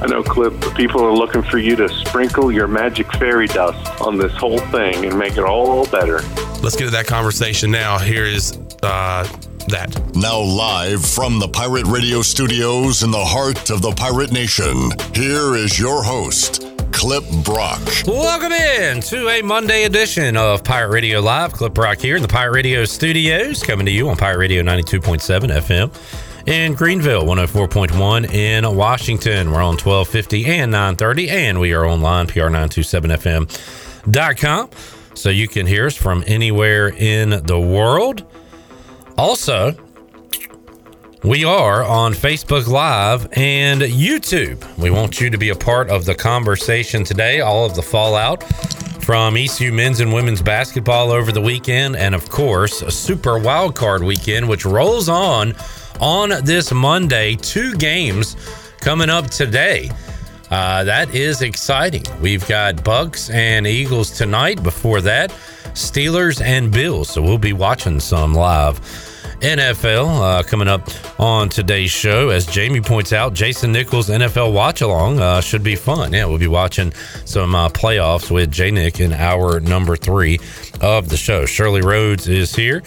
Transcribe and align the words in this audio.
I 0.00 0.06
know, 0.06 0.22
Clip, 0.22 0.52
the 0.60 0.70
people 0.76 1.04
are 1.04 1.12
looking 1.12 1.42
for 1.42 1.58
you 1.58 1.74
to 1.74 1.88
sprinkle 1.88 2.52
your 2.52 2.68
magic 2.68 3.12
fairy 3.14 3.48
dust 3.48 4.00
on 4.00 4.16
this 4.16 4.32
whole 4.36 4.60
thing 4.60 5.04
and 5.04 5.18
make 5.18 5.36
it 5.36 5.42
all 5.42 5.86
better. 5.88 6.20
Let's 6.62 6.76
get 6.76 6.84
to 6.84 6.90
that 6.90 7.06
conversation 7.08 7.72
now. 7.72 7.98
Here 7.98 8.24
is 8.24 8.56
uh, 8.84 9.26
that. 9.66 10.14
Now, 10.14 10.38
live 10.38 11.04
from 11.04 11.40
the 11.40 11.48
Pirate 11.48 11.86
Radio 11.86 12.22
studios 12.22 13.02
in 13.02 13.10
the 13.10 13.24
heart 13.24 13.70
of 13.70 13.82
the 13.82 13.90
Pirate 13.90 14.30
Nation, 14.30 14.90
here 15.14 15.56
is 15.56 15.80
your 15.80 16.04
host, 16.04 16.62
Clip 16.92 17.24
Brock. 17.42 17.82
Welcome 18.06 18.52
in 18.52 19.00
to 19.00 19.28
a 19.28 19.42
Monday 19.42 19.82
edition 19.82 20.36
of 20.36 20.62
Pirate 20.62 20.92
Radio 20.92 21.18
Live. 21.18 21.52
Clip 21.52 21.74
Brock 21.74 21.98
here 21.98 22.14
in 22.14 22.22
the 22.22 22.28
Pirate 22.28 22.52
Radio 22.52 22.84
studios, 22.84 23.64
coming 23.64 23.84
to 23.84 23.92
you 23.92 24.08
on 24.08 24.16
Pirate 24.16 24.38
Radio 24.38 24.62
92.7 24.62 25.50
FM 25.50 26.27
in 26.48 26.72
Greenville, 26.72 27.24
104.1 27.24 28.32
in 28.32 28.74
Washington. 28.74 29.50
We're 29.50 29.60
on 29.60 29.76
1250 29.76 30.46
and 30.46 30.72
930, 30.72 31.28
and 31.28 31.60
we 31.60 31.74
are 31.74 31.84
online, 31.84 32.26
pr927fm.com. 32.26 34.70
So 35.12 35.28
you 35.28 35.46
can 35.46 35.66
hear 35.66 35.84
us 35.84 35.94
from 35.94 36.24
anywhere 36.26 36.88
in 36.88 37.44
the 37.44 37.60
world. 37.60 38.24
Also, 39.18 39.76
we 41.22 41.44
are 41.44 41.84
on 41.84 42.14
Facebook 42.14 42.66
Live 42.66 43.28
and 43.32 43.82
YouTube. 43.82 44.64
We 44.78 44.90
want 44.90 45.20
you 45.20 45.28
to 45.28 45.36
be 45.36 45.50
a 45.50 45.54
part 45.54 45.90
of 45.90 46.06
the 46.06 46.14
conversation 46.14 47.04
today, 47.04 47.40
all 47.40 47.66
of 47.66 47.74
the 47.74 47.82
fallout 47.82 48.42
from 49.02 49.36
ECU 49.36 49.70
men's 49.72 50.00
and 50.00 50.14
women's 50.14 50.40
basketball 50.40 51.10
over 51.10 51.30
the 51.30 51.42
weekend, 51.42 51.96
and 51.96 52.14
of 52.14 52.30
course, 52.30 52.80
a 52.80 52.90
super 52.90 53.38
wild 53.38 53.74
card 53.74 54.02
weekend, 54.02 54.48
which 54.48 54.64
rolls 54.64 55.10
on 55.10 55.54
on 56.00 56.30
this 56.44 56.72
Monday. 56.72 57.36
Two 57.36 57.76
games 57.76 58.36
coming 58.80 59.10
up 59.10 59.28
today. 59.30 59.90
Uh, 60.50 60.84
that 60.84 61.14
is 61.14 61.42
exciting. 61.42 62.04
We've 62.20 62.46
got 62.48 62.76
Bucs 62.76 63.32
and 63.32 63.66
Eagles 63.66 64.10
tonight. 64.16 64.62
Before 64.62 65.00
that, 65.02 65.30
Steelers 65.74 66.40
and 66.40 66.72
Bills. 66.72 67.10
So 67.10 67.20
we'll 67.22 67.38
be 67.38 67.52
watching 67.52 68.00
some 68.00 68.34
live. 68.34 68.80
NFL 69.40 70.20
uh, 70.20 70.42
coming 70.42 70.66
up 70.66 70.88
on 71.20 71.48
today's 71.48 71.92
show. 71.92 72.30
As 72.30 72.44
Jamie 72.44 72.80
points 72.80 73.12
out, 73.12 73.34
Jason 73.34 73.70
Nichols 73.70 74.08
NFL 74.08 74.52
watch 74.52 74.80
along 74.80 75.20
uh, 75.20 75.40
should 75.40 75.62
be 75.62 75.76
fun. 75.76 76.12
Yeah, 76.12 76.24
we'll 76.24 76.38
be 76.38 76.48
watching 76.48 76.92
some 77.24 77.54
uh, 77.54 77.68
playoffs 77.68 78.32
with 78.32 78.50
J 78.50 78.72
Nick 78.72 78.98
in 78.98 79.12
hour 79.12 79.60
number 79.60 79.94
three 79.94 80.40
of 80.80 81.08
the 81.08 81.16
show. 81.16 81.46
Shirley 81.46 81.82
Rhodes 81.82 82.26
is 82.26 82.52
here. 82.54 82.82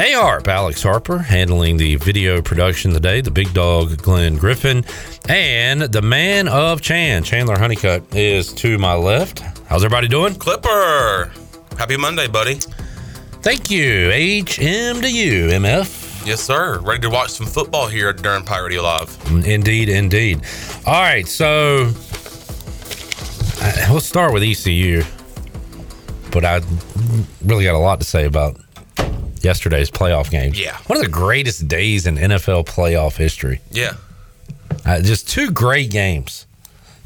A 0.00 0.12
Harp, 0.12 0.46
Alex 0.46 0.80
Harper, 0.80 1.18
handling 1.18 1.76
the 1.76 1.96
video 1.96 2.40
production 2.40 2.92
today. 2.92 3.20
The 3.20 3.32
big 3.32 3.52
dog, 3.52 4.00
Glenn 4.00 4.36
Griffin, 4.36 4.84
and 5.28 5.80
the 5.80 6.02
man 6.02 6.46
of 6.46 6.80
Chan, 6.80 7.24
Chandler 7.24 7.58
Honeycutt, 7.58 8.14
is 8.14 8.52
to 8.52 8.78
my 8.78 8.94
left. 8.94 9.40
How's 9.66 9.84
everybody 9.84 10.06
doing? 10.06 10.36
Clipper. 10.36 11.32
Happy 11.76 11.96
Monday, 11.96 12.28
buddy. 12.28 12.60
Thank 13.42 13.72
you. 13.72 14.10
HM 14.10 15.02
to 15.02 15.10
you, 15.10 15.48
MF. 15.48 16.24
Yes, 16.24 16.42
sir. 16.42 16.78
Ready 16.78 17.00
to 17.00 17.10
watch 17.10 17.30
some 17.30 17.48
football 17.48 17.88
here 17.88 18.12
during 18.12 18.44
Pirate 18.44 18.80
Live. 18.80 19.18
Indeed, 19.44 19.88
indeed. 19.88 20.42
All 20.86 21.02
right, 21.02 21.26
so 21.26 21.90
uh, 23.60 23.86
we'll 23.90 23.98
start 23.98 24.32
with 24.32 24.44
ECU, 24.44 25.02
but 26.30 26.44
I 26.44 26.60
really 27.44 27.64
got 27.64 27.74
a 27.74 27.78
lot 27.78 27.98
to 27.98 28.06
say 28.06 28.26
about 28.26 28.60
yesterday's 29.44 29.90
playoff 29.90 30.30
game. 30.30 30.52
Yeah. 30.54 30.76
One 30.86 30.98
of 30.98 31.04
the 31.04 31.10
greatest 31.10 31.68
days 31.68 32.06
in 32.06 32.16
NFL 32.16 32.66
playoff 32.66 33.16
history. 33.16 33.60
Yeah. 33.70 33.94
Uh, 34.84 35.00
just 35.00 35.28
two 35.28 35.50
great 35.50 35.90
games. 35.90 36.46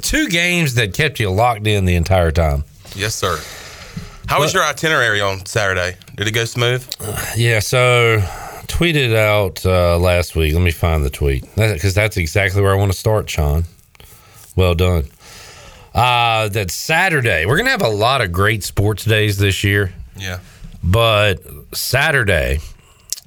Two 0.01 0.29
games 0.29 0.75
that 0.75 0.95
kept 0.95 1.21
you 1.21 1.31
locked 1.31 1.67
in 1.67 1.85
the 1.85 1.95
entire 1.95 2.31
time. 2.33 2.65
Yes, 2.97 3.15
sir. 3.15 3.39
How 4.27 4.41
was 4.41 4.53
your 4.55 4.63
itinerary 4.65 5.21
on 5.21 5.45
Saturday? 5.47 5.97
Did 6.17 6.27
it 6.29 6.33
go 6.33 6.45
smooth? 6.45 6.87
Yeah, 7.37 7.61
so 7.61 8.19
tweeted 8.67 9.15
out 9.15 9.65
uh, 9.65 9.99
last 9.99 10.35
week. 10.37 10.55
Let 10.55 10.63
me 10.63 10.71
find 10.71 11.05
the 11.05 11.11
tweet 11.11 11.45
because 11.57 11.95
that's 11.95 12.17
exactly 12.17 12.61
where 12.63 12.73
I 12.73 12.77
want 12.77 12.93
to 12.93 12.99
start, 12.99 13.29
Sean. 13.31 13.65
Well 14.57 14.75
done. 14.75 15.05
Uh, 15.95 16.49
that 16.49 16.71
Saturday, 16.71 17.45
we're 17.47 17.57
going 17.57 17.67
to 17.67 17.71
have 17.71 17.83
a 17.83 17.89
lot 17.89 18.21
of 18.23 18.33
great 18.33 18.65
sports 18.65 19.05
days 19.05 19.37
this 19.39 19.63
year, 19.63 19.93
Yeah. 20.17 20.39
But 20.83 21.41
Saturday 21.73 22.61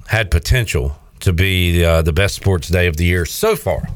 had 0.08 0.30
potential 0.30 0.96
to 1.20 1.32
be 1.32 1.84
uh, 1.84 2.02
the 2.02 2.12
best 2.12 2.34
sports 2.36 2.68
day 2.68 2.86
of 2.86 2.96
the 2.96 3.04
year 3.04 3.24
so 3.26 3.56
far. 3.56 3.88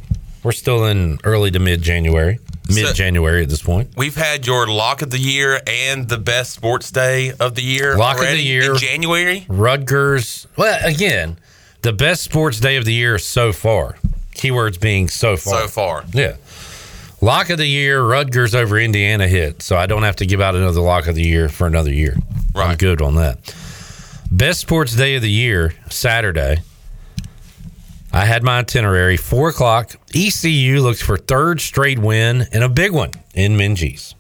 We're 0.43 0.53
still 0.53 0.87
in 0.87 1.19
early 1.25 1.51
to 1.51 1.59
mid 1.59 1.83
January, 1.83 2.39
mid 2.75 2.95
January 2.95 3.43
at 3.43 3.49
this 3.51 3.63
point. 3.63 3.91
We've 3.97 4.17
had 4.17 4.47
your 4.47 4.67
lock 4.67 5.03
of 5.03 5.11
the 5.11 5.19
year 5.19 5.61
and 5.67 6.09
the 6.09 6.17
best 6.19 6.53
sports 6.55 6.91
day 6.91 7.33
of 7.39 7.55
the 7.55 7.63
year. 7.63 7.97
Lock 7.97 8.17
of 8.19 8.29
the 8.29 8.39
year. 8.43 8.73
in 8.73 8.79
January. 8.79 9.45
Rutgers. 9.49 10.47
Well, 10.57 10.79
again, 10.83 11.39
the 11.83 11.93
best 11.93 12.23
sports 12.23 12.59
day 12.59 12.77
of 12.77 12.85
the 12.87 12.95
year 12.95 13.19
so 13.19 13.53
far. 13.53 13.97
Keywords 14.35 14.81
being 14.81 15.09
so 15.09 15.37
far. 15.37 15.63
So 15.63 15.69
far. 15.69 16.05
Yeah. 16.15 16.37
Lock 17.21 17.51
of 17.51 17.59
the 17.59 17.67
year, 17.67 18.03
Rutgers 18.03 18.55
over 18.55 18.79
Indiana 18.79 19.29
hit. 19.29 19.63
So 19.63 19.77
I 19.77 19.87
don't 19.87 20.03
have 20.05 20.17
to 20.17 20.27
give 20.27 20.41
out 20.41 20.55
another 20.55 20.81
lock 20.81 21.07
of 21.07 21.15
the 21.15 21.23
year 21.23 21.49
for 21.49 21.67
another 21.67 21.93
year. 21.93 22.17
I'm 22.55 22.61
Right. 22.71 22.79
good 22.79 23.03
on 23.03 23.17
that. 23.17 23.55
Best 24.31 24.61
sports 24.61 24.95
day 24.95 25.17
of 25.17 25.23
the 25.23 25.31
year, 25.31 25.75
Saturday. 25.91 26.59
I 28.13 28.25
had 28.25 28.43
my 28.43 28.59
itinerary, 28.61 29.17
four 29.17 29.51
o'clock. 29.51 29.95
ECU 30.15 30.81
looks 30.81 31.01
for 31.03 31.17
third 31.17 31.61
straight 31.61 31.99
win 31.99 32.47
and 32.53 32.65
a 32.65 32.69
big 32.69 32.93
one 32.93 33.11
in 33.35 33.57
Minges. 33.57 34.15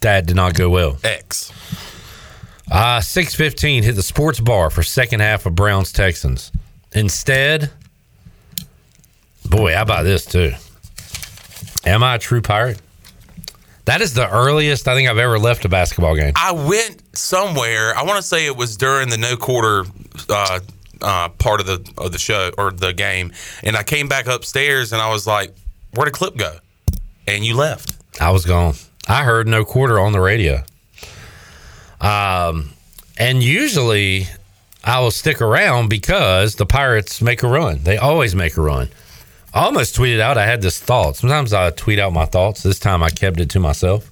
That 0.00 0.26
did 0.26 0.36
not 0.36 0.54
go 0.54 0.70
well. 0.70 0.98
X. 1.04 1.52
Uh, 2.70 3.00
615 3.00 3.82
hit 3.82 3.96
the 3.96 4.02
sports 4.02 4.40
bar 4.40 4.70
for 4.70 4.82
second 4.82 5.20
half 5.20 5.44
of 5.44 5.54
Browns 5.54 5.92
Texans. 5.92 6.50
Instead, 6.92 7.70
boy, 9.52 9.74
how 9.74 9.82
about 9.82 10.04
this 10.04 10.24
too? 10.24 10.52
Am 11.84 12.02
I 12.02 12.16
a 12.16 12.18
true 12.18 12.40
pirate? 12.40 12.80
That 13.84 14.00
is 14.00 14.14
the 14.14 14.28
earliest 14.28 14.88
I 14.88 14.94
think 14.94 15.08
I've 15.08 15.18
ever 15.18 15.38
left 15.38 15.64
a 15.64 15.68
basketball 15.68 16.14
game. 16.16 16.32
I 16.36 16.52
went 16.52 17.02
somewhere. 17.16 17.96
I 17.96 18.04
want 18.04 18.16
to 18.16 18.22
say 18.22 18.46
it 18.46 18.56
was 18.56 18.76
during 18.76 19.08
the 19.08 19.18
no 19.18 19.36
quarter 19.36 19.84
uh, 20.30 20.60
uh, 21.00 21.28
part 21.30 21.60
of 21.60 21.66
the 21.66 21.92
of 21.98 22.12
the 22.12 22.18
show 22.18 22.50
or 22.56 22.70
the 22.70 22.92
game, 22.92 23.32
and 23.62 23.76
I 23.76 23.82
came 23.82 24.08
back 24.08 24.26
upstairs 24.26 24.92
and 24.92 25.02
I 25.02 25.10
was 25.10 25.26
like, 25.26 25.54
"Where 25.94 26.04
did 26.04 26.14
clip 26.14 26.36
go?" 26.36 26.58
And 27.26 27.44
you 27.44 27.56
left. 27.56 27.96
I 28.20 28.30
was 28.30 28.44
gone. 28.46 28.74
I 29.08 29.24
heard 29.24 29.48
no 29.48 29.64
quarter 29.64 29.98
on 29.98 30.12
the 30.12 30.20
radio. 30.20 30.62
Um, 32.00 32.70
and 33.18 33.42
usually 33.42 34.28
I 34.84 35.00
will 35.00 35.10
stick 35.10 35.40
around 35.40 35.88
because 35.88 36.54
the 36.54 36.66
Pirates 36.66 37.20
make 37.20 37.42
a 37.42 37.48
run. 37.48 37.82
They 37.82 37.96
always 37.96 38.34
make 38.34 38.56
a 38.56 38.60
run. 38.62 38.88
I 39.54 39.64
almost 39.64 39.96
tweeted 39.96 40.20
out 40.20 40.38
I 40.38 40.46
had 40.46 40.62
this 40.62 40.78
thought. 40.78 41.16
Sometimes 41.16 41.52
I 41.52 41.70
tweet 41.70 41.98
out 41.98 42.12
my 42.12 42.24
thoughts. 42.24 42.62
This 42.62 42.78
time 42.78 43.02
I 43.02 43.10
kept 43.10 43.38
it 43.38 43.50
to 43.50 43.60
myself. 43.60 44.10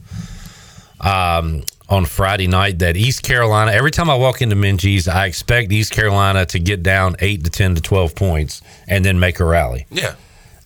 Um, 1.01 1.63
on 1.89 2.05
Friday 2.05 2.47
night, 2.47 2.79
that 2.81 2.97
East 2.97 3.23
Carolina. 3.23 3.73
Every 3.73 3.91
time 3.91 4.09
I 4.11 4.15
walk 4.15 4.43
into 4.43 4.55
Minges, 4.55 5.13
I 5.13 5.27
expect 5.27 5.73
East 5.73 5.93
Carolina 5.93 6.47
to 6.47 6.59
get 6.59 6.83
down 6.83 7.17
eight 7.19 7.45
to 7.45 7.51
ten 7.51 7.75
to 7.75 7.81
twelve 7.81 8.15
points 8.15 8.63
and 8.87 9.05
then 9.05 9.19
make 9.19 9.41
a 9.41 9.45
rally. 9.45 9.87
Yeah. 9.91 10.15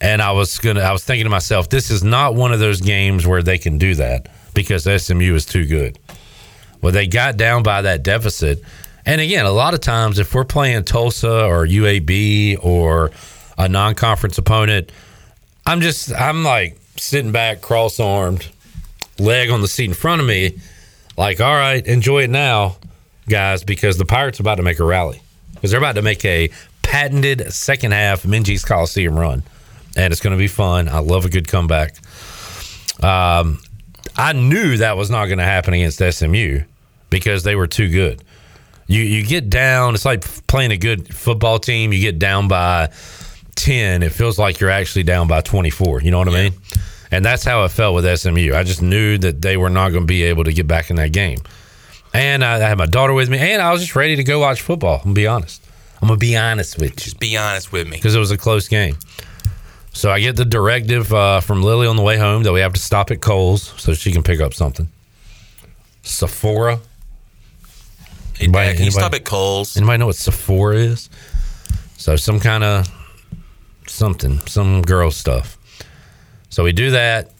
And 0.01 0.21
I 0.21 0.33
was 0.33 0.59
gonna, 0.59 0.81
I 0.81 0.93
was 0.93 1.05
thinking 1.05 1.25
to 1.25 1.31
myself, 1.31 1.71
this 1.71 1.91
is 1.91 2.05
not 2.05 2.35
one 2.35 2.53
of 2.53 2.59
those 2.59 2.81
games 2.81 3.27
where 3.27 3.43
they 3.43 3.57
can 3.59 3.79
do 3.79 3.95
that 3.95 4.29
because 4.53 4.85
SMU 4.85 5.35
is 5.35 5.47
too 5.47 5.65
good. 5.67 5.99
Well, 6.83 6.93
they 6.93 7.07
got 7.07 7.39
down 7.39 7.63
by 7.63 7.81
that 7.83 8.03
deficit, 8.03 8.61
and 9.07 9.21
again, 9.21 9.47
a 9.47 9.53
lot 9.53 9.73
of 9.73 9.81
times 9.81 10.19
if 10.19 10.35
we're 10.35 10.45
playing 10.45 10.85
Tulsa 10.85 11.45
or 11.47 11.67
UAB 11.67 12.59
or 12.63 13.13
a 13.59 13.69
non-conference 13.69 14.39
opponent, 14.39 14.91
I'm 15.67 15.81
just, 15.81 16.13
I'm 16.13 16.45
like 16.45 16.79
sitting 16.97 17.33
back, 17.33 17.61
cross-armed, 17.61 18.49
leg 19.19 19.51
on 19.51 19.61
the 19.61 19.69
seat 19.69 19.87
in 19.87 19.95
front 19.95 20.21
of 20.21 20.27
me, 20.27 20.59
like, 21.17 21.41
all 21.41 21.55
right, 21.55 21.87
enjoy 21.87 22.25
it 22.25 22.31
now, 22.31 22.77
guys, 23.29 23.65
because 23.65 23.97
the 23.99 24.05
Pirates 24.05 24.41
are 24.41 24.43
about 24.43 24.57
to 24.57 24.63
make 24.63 24.81
a 24.81 24.85
rally 24.85 25.21
because 25.55 25.71
they're 25.71 25.81
about 25.81 25.95
to 25.95 26.03
make 26.03 26.25
a 26.25 26.51
patented 26.83 27.53
second 27.53 27.93
half 27.93 28.25
Minges 28.25 28.67
Coliseum 28.67 29.19
run. 29.19 29.43
and 29.97 30.13
it's 30.13 30.21
going 30.21 30.33
to 30.33 30.39
be 30.39 30.49
fun. 30.49 30.89
I 30.89 30.99
love 30.99 31.25
a 31.25 31.29
good 31.29 31.49
comeback. 31.49 31.95
Um, 33.03 33.61
I 34.17 34.33
knew 34.33 34.77
that 34.79 34.97
was 34.97 35.11
not 35.11 35.27
going 35.27 35.39
to 35.39 35.45
happen 35.45 35.75
against 35.75 35.99
SMU 35.99 36.61
because 37.11 37.45
they 37.45 37.57
were 37.57 37.67
too 37.67 37.89
good. 37.89 38.23
You 38.87 39.03
you 39.03 39.25
get 39.25 39.49
down. 39.49 39.95
It's 39.95 40.05
like 40.05 40.23
playing 40.47 40.71
a 40.71 40.77
good 40.77 41.15
football 41.15 41.59
team. 41.59 41.93
You 41.93 42.01
get 42.01 42.19
down 42.19 42.49
by 42.49 42.91
ten. 43.55 44.03
It 44.03 44.13
feels 44.13 44.39
like 44.39 44.61
you're 44.61 44.71
actually 44.71 45.03
down 45.05 45.29
by 45.29 45.41
twenty 45.41 45.71
four. 45.71 46.01
You 46.01 46.11
know 46.11 46.19
what 46.19 46.29
I 46.29 46.33
mean? 46.33 46.53
And 47.11 47.25
that's 47.25 47.45
how 47.45 47.65
it 47.65 47.71
felt 47.71 47.95
with 47.95 48.19
SMU. 48.19 48.55
I 48.55 48.65
just 48.65 48.83
knew 48.83 49.19
that 49.19 49.41
they 49.41 49.57
were 49.57 49.71
not 49.71 49.91
going 49.91 50.03
to 50.03 50.07
be 50.07 50.25
able 50.25 50.45
to 50.45 50.53
get 50.53 50.67
back 50.67 50.91
in 50.91 50.97
that 50.97 51.13
game. 51.13 51.39
And 52.13 52.45
I, 52.45 52.57
I 52.57 52.59
had 52.69 52.79
my 52.79 52.87
daughter 52.87 53.13
with 53.13 53.29
me, 53.29 53.39
and 53.39 53.63
I 53.63 53.71
was 53.73 53.81
just 53.83 53.95
ready 53.95 54.17
to 54.17 54.25
go 54.25 54.41
watch 54.41 54.63
football. 54.63 54.97
I'm 54.97 55.03
gonna 55.03 55.15
be 55.15 55.27
honest. 55.27 55.63
I'm 56.03 56.09
gonna 56.09 56.19
be 56.19 56.37
honest 56.37 56.79
with 56.79 56.91
you 56.91 56.97
Just 56.97 57.21
be 57.21 57.37
honest 57.37 57.73
with 57.73 57.87
me. 57.89 57.97
because 57.97 58.15
it 58.15 58.19
was 58.19 58.31
a 58.31 58.37
close 58.39 58.69
game. 58.69 58.97
So 59.93 60.11
I 60.11 60.19
get 60.21 60.35
the 60.37 60.45
directive 60.45 61.13
uh, 61.13 61.41
from 61.41 61.63
Lily 61.63 61.87
on 61.87 61.97
the 61.97 62.03
way 62.03 62.19
home 62.19 62.43
that 62.43 62.53
we 62.53 62.61
have 62.61 62.73
to 62.73 62.81
stop 62.81 63.11
at 63.13 63.21
Kohl's 63.21 63.73
so 63.81 63.95
she 63.95 64.11
can 64.13 64.23
pick 64.25 64.41
up 64.41 64.53
something. 64.55 64.89
Sephora. 66.03 66.77
Hey, 68.37 68.45
Anybody- 68.47 68.69
Dad, 68.71 68.77
can 68.77 68.85
you 68.87 68.91
stop 68.91 69.15
at 69.15 69.25
Kohl's? 69.25 69.77
Anybody 69.77 69.99
know 69.99 70.07
what 70.07 70.17
Sephora 70.17 70.77
is? 70.77 71.09
So 71.97 72.17
some 72.17 72.41
kind 72.41 72.65
of 72.65 72.89
something, 73.87 74.39
some 74.41 74.83
girl 74.83 75.11
stuff. 75.11 75.59
So 76.49 76.65
we 76.65 76.73
do 76.73 76.93
that. 76.93 77.31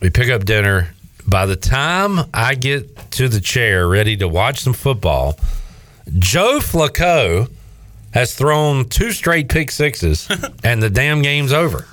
We 0.00 0.10
pick 0.10 0.30
up 0.30 0.44
dinner. 0.44 0.94
By 1.26 1.46
the 1.46 1.56
time 1.56 2.20
I 2.32 2.54
get 2.54 3.10
to 3.12 3.28
the 3.28 3.40
chair 3.40 3.86
ready 3.86 4.16
to 4.16 4.28
watch 4.28 4.60
some 4.60 4.72
football, 4.72 5.38
Joe 6.18 6.58
Flacco 6.60 7.50
has 8.12 8.34
thrown 8.34 8.88
two 8.88 9.12
straight 9.12 9.48
pick 9.48 9.70
sixes 9.70 10.28
and 10.64 10.82
the 10.82 10.90
damn 10.90 11.22
game's 11.22 11.52
over. 11.52 11.86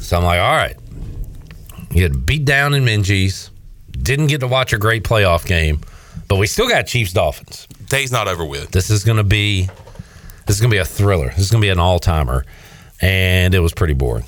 So 0.00 0.16
I'm 0.16 0.24
like, 0.24 0.40
all 0.40 0.56
right. 0.56 0.76
You 1.90 2.08
Get 2.08 2.26
beat 2.26 2.44
down 2.44 2.74
in 2.74 2.84
Minges. 2.84 3.50
Didn't 3.92 4.26
get 4.26 4.40
to 4.40 4.48
watch 4.48 4.72
a 4.72 4.78
great 4.78 5.04
playoff 5.04 5.46
game, 5.46 5.80
but 6.28 6.36
we 6.36 6.46
still 6.46 6.68
got 6.68 6.86
Chiefs 6.86 7.12
Dolphins 7.12 7.68
Day's 7.88 8.10
not 8.10 8.26
over 8.26 8.44
with. 8.44 8.70
this 8.70 8.90
is 8.90 9.04
going 9.04 9.18
to 9.18 9.24
be 9.24 9.68
this 10.46 10.56
is 10.56 10.60
going 10.60 10.70
to 10.70 10.74
be 10.74 10.80
a 10.80 10.84
thriller. 10.84 11.28
This 11.28 11.38
is 11.38 11.50
going 11.50 11.60
to 11.60 11.66
be 11.66 11.70
an 11.70 11.78
all 11.78 11.98
timer, 11.98 12.44
and 13.04 13.54
it 13.54 13.60
was 13.60 13.74
pretty 13.74 13.92
boring. 13.92 14.24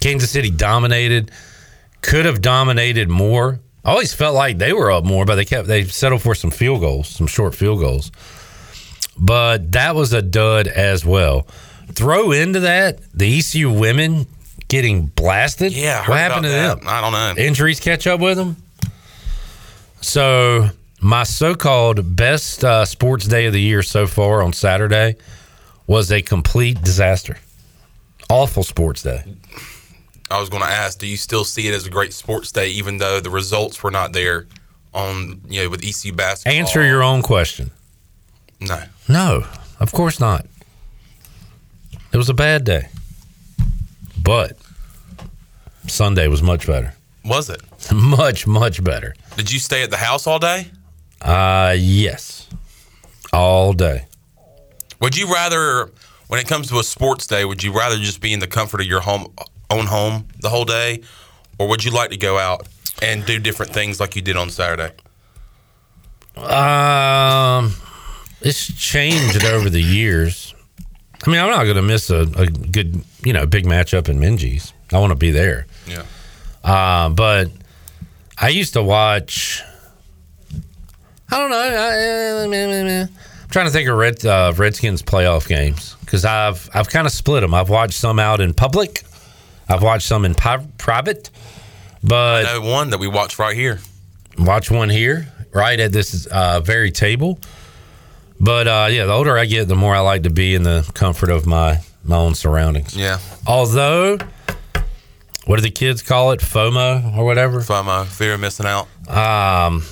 Kansas 0.00 0.30
City 0.30 0.50
dominated, 0.50 1.30
could 2.00 2.24
have 2.24 2.40
dominated 2.40 3.10
more. 3.10 3.60
I 3.84 3.90
always 3.90 4.14
felt 4.14 4.34
like 4.34 4.56
they 4.56 4.72
were 4.72 4.90
up 4.90 5.04
more, 5.04 5.26
but 5.26 5.34
they 5.34 5.44
kept 5.44 5.68
they 5.68 5.84
settled 5.84 6.22
for 6.22 6.34
some 6.34 6.50
field 6.50 6.80
goals, 6.80 7.08
some 7.08 7.26
short 7.26 7.54
field 7.54 7.80
goals. 7.80 8.10
But 9.18 9.72
that 9.72 9.94
was 9.94 10.14
a 10.14 10.22
dud 10.22 10.66
as 10.66 11.04
well. 11.04 11.46
Throw 11.92 12.32
into 12.32 12.60
that 12.60 13.00
the 13.12 13.38
ECU 13.38 13.70
women 13.70 14.26
getting 14.68 15.06
blasted. 15.06 15.72
Yeah, 15.74 16.08
what 16.08 16.18
happened 16.18 16.44
to 16.44 16.48
about 16.48 16.78
them? 16.80 16.88
I 16.88 17.00
don't 17.02 17.12
know. 17.12 17.42
injuries 17.42 17.80
catch 17.80 18.06
up 18.06 18.20
with 18.20 18.38
them. 18.38 18.56
So 20.00 20.70
my 21.00 21.24
so-called 21.24 22.16
best 22.16 22.64
uh, 22.64 22.86
sports 22.86 23.26
day 23.26 23.44
of 23.44 23.52
the 23.52 23.60
year 23.60 23.82
so 23.82 24.06
far 24.06 24.42
on 24.42 24.54
Saturday 24.54 25.16
was 25.86 26.10
a 26.12 26.22
complete 26.22 26.80
disaster. 26.82 27.38
Awful 28.30 28.62
sports 28.62 29.02
day. 29.02 29.24
I 30.30 30.40
was 30.40 30.48
going 30.48 30.62
to 30.62 30.68
ask, 30.68 30.98
do 30.98 31.06
you 31.06 31.16
still 31.18 31.44
see 31.44 31.68
it 31.68 31.74
as 31.74 31.86
a 31.86 31.90
great 31.90 32.14
sports 32.14 32.50
day, 32.52 32.68
even 32.70 32.96
though 32.98 33.20
the 33.20 33.28
results 33.30 33.82
were 33.82 33.90
not 33.90 34.12
there 34.12 34.46
on 34.94 35.40
you 35.48 35.62
know 35.64 35.68
with 35.70 35.84
ECU 35.84 36.12
basketball? 36.12 36.58
Answer 36.58 36.84
your 36.84 37.02
own 37.02 37.22
question. 37.22 37.70
no. 38.60 38.82
No, 39.08 39.44
of 39.80 39.92
course 39.92 40.20
not. 40.20 40.46
It 42.12 42.16
was 42.16 42.28
a 42.28 42.34
bad 42.34 42.64
day, 42.64 42.88
but 44.22 44.56
Sunday 45.88 46.28
was 46.28 46.42
much 46.42 46.66
better. 46.66 46.94
Was 47.24 47.50
it? 47.50 47.60
Much, 47.92 48.46
much 48.46 48.82
better. 48.82 49.14
Did 49.36 49.50
you 49.52 49.58
stay 49.58 49.82
at 49.82 49.90
the 49.90 49.96
house 49.96 50.26
all 50.26 50.38
day? 50.38 50.66
Uh, 51.20 51.74
yes, 51.76 52.48
all 53.32 53.72
day. 53.72 54.06
Would 55.02 55.16
you 55.16 55.30
rather, 55.32 55.90
when 56.28 56.38
it 56.38 56.46
comes 56.46 56.68
to 56.68 56.78
a 56.78 56.84
sports 56.84 57.26
day, 57.26 57.44
would 57.44 57.62
you 57.62 57.76
rather 57.76 57.96
just 57.96 58.20
be 58.20 58.32
in 58.32 58.38
the 58.38 58.46
comfort 58.46 58.80
of 58.80 58.86
your 58.86 59.00
home, 59.00 59.34
own 59.68 59.86
home 59.86 60.28
the 60.40 60.48
whole 60.48 60.64
day, 60.64 61.02
or 61.58 61.66
would 61.68 61.84
you 61.84 61.90
like 61.90 62.10
to 62.10 62.16
go 62.16 62.38
out 62.38 62.68
and 63.02 63.26
do 63.26 63.40
different 63.40 63.72
things 63.72 63.98
like 63.98 64.14
you 64.14 64.22
did 64.22 64.36
on 64.36 64.48
Saturday? 64.48 64.92
Um, 66.36 67.74
it's 68.40 68.72
changed 68.74 69.44
over 69.44 69.68
the 69.68 69.82
years. 69.82 70.54
I 71.26 71.30
mean, 71.30 71.40
I'm 71.40 71.50
not 71.50 71.64
going 71.64 71.76
to 71.76 71.82
miss 71.82 72.08
a, 72.08 72.20
a 72.36 72.46
good, 72.46 73.04
you 73.24 73.32
know, 73.32 73.44
big 73.44 73.64
matchup 73.66 74.08
in 74.08 74.20
Minges. 74.20 74.72
I 74.92 75.00
want 75.00 75.10
to 75.10 75.16
be 75.16 75.32
there. 75.32 75.66
Yeah. 75.88 76.04
Uh, 76.62 77.08
but 77.08 77.50
I 78.38 78.50
used 78.50 78.74
to 78.74 78.84
watch. 78.84 79.62
I 81.28 81.38
don't 81.38 81.50
know. 81.50 81.58
I, 81.58 82.44
am 82.44 83.08
trying 83.52 83.66
to 83.66 83.70
think 83.72 83.88
of 83.88 83.96
Red 83.96 84.24
uh, 84.24 84.52
Redskins 84.56 85.02
playoff 85.02 85.46
games 85.46 85.94
because 86.00 86.24
I've 86.24 86.68
I've 86.74 86.88
kind 86.88 87.06
of 87.06 87.12
split 87.12 87.42
them. 87.42 87.54
I've 87.54 87.68
watched 87.68 87.94
some 87.94 88.18
out 88.18 88.40
in 88.40 88.54
public. 88.54 89.04
I've 89.68 89.82
watched 89.82 90.06
some 90.06 90.24
in 90.24 90.34
pi- 90.34 90.66
private, 90.78 91.30
but 92.02 92.46
I 92.46 92.54
know 92.54 92.60
one 92.68 92.90
that 92.90 92.98
we 92.98 93.06
watched 93.08 93.38
right 93.38 93.54
here. 93.54 93.78
watch 94.38 94.70
one 94.70 94.88
here, 94.88 95.32
right 95.52 95.78
at 95.78 95.92
this 95.92 96.26
uh, 96.26 96.60
very 96.60 96.90
table. 96.90 97.38
But 98.40 98.66
uh, 98.66 98.88
yeah, 98.90 99.04
the 99.04 99.12
older 99.12 99.38
I 99.38 99.44
get, 99.44 99.68
the 99.68 99.76
more 99.76 99.94
I 99.94 100.00
like 100.00 100.24
to 100.24 100.30
be 100.30 100.54
in 100.54 100.64
the 100.64 100.90
comfort 100.94 101.30
of 101.30 101.46
my 101.46 101.78
my 102.04 102.16
own 102.16 102.34
surroundings. 102.34 102.96
Yeah. 102.96 103.18
Although, 103.46 104.18
what 105.44 105.56
do 105.56 105.62
the 105.62 105.70
kids 105.70 106.02
call 106.02 106.32
it? 106.32 106.40
FOMO 106.40 107.16
or 107.16 107.24
whatever. 107.24 107.60
FOMO, 107.60 108.06
fear 108.06 108.34
of 108.34 108.40
missing 108.40 108.66
out. 108.66 108.88
Um, 109.08 109.84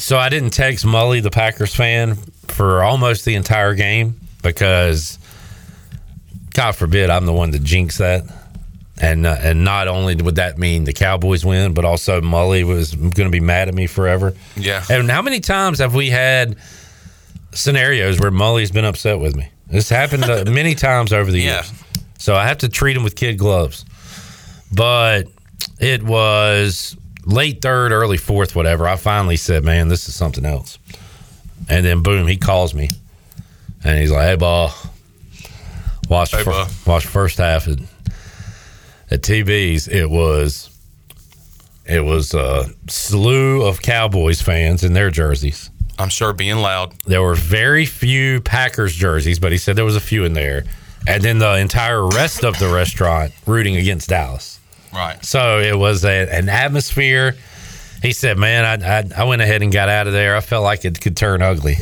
so 0.00 0.18
I 0.18 0.28
didn't 0.28 0.50
text 0.50 0.84
Mully, 0.84 1.22
the 1.22 1.30
Packers 1.30 1.74
fan, 1.74 2.16
for 2.48 2.82
almost 2.82 3.24
the 3.24 3.34
entire 3.36 3.74
game 3.74 4.18
because, 4.42 5.18
God 6.54 6.72
forbid, 6.72 7.10
I'm 7.10 7.26
the 7.26 7.32
one 7.32 7.52
to 7.52 7.58
jinx 7.58 7.98
that. 7.98 8.24
And 9.02 9.24
uh, 9.26 9.34
and 9.40 9.64
not 9.64 9.88
only 9.88 10.14
would 10.16 10.34
that 10.36 10.58
mean 10.58 10.84
the 10.84 10.92
Cowboys 10.92 11.42
win, 11.44 11.72
but 11.72 11.86
also 11.86 12.20
Mully 12.20 12.64
was 12.64 12.94
going 12.94 13.12
to 13.14 13.30
be 13.30 13.40
mad 13.40 13.68
at 13.68 13.74
me 13.74 13.86
forever. 13.86 14.34
Yeah. 14.56 14.84
And 14.90 15.10
how 15.10 15.22
many 15.22 15.40
times 15.40 15.78
have 15.78 15.94
we 15.94 16.10
had 16.10 16.56
scenarios 17.52 18.20
where 18.20 18.30
Mully's 18.30 18.70
been 18.70 18.84
upset 18.84 19.18
with 19.18 19.34
me? 19.36 19.48
This 19.68 19.88
happened 19.88 20.24
uh, 20.24 20.44
many 20.50 20.74
times 20.74 21.12
over 21.14 21.30
the 21.30 21.40
Yeah. 21.40 21.54
years. 21.62 21.72
So 22.18 22.34
I 22.36 22.46
have 22.46 22.58
to 22.58 22.68
treat 22.68 22.94
him 22.94 23.02
with 23.02 23.16
kid 23.16 23.38
gloves. 23.38 23.86
But 24.70 25.28
it 25.78 26.02
was 26.02 26.94
late 27.24 27.60
third, 27.62 27.92
early 27.92 28.16
fourth, 28.16 28.54
whatever. 28.56 28.88
I 28.88 28.96
finally 28.96 29.36
said, 29.36 29.64
"Man, 29.64 29.88
this 29.88 30.08
is 30.08 30.14
something 30.14 30.44
else." 30.44 30.78
And 31.68 31.84
then 31.84 32.02
boom, 32.02 32.26
he 32.26 32.36
calls 32.36 32.74
me, 32.74 32.90
and 33.84 33.98
he's 33.98 34.10
like, 34.10 34.26
"Hey, 34.26 34.36
ball, 34.36 34.72
watch 36.08 36.32
Hey, 36.32 36.42
fir- 36.42 36.66
watch 36.86 37.06
first 37.06 37.38
half 37.38 37.68
at, 37.68 37.78
at 39.10 39.22
TB's. 39.22 39.88
It 39.88 40.10
was 40.10 40.70
it 41.86 42.04
was 42.04 42.34
a 42.34 42.66
slew 42.88 43.62
of 43.62 43.82
Cowboys 43.82 44.40
fans 44.40 44.82
in 44.84 44.92
their 44.92 45.10
jerseys. 45.10 45.70
I'm 45.98 46.08
sure 46.08 46.32
being 46.32 46.56
loud. 46.56 46.94
There 47.04 47.20
were 47.22 47.34
very 47.34 47.84
few 47.84 48.40
Packers 48.40 48.94
jerseys, 48.94 49.38
but 49.38 49.52
he 49.52 49.58
said 49.58 49.76
there 49.76 49.84
was 49.84 49.96
a 49.96 50.00
few 50.00 50.24
in 50.24 50.32
there, 50.32 50.64
and 51.06 51.22
then 51.22 51.38
the 51.40 51.56
entire 51.56 52.06
rest 52.06 52.44
of 52.44 52.58
the 52.58 52.68
restaurant 52.68 53.32
rooting 53.46 53.76
against 53.76 54.08
Dallas." 54.08 54.59
Right. 54.92 55.24
So 55.24 55.60
it 55.60 55.76
was 55.78 56.04
a, 56.04 56.28
an 56.32 56.48
atmosphere. 56.48 57.36
He 58.02 58.12
said, 58.12 58.38
"Man, 58.38 58.82
I, 58.82 58.98
I 59.00 59.04
I 59.18 59.24
went 59.24 59.42
ahead 59.42 59.62
and 59.62 59.72
got 59.72 59.88
out 59.88 60.06
of 60.06 60.12
there. 60.12 60.36
I 60.36 60.40
felt 60.40 60.64
like 60.64 60.84
it 60.84 61.00
could 61.00 61.16
turn 61.16 61.42
ugly." 61.42 61.76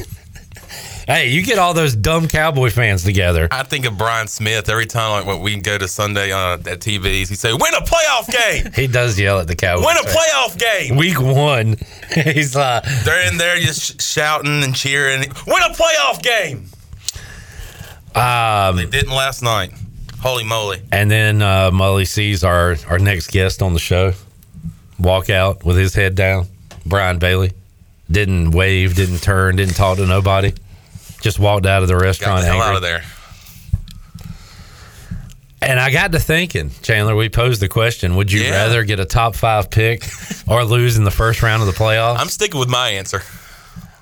hey, 1.07 1.29
you 1.29 1.43
get 1.45 1.59
all 1.59 1.75
those 1.75 1.95
dumb 1.95 2.27
Cowboy 2.29 2.71
fans 2.71 3.05
together. 3.05 3.47
I 3.53 3.63
think 3.63 3.87
of 3.87 3.97
Brian 3.97 4.27
Smith 4.27 4.69
every 4.69 4.87
time 4.87 5.13
like 5.13 5.27
when 5.27 5.41
we 5.43 5.57
go 5.61 5.79
to 5.79 5.87
Sunday 5.89 6.33
uh, 6.33 6.55
at 6.55 6.81
TVs. 6.81 7.29
He 7.29 7.35
say, 7.37 7.53
"Win 7.53 7.73
a 7.75 7.81
playoff 7.83 8.31
game! 8.31 8.73
He 8.75 8.89
does 8.89 9.19
yell 9.19 9.39
at 9.39 9.47
the 9.47 9.55
Cowboys. 9.57 9.87
Win 9.87 9.97
a 9.97 10.09
playoff 10.09 10.59
game!" 10.59 10.97
Week 10.97 11.21
one, 11.21 11.77
he's 12.15 12.57
like, 12.57 12.83
They're 13.05 13.29
in 13.31 13.39
there 13.39 13.57
just 13.61 14.01
sh- 14.01 14.05
shouting 14.05 14.63
and 14.65 14.75
cheering. 14.75 15.21
Win 15.47 15.63
a 15.63 15.73
playoff 15.73 16.21
game! 16.23 16.67
um, 18.15 18.77
They 18.77 18.87
didn't 18.87 19.13
last 19.15 19.43
night. 19.43 19.73
Holy 20.21 20.45
moly! 20.45 20.83
and 20.93 21.11
then 21.11 21.41
uh, 21.43 21.71
Mully 21.71 22.07
sees 22.07 22.43
our 22.45 22.77
our 22.89 22.99
next 22.99 23.31
guest 23.31 23.63
on 23.63 23.73
the 23.73 23.79
show 23.79 24.13
walk 24.99 25.31
out 25.31 25.65
with 25.65 25.77
his 25.77 25.95
head 25.95 26.15
down. 26.17 26.47
Brian 26.85 27.19
Bailey 27.19 27.53
didn't 28.11 28.51
wave, 28.51 28.97
didn't 28.97 29.19
turn, 29.23 29.55
didn't 29.57 29.75
talk 29.75 29.99
to 29.99 30.07
nobody. 30.07 30.53
Just 31.21 31.39
walked 31.39 31.67
out 31.67 31.83
of 31.83 31.89
the 31.89 31.95
Got 31.95 32.03
restaurant. 32.03 32.41
the 32.41 32.47
hell 32.47 32.55
angry. 32.63 32.69
out 32.71 32.77
of 32.77 32.83
there. 32.83 33.05
And 35.61 35.81
I 35.81 35.91
got 35.91 36.13
to 36.13 36.21
thinking, 36.21 36.71
Chandler, 36.83 37.17
we 37.17 37.29
posed 37.29 37.61
the 37.61 37.69
question 37.69 38.15
Would 38.17 38.31
you 38.33 38.43
Yeah. 38.43 38.51
rather 38.63 38.85
get 38.85 39.01
a 39.01 39.05
top 39.05 39.35
five 39.35 39.71
pick 39.71 40.05
or 40.47 40.65
lose 40.65 40.97
in 40.97 41.05
the 41.05 41.11
first 41.11 41.43
round 41.43 41.63
of 41.63 41.67
the 41.67 41.75
playoffs? 41.75 42.19
I'm 42.19 42.29
sticking 42.29 42.59
with 42.61 42.69
my 42.69 42.91
answer. 42.91 43.23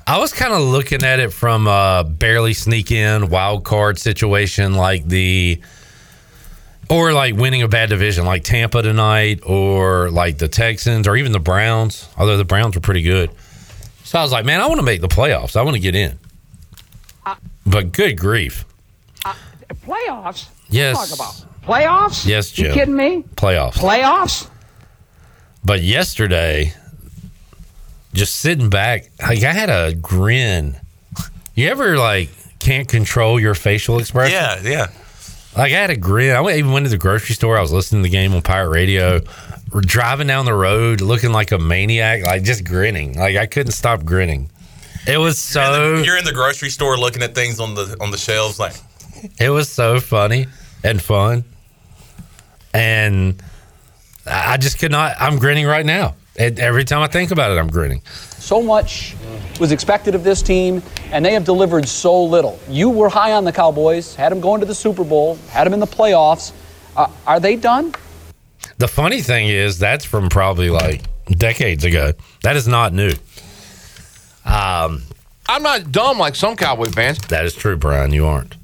I 0.07 0.19
was 0.19 0.33
kind 0.33 0.53
of 0.53 0.61
looking 0.61 1.03
at 1.03 1.19
it 1.19 1.33
from 1.33 1.67
a 1.67 2.05
barely 2.09 2.53
sneak 2.55 2.93
in 2.93 3.29
wild 3.29 3.65
card 3.65 3.99
situation 3.99 4.75
like 4.75 5.07
the 5.09 5.61
or 6.89 7.13
like 7.13 7.35
winning 7.35 7.63
a 7.63 7.69
bad 7.69 7.89
division 7.89 8.25
like 8.25 8.45
Tampa 8.45 8.83
tonight 8.83 9.41
or 9.45 10.11
like 10.11 10.39
the 10.39 10.49
Texans 10.49 11.09
or 11.09 11.17
even 11.17 11.33
the 11.33 11.41
Browns, 11.41 12.09
although 12.17 12.37
the 12.37 12.45
Browns 12.45 12.75
were 12.75 12.81
pretty 12.81 13.03
good. 13.03 13.31
So 14.05 14.19
I 14.19 14.23
was 14.23 14.33
like, 14.33 14.45
man, 14.45 14.61
I 14.61 14.67
want 14.67 14.79
to 14.79 14.85
make 14.87 15.01
the 15.01 15.09
playoffs. 15.09 15.57
I 15.57 15.63
want 15.63 15.75
to 15.75 15.81
get 15.81 15.95
in. 15.95 16.19
Uh, 17.25 17.35
but 17.65 17.93
good 17.93 18.19
grief. 18.19 18.65
Uh, 19.25 19.35
playoffs? 19.85 20.49
Yes. 20.69 20.97
Talk 21.11 21.19
about 21.19 21.65
playoffs? 21.67 22.27
Yes, 22.27 22.57
You 22.57 22.73
kidding 22.73 22.97
me? 22.97 23.23
Playoffs. 23.35 23.75
Playoffs? 23.75 24.49
But 25.65 25.83
yesterday, 25.83 26.73
just 28.15 28.37
sitting 28.37 28.71
back, 28.71 29.11
like 29.21 29.43
I 29.43 29.53
had 29.53 29.69
a 29.71 29.93
grin. 29.95 30.77
You 31.57 31.69
ever 31.69 31.99
like 31.99 32.29
can't 32.61 32.87
control 32.87 33.41
your 33.41 33.55
facial 33.55 33.99
expression? 33.99 34.35
Yeah, 34.35 34.61
yeah. 34.63 34.87
Like 35.57 35.73
I 35.73 35.77
had 35.77 35.91
a 35.91 35.97
grin. 35.97 36.37
I 36.37 36.41
went, 36.41 36.59
even 36.59 36.73
went 36.73 36.85
to 36.87 36.91
the 36.91 36.99
grocery 36.99 37.35
store. 37.35 37.57
I 37.57 37.63
was 37.63 37.73
listening 37.73 38.03
to 38.03 38.09
the 38.09 38.13
game 38.13 38.35
on 38.35 38.43
Pirate 38.43 38.69
Radio. 38.69 39.21
We're 39.73 39.81
driving 39.81 40.27
down 40.27 40.45
the 40.45 40.55
road, 40.55 41.01
looking 41.01 41.33
like 41.33 41.51
a 41.53 41.59
maniac, 41.59 42.23
like 42.23 42.43
just 42.43 42.65
grinning. 42.65 43.19
Like 43.19 43.37
I 43.37 43.47
couldn't 43.47 43.73
stop 43.73 44.05
grinning. 44.05 44.51
It 45.07 45.19
was 45.19 45.39
so. 45.39 46.03
You're 46.03 46.19
in 46.19 46.25
the 46.25 46.33
grocery 46.33 46.69
store 46.71 46.99
looking 46.99 47.23
at 47.23 47.35
things 47.35 47.59
on 47.61 47.75
the 47.75 47.97
on 48.01 48.11
the 48.11 48.19
shelves, 48.19 48.59
like 48.59 48.75
It 49.39 49.51
was 49.51 49.69
so 49.69 50.01
funny 50.01 50.47
and 50.85 51.01
fun. 51.01 51.45
And 52.75 53.43
I 54.27 54.57
just 54.59 54.79
could 54.79 54.91
not. 54.91 55.17
I'm 55.19 55.39
grinning 55.39 55.67
right 55.67 55.87
now. 55.87 56.17
Every 56.37 56.85
time 56.85 57.01
I 57.01 57.07
think 57.07 57.31
about 57.31 57.51
it, 57.51 57.59
I'm 57.59 57.69
grinning. 57.69 58.03
So 58.47 58.63
much 58.63 59.17
was 59.59 59.73
expected 59.73 60.15
of 60.15 60.23
this 60.23 60.41
team, 60.41 60.81
and 61.11 61.25
they 61.25 61.33
have 61.33 61.45
delivered 61.45 61.89
so 61.89 62.23
little. 62.23 62.61
You 62.69 62.89
were 62.89 63.09
high 63.09 63.33
on 63.33 63.43
the 63.43 63.51
Cowboys, 63.51 64.15
had 64.15 64.31
them 64.31 64.41
going 64.41 64.61
to 64.61 64.67
the 64.67 64.75
Super 64.75 65.03
Bowl, 65.03 65.35
had 65.51 65.65
them 65.65 65.75
in 65.75 65.81
the 65.81 65.87
playoffs. 65.87 66.53
Uh, 66.97 67.09
are 67.27 67.41
they 67.41 67.57
done? 67.57 67.93
The 68.79 68.87
funny 68.87 69.21
thing 69.21 69.49
is, 69.49 69.81
that's 69.81 70.05
from 70.05 70.29
probably 70.29 70.71
like 70.71 71.03
decades 71.29 71.83
ago. 71.83 72.13
That 72.45 72.55
is 72.55 72.69
not 72.69 72.93
new. 72.93 73.15
Um, 74.45 75.03
I'm 75.49 75.65
not 75.65 75.91
dumb 75.91 76.21
like 76.21 76.37
some 76.37 76.55
Cowboy 76.55 76.91
fans. 76.91 77.19
That 77.27 77.47
is 77.47 77.53
true, 77.53 77.77
Brian. 77.77 78.13
You 78.13 78.27
aren't. 78.27 78.55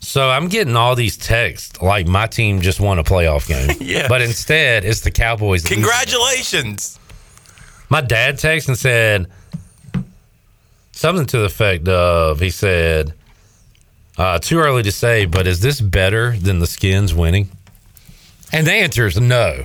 So 0.00 0.30
I'm 0.30 0.48
getting 0.48 0.74
all 0.74 0.94
these 0.94 1.18
texts 1.18 1.82
like 1.82 2.06
my 2.06 2.28
team 2.28 2.62
just 2.62 2.80
won 2.80 2.98
a 2.98 3.04
playoff 3.04 3.46
game. 3.46 3.76
Yeah. 3.86 4.08
But 4.08 4.22
instead, 4.22 4.86
it's 4.86 5.02
the 5.02 5.10
Cowboys. 5.10 5.64
losing. 5.70 7.05
My 7.88 8.00
dad 8.00 8.36
texted 8.36 8.68
and 8.68 8.78
said 8.78 9.26
something 10.92 11.26
to 11.26 11.38
the 11.38 11.44
effect 11.44 11.88
of 11.88 12.40
he 12.40 12.50
said, 12.50 13.14
uh, 14.18 14.38
too 14.38 14.58
early 14.58 14.82
to 14.82 14.92
say, 14.92 15.26
but 15.26 15.46
is 15.46 15.60
this 15.60 15.80
better 15.80 16.36
than 16.36 16.58
the 16.58 16.66
skins 16.66 17.14
winning? 17.14 17.48
And 18.52 18.66
the 18.66 18.72
answer 18.72 19.06
is 19.06 19.20
no. 19.20 19.64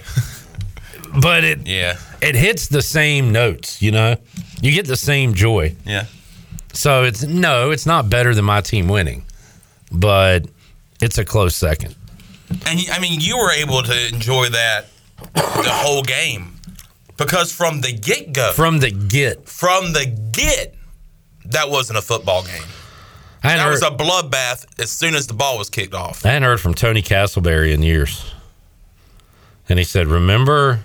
but 1.22 1.44
it 1.44 1.66
Yeah, 1.68 1.98
it 2.22 2.36
hits 2.36 2.68
the 2.68 2.82
same 2.82 3.32
notes, 3.32 3.82
you 3.82 3.92
know? 3.92 4.18
You 4.62 4.72
get 4.72 4.86
the 4.88 4.98
same 4.98 5.34
joy. 5.34 5.76
yeah. 5.86 6.06
So 6.74 7.04
it's 7.04 7.24
no, 7.24 7.72
it's 7.72 7.86
not 7.86 8.10
better 8.10 8.34
than 8.34 8.46
my 8.46 8.62
team 8.62 8.88
winning, 8.88 9.26
but 9.92 10.46
it's 11.02 11.18
a 11.18 11.26
close 11.26 11.54
second. 11.54 11.96
And 12.66 12.80
I 12.92 13.00
mean, 13.00 13.20
you 13.20 13.38
were 13.38 13.52
able 13.52 13.84
to 13.84 14.08
enjoy 14.08 14.48
that 14.50 14.86
the 15.34 15.70
whole 15.70 16.02
game 16.02 16.51
because 17.22 17.52
from 17.52 17.82
the 17.82 17.92
get 17.92 18.34
go, 18.34 18.52
From 18.54 18.80
the 18.80 18.92
get, 18.92 19.48
from 19.48 19.94
the 19.94 20.06
get, 20.32 20.76
that 21.46 21.70
wasn't 21.70 22.00
a 22.00 22.02
football 22.02 22.44
game. 22.44 22.64
I 23.44 23.58
That 23.58 23.70
was 23.70 23.82
a 23.82 23.90
bloodbath 23.90 24.80
as 24.80 24.92
soon 24.92 25.16
as 25.16 25.28
the 25.28 25.34
ball 25.34 25.58
was 25.58 25.70
kicked 25.70 25.94
off. 25.94 26.26
I 26.26 26.30
hadn't 26.30 26.44
heard 26.44 26.60
from 26.60 26.74
Tony 26.74 27.02
Castleberry 27.02 27.74
in 27.74 27.82
years. 27.82 28.34
And 29.68 29.80
he 29.80 29.86
said, 29.86 30.08
Remember 30.08 30.82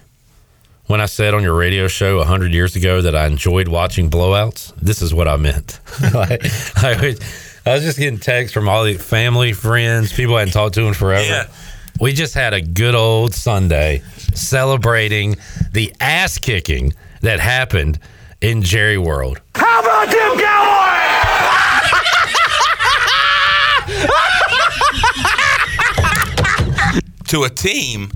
when 0.87 1.01
I 1.01 1.07
said 1.07 1.35
on 1.35 1.43
your 1.43 1.55
radio 1.55 1.87
show 1.89 2.15
a 2.15 2.19
100 2.19 2.53
years 2.53 2.77
ago 2.77 3.03
that 3.03 3.15
I 3.15 3.27
enjoyed 3.27 3.69
watching 3.69 4.11
blowouts? 4.11 4.75
This 4.77 5.03
is 5.03 5.13
what 5.13 5.29
I 5.29 5.37
meant. 5.37 5.81
like, 6.15 6.45
I, 6.77 6.99
was, 7.01 7.21
I 7.67 7.75
was 7.75 7.83
just 7.83 7.99
getting 7.99 8.19
texts 8.19 8.55
from 8.55 8.69
all 8.69 8.85
the 8.85 8.95
family, 8.95 9.53
friends, 9.53 10.13
people 10.13 10.37
I 10.37 10.41
hadn't 10.41 10.55
talked 10.55 10.75
to 10.77 10.83
in 10.83 10.95
forever. 10.95 11.25
Yeah. 11.25 11.49
We 12.01 12.13
just 12.13 12.35
had 12.35 12.53
a 12.55 12.61
good 12.61 12.95
old 12.95 13.35
Sunday 13.35 14.03
celebrating 14.35 15.37
the 15.73 15.95
ass 16.01 16.39
kicking 16.39 16.93
that 17.23 17.41
happened 17.41 17.99
in 18.41 18.63
Jerry 18.63 18.99
World. 18.99 19.41
How 19.55 19.81
about 19.81 20.11
them 20.11 20.37
To 27.29 27.43
a 27.43 27.51
team 27.51 28.13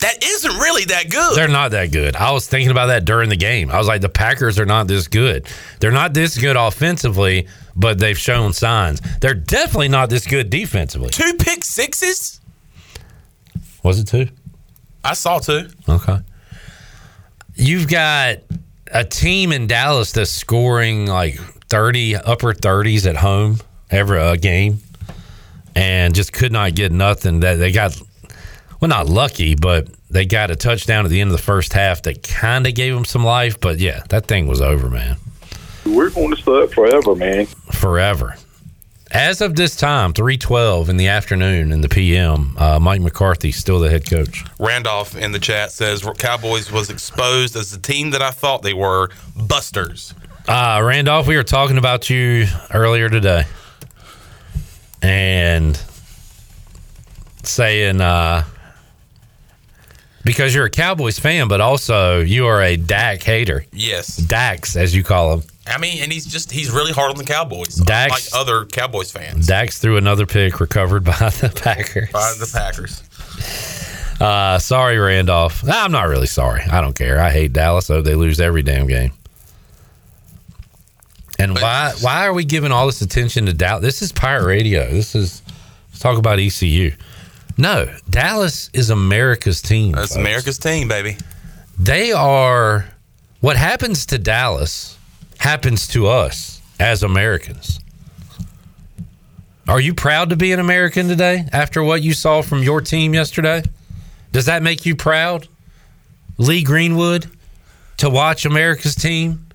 that 0.00 0.22
isn't 0.22 0.56
really 0.58 0.84
that 0.86 1.08
good. 1.10 1.34
They're 1.34 1.48
not 1.48 1.70
that 1.70 1.92
good. 1.92 2.14
I 2.14 2.32
was 2.32 2.46
thinking 2.46 2.70
about 2.70 2.86
that 2.88 3.06
during 3.06 3.30
the 3.30 3.36
game. 3.36 3.70
I 3.70 3.78
was 3.78 3.86
like, 3.86 4.02
the 4.02 4.10
Packers 4.10 4.58
are 4.58 4.66
not 4.66 4.86
this 4.86 5.08
good. 5.08 5.46
They're 5.80 5.90
not 5.92 6.12
this 6.12 6.36
good 6.36 6.56
offensively, 6.56 7.46
but 7.74 7.98
they've 7.98 8.18
shown 8.18 8.52
signs. 8.52 9.00
They're 9.20 9.32
definitely 9.32 9.88
not 9.88 10.10
this 10.10 10.26
good 10.26 10.50
defensively. 10.50 11.08
Two 11.08 11.32
pick 11.38 11.64
sixes? 11.64 12.41
Was 13.82 13.98
it 13.98 14.06
two? 14.06 14.28
I 15.04 15.14
saw 15.14 15.38
two. 15.38 15.68
Okay. 15.88 16.18
You've 17.54 17.88
got 17.88 18.38
a 18.92 19.04
team 19.04 19.52
in 19.52 19.66
Dallas 19.66 20.12
that's 20.12 20.30
scoring 20.30 21.06
like 21.06 21.36
30, 21.68 22.16
upper 22.16 22.52
30s 22.52 23.08
at 23.08 23.16
home 23.16 23.58
every 23.90 24.18
uh, 24.18 24.36
game 24.36 24.78
and 25.74 26.14
just 26.14 26.32
could 26.32 26.52
not 26.52 26.74
get 26.74 26.92
nothing. 26.92 27.40
That 27.40 27.56
They 27.56 27.72
got, 27.72 28.00
well, 28.80 28.88
not 28.88 29.06
lucky, 29.08 29.54
but 29.54 29.88
they 30.10 30.26
got 30.26 30.50
a 30.50 30.56
touchdown 30.56 31.04
at 31.04 31.10
the 31.10 31.20
end 31.20 31.30
of 31.30 31.36
the 31.36 31.42
first 31.42 31.72
half 31.72 32.02
that 32.02 32.22
kind 32.22 32.66
of 32.66 32.74
gave 32.74 32.94
them 32.94 33.04
some 33.04 33.24
life. 33.24 33.60
But 33.60 33.78
yeah, 33.78 34.02
that 34.10 34.26
thing 34.26 34.46
was 34.46 34.60
over, 34.60 34.88
man. 34.88 35.16
We're 35.84 36.10
going 36.10 36.30
to 36.30 36.40
stay 36.40 36.62
up 36.62 36.72
forever, 36.72 37.14
man. 37.14 37.46
forever. 37.46 38.36
As 39.12 39.42
of 39.42 39.56
this 39.56 39.76
time, 39.76 40.14
three 40.14 40.38
twelve 40.38 40.88
in 40.88 40.96
the 40.96 41.08
afternoon 41.08 41.70
in 41.70 41.82
the 41.82 41.88
PM, 41.88 42.56
uh, 42.56 42.78
Mike 42.78 43.02
McCarthy 43.02 43.52
still 43.52 43.78
the 43.78 43.90
head 43.90 44.08
coach. 44.08 44.42
Randolph 44.58 45.14
in 45.14 45.32
the 45.32 45.38
chat 45.38 45.70
says 45.70 46.02
Cowboys 46.16 46.72
was 46.72 46.88
exposed 46.88 47.54
as 47.54 47.70
the 47.70 47.78
team 47.78 48.10
that 48.12 48.22
I 48.22 48.30
thought 48.30 48.62
they 48.62 48.72
were, 48.72 49.10
busters. 49.36 50.14
Uh, 50.48 50.80
Randolph, 50.82 51.26
we 51.26 51.36
were 51.36 51.42
talking 51.42 51.76
about 51.76 52.08
you 52.08 52.46
earlier 52.72 53.10
today, 53.10 53.44
and 55.02 55.78
saying 57.42 58.00
uh, 58.00 58.44
because 60.24 60.54
you're 60.54 60.64
a 60.64 60.70
Cowboys 60.70 61.18
fan, 61.18 61.48
but 61.48 61.60
also 61.60 62.20
you 62.20 62.46
are 62.46 62.62
a 62.62 62.78
Dak 62.78 63.22
hater. 63.22 63.66
Yes. 63.72 64.16
Dax, 64.16 64.74
as 64.74 64.94
you 64.96 65.04
call 65.04 65.34
him. 65.34 65.42
I 65.66 65.78
mean, 65.78 66.02
and 66.02 66.12
he's 66.12 66.26
just 66.26 66.50
he's 66.50 66.70
really 66.70 66.92
hard 66.92 67.12
on 67.12 67.16
the 67.16 67.24
Cowboys, 67.24 67.76
Dax- 67.76 68.32
like 68.32 68.40
other 68.40 68.64
Cowboys 68.66 69.12
fans. 69.12 69.46
Dax 69.46 69.78
threw 69.78 69.96
another 69.96 70.26
pick 70.26 70.58
recovered 70.60 71.04
by 71.04 71.12
the 71.12 71.52
Packers. 71.54 72.10
By 72.10 72.34
the 72.38 72.50
Packers. 72.52 73.02
Uh, 74.20 74.58
sorry, 74.58 74.98
Randolph. 74.98 75.64
Nah, 75.64 75.84
I'm 75.84 75.92
not 75.92 76.08
really 76.08 76.26
sorry. 76.26 76.62
I 76.62 76.80
don't 76.80 76.94
care. 76.94 77.20
I 77.20 77.30
hate 77.30 77.52
Dallas. 77.52 77.86
So 77.86 78.02
they 78.02 78.14
lose 78.14 78.40
every 78.40 78.62
damn 78.62 78.86
game. 78.86 79.12
And 81.38 81.54
why 81.54 81.92
why 82.00 82.26
are 82.26 82.32
we 82.32 82.44
giving 82.44 82.72
all 82.72 82.86
this 82.86 83.00
attention 83.00 83.46
to 83.46 83.52
Dallas? 83.52 83.82
This 83.82 84.02
is 84.02 84.12
Pirate 84.12 84.46
Radio. 84.46 84.88
This 84.90 85.14
is 85.14 85.42
let's 85.90 86.00
talk 86.00 86.18
about 86.18 86.38
ECU. 86.38 86.92
No, 87.58 87.92
Dallas 88.10 88.70
is 88.72 88.90
America's 88.90 89.60
team. 89.60 89.92
That's 89.92 90.14
folks. 90.14 90.20
America's 90.20 90.58
team, 90.58 90.88
baby. 90.88 91.16
They 91.78 92.12
are 92.12 92.86
what 93.40 93.56
happens 93.56 94.06
to 94.06 94.18
Dallas 94.18 94.96
happens 95.42 95.88
to 95.88 96.06
us 96.06 96.60
as 96.78 97.02
Americans. 97.02 97.80
Are 99.66 99.80
you 99.80 99.92
proud 99.92 100.30
to 100.30 100.36
be 100.36 100.52
an 100.52 100.60
American 100.60 101.08
today 101.08 101.46
after 101.52 101.82
what 101.82 102.00
you 102.00 102.14
saw 102.14 102.42
from 102.42 102.62
your 102.62 102.80
team 102.80 103.12
yesterday? 103.12 103.64
Does 104.30 104.46
that 104.46 104.62
make 104.62 104.86
you 104.86 104.94
proud? 104.94 105.48
Lee 106.38 106.62
Greenwood 106.62 107.26
to 107.96 108.08
watch 108.08 108.44
America's 108.44 108.94
team 108.94 109.48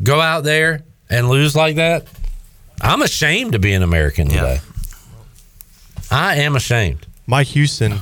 go 0.00 0.20
out 0.20 0.44
there 0.44 0.84
and 1.10 1.28
lose 1.28 1.56
like 1.56 1.74
that? 1.74 2.06
I'm 2.80 3.02
ashamed 3.02 3.50
to 3.52 3.58
be 3.58 3.72
an 3.72 3.82
American 3.82 4.28
today. 4.28 4.60
I 6.08 6.36
am 6.36 6.54
ashamed. 6.54 7.04
Mike 7.26 7.48
Houston 7.48 7.98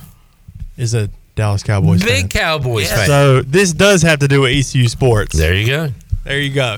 is 0.77 0.93
a 0.93 1.09
Dallas 1.37 1.63
Cowboys 1.63 2.03
fan. 2.03 2.23
Big 2.23 2.31
Cowboys 2.31 2.91
fan. 2.91 3.07
So 3.07 3.41
this 3.41 3.73
does 3.73 4.03
have 4.03 4.19
to 4.19 4.29
do 4.29 4.43
with 4.43 4.51
ECU 4.53 4.89
sports. 4.89 5.39
There 5.39 5.55
you 5.55 5.67
go. 5.67 5.89
There 6.25 6.39
you 6.39 6.53
go. 6.53 6.77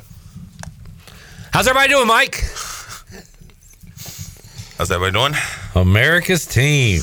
How's 1.53 1.67
everybody 1.69 1.91
doing, 1.93 2.07
Mike? 2.07 2.37
How's 4.79 4.91
everybody 4.91 5.13
doing? 5.13 5.35
America's 5.75 6.47
team. 6.47 7.01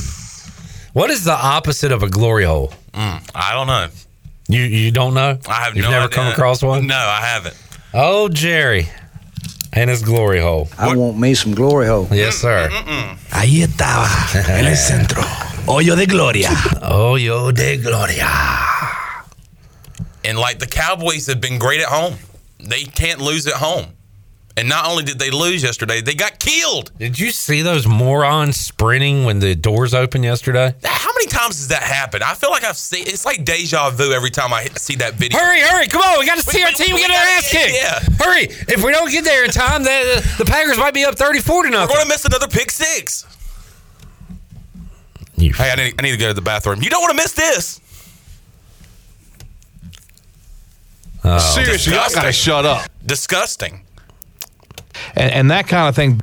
What 0.93 1.11
is 1.11 1.23
the 1.23 1.33
opposite 1.33 1.91
of 1.91 2.01
a 2.03 2.09
glory 2.09 2.45
hole? 2.45 2.73
Mm, 2.93 3.29
I 3.35 3.53
don't 3.53 3.67
know. 3.67 3.87
You 4.47 4.61
you 4.63 4.91
don't 4.91 5.13
know? 5.13 5.37
I 5.47 5.53
have 5.65 5.75
You've 5.75 5.85
no 5.85 5.91
never 5.91 6.05
idea. 6.05 6.15
come 6.15 6.27
across 6.27 6.63
one? 6.63 6.87
No, 6.87 6.95
I 6.95 7.21
haven't. 7.21 7.55
Oh, 7.93 8.27
Jerry. 8.29 8.87
And 9.71 9.87
his 9.91 10.01
glory 10.01 10.39
hole. 10.39 10.67
I 10.79 10.95
want 10.95 11.19
me 11.19 11.35
some 11.35 11.53
glory 11.53 11.85
hole. 11.85 12.07
Yes, 12.11 12.37
mm, 12.37 12.41
sir. 12.41 12.69
Mm, 12.71 12.85
mm, 12.87 13.17
Ahí 13.29 13.61
estaba, 13.63 14.07
en 14.57 14.65
el 14.65 14.75
centro. 14.75 15.21
Hoyo 15.67 15.95
de 15.95 16.07
Gloria. 16.07 16.49
Hoyo 16.81 17.51
de 17.53 17.77
Gloria. 17.77 18.27
And 20.25 20.39
like 20.39 20.57
the 20.57 20.65
Cowboys 20.65 21.27
have 21.27 21.39
been 21.39 21.59
great 21.59 21.81
at 21.81 21.87
home. 21.87 22.15
They 22.59 22.83
can't 22.85 23.21
lose 23.21 23.45
at 23.45 23.53
home. 23.53 23.85
And 24.59 24.67
not 24.67 24.85
only 24.89 25.03
did 25.03 25.17
they 25.19 25.31
lose 25.31 25.63
yesterday, 25.63 26.01
they 26.01 26.13
got 26.15 26.37
killed. 26.37 26.91
Did 26.99 27.17
you 27.17 27.31
see 27.31 27.61
those 27.61 27.87
morons 27.87 28.57
sprinting 28.57 29.23
when 29.23 29.39
the 29.39 29.55
doors 29.55 29.93
opened 29.93 30.25
yesterday? 30.25 30.75
How 30.83 31.11
many 31.13 31.27
times 31.27 31.55
does 31.55 31.69
that 31.69 31.81
happen? 31.81 32.21
I 32.21 32.33
feel 32.33 32.51
like 32.51 32.65
I've 32.65 32.75
seen 32.75 33.05
it's 33.07 33.23
like 33.25 33.45
deja 33.45 33.89
vu 33.91 34.11
every 34.11 34.31
time 34.31 34.51
I 34.51 34.65
see 34.75 34.95
that 34.97 35.13
video. 35.13 35.39
Hurry, 35.39 35.61
hurry, 35.61 35.87
come 35.87 36.01
on. 36.01 36.19
We 36.19 36.25
got 36.25 36.39
to 36.39 36.41
see 36.43 36.61
our 36.61 36.71
team 36.71 36.93
we 36.95 36.99
get 36.99 37.09
our 37.09 37.15
ass 37.15 37.49
kicked. 37.49 37.73
yeah. 37.73 37.99
Hurry. 38.19 38.43
If 38.67 38.83
we 38.83 38.91
don't 38.91 39.09
get 39.09 39.23
there 39.23 39.45
in 39.45 39.51
time, 39.51 39.83
the, 39.83 40.35
the 40.37 40.43
Packers 40.43 40.77
might 40.77 40.93
be 40.93 41.05
up 41.05 41.15
30 41.15 41.39
40 41.39 41.69
We're 41.69 41.87
going 41.87 42.01
to 42.01 42.07
miss 42.09 42.25
another 42.25 42.49
pick 42.49 42.69
six. 42.69 43.25
You- 45.37 45.53
Hey, 45.53 45.71
I 45.71 45.75
need, 45.75 45.95
I 45.97 46.01
need 46.01 46.11
to 46.11 46.17
go 46.17 46.27
to 46.27 46.33
the 46.33 46.41
bathroom. 46.41 46.81
You 46.83 46.89
don't 46.89 47.01
want 47.01 47.11
to 47.11 47.17
miss 47.23 47.31
this. 47.31 47.79
Oh. 51.23 51.37
Seriously, 51.37 51.93
y'all 51.93 52.09
gotta 52.13 52.33
shut 52.33 52.65
up. 52.65 52.89
Disgusting. 53.05 53.85
And, 55.15 55.31
and 55.31 55.51
that 55.51 55.67
kind 55.67 55.89
of 55.89 55.95
thing. 55.95 56.21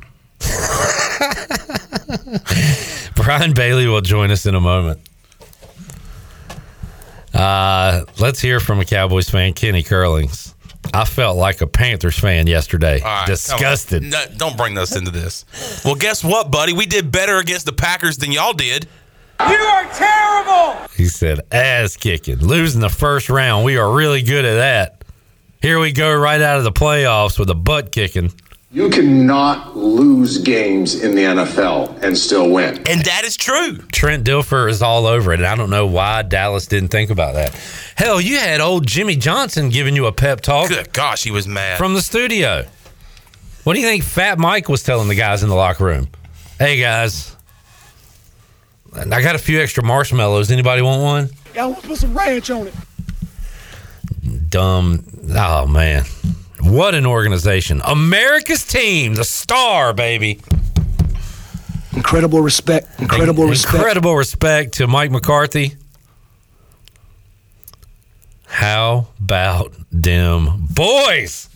Brian 3.15 3.53
Bailey 3.53 3.87
will 3.87 4.01
join 4.01 4.31
us 4.31 4.45
in 4.45 4.55
a 4.55 4.61
moment. 4.61 4.99
Uh, 7.33 8.05
let's 8.19 8.39
hear 8.39 8.59
from 8.59 8.79
a 8.79 8.85
Cowboys 8.85 9.29
fan, 9.29 9.53
Kenny 9.53 9.83
Curlings. 9.83 10.55
I 10.93 11.05
felt 11.05 11.37
like 11.37 11.61
a 11.61 11.67
Panthers 11.67 12.17
fan 12.17 12.47
yesterday. 12.47 13.01
All 13.01 13.05
right, 13.05 13.25
come 13.25 13.25
on. 13.25 13.27
Disgusted. 13.27 14.03
No, 14.03 14.23
don't 14.37 14.57
bring 14.57 14.77
us 14.77 14.95
into 14.95 15.11
this. 15.11 15.45
Well, 15.83 15.95
guess 15.95 16.23
what, 16.23 16.49
buddy? 16.49 16.73
We 16.73 16.85
did 16.85 17.11
better 17.11 17.37
against 17.37 17.65
the 17.65 17.73
Packers 17.73 18.17
than 18.17 18.31
y'all 18.31 18.53
did. 18.53 18.87
You 19.39 19.45
are 19.45 19.85
terrible! 19.93 20.87
He 20.95 21.05
said, 21.05 21.41
ass 21.51 21.95
kicking. 21.95 22.37
Losing 22.39 22.81
the 22.81 22.89
first 22.89 23.29
round. 23.29 23.65
We 23.65 23.77
are 23.77 23.93
really 23.93 24.23
good 24.23 24.45
at 24.45 24.55
that. 24.55 25.03
Here 25.61 25.79
we 25.79 25.91
go 25.91 26.15
right 26.15 26.41
out 26.41 26.57
of 26.57 26.63
the 26.63 26.71
playoffs 26.71 27.37
with 27.37 27.49
a 27.49 27.55
butt 27.55 27.91
kicking. 27.91 28.31
You 28.69 28.89
cannot 28.89 29.77
lose 29.77 30.39
games 30.39 31.01
in 31.01 31.15
the 31.15 31.21
NFL 31.21 32.03
and 32.03 32.17
still 32.17 32.51
win. 32.51 32.75
And 32.85 33.01
that 33.05 33.23
is 33.23 33.37
true. 33.37 33.77
Trent 33.93 34.25
Dilfer 34.25 34.69
is 34.69 34.81
all 34.81 35.05
over 35.05 35.31
it. 35.31 35.39
And 35.39 35.47
I 35.47 35.55
don't 35.55 35.69
know 35.69 35.87
why 35.87 36.21
Dallas 36.23 36.67
didn't 36.67 36.89
think 36.89 37.09
about 37.09 37.35
that. 37.35 37.53
Hell, 37.95 38.19
you 38.19 38.37
had 38.37 38.59
old 38.59 38.85
Jimmy 38.85 39.15
Johnson 39.15 39.69
giving 39.69 39.95
you 39.95 40.05
a 40.05 40.11
pep 40.11 40.41
talk 40.41 40.67
Good 40.67 40.91
gosh, 40.91 41.23
he 41.23 41.31
was 41.31 41.47
mad. 41.47 41.77
from 41.77 41.93
the 41.93 42.01
studio. 42.01 42.65
What 43.63 43.73
do 43.73 43.79
you 43.79 43.85
think 43.87 44.03
Fat 44.03 44.37
Mike 44.37 44.67
was 44.67 44.83
telling 44.83 45.07
the 45.07 45.15
guys 45.15 45.43
in 45.43 45.49
the 45.49 45.55
locker 45.55 45.85
room? 45.85 46.09
Hey, 46.59 46.79
guys, 46.79 47.35
I 48.93 49.21
got 49.21 49.35
a 49.35 49.39
few 49.39 49.61
extra 49.61 49.83
marshmallows. 49.83 50.51
Anybody 50.51 50.81
want 50.81 51.01
one? 51.01 51.29
Y'all 51.55 51.71
want 51.71 51.83
to 51.83 51.87
put 51.87 51.97
some 51.99 52.17
ranch 52.17 52.49
on 52.49 52.67
it. 52.67 52.73
Dumb. 54.49 55.05
Oh, 55.35 55.67
man. 55.67 56.03
What 56.61 56.95
an 56.95 57.05
organization. 57.05 57.81
America's 57.85 58.65
team, 58.65 59.13
the 59.15 59.23
star, 59.23 59.93
baby. 59.93 60.39
Incredible 61.95 62.41
respect. 62.41 62.99
Incredible 62.99 63.45
respect. 63.45 63.75
Incredible 63.75 64.15
respect 64.15 64.73
to 64.75 64.87
Mike 64.87 65.11
McCarthy. 65.11 65.75
How 68.45 69.07
about 69.23 69.73
them 69.91 70.67
boys? 70.71 71.49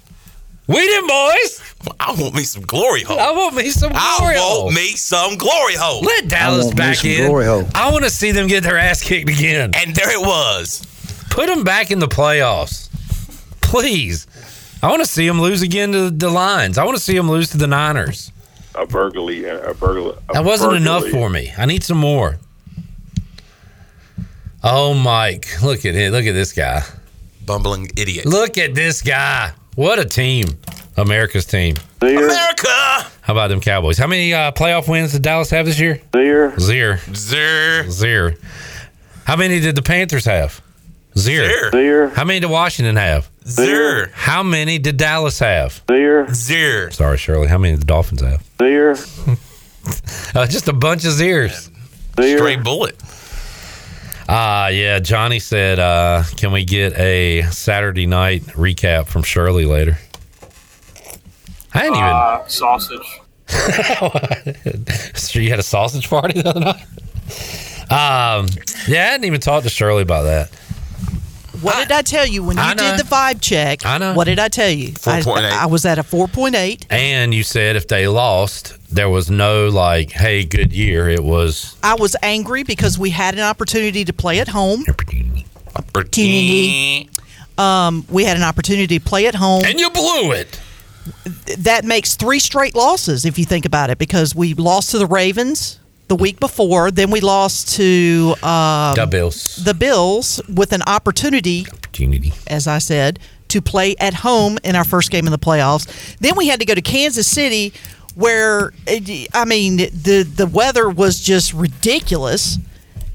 We 0.67 0.87
them 0.95 1.07
boys. 1.07 1.61
I 1.99 2.13
want 2.17 2.35
me 2.35 2.43
some 2.43 2.63
glory 2.63 3.01
hole. 3.03 3.19
I 3.19 3.31
want 3.31 3.55
me 3.55 3.69
some 3.71 3.91
glory 3.91 4.35
I 4.35 4.39
hole. 4.39 4.63
want 4.65 4.75
me 4.75 4.87
some 4.95 5.35
glory 5.37 5.75
hole. 5.75 6.01
Let 6.01 6.27
Dallas 6.27 6.65
want 6.65 6.77
me 6.77 6.83
back 6.83 6.95
some 6.97 7.09
in. 7.09 7.25
glory 7.27 7.45
hole. 7.45 7.65
I 7.73 7.91
want 7.91 8.03
to 8.03 8.09
see 8.09 8.31
them 8.31 8.47
get 8.47 8.63
their 8.63 8.77
ass 8.77 9.01
kicked 9.01 9.29
again. 9.29 9.71
And 9.75 9.95
there 9.95 10.11
it 10.11 10.21
was. 10.25 10.85
Put 11.29 11.47
them 11.47 11.63
back 11.63 11.91
in 11.91 11.99
the 11.99 12.07
playoffs, 12.07 12.89
please. 13.61 14.27
I 14.83 14.87
want 14.89 15.03
to 15.03 15.09
see 15.09 15.27
them 15.27 15.39
lose 15.39 15.61
again 15.61 15.91
to 15.91 16.09
the 16.09 16.29
Lions. 16.29 16.77
I 16.77 16.85
want 16.85 16.97
to 16.97 17.03
see 17.03 17.15
them 17.15 17.29
lose 17.29 17.49
to 17.51 17.57
the 17.57 17.67
Niners. 17.67 18.31
A 18.73 18.85
burglary. 18.85 19.45
A 19.45 19.73
burglar. 19.73 20.17
a 20.29 20.33
That 20.33 20.45
wasn't 20.45 20.73
enough 20.73 21.05
for 21.07 21.29
me. 21.29 21.53
I 21.57 21.65
need 21.65 21.83
some 21.83 21.97
more. 21.97 22.39
Oh, 24.63 24.93
Mike, 24.93 25.61
look 25.63 25.85
at 25.85 25.95
it. 25.95 26.11
Look 26.11 26.25
at 26.25 26.33
this 26.33 26.53
guy. 26.53 26.83
Bumbling 27.45 27.91
idiot. 27.97 28.25
Look 28.25 28.57
at 28.57 28.75
this 28.75 29.01
guy. 29.01 29.53
What 29.75 29.97
a 29.97 30.05
team. 30.05 30.47
America's 30.97 31.45
team. 31.45 31.75
America. 32.01 32.67
How 32.67 33.33
about 33.33 33.47
them 33.47 33.61
Cowboys? 33.61 33.97
How 33.97 34.07
many 34.07 34.33
uh, 34.33 34.51
playoff 34.51 34.87
wins 34.87 35.13
did 35.13 35.21
Dallas 35.23 35.49
have 35.49 35.65
this 35.65 35.79
year? 35.79 36.01
There. 36.11 36.57
Zero. 36.59 36.97
Zer. 37.13 37.89
Zero. 37.89 38.33
How 39.23 39.35
many 39.35 39.59
did 39.59 39.75
the 39.75 39.81
Panthers 39.81 40.25
have? 40.25 40.61
Zero. 41.17 41.47
Zer. 41.47 41.71
There. 41.71 42.09
How 42.09 42.23
many 42.23 42.39
did 42.39 42.49
Washington 42.49 42.97
have? 42.97 43.30
Zer. 43.45 44.11
How 44.13 44.43
many 44.43 44.77
did 44.77 44.97
Dallas 44.97 45.39
have? 45.39 45.81
There. 45.87 46.31
Zer. 46.33 46.91
Sorry, 46.91 47.17
Shirley. 47.17 47.47
How 47.47 47.57
many 47.57 47.73
did 47.73 47.81
the 47.81 47.85
Dolphins 47.85 48.21
have? 48.21 48.43
There. 48.57 48.95
Uh, 50.35 50.45
just 50.45 50.67
a 50.67 50.73
bunch 50.73 51.05
of 51.05 51.11
zeros. 51.11 51.71
There. 52.15 52.37
Straight 52.37 52.63
bullet. 52.63 52.95
Ah, 54.29 54.67
yeah. 54.67 54.99
Johnny 54.99 55.39
said, 55.39 55.79
uh, 55.79 56.21
"Can 56.37 56.51
we 56.51 56.63
get 56.65 56.95
a 56.99 57.41
Saturday 57.49 58.05
night 58.05 58.43
recap 58.49 59.07
from 59.07 59.23
Shirley 59.23 59.65
later?" 59.65 59.97
I 61.73 61.79
didn't 61.81 61.95
even. 61.97 62.09
Uh, 62.09 62.47
sausage. 62.47 63.21
so 65.15 65.39
you 65.39 65.49
had 65.49 65.57
a 65.59 65.63
sausage 65.63 66.07
party 66.07 66.41
the 66.41 66.49
other 66.49 66.59
night? 66.59 66.85
Um, 67.89 68.47
yeah, 68.87 69.01
I 69.01 69.11
hadn't 69.11 69.25
even 69.25 69.41
talked 69.41 69.63
to 69.63 69.69
Shirley 69.69 70.03
about 70.03 70.23
that. 70.23 70.51
What 71.61 71.77
did 71.77 71.91
I 71.91 72.01
tell 72.01 72.25
you 72.25 72.43
when 72.43 72.57
you 72.57 72.75
did 72.75 72.99
the 72.99 73.03
vibe 73.03 73.41
check? 73.41 73.85
I 73.85 73.97
know. 73.97 74.13
What 74.13 74.25
did 74.25 74.39
I 74.39 74.47
tell 74.47 74.69
you? 74.69 74.89
I, 75.05 75.21
4.8. 75.21 75.51
I 75.51 75.65
was 75.67 75.85
at 75.85 75.99
a 75.99 76.03
4.8. 76.03 76.85
And 76.89 77.33
you 77.33 77.43
said 77.43 77.75
if 77.75 77.87
they 77.87 78.07
lost, 78.07 78.77
there 78.93 79.09
was 79.09 79.29
no 79.29 79.67
like, 79.67 80.11
"Hey, 80.11 80.43
good 80.43 80.73
year." 80.73 81.09
It 81.09 81.23
was 81.23 81.75
I 81.83 81.95
was 81.95 82.15
angry 82.21 82.63
because 82.63 82.97
we 82.97 83.11
had 83.11 83.35
an 83.35 83.41
opportunity 83.41 84.03
to 84.05 84.13
play 84.13 84.39
at 84.39 84.47
home. 84.47 84.85
Opportunity. 85.75 87.09
Um, 87.57 88.05
we 88.09 88.23
had 88.25 88.37
an 88.37 88.43
opportunity 88.43 88.99
to 88.99 89.05
play 89.05 89.27
at 89.27 89.35
home. 89.35 89.63
And 89.65 89.79
you 89.79 89.89
blew 89.89 90.31
it. 90.31 90.59
That 91.59 91.85
makes 91.85 92.15
three 92.15 92.39
straight 92.39 92.75
losses 92.75 93.25
if 93.25 93.37
you 93.37 93.45
think 93.45 93.65
about 93.65 93.89
it, 93.89 93.97
because 93.97 94.35
we 94.35 94.53
lost 94.53 94.91
to 94.91 94.97
the 94.97 95.05
Ravens 95.05 95.79
the 96.11 96.15
week 96.17 96.41
before, 96.41 96.91
then 96.91 97.09
we 97.09 97.21
lost 97.21 97.73
to 97.77 98.35
um, 98.43 98.95
the 98.95 99.07
Bills. 99.09 99.55
the 99.63 99.73
Bills 99.73 100.41
with 100.49 100.73
an 100.73 100.81
opportunity, 100.81 101.65
Opportunity. 101.71 102.33
as 102.47 102.67
I 102.67 102.79
said, 102.79 103.17
to 103.47 103.61
play 103.61 103.95
at 103.97 104.13
home 104.13 104.59
in 104.61 104.75
our 104.75 104.83
first 104.83 105.09
game 105.09 105.25
in 105.25 105.31
the 105.31 105.39
playoffs. 105.39 106.17
Then 106.17 106.35
we 106.35 106.47
had 106.47 106.59
to 106.59 106.65
go 106.65 106.75
to 106.75 106.81
Kansas 106.81 107.27
City, 107.27 107.71
where 108.13 108.73
eh, 108.87 109.25
I 109.33 109.45
mean 109.45 109.77
the 109.77 110.23
the 110.23 110.47
weather 110.47 110.89
was 110.89 111.21
just 111.21 111.53
ridiculous. 111.53 112.57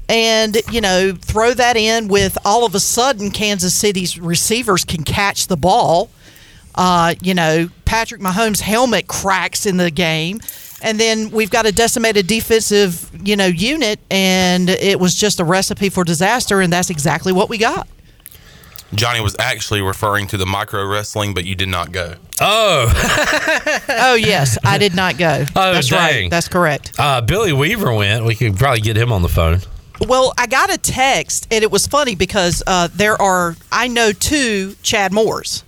And 0.09 0.57
you 0.71 0.81
know, 0.81 1.13
throw 1.13 1.53
that 1.53 1.77
in 1.77 2.07
with 2.07 2.35
all 2.43 2.65
of 2.65 2.73
a 2.73 2.79
sudden 2.79 3.29
Kansas 3.29 3.75
City's 3.75 4.17
receivers 4.17 4.83
can 4.85 5.03
catch 5.03 5.45
the 5.45 5.57
ball. 5.57 6.09
Uh, 6.73 7.13
you 7.21 7.35
know, 7.35 7.69
Patrick 7.85 8.21
Mahomes' 8.21 8.61
helmet 8.61 9.07
cracks 9.07 9.65
in 9.65 9.77
the 9.77 9.91
game, 9.91 10.39
and 10.81 10.99
then 10.99 11.31
we've 11.31 11.49
got 11.49 11.65
a 11.65 11.71
decimated 11.71 12.27
defensive, 12.27 13.09
you 13.23 13.35
know, 13.35 13.45
unit, 13.47 13.99
and 14.11 14.69
it 14.69 14.99
was 14.99 15.15
just 15.15 15.39
a 15.39 15.43
recipe 15.43 15.89
for 15.89 16.03
disaster, 16.03 16.61
and 16.61 16.71
that's 16.71 16.89
exactly 16.89 17.31
what 17.33 17.49
we 17.49 17.57
got. 17.57 17.87
Johnny 18.95 19.19
was 19.19 19.35
actually 19.37 19.81
referring 19.81 20.27
to 20.27 20.37
the 20.37 20.45
micro 20.45 20.85
wrestling, 20.85 21.33
but 21.33 21.43
you 21.43 21.55
did 21.55 21.67
not 21.67 21.91
go. 21.91 22.15
Oh, 22.39 22.87
oh 23.89 24.15
yes, 24.15 24.57
I 24.63 24.77
did 24.77 24.95
not 24.95 25.17
go. 25.17 25.43
Oh, 25.55 25.73
that's 25.73 25.89
dang. 25.89 25.99
right. 25.99 26.29
That's 26.31 26.47
correct. 26.47 26.93
uh, 26.97 27.19
Billy 27.21 27.51
Weaver 27.51 27.93
went. 27.93 28.23
We 28.23 28.35
could 28.35 28.55
probably 28.57 28.79
get 28.81 28.95
him 28.95 29.11
on 29.11 29.21
the 29.23 29.27
phone. 29.29 29.59
Well, 30.07 30.31
I 30.37 30.45
got 30.47 30.71
a 30.71 30.77
text, 30.77 31.47
and 31.51 31.63
it 31.63 31.71
was 31.71 31.87
funny 31.87 32.15
because 32.15 32.61
uh, 32.67 32.87
there 32.93 33.19
are 33.21 33.55
I 33.71 33.87
know 33.87 34.11
two 34.11 34.75
Chad 34.83 35.11
Moores, 35.11 35.63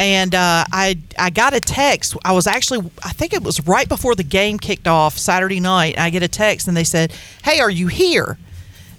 and 0.00 0.34
uh, 0.34 0.64
I 0.72 0.96
I 1.18 1.28
got 1.28 1.52
a 1.52 1.60
text. 1.60 2.16
I 2.24 2.32
was 2.32 2.46
actually 2.46 2.90
I 3.04 3.10
think 3.10 3.34
it 3.34 3.42
was 3.42 3.66
right 3.66 3.86
before 3.86 4.14
the 4.14 4.24
game 4.24 4.58
kicked 4.58 4.88
off 4.88 5.18
Saturday 5.18 5.60
night. 5.60 5.98
I 5.98 6.08
get 6.08 6.22
a 6.22 6.28
text, 6.28 6.66
and 6.66 6.76
they 6.76 6.84
said, 6.84 7.12
"Hey, 7.44 7.60
are 7.60 7.70
you 7.70 7.86
here?" 7.86 8.38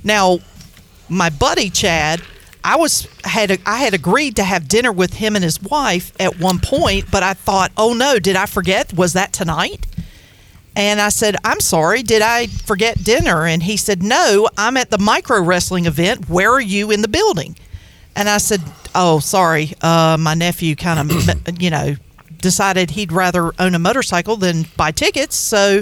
Now, 0.03 0.39
my 1.09 1.29
buddy 1.29 1.69
Chad. 1.69 2.21
I 2.63 2.75
was 2.75 3.07
had 3.23 3.59
I 3.65 3.77
had 3.77 3.95
agreed 3.95 4.35
to 4.35 4.43
have 4.43 4.67
dinner 4.67 4.91
with 4.91 5.13
him 5.15 5.35
and 5.35 5.43
his 5.43 5.59
wife 5.59 6.13
at 6.19 6.39
one 6.39 6.59
point, 6.59 7.09
but 7.09 7.23
I 7.23 7.33
thought, 7.33 7.71
oh 7.75 7.93
no, 7.93 8.19
did 8.19 8.35
I 8.35 8.45
forget? 8.45 8.93
Was 8.93 9.13
that 9.13 9.33
tonight? 9.33 9.87
And 10.75 11.01
I 11.01 11.09
said, 11.09 11.37
I'm 11.43 11.59
sorry, 11.59 12.03
did 12.03 12.21
I 12.21 12.45
forget 12.45 13.03
dinner? 13.03 13.47
And 13.47 13.63
he 13.63 13.77
said, 13.77 14.03
No, 14.03 14.47
I'm 14.59 14.77
at 14.77 14.91
the 14.91 14.99
micro 14.99 15.41
wrestling 15.41 15.87
event. 15.87 16.29
Where 16.29 16.51
are 16.51 16.61
you 16.61 16.91
in 16.91 17.01
the 17.01 17.07
building? 17.07 17.57
And 18.15 18.29
I 18.29 18.37
said, 18.37 18.61
Oh, 18.93 19.19
sorry. 19.19 19.73
Uh, 19.81 20.17
my 20.19 20.33
nephew 20.33 20.75
kind 20.75 21.11
of, 21.11 21.29
you 21.61 21.69
know, 21.69 21.95
decided 22.39 22.91
he'd 22.91 23.11
rather 23.11 23.53
own 23.59 23.75
a 23.75 23.79
motorcycle 23.79 24.35
than 24.35 24.65
buy 24.75 24.91
tickets. 24.91 25.35
So 25.35 25.81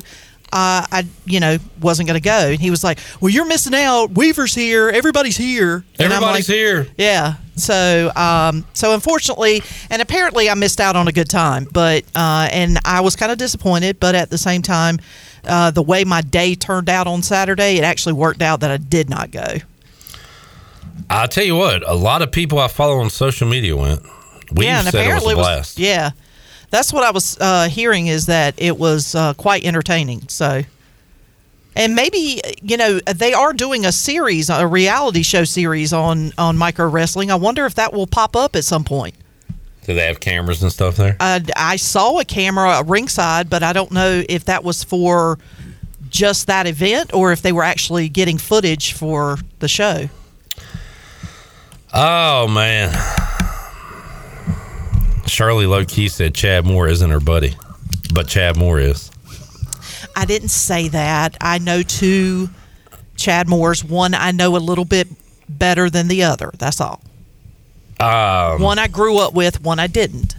uh, 0.51 0.85
I, 0.91 1.05
you 1.25 1.39
know, 1.39 1.57
wasn't 1.79 2.07
going 2.07 2.19
to 2.19 2.23
go. 2.23 2.49
And 2.49 2.59
he 2.59 2.71
was 2.71 2.83
like, 2.83 2.99
"Well, 3.19 3.29
you're 3.29 3.45
missing 3.45 3.75
out. 3.75 4.11
Weaver's 4.11 4.55
here. 4.55 4.89
Everybody's 4.89 5.37
here. 5.37 5.83
And 5.99 6.11
Everybody's 6.11 6.49
like, 6.49 6.55
here. 6.55 6.87
Yeah. 6.97 7.35
So, 7.55 8.11
um, 8.15 8.65
so 8.73 8.93
unfortunately, 8.93 9.61
and 9.89 10.01
apparently, 10.01 10.49
I 10.49 10.53
missed 10.55 10.79
out 10.79 10.95
on 10.95 11.07
a 11.07 11.11
good 11.11 11.29
time. 11.29 11.67
But 11.71 12.03
uh, 12.15 12.49
and 12.51 12.79
I 12.83 13.01
was 13.01 13.15
kind 13.15 13.31
of 13.31 13.37
disappointed. 13.37 13.99
But 13.99 14.15
at 14.15 14.29
the 14.29 14.37
same 14.37 14.61
time, 14.61 14.99
uh, 15.45 15.71
the 15.71 15.83
way 15.83 16.03
my 16.03 16.21
day 16.21 16.55
turned 16.55 16.89
out 16.89 17.05
on 17.05 17.21
Saturday, 17.21 17.77
it 17.77 17.83
actually 17.83 18.13
worked 18.13 18.41
out 18.41 18.61
that 18.61 18.71
I 18.71 18.77
did 18.77 19.09
not 19.09 19.31
go. 19.31 19.57
I'll 21.09 21.27
tell 21.27 21.43
you 21.43 21.55
what, 21.55 21.87
a 21.87 21.95
lot 21.95 22.21
of 22.21 22.31
people 22.31 22.59
I 22.59 22.67
follow 22.67 22.99
on 22.99 23.09
social 23.09 23.47
media 23.47 23.75
went. 23.75 24.01
We 24.51 24.65
yeah, 24.65 24.79
and 24.79 24.87
said 24.87 24.95
it 24.95 24.97
was 24.97 25.23
apparently 25.23 25.33
a 25.33 25.37
blast. 25.37 25.79
yeah, 25.79 26.11
that's 26.69 26.93
what 26.93 27.03
I 27.03 27.11
was 27.11 27.37
uh, 27.39 27.69
hearing 27.69 28.07
is 28.07 28.27
that 28.27 28.55
it 28.57 28.77
was 28.77 29.15
uh, 29.15 29.33
quite 29.35 29.65
entertaining. 29.65 30.27
So, 30.27 30.63
and 31.75 31.95
maybe 31.95 32.41
you 32.61 32.77
know 32.77 32.99
they 32.99 33.33
are 33.33 33.53
doing 33.53 33.85
a 33.85 33.91
series, 33.91 34.49
a 34.49 34.65
reality 34.67 35.23
show 35.23 35.43
series 35.43 35.93
on 35.93 36.31
on 36.37 36.57
micro 36.57 36.87
wrestling. 36.87 37.31
I 37.31 37.35
wonder 37.35 37.65
if 37.65 37.75
that 37.75 37.93
will 37.93 38.07
pop 38.07 38.35
up 38.35 38.55
at 38.55 38.63
some 38.63 38.83
point. 38.83 39.15
Do 39.85 39.95
they 39.95 40.05
have 40.05 40.19
cameras 40.19 40.61
and 40.61 40.71
stuff 40.71 40.97
there? 40.97 41.15
Uh, 41.19 41.39
I 41.55 41.75
saw 41.77 42.19
a 42.19 42.25
camera 42.25 42.83
ringside, 42.83 43.49
but 43.49 43.63
I 43.63 43.73
don't 43.73 43.91
know 43.91 44.23
if 44.29 44.45
that 44.45 44.63
was 44.63 44.83
for 44.83 45.39
just 46.09 46.47
that 46.47 46.67
event 46.67 47.13
or 47.13 47.31
if 47.31 47.41
they 47.41 47.51
were 47.51 47.63
actually 47.63 48.09
getting 48.09 48.37
footage 48.37 48.93
for 48.93 49.37
the 49.59 49.67
show. 49.67 50.09
Oh 51.93 52.47
man. 52.47 52.93
Shirley 55.25 55.65
low 55.65 55.85
key 55.85 56.09
said 56.09 56.33
Chad 56.35 56.65
Moore 56.65 56.87
isn't 56.87 57.09
her 57.09 57.19
buddy, 57.19 57.55
but 58.13 58.27
Chad 58.27 58.57
Moore 58.57 58.79
is. 58.79 59.11
I 60.15 60.25
didn't 60.25 60.49
say 60.49 60.87
that. 60.89 61.37
I 61.39 61.59
know 61.59 61.81
two 61.81 62.49
Chad 63.15 63.47
Moores. 63.47 63.83
One 63.83 64.13
I 64.13 64.31
know 64.31 64.55
a 64.55 64.59
little 64.59 64.85
bit 64.85 65.07
better 65.47 65.89
than 65.89 66.07
the 66.07 66.23
other. 66.23 66.51
That's 66.57 66.81
all. 66.81 67.01
Um, 67.99 68.61
one 68.61 68.79
I 68.79 68.87
grew 68.87 69.19
up 69.19 69.33
with, 69.33 69.61
one 69.61 69.79
I 69.79 69.87
didn't. 69.87 70.33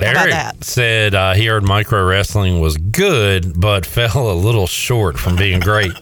How 0.00 0.10
about 0.10 0.16
Eric 0.22 0.30
that? 0.32 0.64
said 0.64 1.14
uh, 1.14 1.34
he 1.34 1.46
heard 1.46 1.62
micro 1.62 2.04
wrestling 2.04 2.60
was 2.60 2.76
good, 2.76 3.60
but 3.60 3.86
fell 3.86 4.30
a 4.30 4.34
little 4.34 4.66
short 4.66 5.18
from 5.18 5.36
being 5.36 5.60
great. 5.60 5.92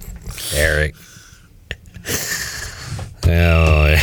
Eric. 0.54 0.94
Oh, 3.26 3.96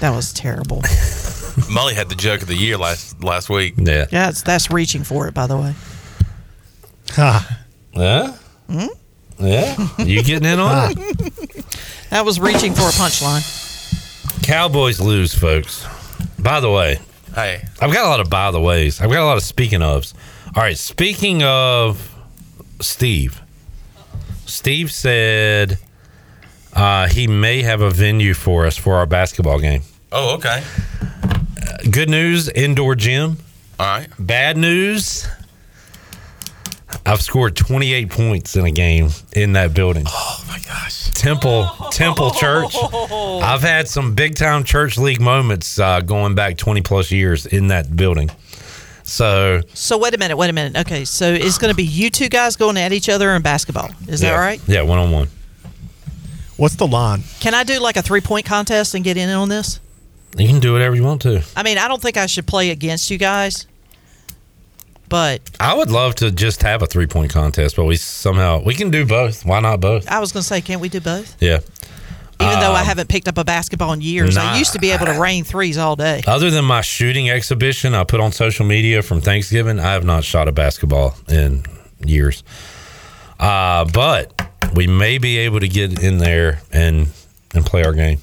That 0.00 0.10
was 0.14 0.32
terrible. 0.32 0.82
Molly 1.70 1.94
had 1.94 2.08
the 2.08 2.14
joke 2.14 2.42
of 2.42 2.48
the 2.48 2.54
year 2.54 2.76
last 2.78 3.22
last 3.22 3.50
week. 3.50 3.74
Yeah. 3.76 4.06
Yeah, 4.12 4.26
that's, 4.26 4.42
that's 4.42 4.70
reaching 4.70 5.02
for 5.02 5.26
it, 5.26 5.34
by 5.34 5.46
the 5.48 5.56
way. 5.56 5.74
Huh? 7.10 7.40
Yeah? 7.94 8.36
Hmm? 8.70 8.86
Yeah? 9.40 9.88
You 9.98 10.22
getting 10.22 10.48
in 10.48 10.60
on 10.60 10.92
it? 10.96 11.64
That 12.10 12.24
was 12.24 12.38
reaching 12.38 12.74
for 12.74 12.82
a 12.82 12.92
punchline. 12.92 13.42
Cowboys 14.44 15.00
lose, 15.00 15.34
folks. 15.34 15.84
By 16.38 16.60
the 16.60 16.70
way, 16.70 16.98
Hey, 17.34 17.62
I've 17.80 17.92
got 17.92 18.06
a 18.06 18.08
lot 18.08 18.20
of 18.20 18.30
by 18.30 18.50
the 18.50 18.60
ways. 18.60 19.00
I've 19.00 19.10
got 19.10 19.22
a 19.22 19.26
lot 19.26 19.36
of 19.36 19.42
speaking 19.42 19.80
ofs. 19.80 20.14
All 20.56 20.62
right, 20.62 20.76
speaking 20.78 21.42
of 21.42 22.14
Steve, 22.80 23.40
Steve 24.48 24.90
said 24.90 25.78
uh, 26.72 27.08
he 27.08 27.26
may 27.26 27.62
have 27.62 27.80
a 27.80 27.90
venue 27.90 28.34
for 28.34 28.66
us 28.66 28.76
for 28.76 28.94
our 28.96 29.06
basketball 29.06 29.58
game. 29.60 29.82
oh 30.12 30.34
okay, 30.36 30.62
Good 31.90 32.08
news, 32.10 32.48
indoor 32.48 32.94
gym. 32.94 33.36
all 33.78 33.86
right. 33.86 34.08
Bad 34.18 34.56
news, 34.56 35.26
I've 37.04 37.20
scored 37.22 37.56
28 37.56 38.10
points 38.10 38.56
in 38.56 38.64
a 38.64 38.70
game 38.70 39.10
in 39.32 39.52
that 39.52 39.74
building. 39.74 40.04
Oh 40.08 40.44
my 40.48 40.58
gosh, 40.66 41.10
Temple 41.12 41.66
Temple 41.90 42.30
Church. 42.32 42.74
I've 43.02 43.62
had 43.62 43.86
some 43.88 44.14
big 44.14 44.34
time 44.34 44.64
church 44.64 44.96
league 44.98 45.20
moments 45.20 45.78
uh, 45.78 46.00
going 46.00 46.34
back 46.34 46.56
20 46.56 46.80
plus 46.82 47.10
years 47.10 47.46
in 47.46 47.68
that 47.68 47.94
building. 47.94 48.30
So 49.08 49.62
So 49.72 49.96
wait 49.96 50.14
a 50.14 50.18
minute, 50.18 50.36
wait 50.36 50.50
a 50.50 50.52
minute. 50.52 50.78
Okay, 50.80 51.04
so 51.06 51.32
it's 51.32 51.56
going 51.56 51.72
to 51.72 51.76
be 51.76 51.84
you 51.84 52.10
two 52.10 52.28
guys 52.28 52.56
going 52.56 52.76
at 52.76 52.92
each 52.92 53.08
other 53.08 53.34
in 53.34 53.42
basketball. 53.42 53.90
Is 54.06 54.22
yeah, 54.22 54.32
that 54.32 54.38
right? 54.38 54.60
Yeah, 54.66 54.82
one 54.82 54.98
on 54.98 55.10
one. 55.10 55.28
What's 56.58 56.76
the 56.76 56.86
line? 56.86 57.22
Can 57.40 57.54
I 57.54 57.64
do 57.64 57.80
like 57.80 57.96
a 57.96 58.02
three 58.02 58.20
point 58.20 58.44
contest 58.44 58.94
and 58.94 59.02
get 59.02 59.16
in 59.16 59.30
on 59.30 59.48
this? 59.48 59.80
You 60.36 60.46
can 60.46 60.60
do 60.60 60.74
whatever 60.74 60.94
you 60.94 61.04
want 61.04 61.22
to. 61.22 61.42
I 61.56 61.62
mean, 61.62 61.78
I 61.78 61.88
don't 61.88 62.02
think 62.02 62.18
I 62.18 62.26
should 62.26 62.46
play 62.46 62.70
against 62.70 63.10
you 63.10 63.16
guys, 63.16 63.66
but 65.08 65.40
I 65.58 65.74
would 65.74 65.90
love 65.90 66.14
to 66.16 66.30
just 66.30 66.62
have 66.62 66.82
a 66.82 66.86
three 66.86 67.06
point 67.06 67.32
contest, 67.32 67.76
but 67.76 67.86
we 67.86 67.96
somehow 67.96 68.62
we 68.62 68.74
can 68.74 68.90
do 68.90 69.06
both. 69.06 69.46
Why 69.46 69.60
not 69.60 69.80
both? 69.80 70.06
I 70.06 70.20
was 70.20 70.32
going 70.32 70.42
to 70.42 70.46
say, 70.46 70.60
can't 70.60 70.82
we 70.82 70.90
do 70.90 71.00
both? 71.00 71.34
Yeah. 71.40 71.60
Even 72.40 72.60
though 72.60 72.72
I 72.72 72.80
Um, 72.80 72.86
haven't 72.86 73.08
picked 73.08 73.26
up 73.28 73.36
a 73.36 73.44
basketball 73.44 73.92
in 73.92 74.00
years, 74.00 74.36
nah. 74.36 74.52
I 74.52 74.58
used 74.58 74.72
to 74.74 74.78
be 74.78 74.90
able 74.92 75.06
to 75.06 75.18
rain 75.20 75.42
threes 75.44 75.76
all 75.76 75.96
day. 75.96 76.22
Other 76.26 76.50
than 76.50 76.64
my 76.64 76.82
shooting 76.82 77.28
exhibition 77.30 77.94
I 77.94 78.04
put 78.04 78.20
on 78.20 78.30
social 78.32 78.64
media 78.64 79.02
from 79.02 79.20
Thanksgiving, 79.20 79.80
I 79.80 79.92
have 79.92 80.04
not 80.04 80.22
shot 80.24 80.46
a 80.46 80.52
basketball 80.52 81.16
in 81.28 81.64
years. 82.04 82.44
Uh, 83.40 83.84
but 83.86 84.32
we 84.74 84.86
may 84.86 85.18
be 85.18 85.38
able 85.38 85.58
to 85.60 85.68
get 85.68 85.98
in 86.02 86.18
there 86.18 86.60
and 86.72 87.08
and 87.54 87.64
play 87.66 87.82
our 87.84 87.92
game. 87.92 88.20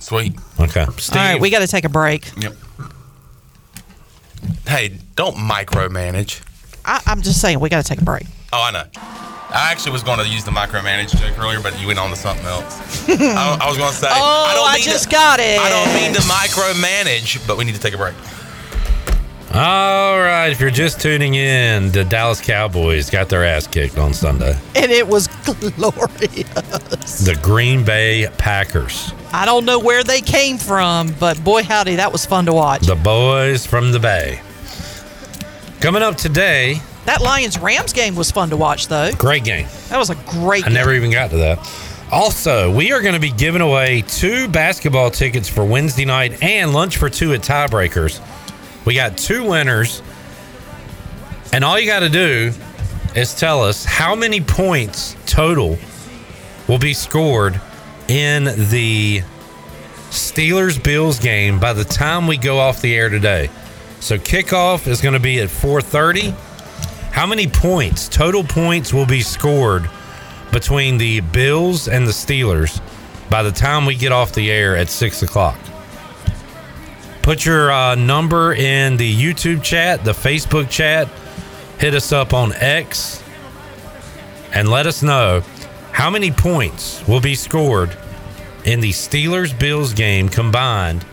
Sweet. 0.00 0.34
Okay. 0.58 0.86
Steve, 0.96 1.16
All 1.20 1.22
right, 1.32 1.40
we 1.40 1.50
got 1.50 1.58
to 1.58 1.66
take 1.66 1.84
a 1.84 1.88
break. 1.88 2.30
Yep. 2.40 2.54
Hey, 4.66 4.98
don't 5.16 5.36
micromanage. 5.36 6.40
I, 6.84 7.00
I'm 7.06 7.20
just 7.22 7.40
saying, 7.40 7.60
we 7.60 7.68
got 7.68 7.82
to 7.84 7.88
take 7.88 8.00
a 8.00 8.04
break. 8.04 8.24
Oh, 8.52 8.62
I 8.62 8.70
know. 8.70 8.84
I 9.50 9.70
actually 9.72 9.92
was 9.92 10.02
going 10.02 10.18
to 10.18 10.28
use 10.28 10.44
the 10.44 10.50
micromanage 10.50 11.18
joke 11.18 11.38
earlier, 11.38 11.60
but 11.60 11.80
you 11.80 11.86
went 11.86 11.98
on 11.98 12.10
to 12.10 12.16
something 12.16 12.44
else. 12.46 13.08
I, 13.08 13.58
I 13.60 13.68
was 13.68 13.78
going 13.78 13.90
to 13.90 13.96
say. 13.96 14.08
Oh, 14.10 14.46
I, 14.48 14.54
don't 14.54 14.68
I 14.68 14.78
just 14.80 15.04
to, 15.04 15.10
got 15.10 15.40
it. 15.40 15.58
I 15.58 15.70
don't 15.70 15.94
mean 15.94 16.12
to 16.14 16.20
micromanage, 16.22 17.46
but 17.46 17.56
we 17.56 17.64
need 17.64 17.74
to 17.74 17.80
take 17.80 17.94
a 17.94 17.96
break. 17.96 18.14
All 19.54 20.18
right, 20.18 20.48
if 20.48 20.60
you're 20.60 20.70
just 20.70 21.00
tuning 21.00 21.34
in, 21.34 21.90
the 21.92 22.04
Dallas 22.04 22.38
Cowboys 22.40 23.08
got 23.08 23.30
their 23.30 23.44
ass 23.44 23.66
kicked 23.66 23.96
on 23.96 24.12
Sunday. 24.12 24.54
And 24.76 24.92
it 24.92 25.08
was 25.08 25.26
glorious. 25.76 27.18
The 27.20 27.38
Green 27.42 27.82
Bay 27.82 28.28
Packers, 28.36 29.14
I 29.32 29.46
don't 29.46 29.64
know 29.64 29.78
where 29.78 30.04
they 30.04 30.20
came 30.20 30.58
from, 30.58 31.14
but 31.18 31.42
boy, 31.42 31.62
howdy, 31.62 31.96
that 31.96 32.12
was 32.12 32.26
fun 32.26 32.44
to 32.44 32.52
watch. 32.52 32.82
the 32.82 32.94
boys 32.94 33.66
from 33.66 33.90
the 33.92 33.98
Bay. 33.98 34.42
Coming 35.80 36.02
up 36.02 36.16
today, 36.16 36.82
That 37.08 37.22
Lions 37.22 37.58
Rams 37.58 37.94
game 37.94 38.16
was 38.16 38.30
fun 38.30 38.50
to 38.50 38.56
watch, 38.58 38.88
though. 38.88 39.10
great 39.12 39.42
game. 39.42 39.66
That 39.88 39.96
was 39.96 40.10
a 40.10 40.14
great 40.14 40.64
game. 40.64 40.64
I 40.64 40.68
game. 40.68 40.74
never 40.74 40.92
even 40.92 41.10
got 41.10 41.30
to 41.30 41.38
that. 41.38 41.58
Also, 42.12 42.70
we 42.70 42.92
are 42.92 43.00
going 43.00 43.14
to 43.14 43.18
be 43.20 43.30
giving 43.30 43.62
away 43.62 44.02
two 44.02 44.46
basketball 44.48 45.10
tickets 45.10 45.48
for 45.48 45.64
Wednesday 45.64 46.04
night 46.04 46.42
and 46.42 46.74
lunch 46.74 46.98
for 46.98 47.08
two 47.08 47.32
at 47.32 47.40
Tiebreakers. 47.40 48.20
We 48.84 48.92
got 48.92 49.16
two 49.16 49.42
winners, 49.42 50.02
and 51.50 51.64
all 51.64 51.80
you 51.80 51.86
got 51.86 52.00
to 52.00 52.10
do 52.10 52.52
is 53.14 53.34
tell 53.34 53.62
us 53.64 53.86
how 53.86 54.14
many 54.14 54.42
points 54.42 55.16
total 55.24 55.78
will 56.68 56.78
be 56.78 56.92
scored 56.92 57.58
in 58.08 58.44
the 58.44 59.22
Steelers 60.10 60.84
Bills 60.84 61.18
game 61.18 61.58
by 61.58 61.72
the 61.72 61.84
time 61.84 62.26
we 62.26 62.36
go 62.36 62.58
off 62.58 62.82
the 62.82 62.94
air 62.94 63.08
today. 63.08 63.48
So 64.00 64.18
kickoff 64.18 64.86
is 64.86 65.00
going 65.00 65.14
to 65.14 65.20
be 65.20 65.40
at 65.40 65.48
4:30. 65.48 66.47
How 67.18 67.26
many 67.26 67.48
points, 67.48 68.08
total 68.08 68.44
points, 68.44 68.94
will 68.94 69.04
be 69.04 69.22
scored 69.22 69.90
between 70.52 70.98
the 70.98 71.18
Bills 71.18 71.88
and 71.88 72.06
the 72.06 72.12
Steelers 72.12 72.80
by 73.28 73.42
the 73.42 73.50
time 73.50 73.86
we 73.86 73.96
get 73.96 74.12
off 74.12 74.30
the 74.34 74.52
air 74.52 74.76
at 74.76 74.88
six 74.88 75.20
o'clock? 75.24 75.58
Put 77.22 77.44
your 77.44 77.72
uh, 77.72 77.96
number 77.96 78.52
in 78.52 78.98
the 78.98 79.12
YouTube 79.12 79.64
chat, 79.64 80.04
the 80.04 80.12
Facebook 80.12 80.70
chat. 80.70 81.08
Hit 81.80 81.92
us 81.96 82.12
up 82.12 82.32
on 82.32 82.52
X 82.52 83.20
and 84.52 84.68
let 84.68 84.86
us 84.86 85.02
know 85.02 85.42
how 85.90 86.10
many 86.10 86.30
points 86.30 87.04
will 87.08 87.20
be 87.20 87.34
scored 87.34 87.98
in 88.64 88.78
the 88.78 88.92
Steelers 88.92 89.58
Bills 89.58 89.92
game 89.92 90.28
combined 90.28 91.04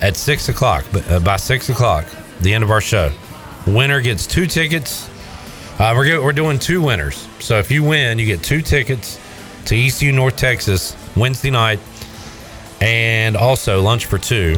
at 0.00 0.16
six 0.16 0.48
o'clock. 0.48 0.84
uh, 1.08 1.20
By 1.20 1.36
six 1.36 1.68
o'clock, 1.68 2.06
the 2.40 2.52
end 2.52 2.64
of 2.64 2.72
our 2.72 2.80
show, 2.80 3.12
winner 3.68 4.00
gets 4.00 4.26
two 4.26 4.48
tickets. 4.48 5.08
Uh, 5.78 5.94
we're 5.96 6.22
we're 6.22 6.32
doing 6.32 6.58
two 6.58 6.82
winners. 6.82 7.28
So 7.38 7.58
if 7.58 7.70
you 7.70 7.84
win, 7.84 8.18
you 8.18 8.26
get 8.26 8.42
two 8.42 8.62
tickets 8.62 9.20
to 9.66 9.76
ECU 9.76 10.10
North 10.10 10.36
Texas 10.36 10.96
Wednesday 11.16 11.50
night, 11.50 11.78
and 12.80 13.36
also 13.36 13.80
lunch 13.80 14.06
for 14.06 14.18
two 14.18 14.56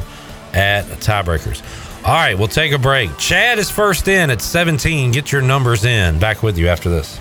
at 0.55 0.87
Tiebreakers. 0.87 1.63
All 2.07 2.15
right, 2.15 2.39
we'll 2.39 2.49
take 2.49 2.73
a 2.73 2.79
break. 2.79 3.15
Chad 3.19 3.59
is 3.59 3.71
first 3.71 4.09
in 4.09 4.31
at 4.31 4.41
17. 4.41 5.11
Get 5.13 5.31
your 5.31 5.43
numbers 5.43 5.85
in. 5.85 6.19
Back 6.19 6.43
with 6.43 6.57
you 6.57 6.69
after 6.69 6.89
this. 6.89 7.21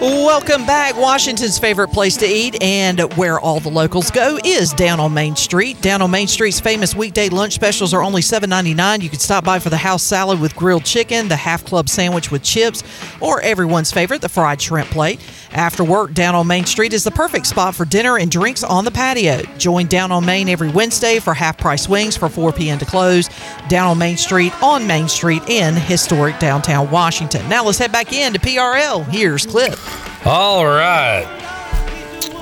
Welcome 0.00 0.64
back. 0.64 0.96
Washington's 0.96 1.58
favorite 1.58 1.88
place 1.88 2.16
to 2.16 2.26
eat 2.26 2.62
and 2.62 3.00
where 3.18 3.38
all 3.38 3.60
the 3.60 3.68
locals 3.68 4.10
go 4.10 4.38
is 4.42 4.72
down 4.72 4.98
on 4.98 5.12
Main 5.12 5.36
Street. 5.36 5.78
Down 5.82 6.00
on 6.00 6.10
Main 6.10 6.26
Street's 6.26 6.58
famous 6.58 6.94
weekday 6.94 7.28
lunch 7.28 7.52
specials 7.52 7.92
are 7.92 8.02
only 8.02 8.22
$7.99. 8.22 9.02
You 9.02 9.10
can 9.10 9.18
stop 9.18 9.44
by 9.44 9.58
for 9.58 9.68
the 9.68 9.76
house 9.76 10.02
salad 10.02 10.40
with 10.40 10.56
grilled 10.56 10.86
chicken, 10.86 11.28
the 11.28 11.36
half 11.36 11.66
club 11.66 11.90
sandwich 11.90 12.30
with 12.30 12.42
chips, 12.42 12.82
or 13.20 13.42
everyone's 13.42 13.92
favorite, 13.92 14.22
the 14.22 14.30
fried 14.30 14.62
shrimp 14.62 14.88
plate. 14.88 15.20
After 15.52 15.82
work, 15.82 16.14
down 16.14 16.34
on 16.34 16.46
Main 16.46 16.64
Street 16.64 16.92
is 16.92 17.02
the 17.02 17.10
perfect 17.10 17.46
spot 17.46 17.74
for 17.74 17.84
dinner 17.84 18.18
and 18.18 18.30
drinks 18.30 18.62
on 18.62 18.84
the 18.84 18.90
patio. 18.90 19.42
Join 19.58 19.86
Down 19.86 20.12
on 20.12 20.24
Main 20.24 20.48
every 20.48 20.70
Wednesday 20.70 21.18
for 21.18 21.34
half 21.34 21.58
price 21.58 21.88
wings 21.88 22.16
for 22.16 22.28
4 22.28 22.52
p.m. 22.52 22.78
to 22.78 22.84
close. 22.84 23.28
Down 23.68 23.88
on 23.88 23.98
Main 23.98 24.16
Street, 24.16 24.52
on 24.62 24.86
Main 24.86 25.08
Street 25.08 25.42
in 25.48 25.74
historic 25.74 26.38
downtown 26.38 26.90
Washington. 26.90 27.48
Now 27.48 27.64
let's 27.64 27.78
head 27.78 27.90
back 27.90 28.12
in 28.12 28.32
to 28.32 28.38
PRL. 28.38 29.04
Here's 29.08 29.44
Clip. 29.44 29.78
All 30.24 30.64
right. 30.64 31.24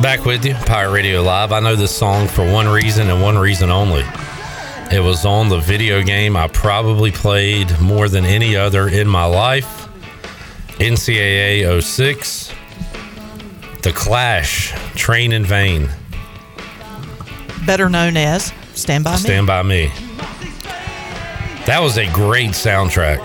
Back 0.02 0.24
with 0.24 0.44
you, 0.44 0.54
Pirate 0.54 0.92
Radio 0.92 1.22
Live. 1.22 1.50
I 1.50 1.60
know 1.60 1.76
this 1.76 1.96
song 1.96 2.28
for 2.28 2.50
one 2.50 2.68
reason 2.68 3.08
and 3.10 3.22
one 3.22 3.38
reason 3.38 3.70
only. 3.70 4.04
It 4.92 5.02
was 5.02 5.24
on 5.24 5.48
the 5.48 5.58
video 5.58 6.02
game 6.02 6.36
I 6.36 6.48
probably 6.48 7.10
played 7.10 7.80
more 7.80 8.08
than 8.08 8.24
any 8.24 8.54
other 8.54 8.88
in 8.88 9.08
my 9.08 9.24
life 9.24 9.88
NCAA 10.78 11.82
06. 11.82 12.54
The 13.82 13.92
Clash, 13.94 14.74
Train 14.96 15.32
in 15.32 15.44
Vain. 15.44 15.88
Better 17.66 17.88
known 17.88 18.16
as 18.16 18.52
Stand 18.74 19.04
By 19.04 19.12
Me. 19.12 19.18
Stand 19.18 19.46
By 19.46 19.62
Me. 19.62 19.86
That 21.66 21.80
was 21.80 21.98
a 21.98 22.10
great 22.12 22.50
soundtrack. 22.50 23.18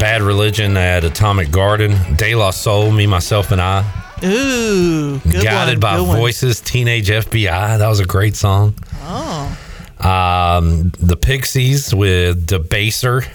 Bad 0.00 0.22
Religion 0.22 0.76
at 0.76 1.04
Atomic 1.04 1.50
Garden. 1.50 1.96
De 2.16 2.34
La 2.34 2.50
Soul, 2.50 2.90
Me, 2.90 3.06
Myself, 3.06 3.52
and 3.52 3.60
I. 3.60 3.84
Ooh, 4.24 5.18
good 5.20 5.42
Guided 5.44 5.74
one, 5.74 5.80
by 5.80 5.96
good 5.98 6.08
one. 6.08 6.16
Voices, 6.18 6.60
Teenage 6.60 7.08
FBI. 7.08 7.78
That 7.78 7.88
was 7.88 8.00
a 8.00 8.06
great 8.06 8.34
song. 8.34 8.74
Oh. 9.02 9.58
Um, 10.00 10.90
the 10.98 11.16
Pixies 11.16 11.94
with 11.94 12.46
Debaser. 12.46 13.26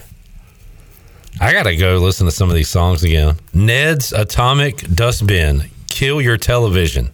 I 1.42 1.54
gotta 1.54 1.76
go 1.76 1.98
listen 1.98 2.28
to 2.28 2.32
some 2.32 2.50
of 2.50 2.56
these 2.56 2.70
songs 2.70 3.04
again. 3.04 3.36
Ned's 3.52 4.14
Atomic 4.14 4.78
Dustbin, 4.94 5.72
Kill 5.88 6.22
Your 6.22 6.38
Television. 6.38 7.10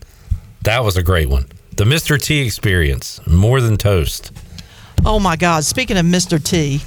That 0.63 0.83
was 0.83 0.97
a 0.97 1.01
great 1.01 1.29
one. 1.29 1.45
The 1.77 1.85
Mr. 1.85 2.21
T 2.21 2.45
Experience, 2.45 3.25
More 3.25 3.61
Than 3.61 3.77
Toast. 3.77 4.33
Oh 5.05 5.17
my 5.17 5.37
God! 5.37 5.63
Speaking 5.63 5.95
of 5.95 6.05
Mr. 6.05 6.43
T, 6.43 6.81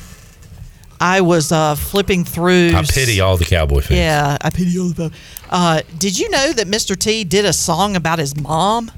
I 1.01 1.23
was 1.23 1.51
uh, 1.51 1.77
flipping 1.77 2.27
through. 2.27 2.75
I 2.75 2.83
pity 2.83 3.23
all 3.23 3.39
the 3.39 3.47
Cowboy 3.47 3.81
fans. 3.81 3.99
Yeah, 3.99 4.37
I 4.39 4.51
pity 4.51 4.79
all 4.79 4.91
the. 4.91 5.11
Uh, 5.49 5.81
did 5.97 6.19
you 6.19 6.29
know 6.29 6.53
that 6.53 6.67
Mr. 6.67 6.95
T 6.95 7.25
did 7.25 7.47
a 7.47 7.55
song 7.55 7.97
about 7.97 8.19
his 8.19 8.39
mom? 8.39 8.93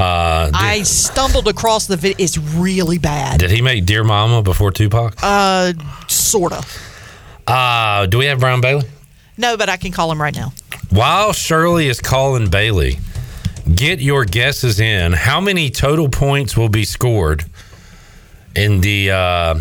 Uh, 0.00 0.46
did, 0.46 0.54
I 0.56 0.82
stumbled 0.82 1.46
across 1.48 1.86
the 1.86 1.96
video. 1.96 2.16
It's 2.18 2.38
really 2.38 2.98
bad. 2.98 3.40
did 3.40 3.50
he 3.50 3.60
make 3.60 3.84
Dear 3.84 4.02
Mama 4.04 4.42
before 4.42 4.70
Tupac? 4.70 5.14
Uh, 5.22 5.72
sorta. 6.08 6.64
Uh, 7.46 8.06
do 8.06 8.18
we 8.18 8.26
have 8.26 8.40
Brian 8.40 8.60
Bailey? 8.60 8.88
No, 9.36 9.56
but 9.56 9.68
I 9.68 9.76
can 9.76 9.92
call 9.92 10.10
him 10.10 10.20
right 10.20 10.34
now. 10.34 10.52
While 10.90 11.32
Shirley 11.32 11.88
is 11.88 12.00
calling 12.00 12.48
Bailey, 12.48 12.98
get 13.74 14.00
your 14.00 14.24
guesses 14.24 14.80
in. 14.80 15.12
How 15.12 15.40
many 15.40 15.70
total 15.70 16.08
points 16.08 16.56
will 16.56 16.68
be 16.68 16.84
scored 16.84 17.44
in 18.56 18.80
the 18.80 19.10
uh, 19.10 19.60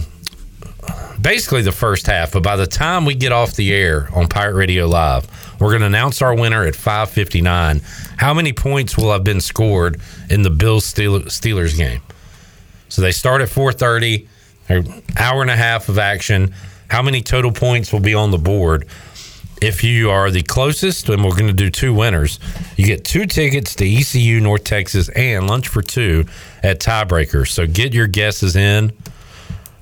basically 1.22 1.62
the 1.62 1.72
first 1.72 2.08
half? 2.08 2.32
But 2.32 2.44
by 2.44 2.56
the 2.56 2.68
time 2.68 3.06
we 3.06 3.16
get 3.16 3.32
off 3.32 3.56
the 3.56 3.74
air 3.74 4.10
on 4.14 4.28
Pirate 4.28 4.56
Radio 4.56 4.88
Live, 4.88 5.28
we're 5.60 5.70
going 5.70 5.82
to 5.82 5.88
announce 5.88 6.22
our 6.22 6.34
winner 6.34 6.64
at 6.66 6.74
5:59. 6.76 7.82
How 8.20 8.34
many 8.34 8.52
points 8.52 8.98
will 8.98 9.14
have 9.14 9.24
been 9.24 9.40
scored 9.40 10.02
in 10.30 10.42
the 10.42 10.50
Bills 10.50 10.94
Steelers 10.94 11.78
game? 11.78 12.02
So 12.90 13.02
they 13.02 13.14
start 13.14 13.42
at 13.42 13.48
4:30, 13.48 14.28
an 14.68 15.02
hour 15.18 15.42
and 15.42 15.50
a 15.50 15.56
half 15.56 15.88
of 15.88 15.98
action. 15.98 16.54
How 16.90 17.02
many 17.02 17.22
total 17.22 17.54
points 17.54 17.94
will 17.94 18.02
be 18.02 18.14
on 18.14 18.32
the 18.32 18.38
board? 18.38 18.88
If 19.62 19.86
you 19.86 20.10
are 20.10 20.30
the 20.32 20.42
closest, 20.42 21.08
and 21.08 21.24
we're 21.24 21.32
going 21.32 21.48
to 21.48 21.54
do 21.54 21.70
two 21.70 21.94
winners, 21.94 22.42
you 22.76 22.86
get 22.86 23.06
two 23.06 23.26
tickets 23.26 23.74
to 23.76 23.86
ECU 23.86 24.42
North 24.42 24.66
Texas 24.66 25.08
and 25.10 25.48
lunch 25.48 25.70
for 25.70 25.82
two 25.82 26.26
at 26.62 26.82
Tiebreaker. 26.82 27.48
So 27.48 27.68
get 27.68 27.94
your 27.94 28.08
guesses 28.08 28.58
in. 28.58 28.92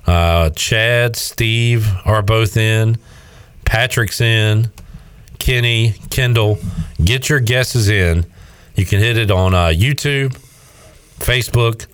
Uh, 0.06 0.50
Chad, 0.50 1.16
Steve 1.16 1.88
are 2.04 2.22
both 2.22 2.56
in. 2.56 2.98
Patrick's 3.64 4.20
in. 4.20 4.70
Kenny, 5.38 5.94
Kendall, 6.10 6.58
get 7.02 7.28
your 7.28 7.40
guesses 7.40 7.88
in. 7.88 8.26
You 8.74 8.84
can 8.84 9.00
hit 9.00 9.16
it 9.16 9.30
on 9.30 9.54
uh, 9.54 9.68
YouTube, 9.68 10.38
Facebook, 11.18 11.86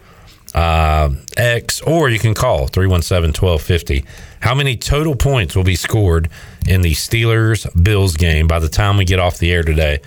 uh, 0.54 1.10
X, 1.36 1.80
or 1.82 2.10
you 2.10 2.18
can 2.18 2.34
call 2.34 2.66
317 2.66 3.28
1250. 3.28 4.04
How 4.40 4.54
many 4.54 4.76
total 4.76 5.16
points 5.16 5.56
will 5.56 5.64
be 5.64 5.76
scored 5.76 6.28
in 6.66 6.82
the 6.82 6.92
Steelers 6.92 7.66
Bills 7.82 8.16
game 8.16 8.46
by 8.46 8.58
the 8.58 8.68
time 8.68 8.96
we 8.96 9.04
get 9.04 9.18
off 9.18 9.38
the 9.38 9.52
air 9.52 9.62
today 9.62 10.00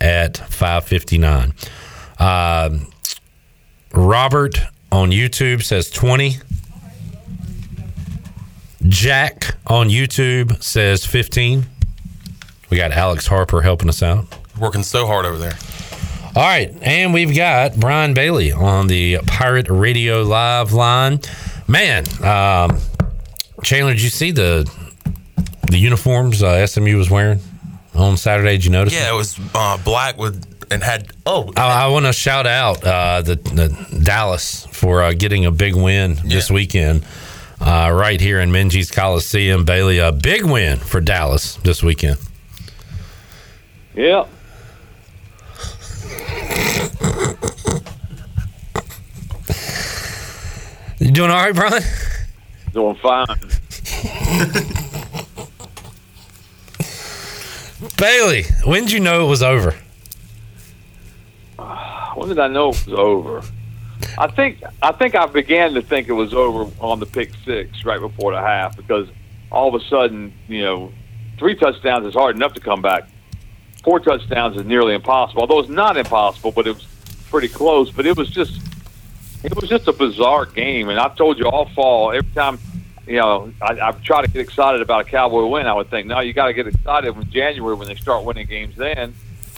at 0.00 0.38
559? 0.38 1.52
Uh, 2.18 2.78
Robert 3.92 4.58
on 4.90 5.10
YouTube 5.10 5.62
says 5.62 5.90
20. 5.90 6.36
Jack 8.88 9.54
on 9.66 9.88
YouTube 9.88 10.62
says 10.62 11.04
15. 11.06 11.66
We 12.72 12.78
got 12.78 12.90
Alex 12.90 13.26
Harper 13.26 13.60
helping 13.60 13.90
us 13.90 14.02
out. 14.02 14.24
Working 14.58 14.82
so 14.82 15.06
hard 15.06 15.26
over 15.26 15.36
there. 15.36 15.52
All 16.34 16.42
right, 16.42 16.74
and 16.80 17.12
we've 17.12 17.36
got 17.36 17.78
Brian 17.78 18.14
Bailey 18.14 18.50
on 18.50 18.86
the 18.86 19.18
Pirate 19.26 19.68
Radio 19.68 20.22
Live 20.22 20.72
line. 20.72 21.20
Man, 21.68 22.06
um, 22.24 22.78
Chandler, 23.62 23.92
did 23.92 24.02
you 24.02 24.08
see 24.08 24.30
the 24.30 24.66
the 25.70 25.76
uniforms 25.76 26.42
uh, 26.42 26.66
SMU 26.66 26.96
was 26.96 27.10
wearing 27.10 27.40
on 27.94 28.16
Saturday? 28.16 28.52
Did 28.52 28.64
you 28.64 28.70
notice? 28.70 28.94
Yeah, 28.94 29.12
it 29.12 29.16
was 29.16 29.38
uh, 29.54 29.76
black 29.84 30.16
with 30.16 30.42
and 30.72 30.82
had 30.82 31.12
oh. 31.26 31.52
I, 31.54 31.84
I 31.84 31.88
want 31.88 32.06
to 32.06 32.14
shout 32.14 32.46
out 32.46 32.82
uh, 32.82 33.20
the, 33.20 33.34
the 33.34 34.00
Dallas 34.02 34.64
for 34.72 35.02
uh, 35.02 35.12
getting 35.12 35.44
a 35.44 35.50
big 35.50 35.76
win 35.76 36.16
this 36.24 36.50
weekend. 36.50 37.04
Uh, 37.60 37.92
right 37.94 38.18
here 38.18 38.40
in 38.40 38.50
Minges 38.50 38.90
Coliseum, 38.90 39.66
Bailey, 39.66 39.98
a 39.98 40.10
big 40.10 40.42
win 40.42 40.78
for 40.78 41.02
Dallas 41.02 41.56
this 41.56 41.82
weekend. 41.82 42.18
Yeah. 43.94 44.26
You 50.98 51.10
doing 51.10 51.30
all 51.30 51.44
right, 51.44 51.54
Brian? 51.54 51.82
Doing 52.72 52.96
fine. 52.96 53.26
Bailey, 57.98 58.44
when 58.64 58.84
did 58.84 58.92
you 58.92 59.00
know 59.00 59.24
it 59.24 59.28
was 59.28 59.42
over? 59.42 59.74
When 62.14 62.28
did 62.28 62.38
I 62.38 62.48
know 62.48 62.70
it 62.70 62.86
was 62.86 62.94
over? 62.94 63.42
I 64.16 64.28
think 64.28 64.62
I 64.82 64.92
think 64.92 65.14
I 65.14 65.26
began 65.26 65.74
to 65.74 65.82
think 65.82 66.08
it 66.08 66.12
was 66.12 66.32
over 66.34 66.70
on 66.80 67.00
the 67.00 67.06
pick 67.06 67.32
six 67.44 67.84
right 67.84 68.00
before 68.00 68.32
the 68.32 68.40
half 68.40 68.76
because 68.76 69.08
all 69.50 69.74
of 69.74 69.80
a 69.80 69.84
sudden, 69.86 70.32
you 70.48 70.62
know, 70.62 70.92
three 71.38 71.54
touchdowns 71.54 72.06
is 72.06 72.14
hard 72.14 72.36
enough 72.36 72.54
to 72.54 72.60
come 72.60 72.80
back. 72.82 73.08
Four 73.82 74.00
touchdowns 74.00 74.56
is 74.56 74.64
nearly 74.64 74.94
impossible. 74.94 75.42
Although 75.42 75.60
it's 75.60 75.68
not 75.68 75.96
impossible, 75.96 76.52
but 76.52 76.66
it 76.66 76.74
was 76.74 76.86
pretty 77.30 77.48
close. 77.48 77.90
But 77.90 78.06
it 78.06 78.16
was 78.16 78.30
just 78.30 78.60
it 79.42 79.54
was 79.56 79.68
just 79.68 79.88
a 79.88 79.92
bizarre 79.92 80.46
game, 80.46 80.88
and 80.88 80.98
I've 80.98 81.16
told 81.16 81.38
you 81.38 81.46
all 81.46 81.66
fall 81.70 82.12
every 82.12 82.30
time. 82.32 82.58
You 83.06 83.16
know, 83.16 83.52
I, 83.60 83.88
I 83.88 83.90
try 83.90 84.24
to 84.24 84.30
get 84.30 84.40
excited 84.40 84.80
about 84.80 85.00
a 85.00 85.04
Cowboy 85.04 85.46
win. 85.46 85.66
I 85.66 85.74
would 85.74 85.90
think, 85.90 86.06
no, 86.06 86.20
you 86.20 86.32
got 86.32 86.46
to 86.46 86.52
get 86.52 86.68
excited 86.68 87.16
in 87.16 87.30
January 87.30 87.74
when 87.74 87.88
they 87.88 87.96
start 87.96 88.24
winning 88.24 88.46
games. 88.46 88.76
Then, 88.76 89.12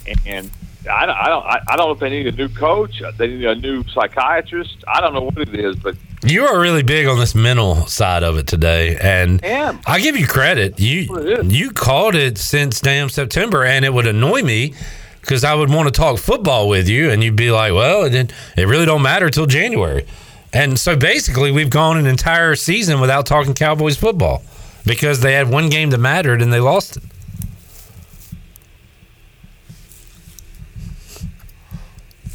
and, 0.07 0.21
and 0.25 0.51
I 0.89 1.07
don't, 1.07 1.17
I 1.17 1.29
don't, 1.29 1.45
I, 1.47 1.77
don't 1.77 1.87
know 1.87 1.93
if 1.93 1.99
they 2.01 2.11
need 2.11 2.27
a 2.27 2.33
new 2.33 2.49
coach. 2.49 3.01
Uh, 3.03 3.13
they 3.17 3.29
need 3.29 3.45
a 3.45 3.55
new 3.55 3.85
psychiatrist. 3.89 4.85
I 4.87 5.01
don't 5.01 5.15
know 5.15 5.23
what 5.23 5.39
it 5.39 5.55
is, 5.55 5.77
but 5.77 5.97
You 6.23 6.45
are 6.47 6.61
really 6.61 6.83
big 6.83 7.07
on 7.07 7.19
this 7.19 7.35
mental 7.35 7.87
side 7.87 8.23
of 8.23 8.37
it 8.39 8.47
today, 8.47 8.97
and. 8.97 9.41
I 9.87 10.01
give 10.01 10.17
you 10.17 10.27
credit. 10.27 10.79
You 10.81 11.43
you 11.45 11.71
called 11.71 12.15
it 12.15 12.39
since 12.39 12.81
damn 12.81 13.09
September, 13.09 13.65
and 13.65 13.85
it 13.85 13.93
would 13.93 14.07
annoy 14.07 14.43
me 14.43 14.75
because 15.21 15.43
I 15.45 15.55
would 15.55 15.71
want 15.71 15.87
to 15.89 15.93
talk 15.93 16.19
football 16.19 16.69
with 16.69 16.89
you, 16.89 17.11
and 17.11 17.23
you'd 17.25 17.37
be 17.37 17.51
like, 17.51 17.73
"Well, 17.73 18.05
it 18.05 18.11
didn't, 18.11 18.33
it 18.57 18.67
really 18.69 18.87
don't 18.87 19.03
matter 19.03 19.31
till 19.31 19.47
January." 19.47 20.07
And 20.53 20.79
so 20.79 20.97
basically, 20.97 21.51
we've 21.51 21.71
gone 21.71 21.97
an 21.99 22.07
entire 22.07 22.55
season 22.55 23.01
without 23.01 23.27
talking 23.27 23.55
Cowboys 23.55 23.97
football. 23.97 24.43
because 24.87 25.21
they 25.21 25.33
had 25.33 25.49
one 25.49 25.71
game 25.71 25.89
that 25.91 25.99
mattered 25.99 26.43
and 26.43 26.53
they 26.53 26.61
lost 26.61 26.99
it. 26.99 27.03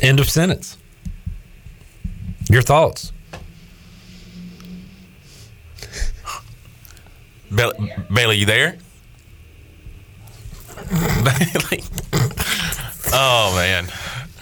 End 0.02 0.20
of 0.20 0.30
sentence. 0.30 0.78
Your 2.50 2.62
thoughts? 2.62 3.12
Bailey, 7.54 7.94
Bailey, 8.14 8.38
you 8.38 8.46
there? 8.46 8.78
Bailey. 10.90 11.84
Oh 13.12 13.54
man, 13.56 13.88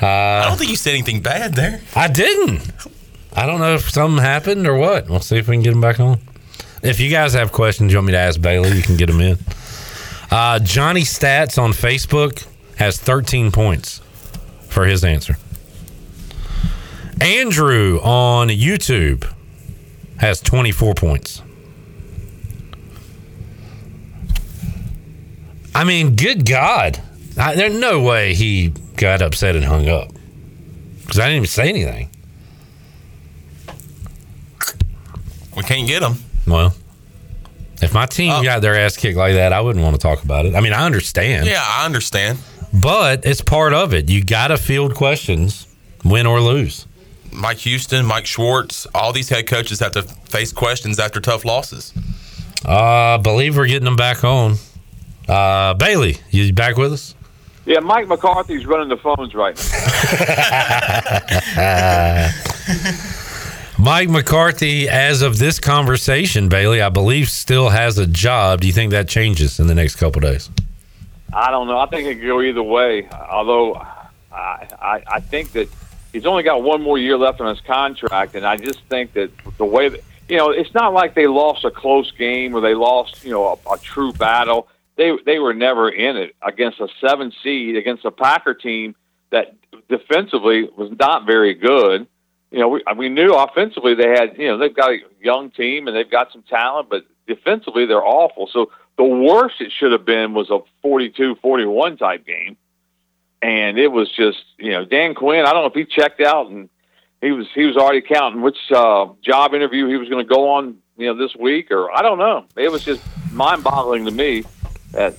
I 0.01 0.45
don't 0.47 0.57
think 0.57 0.69
you 0.69 0.75
said 0.75 0.91
anything 0.91 1.21
bad 1.21 1.55
there. 1.55 1.81
I 1.95 2.07
didn't. 2.09 2.69
I 3.33 3.45
don't 3.45 3.59
know 3.59 3.75
if 3.75 3.89
something 3.89 4.21
happened 4.23 4.67
or 4.67 4.75
what. 4.75 5.09
We'll 5.09 5.19
see 5.21 5.37
if 5.37 5.47
we 5.47 5.55
can 5.55 5.63
get 5.63 5.73
him 5.73 5.81
back 5.81 5.99
on. 5.99 6.19
If 6.83 6.99
you 6.99 7.09
guys 7.09 7.33
have 7.33 7.51
questions 7.51 7.91
you 7.91 7.97
want 7.97 8.07
me 8.07 8.11
to 8.13 8.19
ask 8.19 8.41
Bailey, 8.41 8.75
you 8.75 8.83
can 8.83 8.97
get 8.97 9.07
them 9.07 9.21
in. 9.21 9.37
Uh, 10.29 10.59
Johnny 10.59 11.01
Stats 11.01 11.61
on 11.61 11.71
Facebook 11.71 12.45
has 12.77 12.97
13 12.99 13.51
points 13.51 14.01
for 14.67 14.85
his 14.85 15.03
answer. 15.03 15.37
Andrew 17.21 17.99
on 18.01 18.49
YouTube 18.49 19.31
has 20.17 20.39
24 20.41 20.93
points. 20.93 21.41
I 25.73 25.83
mean, 25.83 26.15
good 26.15 26.45
God. 26.45 26.99
I, 27.37 27.55
there's 27.55 27.79
no 27.79 28.01
way 28.01 28.33
he 28.33 28.69
got 28.95 29.21
upset 29.21 29.55
and 29.55 29.63
hung 29.63 29.87
up. 29.87 30.11
Because 31.01 31.19
I 31.19 31.27
didn't 31.27 31.37
even 31.37 31.47
say 31.47 31.69
anything. 31.69 32.09
We 35.55 35.63
can't 35.63 35.87
get 35.87 36.03
him. 36.03 36.15
Well, 36.47 36.73
if 37.81 37.93
my 37.93 38.05
team 38.05 38.31
uh. 38.31 38.43
got 38.43 38.61
their 38.61 38.75
ass 38.75 38.97
kicked 38.97 39.17
like 39.17 39.33
that, 39.35 39.53
I 39.53 39.61
wouldn't 39.61 39.83
want 39.83 39.95
to 39.95 40.01
talk 40.01 40.23
about 40.23 40.45
it. 40.45 40.55
I 40.55 40.61
mean, 40.61 40.73
I 40.73 40.85
understand. 40.85 41.45
Yeah, 41.45 41.63
I 41.63 41.85
understand. 41.85 42.39
But 42.73 43.25
it's 43.25 43.41
part 43.41 43.73
of 43.73 43.93
it. 43.93 44.09
You 44.09 44.23
got 44.23 44.47
to 44.47 44.57
field 44.57 44.95
questions, 44.95 45.67
win 46.03 46.25
or 46.25 46.41
lose. 46.41 46.85
Mike 47.31 47.57
Houston, 47.59 48.05
Mike 48.05 48.25
Schwartz, 48.25 48.87
all 48.95 49.13
these 49.13 49.29
head 49.29 49.47
coaches 49.47 49.79
have 49.79 49.93
to 49.93 50.03
face 50.03 50.51
questions 50.51 50.99
after 50.99 51.19
tough 51.19 51.45
losses. 51.45 51.93
Uh, 52.65 53.15
I 53.15 53.17
believe 53.17 53.55
we're 53.55 53.67
getting 53.67 53.85
them 53.85 53.95
back 53.95 54.23
on. 54.23 54.55
Uh, 55.27 55.73
Bailey, 55.73 56.17
you 56.31 56.51
back 56.53 56.77
with 56.77 56.93
us? 56.93 57.15
Yeah, 57.65 57.79
Mike 57.79 58.07
McCarthy's 58.07 58.65
running 58.65 58.87
the 58.87 58.97
phones 58.97 59.35
right 59.35 59.55
now. 61.57 62.29
Mike 63.79 64.09
McCarthy, 64.09 64.89
as 64.89 65.21
of 65.21 65.37
this 65.37 65.59
conversation, 65.59 66.49
Bailey, 66.49 66.81
I 66.81 66.89
believe 66.89 67.29
still 67.29 67.69
has 67.69 67.97
a 67.97 68.07
job. 68.07 68.61
Do 68.61 68.67
you 68.67 68.73
think 68.73 68.91
that 68.91 69.07
changes 69.07 69.59
in 69.59 69.67
the 69.67 69.75
next 69.75 69.97
couple 69.97 70.21
days? 70.21 70.49
I 71.33 71.51
don't 71.51 71.67
know. 71.67 71.77
I 71.77 71.85
think 71.87 72.07
it 72.07 72.15
could 72.15 72.25
go 72.25 72.41
either 72.41 72.63
way. 72.63 73.07
Although 73.09 73.75
I, 74.31 74.67
I, 74.81 75.03
I 75.07 75.19
think 75.19 75.51
that 75.51 75.69
he's 76.13 76.25
only 76.25 76.43
got 76.43 76.63
one 76.63 76.81
more 76.81 76.97
year 76.97 77.17
left 77.17 77.41
on 77.41 77.47
his 77.47 77.61
contract, 77.61 78.35
and 78.35 78.45
I 78.45 78.57
just 78.57 78.81
think 78.83 79.13
that 79.13 79.31
the 79.57 79.65
way 79.65 79.89
that 79.89 80.03
you 80.29 80.37
know, 80.37 80.49
it's 80.49 80.73
not 80.73 80.93
like 80.93 81.15
they 81.15 81.27
lost 81.27 81.63
a 81.63 81.71
close 81.71 82.11
game 82.11 82.53
or 82.53 82.61
they 82.61 82.73
lost 82.73 83.23
you 83.23 83.31
know 83.31 83.59
a, 83.65 83.73
a 83.73 83.77
true 83.77 84.11
battle. 84.13 84.67
They 84.95 85.17
they 85.25 85.39
were 85.39 85.53
never 85.53 85.89
in 85.89 86.17
it 86.17 86.35
against 86.41 86.79
a 86.79 86.87
seven 86.99 87.31
seed 87.43 87.75
against 87.75 88.03
a 88.05 88.11
Packer 88.11 88.53
team 88.53 88.95
that 89.29 89.55
defensively 89.89 90.69
was 90.77 90.91
not 90.99 91.25
very 91.25 91.53
good. 91.53 92.07
You 92.51 92.59
know, 92.59 92.69
we, 92.69 92.83
we 92.95 93.09
knew 93.09 93.33
offensively 93.35 93.93
they 93.93 94.09
had, 94.09 94.37
you 94.37 94.47
know, 94.47 94.57
they've 94.57 94.73
got 94.73 94.91
a 94.91 94.99
young 95.21 95.51
team 95.51 95.87
and 95.87 95.95
they've 95.95 96.09
got 96.09 96.31
some 96.31 96.43
talent, 96.43 96.89
but 96.89 97.05
defensively 97.27 97.85
they're 97.85 98.03
awful. 98.03 98.49
So 98.51 98.71
the 98.97 99.03
worst 99.03 99.55
it 99.59 99.71
should 99.71 99.91
have 99.91 100.05
been 100.05 100.33
was 100.33 100.49
a 100.49 100.59
42-41 100.85 101.99
type 101.99 102.25
game. 102.25 102.55
And 103.41 103.77
it 103.77 103.91
was 103.91 104.11
just, 104.11 104.39
you 104.57 104.71
know, 104.71 104.83
Dan 104.83 105.13
Quinn, 105.13 105.45
I 105.45 105.53
don't 105.53 105.61
know 105.61 105.67
if 105.67 105.73
he 105.73 105.85
checked 105.85 106.21
out 106.21 106.49
and 106.49 106.69
he 107.21 107.31
was 107.31 107.47
he 107.53 107.65
was 107.65 107.77
already 107.77 108.01
counting 108.01 108.41
which 108.41 108.57
uh, 108.71 109.07
job 109.21 109.53
interview 109.53 109.87
he 109.87 109.97
was 109.97 110.09
going 110.09 110.25
to 110.25 110.29
go 110.29 110.49
on, 110.49 110.77
you 110.97 111.07
know, 111.07 111.15
this 111.15 111.35
week 111.35 111.71
or 111.71 111.91
I 111.91 112.01
don't 112.01 112.17
know. 112.17 112.45
It 112.55 112.71
was 112.71 112.83
just 112.83 113.01
mind-boggling 113.31 114.05
to 114.05 114.11
me 114.11 114.43
that 114.91 115.13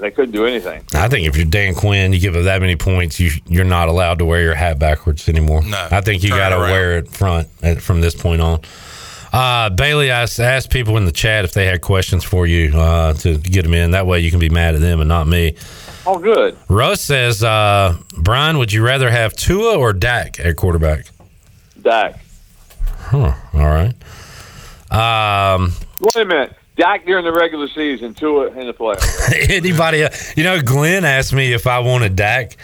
they 0.00 0.10
couldn't 0.10 0.32
do 0.32 0.46
anything. 0.46 0.84
I 0.94 1.08
think 1.08 1.26
if 1.26 1.36
you're 1.36 1.46
Dan 1.46 1.74
Quinn, 1.74 2.12
you 2.12 2.20
give 2.20 2.36
it 2.36 2.42
that 2.42 2.60
many 2.60 2.76
points, 2.76 3.20
you 3.20 3.30
you're 3.46 3.64
not 3.64 3.88
allowed 3.88 4.18
to 4.18 4.24
wear 4.24 4.42
your 4.42 4.54
hat 4.54 4.78
backwards 4.78 5.28
anymore. 5.28 5.62
No, 5.62 5.88
I 5.90 6.00
think 6.00 6.22
you 6.22 6.30
got 6.30 6.50
to 6.50 6.58
wear 6.58 6.98
it 6.98 7.08
front 7.08 7.48
at, 7.62 7.80
from 7.80 8.00
this 8.00 8.14
point 8.14 8.40
on. 8.40 8.60
Uh, 9.32 9.68
Bailey, 9.68 10.12
I 10.12 10.22
asked 10.22 10.70
people 10.70 10.96
in 10.96 11.06
the 11.06 11.12
chat 11.12 11.44
if 11.44 11.52
they 11.54 11.66
had 11.66 11.80
questions 11.80 12.22
for 12.22 12.46
you 12.46 12.76
uh, 12.78 13.14
to 13.14 13.36
get 13.38 13.62
them 13.62 13.74
in. 13.74 13.90
That 13.90 14.06
way, 14.06 14.20
you 14.20 14.30
can 14.30 14.38
be 14.38 14.48
mad 14.48 14.76
at 14.76 14.80
them 14.80 15.00
and 15.00 15.08
not 15.08 15.26
me. 15.26 15.56
Oh, 16.06 16.18
good. 16.18 16.56
Russ 16.68 17.00
says, 17.00 17.42
uh, 17.42 17.96
Brian, 18.18 18.58
would 18.58 18.72
you 18.72 18.84
rather 18.84 19.10
have 19.10 19.34
Tua 19.34 19.78
or 19.78 19.92
Dak 19.92 20.38
at 20.38 20.56
quarterback? 20.56 21.06
Dak. 21.80 22.18
Huh. 22.98 23.34
All 23.54 23.60
right. 23.60 23.94
Um, 24.90 25.72
Wait 26.00 26.16
a 26.16 26.24
minute. 26.24 26.54
Dak 26.76 27.06
during 27.06 27.24
the 27.24 27.32
regular 27.32 27.68
season, 27.68 28.14
Tua 28.14 28.48
in 28.48 28.66
the 28.66 28.74
playoffs. 28.74 29.32
anybody, 29.50 30.02
else- 30.02 30.36
you 30.36 30.42
know, 30.44 30.60
Glenn 30.60 31.04
asked 31.04 31.32
me 31.32 31.52
if 31.52 31.66
I 31.66 31.78
wanted 31.78 32.16
Dak, 32.16 32.56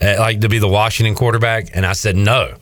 uh, 0.00 0.16
like 0.18 0.40
to 0.42 0.48
be 0.48 0.58
the 0.58 0.68
Washington 0.68 1.14
quarterback, 1.14 1.68
and 1.74 1.84
I 1.84 1.92
said 1.94 2.16
no. 2.16 2.54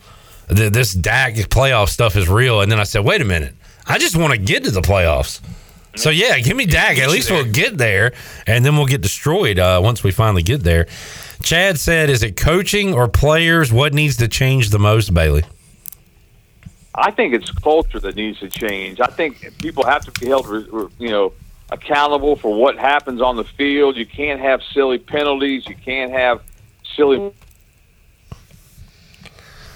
Th- 0.53 0.71
This 0.71 0.93
Dak 0.93 1.35
playoff 1.35 1.89
stuff 1.89 2.15
is 2.15 2.27
real, 2.27 2.61
and 2.61 2.71
then 2.71 2.79
I 2.79 2.83
said, 2.83 3.05
wait 3.05 3.21
a 3.21 3.25
minute, 3.25 3.53
I 3.87 3.99
just 3.99 4.15
want 4.17 4.31
to 4.33 4.39
get 4.39 4.63
to 4.63 4.71
the 4.71 4.81
playoffs. 4.81 5.39
So 5.95 6.09
yeah, 6.09 6.39
give 6.39 6.55
me 6.55 6.65
Dak. 6.65 6.97
At 6.97 7.09
least 7.09 7.31
we'll 7.31 7.51
get 7.51 7.77
there, 7.77 8.13
and 8.47 8.63
then 8.63 8.77
we'll 8.77 8.85
get 8.85 9.01
destroyed 9.01 9.59
uh, 9.59 9.81
once 9.83 10.03
we 10.03 10.11
finally 10.11 10.43
get 10.43 10.63
there. 10.63 10.87
Chad 11.41 11.79
said, 11.79 12.09
"Is 12.09 12.23
it 12.23 12.35
coaching 12.35 12.93
or 12.93 13.07
players? 13.07 13.71
What 13.73 13.93
needs 13.93 14.17
to 14.17 14.27
change 14.27 14.69
the 14.69 14.79
most, 14.79 15.13
Bailey?" 15.13 15.43
I 16.95 17.11
think 17.11 17.33
it's 17.33 17.49
culture 17.51 17.99
that 17.99 18.15
needs 18.15 18.39
to 18.39 18.49
change. 18.49 18.99
I 18.99 19.07
think 19.07 19.57
people 19.59 19.85
have 19.85 20.03
to 20.05 20.11
be 20.19 20.27
held, 20.27 20.47
re- 20.47 20.67
re- 20.69 20.89
you 20.99 21.09
know, 21.09 21.33
accountable 21.71 22.35
for 22.35 22.53
what 22.53 22.77
happens 22.77 23.21
on 23.21 23.35
the 23.35 23.43
field. 23.43 23.95
You 23.95 24.05
can't 24.05 24.39
have 24.39 24.61
silly 24.73 24.99
penalties. 24.99 25.67
You 25.67 25.75
can't 25.75 26.11
have 26.11 26.41
silly. 26.95 27.33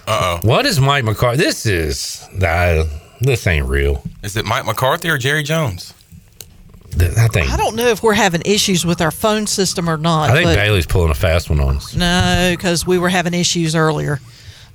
Uh 0.06 0.40
oh. 0.42 0.48
What 0.48 0.66
is 0.66 0.80
Mike 0.80 1.06
McCarthy? 1.06 1.38
This 1.38 1.66
is 1.66 2.28
uh, 2.42 2.86
this 3.22 3.48
ain't 3.48 3.68
real. 3.68 4.04
Is 4.22 4.36
it 4.36 4.46
Mike 4.46 4.66
McCarthy 4.66 5.10
or 5.10 5.18
Jerry 5.18 5.44
Jones? 5.44 5.94
I 7.02 7.28
think 7.28 7.52
I 7.52 7.58
don't 7.58 7.76
know 7.76 7.88
if 7.88 8.04
we're 8.04 8.14
having 8.14 8.42
issues 8.46 8.86
with 8.86 9.02
our 9.02 9.12
phone 9.12 9.48
system 9.48 9.90
or 9.90 9.98
not. 9.98 10.30
I 10.30 10.34
think 10.34 10.46
but 10.46 10.56
Bailey's 10.56 10.86
pulling 10.86 11.12
a 11.12 11.16
fast 11.16 11.50
one 11.50 11.60
on 11.60 11.78
us. 11.78 11.96
no, 11.96 12.54
because 12.56 12.86
we 12.86 12.98
were 12.98 13.10
having 13.10 13.34
issues 13.34 13.76
earlier. 13.76 14.20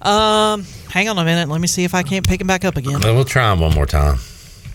Um, 0.01 0.65
hang 0.91 1.09
on 1.09 1.19
a 1.19 1.25
minute. 1.25 1.49
Let 1.49 1.61
me 1.61 1.67
see 1.67 1.85
if 1.85 1.95
I 1.95 2.03
can't 2.03 2.27
pick 2.27 2.41
him 2.41 2.47
back 2.47 2.65
up 2.65 2.77
again. 2.77 3.01
Well, 3.01 3.15
We'll 3.15 3.25
try 3.25 3.53
him 3.53 3.61
one 3.61 3.75
more 3.75 3.87
time 3.87 4.19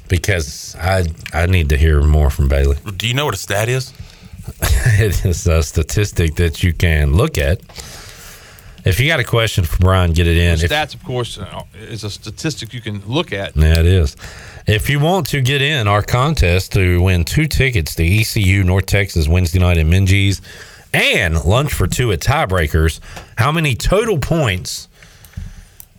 because 0.09 0.75
I 0.79 1.05
I 1.33 1.45
need 1.45 1.69
to 1.69 1.77
hear 1.77 2.01
more 2.01 2.29
from 2.29 2.47
Bailey. 2.47 2.77
Do 2.97 3.07
you 3.07 3.13
know 3.13 3.25
what 3.25 3.33
a 3.33 3.37
stat 3.37 3.69
is? 3.69 3.93
it 4.61 5.25
is 5.25 5.47
a 5.47 5.63
statistic 5.63 6.35
that 6.35 6.61
you 6.63 6.73
can 6.73 7.13
look 7.13 7.37
at. 7.37 7.61
If 8.85 8.99
you 8.99 9.07
got 9.07 9.21
a 9.21 9.23
question 9.23 9.63
for 9.63 9.77
Brian, 9.77 10.11
get 10.11 10.27
it 10.27 10.35
in. 10.37 10.59
If- 10.59 10.69
Stats, 10.69 10.93
of 10.93 11.01
course, 11.03 11.37
uh, 11.37 11.63
is 11.79 12.03
a 12.03 12.09
statistic 12.09 12.73
you 12.73 12.81
can 12.81 13.01
look 13.07 13.31
at. 13.31 13.55
Yeah, 13.55 13.79
it 13.79 13.85
is. 13.85 14.17
If 14.67 14.89
you 14.89 14.99
want 14.99 15.27
to 15.27 15.39
get 15.41 15.61
in 15.61 15.87
our 15.87 16.01
contest 16.01 16.73
to 16.73 17.01
win 17.01 17.23
two 17.23 17.47
tickets 17.47 17.95
to 17.95 18.03
ECU 18.05 18.61
North 18.63 18.85
Texas 18.85 19.25
Wednesday 19.27 19.59
night 19.59 19.77
in 19.77 19.89
Minges 19.89 20.41
and 20.93 21.43
lunch 21.45 21.73
for 21.73 21.87
two 21.87 22.11
at 22.11 22.19
Tiebreakers, 22.19 22.99
how 23.37 23.51
many 23.51 23.73
total 23.75 24.17
points 24.19 24.87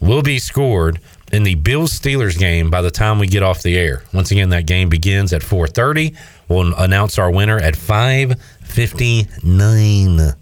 will 0.01 0.23
be 0.23 0.39
scored 0.39 1.01
in 1.33 1.43
the 1.43 1.55
Bills 1.57 1.99
Steelers 1.99 2.39
game 2.39 2.71
by 2.71 2.81
the 2.83 2.91
time 2.91 3.19
we 3.19 3.27
get 3.27 3.43
off 3.43 3.63
the 3.63 3.77
air? 3.79 4.03
Once 4.13 4.31
again, 4.31 4.51
that 4.51 4.67
game 4.67 4.89
begins 4.91 5.33
at 5.33 5.43
4:30. 5.43 6.15
We'll 6.49 6.75
announce 6.75 7.19
our 7.19 7.31
winner 7.31 7.59
at 7.59 7.77
5:59. 7.77 10.35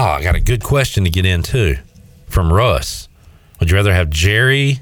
Oh, 0.00 0.10
I 0.12 0.22
got 0.22 0.36
a 0.36 0.40
good 0.40 0.62
question 0.62 1.02
to 1.02 1.10
get 1.10 1.26
in 1.26 1.42
too 1.42 1.76
from 2.28 2.52
Russ. 2.52 3.08
Would 3.58 3.68
you 3.68 3.76
rather 3.76 3.92
have 3.92 4.10
Jerry 4.10 4.78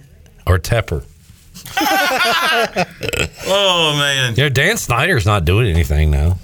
or 0.46 0.58
Tepper? 0.58 1.04
Oh 3.48 3.94
man, 3.98 4.34
You 4.36 4.44
know, 4.44 4.48
Dan 4.48 4.76
Snyder's 4.76 5.24
not 5.24 5.44
doing 5.44 5.68
anything 5.68 6.10
now. 6.10 6.38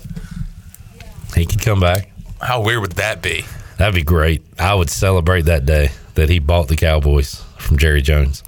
He 1.35 1.45
could 1.45 1.61
come 1.61 1.81
back. 1.81 2.11
how 2.41 2.62
weird 2.62 2.81
would 2.81 2.93
that 2.93 3.20
be? 3.23 3.45
That'd 3.79 3.95
be 3.95 4.03
great. 4.03 4.43
I 4.59 4.75
would 4.75 4.89
celebrate 4.89 5.43
that 5.43 5.66
day 5.66 5.91
that 6.14 6.29
he 6.29 6.39
bought 6.39 6.68
the 6.68 6.77
Cowboys 6.77 7.43
from 7.59 7.77
Jerry 7.79 8.01
Jones. 8.03 8.43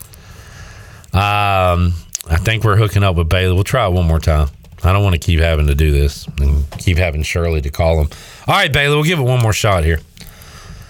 Um, 1.12 1.95
I 2.31 2.37
think 2.39 2.64
we're 2.64 2.77
hooking 2.77 3.03
up 3.03 3.16
with 3.16 3.29
Bailey. 3.29 3.55
We'll 3.55 3.64
try 3.64 3.87
it 3.87 3.93
one 3.93 4.07
more 4.07 4.20
time. 4.20 4.49
I 4.85 4.93
don't 4.93 5.03
want 5.03 5.14
to 5.14 5.20
keep 5.20 5.41
having 5.41 5.66
to 5.68 5.75
do 5.75 5.91
this 5.91 6.27
and 6.39 6.70
keep 6.79 6.99
having 6.99 7.22
Shirley 7.22 7.61
to 7.62 7.70
call 7.70 8.01
him. 8.01 8.09
All 8.47 8.55
right, 8.55 8.72
Bailey, 8.72 8.95
we'll 8.95 9.05
give 9.05 9.18
it 9.18 9.22
one 9.22 9.41
more 9.41 9.53
shot 9.55 9.85
here. 9.85 10.01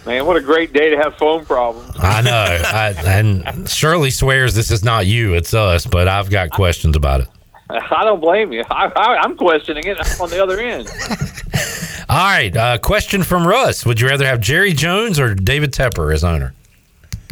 Man, 0.07 0.27
what 0.27 0.37
a 0.37 0.41
great 0.41 0.73
day 0.73 0.91
to 0.91 0.97
have 0.99 1.17
phone 1.17 1.47
problems. 1.47 1.97
I 1.99 2.21
know. 2.21 2.31
I, 2.31 2.95
and 3.07 3.69
Shirley 3.69 4.11
swears 4.11 4.55
this 4.55 4.71
is 4.71 4.85
not 4.85 5.07
you, 5.07 5.35
it's 5.35 5.55
us, 5.55 5.87
but 5.87 6.09
I've 6.09 6.29
got 6.29 6.51
questions 6.51 6.95
about 6.95 7.23
it. 7.23 7.29
I 7.71 8.05
don't 8.05 8.21
blame 8.21 8.53
you. 8.53 8.63
I, 8.71 8.93
I, 8.95 9.17
I'm 9.17 9.37
questioning 9.37 9.85
it 9.87 9.97
I'm 9.99 10.21
on 10.21 10.29
the 10.29 10.43
other 10.43 10.61
end. 10.61 10.89
All 12.09 12.17
right. 12.17 12.55
Uh, 12.55 12.79
question 12.79 13.23
from 13.23 13.47
Russ: 13.47 13.87
Would 13.87 14.01
you 14.01 14.09
rather 14.09 14.27
have 14.27 14.41
Jerry 14.41 14.75
Jones 14.75 15.19
or 15.19 15.35
David 15.35 15.73
Tepper 15.73 16.13
as 16.13 16.23
owner? 16.23 16.55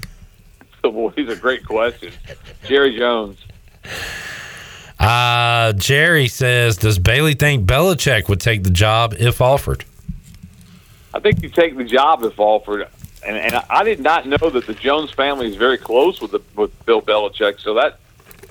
Boy, 0.83 1.11
these 1.11 1.29
are 1.29 1.37
great 1.37 1.67
questions. 1.67 2.15
Jerry 2.65 2.97
Jones. 2.97 3.39
Uh, 4.99 5.73
Jerry 5.75 6.29
says, 6.29 6.79
"Does 6.79 6.99
Bailey 6.99 7.35
think 7.35 7.67
Belichick 7.67 8.29
would 8.31 8.41
take 8.41 8.63
the 8.65 8.71
job 8.71 9.15
if 9.19 9.41
offered?" 9.43 9.85
I 11.15 11.21
think 11.21 11.43
you 11.43 11.49
take 11.49 11.77
the 11.77 11.85
job 11.85 12.23
if 12.23 12.39
offered. 12.39 12.89
And, 13.25 13.37
and 13.37 13.55
I 13.71 13.85
did 13.85 14.01
not 14.01 14.27
know 14.27 14.51
that 14.51 14.67
the 14.67 14.75
Jones 14.75 15.11
family 15.13 15.49
is 15.49 15.57
very 15.57 15.79
close 15.79 16.21
with 16.21 16.33
the, 16.33 16.41
with 16.57 16.85
Bill 16.87 17.01
Belichick. 17.01 17.61
So 17.61 17.75
that 17.75 17.99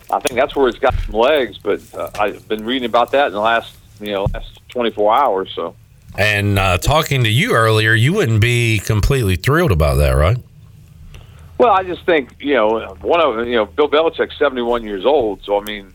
I 0.09 0.20
think 0.20 0.39
that's 0.39 0.55
where 0.55 0.68
it's 0.68 0.80
got 0.80 0.93
some 1.05 1.16
legs. 1.16 1.57
But 1.57 1.82
uh, 1.93 2.09
I've 2.20 2.47
been 2.47 2.66
reading 2.66 2.86
about 2.86 3.12
that 3.12 3.28
in 3.28 3.34
the 3.34 3.39
last 3.39 3.76
you 3.99 4.12
know 4.12 4.28
last 4.34 4.59
24 4.70 5.14
hours. 5.14 5.51
So 5.55 5.76
And 6.18 6.57
uh, 6.57 6.78
talking 6.78 7.24
to 7.24 7.30
you 7.30 7.53
earlier, 7.53 7.93
you 7.93 8.14
wouldn't 8.14 8.41
be 8.41 8.80
completely 8.80 9.36
thrilled 9.36 9.72
about 9.72 9.95
that, 9.95 10.12
right? 10.12 10.38
Well, 11.57 11.72
I 11.72 11.84
just 11.84 12.05
think 12.05 12.36
you 12.39 12.53
know 12.53 12.95
one 13.01 13.22
of 13.22 13.47
you 13.47 13.55
know 13.55 13.66
Bill 13.66 13.89
Belichick's 13.89 14.38
seventy 14.39 14.62
one 14.62 14.84
years 14.84 15.05
old, 15.05 15.43
so 15.43 15.59
I 15.59 15.64
mean, 15.64 15.93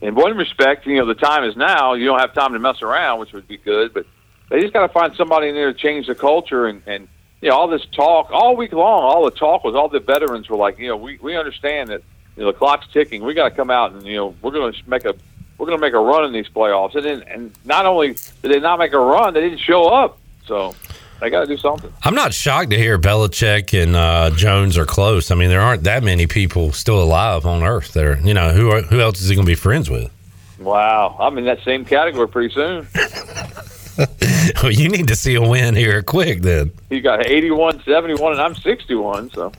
in 0.00 0.14
one 0.14 0.36
respect, 0.36 0.86
you 0.86 0.96
know 0.96 1.06
the 1.06 1.14
time 1.14 1.44
is 1.44 1.56
now. 1.56 1.94
You 1.94 2.06
don't 2.06 2.18
have 2.18 2.34
time 2.34 2.52
to 2.52 2.58
mess 2.58 2.82
around, 2.82 3.20
which 3.20 3.32
would 3.32 3.46
be 3.46 3.58
good, 3.58 3.94
but 3.94 4.06
they 4.50 4.60
just 4.60 4.72
got 4.72 4.86
to 4.86 4.92
find 4.92 5.14
somebody 5.14 5.48
in 5.48 5.54
there 5.54 5.72
to 5.72 5.78
change 5.78 6.06
the 6.06 6.14
culture 6.14 6.66
and 6.66 6.82
and 6.86 7.08
you 7.40 7.50
know 7.50 7.56
all 7.56 7.68
this 7.68 7.84
talk 7.92 8.30
all 8.30 8.56
week 8.56 8.72
long. 8.72 9.02
All 9.02 9.24
the 9.24 9.30
talk 9.30 9.64
was 9.64 9.74
all 9.74 9.88
the 9.88 10.00
veterans 10.00 10.48
were 10.48 10.56
like, 10.56 10.78
you 10.78 10.88
know, 10.88 10.96
we 10.96 11.18
we 11.18 11.36
understand 11.36 11.90
that 11.90 12.02
you 12.36 12.42
know 12.42 12.52
the 12.52 12.58
clock's 12.58 12.86
ticking. 12.92 13.24
We 13.24 13.34
got 13.34 13.48
to 13.48 13.54
come 13.54 13.70
out 13.70 13.92
and 13.92 14.04
you 14.04 14.16
know 14.16 14.34
we're 14.42 14.52
going 14.52 14.72
to 14.72 14.90
make 14.90 15.04
a 15.04 15.14
we're 15.58 15.66
going 15.66 15.78
to 15.78 15.82
make 15.82 15.92
a 15.92 15.98
run 15.98 16.24
in 16.24 16.32
these 16.32 16.48
playoffs. 16.48 16.94
And 16.94 17.04
then, 17.04 17.22
and 17.22 17.52
not 17.64 17.84
only 17.84 18.08
did 18.08 18.52
they 18.52 18.60
not 18.60 18.78
make 18.78 18.92
a 18.92 18.98
run, 18.98 19.34
they 19.34 19.40
didn't 19.40 19.58
show 19.58 19.88
up. 19.88 20.18
So 20.46 20.74
they 21.20 21.30
got 21.30 21.40
to 21.40 21.46
do 21.46 21.56
something. 21.56 21.92
I'm 22.04 22.14
not 22.14 22.32
shocked 22.32 22.70
to 22.70 22.78
hear 22.78 22.98
Belichick 22.98 23.80
and 23.80 23.96
uh, 23.96 24.30
Jones 24.30 24.78
are 24.78 24.86
close. 24.86 25.30
I 25.30 25.34
mean, 25.34 25.48
there 25.48 25.60
aren't 25.60 25.82
that 25.82 26.04
many 26.04 26.26
people 26.26 26.72
still 26.72 27.02
alive 27.02 27.44
on 27.44 27.62
Earth 27.64 27.92
There, 27.92 28.18
you 28.20 28.34
know, 28.34 28.52
who 28.52 28.70
are, 28.70 28.82
who 28.82 29.00
else 29.00 29.20
is 29.20 29.28
he 29.28 29.34
going 29.34 29.46
to 29.46 29.50
be 29.50 29.56
friends 29.56 29.90
with? 29.90 30.12
Wow, 30.60 31.16
I'm 31.20 31.38
in 31.38 31.44
that 31.44 31.62
same 31.64 31.84
category 31.84 32.28
pretty 32.28 32.54
soon. 32.54 32.86
well, 34.62 34.70
you 34.72 34.88
need 34.88 35.08
to 35.08 35.16
see 35.16 35.34
a 35.34 35.42
win 35.42 35.74
here 35.74 36.02
quick 36.02 36.42
then. 36.42 36.70
He 36.88 37.00
got 37.00 37.26
81, 37.26 37.82
71, 37.82 38.32
and 38.32 38.40
I'm 38.40 38.54
61. 38.54 39.30
So 39.30 39.52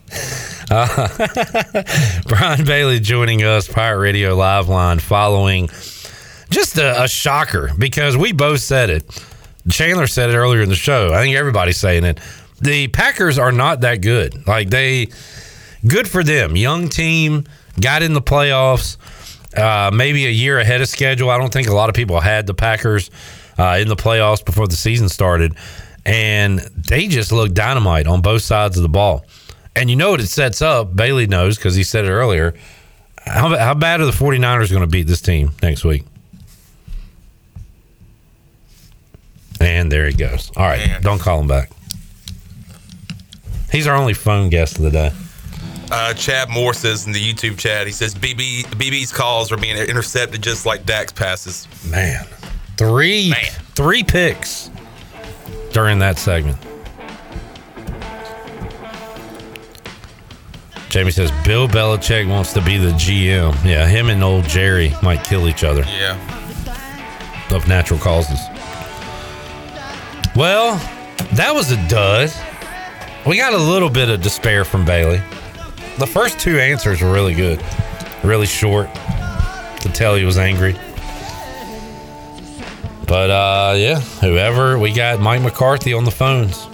Uh, 0.72 2.22
Brian 2.28 2.64
Bailey 2.64 3.00
joining 3.00 3.44
us, 3.44 3.68
Pirate 3.68 4.00
Radio 4.00 4.36
Live 4.36 4.70
Line, 4.70 5.00
following 5.00 5.68
just 6.50 6.78
a, 6.78 7.04
a 7.04 7.08
shocker 7.08 7.72
because 7.78 8.16
we 8.16 8.32
both 8.32 8.62
said 8.62 8.90
it. 8.90 9.26
Chandler 9.70 10.08
said 10.08 10.30
it 10.30 10.36
earlier 10.36 10.62
in 10.62 10.70
the 10.70 10.76
show. 10.76 11.14
I 11.14 11.22
think 11.22 11.36
everybody's 11.36 11.78
saying 11.78 12.06
it. 12.06 12.20
The 12.62 12.88
Packers 12.88 13.38
are 13.38 13.52
not 13.52 13.82
that 13.82 14.02
good. 14.02 14.48
Like 14.48 14.70
they, 14.70 15.08
good 15.88 16.08
for 16.08 16.24
them. 16.24 16.56
Young 16.56 16.88
team, 16.90 17.46
got 17.80 18.02
in 18.04 18.14
the 18.14 18.22
playoffs, 18.22 18.98
uh, 19.58 19.92
maybe 19.92 20.26
a 20.26 20.32
year 20.32 20.60
ahead 20.60 20.82
of 20.82 20.88
schedule. 20.88 21.30
I 21.30 21.38
don't 21.38 21.52
think 21.52 21.68
a 21.68 21.74
lot 21.74 21.90
of 21.90 21.96
people 21.96 22.20
had 22.20 22.48
the 22.48 22.54
Packers 22.54 23.10
uh, 23.60 23.78
in 23.80 23.90
the 23.90 23.96
playoffs 23.96 24.44
before 24.44 24.68
the 24.68 24.76
season 24.76 25.10
started, 25.10 25.56
and 26.06 26.60
they 26.60 27.08
just 27.08 27.32
look 27.32 27.54
dynamite 27.54 28.08
on 28.08 28.22
both 28.22 28.42
sides 28.42 28.78
of 28.78 28.84
the 28.84 28.90
ball. 28.90 29.26
And 29.76 29.90
you 29.90 29.96
know 29.96 30.12
what 30.12 30.22
it 30.22 30.28
sets 30.28 30.62
up? 30.62 30.96
Bailey 30.96 31.28
knows 31.28 31.58
because 31.58 31.76
he 31.76 31.84
said 31.84 32.06
it 32.06 32.10
earlier. 32.10 32.56
How, 33.26 33.56
how 33.58 33.74
bad 33.74 34.02
are 34.02 34.06
the 34.06 34.12
49ers 34.12 34.72
going 34.72 34.82
to 34.82 34.88
beat 34.88 35.08
this 35.08 35.22
team 35.22 35.52
next 35.62 35.84
week? 35.84 36.06
And 39.62 39.92
there 39.92 40.08
he 40.08 40.14
goes. 40.14 40.52
All 40.56 40.66
right, 40.66 41.00
don't 41.02 41.20
call 41.20 41.42
him 41.42 41.48
back. 41.48 41.70
He's 43.72 43.88
our 43.88 43.96
only 43.96 44.14
phone 44.14 44.50
guest 44.50 44.78
of 44.78 44.84
the 44.84 44.90
day. 44.90 45.12
Uh, 45.92 46.14
Chad 46.14 46.50
Moore 46.50 46.74
says 46.74 47.08
in 47.08 47.14
the 47.14 47.22
YouTube 47.22 47.58
chat, 47.58 47.88
he 47.88 47.94
says 47.94 48.16
BB 48.16 48.64
BB's 48.64 49.12
calls 49.12 49.52
are 49.52 49.58
being 49.58 49.76
intercepted 49.76 50.42
just 50.42 50.66
like 50.66 50.86
Dak's 50.86 51.12
passes. 51.12 51.68
Man, 51.90 52.26
three 52.80 53.34
three 53.76 54.04
picks 54.04 54.70
during 55.74 56.00
that 56.00 56.18
segment. 56.18 56.58
Jamie 60.90 61.12
says 61.12 61.30
Bill 61.46 61.68
Belichick 61.68 62.28
wants 62.28 62.54
to 62.54 62.62
be 62.62 62.78
the 62.78 62.92
GM. 62.92 63.54
Yeah, 63.66 63.86
him 63.88 64.10
and 64.10 64.24
old 64.24 64.46
Jerry 64.46 64.94
might 65.04 65.24
kill 65.24 65.48
each 65.48 65.64
other 65.64 65.84
Yeah. 65.84 66.18
of 67.52 67.68
natural 67.68 68.00
causes. 68.00 68.40
Well, 70.36 70.78
that 71.34 71.54
was 71.54 71.72
a 71.72 71.88
dud. 71.90 72.32
We 73.28 73.38
got 73.38 73.54
a 73.54 73.58
little 73.58 73.90
bit 73.90 74.10
of 74.10 74.22
despair 74.22 74.64
from 74.64 74.86
Bailey. 74.86 75.22
The 75.98 76.08
first 76.08 76.40
two 76.40 76.60
answers 76.60 77.02
were 77.02 77.12
really 77.12 77.34
good, 77.36 77.62
really 78.24 78.48
short. 78.48 78.90
To 79.82 79.90
tell 79.90 80.16
he 80.16 80.24
was 80.26 80.38
angry. 80.38 80.76
But 83.10 83.32
uh, 83.32 83.74
yeah, 83.76 84.00
whoever 84.22 84.78
we 84.78 84.94
got 84.94 85.20
Mike 85.20 85.42
McCarthy 85.42 85.94
on 85.94 86.04
the 86.04 86.12
phones, 86.12 86.68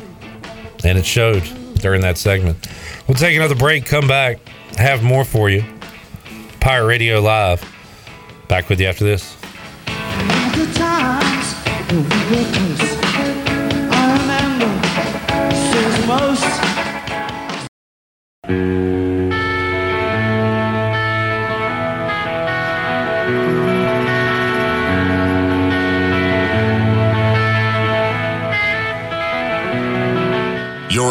and 0.83 0.97
it 0.97 1.05
showed 1.05 1.43
during 1.75 2.01
that 2.01 2.17
segment. 2.17 2.67
We'll 3.07 3.15
take 3.15 3.37
another 3.37 3.55
break. 3.55 3.85
Come 3.85 4.05
back, 4.05 4.45
have 4.75 5.01
more 5.01 5.23
for 5.23 5.49
you. 5.49 5.63
Pirate 6.59 6.87
Radio 6.87 7.21
Live. 7.21 7.63
Back 8.49 8.67
with 8.67 8.81
you 8.81 8.87
after 8.87 9.05
this. 9.05 9.37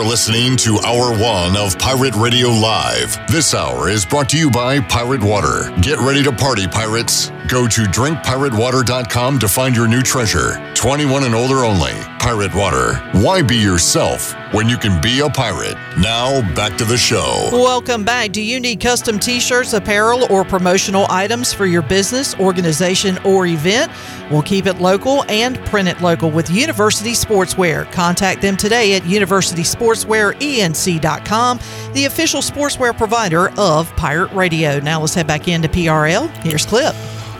Listening 0.05 0.57
to 0.59 0.79
Hour 0.85 1.19
One 1.19 1.57
of 1.57 1.79
Pirate 1.79 2.15
Radio 2.15 2.49
Live. 2.49 3.19
This 3.27 3.55
hour 3.55 3.89
is 3.89 4.05
brought 4.05 4.29
to 4.31 4.39
you 4.39 4.51
by 4.51 4.81
Pirate 4.81 5.23
Water. 5.23 5.75
Get 5.81 5.99
ready 5.99 6.23
to 6.23 6.33
party, 6.33 6.69
pirates. 6.69 7.31
Go 7.55 7.69
to 7.69 7.83
drinkpiratewater.com 7.83 9.39
to 9.39 9.47
find 9.47 9.77
your 9.77 9.87
new 9.87 10.03
treasure. 10.03 10.73
21 10.75 11.23
and 11.23 11.37
older 11.37 11.65
only. 11.65 11.93
Pirate 12.19 12.53
Water. 12.53 12.95
Why 13.13 13.43
be 13.43 13.55
yourself 13.55 14.35
when 14.53 14.69
you 14.69 14.77
can 14.77 15.01
be 15.01 15.21
a 15.21 15.31
pirate? 15.31 15.77
Now, 15.97 16.41
back 16.57 16.77
to 16.79 16.85
the 16.85 16.99
show. 16.99 17.49
Welcome 17.53 18.03
back. 18.03 18.33
Do 18.33 18.43
you 18.43 18.59
need 18.59 18.81
custom 18.81 19.21
t 19.21 19.39
shirts, 19.39 19.73
apparel, 19.73 20.27
or 20.33 20.45
promotional 20.45 21.07
items 21.11 21.53
for 21.53 21.65
your 21.65 21.83
business, 21.83 22.35
organization, 22.41 23.19
or 23.19 23.47
event? 23.47 23.93
We'll 24.33 24.43
keep 24.43 24.67
it 24.67 24.81
local 24.81 25.23
and 25.29 25.57
print 25.67 25.89
it 25.89 26.01
local 26.01 26.33
with 26.33 26.51
University 26.51 27.13
Sportswear. 27.13 27.89
Contact 27.93 28.43
them 28.43 28.57
today 28.57 28.97
at 28.97 29.03
universitysportswearenc.com, 29.03 31.61
the 31.93 32.07
official 32.07 32.41
sportswear 32.41 32.99
provider 32.99 33.51
of 33.57 33.95
Pirate 33.95 34.33
Radio. 34.33 34.81
Now 34.81 35.03
let's 35.03 35.15
head 35.15 35.29
back 35.29 35.47
into 35.47 35.69
PRL. 35.69 36.29
Here's 36.43 36.67
Clip. 36.67 36.97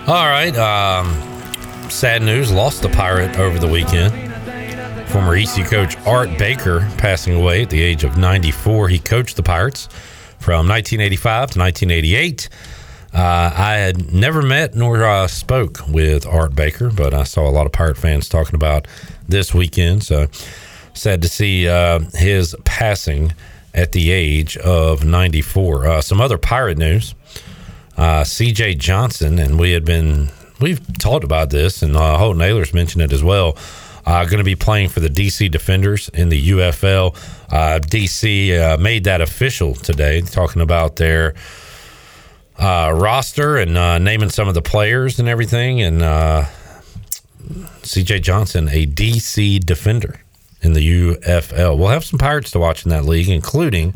All 0.07 0.27
right. 0.27 0.55
Um, 0.59 1.11
sad 1.89 2.21
news 2.21 2.53
lost 2.53 2.83
the 2.83 2.91
Pirate 2.91 3.39
over 3.39 3.59
the 3.59 3.67
weekend. 3.67 4.13
Former 5.09 5.35
EC 5.35 5.65
coach 5.65 5.97
Art 6.07 6.29
Baker 6.37 6.87
passing 6.99 7.35
away 7.35 7.63
at 7.63 7.71
the 7.71 7.81
age 7.81 8.05
of 8.05 8.19
94. 8.19 8.89
He 8.89 8.99
coached 8.99 9.37
the 9.37 9.43
Pirates 9.43 9.87
from 10.39 10.69
1985 10.69 11.53
to 11.53 11.59
1988. 11.59 12.51
Uh, 13.15 13.19
I 13.57 13.77
had 13.77 14.13
never 14.13 14.43
met 14.43 14.75
nor 14.75 15.03
uh, 15.05 15.27
spoke 15.27 15.81
with 15.89 16.27
Art 16.27 16.55
Baker, 16.55 16.91
but 16.91 17.15
I 17.15 17.25
saw 17.25 17.49
a 17.49 17.51
lot 17.51 17.65
of 17.65 17.73
Pirate 17.73 17.97
fans 17.97 18.29
talking 18.29 18.57
about 18.57 18.87
this 19.27 19.55
weekend. 19.55 20.03
So 20.03 20.27
sad 20.93 21.23
to 21.23 21.31
see 21.31 21.67
uh, 21.67 22.01
his 22.13 22.55
passing 22.65 23.33
at 23.73 23.93
the 23.93 24.11
age 24.11 24.59
of 24.59 25.03
94. 25.03 25.87
Uh, 25.87 26.01
some 26.03 26.21
other 26.21 26.37
Pirate 26.37 26.77
news 26.77 27.15
uh, 27.97 28.23
CJ 28.23 28.79
Johnson, 28.79 29.39
and 29.39 29.59
we 29.59 29.73
had 29.73 29.85
been 29.85 30.31
we've 30.61 30.81
talked 30.99 31.25
about 31.25 31.51
this, 31.51 31.83
and 31.83 31.97
uh, 31.97 32.19
Holton 32.19 32.43
Ahlers 32.43 32.75
mentioned 32.75 33.03
it 33.03 33.13
as 33.13 33.23
well. 33.23 33.57
Uh, 34.07 34.25
going 34.25 34.39
to 34.39 34.45
be 34.45 34.57
playing 34.57 34.89
for 34.91 35.01
the 35.01 35.09
DC 35.09 35.51
Defenders 35.51 36.11
in 36.11 36.29
the 36.29 36.51
UFL. 36.51 37.17
Uh, 37.51 37.79
DC 37.81 38.59
uh, 38.59 38.77
made 38.77 39.05
that 39.05 39.21
official 39.21 39.75
today, 39.75 40.21
talking 40.21 40.61
about 40.61 40.97
their 40.97 41.35
uh, 42.59 42.93
roster 42.95 43.57
and 43.57 43.79
uh, 43.79 43.99
naming 43.99 44.29
some 44.29 44.47
of 44.47 44.55
the 44.55 44.63
players 44.63 45.19
and 45.19 45.29
everything. 45.29 45.81
And 45.81 46.03
CJ 47.83 48.23
Johnson, 48.23 48.69
a 48.69 48.87
DC 48.87 49.65
Defender 49.65 50.21
in 50.61 50.75
the 50.75 51.15
UFL. 51.15 51.79
We'll 51.79 51.89
have 51.89 52.05
some 52.05 52.19
Pirates 52.19 52.51
to 52.53 52.59
watch 52.59 52.85
in 52.85 52.91
that 52.91 53.05
league, 53.05 53.29
including 53.31 53.95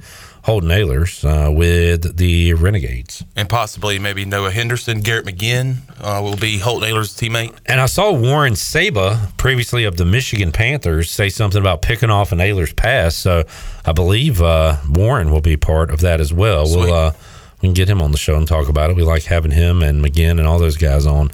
Holton 0.49 0.71
Ahlers 0.71 1.27
uh, 1.29 1.53
with 1.53 2.17
the 2.17 2.55
Renegades. 2.55 3.23
And 3.37 3.51
possibly 3.51 3.99
maybe 3.99 4.25
Noah 4.25 4.51
Henderson, 4.51 5.03
Garrett 5.03 5.27
McGinn 5.27 5.81
uh, 6.01 6.23
will 6.23 6.39
be 6.39 6.57
Holton 6.57 6.89
Ahlers' 6.89 7.13
teammate. 7.15 7.55
And 7.67 7.83
I 7.83 7.85
saw 7.85 8.13
Warren 8.13 8.57
Saba, 8.57 9.31
previously 9.37 9.85
of 9.85 9.99
the 9.99 10.07
Michigan 10.07 10.51
Panthers, 10.51 11.11
say 11.11 11.29
something 11.29 11.61
about 11.61 11.83
picking 11.83 12.09
off 12.09 12.33
an 12.33 12.39
Ahlers' 12.39 12.75
pass. 12.75 13.15
So 13.15 13.45
I 13.85 13.93
believe 13.93 14.41
uh, 14.41 14.79
Warren 14.89 15.31
will 15.31 15.43
be 15.43 15.59
part 15.59 15.91
of 15.91 16.01
that 16.01 16.19
as 16.19 16.33
well. 16.33 16.65
We'll 16.65 16.95
uh, 16.95 17.13
we 17.61 17.67
can 17.67 17.75
get 17.75 17.91
him 17.91 18.01
on 18.01 18.13
the 18.13 18.17
show 18.17 18.35
and 18.35 18.49
talk 18.49 18.71
about 18.71 18.89
it. 18.89 18.97
We 18.97 19.03
like 19.03 19.25
having 19.25 19.51
him 19.51 19.83
and 19.83 20.03
McGinn 20.03 20.39
and 20.39 20.47
all 20.47 20.59
those 20.59 20.79
guys 20.79 21.07
on 21.07 21.31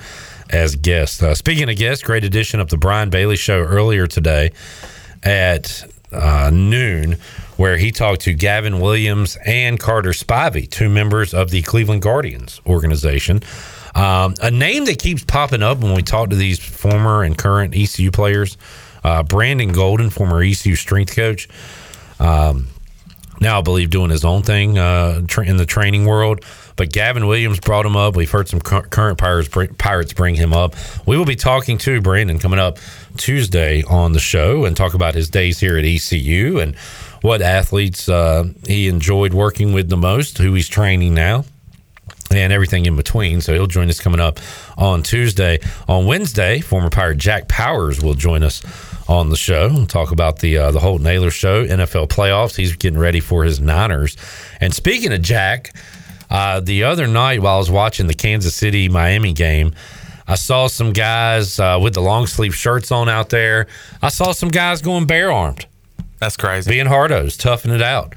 as 0.50 0.74
guests. 0.74 1.22
Uh, 1.22 1.36
speaking 1.36 1.70
of 1.70 1.76
guests, 1.76 2.02
great 2.02 2.24
edition 2.24 2.58
of 2.58 2.68
the 2.68 2.78
Brian 2.78 3.10
Bailey 3.10 3.36
Show 3.36 3.60
earlier 3.60 4.08
today 4.08 4.50
at 5.22 5.86
uh, 6.12 6.50
noon, 6.52 7.16
where 7.56 7.76
he 7.76 7.90
talked 7.90 8.22
to 8.22 8.34
Gavin 8.34 8.80
Williams 8.80 9.36
and 9.44 9.78
Carter 9.78 10.10
Spivey, 10.10 10.68
two 10.68 10.88
members 10.88 11.34
of 11.34 11.50
the 11.50 11.62
Cleveland 11.62 12.02
Guardians 12.02 12.60
organization. 12.66 13.40
Um, 13.94 14.34
a 14.42 14.50
name 14.50 14.86
that 14.86 14.98
keeps 14.98 15.24
popping 15.24 15.62
up 15.62 15.78
when 15.78 15.94
we 15.94 16.02
talk 16.02 16.30
to 16.30 16.36
these 16.36 16.58
former 16.58 17.22
and 17.22 17.38
current 17.38 17.74
ECU 17.76 18.10
players, 18.10 18.56
uh, 19.04 19.22
Brandon 19.22 19.72
Golden, 19.72 20.10
former 20.10 20.42
ECU 20.42 20.74
strength 20.74 21.14
coach. 21.14 21.48
Um, 22.18 22.68
now 23.40 23.58
I 23.58 23.62
believe 23.62 23.90
doing 23.90 24.10
his 24.10 24.24
own 24.24 24.42
thing 24.42 24.78
uh, 24.78 25.22
in 25.44 25.56
the 25.56 25.66
training 25.66 26.06
world. 26.06 26.44
But 26.76 26.92
Gavin 26.92 27.26
Williams 27.26 27.60
brought 27.60 27.86
him 27.86 27.96
up. 27.96 28.16
We've 28.16 28.30
heard 28.30 28.48
some 28.48 28.60
cur- 28.60 28.82
current 28.82 29.18
Pirates 29.18 29.48
bring, 29.48 29.74
Pirates 29.74 30.12
bring 30.12 30.34
him 30.34 30.52
up. 30.52 30.74
We 31.06 31.16
will 31.16 31.24
be 31.24 31.36
talking 31.36 31.78
to 31.78 32.00
Brandon 32.00 32.38
coming 32.38 32.58
up 32.58 32.78
Tuesday 33.16 33.82
on 33.84 34.12
the 34.12 34.20
show 34.20 34.64
and 34.64 34.76
talk 34.76 34.94
about 34.94 35.14
his 35.14 35.30
days 35.30 35.60
here 35.60 35.76
at 35.78 35.84
ECU 35.84 36.58
and 36.58 36.76
what 37.22 37.42
athletes 37.42 38.08
uh, 38.08 38.44
he 38.66 38.88
enjoyed 38.88 39.32
working 39.32 39.72
with 39.72 39.88
the 39.88 39.96
most, 39.96 40.38
who 40.38 40.54
he's 40.54 40.68
training 40.68 41.14
now 41.14 41.44
and 42.30 42.52
everything 42.52 42.86
in 42.86 42.96
between. 42.96 43.40
So 43.40 43.54
he'll 43.54 43.66
join 43.66 43.88
us 43.88 44.00
coming 44.00 44.20
up 44.20 44.40
on 44.76 45.02
Tuesday. 45.02 45.60
On 45.88 46.06
Wednesday, 46.06 46.60
former 46.60 46.90
Pirate 46.90 47.18
Jack 47.18 47.48
Powers 47.48 48.02
will 48.02 48.14
join 48.14 48.42
us 48.42 48.62
on 49.08 49.30
the 49.30 49.36
show 49.36 49.66
and 49.68 49.88
talk 49.88 50.10
about 50.10 50.38
the 50.38 50.56
uh, 50.58 50.70
the 50.70 50.80
Holton 50.80 51.06
Ahlers 51.06 51.32
show, 51.32 51.66
NFL 51.66 52.08
playoffs. 52.08 52.56
He's 52.56 52.74
getting 52.76 52.98
ready 52.98 53.20
for 53.20 53.44
his 53.44 53.60
Niners. 53.60 54.16
And 54.60 54.74
speaking 54.74 55.12
of 55.12 55.22
Jack, 55.22 55.74
uh, 56.34 56.58
the 56.58 56.82
other 56.82 57.06
night 57.06 57.40
while 57.40 57.54
I 57.54 57.58
was 57.58 57.70
watching 57.70 58.08
the 58.08 58.14
Kansas 58.14 58.56
City 58.56 58.88
Miami 58.88 59.32
game. 59.32 59.72
I 60.26 60.34
saw 60.34 60.66
some 60.66 60.92
guys 60.92 61.60
uh, 61.60 61.78
with 61.80 61.94
the 61.94 62.00
long 62.00 62.26
sleeve 62.26 62.56
shirts 62.56 62.90
on 62.90 63.08
out 63.08 63.28
there. 63.30 63.68
I 64.02 64.08
saw 64.08 64.32
some 64.32 64.48
guys 64.48 64.82
going 64.82 65.06
bare 65.06 65.30
armed. 65.30 65.66
That's 66.18 66.36
crazy. 66.36 66.68
Being 66.68 66.86
hardos, 66.86 67.38
toughing 67.38 67.72
it 67.72 67.82
out. 67.82 68.14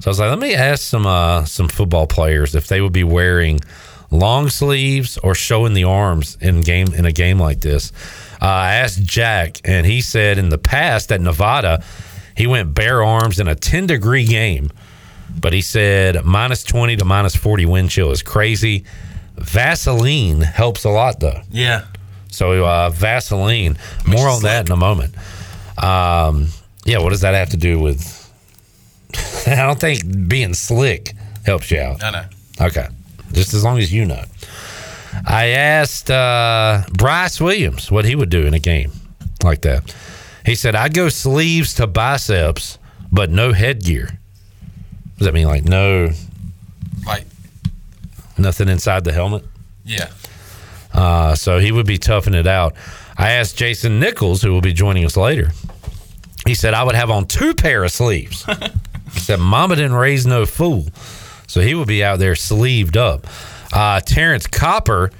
So 0.00 0.08
I 0.08 0.10
was 0.10 0.18
like, 0.18 0.30
let 0.30 0.38
me 0.38 0.54
ask 0.54 0.82
some 0.82 1.06
uh, 1.06 1.44
some 1.44 1.68
football 1.68 2.06
players 2.06 2.54
if 2.54 2.68
they 2.68 2.80
would 2.80 2.94
be 2.94 3.04
wearing 3.04 3.60
long 4.10 4.48
sleeves 4.48 5.18
or 5.18 5.34
showing 5.34 5.74
the 5.74 5.84
arms 5.84 6.38
in 6.40 6.62
game 6.62 6.94
in 6.94 7.04
a 7.04 7.12
game 7.12 7.38
like 7.38 7.60
this. 7.60 7.92
Uh, 8.40 8.46
I 8.46 8.74
asked 8.76 9.02
Jack, 9.02 9.60
and 9.64 9.84
he 9.84 10.00
said 10.00 10.38
in 10.38 10.48
the 10.48 10.56
past 10.58 11.12
at 11.12 11.20
Nevada, 11.20 11.84
he 12.34 12.46
went 12.46 12.72
bare 12.72 13.02
arms 13.02 13.40
in 13.40 13.46
a 13.48 13.54
ten 13.54 13.86
degree 13.86 14.24
game, 14.24 14.70
but 15.40 15.52
he 15.52 15.60
said 15.60 16.24
minus 16.24 16.62
twenty 16.64 16.96
to 16.96 17.04
minus 17.04 17.36
forty 17.36 17.66
wind 17.66 17.90
chill 17.90 18.10
is 18.10 18.22
crazy. 18.22 18.84
Vaseline 19.36 20.40
helps 20.40 20.84
a 20.84 20.90
lot 20.90 21.20
though. 21.20 21.40
Yeah. 21.50 21.84
So 22.30 22.64
uh, 22.64 22.90
Vaseline. 22.90 23.78
More 24.06 24.28
on 24.28 24.42
that 24.42 24.66
in 24.66 24.72
a 24.72 24.76
moment. 24.76 25.14
Um, 25.82 26.48
yeah, 26.84 26.98
what 26.98 27.10
does 27.10 27.20
that 27.20 27.34
have 27.34 27.50
to 27.50 27.56
do 27.56 27.78
with? 27.78 28.14
I 29.46 29.56
don't 29.56 29.80
think 29.80 30.28
being 30.28 30.54
slick 30.54 31.14
helps 31.44 31.70
you 31.70 31.80
out. 31.80 32.02
I 32.02 32.10
know. 32.10 32.24
Okay, 32.60 32.88
just 33.32 33.54
as 33.54 33.64
long 33.64 33.78
as 33.78 33.92
you 33.92 34.04
know. 34.04 34.22
I 35.26 35.46
asked 35.48 36.10
uh, 36.10 36.82
Bryce 36.92 37.40
Williams 37.40 37.90
what 37.90 38.04
he 38.04 38.14
would 38.14 38.30
do 38.30 38.46
in 38.46 38.54
a 38.54 38.58
game 38.58 38.92
like 39.42 39.62
that. 39.62 39.94
He 40.44 40.54
said, 40.54 40.74
"I'd 40.74 40.94
go 40.94 41.08
sleeves 41.08 41.74
to 41.74 41.86
biceps, 41.86 42.78
but 43.12 43.30
no 43.30 43.52
headgear." 43.52 44.18
Does 45.18 45.26
that 45.26 45.34
mean 45.34 45.46
like 45.48 45.64
no, 45.64 46.10
Like, 47.06 47.26
nothing 48.36 48.68
inside 48.68 49.04
the 49.04 49.12
helmet? 49.12 49.44
yeah. 49.84 50.08
Uh, 50.92 51.34
so 51.34 51.58
he 51.58 51.70
would 51.70 51.86
be 51.86 51.98
toughing 51.98 52.34
it 52.34 52.46
out. 52.46 52.74
I 53.16 53.32
asked 53.32 53.56
Jason 53.58 54.00
Nichols, 54.00 54.40
who 54.42 54.52
will 54.52 54.62
be 54.62 54.72
joining 54.72 55.04
us 55.04 55.16
later. 55.16 55.50
He 56.46 56.54
said 56.54 56.72
I 56.74 56.82
would 56.82 56.94
have 56.94 57.10
on 57.10 57.26
two 57.26 57.54
pair 57.54 57.84
of 57.84 57.92
sleeves. 57.92 58.44
he 59.12 59.20
said 59.20 59.38
Mama 59.38 59.76
didn't 59.76 59.94
raise 59.94 60.26
no 60.26 60.46
fool, 60.46 60.86
so 61.46 61.60
he 61.60 61.74
would 61.74 61.86
be 61.88 62.02
out 62.02 62.18
there 62.18 62.34
sleeved 62.34 62.96
up. 62.96 63.26
Uh, 63.72 64.00
Terrence 64.00 64.46
Copper, 64.46 65.10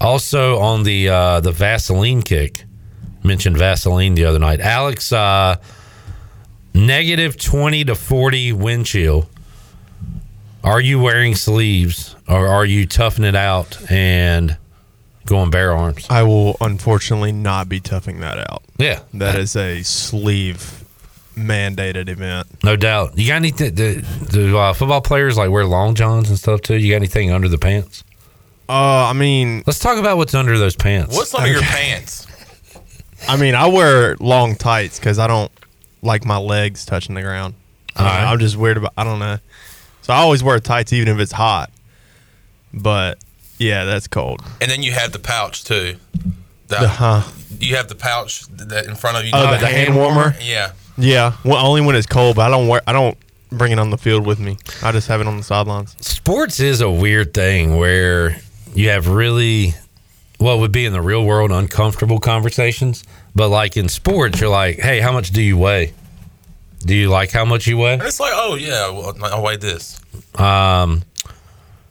also 0.00 0.58
on 0.58 0.82
the 0.82 1.08
uh, 1.08 1.40
the 1.40 1.52
Vaseline 1.52 2.20
kick, 2.22 2.64
mentioned 3.22 3.56
Vaseline 3.56 4.14
the 4.16 4.24
other 4.24 4.40
night. 4.40 4.60
Alex, 4.60 5.12
uh, 5.12 5.56
negative 6.74 7.36
twenty 7.38 7.84
to 7.84 7.94
forty 7.94 8.52
wind 8.52 8.86
chill. 8.86 9.28
Are 10.64 10.80
you 10.80 10.98
wearing 10.98 11.34
sleeves, 11.34 12.16
or 12.26 12.48
are 12.48 12.64
you 12.64 12.86
toughing 12.86 13.24
it 13.26 13.36
out 13.36 13.78
and 13.90 14.56
going 15.26 15.50
bare 15.50 15.72
arms? 15.76 16.06
I 16.08 16.22
will 16.22 16.56
unfortunately 16.58 17.32
not 17.32 17.68
be 17.68 17.80
toughing 17.80 18.20
that 18.20 18.38
out. 18.50 18.62
Yeah. 18.78 19.00
That 19.12 19.34
is 19.34 19.56
a 19.56 19.82
sleeve 19.82 20.84
mandated 21.36 22.08
event. 22.08 22.46
No 22.64 22.76
doubt. 22.76 23.18
You 23.18 23.28
got 23.28 23.36
anything? 23.36 23.74
Do, 23.74 24.02
do 24.30 24.56
uh, 24.56 24.72
football 24.72 25.02
players 25.02 25.36
like 25.36 25.50
wear 25.50 25.66
long 25.66 25.94
johns 25.94 26.30
and 26.30 26.38
stuff 26.38 26.62
too? 26.62 26.78
You 26.78 26.92
got 26.92 26.96
anything 26.96 27.30
under 27.30 27.48
the 27.48 27.58
pants? 27.58 28.02
Uh, 28.66 28.72
I 29.10 29.12
mean, 29.12 29.62
let's 29.66 29.78
talk 29.78 29.98
about 29.98 30.16
what's 30.16 30.34
under 30.34 30.56
those 30.58 30.76
pants. 30.76 31.14
What's 31.14 31.34
under 31.34 31.52
your 31.52 31.60
pants? 31.60 32.26
I 33.28 33.36
mean, 33.36 33.54
I 33.54 33.68
wear 33.68 34.16
long 34.16 34.56
tights 34.56 34.98
because 34.98 35.18
I 35.18 35.26
don't 35.26 35.52
like 36.00 36.24
my 36.24 36.38
legs 36.38 36.86
touching 36.86 37.14
the 37.14 37.22
ground. 37.22 37.54
I 37.96 38.00
don't 38.00 38.06
know, 38.06 38.14
Alright. 38.14 38.32
I'm 38.32 38.38
just 38.38 38.56
weird 38.56 38.76
about. 38.78 38.92
I 38.96 39.04
don't 39.04 39.18
know. 39.18 39.38
So 40.04 40.12
I 40.12 40.18
always 40.18 40.42
wear 40.44 40.58
tights 40.60 40.92
even 40.92 41.08
if 41.08 41.18
it's 41.18 41.32
hot. 41.32 41.70
But 42.72 43.18
yeah, 43.58 43.84
that's 43.84 44.06
cold. 44.06 44.42
And 44.60 44.70
then 44.70 44.82
you 44.82 44.92
have 44.92 45.12
the 45.12 45.18
pouch 45.18 45.64
too. 45.64 45.96
The, 46.68 46.76
The- 46.80 46.88
huh. 46.88 47.22
You 47.60 47.76
have 47.76 47.88
the 47.88 47.94
pouch 47.94 48.46
that 48.48 48.84
in 48.86 48.96
front 48.96 49.16
of 49.16 49.24
you. 49.24 49.30
Oh, 49.32 49.52
the, 49.52 49.58
the 49.58 49.66
hand 49.68 49.96
warmer. 49.96 50.34
Yeah. 50.42 50.72
Yeah. 50.98 51.36
Well, 51.44 51.64
only 51.64 51.80
when 51.80 51.94
it's 51.96 52.06
cold, 52.06 52.36
but 52.36 52.42
I 52.42 52.50
don't 52.50 52.68
wear. 52.68 52.82
I 52.86 52.92
don't 52.92 53.16
bring 53.50 53.70
it 53.72 53.78
on 53.78 53.90
the 53.90 53.96
field 53.96 54.26
with 54.26 54.38
me. 54.40 54.58
I 54.82 54.90
just 54.92 55.06
have 55.08 55.20
it 55.20 55.26
on 55.28 55.36
the 55.36 55.42
sidelines. 55.44 55.96
Sports 56.04 56.58
is 56.60 56.80
a 56.80 56.90
weird 56.90 57.32
thing 57.32 57.76
where 57.76 58.36
you 58.74 58.88
have 58.90 59.08
really 59.08 59.72
what 60.38 60.58
would 60.58 60.72
be 60.72 60.84
in 60.84 60.92
the 60.92 61.00
real 61.00 61.24
world 61.24 61.52
uncomfortable 61.52 62.18
conversations, 62.18 63.04
but 63.36 63.48
like 63.48 63.76
in 63.76 63.88
sports, 63.88 64.40
you're 64.40 64.50
like, 64.50 64.78
hey, 64.80 65.00
how 65.00 65.12
much 65.12 65.30
do 65.30 65.40
you 65.40 65.56
weigh? 65.56 65.92
Do 66.84 66.94
you 66.94 67.08
like 67.08 67.30
how 67.30 67.44
much 67.44 67.66
you 67.66 67.78
weigh? 67.78 67.98
It's 68.02 68.20
like, 68.20 68.32
oh 68.34 68.56
yeah, 68.56 68.90
well, 68.90 69.16
I'll 69.22 69.42
weigh 69.42 69.56
this. 69.56 69.98
Um, 70.34 71.02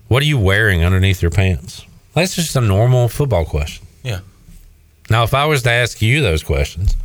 what 0.08 0.22
are 0.22 0.26
you 0.26 0.38
wearing 0.38 0.84
underneath 0.84 1.22
your 1.22 1.32
pants? 1.32 1.86
That's 2.14 2.36
just 2.36 2.56
a 2.56 2.62
normal 2.62 3.08
football 3.10 3.46
question. 3.46 3.88
Yeah. 4.04 4.20
Now, 5.10 5.24
if 5.24 5.34
I 5.34 5.46
was 5.46 5.64
to 5.64 5.72
ask 5.72 6.02
you 6.02 6.22
those 6.22 6.44
questions, 6.44 6.96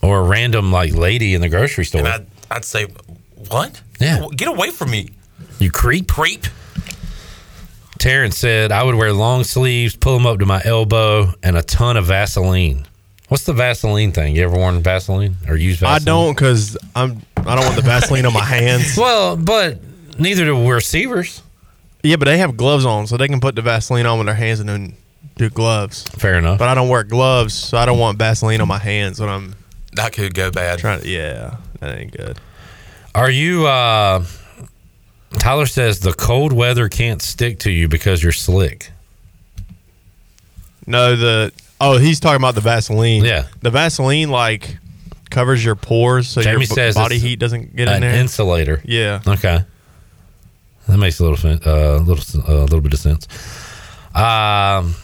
or 0.00 0.20
a 0.20 0.22
random 0.22 0.70
like 0.70 0.92
lady 0.94 1.34
in 1.34 1.40
the 1.40 1.48
grocery 1.48 1.84
store, 1.84 2.06
I'd, 2.06 2.26
I'd 2.50 2.64
say, 2.64 2.86
what? 3.48 3.82
Yeah. 3.98 4.26
Get 4.36 4.48
away 4.48 4.70
from 4.70 4.90
me, 4.90 5.10
you 5.58 5.70
creep. 5.70 6.08
creep. 6.08 6.46
Terrence 7.98 8.36
said 8.36 8.72
I 8.72 8.82
would 8.82 8.94
wear 8.96 9.12
long 9.12 9.44
sleeves, 9.44 9.94
pull 9.94 10.14
them 10.14 10.26
up 10.26 10.38
to 10.40 10.46
my 10.46 10.60
elbow, 10.64 11.34
and 11.42 11.56
a 11.56 11.62
ton 11.62 11.96
of 11.96 12.06
Vaseline. 12.06 12.86
What's 13.32 13.44
the 13.44 13.54
Vaseline 13.54 14.12
thing? 14.12 14.36
You 14.36 14.42
ever 14.42 14.58
worn 14.58 14.82
Vaseline 14.82 15.36
or 15.48 15.56
use 15.56 15.78
Vaseline? 15.78 16.02
I 16.02 16.04
don't 16.04 16.34
because 16.34 16.76
I'm. 16.94 17.22
I 17.38 17.54
don't 17.54 17.64
want 17.64 17.76
the 17.76 17.82
Vaseline 17.82 18.26
on 18.26 18.34
my 18.34 18.44
hands. 18.44 18.94
Well, 18.98 19.38
but 19.38 19.78
neither 20.18 20.44
do 20.44 20.70
receivers. 20.70 21.40
Yeah, 22.02 22.16
but 22.16 22.26
they 22.26 22.36
have 22.36 22.58
gloves 22.58 22.84
on, 22.84 23.06
so 23.06 23.16
they 23.16 23.28
can 23.28 23.40
put 23.40 23.54
the 23.54 23.62
Vaseline 23.62 24.04
on 24.04 24.18
with 24.18 24.26
their 24.26 24.34
hands 24.36 24.60
and 24.60 24.68
then 24.68 24.96
do 25.36 25.48
gloves. 25.48 26.02
Fair 26.02 26.34
enough. 26.36 26.58
But 26.58 26.68
I 26.68 26.74
don't 26.74 26.90
wear 26.90 27.04
gloves, 27.04 27.54
so 27.54 27.78
I 27.78 27.86
don't 27.86 27.98
want 27.98 28.18
Vaseline 28.18 28.60
on 28.60 28.68
my 28.68 28.76
hands 28.76 29.18
when 29.18 29.30
I'm 29.30 29.54
That 29.94 30.12
could 30.12 30.34
go 30.34 30.50
bad. 30.50 30.78
trying 30.78 31.00
to. 31.00 31.08
Yeah, 31.08 31.56
that 31.80 31.98
ain't 31.98 32.14
good. 32.14 32.38
Are 33.14 33.30
you? 33.30 33.66
uh 33.66 34.26
Tyler 35.38 35.64
says 35.64 36.00
the 36.00 36.12
cold 36.12 36.52
weather 36.52 36.90
can't 36.90 37.22
stick 37.22 37.60
to 37.60 37.70
you 37.70 37.88
because 37.88 38.22
you're 38.22 38.30
slick. 38.32 38.90
No, 40.86 41.16
the 41.16 41.50
oh, 41.82 41.98
he's 41.98 42.20
talking 42.20 42.36
about 42.40 42.54
the 42.54 42.60
Vaseline. 42.62 43.24
Yeah. 43.24 43.46
the 43.60 43.70
Vaseline 43.70 44.30
like 44.30 44.78
covers 45.30 45.64
your 45.64 45.74
pores, 45.74 46.28
so 46.28 46.40
Jamie 46.42 46.52
your 46.52 46.60
b- 46.60 46.66
says 46.66 46.94
body 46.94 47.18
heat 47.18 47.38
doesn't 47.38 47.74
get 47.76 47.88
in 47.88 48.00
there. 48.00 48.14
insulator. 48.14 48.80
yeah, 48.84 49.20
Okay, 49.26 49.64
that 50.88 50.96
makes 50.98 51.20
a 51.20 51.24
little 51.26 51.50
uh, 51.50 51.98
little 51.98 52.42
a 52.46 52.62
little 52.64 52.80
bit 52.80 52.92
of 52.92 52.98
sense. 52.98 53.26
Um, 54.14 54.94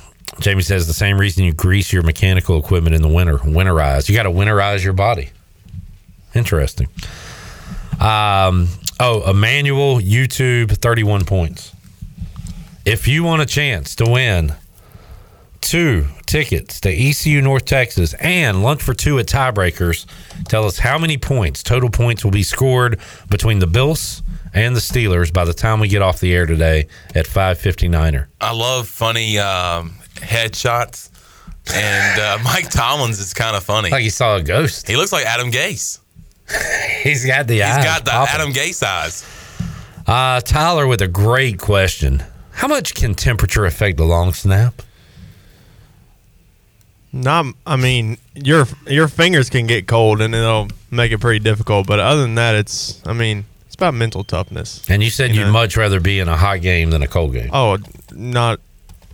Jamie 0.40 0.62
says 0.62 0.86
the 0.86 0.92
same 0.94 1.18
reason 1.18 1.44
you 1.44 1.52
grease 1.52 1.92
your 1.92 2.02
mechanical 2.02 2.58
equipment 2.58 2.94
in 2.94 3.02
the 3.02 3.08
winter. 3.08 3.38
Winterize. 3.38 4.08
You 4.08 4.14
got 4.14 4.24
to 4.24 4.30
winterize 4.30 4.84
your 4.84 4.92
body. 4.92 5.30
Interesting. 6.34 6.88
Um, 8.00 8.68
Oh, 9.00 9.30
Emmanuel 9.30 10.00
YouTube, 10.00 10.72
31 10.76 11.24
points. 11.24 11.72
If 12.84 13.06
you 13.06 13.22
want 13.22 13.42
a 13.42 13.46
chance 13.46 13.94
to 13.96 14.10
win 14.10 14.54
two 15.60 16.06
tickets 16.26 16.80
to 16.80 16.90
ECU 16.90 17.40
North 17.42 17.64
Texas 17.64 18.14
and 18.14 18.62
lunch 18.62 18.82
for 18.82 18.94
two 18.94 19.18
at 19.18 19.26
tiebreakers, 19.26 20.06
tell 20.44 20.64
us 20.64 20.78
how 20.78 20.98
many 20.98 21.18
points, 21.18 21.62
total 21.62 21.90
points, 21.90 22.24
will 22.24 22.30
be 22.30 22.42
scored 22.42 23.00
between 23.28 23.58
the 23.58 23.66
Bills 23.66 24.22
and 24.54 24.74
the 24.74 24.80
Steelers 24.80 25.32
by 25.32 25.44
the 25.44 25.52
time 25.52 25.80
we 25.80 25.88
get 25.88 26.02
off 26.02 26.20
the 26.20 26.34
air 26.34 26.46
today 26.46 26.86
at 27.14 27.26
559er. 27.26 28.26
I 28.40 28.52
love 28.52 28.88
funny 28.88 29.38
um, 29.38 29.96
headshots, 30.14 31.10
and 31.74 32.20
uh, 32.20 32.38
Mike 32.44 32.70
Tomlin's 32.70 33.18
is 33.18 33.34
kind 33.34 33.56
of 33.56 33.62
funny. 33.62 33.90
Like 33.90 34.02
he 34.02 34.10
saw 34.10 34.36
a 34.36 34.42
ghost. 34.42 34.86
He 34.86 34.96
looks 34.96 35.12
like 35.12 35.26
Adam 35.26 35.50
Gase. 35.50 36.00
He's 37.02 37.26
got 37.26 37.46
the 37.46 37.54
He's 37.54 37.62
eyes 37.64 37.84
got 37.84 38.04
the 38.04 38.10
popping. 38.10 38.34
Adam 38.34 38.52
Gase 38.52 38.82
eyes. 38.82 39.24
Uh, 40.06 40.40
Tyler 40.40 40.86
with 40.86 41.02
a 41.02 41.08
great 41.08 41.58
question. 41.58 42.22
How 42.52 42.66
much 42.66 42.94
can 42.94 43.14
temperature 43.14 43.66
affect 43.66 43.98
the 43.98 44.04
long 44.04 44.32
snap? 44.32 44.82
Not, 47.18 47.46
I 47.66 47.74
mean, 47.76 48.16
your 48.34 48.66
your 48.86 49.08
fingers 49.08 49.50
can 49.50 49.66
get 49.66 49.88
cold 49.88 50.20
and 50.20 50.34
it'll 50.34 50.68
make 50.90 51.10
it 51.10 51.18
pretty 51.18 51.40
difficult. 51.40 51.86
But 51.86 51.98
other 51.98 52.22
than 52.22 52.36
that, 52.36 52.54
it's, 52.54 53.02
I 53.06 53.12
mean, 53.12 53.44
it's 53.66 53.74
about 53.74 53.94
mental 53.94 54.22
toughness. 54.22 54.84
And 54.88 55.02
you 55.02 55.10
said 55.10 55.30
You 55.30 55.40
you'd 55.40 55.46
know? 55.46 55.52
much 55.52 55.76
rather 55.76 55.98
be 55.98 56.20
in 56.20 56.28
a 56.28 56.36
hot 56.36 56.60
game 56.60 56.90
than 56.90 57.02
a 57.02 57.08
cold 57.08 57.32
game. 57.32 57.50
Oh, 57.52 57.78
not. 58.12 58.60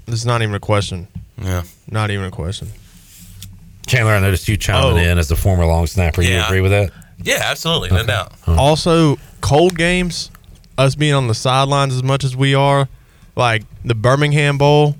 It's 0.07 0.27
not 0.27 0.43
even 0.43 0.55
a 0.55 0.61
question. 0.61 1.09
Yeah, 1.43 1.63
not 1.91 2.11
even 2.11 2.27
a 2.27 2.31
question. 2.31 2.69
Chandler, 3.87 4.13
I 4.13 4.21
noticed 4.21 4.49
you 4.49 4.57
chiming 4.59 4.93
Oh. 4.99 5.11
in 5.11 5.19
as 5.19 5.31
a 5.31 5.37
former 5.37 5.65
long 5.65 5.87
snapper. 5.87 6.21
You 6.23 6.35
Yeah. 6.35 6.47
agree 6.47 6.61
with 6.61 6.73
that? 6.73 6.91
Yeah, 7.23 7.41
absolutely, 7.43 7.91
no 7.91 8.05
doubt. 8.05 8.33
Also, 8.47 9.19
cold 9.41 9.77
games, 9.79 10.31
us 10.77 10.95
being 10.95 11.15
on 11.15 11.29
the 11.29 11.35
sidelines 11.35 11.95
as 11.95 12.03
much 12.03 12.23
as 12.25 12.37
we 12.37 12.55
are, 12.55 12.89
like 13.35 13.63
the 13.85 13.95
Birmingham 13.95 14.59
Bowl, 14.59 14.97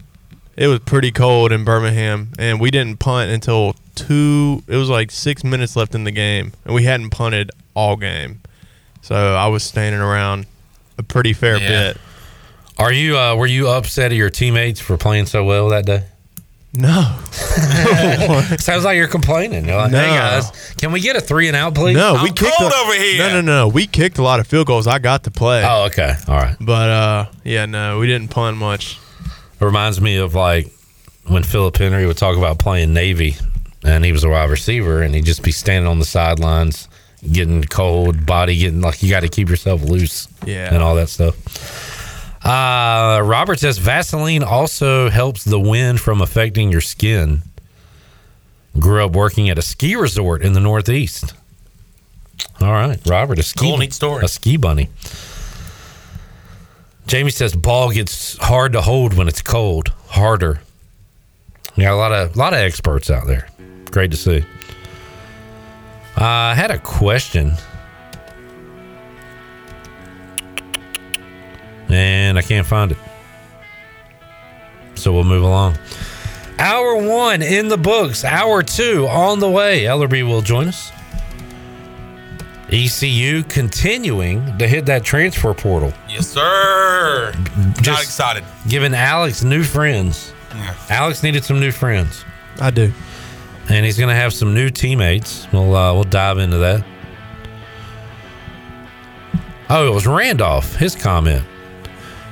it 0.57 0.67
was 0.69 0.81
pretty 0.81 1.11
cold 1.13 1.53
in 1.53 1.65
Birmingham, 1.65 2.31
and 2.39 2.61
we 2.61 2.71
didn't 2.71 2.99
punt 2.99 3.31
until 3.31 3.75
two. 3.95 4.63
It 4.69 4.77
was 4.77 4.89
like 4.89 5.11
six 5.11 5.45
minutes 5.45 5.77
left 5.77 5.95
in 5.95 6.05
the 6.05 6.11
game, 6.13 6.53
and 6.65 6.75
we 6.75 6.85
hadn't 6.85 7.11
punted 7.11 7.51
all 7.75 7.97
game. 7.97 8.41
So 9.03 9.15
I 9.35 9.49
was 9.49 9.63
standing 9.63 10.01
around 10.01 10.47
a 10.99 11.03
pretty 11.03 11.33
fair 11.33 11.59
Yeah. 11.59 11.69
bit. 11.93 11.99
Are 12.79 12.93
you? 12.93 13.17
Uh, 13.19 13.37
were 13.37 13.47
you 13.47 13.69
upset 13.69 14.11
at 14.13 14.17
your 14.17 14.31
teammates 14.31 14.81
for 14.81 14.97
playing 14.97 15.27
so 15.27 15.45
well 15.45 15.69
that 15.69 15.87
day? 15.87 16.05
No. 16.77 17.19
Sounds 18.59 18.85
like 18.85 18.97
you're 18.97 19.07
complaining. 19.07 19.67
You're 19.67 19.77
like, 19.77 19.93
hey 19.93 20.09
No. 20.09 20.15
guys, 20.15 20.75
can 20.77 20.91
we 20.91 20.99
get 21.01 21.15
a 21.15 21.21
three 21.21 21.47
and 21.47 21.57
out, 21.57 21.75
please? 21.77 21.97
No, 21.97 22.19
we 22.21 22.31
kicked 22.33 22.61
a, 22.61 22.65
over 22.65 22.95
here. 22.95 23.19
No, 23.19 23.41
no, 23.41 23.41
no. 23.43 23.69
We 23.69 23.87
kicked 23.87 24.19
a 24.19 24.23
lot 24.23 24.41
of 24.41 24.49
field 24.49 24.67
goals. 24.67 24.89
I 24.89 24.99
got 24.99 25.23
to 25.25 25.31
play. 25.31 25.63
Oh, 25.65 25.85
okay. 25.85 26.15
All 26.27 26.35
right. 26.37 26.57
But 26.61 26.91
uh, 26.91 27.27
yeah, 27.45 27.67
no, 27.67 28.01
we 28.01 28.09
didn't 28.09 28.29
punt 28.29 28.57
much. 28.57 28.99
It 29.65 29.69
reminds 29.69 29.99
me 29.99 30.19
of 30.19 30.35
like 30.35 30.71
when 31.27 31.43
Philip 31.43 31.75
Henry 31.79 32.07
would 32.07 32.19
talk 32.19 32.37
about 32.37 32.59
playing 32.59 32.93
Navy, 32.93 33.35
and 33.83 34.05
he 34.05 34.13
was 34.13 34.23
a 34.23 34.29
wide 34.29 34.51
receiver, 34.51 35.01
and 35.01 35.15
he'd 35.15 35.25
just 35.25 35.43
be 35.43 35.53
standing 35.53 35.91
on 35.91 35.99
the 35.99 36.05
sidelines, 36.05 36.87
getting 37.33 37.65
cold, 37.65 38.27
body 38.27 38.59
getting 38.59 38.83
like 38.83 39.03
you 39.03 39.09
got 39.09 39.21
to 39.21 39.29
keep 39.29 39.49
yourself 39.49 39.83
loose, 39.83 40.29
Yeah. 40.45 40.73
and 40.73 40.83
all 40.83 40.95
that 40.97 41.09
stuff. 41.09 41.35
Uh, 42.45 43.23
Robert 43.25 43.59
says 43.59 43.79
Vaseline 43.79 44.43
also 44.43 45.09
helps 45.09 45.45
the 45.45 45.59
wind 45.59 45.99
from 45.99 46.21
affecting 46.21 46.71
your 46.71 46.83
skin. 46.83 47.41
Grew 48.79 49.03
up 49.03 49.13
working 49.13 49.49
at 49.49 49.57
a 49.59 49.63
ski 49.63 49.97
resort 49.97 50.43
in 50.43 50.53
the 50.53 50.61
Northeast. 50.61 51.33
All 52.61 52.71
right, 52.73 53.01
Robert, 53.07 53.39
a 53.39 53.43
ski 53.43 53.61
Cool, 53.61 53.79
neat 53.79 53.95
story. 53.95 54.27
a 54.27 54.29
ski 54.29 54.59
bunny. 54.59 54.91
Jamie 57.07 57.31
says 57.31 57.55
ball 57.55 57.91
gets 57.91 58.37
hard 58.39 58.73
to 58.73 58.81
hold 58.81 59.15
when 59.15 59.29
it's 59.29 59.43
cold, 59.43 59.93
harder. 60.09 60.61
Yeah, 61.77 61.93
a 61.93 61.97
lot 61.97 62.13
of 62.13 62.35
a 62.35 62.39
lot 62.39 62.53
of 62.53 62.61
experts 62.61 63.11
out 63.11 63.27
there. 63.27 63.49
Great 63.91 64.11
to 64.13 64.17
see. 64.17 64.45
Uh, 66.17 66.25
I 66.25 66.55
had 66.55 66.71
a 66.71 66.79
question, 66.79 67.55
and 71.89 72.39
I 72.39 72.43
can't 72.43 72.67
find 72.67 72.93
it. 72.93 72.99
So 74.95 75.13
we'll 75.13 75.25
move 75.25 75.43
along. 75.43 75.77
Hour 76.59 76.97
one 76.97 77.43
in 77.43 77.69
the 77.69 77.77
books. 77.77 78.25
Hour 78.25 78.63
two 78.63 79.09
on 79.09 79.41
the 79.41 79.51
way. 79.51 79.83
Ellerbe 79.83 80.27
will 80.27 80.41
join 80.41 80.69
us. 80.69 80.93
ECU 82.73 83.43
continuing 83.45 84.57
to 84.59 84.67
hit 84.67 84.87
that 84.87 85.05
transfer 85.05 85.53
portal. 85.55 85.93
Yes, 86.09 86.27
sir. 86.29 87.33
Not 87.85 88.03
excited. 88.03 88.43
Giving 88.69 88.95
Alex 88.95 89.45
new 89.45 89.63
friends. 89.63 90.33
Yeah. 90.55 90.75
Alex 90.91 91.23
needed 91.23 91.45
some 91.45 91.61
new 91.61 91.73
friends, 91.73 92.25
I 92.61 92.71
do. 92.71 92.93
and 93.69 93.85
he's 93.85 93.99
going 93.99 94.09
to 94.09 94.15
have 94.15 94.33
some 94.33 94.55
new 94.55 94.71
teammates. 94.71 95.47
We'll 95.53 95.75
uh, 95.75 95.93
we'll 95.93 96.05
dive 96.05 96.39
into 96.39 96.59
that. 96.59 96.85
Oh, 99.71 99.89
it 99.91 99.95
was 99.95 100.07
Randolph. 100.07 100.77
His 100.77 100.95
comment. 100.95 101.43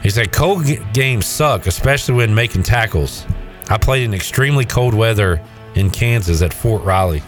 He 0.03 0.11
said, 0.11 0.33
"Cold 0.33 0.65
g- 0.67 0.79
games 0.93 1.27
suck, 1.27 1.67
especially 1.67 2.15
when 2.15 2.35
making 2.35 2.63
tackles. 2.63 3.27
I 3.69 3.79
played 3.79 4.05
in 4.05 4.15
extremely 4.15 4.65
cold 4.65 4.95
weather 4.95 5.41
in 5.75 5.91
Kansas 5.91 6.43
at 6.43 6.53
Fort 6.53 6.83
Riley. 6.85 7.23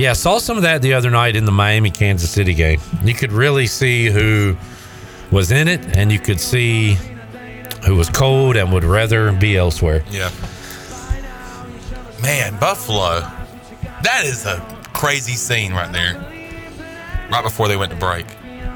Yeah, 0.00 0.12
I 0.12 0.14
saw 0.14 0.38
some 0.38 0.56
of 0.56 0.62
that 0.62 0.80
the 0.80 0.94
other 0.94 1.10
night 1.10 1.36
in 1.36 1.44
the 1.44 1.52
Miami 1.52 1.90
Kansas 1.90 2.30
City 2.30 2.54
game. 2.54 2.80
You 3.04 3.12
could 3.12 3.32
really 3.32 3.66
see 3.66 4.06
who 4.06 4.56
was 5.30 5.52
in 5.52 5.68
it, 5.68 5.94
and 5.94 6.10
you 6.10 6.18
could 6.18 6.40
see 6.40 6.96
who 7.84 7.96
was 7.96 8.08
cold 8.08 8.56
and 8.56 8.72
would 8.72 8.82
rather 8.82 9.30
be 9.30 9.58
elsewhere. 9.58 10.02
Yeah. 10.10 10.30
Man, 12.22 12.58
Buffalo. 12.58 13.20
That 14.02 14.22
is 14.24 14.46
a 14.46 14.60
crazy 14.94 15.34
scene 15.34 15.74
right 15.74 15.92
there. 15.92 16.14
Right 17.30 17.44
before 17.44 17.68
they 17.68 17.76
went 17.76 17.90
to 17.90 17.98
break. 17.98 18.24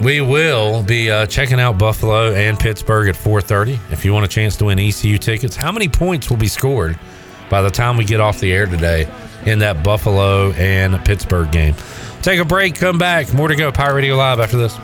We 0.03 0.20
will 0.20 0.83
be 0.83 1.11
uh, 1.11 1.25
checking 1.25 1.59
out 1.59 1.79
Buffalo 1.79 2.35
and 2.35 2.61
Pittsburgh 2.61 3.09
at 3.09 3.14
4:30. 3.14 3.79
If 3.91 4.05
you 4.05 4.12
want 4.12 4.27
a 4.27 4.29
chance 4.29 4.57
to 4.57 4.66
win 4.66 4.79
ECU 4.79 5.16
tickets, 5.16 5.57
how 5.57 5.72
many 5.72 5.89
points 5.89 6.29
will 6.29 6.37
be 6.37 6.49
scored 6.49 6.99
by 7.49 7.62
the 7.62 7.70
time 7.70 7.97
we 7.97 8.05
get 8.05 8.20
off 8.20 8.41
the 8.41 8.53
air 8.53 8.66
today 8.66 9.09
in 9.47 9.61
that 9.61 9.82
Buffalo 9.82 10.53
and 10.53 11.05
Pittsburgh 11.05 11.51
game? 11.51 11.74
Take 12.22 12.40
a 12.40 12.45
break, 12.45 12.74
come 12.76 12.99
back. 12.99 13.32
More 13.34 13.49
to 13.49 13.57
go. 13.57 13.70
Pirate 13.70 13.95
Radio 13.95 14.16
Live 14.16 14.40
after 14.40 14.57
this. 14.57 14.78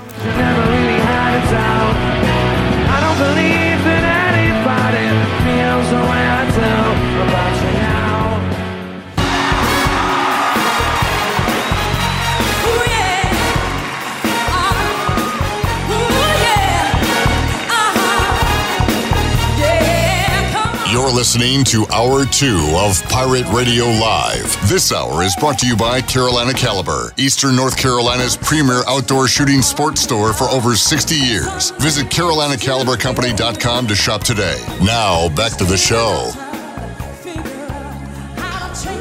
You're 21.11 21.19
listening 21.19 21.65
to 21.65 21.89
Hour 21.93 22.25
2 22.25 22.73
of 22.77 23.03
Pirate 23.09 23.45
Radio 23.53 23.87
Live. 23.87 24.57
This 24.69 24.93
hour 24.93 25.25
is 25.25 25.35
brought 25.35 25.59
to 25.59 25.67
you 25.67 25.75
by 25.75 26.01
Carolina 26.01 26.53
Caliber, 26.55 27.13
Eastern 27.17 27.57
North 27.57 27.77
Carolina's 27.77 28.37
premier 28.37 28.83
outdoor 28.87 29.27
shooting 29.27 29.61
sports 29.61 30.03
store 30.03 30.33
for 30.33 30.45
over 30.45 30.77
60 30.77 31.17
years. 31.17 31.73
Visit 31.73 32.07
CarolinaCaliberCompany.com 32.11 33.89
to 33.89 33.95
shop 33.97 34.23
today. 34.23 34.65
Now, 34.85 35.29
back 35.31 35.57
to 35.57 35.65
the 35.65 35.77
show. 35.77 36.31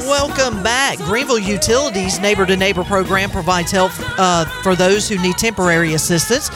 Welcome 0.07 0.63
back. 0.63 0.97
Greenville 0.97 1.37
Utilities 1.37 2.19
Neighbor 2.19 2.47
to 2.47 2.57
Neighbor 2.57 2.83
program 2.83 3.29
provides 3.29 3.69
help 3.69 3.91
uh, 4.17 4.45
for 4.63 4.75
those 4.75 5.07
who 5.07 5.19
need 5.21 5.37
temporary 5.37 5.93
assistance 5.93 6.49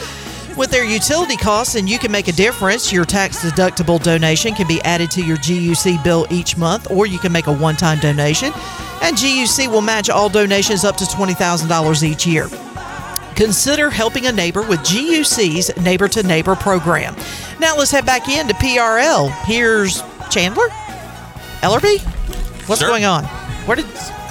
with 0.56 0.70
their 0.70 0.84
utility 0.84 1.36
costs, 1.36 1.74
and 1.74 1.88
you 1.88 1.98
can 1.98 2.12
make 2.12 2.28
a 2.28 2.32
difference. 2.32 2.92
Your 2.92 3.04
tax 3.04 3.38
deductible 3.44 4.02
donation 4.02 4.54
can 4.54 4.66
be 4.66 4.80
added 4.82 5.10
to 5.12 5.22
your 5.24 5.36
GUC 5.38 6.02
bill 6.04 6.26
each 6.30 6.56
month, 6.56 6.90
or 6.90 7.06
you 7.06 7.18
can 7.18 7.32
make 7.32 7.46
a 7.46 7.52
one 7.52 7.76
time 7.76 7.98
donation, 8.00 8.52
and 9.02 9.16
GUC 9.16 9.68
will 9.70 9.80
match 9.80 10.08
all 10.10 10.28
donations 10.28 10.84
up 10.84 10.96
to 10.96 11.04
$20,000 11.04 12.02
each 12.02 12.26
year. 12.26 12.48
Consider 13.34 13.90
helping 13.90 14.26
a 14.26 14.32
neighbor 14.32 14.62
with 14.62 14.80
GUC's 14.80 15.76
Neighbor 15.82 16.06
to 16.08 16.22
Neighbor 16.22 16.54
program. 16.54 17.16
Now 17.58 17.76
let's 17.76 17.90
head 17.90 18.06
back 18.06 18.28
into 18.28 18.54
PRL. 18.54 19.30
Here's 19.44 20.02
Chandler, 20.30 20.68
Ellerbe. 21.60 21.98
What's 22.68 22.80
Sure. 22.80 22.88
going 22.88 23.04
on? 23.04 23.24
Where 23.66 23.76
did 23.76 23.86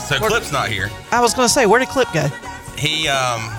So 0.07 0.17
Clip's 0.19 0.51
not 0.51 0.69
here. 0.69 0.89
I 1.11 1.19
was 1.21 1.33
going 1.33 1.47
to 1.47 1.53
say 1.53 1.65
where 1.65 1.79
did 1.79 1.89
Clip 1.89 2.11
go? 2.13 2.27
He 2.77 3.07
um 3.09 3.49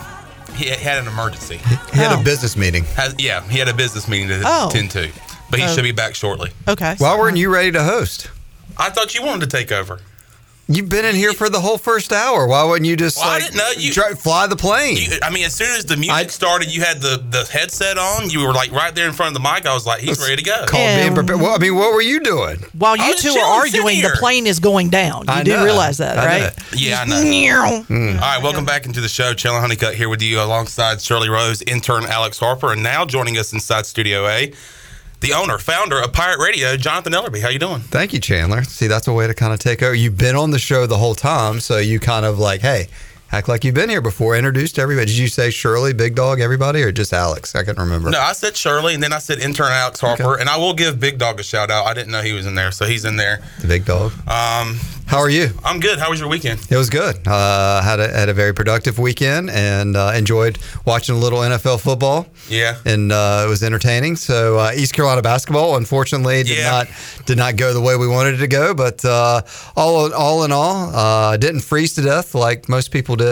he 0.55 0.67
had 0.69 0.99
an 0.99 1.07
emergency. 1.09 1.57
He 1.93 1.99
had 1.99 2.13
Oh. 2.13 2.21
a 2.21 2.25
business 2.25 2.57
meeting. 2.57 2.85
Has, 2.97 3.15
yeah, 3.19 3.43
he 3.49 3.59
had 3.59 3.69
a 3.69 3.75
business 3.75 4.09
meeting 4.09 4.29
to 4.29 4.43
Oh. 4.45 4.69
attend 4.69 4.91
to. 4.93 5.11
But 5.51 5.61
he 5.61 5.67
Oh. 5.67 5.75
should 5.75 5.83
be 5.85 5.93
back 5.93 6.15
shortly. 6.15 6.53
Okay. 6.67 6.95
Why 6.99 7.17
weren't 7.17 7.37
you 7.37 7.49
ready 7.53 7.71
to 7.73 7.83
host? 7.85 8.29
I 8.77 8.91
thought 8.91 9.15
you 9.15 9.23
wanted 9.23 9.49
to 9.51 9.57
take 9.57 9.71
over. 9.71 10.01
You've 10.67 10.89
been 10.89 11.05
in 11.05 11.15
here 11.15 11.35
for 11.35 11.51
the 11.51 11.61
whole 11.61 11.77
first 11.77 12.11
hour. 12.11 12.47
Why 12.47 12.65
wouldn't 12.65 12.87
you 12.87 12.97
just 12.97 13.19
Well, 13.19 13.29
I 13.29 13.35
like 13.35 13.43
didn't 13.45 13.57
know 13.59 13.71
you- 13.77 13.93
try, 13.93 14.15
fly 14.15 14.47
the 14.47 14.57
plane? 14.57 14.97
You, 14.97 15.19
I 15.23 15.29
mean, 15.29 15.45
as 15.45 15.55
soon 15.55 15.69
as 15.77 15.85
the 15.85 15.97
music 15.99 16.31
started, 16.31 16.75
you 16.75 16.81
had 16.83 17.03
the, 17.03 17.23
the 17.31 17.45
headset 17.53 17.99
on. 17.99 18.31
You 18.31 18.47
were 18.47 18.53
like 18.55 18.73
right 18.73 18.95
there 18.95 19.07
in 19.07 19.13
front 19.13 19.37
of 19.37 19.43
the 19.43 19.47
mic. 19.47 19.67
I 19.67 19.75
was 19.75 19.85
like, 19.87 20.01
he's 20.01 20.19
ready 20.21 20.37
to 20.37 20.43
go. 20.43 20.65
Called 20.67 20.97
being 21.01 21.15
prepared. 21.15 21.41
Well, 21.41 21.55
I 21.55 21.59
mean, 21.59 21.75
what 21.75 21.93
were 21.93 22.01
you 22.01 22.21
doing? 22.21 22.65
While 22.79 22.97
you 22.97 23.15
two 23.15 23.29
chilling, 23.35 23.41
are 23.43 23.45
arguing, 23.61 24.01
the 24.01 24.17
plane 24.19 24.47
is 24.47 24.59
going 24.59 24.89
down. 24.89 25.25
You 25.27 25.35
I 25.35 25.43
do 25.43 25.53
know. 25.57 25.65
realize 25.65 25.99
that, 25.99 26.17
I 26.19 26.27
right? 26.45 26.53
Yeah, 26.75 27.03
I 27.03 27.05
know. 27.05 27.23
Meow. 27.23 27.83
Hmm. 27.83 28.09
All 28.15 28.15
right, 28.21 28.43
welcome 28.43 28.65
back 28.65 28.87
into 28.87 29.03
the 29.03 29.09
show. 29.09 29.35
Chandler 29.35 29.61
Honeycutt 29.61 29.95
here 29.95 30.09
with 30.09 30.23
you 30.23 30.41
alongside 30.41 31.01
Shirley 31.03 31.29
Rose, 31.29 31.61
intern 31.63 32.05
Alex 32.05 32.39
Harper, 32.39 32.73
and 32.73 32.83
now 32.83 33.05
joining 33.05 33.37
us 33.37 33.53
inside 33.53 33.85
Studio 33.85 34.27
A, 34.27 34.53
the 35.25 35.33
owner, 35.33 35.57
founder 35.57 35.99
of 36.03 36.13
Pirate 36.13 36.39
Radio, 36.39 36.77
Jonathan 36.77 37.15
Ellerbe. 37.15 37.41
How 37.41 37.49
you 37.49 37.59
doing? 37.59 37.81
Thank 37.81 38.13
you, 38.13 38.21
Chandler. 38.21 38.63
See, 38.63 38.89
that's 38.89 39.09
a 39.09 39.13
way 39.13 39.27
to 39.27 39.33
kind 39.33 39.55
of 39.55 39.59
take 39.59 39.83
over. 39.83 39.95
You've 39.95 40.19
been 40.19 40.37
on 40.37 40.51
the 40.51 40.59
show 40.59 40.87
the 40.87 40.99
whole 40.99 41.15
time, 41.15 41.61
so 41.61 41.79
you 41.79 41.99
kind 41.99 42.27
of 42.27 42.39
like, 42.39 42.61
hey, 42.61 42.89
act 43.35 43.49
like 43.49 43.65
you've 43.65 43.75
been 43.75 43.89
here 43.91 44.01
before. 44.01 44.37
Introduced 44.37 44.79
everybody. 44.79 45.07
Did 45.07 45.19
you 45.19 45.27
say 45.29 45.51
Shirley, 45.51 45.93
Big 45.93 46.15
Dog, 46.15 46.41
everybody, 46.41 46.83
or 46.83 46.93
just 46.93 47.13
Alex? 47.13 47.55
I 47.55 47.65
can't 47.65 47.77
remember. 47.77 48.11
No, 48.11 48.21
I 48.21 48.33
said 48.33 48.57
Shirley, 48.57 48.95
and 48.95 49.03
then 49.03 49.13
I 49.13 49.19
said 49.19 49.41
intern 49.41 49.73
Alex 49.73 50.01
Harper, 50.01 50.37
and 50.39 50.49
I 50.49 50.57
will 50.57 50.75
give 50.75 51.01
Big 51.01 51.19
Dog 51.19 51.41
a 51.41 51.43
shout 51.43 51.71
out. 51.71 51.87
I 51.87 51.95
didn't 51.95 52.13
know 52.13 52.23
he 52.23 52.33
was 52.33 52.47
in 52.47 52.55
there, 52.55 52.71
so 52.71 52.85
he's 52.87 53.05
in 53.05 53.17
there. 53.17 53.43
The 53.61 53.67
Big 53.67 53.85
Dog. 53.85 54.13
Um, 54.29 54.79
How 55.07 55.19
are 55.19 55.29
you? 55.29 55.51
I'm 55.65 55.81
good. 55.81 55.99
How 55.99 56.09
was 56.11 56.19
your 56.21 56.29
weekend? 56.31 56.61
It 56.71 56.77
was 56.77 56.89
good. 56.89 57.17
Uh, 57.27 57.83
had 57.83 58.01
a 58.01 58.09
had 58.09 58.29
a 58.31 58.35
very 58.35 58.55
productive 58.55 58.99
weekend 58.99 59.51
and 59.51 59.97
uh, 59.97 60.13
enjoyed 60.17 60.59
watching 60.87 61.15
a 61.15 61.19
little 61.19 61.41
NFL 61.41 61.81
football. 61.81 62.27
Yeah. 62.49 62.77
and 62.87 63.13
uh, 63.13 63.45
it 63.47 63.49
was 63.49 63.63
entertaining. 63.63 64.17
So 64.17 64.59
uh, 64.59 64.73
East 64.75 64.95
Carolina 64.95 65.21
basketball, 65.23 65.77
unfortunately, 65.77 66.43
did 66.45 66.57
Yeah. 66.59 66.71
not 66.71 66.87
did 67.27 67.37
not 67.37 67.57
go 67.57 67.75
the 67.75 67.81
way 67.83 67.97
we 67.97 68.09
wanted 68.09 68.35
it 68.35 68.39
to 68.39 68.47
go. 68.49 68.75
But 68.75 69.05
uh, 69.05 69.43
all 69.77 70.13
all 70.15 70.45
in 70.45 70.53
all, 70.53 70.95
uh, 70.95 71.37
didn't 71.37 71.61
freeze 71.61 71.95
to 71.95 72.03
death 72.03 72.35
like 72.35 72.69
most 72.69 72.91
people 72.91 73.15
did 73.17 73.24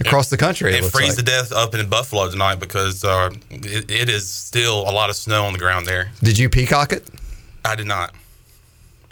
across 0.00 0.28
the 0.30 0.36
country. 0.36 0.70
it 0.72 0.74
And 0.76 0.84
looks 0.84 0.94
freeze 0.96 1.08
like. 1.16 1.18
to 1.18 1.22
death 1.24 1.52
up 1.52 1.74
in 1.74 1.88
Buffalo 1.88 2.30
tonight 2.30 2.56
because 2.56 3.04
uh, 3.04 3.30
it, 3.50 3.90
it 3.90 4.08
is 4.08 4.28
still 4.28 4.80
a 4.88 4.92
lot 4.92 5.10
of 5.10 5.16
snow 5.16 5.44
on 5.44 5.52
the 5.52 5.58
ground 5.58 5.86
there. 5.86 6.10
Did 6.22 6.38
you 6.38 6.48
peacock 6.48 6.92
it? 6.92 7.08
I 7.64 7.74
did 7.74 7.86
not. 7.86 8.14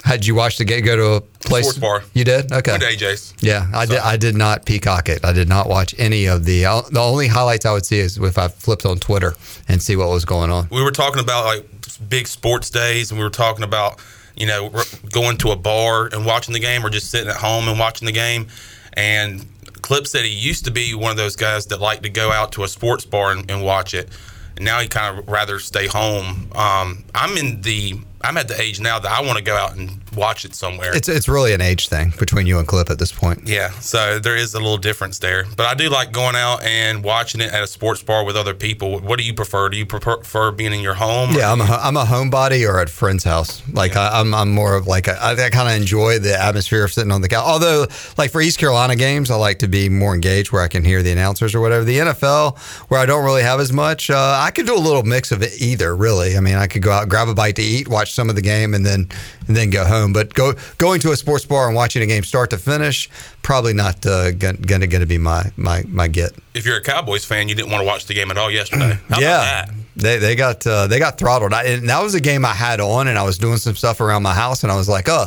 Did 0.06 0.26
you 0.26 0.34
watch 0.34 0.58
the 0.58 0.66
game? 0.66 0.84
Go 0.84 0.96
to 0.96 1.06
a 1.14 1.20
place? 1.48 1.64
Sports 1.64 1.78
bar. 1.78 2.02
You 2.12 2.24
did? 2.24 2.52
Okay. 2.52 2.76
To 2.76 2.84
AJ's. 2.84 3.32
Yeah, 3.40 3.66
I 3.72 3.86
did. 3.86 3.98
I 4.00 4.18
did 4.18 4.34
not 4.36 4.66
peacock 4.66 5.08
it. 5.08 5.24
I 5.24 5.32
did 5.32 5.48
not 5.48 5.66
watch 5.66 5.94
any 5.98 6.26
of 6.26 6.44
the. 6.44 6.66
uh, 6.66 6.82
The 6.82 7.00
only 7.00 7.26
highlights 7.26 7.64
I 7.64 7.72
would 7.72 7.86
see 7.86 7.98
is 8.00 8.18
if 8.18 8.36
I 8.36 8.48
flipped 8.48 8.84
on 8.84 8.98
Twitter 8.98 9.34
and 9.66 9.82
see 9.82 9.96
what 9.96 10.08
was 10.10 10.26
going 10.26 10.50
on. 10.50 10.68
we 10.70 10.82
were 10.82 10.90
talking 10.90 11.20
about 11.20 11.46
like 11.46 11.66
big 12.06 12.26
sports 12.26 12.68
days 12.68 13.10
and 13.10 13.18
we 13.18 13.24
were 13.24 13.30
talking 13.30 13.64
about 13.64 13.98
you 14.36 14.46
know 14.46 14.70
going 15.10 15.38
to 15.38 15.52
a 15.52 15.56
bar 15.56 16.10
and 16.12 16.26
watching 16.26 16.52
the 16.52 16.60
game 16.60 16.84
or 16.84 16.90
just 16.90 17.10
sitting 17.10 17.30
at 17.30 17.36
home 17.36 17.66
and 17.68 17.78
watching 17.78 18.04
the 18.04 18.12
game 18.12 18.46
and 18.92 19.46
clip 19.84 20.06
said 20.06 20.24
he 20.24 20.30
used 20.30 20.64
to 20.64 20.70
be 20.70 20.94
one 20.94 21.10
of 21.10 21.18
those 21.18 21.36
guys 21.36 21.66
that 21.66 21.78
liked 21.78 22.04
to 22.04 22.08
go 22.08 22.32
out 22.32 22.52
to 22.52 22.64
a 22.64 22.68
sports 22.68 23.04
bar 23.04 23.32
and, 23.32 23.50
and 23.50 23.62
watch 23.62 23.92
it. 23.92 24.08
And 24.56 24.64
now 24.64 24.80
he 24.80 24.88
kind 24.88 25.18
of 25.18 25.28
rather 25.28 25.58
stay 25.58 25.86
home. 25.86 26.50
Um, 26.54 27.04
i'm 27.14 27.36
in 27.36 27.60
the 27.60 28.00
i'm 28.24 28.36
at 28.36 28.48
the 28.48 28.60
age 28.60 28.80
now 28.80 28.98
that 28.98 29.10
i 29.12 29.20
want 29.20 29.36
to 29.38 29.44
go 29.44 29.54
out 29.56 29.76
and 29.76 30.00
watch 30.16 30.44
it 30.44 30.54
somewhere 30.54 30.94
It's 30.94 31.08
it's 31.08 31.28
really 31.28 31.52
an 31.54 31.60
age 31.60 31.88
thing 31.88 32.12
between 32.18 32.46
you 32.46 32.58
and 32.60 32.68
Clip 32.68 32.88
at 32.88 32.98
this 33.00 33.10
point. 33.10 33.48
yeah, 33.48 33.70
so 33.80 34.18
there 34.20 34.36
is 34.36 34.54
a 34.54 34.58
little 34.60 34.78
difference 34.78 35.18
there. 35.18 35.44
But 35.56 35.66
I 35.66 35.74
do 35.74 35.88
like 35.88 36.12
going 36.12 36.36
out 36.36 36.62
and 36.62 37.02
watching 37.02 37.40
it 37.40 37.52
at 37.52 37.62
a 37.64 37.66
sports 37.66 38.00
bar 38.00 38.24
with 38.24 38.36
other 38.36 38.54
people. 38.54 39.00
What 39.00 39.18
do 39.18 39.24
you 39.24 39.34
prefer? 39.34 39.68
Do 39.70 39.76
you 39.76 39.86
prefer, 39.86 40.52
being 40.52 40.72
in 40.72 40.78
your 40.80 40.94
home? 40.94 41.30
Yeah, 41.32 41.50
I'm 41.50 41.60
a, 41.60 41.64
I'm 41.64 41.96
a 41.96 42.04
homebody 42.04 42.64
or 42.68 42.78
at 42.78 42.88
a 42.88 42.92
friend's 42.92 43.24
house. 43.24 43.60
Like 43.72 43.96
I, 43.96 44.20
I'm 44.20 44.32
I'm 44.34 44.52
more 44.52 44.76
of 44.76 44.86
like 44.86 45.08
a, 45.08 45.20
I, 45.20 45.32
I 45.32 45.50
kind 45.50 45.68
of 45.68 45.74
enjoy 45.74 46.20
the 46.20 46.40
atmosphere 46.40 46.84
of 46.84 46.92
sitting 46.92 47.10
on 47.10 47.20
the 47.20 47.28
couch. 47.28 47.44
Although, 47.44 47.86
like 48.16 48.30
for 48.30 48.40
East 48.40 48.58
Carolina 48.60 48.94
games, 48.94 49.32
I 49.32 49.34
like 49.36 49.58
to 49.60 49.68
be 49.68 49.88
more 49.88 50.14
engaged 50.14 50.52
where 50.52 50.62
I 50.62 50.68
can 50.68 50.84
hear 50.84 51.02
the 51.02 51.10
announcers 51.10 51.56
or 51.56 51.60
whatever. 51.60 51.82
The 51.84 51.98
NFL, 51.98 52.56
where 52.88 53.00
I 53.00 53.06
don't 53.06 53.24
really 53.24 53.42
have 53.42 53.58
as 53.58 53.72
much, 53.72 54.10
uh, 54.10 54.38
I 54.40 54.52
could 54.52 54.66
do 54.66 54.76
a 54.76 54.78
little 54.78 55.02
mix 55.02 55.32
of 55.32 55.42
it 55.42 55.60
either. 55.60 55.96
Really, 55.96 56.36
I 56.36 56.40
mean, 56.40 56.54
I 56.54 56.68
could 56.68 56.82
go 56.82 56.92
out, 56.92 57.08
grab 57.08 57.26
a 57.28 57.34
bite 57.34 57.56
to 57.56 57.62
eat, 57.62 57.88
watch 57.88 58.13
some 58.14 58.30
of 58.30 58.36
the 58.36 58.42
game, 58.42 58.74
and 58.74 58.86
then 58.86 59.08
and 59.46 59.56
then 59.56 59.70
go 59.70 59.84
home. 59.84 60.12
But 60.12 60.32
go 60.34 60.54
going 60.78 61.00
to 61.00 61.12
a 61.12 61.16
sports 61.16 61.44
bar 61.44 61.66
and 61.66 61.76
watching 61.76 62.02
a 62.02 62.06
game 62.06 62.22
start 62.24 62.50
to 62.50 62.58
finish, 62.58 63.10
probably 63.42 63.74
not 63.74 64.06
uh, 64.06 64.32
gonna 64.32 64.56
gonna, 64.58 64.86
gonna 64.86 65.06
be 65.06 65.18
my 65.18 65.52
my 65.56 65.82
my 65.88 66.08
get. 66.08 66.32
If 66.54 66.64
you're 66.64 66.76
a 66.76 66.82
Cowboys 66.82 67.24
fan, 67.24 67.48
you 67.48 67.54
didn't 67.54 67.70
want 67.70 67.82
to 67.82 67.86
watch 67.86 68.06
the 68.06 68.14
game 68.14 68.30
at 68.30 68.38
all 68.38 68.50
yesterday. 68.50 68.98
How 69.08 69.20
yeah, 69.20 69.62
about 69.62 69.66
that? 69.68 69.74
they 69.96 70.18
they 70.18 70.36
got 70.36 70.66
uh, 70.66 70.86
they 70.86 70.98
got 70.98 71.18
throttled. 71.18 71.52
I, 71.52 71.64
and 71.64 71.88
that 71.88 72.02
was 72.02 72.14
a 72.14 72.20
game 72.20 72.44
I 72.44 72.54
had 72.54 72.80
on, 72.80 73.08
and 73.08 73.18
I 73.18 73.22
was 73.22 73.38
doing 73.38 73.58
some 73.58 73.74
stuff 73.74 74.00
around 74.00 74.22
my 74.22 74.34
house, 74.34 74.62
and 74.62 74.72
I 74.72 74.76
was 74.76 74.88
like, 74.88 75.08
oh, 75.08 75.26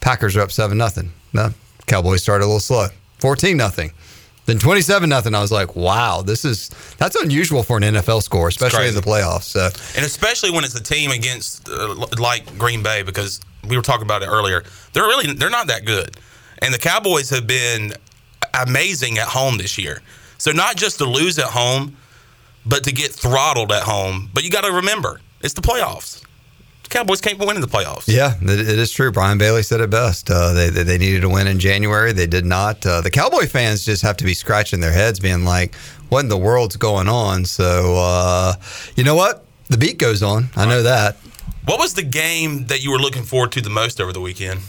Packers 0.00 0.36
are 0.36 0.40
up 0.40 0.52
seven 0.52 0.78
nothing. 0.78 1.12
No, 1.32 1.50
Cowboys 1.86 2.22
started 2.22 2.44
a 2.44 2.46
little 2.46 2.60
slow, 2.60 2.88
fourteen 3.18 3.56
nothing. 3.56 3.92
Then 4.46 4.58
twenty-seven 4.58 5.08
nothing. 5.08 5.34
I 5.34 5.40
was 5.40 5.52
like, 5.52 5.76
"Wow, 5.76 6.22
this 6.22 6.44
is 6.44 6.70
that's 6.98 7.14
unusual 7.16 7.62
for 7.62 7.76
an 7.76 7.84
NFL 7.84 8.22
score, 8.22 8.48
especially 8.48 8.88
in 8.88 8.94
the 8.94 9.00
playoffs." 9.00 9.44
So, 9.44 9.66
And 9.96 10.04
especially 10.04 10.50
when 10.50 10.64
it's 10.64 10.74
a 10.74 10.82
team 10.82 11.12
against 11.12 11.68
uh, 11.68 11.94
like 12.18 12.58
Green 12.58 12.82
Bay, 12.82 13.02
because 13.02 13.40
we 13.68 13.76
were 13.76 13.82
talking 13.82 14.02
about 14.02 14.22
it 14.22 14.26
earlier. 14.26 14.64
They're 14.92 15.04
really 15.04 15.32
they're 15.32 15.50
not 15.50 15.68
that 15.68 15.84
good, 15.84 16.16
and 16.60 16.74
the 16.74 16.78
Cowboys 16.78 17.30
have 17.30 17.46
been 17.46 17.92
amazing 18.66 19.18
at 19.18 19.28
home 19.28 19.58
this 19.58 19.78
year. 19.78 20.02
So 20.38 20.50
not 20.50 20.76
just 20.76 20.98
to 20.98 21.04
lose 21.04 21.38
at 21.38 21.46
home, 21.46 21.96
but 22.66 22.82
to 22.84 22.92
get 22.92 23.12
throttled 23.12 23.70
at 23.70 23.84
home. 23.84 24.28
But 24.34 24.42
you 24.42 24.50
got 24.50 24.62
to 24.64 24.72
remember, 24.72 25.20
it's 25.40 25.54
the 25.54 25.60
playoffs. 25.62 26.24
Cowboys 26.92 27.22
can't 27.22 27.38
win 27.38 27.56
in 27.56 27.62
the 27.62 27.66
playoffs. 27.66 28.06
yeah, 28.06 28.34
it, 28.42 28.60
it 28.60 28.78
is 28.78 28.92
true. 28.92 29.10
Brian 29.10 29.38
Bailey 29.38 29.62
said 29.62 29.80
it 29.80 29.88
best. 29.88 30.30
Uh, 30.30 30.52
they, 30.52 30.68
they 30.68 30.82
they 30.82 30.98
needed 30.98 31.22
to 31.22 31.28
win 31.28 31.46
in 31.46 31.58
January. 31.58 32.12
They 32.12 32.26
did 32.26 32.44
not. 32.44 32.84
Uh, 32.84 33.00
the 33.00 33.10
Cowboy 33.10 33.46
fans 33.46 33.84
just 33.84 34.02
have 34.02 34.18
to 34.18 34.24
be 34.24 34.34
scratching 34.34 34.80
their 34.80 34.92
heads, 34.92 35.18
being 35.18 35.44
like, 35.44 35.74
"What 36.10 36.20
in 36.20 36.28
the 36.28 36.36
world's 36.36 36.76
going 36.76 37.08
on?" 37.08 37.46
So, 37.46 37.96
uh, 37.96 38.54
you 38.94 39.04
know 39.04 39.14
what? 39.14 39.44
The 39.68 39.78
beat 39.78 39.96
goes 39.96 40.22
on. 40.22 40.50
I 40.54 40.66
know 40.66 40.82
that. 40.82 41.16
What 41.64 41.78
was 41.78 41.94
the 41.94 42.02
game 42.02 42.66
that 42.66 42.82
you 42.84 42.90
were 42.90 42.98
looking 42.98 43.22
forward 43.22 43.52
to 43.52 43.62
the 43.62 43.70
most 43.70 43.98
over 44.00 44.12
the 44.12 44.20
weekend? 44.20 44.60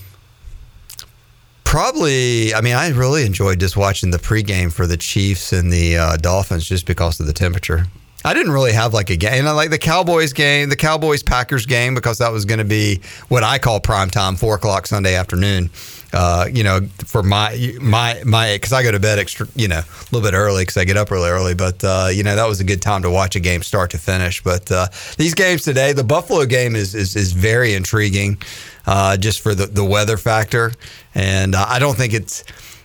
Probably, 1.66 2.54
I 2.54 2.62
mean, 2.62 2.76
I 2.76 2.90
really 2.90 3.26
enjoyed 3.26 3.60
just 3.60 3.76
watching 3.76 4.12
the 4.12 4.20
pregame 4.20 4.72
for 4.72 4.86
the 4.86 4.96
Chiefs 4.96 5.52
and 5.52 5.74
the 5.74 5.98
uh, 5.98 6.18
Dolphins 6.18 6.66
just 6.66 6.86
because 6.86 7.20
of 7.20 7.26
the 7.26 7.34
temperature. 7.34 7.88
I 8.26 8.34
didn't 8.34 8.52
really 8.54 8.72
have 8.72 8.94
like 8.94 9.10
a 9.10 9.16
game. 9.16 9.40
And 9.40 9.50
I 9.50 9.52
like 9.52 9.70
the 9.70 9.78
Cowboys 9.78 10.34
game, 10.34 10.70
the 10.70 10.76
Cowboys 10.76 11.24
Packers 11.24 11.66
game, 11.66 11.94
because 11.96 12.20
that 12.20 12.32
was 12.32 12.46
going 12.46 12.60
to 12.60 12.66
be 12.66 13.02
what 13.28 13.44
I 13.44 13.60
call 13.60 13.80
prime 13.80 14.10
time, 14.10 14.36
four 14.36 14.56
o'clock 14.56 14.88
Sunday 14.88 15.16
afternoon. 15.16 15.70
Uh, 16.14 16.48
you 16.52 16.64
know, 16.64 16.82
for 17.06 17.24
my 17.24 17.76
my 17.82 18.22
my, 18.24 18.54
because 18.54 18.72
I 18.72 18.84
go 18.84 18.92
to 18.92 19.00
bed 19.00 19.18
extra, 19.18 19.48
you 19.56 19.68
know, 19.68 19.80
a 19.80 20.06
little 20.12 20.22
bit 20.22 20.36
early 20.36 20.62
because 20.62 20.78
I 20.78 20.86
get 20.86 20.96
up 20.96 21.10
really 21.10 21.30
early. 21.30 21.56
But 21.56 21.84
uh, 21.84 22.10
you 22.14 22.22
know, 22.22 22.36
that 22.36 22.48
was 22.48 22.60
a 22.60 22.64
good 22.64 22.84
time 22.84 23.02
to 23.02 23.10
watch 23.10 23.36
a 23.36 23.40
game 23.40 23.64
start 23.64 23.90
to 23.92 23.98
finish. 23.98 24.44
But 24.44 24.72
uh, 24.72 24.88
these 25.18 25.34
games 25.34 25.64
today, 25.64 25.92
the 25.92 26.04
Buffalo 26.04 26.46
game 26.46 26.76
is 26.76 26.94
is, 26.94 27.16
is 27.16 27.34
very 27.34 27.74
intriguing, 27.74 28.38
uh, 28.86 29.18
just 29.18 29.42
for 29.42 29.56
the 29.56 29.66
the 29.66 29.84
weather 29.84 30.18
factor, 30.18 30.74
and 31.16 31.56
uh, 31.56 31.66
I 31.68 31.80
don't 31.80 31.98
think 31.98 32.14
it's 32.14 32.44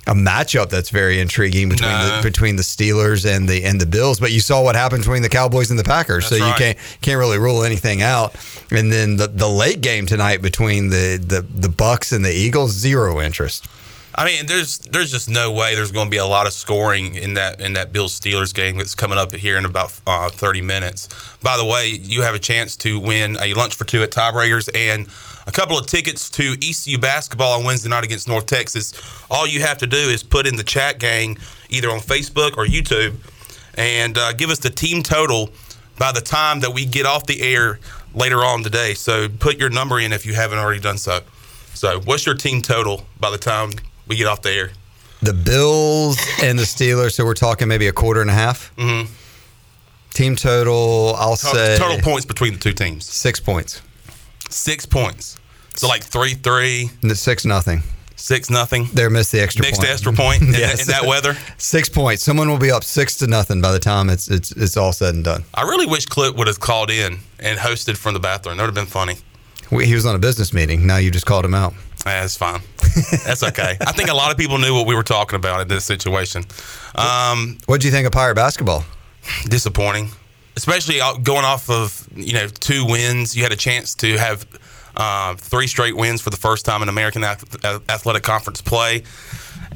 a 0.09 0.15
matchup 0.15 0.71
that's 0.71 0.89
very 0.89 1.21
intriguing 1.21 1.69
between 1.69 1.91
the, 1.91 2.21
between 2.23 2.57
the 2.57 2.63
Steelers 2.63 3.31
and 3.31 3.47
the 3.47 3.65
and 3.65 3.79
the 3.81 3.87
Bills. 3.87 4.19
But 4.19 4.33
you 4.33 4.41
saw 4.41 4.63
what 4.63 4.75
happened 4.75 5.03
between 5.03 5.23
the 5.23 5.29
Cowboys 5.29 5.71
and 5.71 5.79
the 5.79 5.85
Packers, 5.85 6.27
so 6.27 6.35
That's 6.35 6.41
you 6.41 6.51
right. 6.51 6.77
can't 6.77 7.01
can't 7.03 7.19
really 7.19 7.39
rule 7.39 7.63
anything 7.63 8.03
out. 8.03 8.35
And 8.71 8.91
then 8.91 9.17
the 9.17 9.29
the 9.29 9.49
late 9.49 9.83
game 9.83 10.07
tonight 10.07 10.41
between 10.41 10.89
the 10.89 11.23
the 11.23 11.43
the 11.43 11.69
Bucs 11.69 12.13
and 12.13 12.25
the 12.25 12.33
Eagles, 12.33 12.73
zero 12.73 13.21
interest. 13.21 13.69
I 14.15 14.25
mean, 14.25 14.47
there's 14.47 14.79
there's 14.79 15.13
just 15.13 15.29
no 15.29 15.53
way 15.53 15.77
there's 15.77 15.93
going 15.93 16.07
to 16.07 16.11
be 16.11 16.17
a 16.17 16.27
lot 16.27 16.49
of 16.49 16.53
scoring 16.53 17.15
in 17.15 17.35
that 17.35 17.61
in 17.61 17.75
that 17.75 17.93
Bills 17.93 18.19
Steelers 18.19 18.53
game 18.53 18.79
that's 18.79 18.97
coming 18.97 19.17
up 19.19 19.33
here 19.33 19.57
in 19.59 19.65
about 19.65 19.93
uh, 20.09 20.29
30 20.29 20.63
minutes. 20.63 21.09
By 21.41 21.57
the 21.57 21.65
way, 21.65 21.87
you 21.87 22.23
have 22.23 22.35
a 22.35 22.41
chance 22.41 22.77
to 22.79 22.99
win 22.99 23.37
a 23.41 23.55
lunch 23.55 23.77
for 23.77 23.85
two 23.85 24.03
at 24.03 24.11
Tiebreakers 24.11 24.71
and 24.75 25.07
a 25.49 25.51
couple 25.51 25.79
of 25.79 25.87
tickets 25.87 26.29
to 26.31 26.57
ECU 26.63 26.99
basketball 26.99 27.59
on 27.59 27.65
Wednesday 27.65 27.89
night 27.89 28.05
against 28.05 28.29
North 28.29 28.45
Texas. 28.47 28.93
All 29.31 29.47
you 29.47 29.61
have 29.63 29.79
to 29.79 29.87
do 29.87 29.97
is 29.97 30.23
put 30.23 30.47
in 30.47 30.57
the 30.57 30.63
chat 30.63 30.99
gang 30.99 31.39
either 31.71 31.91
on 31.91 32.01
Facebook 32.01 32.57
or 32.59 32.67
YouTube 32.67 33.15
and 33.77 34.19
uh, 34.19 34.33
give 34.35 34.51
us 34.51 34.59
the 34.59 34.69
team 34.71 35.03
total 35.03 35.49
by 35.99 36.13
the 36.13 36.21
time 36.21 36.61
that 36.61 36.73
we 36.75 36.85
get 36.85 37.07
off 37.07 37.25
the 37.27 37.41
air 37.41 37.81
later 38.15 38.45
on 38.45 38.63
today. 38.63 38.93
So 38.93 39.29
put 39.29 39.59
your 39.59 39.71
number 39.71 39.99
in 39.99 40.13
if 40.13 40.27
you 40.27 40.35
haven't 40.35 40.59
already 40.59 40.81
done 40.81 40.99
so. 40.99 41.21
So, 41.75 42.01
what's 42.01 42.27
your 42.27 42.35
team 42.35 42.61
total 42.61 43.07
by 43.21 43.31
the 43.31 43.39
time 43.39 43.71
we 44.07 44.17
get 44.17 44.27
off 44.27 44.43
the 44.43 44.51
air? 44.51 44.71
The 45.23 45.33
Bills 45.33 46.19
and 46.43 46.59
the 46.59 46.65
Steelers. 46.65 47.13
So 47.13 47.25
we're 47.25 47.35
talking 47.35 47.69
maybe 47.69 47.87
a 47.87 47.93
quarter 47.93 48.21
and 48.21 48.29
a 48.29 48.35
half. 48.35 48.75
Mm-hmm. 48.77 49.13
Team 50.13 50.35
total, 50.37 51.15
I'll 51.17 51.37
Total, 51.37 51.55
say 51.55 51.79
total 51.79 52.01
points 52.03 52.27
between 52.27 52.53
the 52.55 52.59
two 52.59 52.73
teams. 52.73 53.07
six 53.07 53.39
points. 53.39 53.81
Six 54.51 54.87
points. 54.87 55.38
So 55.79 55.89
like 55.89 56.03
three 56.05 56.35
three, 56.35 56.91
Six 57.15 57.45
nothing. 57.45 57.83
six 58.17 58.51
nothing. 58.51 58.89
They 58.93 59.09
missed 59.09 59.31
the 59.33 59.41
extra 59.41 59.63
Mixed 59.63 59.81
point. 59.81 59.91
extra 59.93 60.13
point 60.13 60.43
in, 60.43 60.49
Yes. 60.53 60.83
in 60.83 60.89
that 60.89 61.07
weather. 61.07 61.37
Six 61.57 61.89
points. 61.89 62.23
Someone 62.25 62.49
will 62.51 62.59
be 62.59 62.71
up 62.71 62.83
six 62.85 63.17
to 63.19 63.27
nothing 63.27 63.61
by 63.63 63.73
the 63.73 63.79
time 63.79 64.11
it's 64.11 64.29
it's 64.29 64.51
it's 64.53 64.77
all 64.77 64.93
said 64.93 65.15
and 65.15 65.25
done. 65.25 65.45
I 65.55 65.63
really 65.63 65.87
wish 65.87 66.07
Clip 66.07 66.35
would 66.37 66.47
have 66.49 66.61
called 66.61 66.91
in 66.91 67.19
and 67.39 67.59
hosted 67.59 67.97
from 67.97 68.15
the 68.15 68.21
bathroom. 68.21 68.57
That 68.57 68.65
would 68.65 68.75
have 68.77 68.87
been 68.87 68.87
funny. 68.93 69.17
We, 69.71 69.85
he 69.87 69.95
was 69.95 70.07
on 70.07 70.15
a 70.15 70.19
business 70.19 70.53
meeting. 70.55 70.87
Now 70.87 70.97
you 70.97 71.11
just 71.11 71.27
called 71.27 71.45
him 71.45 71.55
out. 71.55 71.75
That's 72.05 72.37
fine. 72.37 72.61
That's 73.27 73.43
okay. 73.43 73.77
I 73.81 73.93
think 73.93 74.09
a 74.09 74.15
lot 74.15 74.31
of 74.33 74.39
people 74.39 74.57
knew 74.59 74.73
what 74.75 74.87
we 74.87 74.95
were 74.95 75.03
talking 75.03 75.37
about 75.37 75.61
in 75.61 75.69
this 75.69 75.85
situation. 75.85 76.45
Um, 76.95 77.59
what 77.67 77.81
do 77.83 77.87
you 77.87 77.93
think 77.93 78.07
of 78.07 78.13
Pirate 78.13 78.35
basketball? 78.35 78.85
Disappointing, 79.45 80.09
especially 80.57 81.01
going 81.23 81.45
off 81.45 81.69
of 81.69 82.09
you 82.17 82.33
know 82.33 82.47
two 82.49 82.85
wins. 82.87 83.37
You 83.37 83.43
had 83.43 83.53
a 83.53 83.57
chance 83.57 83.95
to 83.97 84.17
have 84.17 84.47
uh, 84.99 85.35
three 85.37 85.69
straight 85.69 85.97
wins 85.97 86.21
for 86.21 86.31
the 86.31 86.37
first 86.37 86.67
time 86.67 86.83
in 86.83 86.89
American 86.89 87.25
Athletic 87.25 88.25
Conference 88.25 88.61
play, 88.61 89.05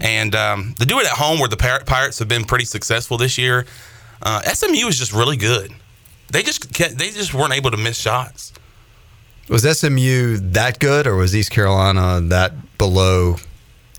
and 0.00 0.34
um, 0.34 0.74
to 0.78 0.84
do 0.84 0.98
it 0.98 1.06
at 1.06 1.12
home 1.12 1.38
where 1.38 1.48
the 1.48 1.56
Pir- 1.56 1.84
Pirates 1.86 2.18
have 2.18 2.28
been 2.28 2.44
pretty 2.44 2.64
successful 2.64 3.16
this 3.16 3.38
year. 3.38 3.64
Uh, 4.20 4.42
SMU 4.42 4.86
is 4.88 4.98
just 4.98 5.12
really 5.12 5.36
good. 5.36 5.72
They 6.30 6.42
just 6.42 6.72
they 6.74 7.10
just 7.10 7.32
weren't 7.34 7.52
able 7.52 7.70
to 7.70 7.76
miss 7.76 7.96
shots. 7.98 8.52
Was 9.48 9.62
SMU 9.62 10.38
that 10.52 10.78
good, 10.78 11.06
or 11.06 11.16
was 11.16 11.34
East 11.36 11.50
Carolina 11.50 12.20
that 12.28 12.78
below 12.78 13.36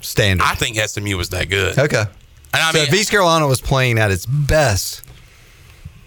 standard? 0.01 0.43
I 0.45 0.55
think 0.55 0.77
SMU 0.77 1.17
was 1.17 1.29
that 1.29 1.49
good. 1.49 1.77
Okay. 1.77 2.03
And 2.53 2.61
I 2.61 2.71
so 2.71 2.79
mean, 2.79 2.87
if 2.87 2.93
East 2.93 3.11
Carolina 3.11 3.47
was 3.47 3.61
playing 3.61 3.97
at 3.97 4.11
its 4.11 4.25
best 4.25 5.03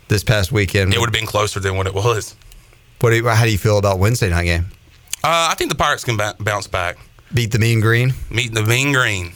this 0.08 0.22
past 0.22 0.52
weekend, 0.52 0.92
it 0.92 1.00
would 1.00 1.08
have 1.08 1.14
been 1.14 1.26
closer 1.26 1.60
than 1.60 1.76
what 1.76 1.86
it 1.86 1.94
was. 1.94 2.34
What 3.00 3.10
do 3.10 3.16
you, 3.16 3.28
how 3.28 3.44
do 3.44 3.50
you 3.50 3.58
feel 3.58 3.78
about 3.78 3.98
Wednesday 3.98 4.30
night 4.30 4.44
game? 4.44 4.66
Uh, 5.24 5.48
I 5.50 5.54
think 5.56 5.70
the 5.70 5.76
Pirates 5.76 6.04
can 6.04 6.16
ba- 6.16 6.36
bounce 6.38 6.66
back. 6.66 6.98
Beat 7.34 7.50
the 7.50 7.58
Mean 7.58 7.80
Green. 7.80 8.14
Meet 8.30 8.54
the 8.54 8.62
Mean 8.62 8.92
Green. 8.92 9.32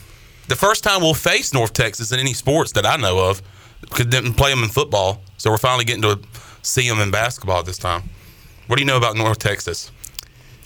The 0.48 0.56
first 0.56 0.84
time 0.84 1.00
we'll 1.00 1.14
face 1.14 1.52
North 1.52 1.72
Texas 1.72 2.12
in 2.12 2.20
any 2.20 2.32
sports 2.32 2.72
that 2.72 2.86
I 2.86 2.96
know 2.96 3.18
of. 3.30 3.42
Because 3.80 4.06
didn't 4.06 4.34
play 4.34 4.50
them 4.50 4.62
in 4.62 4.68
football, 4.68 5.22
so 5.38 5.50
we're 5.50 5.56
finally 5.56 5.86
getting 5.86 6.02
to 6.02 6.20
see 6.62 6.86
them 6.86 7.00
in 7.00 7.10
basketball 7.10 7.62
this 7.62 7.78
time. 7.78 8.02
What 8.66 8.76
do 8.76 8.82
you 8.82 8.86
know 8.86 8.98
about 8.98 9.16
North 9.16 9.38
Texas? 9.38 9.90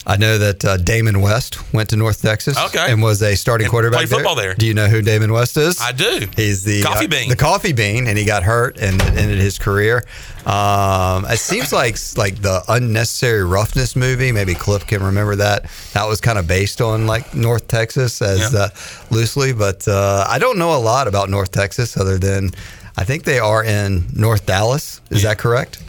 I 0.07 0.17
know 0.17 0.37
that 0.37 0.63
uh, 0.63 0.77
Damon 0.77 1.21
West 1.21 1.73
went 1.73 1.89
to 1.89 1.95
North 1.95 2.21
Texas 2.21 2.57
Okay. 2.57 2.91
and 2.91 3.01
was 3.01 3.23
a 3.23 3.35
starting 3.35 3.65
And 3.65 3.71
quarterback 3.71 4.01
played 4.01 4.09
football 4.09 4.35
there. 4.35 4.53
Do 4.53 4.67
you 4.67 4.73
know 4.75 4.87
who 4.87 5.01
Damon 5.01 5.31
West 5.33 5.57
is? 5.57 5.81
I 5.81 5.91
do. 5.93 6.27
He's 6.35 6.63
the 6.63 6.83
Coffee 6.83 7.05
uh, 7.05 7.09
bean. 7.09 7.29
the 7.29 7.35
coffee 7.35 7.73
bean, 7.73 8.07
and 8.07 8.15
he 8.17 8.23
got 8.23 8.43
hurt 8.43 8.77
and 8.77 9.01
ended 9.01 9.39
his 9.39 9.57
career. 9.57 10.03
Um, 10.45 11.25
it 11.25 11.39
seems 11.39 11.73
like 11.73 11.97
like 12.17 12.39
the 12.41 12.61
unnecessary 12.67 13.43
roughness 13.43 13.95
movie. 13.95 14.31
Maybe 14.31 14.53
Clip 14.53 14.85
can 14.85 15.01
remember 15.01 15.35
that. 15.37 15.65
That 15.93 16.07
was 16.07 16.21
kind 16.21 16.37
of 16.37 16.47
based 16.47 16.81
on 16.81 17.07
like 17.07 17.33
North 17.33 17.67
Texas 17.67 18.21
as 18.21 18.53
uh, 18.53 18.69
loosely, 19.09 19.53
but 19.53 19.87
uh, 19.87 20.25
I 20.29 20.37
don't 20.37 20.59
know 20.59 20.75
a 20.75 20.79
lot 20.79 21.07
about 21.07 21.29
North 21.31 21.51
Texas 21.51 21.97
other 21.97 22.19
than 22.19 22.51
I 22.95 23.03
think 23.05 23.23
they 23.23 23.39
are 23.39 23.63
in 23.63 24.05
North 24.13 24.45
Dallas. 24.45 25.01
Is 25.09 25.23
that 25.23 25.39
correct? 25.39 25.81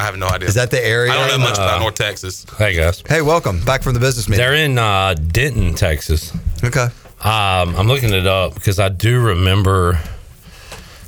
I 0.00 0.04
have 0.04 0.16
no 0.16 0.28
idea. 0.28 0.48
Is 0.48 0.54
that 0.54 0.70
the 0.70 0.82
area? 0.82 1.12
I 1.12 1.16
don't 1.16 1.28
know 1.38 1.44
much 1.46 1.58
Uh, 1.58 1.62
about 1.62 1.80
North 1.80 1.94
Texas. 1.96 2.46
Hey 2.56 2.74
guys. 2.74 3.02
Hey, 3.06 3.20
welcome 3.20 3.62
back 3.66 3.82
from 3.82 3.92
the 3.92 4.00
business 4.00 4.30
meeting. 4.30 4.42
They're 4.42 4.54
in 4.54 4.78
uh, 4.78 5.12
Denton, 5.12 5.74
Texas. 5.74 6.32
Okay. 6.64 6.84
Um, 7.20 7.76
I'm 7.76 7.86
looking 7.86 8.10
it 8.14 8.26
up 8.26 8.54
because 8.54 8.78
I 8.78 8.88
do 8.88 9.20
remember 9.20 10.00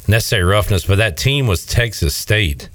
necessary 0.07 0.43
roughness, 0.45 0.85
but 0.85 0.99
that 0.99 1.17
team 1.17 1.47
was 1.47 1.65
Texas 1.65 2.15
State. 2.15 2.69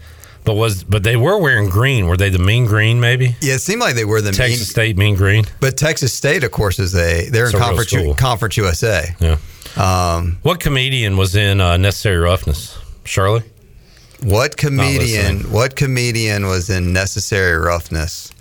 But 0.43 0.55
was 0.55 0.83
but 0.83 1.03
they 1.03 1.17
were 1.17 1.37
wearing 1.37 1.69
green. 1.69 2.07
Were 2.07 2.17
they 2.17 2.29
the 2.29 2.39
mean 2.39 2.65
green? 2.65 2.99
Maybe. 2.99 3.35
Yeah, 3.39 3.53
it 3.55 3.59
seemed 3.61 3.81
like 3.81 3.93
they 3.93 4.05
were 4.05 4.19
the 4.21 4.31
Texas 4.31 4.61
mean- 4.61 4.65
State 4.65 4.97
mean 4.97 5.15
green. 5.15 5.45
But 5.59 5.77
Texas 5.77 6.13
State, 6.13 6.43
of 6.43 6.49
course, 6.49 6.79
is 6.79 6.95
a 6.95 7.29
they're 7.29 7.45
It's 7.45 7.53
in 7.53 7.61
a 7.61 7.63
conference 7.63 7.91
school. 7.91 8.15
conference 8.15 8.57
USA. 8.57 9.13
Yeah. 9.19 9.37
Um, 9.75 10.39
what 10.41 10.59
comedian 10.59 11.15
was 11.15 11.35
in 11.35 11.61
uh, 11.61 11.77
Necessary 11.77 12.17
Roughness? 12.17 12.75
Shirley. 13.03 13.43
What 14.23 14.57
comedian? 14.57 15.51
What 15.51 15.75
comedian 15.75 16.47
was 16.47 16.69
in 16.69 16.91
Necessary 16.93 17.57
Roughness? 17.57 18.31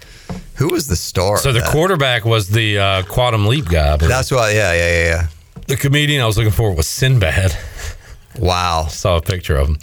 Who 0.55 0.69
was 0.69 0.87
the 0.87 0.97
star? 0.97 1.37
So 1.39 1.53
the 1.53 1.61
that? 1.61 1.69
quarterback 1.71 2.25
was 2.25 2.49
the 2.49 2.79
uh, 2.79 3.03
Quantum 3.05 3.47
Leap 3.47 3.67
guy. 3.69 3.93
I. 3.93 3.97
That's 3.99 4.31
why. 4.31 4.53
Yeah, 4.53 4.73
yeah, 4.73 4.89
yeah, 4.89 5.05
yeah. 5.05 5.27
The 5.67 5.77
comedian 5.77 6.23
I 6.23 6.27
was 6.27 6.39
looking 6.39 6.53
for 6.53 6.75
was 6.75 6.87
Sinbad. 6.89 7.55
Wow. 8.39 8.87
Saw 8.91 9.17
a 9.17 9.23
picture 9.23 9.57
of 9.57 9.69
him. 9.69 9.79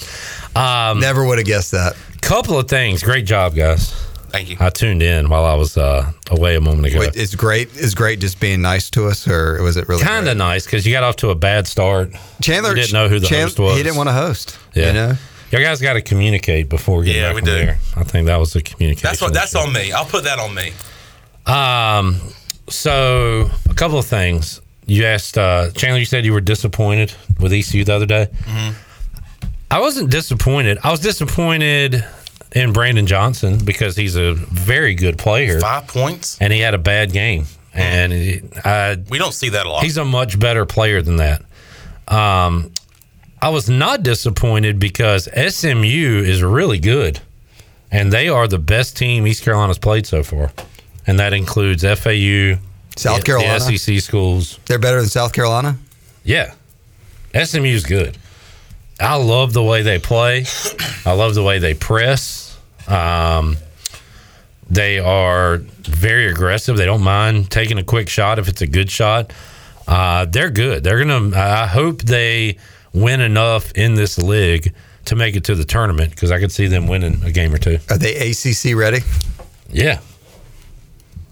Um, 0.55 0.99
Never 0.99 1.25
would 1.25 1.37
have 1.37 1.45
guessed 1.47 1.71
that. 1.71 1.95
Couple 2.21 2.57
of 2.57 2.67
things. 2.67 3.03
Great 3.03 3.25
job, 3.25 3.53
guys. 3.55 3.91
Thank 4.29 4.49
you. 4.49 4.57
I 4.59 4.71
tuned 4.71 5.03
in 5.03 5.29
while 5.29 5.45
I 5.45 5.53
was 5.53 5.77
uh, 5.77 6.11
away 6.31 6.55
a 6.55 6.61
moment 6.61 6.87
ago. 6.87 6.99
Wait, 7.01 7.15
it's 7.15 7.35
great. 7.35 7.75
Is 7.75 7.93
great 7.93 8.19
just 8.19 8.39
being 8.39 8.63
nice 8.63 8.89
to 8.91 9.05
us, 9.05 9.27
or 9.27 9.61
was 9.61 9.77
it 9.77 9.87
really 9.87 10.01
kind 10.01 10.27
of 10.27 10.35
nice 10.37 10.65
because 10.65 10.87
you 10.87 10.91
got 10.91 11.03
off 11.03 11.17
to 11.17 11.29
a 11.29 11.35
bad 11.35 11.67
start. 11.67 12.13
Chandler 12.41 12.71
You 12.71 12.77
didn't 12.77 12.93
know 12.93 13.07
who 13.09 13.19
the 13.19 13.27
Chan- 13.27 13.43
host 13.43 13.59
was. 13.59 13.77
He 13.77 13.83
didn't 13.83 13.97
want 13.97 14.09
to 14.09 14.13
host. 14.13 14.57
Yeah, 14.73 14.87
You 14.87 14.93
know? 14.93 15.13
You 15.59 15.65
guys 15.65 15.81
got 15.81 15.93
to 15.93 16.01
communicate 16.01 16.69
before 16.69 16.99
we 16.99 17.05
get 17.05 17.15
Yeah, 17.15 17.33
we 17.33 17.41
do. 17.41 17.51
the 17.51 17.57
air. 17.63 17.77
I 17.95 18.03
think 18.03 18.27
that 18.27 18.37
was 18.37 18.53
the 18.53 18.61
communication. 18.61 19.07
That's 19.09 19.21
what. 19.21 19.33
That's 19.33 19.53
issue. 19.55 19.65
on 19.65 19.73
me. 19.73 19.91
I'll 19.91 20.05
put 20.05 20.23
that 20.25 20.39
on 20.39 20.53
me. 20.53 20.71
Um, 21.45 22.19
so 22.69 23.49
a 23.69 23.73
couple 23.73 23.97
of 23.97 24.05
things. 24.05 24.61
You 24.85 25.05
asked 25.05 25.37
uh, 25.37 25.71
Chandler. 25.71 25.99
You 25.99 26.05
said 26.05 26.25
you 26.25 26.33
were 26.33 26.41
disappointed 26.41 27.13
with 27.39 27.53
ECU 27.53 27.83
the 27.85 27.93
other 27.93 28.05
day. 28.05 28.27
Mm-hmm. 28.31 29.47
I 29.71 29.79
wasn't 29.79 30.11
disappointed. 30.11 30.77
I 30.83 30.91
was 30.91 30.99
disappointed 30.99 32.03
in 32.51 32.73
Brandon 32.73 33.07
Johnson 33.07 33.63
because 33.63 33.95
he's 33.95 34.15
a 34.15 34.33
very 34.33 34.93
good 34.93 35.17
player, 35.17 35.59
Five 35.59 35.87
points. 35.87 36.37
and 36.39 36.53
he 36.53 36.59
had 36.59 36.73
a 36.73 36.77
bad 36.77 37.11
game. 37.11 37.45
And 37.73 38.13
he- 38.13 38.41
I, 38.63 38.97
We 39.09 39.17
don't 39.17 39.31
see 39.33 39.49
that 39.49 39.65
a 39.65 39.69
lot. 39.69 39.83
he's 39.83 39.97
a 39.97 40.05
much 40.05 40.37
better 40.39 40.65
player 40.67 41.01
than 41.01 41.15
that. 41.17 41.41
Um, 42.07 42.71
I 43.43 43.49
was 43.49 43.69
not 43.69 44.03
disappointed 44.03 44.79
because 44.79 45.25
SMU 45.25 46.23
is 46.25 46.41
really 46.41 46.79
good, 46.79 47.19
and 47.91 48.09
they 48.09 48.29
are 48.29 48.47
the 48.47 48.57
best 48.57 48.95
team 48.95 49.27
East 49.27 49.43
Carolina's 49.43 49.77
played 49.77 50.07
so 50.07 50.23
far, 50.23 50.53
and 51.05 51.19
that 51.19 51.33
includes 51.33 51.83
FAU, 51.83 52.55
South 52.95 53.25
Carolina? 53.25 53.59
the 53.59 53.77
SEC 53.77 53.99
schools. 53.99 54.59
They're 54.67 54.79
better 54.79 55.01
than 55.01 55.09
South 55.09 55.33
Carolina. 55.33 55.75
Yeah, 56.23 56.53
SMU's 57.35 57.83
good. 57.83 58.17
I 58.97 59.15
love 59.15 59.51
the 59.51 59.61
way 59.61 59.81
they 59.81 59.99
play. 59.99 60.45
I 61.05 61.11
love 61.11 61.35
the 61.35 61.43
way 61.43 61.59
they 61.59 61.73
press. 61.73 62.57
Um, 62.87 63.57
they 64.69 64.99
are 64.99 65.57
very 65.57 66.27
aggressive. 66.27 66.77
They 66.77 66.85
don't 66.85 67.03
mind 67.03 67.51
taking 67.51 67.77
a 67.77 67.83
quick 67.83 68.07
shot 68.07 68.39
if 68.39 68.47
it's 68.47 68.61
a 68.61 68.67
good 68.67 68.89
shot. 68.89 69.33
Uh, 69.85 70.23
they're 70.23 70.49
good. 70.49 70.85
They're 70.85 71.03
gonna. 71.03 71.37
I 71.37 71.67
hope 71.67 72.03
they 72.03 72.57
win 72.93 73.21
enough 73.21 73.71
in 73.73 73.95
this 73.95 74.17
league 74.17 74.73
to 75.05 75.15
make 75.15 75.35
it 75.35 75.43
to 75.45 75.55
the 75.55 75.65
tournament 75.65 76.11
because 76.11 76.31
I 76.31 76.39
could 76.39 76.51
see 76.51 76.67
them 76.67 76.87
winning 76.87 77.21
a 77.23 77.31
game 77.31 77.53
or 77.53 77.57
two. 77.57 77.79
Are 77.89 77.97
they 77.97 78.31
ACC 78.31 78.75
ready? 78.75 78.99
Yeah, 79.69 79.99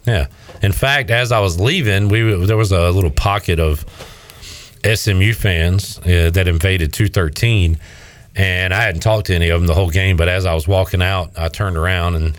yeah. 0.05 0.27
In 0.61 0.71
fact, 0.71 1.09
as 1.09 1.31
I 1.31 1.39
was 1.39 1.59
leaving, 1.59 2.09
we 2.09 2.45
there 2.45 2.57
was 2.57 2.71
a 2.71 2.91
little 2.91 3.11
pocket 3.11 3.59
of 3.59 3.85
SMU 4.83 5.33
fans 5.33 5.99
uh, 5.99 6.31
that 6.33 6.47
invaded 6.47 6.93
213, 6.93 7.77
and 8.35 8.73
I 8.73 8.81
hadn't 8.81 9.01
talked 9.01 9.27
to 9.27 9.35
any 9.35 9.49
of 9.49 9.59
them 9.59 9.67
the 9.67 9.73
whole 9.73 9.89
game. 9.89 10.17
But 10.17 10.27
as 10.27 10.45
I 10.45 10.53
was 10.53 10.67
walking 10.67 11.01
out, 11.01 11.31
I 11.37 11.49
turned 11.49 11.77
around 11.77 12.15
and 12.15 12.37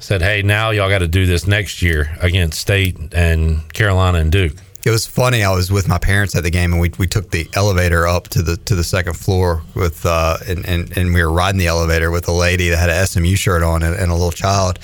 said, 0.00 0.22
"Hey, 0.22 0.42
now 0.42 0.70
y'all 0.70 0.88
got 0.88 0.98
to 0.98 1.08
do 1.08 1.26
this 1.26 1.46
next 1.46 1.82
year 1.82 2.16
against 2.20 2.60
State 2.60 2.96
and 3.12 3.72
Carolina 3.72 4.18
and 4.18 4.30
Duke." 4.30 4.56
It 4.84 4.90
was 4.90 5.06
funny. 5.06 5.42
I 5.42 5.54
was 5.54 5.72
with 5.72 5.88
my 5.88 5.96
parents 5.98 6.36
at 6.36 6.42
the 6.42 6.50
game, 6.50 6.72
and 6.72 6.80
we, 6.80 6.90
we 6.98 7.06
took 7.06 7.30
the 7.30 7.48
elevator 7.54 8.06
up 8.06 8.28
to 8.28 8.42
the 8.42 8.56
to 8.58 8.74
the 8.74 8.84
second 8.84 9.14
floor 9.14 9.62
with 9.74 10.04
uh, 10.04 10.36
and, 10.46 10.66
and 10.66 10.94
and 10.96 11.14
we 11.14 11.22
were 11.22 11.32
riding 11.32 11.58
the 11.58 11.68
elevator 11.68 12.10
with 12.10 12.28
a 12.28 12.32
lady 12.32 12.68
that 12.68 12.76
had 12.78 12.90
an 12.90 13.06
SMU 13.06 13.34
shirt 13.36 13.62
on 13.62 13.82
and, 13.82 13.94
and 13.96 14.10
a 14.10 14.14
little 14.14 14.30
child. 14.32 14.78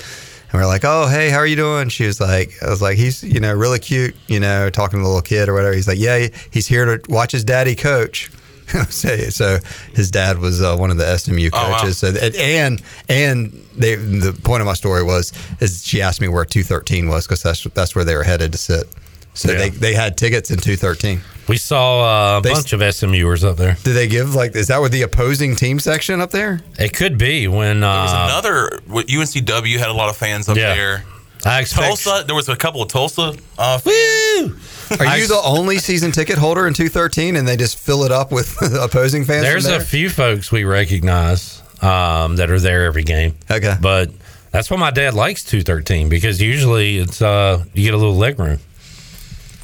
And 0.53 0.59
we 0.59 0.65
are 0.65 0.67
like, 0.67 0.85
"Oh, 0.85 1.07
hey, 1.07 1.29
how 1.29 1.37
are 1.37 1.47
you 1.47 1.55
doing?" 1.57 1.91
She 1.91 2.07
was 2.07 2.19
like, 2.21 2.53
"I 2.63 2.71
was 2.71 2.81
like, 2.81 2.97
he's 2.97 3.23
you 3.23 3.41
know 3.41 3.53
really 3.55 3.79
cute, 3.79 4.17
you 4.27 4.41
know, 4.41 4.71
talking 4.71 4.99
to 4.99 5.03
the 5.03 5.09
little 5.09 5.21
kid 5.23 5.49
or 5.51 5.55
whatever." 5.55 5.75
He's 5.75 5.87
like, 5.87 5.99
"Yeah, 5.99 6.29
he's 6.51 6.67
here 6.67 6.85
to 6.97 7.13
watch 7.13 7.33
his 7.33 7.45
daddy 7.45 7.75
coach." 7.77 8.31
so, 8.89 9.17
so 9.17 9.59
his 9.95 10.11
dad 10.11 10.39
was 10.39 10.63
uh, 10.63 10.77
one 10.77 10.91
of 10.91 10.97
the 10.97 11.19
SMU 11.19 11.51
Oh, 11.53 11.71
wow. 11.71 11.79
coaches. 11.81 11.99
So 11.99 12.09
and 12.09 12.81
and 13.09 13.53
they 13.77 13.97
the 13.97 14.33
point 14.45 14.61
of 14.63 14.67
my 14.67 14.75
story 14.75 15.03
was 15.03 15.33
is 15.61 15.85
she 15.85 16.01
asked 16.01 16.21
me 16.23 16.29
where 16.29 16.45
two 16.45 16.63
thirteen 16.63 17.09
was 17.09 17.27
because 17.27 17.43
that's 17.43 17.65
that's 17.75 17.95
where 17.95 18.05
they 18.05 18.15
were 18.17 18.25
headed 18.25 18.53
to 18.53 18.59
sit. 18.59 18.89
So 19.35 19.53
Yeah. 19.53 19.59
they, 19.59 19.69
they 19.71 19.95
had 19.95 20.17
tickets 20.17 20.51
in 20.51 20.59
213. 20.59 21.21
We 21.49 21.57
saw 21.57 22.37
uh, 22.37 22.39
a 22.39 22.43
They- 22.43 22.53
bunch 22.53 22.73
of 22.73 22.81
SMUers 22.81 23.43
up 23.45 23.57
there. 23.57 23.77
Did 23.83 23.95
they 23.95 24.07
give 24.09 24.35
like 24.35 24.55
is 24.55 24.69
that 24.69 24.81
with 24.83 24.93
the 24.93 25.03
opposing 25.03 25.57
team 25.57 25.79
section 25.81 26.21
up 26.21 26.31
there? 26.31 26.61
It 26.79 26.93
could 26.95 27.17
be 27.19 27.49
when 27.49 27.83
uh, 27.83 27.93
There 27.93 28.03
was 28.03 28.13
another. 28.13 29.03
UNCW 29.09 29.79
had 29.79 29.89
a 29.89 29.93
lot 29.93 30.09
of 30.11 30.17
fans 30.17 30.49
up 30.49 30.57
Yeah. 30.57 30.75
there. 30.75 31.05
I 31.45 31.61
expect 31.61 31.87
Tulsa. 31.87 32.25
There 32.27 32.37
was 32.37 32.49
a 32.51 32.57
couple 32.57 32.83
of 32.83 32.89
Tulsa. 32.89 33.35
Uh, 33.59 33.79
fans. 33.79 35.01
Are 35.01 35.17
you 35.19 35.27
the 35.27 35.41
only 35.43 35.79
season 35.79 36.13
ticket 36.13 36.37
holder 36.37 36.67
in 36.67 36.75
213 36.75 37.37
and 37.37 37.49
they 37.49 37.57
just 37.57 37.79
fill 37.79 38.05
it 38.05 38.13
up 38.13 38.31
with 38.31 38.57
opposing 38.75 39.25
fans? 39.25 39.43
There's 39.43 39.65
from 39.67 39.81
a 39.81 39.85
few 39.85 40.11
folks 40.11 40.53
we 40.53 40.65
recognize 40.65 41.63
um, 41.83 42.37
that 42.37 42.51
are 42.51 42.61
there 42.61 42.85
every 42.85 43.05
game. 43.05 43.37
Okay. 43.51 43.75
But 43.81 44.11
that's 44.51 44.71
why 44.71 44.77
my 44.77 44.91
dad 44.91 45.15
likes 45.15 45.43
213 45.45 46.09
because 46.11 46.43
usually 46.43 46.99
it's 46.99 47.23
uh, 47.23 47.65
you 47.73 47.85
get 47.85 47.95
a 47.95 47.97
little 47.97 48.17
leg 48.17 48.39
room. 48.39 48.59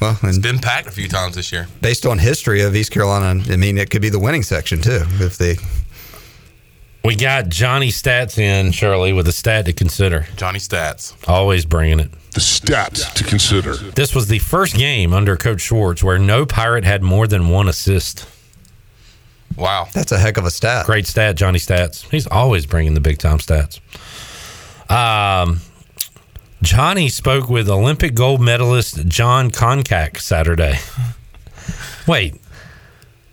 Well, 0.01 0.17
it's 0.23 0.37
been 0.37 0.59
packed 0.59 0.87
a 0.87 0.91
few 0.91 1.07
times 1.07 1.35
this 1.35 1.51
year. 1.51 1.67
based 1.81 2.05
on 2.05 2.19
history 2.19 2.61
of 2.61 2.75
East 2.75 2.91
Carolina, 2.91 3.41
I 3.51 3.55
mean 3.55 3.77
it 3.77 3.89
could 3.89 4.01
be 4.01 4.09
the 4.09 4.19
winning 4.19 4.43
section 4.43 4.81
too 4.81 5.01
if 5.19 5.37
they 5.37 5.55
We 7.03 7.15
got 7.15 7.47
Johnny 7.49 7.89
Stats 7.89 8.37
in, 8.37 8.71
Shirley, 8.71 9.13
with 9.13 9.27
a 9.27 9.31
stat 9.31 9.65
to 9.65 9.73
consider. 9.73 10.27
Johnny 10.35 10.59
Stats. 10.59 11.15
Always 11.27 11.65
bringing 11.65 11.99
it. 11.99 12.11
The 12.33 12.41
stats 12.41 13.11
to 13.13 13.23
consider. 13.23 13.75
This 13.75 14.13
was 14.13 14.27
the 14.27 14.39
first 14.39 14.75
game 14.75 15.13
under 15.13 15.35
Coach 15.37 15.61
Schwartz 15.61 16.03
where 16.03 16.19
no 16.19 16.45
Pirate 16.45 16.83
had 16.83 17.01
more 17.01 17.25
than 17.25 17.49
one 17.49 17.67
assist. 17.67 18.27
Wow. 19.55 19.87
That's 19.93 20.11
a 20.11 20.19
heck 20.19 20.37
of 20.37 20.45
a 20.45 20.51
stat. 20.51 20.85
Great 20.85 21.07
stat, 21.07 21.35
Johnny 21.35 21.57
Stats. 21.57 22.07
He's 22.11 22.27
always 22.27 22.67
bringing 22.67 22.93
the 22.93 22.99
big 22.99 23.17
time 23.17 23.39
stats. 23.39 23.79
Um, 24.91 25.61
Johnny 26.61 27.09
spoke 27.09 27.49
with 27.49 27.69
Olympic 27.69 28.15
gold 28.15 28.41
medalist 28.41 29.07
John 29.07 29.51
Koncak 29.51 30.19
Saturday. 30.19 30.79
Wait, 32.07 32.35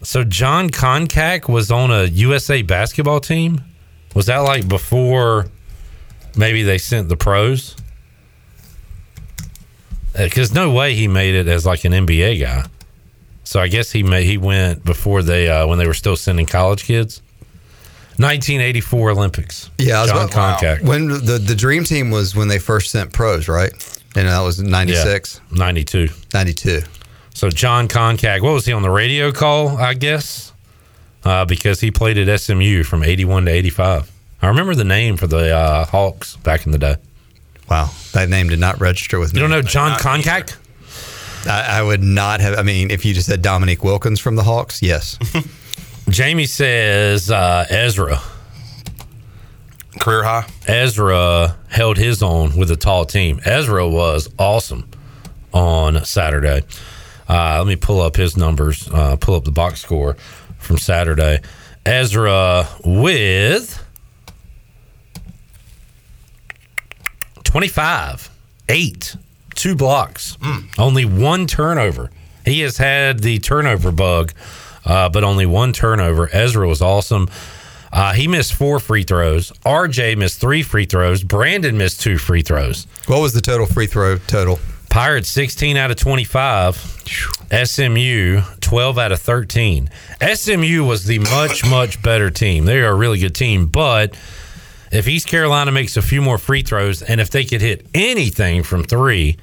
so 0.02 0.24
John 0.24 0.68
Koncak 0.68 1.48
was 1.48 1.70
on 1.70 1.90
a 1.90 2.04
USA 2.04 2.62
basketball 2.62 3.20
team? 3.20 3.62
Was 4.14 4.26
that 4.26 4.38
like 4.38 4.68
before 4.68 5.46
maybe 6.36 6.62
they 6.62 6.78
sent 6.78 7.08
the 7.08 7.16
pros? 7.16 7.76
Because 10.12 10.52
no 10.54 10.70
way 10.70 10.94
he 10.94 11.08
made 11.08 11.34
it 11.34 11.48
as 11.48 11.66
like 11.66 11.84
an 11.84 11.92
NBA 11.92 12.40
guy. 12.40 12.66
So 13.42 13.60
I 13.60 13.68
guess 13.68 13.90
he 13.90 14.02
may, 14.02 14.24
he 14.24 14.38
went 14.38 14.84
before 14.84 15.22
they 15.22 15.48
uh, 15.48 15.66
when 15.66 15.78
they 15.78 15.86
were 15.86 15.94
still 15.94 16.16
sending 16.16 16.46
college 16.46 16.84
kids. 16.84 17.22
1984 18.18 19.10
Olympics. 19.10 19.70
Yeah, 19.78 19.98
I 19.98 20.02
was 20.02 20.10
John 20.10 20.28
about- 20.28 20.60
Koncak. 20.60 20.82
When 20.82 21.08
the 21.08 21.38
the 21.38 21.54
dream 21.54 21.84
team 21.84 22.10
was 22.10 22.34
when 22.34 22.48
they 22.48 22.58
first 22.58 22.90
sent 22.90 23.12
pros, 23.12 23.48
right? 23.48 23.72
And 24.16 24.28
that 24.28 24.40
was 24.42 24.60
96, 24.62 25.40
Yeah, 25.50 25.58
92. 25.58 26.08
92. 26.32 26.82
So 27.34 27.50
John 27.50 27.88
Koncak, 27.88 28.42
what 28.42 28.52
was 28.52 28.64
he 28.64 28.72
on 28.72 28.82
the 28.82 28.90
radio 28.90 29.32
call? 29.32 29.76
I 29.76 29.94
guess 29.94 30.52
uh, 31.24 31.44
because 31.44 31.80
he 31.80 31.90
played 31.90 32.16
at 32.18 32.40
SMU 32.40 32.84
from 32.84 33.02
81 33.02 33.46
to 33.46 33.50
85. 33.50 34.10
I 34.42 34.46
remember 34.48 34.74
the 34.76 34.84
name 34.84 35.16
for 35.16 35.26
the 35.26 35.50
uh, 35.56 35.84
Hawks 35.86 36.36
back 36.36 36.66
in 36.66 36.70
the 36.72 36.78
day. 36.78 36.96
Wow, 37.68 37.90
that 38.12 38.28
name 38.28 38.48
did 38.48 38.60
not 38.60 38.78
register 38.78 39.18
with 39.18 39.32
me. 39.32 39.40
You 39.40 39.48
don't 39.48 39.50
know 39.50 39.62
John 39.62 39.98
Koncak? 39.98 40.54
I, 41.46 41.78
I 41.80 41.82
would 41.82 42.02
not 42.02 42.40
have. 42.40 42.58
I 42.58 42.62
mean, 42.62 42.90
if 42.90 43.04
you 43.04 43.14
just 43.14 43.26
said 43.26 43.42
Dominique 43.42 43.82
Wilkins 43.82 44.20
from 44.20 44.36
the 44.36 44.42
Hawks, 44.44 44.80
yes. 44.82 45.18
Jamie 46.08 46.46
says 46.46 47.30
uh, 47.30 47.66
Ezra. 47.68 48.20
Career 50.00 50.22
high. 50.22 50.46
Ezra 50.66 51.56
held 51.68 51.96
his 51.96 52.22
own 52.22 52.56
with 52.56 52.70
a 52.70 52.76
tall 52.76 53.04
team. 53.04 53.40
Ezra 53.44 53.88
was 53.88 54.28
awesome 54.38 54.88
on 55.52 56.04
Saturday. 56.04 56.62
Uh, 57.28 57.56
let 57.58 57.66
me 57.66 57.76
pull 57.76 58.00
up 58.00 58.16
his 58.16 58.36
numbers, 58.36 58.88
uh, 58.92 59.16
pull 59.16 59.34
up 59.34 59.44
the 59.44 59.52
box 59.52 59.80
score 59.80 60.14
from 60.58 60.76
Saturday. 60.76 61.40
Ezra 61.86 62.68
with 62.84 63.82
25, 67.44 68.30
8, 68.68 69.16
two 69.54 69.74
blocks, 69.74 70.36
only 70.78 71.04
one 71.04 71.46
turnover. 71.46 72.10
He 72.44 72.60
has 72.60 72.76
had 72.76 73.20
the 73.20 73.38
turnover 73.38 73.90
bug, 73.92 74.32
uh, 74.84 75.08
but 75.08 75.24
only 75.24 75.46
one 75.46 75.72
turnover. 75.72 76.28
Ezra 76.32 76.66
was 76.66 76.82
awesome. 76.82 77.28
Uh, 77.92 78.12
he 78.12 78.26
missed 78.26 78.52
four 78.54 78.80
free 78.80 79.04
throws. 79.04 79.52
RJ 79.64 80.16
missed 80.16 80.40
three 80.40 80.62
free 80.62 80.84
throws. 80.84 81.22
Brandon 81.22 81.78
missed 81.78 82.00
two 82.00 82.18
free 82.18 82.42
throws. 82.42 82.86
What 83.06 83.20
was 83.20 83.34
the 83.34 83.40
total 83.40 83.66
free 83.66 83.86
throw 83.86 84.18
total? 84.18 84.58
Pirates 84.90 85.30
16 85.30 85.76
out 85.76 85.90
of 85.90 85.96
25. 85.96 86.76
SMU 87.64 88.40
12 88.60 88.98
out 88.98 89.12
of 89.12 89.20
13. 89.20 89.90
SMU 90.34 90.84
was 90.84 91.04
the 91.04 91.20
much, 91.20 91.68
much 91.68 92.02
better 92.02 92.30
team. 92.30 92.64
They 92.64 92.80
are 92.80 92.90
a 92.90 92.94
really 92.94 93.18
good 93.18 93.34
team, 93.34 93.66
but 93.66 94.16
if 94.90 95.06
East 95.08 95.26
Carolina 95.26 95.72
makes 95.72 95.96
a 95.96 96.02
few 96.02 96.22
more 96.22 96.38
free 96.38 96.62
throws 96.62 97.02
and 97.02 97.20
if 97.20 97.30
they 97.30 97.44
could 97.44 97.60
hit 97.60 97.86
anything 97.94 98.62
from 98.62 98.84
three, 98.84 99.36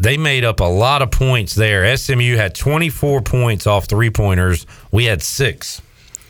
they 0.00 0.16
made 0.16 0.44
up 0.44 0.60
a 0.60 0.64
lot 0.64 1.02
of 1.02 1.10
points 1.10 1.54
there. 1.54 1.96
SMU 1.96 2.36
had 2.36 2.54
24 2.54 3.22
points 3.22 3.66
off 3.66 3.86
three 3.86 4.10
pointers. 4.10 4.66
We 4.92 5.04
had 5.06 5.22
six. 5.22 5.82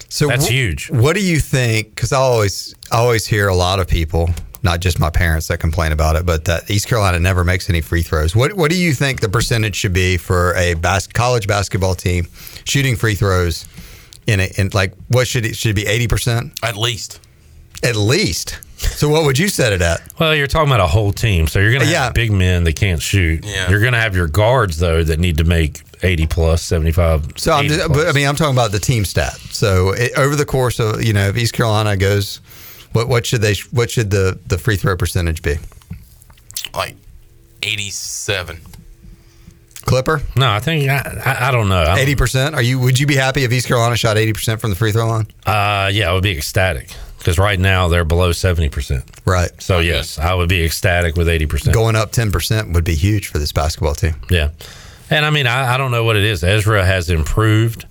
So 0.08 0.28
That's 0.28 0.46
wh- 0.46 0.50
huge. 0.52 0.90
What 0.90 1.14
do 1.16 1.22
you 1.22 1.38
think? 1.40 1.94
Because 1.94 2.12
I 2.12 2.18
always, 2.18 2.74
I 2.92 2.98
always 2.98 3.26
hear 3.26 3.48
a 3.48 3.54
lot 3.54 3.80
of 3.80 3.88
people, 3.88 4.30
not 4.62 4.80
just 4.80 4.98
my 5.00 5.10
parents, 5.10 5.48
that 5.48 5.58
complain 5.58 5.92
about 5.92 6.16
it, 6.16 6.24
but 6.24 6.44
that 6.44 6.70
East 6.70 6.88
Carolina 6.88 7.18
never 7.18 7.44
makes 7.44 7.68
any 7.68 7.80
free 7.80 8.02
throws. 8.02 8.34
What 8.36 8.54
What 8.54 8.70
do 8.70 8.76
you 8.78 8.94
think 8.94 9.20
the 9.20 9.28
percentage 9.28 9.74
should 9.76 9.92
be 9.92 10.16
for 10.16 10.54
a 10.54 10.74
bas- 10.74 11.08
college 11.08 11.46
basketball 11.48 11.94
team 11.94 12.28
shooting 12.64 12.96
free 12.96 13.14
throws? 13.14 13.66
In, 14.26 14.40
it, 14.40 14.58
in 14.58 14.70
like, 14.74 14.92
what 15.08 15.28
should 15.28 15.46
it 15.46 15.54
should 15.56 15.70
it 15.70 15.74
be? 15.74 15.86
Eighty 15.86 16.08
percent 16.08 16.52
at 16.64 16.76
least. 16.76 17.20
At 17.84 17.94
least. 17.94 18.58
So 18.76 19.08
what 19.08 19.24
would 19.24 19.38
you 19.38 19.48
set 19.48 19.72
it 19.72 19.80
at? 19.80 20.02
Well, 20.18 20.34
you're 20.34 20.46
talking 20.46 20.68
about 20.68 20.80
a 20.80 20.86
whole 20.86 21.12
team, 21.12 21.46
so 21.46 21.58
you're 21.58 21.72
going 21.72 21.86
to 21.86 21.94
have 21.94 22.14
big 22.14 22.30
men 22.30 22.64
that 22.64 22.76
can't 22.76 23.00
shoot. 23.00 23.44
Yeah. 23.44 23.70
You're 23.70 23.80
going 23.80 23.94
to 23.94 23.98
have 23.98 24.14
your 24.14 24.28
guards 24.28 24.78
though 24.78 25.02
that 25.02 25.18
need 25.18 25.38
to 25.38 25.44
make 25.44 25.82
80 26.02 26.26
plus, 26.26 26.62
75. 26.62 27.32
So 27.36 27.52
I'm 27.52 27.68
just, 27.68 27.86
plus. 27.86 27.98
but 27.98 28.08
I 28.08 28.12
mean, 28.12 28.26
I'm 28.26 28.36
talking 28.36 28.54
about 28.54 28.72
the 28.72 28.78
team 28.78 29.04
stat. 29.04 29.34
So 29.50 29.92
it, 29.92 30.12
over 30.16 30.36
the 30.36 30.44
course 30.44 30.78
of 30.78 31.02
you 31.02 31.12
know, 31.12 31.28
if 31.28 31.36
East 31.36 31.54
Carolina 31.54 31.96
goes, 31.96 32.36
what 32.92 33.08
what 33.08 33.26
should 33.26 33.40
they 33.40 33.54
what 33.70 33.90
should 33.90 34.10
the 34.10 34.38
the 34.46 34.58
free 34.58 34.76
throw 34.76 34.96
percentage 34.96 35.42
be? 35.42 35.56
Like 36.74 36.96
87. 37.62 38.60
Clipper? 39.86 40.20
No, 40.34 40.50
I 40.50 40.58
think 40.58 40.90
I, 40.90 41.22
I, 41.24 41.48
I 41.48 41.50
don't 41.52 41.68
know. 41.68 41.94
Eighty 41.96 42.16
percent. 42.16 42.56
Are 42.56 42.62
you? 42.62 42.80
Would 42.80 42.98
you 42.98 43.06
be 43.06 43.14
happy 43.14 43.44
if 43.44 43.52
East 43.52 43.68
Carolina 43.68 43.96
shot 43.96 44.18
eighty 44.18 44.32
percent 44.32 44.60
from 44.60 44.70
the 44.70 44.76
free 44.76 44.90
throw 44.90 45.06
line? 45.06 45.28
Uh, 45.46 45.88
yeah, 45.92 46.10
I 46.10 46.12
would 46.12 46.24
be 46.24 46.36
ecstatic 46.36 46.90
because 47.18 47.38
right 47.38 47.58
now 47.58 47.88
they're 47.88 48.04
below 48.04 48.32
70 48.32 48.68
percent. 48.68 49.04
Right. 49.24 49.50
So 49.60 49.80
yes, 49.80 50.18
I 50.18 50.34
would 50.34 50.48
be 50.48 50.64
ecstatic 50.64 51.16
with 51.16 51.28
80 51.28 51.46
percent. 51.46 51.74
Going 51.74 51.96
up 51.96 52.12
ten 52.12 52.30
percent 52.30 52.72
would 52.72 52.84
be 52.84 52.94
huge 52.94 53.28
for 53.28 53.38
this 53.38 53.52
basketball 53.52 53.94
team. 53.94 54.14
Yeah, 54.30 54.50
and 55.10 55.24
I 55.24 55.30
mean, 55.30 55.46
I, 55.46 55.74
I 55.74 55.76
don't 55.76 55.90
know 55.90 56.04
what 56.04 56.16
it 56.16 56.24
is. 56.24 56.42
Ezra 56.44 56.84
has 56.84 57.10
improved, 57.10 57.86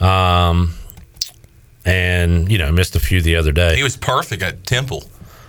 um, 0.00 0.74
and 1.84 2.50
you 2.50 2.58
know 2.58 2.70
missed 2.72 2.96
a 2.96 3.00
few 3.00 3.22
the 3.22 3.36
other 3.36 3.52
day. 3.52 3.76
He 3.76 3.82
was 3.82 3.96
perfect 3.96 4.42
at 4.42 4.64
Temple. 4.64 5.04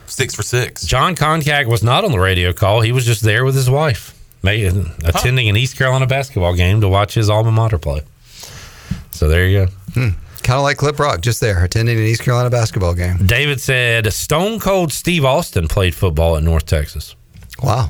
Six 0.07 0.33
for 0.33 0.43
six. 0.43 0.85
John 0.85 1.15
Koncak 1.15 1.65
was 1.67 1.83
not 1.83 2.05
on 2.05 2.11
the 2.11 2.19
radio 2.19 2.53
call. 2.53 2.79
He 2.79 2.93
was 2.93 3.05
just 3.05 3.21
there 3.23 3.43
with 3.43 3.55
his 3.55 3.69
wife, 3.69 4.17
made, 4.41 4.73
attending 5.03 5.49
an 5.49 5.57
East 5.57 5.77
Carolina 5.77 6.07
basketball 6.07 6.53
game 6.53 6.79
to 6.79 6.87
watch 6.87 7.13
his 7.13 7.29
alma 7.29 7.51
mater 7.51 7.77
play. 7.77 8.03
So 9.11 9.27
there 9.27 9.45
you 9.47 9.65
go. 9.65 9.71
Hmm. 9.93 10.09
Kind 10.47 10.59
of 10.59 10.63
like 10.63 10.77
Clip 10.77 10.97
Rock, 10.97 11.19
just 11.19 11.41
there 11.41 11.61
attending 11.65 11.97
an 11.97 12.03
East 12.05 12.21
Carolina 12.21 12.49
basketball 12.49 12.93
game. 12.93 13.17
David 13.25 13.59
said 13.59 14.13
Stone 14.13 14.61
Cold 14.61 14.93
Steve 14.93 15.25
Austin 15.25 15.67
played 15.67 15.93
football 15.93 16.37
at 16.37 16.43
North 16.43 16.65
Texas. 16.65 17.17
Wow. 17.61 17.89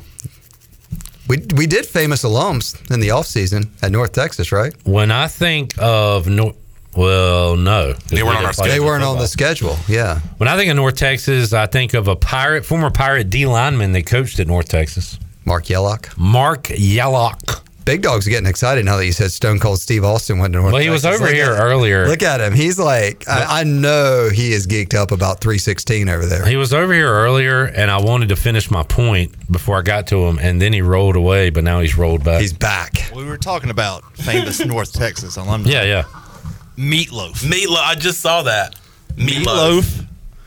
We, 1.27 1.37
we 1.55 1.67
did 1.67 1.85
famous 1.85 2.23
alums 2.23 2.75
in 2.91 2.99
the 2.99 3.09
offseason 3.09 3.67
at 3.83 3.91
North 3.91 4.11
Texas, 4.13 4.51
right? 4.51 4.73
When 4.87 5.11
I 5.11 5.27
think 5.27 5.75
of 5.77 6.27
North, 6.27 6.55
well, 6.95 7.55
no, 7.57 7.93
'cause 7.93 8.11
we 8.11 8.17
didn't 8.17 8.53
play 8.55 8.69
They 8.69 8.79
weren't 8.79 9.03
on 9.03 9.19
the 9.19 9.27
schedule. 9.27 9.77
Yeah. 9.87 10.19
When 10.37 10.49
I 10.49 10.57
think 10.57 10.71
of 10.71 10.77
North 10.77 10.95
Texas, 10.95 11.53
I 11.53 11.67
think 11.67 11.93
of 11.93 12.07
a 12.07 12.15
pirate, 12.15 12.65
former 12.65 12.89
pirate 12.89 13.29
D 13.29 13.45
lineman 13.45 13.91
that 13.91 14.07
coached 14.07 14.39
at 14.39 14.47
North 14.47 14.67
Texas. 14.67 15.19
Mark 15.45 15.69
Yellock. 15.69 16.09
Mark 16.17 16.71
Yellock. 16.75 17.66
Big 17.87 18.01
Dog's 18.01 18.27
getting 18.27 18.47
excited 18.47 18.83
now 18.85 18.97
that 18.97 19.05
you 19.05 19.13
said 19.13 19.31
Stone 19.31 19.59
Cold 19.59 19.79
Steve 19.79 20.03
Austin 20.03 20.39
went 20.39 20.53
to 20.53 20.59
North 20.59 20.73
Well, 20.73 20.81
he 20.81 20.89
was 20.89 21.03
Texas. 21.03 21.21
over 21.21 21.29
Look 21.29 21.35
here 21.35 21.53
at- 21.53 21.59
earlier. 21.61 22.05
Look 22.07 22.21
at 22.21 22.41
him. 22.41 22.53
He's 22.53 22.77
like, 22.77 23.27
I, 23.29 23.61
I 23.61 23.63
know 23.63 24.29
he 24.31 24.51
is 24.51 24.67
geeked 24.67 24.93
up 24.93 25.11
about 25.11 25.39
316 25.39 26.09
over 26.09 26.25
there. 26.25 26.45
He 26.45 26.57
was 26.57 26.73
over 26.73 26.93
here 26.93 27.09
earlier, 27.09 27.63
and 27.63 27.89
I 27.89 28.01
wanted 28.01 28.29
to 28.29 28.35
finish 28.35 28.69
my 28.69 28.83
point 28.83 29.33
before 29.51 29.79
I 29.79 29.81
got 29.83 30.07
to 30.07 30.25
him, 30.27 30.37
and 30.37 30.61
then 30.61 30.73
he 30.73 30.81
rolled 30.81 31.15
away, 31.15 31.49
but 31.49 31.63
now 31.63 31.79
he's 31.79 31.97
rolled 31.97 32.23
back. 32.25 32.41
He's 32.41 32.51
back. 32.53 33.09
We 33.15 33.23
were 33.23 33.37
talking 33.37 33.69
about 33.69 34.03
famous 34.17 34.63
North 34.65 34.91
Texas 34.91 35.37
alumni. 35.37 35.69
Yeah, 35.69 35.83
yeah. 35.83 36.03
Meatloaf. 36.77 37.43
Meatloaf. 37.43 37.77
I 37.83 37.95
just 37.95 38.19
saw 38.19 38.43
that. 38.43 38.75
Meatloaf. 39.15 40.05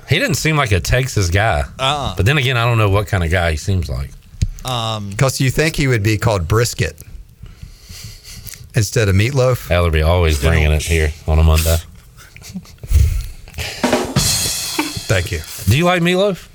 He 0.09 0.19
didn't 0.19 0.37
seem 0.37 0.57
like 0.57 0.73
a 0.73 0.81
Texas 0.81 1.31
guy. 1.31 1.61
Uh-uh. 1.79 2.17
But 2.17 2.27
then 2.27 2.37
again, 2.39 2.57
I 2.57 2.65
don't 2.67 2.79
know 2.79 2.91
what 2.91 3.07
kind 3.07 3.25
of 3.25 3.31
guy 3.31 3.53
he 3.53 3.57
seems 3.57 3.89
like. 3.89 4.11
Um, 4.65 5.11
Because 5.11 5.41
you 5.41 5.51
think 5.51 5.77
he 5.77 5.87
would 5.89 6.03
be 6.03 6.19
called 6.19 6.47
brisket 6.47 7.01
instead 8.75 9.09
of 9.09 9.15
meatloaf. 9.15 9.69
Ellerbe 9.69 10.05
always 10.07 10.41
bringing 10.41 10.73
it 10.73 10.83
here 10.83 11.13
on 11.27 11.39
a 11.39 11.43
Monday. 11.43 11.77
Thank 15.09 15.33
you. 15.33 15.41
Do 15.69 15.77
you 15.77 15.85
like 15.85 16.03
meatloaf? 16.03 16.50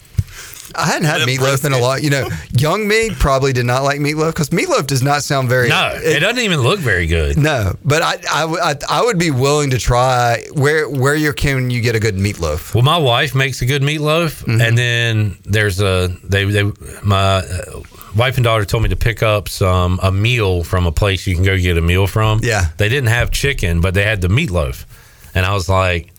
I 0.77 0.85
hadn't 0.85 1.05
had 1.05 1.21
meatloaf 1.21 1.65
in 1.65 1.73
a 1.73 1.77
lot. 1.77 2.03
You 2.03 2.09
know, 2.09 2.27
young 2.57 2.87
me 2.87 3.09
probably 3.17 3.53
did 3.53 3.65
not 3.65 3.83
like 3.83 3.99
meatloaf 3.99 4.29
because 4.33 4.49
meatloaf 4.49 4.87
does 4.87 5.01
not 5.03 5.23
sound 5.23 5.49
very. 5.49 5.69
No, 5.69 5.91
it, 5.95 6.19
doesn't 6.19 6.43
even 6.43 6.59
look 6.61 6.79
very 6.79 7.07
good. 7.07 7.37
No, 7.37 7.75
but 7.83 8.01
I 8.01 8.17
I 8.31 8.75
I 8.89 9.03
would 9.03 9.17
be 9.19 9.31
willing 9.31 9.69
to 9.71 9.77
try. 9.77 10.45
Where 10.53 10.89
where 10.89 11.15
you 11.15 11.33
can 11.33 11.69
you 11.69 11.81
get 11.81 11.95
a 11.95 11.99
good 11.99 12.15
meatloaf? 12.15 12.73
Well, 12.73 12.83
my 12.83 12.97
wife 12.97 13.33
makes 13.35 13.61
a 13.61 13.65
good 13.65 13.81
meatloaf, 13.81 14.43
Mm-hmm. 14.45 14.61
and 14.61 14.77
then 14.77 15.37
there's 15.45 15.79
a 15.81 16.09
they 16.23 16.45
they 16.45 16.63
my 17.03 17.37
uh, 17.37 17.81
wife 18.15 18.35
and 18.37 18.43
daughter 18.43 18.65
told 18.65 18.83
me 18.83 18.89
to 18.89 18.95
pick 18.95 19.21
up 19.23 19.49
some 19.49 19.99
a 20.03 20.11
meal 20.11 20.63
from 20.63 20.85
a 20.85 20.91
place 20.91 21.25
you 21.27 21.35
can 21.35 21.43
go 21.43 21.57
get 21.57 21.77
a 21.77 21.81
meal 21.81 22.07
from. 22.07 22.39
Yeah. 22.43 22.65
they 22.77 22.89
didn't 22.89 23.09
have 23.09 23.31
chicken, 23.31 23.81
but 23.81 23.93
they 23.93 24.03
had 24.03 24.21
the 24.21 24.27
meatloaf, 24.29 24.85
and 25.33 25.45
I 25.45 25.53
was 25.53 25.67
like, 25.69 26.11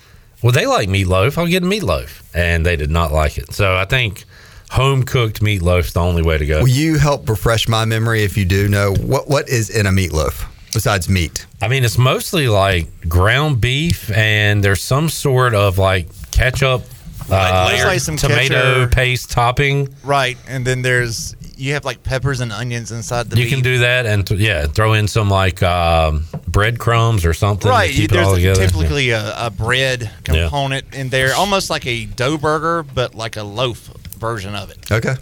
well, 0.42 0.52
they 0.52 0.66
like 0.66 0.88
meatloaf. 0.88 1.38
I'll 1.38 1.46
get 1.46 1.62
a 1.62 1.66
meatloaf, 1.66 2.22
and 2.34 2.64
they 2.66 2.76
did 2.76 2.90
not 2.90 3.12
like 3.12 3.38
it. 3.38 3.52
So 3.52 3.76
I 3.76 3.84
think 3.84 4.24
home 4.70 5.02
cooked 5.04 5.40
meatloaf's 5.40 5.92
the 5.92 6.00
only 6.00 6.22
way 6.22 6.38
to 6.38 6.46
go. 6.46 6.60
Will 6.60 6.68
you 6.68 6.98
help 6.98 7.28
refresh 7.28 7.68
my 7.68 7.84
memory 7.84 8.22
if 8.24 8.36
you 8.36 8.44
do 8.44 8.68
know 8.68 8.92
what 8.94 9.28
what 9.28 9.48
is 9.48 9.70
in 9.70 9.86
a 9.86 9.90
meatloaf 9.90 10.44
besides 10.72 11.08
meat? 11.08 11.46
I 11.62 11.68
mean, 11.68 11.84
it's 11.84 11.98
mostly 11.98 12.48
like 12.48 12.86
ground 13.08 13.60
beef, 13.60 14.10
and 14.10 14.62
there's 14.62 14.82
some 14.82 15.08
sort 15.08 15.54
of 15.54 15.78
like 15.78 16.08
ketchup, 16.32 16.82
uh, 17.30 17.68
There's 17.70 17.84
like 17.84 18.00
some 18.00 18.16
tomato 18.16 18.80
ketchup. 18.84 18.92
paste 18.92 19.30
topping. 19.30 19.88
Right, 20.04 20.36
and 20.48 20.66
then 20.66 20.82
there's 20.82 21.34
you 21.58 21.72
have 21.72 21.86
like 21.86 22.02
peppers 22.02 22.40
and 22.40 22.52
onions 22.52 22.92
inside 22.92 23.30
the 23.30 23.36
You 23.38 23.44
meat. 23.44 23.50
can 23.50 23.60
do 23.62 23.78
that, 23.78 24.04
and 24.04 24.26
th- 24.26 24.38
yeah, 24.38 24.66
throw 24.66 24.92
in 24.92 25.08
some 25.08 25.30
like 25.30 25.62
um, 25.62 26.26
breadcrumbs 26.46 27.24
or 27.24 27.32
something. 27.32 27.62
to 27.62 27.68
Right, 27.70 27.90
keep 27.90 28.10
it 28.10 28.14
there's 28.14 28.26
all 28.26 28.34
together. 28.34 28.66
typically 28.66 29.10
a, 29.10 29.46
a 29.46 29.50
bread 29.50 30.10
component 30.24 30.94
in 30.94 31.08
there, 31.08 31.34
almost 31.34 31.70
like 31.70 31.86
a 31.86 32.04
dough 32.04 32.36
burger, 32.36 32.82
but 32.82 33.14
like 33.14 33.36
a 33.36 33.42
loaf 33.42 33.88
version 34.16 34.54
of 34.54 34.70
it. 34.70 34.90
Okay. 34.90 35.14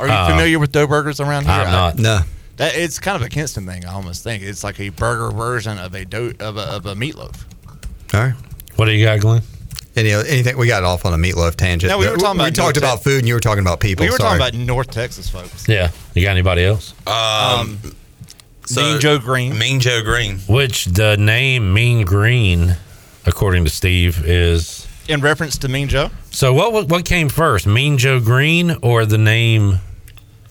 Are 0.00 0.06
you 0.06 0.12
Uh, 0.12 0.28
familiar 0.30 0.58
with 0.58 0.72
dough 0.72 0.86
burgers 0.86 1.20
around 1.20 1.44
here? 1.44 1.52
I'm 1.52 1.70
not. 1.72 1.98
No. 1.98 2.20
That 2.56 2.74
it's 2.76 2.98
kind 2.98 3.16
of 3.16 3.22
a 3.22 3.28
Kinston 3.28 3.66
thing. 3.66 3.84
I 3.84 3.92
almost 3.92 4.22
think 4.24 4.42
it's 4.42 4.64
like 4.64 4.80
a 4.80 4.88
burger 4.90 5.30
version 5.30 5.78
of 5.78 5.94
a 5.94 6.04
dough 6.04 6.32
of 6.40 6.56
a, 6.56 6.62
of 6.62 6.86
a 6.86 6.94
meatloaf. 6.94 7.44
All 8.14 8.20
right. 8.20 8.34
What 8.76 8.86
do 8.86 8.92
you 8.92 9.04
got, 9.04 9.20
Glenn? 9.20 9.42
Any 9.96 10.12
anything? 10.12 10.56
We 10.56 10.66
got 10.68 10.84
off 10.84 11.04
on 11.04 11.12
a 11.12 11.16
meatloaf 11.16 11.56
tangent. 11.56 11.90
No, 11.90 11.98
we 11.98 12.08
were 12.08 12.16
talking 12.16 12.38
We 12.42 12.50
talked 12.50 12.58
North 12.58 12.76
about 12.78 13.02
food, 13.02 13.18
and 13.18 13.28
you 13.28 13.34
were 13.34 13.40
talking 13.40 13.62
about 13.62 13.80
people. 13.80 14.04
we 14.04 14.10
were 14.10 14.16
Sorry. 14.16 14.38
talking 14.38 14.60
about 14.60 14.66
North 14.66 14.90
Texas 14.90 15.28
folks. 15.28 15.68
Yeah, 15.68 15.90
you 16.14 16.22
got 16.22 16.30
anybody 16.32 16.64
else? 16.64 16.94
Um, 17.06 17.78
Mean 18.76 19.00
Joe 19.00 19.18
Green. 19.18 19.58
Mean 19.58 19.80
Joe 19.80 20.02
Green. 20.02 20.38
Which 20.40 20.84
the 20.84 21.16
name 21.16 21.72
Mean 21.72 22.04
Green, 22.04 22.76
according 23.26 23.64
to 23.64 23.70
Steve, 23.70 24.24
is. 24.24 24.77
In 25.08 25.22
reference 25.22 25.56
to 25.58 25.68
Mean 25.68 25.88
Joe, 25.88 26.10
So 26.30 26.52
what 26.52 26.72
what- 26.72 26.88
what 26.88 27.04
came 27.06 27.28
first, 27.30 27.66
Mean 27.66 27.96
Joe 27.96 28.20
Green 28.20 28.76
or 28.82 29.06
the 29.06 29.16
name 29.18 29.80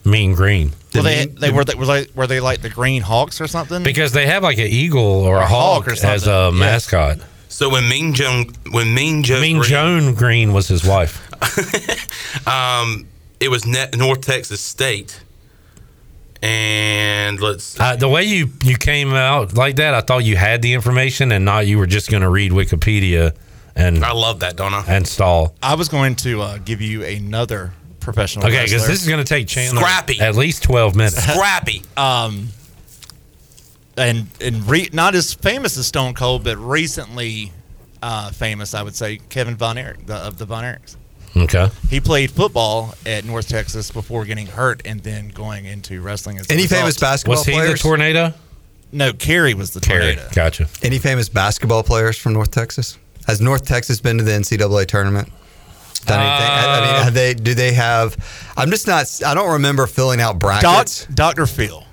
Mean 0.04 0.34
Green? 0.34 0.72
well, 0.94 1.04
they 1.04 1.26
they 1.26 1.50
were 1.52 1.64
they, 1.64 1.74
were 1.76 1.86
they 1.86 2.06
were 2.14 2.26
they 2.26 2.40
like 2.40 2.60
the 2.62 2.68
Green 2.68 3.02
Hawks 3.02 3.40
or 3.40 3.46
something? 3.46 3.84
Because 3.84 4.10
they 4.12 4.26
have 4.26 4.42
like 4.42 4.58
an 4.58 4.66
eagle 4.66 5.00
or 5.02 5.36
a 5.36 5.46
hawk 5.46 5.84
hawk, 5.84 5.88
or 5.88 6.06
as 6.06 6.26
a 6.26 6.50
Yeah. 6.52 6.58
mascot. 6.58 7.18
So 7.48 7.68
when 7.70 7.88
Mean 7.88 8.14
Joe, 8.14 8.44
when 8.72 8.92
Mean 8.94 9.22
Joe, 9.22 9.40
Mean 9.40 9.58
Green, 9.58 9.70
Joan 9.70 10.14
Green 10.14 10.52
was 10.52 10.66
his 10.68 10.84
wife. 10.84 11.22
um, 12.48 13.06
it 13.38 13.50
was 13.50 13.64
ne- 13.64 13.88
North 13.96 14.22
Texas 14.22 14.60
State, 14.60 15.20
and 16.42 17.40
let's 17.40 17.78
Uh, 17.78 17.94
the 17.94 18.08
way 18.08 18.24
you 18.24 18.50
you 18.64 18.76
came 18.76 19.14
out 19.14 19.54
like 19.54 19.76
that, 19.76 19.94
I 19.94 20.00
thought 20.00 20.24
you 20.24 20.36
had 20.36 20.62
the 20.62 20.72
information 20.72 21.30
and 21.30 21.44
not 21.44 21.66
you 21.68 21.78
were 21.78 21.86
just 21.86 22.10
going 22.10 22.22
to 22.22 22.28
read 22.28 22.50
Wikipedia 22.52 23.34
and 23.78 24.04
I 24.04 24.12
love 24.12 24.40
that, 24.40 24.56
don't 24.56 24.74
I? 24.74 24.84
and 24.86 25.06
stall. 25.06 25.54
I 25.62 25.74
was 25.74 25.88
going 25.88 26.16
to 26.16 26.42
uh, 26.42 26.58
give 26.58 26.80
you 26.82 27.02
another 27.04 27.72
professional. 28.00 28.46
Okay, 28.46 28.64
because 28.64 28.86
this 28.86 29.00
is 29.02 29.08
going 29.08 29.24
to 29.24 29.28
take 29.28 29.48
Chandler 29.48 29.80
Scrappy. 29.80 30.20
at 30.20 30.34
least 30.34 30.62
twelve 30.62 30.94
minutes. 30.96 31.16
Scrappy. 31.22 31.82
um, 31.96 32.48
and 33.96 34.26
and 34.40 34.68
re- 34.68 34.88
not 34.92 35.14
as 35.14 35.34
famous 35.34 35.76
as 35.76 35.86
Stone 35.86 36.14
Cold, 36.14 36.44
but 36.44 36.56
recently 36.58 37.52
uh, 38.02 38.30
famous, 38.30 38.74
I 38.74 38.82
would 38.82 38.94
say, 38.94 39.18
Kevin 39.28 39.56
Von 39.56 39.76
Erich 39.78 40.06
the, 40.06 40.14
of 40.16 40.38
the 40.38 40.44
Von 40.44 40.64
Erichs. 40.64 40.96
Okay. 41.36 41.68
He 41.90 42.00
played 42.00 42.30
football 42.30 42.94
at 43.06 43.24
North 43.24 43.48
Texas 43.48 43.90
before 43.90 44.24
getting 44.24 44.46
hurt 44.46 44.82
and 44.84 45.00
then 45.00 45.28
going 45.28 45.66
into 45.66 46.00
wrestling. 46.00 46.38
As 46.38 46.50
Any 46.50 46.62
result. 46.62 46.80
famous 46.80 46.98
basketball 46.98 47.36
Was 47.36 47.44
he 47.46 47.52
players? 47.52 47.72
the 47.72 47.78
tornado? 47.88 48.32
No, 48.92 49.12
Kerry 49.12 49.52
was 49.54 49.72
the 49.72 49.80
Kerry. 49.80 50.14
tornado. 50.14 50.28
Gotcha. 50.32 50.68
Any 50.82 50.98
famous 50.98 51.28
basketball 51.28 51.82
players 51.82 52.16
from 52.16 52.32
North 52.32 52.50
Texas? 52.50 52.96
Has 53.28 53.40
North 53.42 53.64
Texas 53.66 54.00
been 54.00 54.18
to 54.18 54.24
the 54.24 54.32
NCAA 54.32 54.86
tournament? 54.86 55.28
Done 56.06 56.18
anything? 56.20 56.50
I 56.50 56.64
I 56.64 56.78
Uh, 56.78 56.80
mean, 56.80 57.04
have 57.04 57.14
they? 57.14 57.34
Do 57.34 57.52
they 57.54 57.72
have? 57.74 58.16
I'm 58.56 58.70
just 58.70 58.86
not. 58.86 59.04
I 59.24 59.34
don't 59.34 59.52
remember 59.52 59.86
filling 59.86 60.20
out 60.20 60.38
Doc, 60.38 60.62
brackets. 60.62 61.04
Dr. 61.12 61.46
Phil. 61.46 61.84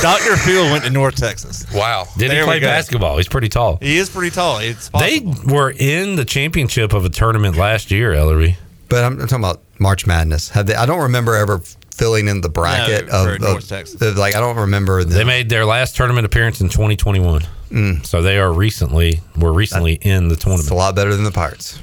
Dr. 0.00 0.36
Phil 0.38 0.64
went 0.70 0.84
to 0.84 0.90
North 0.90 1.16
Texas. 1.16 1.66
Wow. 1.74 2.06
Did 2.16 2.30
There 2.30 2.40
he 2.40 2.44
play 2.46 2.60
basketball? 2.60 3.16
He's 3.18 3.28
pretty 3.28 3.48
tall. 3.48 3.78
He 3.82 3.98
is 3.98 4.08
pretty 4.10 4.30
tall. 4.34 4.58
It's 4.58 4.88
They 4.90 5.20
were 5.46 5.74
in 5.76 6.16
the 6.16 6.24
championship 6.24 6.92
of 6.94 7.04
a 7.04 7.08
tournament 7.10 7.56
last 7.56 7.90
year, 7.90 8.12
Ellerbe. 8.12 8.56
But 8.88 9.04
I'm, 9.04 9.12
I'm 9.20 9.26
talking 9.28 9.44
about 9.44 9.60
March 9.78 10.06
Madness. 10.06 10.48
Have 10.50 10.66
they? 10.66 10.74
I 10.74 10.86
don't 10.86 11.00
remember 11.02 11.34
ever 11.36 11.60
filling 11.94 12.28
in 12.28 12.40
the 12.40 12.48
bracket 12.48 13.06
No, 13.08 13.24
for 13.24 13.34
of, 13.34 13.40
North 13.40 13.62
of- 13.64 13.68
Texas. 13.68 14.00
of- 14.02 14.16
Like 14.16 14.34
I 14.34 14.40
don't 14.40 14.56
remember. 14.56 15.04
The, 15.04 15.14
They 15.14 15.24
made 15.24 15.48
their 15.48 15.64
last 15.64 15.96
tournament 15.96 16.24
appearance 16.26 16.60
in 16.60 16.68
2021. 16.68 17.42
Mm. 17.70 18.04
So 18.06 18.20
they 18.22 18.38
are 18.38 18.52
recently 18.52 19.20
were 19.36 19.52
recently 19.52 19.94
in 19.94 20.28
the 20.28 20.36
tournament. 20.36 20.64
It's 20.64 20.70
a 20.70 20.74
lot 20.74 20.94
better 20.94 21.14
than 21.14 21.24
the 21.24 21.30
Pirates. 21.30 21.78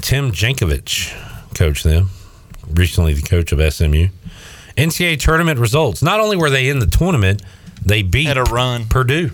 Tim 0.00 0.32
Jankovich 0.32 1.12
coached 1.54 1.84
them. 1.84 2.10
Recently, 2.72 3.14
the 3.14 3.22
coach 3.22 3.52
of 3.52 3.60
SMU. 3.72 4.08
NCAA 4.76 5.18
tournament 5.18 5.58
results. 5.58 6.02
Not 6.02 6.20
only 6.20 6.36
were 6.36 6.50
they 6.50 6.68
in 6.68 6.78
the 6.78 6.86
tournament, 6.86 7.42
they 7.84 8.02
beat 8.02 8.26
Had 8.26 8.38
a 8.38 8.44
run. 8.44 8.86
Purdue. 8.86 9.32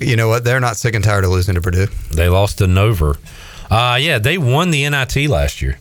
You 0.00 0.16
know 0.16 0.28
what? 0.28 0.44
They're 0.44 0.60
not 0.60 0.76
sick 0.76 0.94
and 0.94 1.04
tired 1.04 1.24
of 1.24 1.30
losing 1.30 1.54
to 1.54 1.60
Purdue. 1.60 1.86
They 2.12 2.28
lost 2.28 2.58
to 2.58 2.66
Nova. 2.66 3.14
Uh, 3.70 3.96
yeah, 4.00 4.18
they 4.18 4.36
won 4.38 4.70
the 4.72 4.88
NIT 4.88 5.28
last 5.28 5.62
year. 5.62 5.78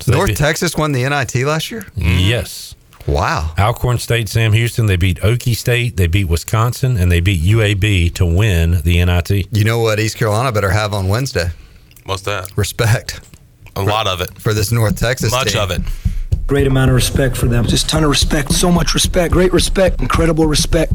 So 0.00 0.12
North 0.12 0.28
beat- 0.28 0.36
Texas 0.36 0.76
won 0.76 0.92
the 0.92 1.08
NIT 1.08 1.34
last 1.46 1.70
year. 1.70 1.82
Mm-hmm. 1.96 2.18
Yes. 2.20 2.74
Wow. 3.06 3.54
Alcorn 3.58 3.98
State, 3.98 4.28
Sam 4.28 4.52
Houston. 4.52 4.86
They 4.86 4.96
beat 4.96 5.18
Okie 5.20 5.54
State. 5.54 5.96
They 5.96 6.06
beat 6.08 6.24
Wisconsin, 6.24 6.96
and 6.96 7.10
they 7.10 7.20
beat 7.20 7.40
UAB 7.40 8.12
to 8.14 8.26
win 8.26 8.80
the 8.82 9.04
NIT. 9.04 9.30
You 9.56 9.64
know 9.64 9.78
what 9.78 10.00
East 10.00 10.16
Carolina 10.18 10.50
better 10.52 10.70
have 10.70 10.92
on 10.92 11.06
Wednesday? 11.08 11.50
What's 12.04 12.22
that? 12.22 12.50
Respect 12.56 13.20
A 13.76 13.82
lot 13.82 14.06
of 14.08 14.20
it. 14.20 14.36
for 14.40 14.52
this 14.54 14.72
North 14.72 14.96
Texas. 14.98 15.30
Much 15.30 15.52
team. 15.52 15.60
of 15.62 15.70
it. 15.70 15.82
Great 16.48 16.66
amount 16.66 16.90
of 16.90 16.94
respect 16.96 17.36
for 17.36 17.46
them. 17.46 17.64
Just 17.66 17.88
ton 17.88 18.04
of 18.04 18.10
respect. 18.10 18.52
So 18.52 18.70
much 18.72 18.94
respect. 18.94 19.32
Great 19.32 19.52
respect. 19.52 20.00
Incredible 20.00 20.46
respect. 20.46 20.92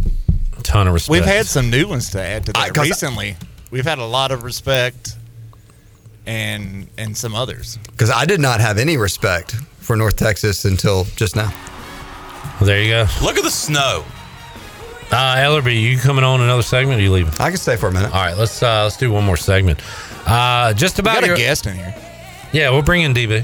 Ton 0.64 0.88
of 0.88 0.94
respect. 0.94 1.12
We've 1.12 1.26
had 1.26 1.46
some 1.46 1.70
new 1.70 1.88
ones 1.88 2.10
to 2.12 2.22
add 2.22 2.46
to 2.46 2.52
I- 2.56 2.68
that 2.68 2.74
'cause 2.76 2.86
I- 2.86 2.90
recently. 2.90 3.38
We've 3.72 3.86
had 3.86 4.00
a 4.00 4.06
lot 4.06 4.32
of 4.32 4.44
respect 4.44 5.16
and 6.26 6.88
and 6.98 7.16
some 7.18 7.34
others. 7.36 7.78
Because 7.92 8.10
I 8.12 8.26
did 8.26 8.40
not 8.40 8.60
have 8.62 8.78
any 8.78 8.98
respect 8.98 9.56
for 9.80 9.96
North 9.96 10.16
Texas 10.18 10.66
until 10.66 11.06
just 11.16 11.36
now. 11.36 11.52
Well, 12.60 12.68
there 12.68 12.82
you 12.82 12.90
go. 12.92 13.08
Look 13.24 13.38
at 13.38 13.44
the 13.44 13.52
snow. 13.52 14.04
Uh, 15.12 15.36
Ellerbe, 15.36 15.80
you 15.80 15.98
coming 15.98 16.24
on 16.24 16.40
another 16.42 16.62
segment? 16.62 16.98
Or 16.98 17.02
are 17.02 17.04
you 17.04 17.12
leaving? 17.12 17.34
I 17.40 17.50
can 17.50 17.58
stay 17.58 17.76
for 17.76 17.88
a 17.88 17.92
minute. 17.92 18.14
All 18.14 18.24
right, 18.24 18.38
let's 18.38 18.62
uh, 18.64 18.84
let's 18.84 18.98
do 18.98 19.12
one 19.12 19.26
more 19.26 19.36
segment. 19.38 19.80
Uh, 20.26 20.74
just 20.74 20.98
We 20.98 21.02
about 21.02 21.16
got 21.22 21.26
your, 21.26 21.36
a 21.36 21.38
guest 21.38 21.66
in 21.66 21.76
here. 21.76 21.94
yeah, 22.54 22.70
we'll 22.70 22.82
bring 22.82 23.02
in 23.02 23.14
DB. 23.14 23.44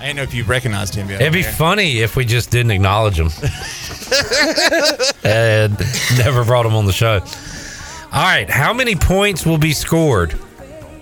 I 0.00 0.02
didn't 0.06 0.16
know 0.16 0.22
if 0.22 0.32
you 0.32 0.44
recognized 0.44 0.94
him 0.94 1.10
yet. 1.10 1.20
It'd 1.20 1.32
be 1.32 1.42
There. 1.42 1.52
funny 1.52 1.98
if 1.98 2.14
we 2.14 2.24
just 2.24 2.50
didn't 2.52 2.70
acknowledge 2.70 3.18
him 3.18 3.26
and 5.24 5.76
never 6.16 6.44
brought 6.44 6.64
him 6.66 6.74
on 6.74 6.86
the 6.86 6.92
show. 6.92 7.20
All 8.12 8.22
right, 8.22 8.48
how 8.48 8.72
many 8.72 8.94
points 8.94 9.44
will 9.44 9.58
be 9.58 9.72
scored 9.72 10.38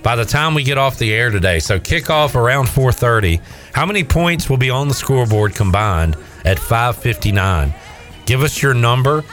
by 0.07 0.15
the 0.15 0.25
time 0.25 0.55
we 0.55 0.63
get 0.63 0.79
off 0.79 0.99
the 0.99 1.13
air 1.13 1.31
today? 1.31 1.59
So 1.59 1.81
kickoff 1.81 2.37
around 2.37 2.69
4:30. 2.69 3.41
How 3.73 3.85
many 3.85 4.05
points 4.05 4.49
will 4.49 4.57
be 4.57 4.71
on 4.71 4.87
the 4.87 4.95
scoreboard 4.95 5.57
combined 5.57 6.17
at 6.45 6.61
5:59? 6.61 7.75
Give 8.25 8.45
us 8.45 8.63
your 8.63 8.73
number. 8.73 9.25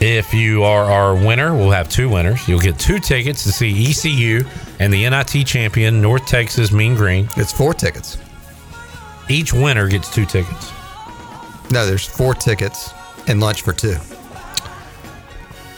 If 0.00 0.32
you 0.32 0.62
are 0.62 0.84
our 0.84 1.16
winner, 1.16 1.56
we'll 1.56 1.72
have 1.72 1.88
two 1.88 2.08
winners. 2.08 2.46
You'll 2.46 2.60
get 2.60 2.78
two 2.78 3.00
tickets 3.00 3.42
to 3.42 3.50
see 3.50 3.90
ECU 3.90 4.44
and 4.78 4.92
the 4.92 5.04
NIT 5.10 5.42
champion 5.44 6.00
North 6.00 6.24
Texas 6.24 6.70
Mean 6.70 6.94
Green. 6.94 7.28
It's 7.36 7.52
four 7.52 7.74
tickets. 7.74 8.16
Each 9.28 9.52
winner 9.52 9.88
gets 9.88 10.08
two 10.08 10.24
tickets. 10.24 10.70
No, 11.72 11.84
there's 11.84 12.06
four 12.06 12.32
tickets 12.32 12.94
and 13.26 13.40
lunch 13.40 13.62
for 13.62 13.72
two. 13.72 13.96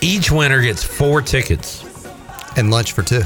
Each 0.02 0.30
winner 0.30 0.60
gets 0.60 0.84
four 0.84 1.22
tickets 1.22 1.86
And 2.56 2.70
lunch 2.70 2.92
for 2.92 3.02
two. 3.02 3.22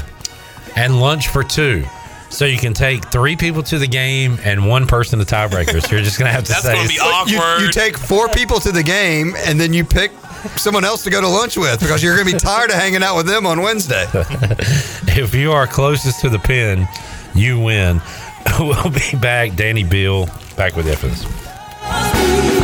And 0.75 0.99
lunch 0.99 1.27
for 1.29 1.43
two. 1.43 1.85
So 2.29 2.45
you 2.45 2.57
can 2.57 2.73
take 2.73 3.05
three 3.11 3.35
people 3.37 3.63
to 3.63 3.77
the 3.77 3.87
game 3.87 4.39
and 4.43 4.67
one 4.67 4.87
person 4.87 5.19
to 5.19 5.25
tiebreakers. 5.25 5.89
You're 5.89 6.01
just 6.01 6.17
gonna 6.19 6.31
have 6.31 6.43
to 6.45 6.51
That's 6.51 6.63
say 6.63 6.73
gonna 6.75 6.87
be 6.89 6.95
You, 6.95 7.01
awkward. 7.01 7.61
you 7.65 7.71
take 7.71 7.97
four 7.97 8.27
people 8.29 8.59
to 8.59 8.71
the 8.71 8.83
game 8.83 9.33
and 9.45 9.59
then 9.59 9.73
you 9.73 9.85
pick 9.85 10.11
someone 10.57 10.83
else 10.85 11.03
to 11.03 11.09
go 11.09 11.21
to 11.21 11.27
lunch 11.27 11.55
with 11.57 11.79
because 11.79 12.03
you're 12.03 12.15
going 12.15 12.27
to 12.27 12.33
be 12.33 12.39
tired 12.39 12.69
of 12.69 12.75
hanging 12.75 13.01
out 13.01 13.15
with 13.15 13.25
them 13.25 13.47
on 13.47 13.61
Wednesday. 13.63 14.05
if 14.13 15.33
you 15.33 15.51
are 15.51 15.65
closest 15.65 16.21
to 16.21 16.29
the 16.29 16.37
pin, 16.37 16.87
you 17.33 17.59
win. 17.59 18.01
We'll 18.59 18.91
be 18.91 19.17
back. 19.19 19.55
Danny 19.55 19.83
Beal 19.83 20.27
back 20.55 20.75
with 20.75 20.85
you 20.85 20.91
after 20.91 21.07
this. 21.07 22.54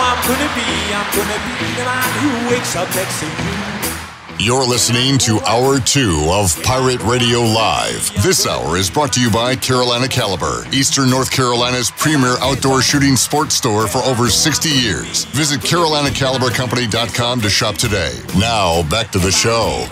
I'm 0.00 0.20
gonna 0.28 0.54
be, 0.54 0.94
I'm 0.94 1.10
gonna 1.16 1.40
be 1.42 1.74
the 1.74 1.84
man 1.84 2.10
who 2.22 2.54
wakes 2.54 2.76
up 2.76 2.88
next 2.94 3.20
to 3.20 3.26
you. 3.26 3.88
You're 4.40 4.64
listening 4.64 5.18
to 5.18 5.40
Hour 5.40 5.80
2 5.80 6.28
of 6.30 6.62
Pirate 6.62 7.02
Radio 7.02 7.40
Live. 7.40 8.12
This 8.22 8.46
hour 8.46 8.76
is 8.76 8.88
brought 8.88 9.12
to 9.14 9.20
you 9.20 9.32
by 9.32 9.56
Carolina 9.56 10.06
Caliber, 10.06 10.64
Eastern 10.72 11.10
North 11.10 11.32
Carolina's 11.32 11.90
premier 11.90 12.36
outdoor 12.40 12.80
shooting 12.80 13.16
sports 13.16 13.56
store 13.56 13.88
for 13.88 13.98
over 13.98 14.28
60 14.28 14.68
years. 14.68 15.24
Visit 15.24 15.60
CarolinaCaliberCompany.com 15.62 17.40
to 17.40 17.50
shop 17.50 17.74
today. 17.74 18.12
Now, 18.38 18.88
back 18.88 19.10
to 19.10 19.18
the 19.18 19.32
show. 19.32 19.88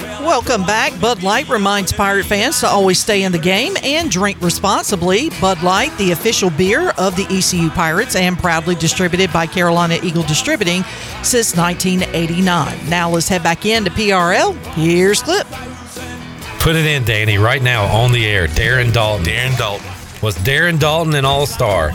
Welcome 0.00 0.64
back. 0.64 0.98
Bud 1.00 1.22
Light 1.22 1.48
reminds 1.48 1.92
Pirate 1.92 2.26
fans 2.26 2.60
to 2.60 2.68
always 2.68 2.98
stay 3.00 3.22
in 3.24 3.32
the 3.32 3.38
game 3.38 3.76
and 3.82 4.10
drink 4.10 4.40
responsibly. 4.40 5.30
Bud 5.40 5.62
Light, 5.62 5.96
the 5.98 6.12
official 6.12 6.50
beer 6.50 6.90
of 6.90 7.16
the 7.16 7.24
ECU 7.24 7.70
Pirates 7.70 8.14
and 8.14 8.38
proudly 8.38 8.74
distributed 8.74 9.32
by 9.32 9.46
Carolina 9.46 9.98
Eagle 10.02 10.22
Distributing 10.22 10.84
since 11.22 11.56
1989. 11.56 12.88
Now 12.88 13.10
let's 13.10 13.28
head 13.28 13.42
back 13.42 13.66
into 13.66 13.90
PRL. 13.90 14.54
Here's 14.74 15.22
Clip. 15.22 15.46
Put 16.60 16.76
it 16.76 16.86
in, 16.86 17.04
Danny, 17.04 17.38
right 17.38 17.62
now 17.62 17.84
on 17.84 18.12
the 18.12 18.26
air. 18.26 18.46
Darren 18.46 18.92
Daulton. 18.92 19.24
Darren 19.24 19.52
Daulton. 19.52 20.22
Was 20.22 20.36
Darren 20.38 20.78
Daulton 20.78 21.16
an 21.16 21.24
all 21.24 21.46
star? 21.46 21.90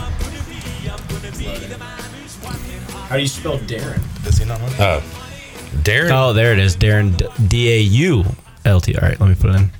How 3.08 3.16
do 3.16 3.22
you 3.22 3.28
spell 3.28 3.58
Darren? 3.60 4.02
Does 4.24 4.38
he 4.38 4.44
not 4.44 4.60
know? 4.60 4.68
Oh. 4.80 5.23
Darren. 5.84 6.10
Oh, 6.12 6.32
there 6.32 6.52
it 6.52 6.58
is. 6.58 6.76
Darren 6.76 7.16
D 7.48 7.70
A 7.72 7.78
U 7.78 8.24
L 8.64 8.80
T. 8.80 8.94
All 8.96 9.06
right, 9.06 9.18
let 9.20 9.28
me 9.28 9.34
put 9.34 9.50
it 9.50 9.56
in. 9.56 9.70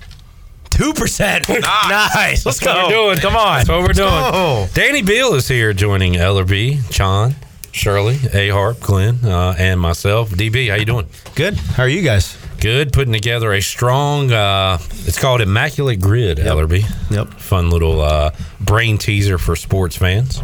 Two 0.70 0.93
percent. 0.93 1.47
Nice. 1.48 2.44
Let's 2.44 2.59
That's 2.59 2.66
what 2.66 2.86
we're 2.89 2.90
doing. 2.93 3.18
Come 3.18 3.36
on. 3.36 3.59
That's 3.59 3.68
what 3.68 3.81
we're 3.81 3.86
Let's 3.89 3.98
doing. 3.98 4.10
go. 4.10 4.66
Danny 4.74 5.02
Beal 5.02 5.35
is 5.35 5.47
here 5.48 5.72
joining 5.72 6.14
Ellerbe, 6.14 6.81
Chon, 6.90 7.35
Shirley, 7.72 8.18
A 8.32 8.48
Harp, 8.48 8.81
Glenn, 8.81 9.18
uh, 9.24 9.55
and 9.59 9.81
myself. 9.81 10.31
DB, 10.31 10.68
how 10.70 10.74
you 10.76 10.85
doing? 10.85 11.06
Good. 11.36 11.55
How 11.56 11.85
are 11.85 11.89
you 11.89 12.02
guys? 12.02 12.36
Good. 12.60 12.93
Putting 12.93 13.12
together 13.12 13.52
a 13.52 13.60
strong. 13.60 14.32
Uh, 14.32 14.78
it's 15.06 15.18
called 15.18 15.40
Immaculate 15.43 16.01
Grid, 16.01 16.39
Ellerbe. 16.39 16.82
Yep. 17.10 17.35
Fun 17.35 17.70
little 17.70 18.01
uh, 18.01 18.31
brain 18.60 18.98
teaser 18.98 19.39
for 19.39 19.55
sports 19.55 19.97
fans. 19.97 20.40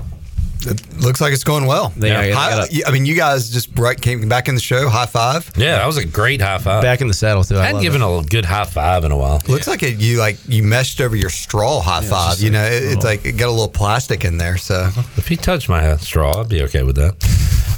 It 0.67 1.01
looks 1.01 1.21
like 1.21 1.33
it's 1.33 1.45
going 1.45 1.67
well. 1.67 1.93
They- 1.97 2.15
I 2.15 2.31
High- 2.33 2.51
gotta- 2.51 2.87
I 2.87 2.91
mean, 2.91 3.07
you 3.07 3.15
guys 3.15 3.49
just 3.51 3.71
right, 3.79 3.99
came 4.01 4.29
back 4.29 4.49
in 4.49 4.55
the 4.55 4.61
show. 4.61 4.89
High 4.89 5.07
five. 5.07 5.51
Yeah, 5.57 5.77
that 5.79 5.87
was 5.87 5.97
a 5.97 6.05
great 6.05 6.41
high 6.41 6.59
five. 6.59 6.83
Back 6.83 7.01
in 7.01 7.09
the 7.09 7.15
saddle 7.15 7.45
too. 7.45 7.57
I 7.57 7.61
I 7.63 7.67
hadn't 7.67 7.83
given 7.83 8.03
it. 8.03 8.07
a 8.07 8.23
good 8.29 8.45
high 8.45 8.65
five 8.65 9.05
in 9.05 9.13
a 9.13 9.17
while. 9.17 9.41
Looks 9.49 9.67
like 9.67 9.83
it, 9.83 9.97
you 9.99 10.19
like 10.19 10.37
you 10.49 10.63
meshed 10.63 11.01
over 11.01 11.17
your 11.17 11.31
straw 11.31 11.81
high 11.81 12.01
it's 12.01 12.11
five. 12.11 12.41
You 12.41 12.51
know, 12.51 12.65
it, 12.65 12.83
it's 12.85 13.05
like 13.05 13.25
it 13.25 13.33
got 13.39 13.49
a 13.49 13.51
little 13.53 13.69
plastic 13.69 14.25
in 14.25 14.39
there. 14.39 14.57
So 14.59 14.91
If 15.17 15.31
you 15.31 15.37
touch 15.37 15.69
my 15.69 15.97
straw, 15.97 16.41
I'd 16.41 16.49
be 16.49 16.63
okay 16.65 16.83
with 16.83 16.97
that. 16.97 17.15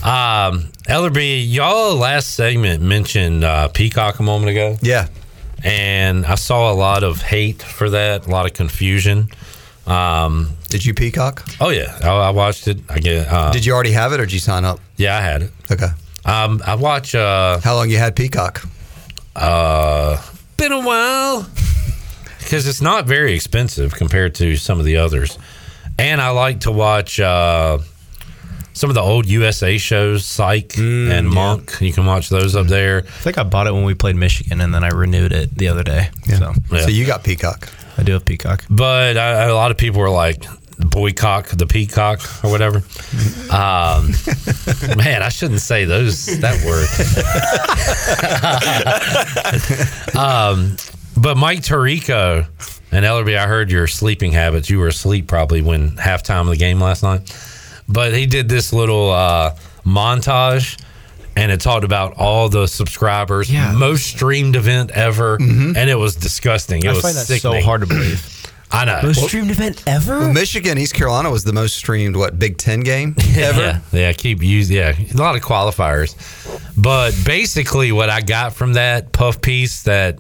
Um, 0.04 0.68
Ellerbe, 0.88 1.44
y'all 1.48 1.94
last 1.94 2.34
segment 2.34 2.82
mentioned 2.82 3.44
uh, 3.44 3.68
Peacock 3.68 4.18
a 4.18 4.22
moment 4.24 4.50
ago. 4.50 4.76
yeah, 4.82 5.06
and 5.62 6.26
I 6.26 6.34
saw 6.34 6.72
a 6.72 6.74
lot 6.74 7.04
of 7.04 7.22
hate 7.22 7.62
for 7.62 7.88
that, 7.90 8.26
a 8.26 8.30
lot 8.30 8.46
of 8.46 8.52
confusion. 8.54 9.28
Um, 9.86 10.50
did 10.68 10.84
you 10.84 10.94
peacock? 10.94 11.44
oh 11.60 11.70
yeah, 11.70 11.98
I, 12.02 12.08
I 12.10 12.30
watched 12.30 12.68
it. 12.68 12.78
I 12.88 12.98
get. 13.00 13.26
Uh, 13.28 13.50
Did 13.52 13.66
you 13.66 13.72
already 13.72 13.92
have 13.92 14.12
it, 14.12 14.20
or 14.20 14.24
did 14.26 14.32
you 14.32 14.38
sign 14.38 14.64
up? 14.64 14.78
Yeah, 14.96 15.16
I 15.18 15.20
had 15.20 15.42
it. 15.42 15.50
Okay. 15.70 15.88
Um, 16.24 16.62
I 16.64 16.76
watch. 16.76 17.14
Uh, 17.14 17.58
How 17.60 17.74
long 17.74 17.90
you 17.90 17.98
had 17.98 18.14
peacock? 18.14 18.62
uh, 19.34 20.22
been 20.56 20.72
a 20.72 20.80
while 20.80 21.48
because 22.38 22.66
it's 22.68 22.80
not 22.82 23.06
very 23.06 23.32
expensive 23.34 23.94
compared 23.94 24.34
to 24.36 24.56
some 24.56 24.78
of 24.78 24.84
the 24.84 24.96
others, 24.98 25.36
and 25.98 26.20
I 26.20 26.30
like 26.30 26.60
to 26.60 26.70
watch. 26.72 27.18
Uh, 27.18 27.78
some 28.74 28.88
of 28.88 28.94
the 28.94 29.02
old 29.02 29.26
USA 29.28 29.76
shows, 29.76 30.24
Psych 30.24 30.78
and 30.78 31.28
Monk, 31.28 31.76
you 31.80 31.92
can 31.92 32.06
watch 32.06 32.30
those 32.30 32.56
up 32.56 32.68
there. 32.68 32.98
I 33.06 33.10
think 33.20 33.36
I 33.36 33.42
bought 33.42 33.66
it 33.66 33.74
when 33.74 33.84
we 33.84 33.92
played 33.94 34.16
Michigan, 34.16 34.62
and 34.62 34.72
then 34.74 34.82
I 34.82 34.88
renewed 34.88 35.32
it 35.32 35.54
the 35.58 35.68
other 35.68 35.82
day. 35.82 36.08
So 36.38 36.54
Yeah. 36.70 36.80
So 36.80 36.88
you 36.88 37.04
got 37.04 37.22
peacock. 37.22 37.68
I 37.98 38.02
do 38.02 38.12
have 38.12 38.24
Peacock. 38.24 38.64
but 38.70 39.16
I, 39.16 39.44
a 39.44 39.54
lot 39.54 39.70
of 39.70 39.76
people 39.76 40.00
were 40.00 40.10
like 40.10 40.44
boycock 40.78 41.48
the 41.48 41.66
peacock 41.66 42.20
or 42.42 42.50
whatever. 42.50 42.78
Um 43.54 44.10
man 44.96 45.22
i 45.22 45.28
shouldn't 45.28 45.60
say 45.60 45.84
those 45.84 46.26
that 46.40 46.56
word. 46.66 46.88
Um 50.18 50.76
but 51.16 51.36
mike 51.36 51.60
tirico 51.60 52.46
and 52.90 53.04
ellerbe 53.04 53.36
i 53.36 53.46
heard 53.46 53.70
your 53.70 53.86
sleeping 53.86 54.32
habits. 54.32 54.68
You 54.70 54.78
were 54.78 54.88
asleep 54.88 55.26
probably 55.28 55.62
when 55.62 55.90
halftime 55.92 56.42
of 56.42 56.48
the 56.48 56.56
game 56.56 56.80
last 56.80 57.02
night. 57.02 57.20
But 57.88 58.14
he 58.14 58.26
did 58.26 58.48
this 58.48 58.72
little 58.72 59.10
uh 59.10 59.54
montage 59.84 60.80
and 61.36 61.50
it 61.52 61.60
talked 61.60 61.84
about 61.84 62.14
all 62.16 62.48
the 62.48 62.66
subscribers 62.66 63.50
Yeah. 63.50 63.72
most 63.72 64.06
streamed 64.06 64.56
event 64.56 64.90
ever 64.92 65.38
mm-hmm. 65.38 65.76
and 65.76 65.88
it 65.90 65.96
was 65.96 66.14
disgusting 66.16 66.82
it 66.82 66.88
I 66.88 66.92
was 66.92 67.02
find 67.02 67.16
that 67.16 67.26
sickening. 67.26 67.62
so 67.62 67.64
hard 67.66 67.80
to 67.82 67.86
believe. 67.86 68.28
i 68.74 68.86
know 68.86 69.00
Most 69.02 69.24
streamed 69.26 69.50
event 69.50 69.82
ever. 69.86 70.18
Well, 70.20 70.32
Michigan, 70.32 70.78
East 70.78 70.94
Carolina 70.94 71.30
was 71.30 71.44
the 71.44 71.52
most 71.52 71.74
streamed 71.76 72.16
what 72.16 72.38
Big 72.38 72.56
Ten 72.56 72.80
game 72.80 73.14
ever. 73.36 73.60
Yeah, 73.60 73.80
yeah, 73.92 74.12
keep 74.14 74.42
using 74.42 74.76
yeah, 74.78 74.94
a 74.98 75.16
lot 75.18 75.36
of 75.36 75.42
qualifiers. 75.42 76.14
But 76.80 77.14
basically 77.26 77.92
what 77.92 78.08
I 78.08 78.22
got 78.22 78.54
from 78.54 78.72
that 78.72 79.12
puff 79.12 79.42
piece 79.42 79.82
that 79.82 80.18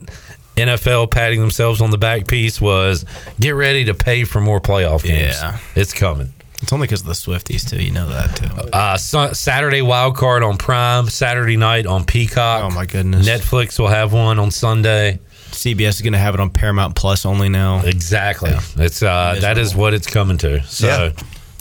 NFL 0.56 1.10
patting 1.10 1.40
themselves 1.40 1.80
on 1.80 1.90
the 1.90 1.96
back 1.96 2.26
piece 2.26 2.60
was 2.60 3.06
get 3.40 3.52
ready 3.52 3.86
to 3.86 3.94
pay 3.94 4.24
for 4.24 4.38
more 4.40 4.60
playoff 4.60 5.02
games. 5.02 5.36
Yeah. 5.40 5.58
It's 5.74 5.94
coming. 5.94 6.34
It's 6.62 6.72
only 6.72 6.86
because 6.86 7.00
of 7.00 7.06
the 7.08 7.12
Swifties 7.12 7.68
too. 7.68 7.82
You 7.82 7.90
know 7.90 8.08
that 8.08 8.36
too. 8.36 8.46
Uh, 8.72 8.96
Su- 8.96 9.34
Saturday 9.34 9.82
wild 9.82 10.16
card 10.16 10.42
on 10.42 10.56
Prime, 10.56 11.08
Saturday 11.08 11.56
night 11.56 11.86
on 11.86 12.04
Peacock. 12.04 12.62
Oh 12.64 12.70
my 12.74 12.86
goodness. 12.86 13.28
Netflix 13.28 13.78
will 13.78 13.88
have 13.88 14.12
one 14.12 14.38
on 14.38 14.50
Sunday. 14.50 15.18
CBS 15.50 15.88
is 15.88 16.02
going 16.02 16.12
to 16.14 16.18
have 16.18 16.34
it 16.34 16.40
on 16.40 16.50
Paramount 16.50 16.94
Plus 16.94 17.26
only 17.26 17.48
now. 17.48 17.82
Exactly. 17.84 18.52
It's 18.76 19.02
uh 19.02 19.36
that 19.40 19.58
is 19.58 19.74
what 19.74 19.92
it's 19.92 20.06
coming 20.06 20.38
to. 20.38 20.62
So 20.64 20.86
Yeah. 20.86 21.12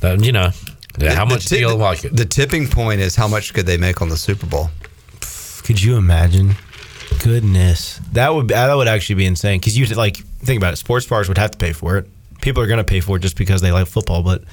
that, 0.02 0.24
you 0.24 0.32
know, 0.32 0.52
yeah, 1.00 1.14
how 1.16 1.26
The- 1.26 1.34
much 1.34 1.44
the 1.46 1.50
do 1.50 1.56
ti- 1.56 1.62
you 1.62 1.74
like 1.76 2.04
it? 2.06 2.16
The 2.16 2.26
tipping 2.26 2.68
point 2.68 3.02
is 3.02 3.16
how 3.16 3.28
much 3.28 3.54
could 3.54 3.66
they 3.66 3.78
make 3.78 4.02
on 4.02 4.10
the 4.10 4.18
Super 4.18 4.46
Bowl? 4.46 4.70
Could 5.64 5.82
you 5.82 5.98
imagine? 5.98 6.56
Goodness, 7.24 8.00
that 8.14 8.34
would 8.34 8.48
that 8.50 8.74
would 8.76 8.88
actually 8.88 9.16
be 9.16 9.26
insane. 9.26 9.60
Because 9.60 9.78
you 9.78 9.86
like 9.88 10.18
think 10.18 10.58
about 10.58 10.74
it, 10.74 10.78
sports 10.78 11.06
bars 11.06 11.28
would 11.28 11.38
have 11.38 11.52
to 11.52 11.58
pay 11.58 11.74
for 11.74 11.98
it. 11.98 12.08
People 12.42 12.62
are 12.64 12.68
going 12.68 12.78
to 12.78 12.84
pay 12.84 13.00
for 13.00 13.18
it 13.18 13.22
just 13.22 13.38
because 13.38 13.62
they 13.62 13.72
like 13.72 13.88
football, 13.88 14.24
but 14.24 14.44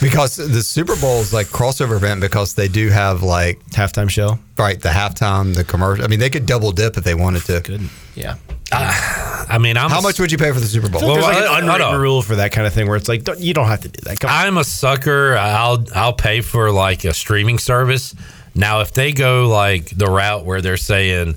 Because 0.00 0.36
the 0.36 0.62
Super 0.62 0.96
Bowl 0.96 1.20
is 1.20 1.32
like 1.32 1.48
crossover 1.48 1.96
event 1.96 2.20
because 2.22 2.54
they 2.54 2.68
do 2.68 2.88
have 2.88 3.22
like 3.22 3.62
halftime 3.70 4.08
show, 4.08 4.38
right? 4.58 4.80
The 4.80 4.88
halftime, 4.88 5.54
the 5.54 5.62
commercial. 5.64 6.04
I 6.04 6.08
mean, 6.08 6.20
they 6.20 6.30
could 6.30 6.46
double 6.46 6.72
dip 6.72 6.96
if 6.96 7.04
they 7.04 7.14
wanted 7.14 7.42
to. 7.44 7.60
Good. 7.60 7.82
Yeah. 8.14 8.36
Ah, 8.72 9.46
I 9.48 9.58
mean, 9.58 9.76
I'm 9.76 9.90
How 9.90 10.00
much 10.00 10.18
would 10.20 10.32
you 10.32 10.38
pay 10.38 10.52
for 10.52 10.60
the 10.60 10.66
Super 10.66 10.88
Bowl? 10.88 11.02
Well, 11.02 11.14
there's 11.14 11.24
like 11.26 11.36
I- 11.36 11.40
I 11.56 11.58
an 11.58 11.64
uh, 11.64 11.72
don't 11.72 11.80
unwritten 11.82 12.00
rule 12.00 12.22
for 12.22 12.36
that 12.36 12.52
kind 12.52 12.66
of 12.66 12.72
thing 12.72 12.86
where 12.86 12.96
it's 12.96 13.08
like 13.08 13.24
don't, 13.24 13.40
you 13.40 13.52
don't 13.52 13.66
have 13.66 13.80
to 13.82 13.88
do 13.88 14.00
that. 14.04 14.20
Come. 14.20 14.30
I'm 14.32 14.56
a 14.56 14.64
sucker. 14.64 15.36
I'll 15.36 15.84
I'll 15.94 16.12
pay 16.14 16.40
for 16.40 16.70
like 16.70 17.04
a 17.04 17.12
streaming 17.12 17.58
service. 17.58 18.14
Now, 18.54 18.80
if 18.80 18.92
they 18.92 19.12
go 19.12 19.48
like 19.48 19.90
the 19.90 20.06
route 20.06 20.44
where 20.46 20.60
they're 20.62 20.76
saying 20.76 21.34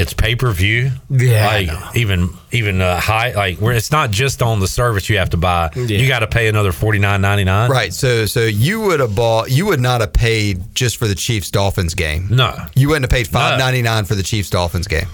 it's 0.00 0.12
pay 0.12 0.34
per 0.34 0.50
view, 0.52 0.90
Yeah, 1.08 1.46
like 1.46 1.96
even 1.96 2.30
even 2.52 2.80
uh, 2.80 2.98
high, 3.00 3.32
like 3.32 3.58
where 3.58 3.74
it's 3.74 3.90
not 3.92 4.10
just 4.10 4.42
on 4.42 4.58
the 4.60 4.66
service 4.68 5.08
you 5.08 5.18
have 5.18 5.30
to 5.30 5.36
buy. 5.36 5.70
Yeah. 5.76 5.98
You 5.98 6.08
got 6.08 6.20
to 6.20 6.26
pay 6.26 6.48
another 6.48 6.72
forty 6.72 6.98
nine 6.98 7.20
ninety 7.20 7.44
nine. 7.44 7.70
Right. 7.70 7.92
So 7.92 8.26
so 8.26 8.40
you 8.44 8.80
would 8.80 9.00
have 9.00 9.14
bought 9.14 9.50
you 9.50 9.66
would 9.66 9.80
not 9.80 10.00
have 10.00 10.12
paid 10.12 10.74
just 10.74 10.96
for 10.96 11.06
the 11.08 11.14
Chiefs 11.14 11.50
Dolphins 11.50 11.94
game. 11.94 12.26
No. 12.30 12.56
You 12.74 12.88
wouldn't 12.88 13.04
have 13.04 13.10
paid 13.16 13.28
five 13.28 13.58
ninety 13.58 13.82
nine 13.82 14.04
for 14.04 14.14
the 14.14 14.22
Chiefs 14.22 14.50
Dolphins 14.50 14.86
game. 14.88 15.06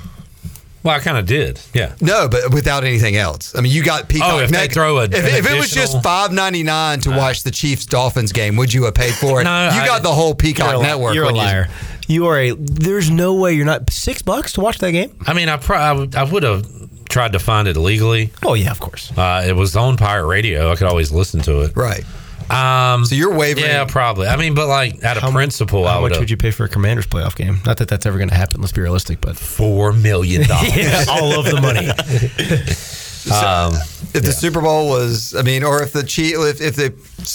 Well, 0.83 0.95
I 0.95 1.01
kind 1.01 1.19
of 1.19 1.27
did. 1.27 1.59
Yeah. 1.75 1.97
No, 2.01 2.29
but 2.29 2.55
without 2.55 2.85
anything 2.85 3.17
else. 3.17 3.57
I 3.57 3.61
mean, 3.61 3.73
you 3.73 3.83
got 3.83 4.09
Peacock. 4.09 4.33
Oh, 4.35 4.39
if 4.39 4.51
they 4.51 4.69
throw 4.69 4.99
a- 4.99 5.05
if, 5.07 5.15
if 5.15 5.51
it 5.51 5.59
was 5.59 5.69
just 5.73 6.01
five 6.01 6.31
ninety 6.33 6.63
nine 6.63 7.01
to 7.01 7.11
watch 7.11 7.43
the 7.43 7.51
Chiefs 7.51 7.87
Dolphins 7.87 8.31
game, 8.31 8.55
would 8.55 8.73
you 8.73 8.85
have 8.85 8.95
paid 8.95 9.13
for 9.15 9.41
it? 9.41 9.45
No, 9.45 9.65
you 9.75 9.81
I- 9.81 9.87
got 9.87 10.05
the 10.05 10.13
whole 10.13 10.33
Peacock 10.33 10.71
You're 10.75 10.81
a 10.81 10.87
network. 10.87 11.15
You're 11.17 11.25
a 11.25 11.27
when 11.27 11.35
you- 11.35 11.41
liar. 11.43 11.69
You 12.07 12.27
are 12.27 12.39
a. 12.39 12.53
There's 12.53 13.11
no 13.11 13.35
way 13.35 13.55
you're 13.55 13.67
not 13.67 13.91
six 13.91 14.23
bucks 14.23 14.53
to 14.55 14.61
watch 14.61 14.79
that 14.79 14.93
game. 14.93 15.17
I 15.27 15.35
mean, 15.35 15.49
I 15.49 15.57
pro- 15.57 15.79
I 15.79 15.93
would- 15.93 16.43
have 16.43 16.67
tried 17.09 17.33
to 17.33 17.39
find 17.39 17.67
it 17.69 17.77
illegally. 17.77 18.31
Oh 18.45 18.55
yeah, 18.55 18.71
of 18.71 18.81
course. 18.81 19.11
Uh, 19.17 19.45
it 19.47 19.53
was 19.55 19.77
on 19.77 19.97
pirate 19.97 20.27
radio. 20.27 20.71
I 20.71 20.77
could 20.77 20.87
always 20.89 21.11
listen 21.13 21.41
to 21.43 21.61
it. 21.63 21.77
Right. 21.77 22.05
Um, 22.49 23.05
so 23.05 23.15
you're 23.17 23.35
wavering. 23.35 23.67
Yeah, 23.67 23.85
probably. 23.87 24.29
I 24.29 24.37
mean, 24.37 24.55
but 24.55 24.69
like 24.69 25.03
out 25.03 25.17
of 25.17 25.23
How- 25.25 25.33
principle, 25.33 25.87
How 25.87 26.03
would 26.03 26.13
much 26.13 26.21
would 26.21 26.31
you 26.31 26.37
pay 26.37 26.51
for 26.53 26.65
a 26.65 26.69
Commanders 26.69 27.07
playoff 27.07 27.35
game? 27.35 27.61
Not 27.67 27.79
that 27.79 27.89
that's 27.89 28.07
ever 28.07 28.19
going 28.19 28.29
to 28.29 28.37
happen. 28.37 28.61
Let's 28.61 28.73
be 28.73 28.83
realistic, 28.83 29.21
but 29.21 29.37
four 29.37 29.93
million 29.93 30.47
dollars. 30.47 30.77
yeah, 30.77 31.05
all 31.09 31.39
of 31.41 31.45
the 31.47 31.61
money. 31.61 31.89
um, 33.33 33.75
If 34.15 34.23
the 34.23 34.33
Super 34.33 34.61
Bowl 34.61 34.89
was, 34.89 35.35
I 35.35 35.43
mean, 35.43 35.63
or 35.65 35.83
if 35.83 35.93
the 35.93 36.03
Chief, 36.03 36.37
if, 36.39 36.61
if 36.61 36.77
the 36.77 36.91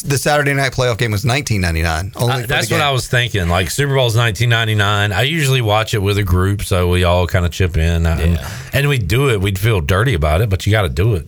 the 0.08 0.18
Saturday 0.18 0.54
night 0.54 0.72
playoff 0.72 0.98
game 0.98 1.12
was 1.12 1.26
nineteen 1.26 1.62
ninety 1.62 1.82
nine, 1.84 2.12
only 2.16 2.34
I- 2.34 2.46
that's 2.46 2.72
what. 2.72 2.82
I 2.82 2.92
was 2.92 3.08
thinking. 3.08 3.50
Like 3.50 3.70
Super 3.70 3.94
Bowl's 3.96 4.16
1999. 4.16 5.12
I 5.12 5.22
usually 5.24 5.62
watch 5.62 5.94
it 5.94 6.00
with 6.00 6.18
a 6.18 6.24
group, 6.24 6.62
so 6.64 6.88
we 6.90 7.04
all 7.04 7.28
kind 7.28 7.46
of 7.46 7.52
chip 7.52 7.76
in, 7.78 8.06
and, 8.06 8.40
and 8.74 8.88
we 8.90 8.98
do 8.98 9.30
it. 9.30 9.42
We'd 9.42 9.60
feel 9.60 9.82
dirty 9.82 10.14
about 10.14 10.42
it, 10.42 10.50
but 10.50 10.66
you 10.66 10.72
got 10.72 10.84
to 10.84 10.90
do 10.90 11.16
it. 11.16 11.28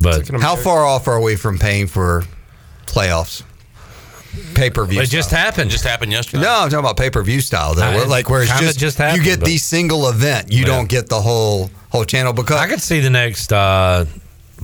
But 0.00 0.28
How 0.28 0.56
far 0.56 0.84
off 0.84 1.08
are 1.08 1.20
we 1.20 1.36
from 1.36 1.58
paying 1.58 1.86
for 1.86 2.24
playoffs? 2.86 3.42
pay 4.56 4.68
per 4.68 4.84
view. 4.84 5.00
It 5.00 5.08
just 5.10 5.30
happened. 5.30 5.70
Just 5.70 5.84
happened 5.84 6.10
yesterday. 6.10 6.42
No, 6.42 6.50
I'm 6.50 6.68
talking 6.68 6.80
about 6.80 6.96
pay 6.96 7.08
per 7.08 7.22
view 7.22 7.40
style 7.40 7.74
though. 7.74 7.84
I- 7.84 8.04
like 8.04 8.28
where 8.28 8.42
it's 8.42 8.50
kinda 8.50 8.72
just, 8.74 8.98
just 8.98 9.16
you 9.16 9.22
get 9.22 9.40
the 9.40 9.56
single 9.58 10.08
event. 10.08 10.50
You 10.52 10.60
Yeah. 10.60 10.66
don't 10.66 10.88
get 10.88 11.08
the 11.08 11.20
whole 11.20 11.70
whole 11.94 12.04
channel 12.04 12.32
because 12.32 12.56
I 12.56 12.66
could 12.66 12.80
see 12.82 12.98
the 12.98 13.08
next 13.10 13.52
uh, 13.52 14.04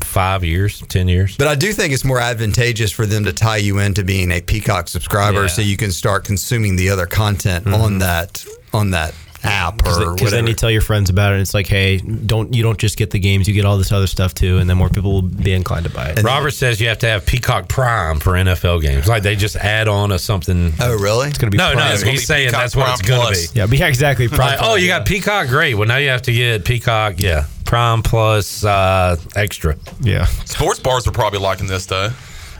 five 0.01 0.43
years, 0.45 0.81
ten 0.89 1.07
years. 1.07 1.37
But 1.37 1.47
I 1.47 1.55
do 1.55 1.73
think 1.73 1.93
it's 1.93 2.05
more 2.05 2.19
advantageous 2.19 2.91
for 2.91 3.07
them 3.07 3.25
to 3.25 3.33
tie 3.33 3.59
you 3.59 3.79
into 3.79 4.03
being 4.03 4.33
a 4.33 4.41
Peacock 4.41 4.89
subscriber, 4.89 5.43
Yeah. 5.43 5.47
so 5.47 5.63
you 5.63 5.77
can 5.77 5.93
start 5.93 6.25
consuming 6.25 6.75
the 6.75 6.91
other 6.91 7.07
content 7.07 7.69
on 7.69 7.99
that 7.99 8.45
on 8.75 8.91
that 8.91 9.15
app 9.43 9.75
or 9.81 9.85
Because 9.85 10.11
whatever. 10.11 10.31
then 10.31 10.47
you 10.47 10.55
tell 10.55 10.71
your 10.71 10.81
friends 10.83 11.11
about 11.11 11.33
it. 11.33 11.35
And 11.37 11.43
it's 11.43 11.55
like, 11.55 11.67
hey, 11.67 11.99
don't 11.99 12.53
you 12.55 12.63
don't 12.63 12.79
just 12.79 12.97
get 12.97 13.11
the 13.11 13.19
games, 13.19 13.49
you 13.49 13.55
get 13.55 13.65
all 13.65 13.79
this 13.79 13.93
other 13.93 14.07
stuff 14.07 14.35
too, 14.35 14.59
and 14.59 14.69
then 14.69 14.77
more 14.77 14.89
people 14.89 15.13
will 15.13 15.23
be 15.23 15.53
inclined 15.53 15.85
to 15.87 15.91
buy 15.91 16.09
it. 16.11 16.23
Robert 16.23 16.51
says 16.53 16.81
you 16.81 16.89
have 16.89 16.99
to 16.99 17.07
have 17.07 17.25
Peacock 17.27 17.69
Prime 17.69 18.21
for 18.21 18.33
NFL 18.33 18.83
games. 18.83 19.07
Like 19.09 19.23
they 19.23 19.37
just 19.37 19.57
add 19.57 19.89
on 19.89 20.13
a 20.13 20.19
something. 20.19 20.73
Oh, 20.81 20.97
really? 20.99 21.29
It's 21.29 21.39
gonna 21.39 21.51
be 21.51 21.59
no, 21.59 21.73
Prime. 21.73 21.89
no. 21.89 21.93
It's 21.95 22.03
He's 22.03 22.21
be 22.21 22.25
saying 22.27 22.49
Peacock 22.49 22.61
that's 22.63 22.77
what 22.77 22.85
Prime 22.85 22.93
it's 22.95 23.03
going 23.03 23.21
to 23.21 23.27
Plus. 23.27 23.53
be. 23.53 23.59
Yeah, 23.61 23.67
be 23.67 23.83
exactly. 23.83 24.29
Prime 24.29 24.59
Like, 24.59 24.59
oh, 24.63 24.75
you 24.77 24.87
got 24.89 25.07
Peacock, 25.07 25.49
great. 25.49 25.75
Well, 25.75 25.89
now 25.89 25.97
you 25.97 26.09
have 26.11 26.23
to 26.23 26.33
get 26.33 26.65
Peacock, 26.65 27.15
yeah, 27.19 27.47
Prime 27.65 28.03
plus 28.03 28.65
uh, 28.65 29.17
extra. 29.37 29.77
Yeah, 30.01 30.25
Sports 30.27 30.81
bars 30.81 31.07
are 31.07 31.13
probably 31.13 31.39
liking 31.41 31.67
this 31.67 31.87
though. 31.87 32.11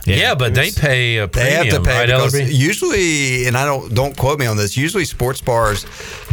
Yeah, 0.05 0.35
but 0.35 0.53
they 0.55 0.71
pay 0.71 1.17
a 1.17 1.27
They 1.27 1.51
have 1.51 1.61
premium, 1.61 1.83
to 1.83 1.89
pay 1.89 1.97
right, 1.99 2.05
because 2.07 2.51
usually, 2.51 3.47
and 3.47 3.57
I 3.57 3.65
don't 3.65 3.93
don't 3.93 4.17
quote 4.17 4.39
me 4.39 4.45
on 4.45 4.57
this. 4.57 4.75
Usually, 4.75 5.05
sports 5.05 5.41
bars, 5.41 5.85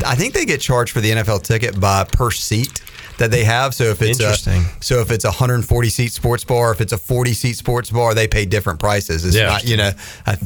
I 0.06 0.14
think 0.14 0.34
they 0.34 0.44
get 0.44 0.60
charged 0.60 0.92
for 0.92 1.00
the 1.00 1.10
NFL 1.10 1.42
ticket 1.42 1.78
by 1.78 2.04
per 2.04 2.30
seat 2.30 2.80
that 3.18 3.30
they 3.30 3.44
have. 3.44 3.74
So 3.74 3.84
if 3.84 4.00
it's 4.02 4.18
Interesting. 4.20 4.62
A, 4.62 4.82
so 4.82 5.00
if 5.00 5.10
it's 5.10 5.24
a 5.24 5.28
140 5.28 5.88
seat 5.90 6.12
sports 6.12 6.44
bar, 6.44 6.72
if 6.72 6.80
it's 6.80 6.92
a 6.92 6.98
40 6.98 7.32
seat 7.34 7.54
sports 7.54 7.90
bar, 7.90 8.14
they 8.14 8.26
pay 8.28 8.44
different 8.46 8.80
prices. 8.80 9.24
It's 9.24 9.36
Yeah. 9.36 9.46
not 9.46 9.64
you 9.64 9.76
know 9.76 9.90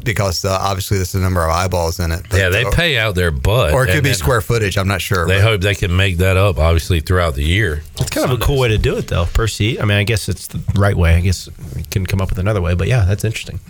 because 0.05 0.45
uh, 0.45 0.59
obviously 0.61 0.99
there's 0.99 1.15
a 1.15 1.21
number 1.21 1.43
of 1.45 1.51
eyeballs 1.51 2.01
in 2.01 2.11
it. 2.13 2.23
yeah, 2.33 2.49
they 2.49 2.65
or, 2.65 2.73
pay 2.73 2.99
out 2.99 3.15
their 3.15 3.31
butt. 3.31 3.73
or 3.73 3.87
it 3.87 3.93
could 3.93 4.05
be 4.05 4.13
square 4.15 4.41
footage. 4.41 4.77
I'm 4.77 4.89
not 4.89 5.01
sure. 5.01 5.27
They 5.27 5.37
but- 5.39 5.43
hope 5.43 5.61
they 5.61 5.75
can 5.75 5.95
make 5.97 6.19
that 6.19 6.37
up, 6.37 6.59
obviously, 6.59 7.01
throughout 7.01 7.35
the 7.35 7.45
year. 7.45 7.83
It's 8.01 8.11
kind 8.11 8.31
of 8.31 8.41
a 8.41 8.43
cool 8.45 8.59
way 8.59 8.69
to 8.69 8.79
do 8.79 8.97
it, 8.97 9.09
though, 9.09 9.27
per 9.27 9.47
seat. 9.47 9.81
I 9.81 9.85
mean, 9.85 9.99
I 9.99 10.05
guess 10.05 10.29
it's 10.29 10.47
the 10.49 10.61
right 10.75 10.97
way. 10.97 11.15
I 11.15 11.21
guess 11.21 11.49
we 11.77 11.83
can 11.85 12.07
come 12.07 12.21
up 12.21 12.31
with 12.31 12.39
another 12.39 12.61
way, 12.61 12.75
but 12.75 12.89
yeah, 12.89 13.05
that's 13.05 13.25
interesting. 13.25 13.61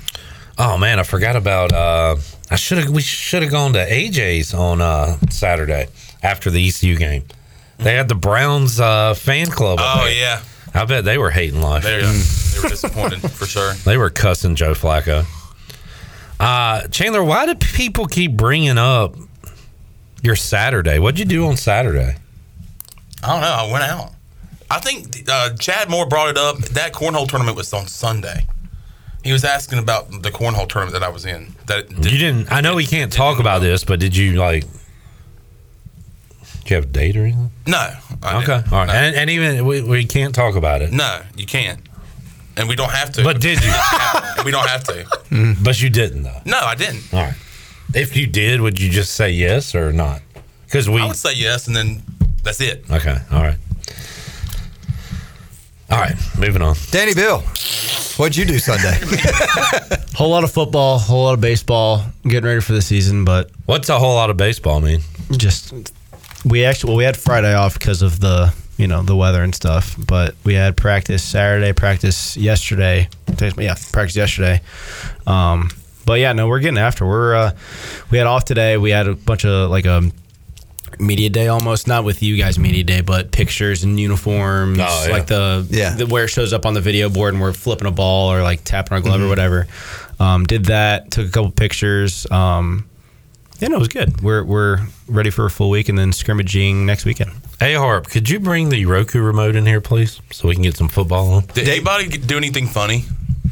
Oh 0.59 0.77
man, 0.79 0.99
I 0.99 1.03
forgot 1.03 1.35
about. 1.35 1.73
Uh, 1.73 2.17
I 2.51 2.57
should 2.57 2.79
have. 2.79 2.91
We 2.91 3.01
should 3.03 3.43
have 3.43 3.51
gone 3.51 3.73
to 3.73 3.79
AJ's 3.91 4.53
on 4.53 4.81
uh, 4.83 5.17
Saturday 5.31 5.89
after 6.23 6.51
the 6.51 6.69
ECU 6.69 6.97
game. 6.97 7.25
They 7.79 7.95
had 7.95 8.09
the 8.09 8.15
Browns 8.15 8.79
uh, 8.81 9.15
fan 9.15 9.47
club. 9.49 9.79
Oh 9.83 10.05
there. 10.05 10.15
yeah, 10.15 10.43
I 10.75 10.85
bet 10.85 11.05
they 11.05 11.19
were 11.19 11.31
hating 11.31 11.61
life. 11.61 11.83
they, 11.83 12.01
they 12.01 12.61
were 12.63 12.69
disappointed 12.69 13.21
for 13.31 13.47
sure. 13.47 13.75
They 13.85 13.97
were 13.97 14.11
cussing 14.11 14.55
Joe 14.55 14.73
Flacco. 14.75 15.25
Uh, 16.39 16.87
Chandler, 16.89 17.23
why 17.23 17.47
do 17.47 17.55
people 17.55 18.07
keep 18.07 18.37
bringing 18.37 18.79
up 18.79 19.15
your 20.23 20.37
Saturday? 20.37 20.99
What'd 20.99 21.19
you 21.19 21.25
do 21.25 21.47
on 21.47 21.57
Saturday? 21.57 22.17
I 23.23 23.29
don't 23.29 23.41
know. 23.41 23.47
I 23.47 23.71
went 23.71 23.85
out. 23.85 24.13
I 24.71 24.79
think 24.81 25.29
uh, 25.29 25.55
Chad 25.57 25.89
Moore 25.91 26.07
brought 26.07 26.31
it 26.31 26.39
up. 26.39 26.59
That 26.59 26.93
cornhole 26.93 27.29
tournament 27.29 27.57
was 27.57 27.73
on 27.73 27.87
Sunday. 27.87 28.47
He 29.23 29.33
was 29.33 29.45
asking 29.45 29.79
about 29.79 30.11
the 30.23 30.31
cornhole 30.31 30.69
tournament 30.69 30.95
that 30.95 31.03
I 31.05 31.11
was 31.11 31.25
in. 31.27 31.55
That 31.67 31.91
you 31.91 32.19
didn't. 32.19 32.51
I 32.51 32.61
know 32.61 32.75
we 32.75 32.87
can't 32.87 33.13
talk 33.13 33.39
about 33.39 33.61
this, 33.61 33.85
but 33.85 34.01
did 34.01 34.17
you 34.17 34.33
like? 34.33 34.65
Did 36.63 36.71
you 36.71 36.77
have 36.77 36.85
a 36.85 36.89
date 36.89 37.17
or 37.17 37.25
anything? 37.25 37.51
no, 37.67 37.77
I 38.23 38.37
Okay, 38.43 38.47
didn't. 38.57 38.73
all 38.73 38.87
right, 38.87 38.91
and, 38.91 39.17
and 39.17 39.31
even 39.31 39.67
we, 39.67 39.83
we 39.83 40.05
can't 40.05 40.35
talk 40.35 40.55
about 40.55 40.81
it. 40.83 40.93
No, 40.93 41.21
you 41.37 41.45
can't, 41.47 41.81
and 42.57 42.69
we 42.69 42.77
don't 42.77 42.91
have 42.93 43.13
to. 43.13 43.25
But 43.25 43.41
did 43.41 43.63
you? 43.63 43.73
we 44.45 44.51
don't 44.51 44.69
have 44.69 44.85
to. 44.85 44.93
Mm-hmm. 45.31 45.63
But 45.65 45.81
you 45.83 45.91
didn't 45.91 46.23
though. 46.23 46.41
No, 46.45 46.59
I 46.61 46.75
didn't. 46.75 47.13
All 47.13 47.21
right. 47.21 47.35
If 47.95 48.17
you 48.17 48.27
did, 48.27 48.61
would 48.61 48.81
you 48.81 48.89
just 48.91 49.15
say 49.15 49.31
yes 49.31 49.75
or 49.75 49.93
not? 49.93 50.23
Because 50.67 50.89
we. 50.89 51.01
I 51.01 51.07
would 51.09 51.17
say 51.17 51.35
yes, 51.35 51.67
and 51.67 51.75
then 51.77 52.03
that's 52.43 52.61
it. 52.61 52.85
Okay. 52.91 53.17
All 53.31 53.43
right. 53.43 53.59
All 55.91 55.99
right. 55.99 56.15
Moving 56.39 56.63
on. 56.63 56.75
Danny 56.91 57.13
Beal, 57.13 57.41
what'd 58.17 58.37
you 58.37 58.45
do 58.47 58.59
Sunday? 58.59 58.99
Whole 60.15 60.31
lot 60.31 60.45
of 60.45 60.51
football, 60.53 60.99
whole 60.99 61.25
lot 61.25 61.35
of 61.35 61.41
baseball, 61.41 62.05
getting 62.23 62.45
ready 62.45 62.61
for 62.61 62.73
the 62.73 62.83
season, 62.83 63.25
but 63.25 63.51
What's 63.67 63.89
a 63.89 63.99
whole 63.99 64.15
lot 64.15 64.31
of 64.31 64.37
baseball 64.37 64.81
mean? 64.81 65.01
just 65.33 65.73
we 66.45 66.65
actually 66.65 66.89
well 66.91 66.97
we 66.99 67.05
had 67.05 67.17
Friday 67.17 67.55
off 67.55 67.79
because 67.79 68.03
of 68.03 68.21
the 68.21 68.53
you 68.79 68.87
know 68.89 69.03
the 69.03 69.15
weather 69.17 69.43
and 69.43 69.55
stuff, 69.55 69.95
but 69.99 70.35
we 70.45 70.55
had 70.55 70.77
practice 70.77 71.23
Saturday, 71.23 71.73
practice 71.73 72.37
yesterday. 72.37 73.09
Yeah, 73.59 73.75
practice 73.93 74.17
yesterday. 74.17 74.61
Um, 75.27 75.71
but 76.05 76.19
yeah, 76.21 76.33
no, 76.33 76.49
we're 76.49 76.61
getting 76.61 76.79
after. 76.79 77.07
We're 77.07 77.35
uh, 77.35 77.53
we 78.11 78.19
had 78.19 78.27
off 78.27 78.45
today. 78.45 78.77
We 78.77 78.91
had 78.91 79.07
a 79.07 79.15
bunch 79.15 79.45
of 79.45 79.71
like 79.71 79.85
a 79.85 80.11
media 80.99 81.31
day 81.31 81.49
almost, 81.49 81.87
not 81.89 82.05
with 82.05 82.23
you 82.23 82.37
guys 82.37 82.59
media 82.59 82.85
day, 82.85 83.01
but 83.01 83.31
pictures 83.33 83.83
and 83.85 83.99
uniforms, 83.99 84.79
Oh, 84.81 85.05
yeah. 85.07 85.13
like 85.13 85.27
the 85.27 85.67
Yeah. 85.71 85.95
the, 85.95 86.07
where 86.07 86.25
it 86.25 86.29
shows 86.29 86.53
up 86.53 86.67
on 86.67 86.75
the 86.75 86.81
video 86.81 87.09
board 87.09 87.35
and 87.35 87.43
we're 87.43 87.53
flipping 87.53 87.87
a 87.87 87.91
ball 87.93 88.31
or 88.33 88.43
like 88.43 88.63
tapping 88.65 88.95
our 88.95 89.01
glove 89.01 89.17
Mm-hmm. 89.17 89.25
or 89.25 89.29
whatever. 89.29 89.67
Um, 90.21 90.45
did 90.45 90.67
that, 90.67 91.11
took 91.11 91.27
a 91.27 91.31
couple 91.31 91.51
pictures. 91.51 92.31
Um, 92.31 92.89
yeah, 93.63 93.69
no, 93.69 93.77
it 93.77 93.79
was 93.79 93.89
good. 93.89 94.21
We're 94.21 94.43
we're 94.45 94.79
ready 95.07 95.31
for 95.31 95.47
a 95.47 95.51
full 95.51 95.71
week 95.71 95.89
and 95.89 95.97
then 95.97 96.13
scrimmaging 96.13 96.85
next 96.85 97.05
weekend. 97.05 97.31
Hey 97.61 97.75
Harp, 97.75 98.09
could 98.09 98.29
you 98.29 98.41
bring 98.41 98.69
the 98.71 98.85
Roku 98.87 99.21
remote 99.23 99.55
in 99.55 99.65
here, 99.65 99.81
please, 99.81 100.21
so 100.33 100.49
we 100.49 100.55
can 100.55 100.63
get 100.65 100.77
some 100.77 100.89
football 100.89 101.31
on? 101.33 101.45
Did 101.55 101.69
anybody 101.69 102.09
do 102.09 102.37
anything 102.37 102.67
funny 102.67 103.05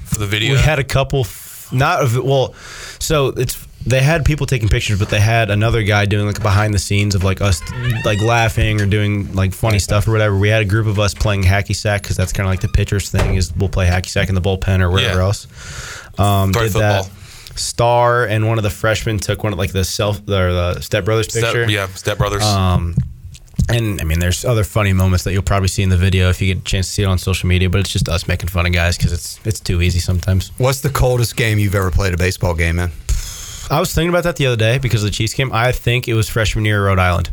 for 0.05 0.19
the 0.19 0.27
video? 0.27 0.55
We 0.55 0.59
had 0.61 0.79
a 0.81 0.85
couple, 0.85 1.21
f- 1.21 1.69
not 1.73 2.03
of 2.03 2.17
well, 2.25 2.55
so 2.99 3.29
it's 3.29 3.65
they 3.87 4.01
had 4.03 4.27
people 4.27 4.45
taking 4.47 4.69
pictures, 4.69 4.99
but 4.99 5.09
they 5.09 5.21
had 5.21 5.49
another 5.49 5.83
guy 5.83 6.05
doing 6.05 6.27
like 6.27 6.43
behind 6.43 6.75
the 6.75 6.79
scenes 6.79 7.15
of 7.15 7.25
like 7.25 7.41
us 7.41 7.63
like 8.05 8.21
laughing 8.21 8.79
or 8.81 8.85
doing 8.87 9.33
like 9.35 9.55
funny 9.55 9.79
stuff 9.79 10.07
or 10.07 10.11
whatever. 10.13 10.37
We 10.37 10.49
had 10.49 10.61
a 10.61 10.67
group 10.67 10.87
of 10.87 10.99
us 10.99 11.15
playing 11.15 11.45
hacky 11.45 11.75
sack 11.75 12.03
because 12.03 12.17
that's 12.17 12.33
kind 12.33 12.47
of 12.47 12.53
like 12.53 12.61
the 12.61 12.69
pitchers 12.69 13.11
thing 13.11 13.37
is 13.37 13.55
we'll 13.57 13.71
play 13.71 13.87
hacky 13.87 14.09
sack 14.09 14.29
in 14.29 14.35
the 14.35 14.43
bullpen 14.43 14.81
or 14.81 14.91
wherever 14.91 15.19
Yeah. 15.21 15.25
else. 15.25 15.47
Um, 16.19 16.53
did 16.53 16.73
football. 16.73 17.05
that. 17.05 17.11
Star 17.61 18.25
and 18.25 18.47
one 18.47 18.59
of 18.59 18.65
the 18.65 18.71
freshmen 18.71 19.19
took 19.19 19.45
one 19.45 19.53
of 19.53 19.59
like 19.59 19.73
the 19.73 19.85
self 19.85 20.21
or 20.21 20.53
the 20.53 20.81
Step 20.81 21.05
Brothers 21.05 21.29
Step- 21.29 21.45
picture. 21.45 21.71
yeah, 21.71 21.87
Step 21.89 22.19
Brothers. 22.19 22.43
Um, 22.43 22.95
and 23.69 24.01
I 24.01 24.05
mean, 24.05 24.19
there's 24.19 24.45
other 24.45 24.65
funny 24.65 24.93
moments 24.93 25.25
that 25.25 25.33
you'll 25.33 25.43
probably 25.43 25.69
see 25.69 25.83
in 25.83 25.91
the 25.91 25.97
video 25.97 26.29
if 26.31 26.41
you 26.41 26.55
get 26.55 26.63
a 26.63 26.65
chance 26.65 26.87
to 26.89 26.93
see 26.93 27.03
it 27.03 27.07
on 27.07 27.19
social 27.19 27.49
media. 27.49 27.69
But 27.71 27.81
it's 27.81 27.93
just 27.93 28.09
us 28.09 28.27
making 28.27 28.49
fun 28.49 28.67
of 28.67 28.73
guys 28.73 28.97
because 28.97 29.13
it's 29.13 29.39
it's 29.45 29.61
too 29.61 29.83
easy 29.83 29.99
sometimes. 29.99 30.51
What's 30.59 30.81
the 30.81 30.91
coldest 30.91 31.37
game 31.37 31.59
you've 31.59 31.75
ever 31.75 31.91
played 31.91 32.15
a 32.15 32.17
baseball 32.17 32.55
game 32.55 32.79
in? 32.79 32.91
I 33.71 33.79
was 33.79 33.95
thinking 33.95 34.09
about 34.09 34.25
that 34.25 34.37
the 34.37 34.47
other 34.47 34.57
day 34.57 34.79
because 34.79 35.05
of 35.05 35.11
the 35.11 35.15
Chiefs 35.15 35.35
game. 35.35 35.51
I 35.53 35.71
think 35.71 36.09
it 36.09 36.15
was 36.15 36.29
freshman 36.29 36.65
year 36.65 36.85
at 36.85 36.89
Rhode 36.89 36.99
Island. 36.99 37.31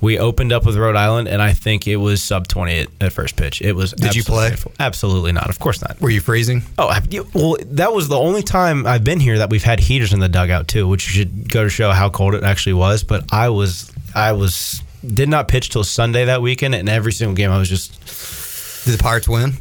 We 0.00 0.18
opened 0.18 0.52
up 0.52 0.64
with 0.64 0.76
Rhode 0.76 0.96
Island, 0.96 1.28
and 1.28 1.42
I 1.42 1.52
think 1.52 1.86
it 1.86 1.96
was 1.96 2.22
sub 2.22 2.48
twenty 2.48 2.80
at, 2.80 2.88
at 3.00 3.12
first 3.12 3.36
pitch. 3.36 3.60
It 3.60 3.72
was. 3.74 3.92
Did 3.92 4.14
you 4.16 4.24
play? 4.24 4.48
painful. 4.48 4.72
Absolutely 4.80 5.32
not. 5.32 5.50
Of 5.50 5.58
course 5.58 5.82
not. 5.82 6.00
Were 6.00 6.10
you 6.10 6.20
freezing? 6.20 6.62
Oh, 6.78 6.88
I- 6.88 7.02
well, 7.34 7.56
that 7.66 7.92
was 7.92 8.08
the 8.08 8.18
only 8.18 8.42
time 8.42 8.86
I've 8.86 9.04
been 9.04 9.20
here 9.20 9.38
that 9.38 9.50
we've 9.50 9.62
had 9.62 9.78
heaters 9.80 10.12
in 10.12 10.20
the 10.20 10.28
dugout 10.28 10.68
too, 10.68 10.88
which 10.88 11.02
should 11.02 11.50
go 11.50 11.64
to 11.64 11.70
show 11.70 11.90
how 11.90 12.08
cold 12.08 12.34
it 12.34 12.42
actually 12.44 12.72
was. 12.74 13.04
But 13.04 13.24
I 13.32 13.50
was, 13.50 13.92
I 14.14 14.32
was, 14.32 14.82
did 15.06 15.28
not 15.28 15.48
pitch 15.48 15.68
till 15.70 15.84
Sunday 15.84 16.24
that 16.26 16.40
weekend, 16.40 16.74
and 16.74 16.88
every 16.88 17.12
single 17.12 17.34
game 17.34 17.50
I 17.50 17.58
was 17.58 17.68
just. 17.68 18.84
Did 18.86 18.94
the 18.98 19.02
Pirates 19.02 19.28
win? 19.28 19.52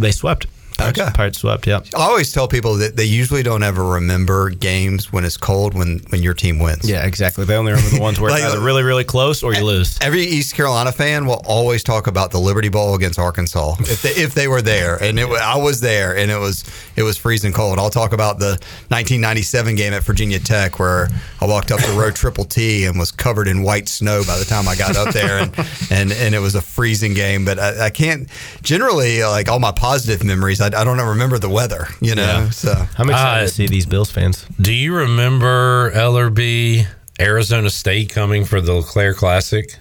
They 0.00 0.10
swept. 0.10 0.46
Pirates, 0.78 0.98
Okay. 1.00 1.10
Pirates 1.14 1.38
swept. 1.38 1.66
Yeah. 1.66 1.80
I 1.96 2.02
always 2.02 2.32
tell 2.32 2.48
people 2.48 2.74
that 2.76 2.96
they 2.96 3.04
usually 3.04 3.42
don't 3.42 3.62
ever 3.62 3.84
remember 3.84 4.50
games 4.50 5.12
when 5.12 5.24
it's 5.24 5.36
cold 5.36 5.74
when, 5.74 6.00
when 6.08 6.22
your 6.22 6.34
team 6.34 6.58
wins. 6.58 6.88
Yeah, 6.88 7.04
exactly. 7.06 7.44
They 7.44 7.56
only 7.56 7.72
remember 7.72 7.96
the 7.96 8.02
ones 8.02 8.18
where 8.20 8.30
Like- 8.30 8.42
it's 8.42 8.52
either 8.52 8.60
uh, 8.60 8.64
really, 8.64 8.82
really 8.82 9.04
close 9.04 9.42
or 9.42 9.54
you 9.54 9.64
lose. 9.64 9.98
Every 10.00 10.22
East 10.24 10.54
Carolina 10.54 10.90
fan 10.92 11.26
will 11.26 11.42
always 11.46 11.82
talk 11.84 12.06
about 12.06 12.30
the 12.32 12.38
Liberty 12.40 12.68
Bowl 12.68 12.94
against 12.94 13.18
Arkansas 13.18 13.76
if 13.80 14.02
they, 14.02 14.10
if 14.10 14.34
they 14.34 14.48
were 14.48 14.62
there, 14.62 14.96
and 15.02 15.18
it, 15.18 15.28
wa- 15.28 15.36
I 15.40 15.56
was 15.58 15.80
there, 15.80 16.16
and 16.16 16.30
it 16.30 16.38
was 16.38 16.64
it 16.96 17.02
was 17.02 17.16
freezing 17.16 17.52
cold. 17.52 17.78
I'll 17.78 17.90
talk 17.90 18.12
about 18.12 18.38
the 18.38 18.58
1997 18.88 19.74
game 19.76 19.92
at 19.92 20.02
Virginia 20.02 20.38
Tech 20.38 20.78
where 20.78 21.08
I 21.40 21.46
walked 21.46 21.70
up 21.72 21.80
the 21.80 21.92
road 21.92 22.14
Triple 22.16 22.44
T 22.44 22.84
and 22.86 22.98
was 22.98 23.10
covered 23.10 23.48
in 23.48 23.62
white 23.62 23.88
snow 23.88 24.22
by 24.26 24.38
the 24.38 24.44
time 24.44 24.66
I 24.68 24.74
got 24.76 24.96
up 24.96 25.12
there, 25.14 25.38
and 25.38 25.54
and, 25.90 26.12
and 26.12 26.34
it 26.34 26.40
was 26.40 26.54
a 26.54 26.60
freezing 26.62 27.14
game. 27.14 27.44
But 27.44 27.58
I, 27.58 27.86
I 27.86 27.90
can't 27.90 28.28
generally 28.62 29.22
like 29.24 29.48
all 29.48 29.60
my 29.60 29.72
positive 29.72 30.24
memories. 30.24 30.60
I, 30.64 30.80
I 30.80 30.84
don't 30.84 30.98
remember 31.00 31.38
the 31.38 31.48
weather, 31.50 31.86
you 32.00 32.14
know. 32.14 32.22
Yeah. 32.22 32.50
So 32.50 32.70
I'm 32.98 33.10
excited 33.10 33.42
Uh, 33.44 33.46
to 33.46 33.48
see 33.48 33.66
these 33.66 33.86
Bills 33.86 34.10
fans. 34.10 34.46
Do 34.60 34.72
you 34.72 34.94
remember 34.94 35.90
Ellerbe, 35.92 36.86
Arizona 37.20 37.70
State 37.70 38.08
coming 38.10 38.44
for 38.44 38.60
the 38.60 38.72
LeClair 38.74 39.14
Classic? 39.14 39.78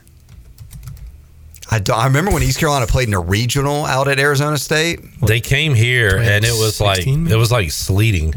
I, 1.71 1.79
do- 1.79 1.93
I 1.93 2.05
remember 2.05 2.31
when 2.31 2.43
East 2.43 2.59
Carolina 2.59 2.85
played 2.87 3.07
in 3.07 3.13
a 3.13 3.19
regional 3.19 3.85
out 3.85 4.07
at 4.07 4.19
Arizona 4.19 4.57
State. 4.57 4.99
They 5.21 5.39
came 5.39 5.73
here 5.73 6.17
and 6.17 6.45
it 6.45 6.51
was 6.51 6.79
like 6.79 6.97
2016 7.03 7.27
it 7.31 7.35
was 7.37 7.51
like 7.51 7.71
sleeting. 7.71 8.35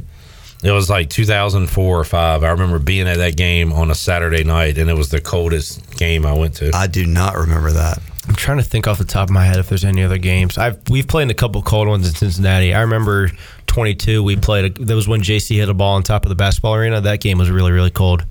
It 0.63 0.71
was 0.71 0.89
like 0.89 1.11
2004 1.11 2.01
or 2.01 2.05
five. 2.05 2.43
I 2.43 2.51
remember 2.51 2.79
being 2.79 3.07
at 3.07 3.19
that 3.19 3.37
game 3.37 3.73
on 3.75 3.91
a 3.91 3.95
Saturday 3.95 4.43
night, 4.43 4.79
and 4.79 4.89
it 4.89 4.95
was 4.97 5.11
the 5.11 5.21
coldest 5.21 5.97
game 5.99 6.25
I 6.25 6.33
went 6.33 6.55
to. 6.57 6.71
I 6.75 6.87
do 6.87 7.05
not 7.05 7.37
remember 7.37 7.73
that. 7.73 7.99
Trying 8.35 8.59
to 8.59 8.65
think 8.65 8.87
off 8.89 8.99
the 8.99 9.05
top 9.05 9.29
of 9.29 9.31
my 9.35 9.45
head 9.45 9.59
if 9.59 9.69
there's 9.69 9.85
any 9.85 10.03
other 10.03 10.19
games. 10.19 10.59
I've 10.59 10.79
we've 10.91 11.07
played 11.07 11.25
in 11.25 11.31
a 11.31 11.35
couple 11.35 11.63
cold 11.63 11.87
ones 11.89 12.09
in 12.09 12.15
Cincinnati. 12.15 12.75
I 12.75 12.81
remember 12.83 13.31
22. 13.67 14.23
We 14.23 14.37
played. 14.37 14.79
A, 14.79 14.85
that 14.85 14.95
was 14.95 15.07
when 15.09 15.21
JC 15.21 15.57
hit 15.57 15.69
a 15.69 15.75
ball 15.75 15.95
on 15.95 16.03
top 16.03 16.25
of 16.25 16.29
the 16.29 16.35
basketball 16.35 16.75
arena. 16.75 17.01
That 17.01 17.21
game 17.21 17.39
was 17.39 17.51
really 17.51 17.73
really 17.73 17.91
cold. 17.91 18.25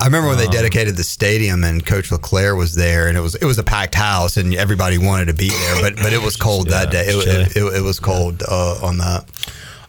I 0.00 0.06
remember 0.06 0.28
when 0.28 0.38
they 0.38 0.46
Um, 0.46 0.50
dedicated 0.52 0.96
the 0.96 1.04
stadium 1.04 1.62
and 1.64 1.84
Coach 1.86 2.10
LeClair 2.10 2.56
was 2.56 2.74
there, 2.74 3.06
and 3.08 3.16
it 3.16 3.20
was 3.20 3.36
it 3.36 3.44
was 3.44 3.58
a 3.58 3.62
packed 3.64 3.94
house, 3.94 4.36
and 4.36 4.54
everybody 4.54 4.98
wanted 4.98 5.26
to 5.26 5.34
be 5.34 5.48
there, 5.50 5.80
but 5.82 5.96
but 5.96 6.12
it 6.12 6.20
was 6.22 6.36
cold 6.36 6.68
that 6.70 6.90
day. 6.90 7.06
It, 7.08 7.16
was- 7.16 7.26
it, 7.26 7.56
it, 7.56 7.76
it 7.78 7.82
was 7.82 8.00
cold 8.00 8.42
uh, 8.46 8.78
on 8.82 8.98
that. 8.98 9.24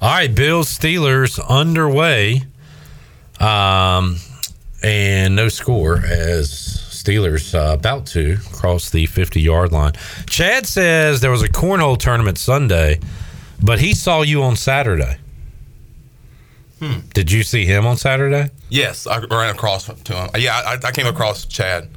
All 0.02 0.10
right, 0.12 0.34
Bills 0.34 0.70
Steelers 0.78 1.40
underway. 1.48 2.44
Um, 3.40 4.18
and 4.84 5.36
no 5.36 5.50
score 5.50 5.98
as 6.06 6.82
Steelers 7.10 7.56
uh, 7.56 7.74
about 7.74 8.06
to 8.08 8.38
cross 8.52 8.92
the 8.92 9.08
50 9.08 9.42
yard 9.42 9.72
line. 9.72 9.94
Chad 10.28 10.68
says 10.68 11.22
there 11.22 11.32
was 11.32 11.42
a 11.42 11.50
cornhole 11.50 11.98
tournament 11.98 12.38
Sunday, 12.38 13.00
but 13.64 13.80
he 13.80 13.96
saw 13.96 14.22
you 14.22 14.44
on 14.44 14.56
Saturday. 14.56 15.18
Hmm. 16.80 17.00
Did 17.14 17.32
you 17.32 17.42
see 17.42 17.66
him 17.66 17.88
on 17.88 17.98
Saturday? 17.98 18.52
Yes, 18.70 19.08
I 19.08 19.18
ran 19.18 19.54
across 19.54 19.86
to 19.86 20.14
him. 20.14 20.30
Yeah, 20.38 20.56
I, 20.56 20.78
I 20.82 20.92
came 20.92 21.08
across 21.08 21.46
Chad, 21.46 21.90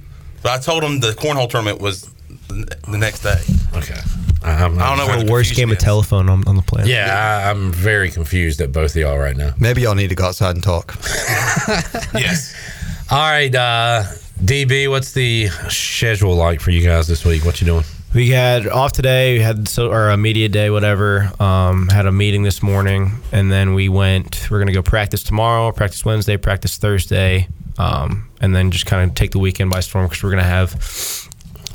but 0.42 0.52
I 0.52 0.58
told 0.58 0.82
him 0.82 1.00
the 1.00 1.12
cornhole 1.12 1.48
tournament 1.48 1.80
was 1.80 2.10
the 2.48 2.76
the 2.88 2.98
next 2.98 3.22
day. 3.22 3.40
Okay. 3.76 4.00
I'm, 4.44 4.76
I 4.80 4.88
don't 4.88 4.98
know 4.98 5.06
where 5.06 5.18
the 5.18 5.26
the 5.26 5.30
worst 5.30 5.54
game 5.54 5.70
of 5.70 5.78
telephone 5.78 6.28
on, 6.28 6.42
on 6.48 6.56
the 6.56 6.62
planet. 6.62 6.88
Yeah, 6.88 7.44
I, 7.44 7.50
I'm 7.50 7.70
very 7.70 8.10
confused 8.10 8.60
at 8.60 8.72
both 8.72 8.96
of 8.96 9.00
y'all 9.00 9.18
right 9.18 9.36
now. 9.36 9.54
Maybe 9.60 9.82
y'all 9.82 9.94
need 9.94 10.08
to 10.08 10.16
go 10.16 10.24
outside 10.24 10.56
and 10.56 10.64
talk. 10.64 10.96
yes. 12.14 12.52
All 13.10 13.18
right, 13.18 13.54
uh, 13.54 14.04
DB, 14.42 14.90
what's 14.90 15.12
the 15.12 15.46
schedule 15.68 16.34
like 16.34 16.60
for 16.60 16.72
you 16.72 16.84
guys 16.84 17.06
this 17.06 17.24
week? 17.24 17.44
What 17.44 17.60
you 17.60 17.64
doing? 17.64 17.84
We 18.12 18.30
had 18.30 18.66
off 18.66 18.90
today. 18.90 19.34
We 19.34 19.40
had 19.40 19.68
so 19.68 19.92
or 19.92 20.10
a 20.10 20.16
media 20.16 20.48
day, 20.48 20.68
whatever. 20.68 21.30
Um, 21.38 21.88
had 21.88 22.06
a 22.06 22.12
meeting 22.12 22.42
this 22.42 22.60
morning, 22.60 23.12
and 23.30 23.52
then 23.52 23.72
we 23.72 23.88
went. 23.88 24.48
We're 24.50 24.58
gonna 24.58 24.72
go 24.72 24.82
practice 24.82 25.22
tomorrow, 25.22 25.70
practice 25.70 26.04
Wednesday, 26.04 26.36
practice 26.36 26.76
Thursday, 26.76 27.46
um, 27.78 28.28
and 28.40 28.52
then 28.52 28.72
just 28.72 28.84
kind 28.84 29.08
of 29.08 29.14
take 29.14 29.30
the 29.30 29.38
weekend 29.38 29.70
by 29.70 29.78
storm 29.78 30.06
because 30.06 30.24
we're 30.24 30.30
gonna 30.30 30.42
have 30.42 30.72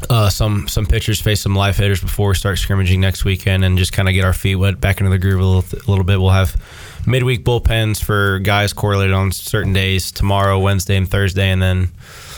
uh, 0.10 0.30
some 0.30 0.68
some 0.68 0.85
pitchers 0.85 1.22
face 1.22 1.39
some 1.39 1.56
live 1.56 1.77
hitters 1.77 2.02
before 2.02 2.27
we 2.30 2.35
start 2.35 2.57
scrimmaging 2.57 2.99
next 2.99 3.23
weekend, 3.23 3.64
and 3.64 3.77
just 3.77 3.94
kind 3.94 4.10
of 4.10 4.14
get 4.14 4.26
our 4.26 4.34
feet 4.34 4.57
wet 4.57 4.81
back 4.81 4.99
into 4.99 5.10
the 5.10 5.18
groove 5.18 5.39
a 5.39 5.45
little, 5.45 5.80
a 5.80 5.89
little 5.89 6.06
bit. 6.06 6.19
We'll 6.19 6.31
have 6.31 6.61
midweek 7.07 7.45
bullpens 7.45 8.03
for 8.03 8.39
guys 8.39 8.73
correlated 8.73 9.14
on 9.14 9.31
certain 9.31 9.72
days 9.72 10.11
tomorrow, 10.11 10.60
Wednesday, 10.60 10.98
and 10.98 11.10
Thursday, 11.10 11.49
and 11.49 11.61
then 11.61 11.91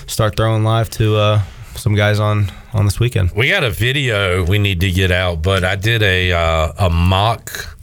start 0.09 0.35
throwing 0.35 0.63
live 0.63 0.89
to 0.89 1.15
uh, 1.15 1.41
some 1.75 1.95
guys 1.95 2.19
on 2.19 2.51
on 2.73 2.85
this 2.85 2.99
weekend. 2.99 3.31
We 3.31 3.49
got 3.49 3.63
a 3.63 3.69
video 3.69 4.43
we 4.43 4.59
need 4.59 4.81
to 4.81 4.91
get 4.91 5.11
out, 5.11 5.41
but 5.41 5.63
I 5.63 5.75
did 5.75 6.01
a 6.01 6.33
uh, 6.33 6.73
a 6.77 6.89
mock 6.89 7.77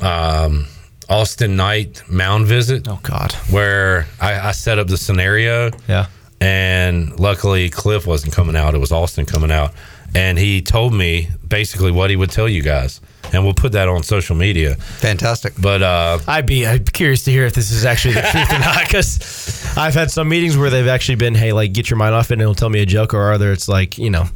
um, 0.00 0.66
Austin 1.08 1.56
Knight 1.56 2.02
mound 2.08 2.46
visit. 2.46 2.86
Oh 2.88 3.00
God! 3.02 3.32
Where 3.50 4.06
I, 4.20 4.48
I 4.48 4.52
set 4.52 4.78
up 4.78 4.86
the 4.86 4.96
scenario. 4.96 5.70
Yeah. 5.88 6.06
And 6.38 7.18
luckily, 7.18 7.70
Cliff 7.70 8.06
wasn't 8.06 8.34
coming 8.34 8.56
out. 8.56 8.74
It 8.74 8.78
was 8.78 8.92
Austin 8.92 9.24
coming 9.24 9.50
out, 9.50 9.72
and 10.14 10.38
he 10.38 10.60
told 10.60 10.92
me 10.92 11.30
basically 11.46 11.90
what 11.90 12.10
he 12.10 12.16
would 12.16 12.30
tell 12.30 12.48
you 12.48 12.62
guys, 12.62 13.00
and 13.32 13.44
we'll 13.44 13.54
put 13.54 13.72
that 13.72 13.88
on 13.88 14.02
social 14.02 14.36
media. 14.36 14.76
Fantastic. 14.76 15.54
But 15.60 15.82
uh, 15.82 16.18
I'd 16.26 16.46
be 16.46 16.66
I'd 16.66 16.84
be 16.84 16.92
curious 16.92 17.24
to 17.24 17.30
hear 17.30 17.46
if 17.46 17.54
this 17.54 17.70
is 17.70 17.84
actually 17.84 18.14
the 18.14 18.22
truth 18.22 18.52
or 18.52 18.58
not 18.58 18.86
because 18.86 19.76
I've 19.76 19.94
had 19.94 20.10
some 20.10 20.28
meetings 20.28 20.56
where 20.56 20.70
they've 20.70 20.88
actually 20.88 21.16
been, 21.16 21.34
hey, 21.34 21.52
like 21.52 21.72
get 21.72 21.90
your 21.90 21.98
mind 21.98 22.14
off 22.14 22.30
it 22.30 22.34
and 22.34 22.42
it'll 22.42 22.54
tell 22.54 22.70
me 22.70 22.80
a 22.80 22.86
joke, 22.86 23.14
or 23.14 23.32
other 23.32 23.52
it's 23.52 23.68
like 23.68 23.98
you 23.98 24.10
know 24.10 24.26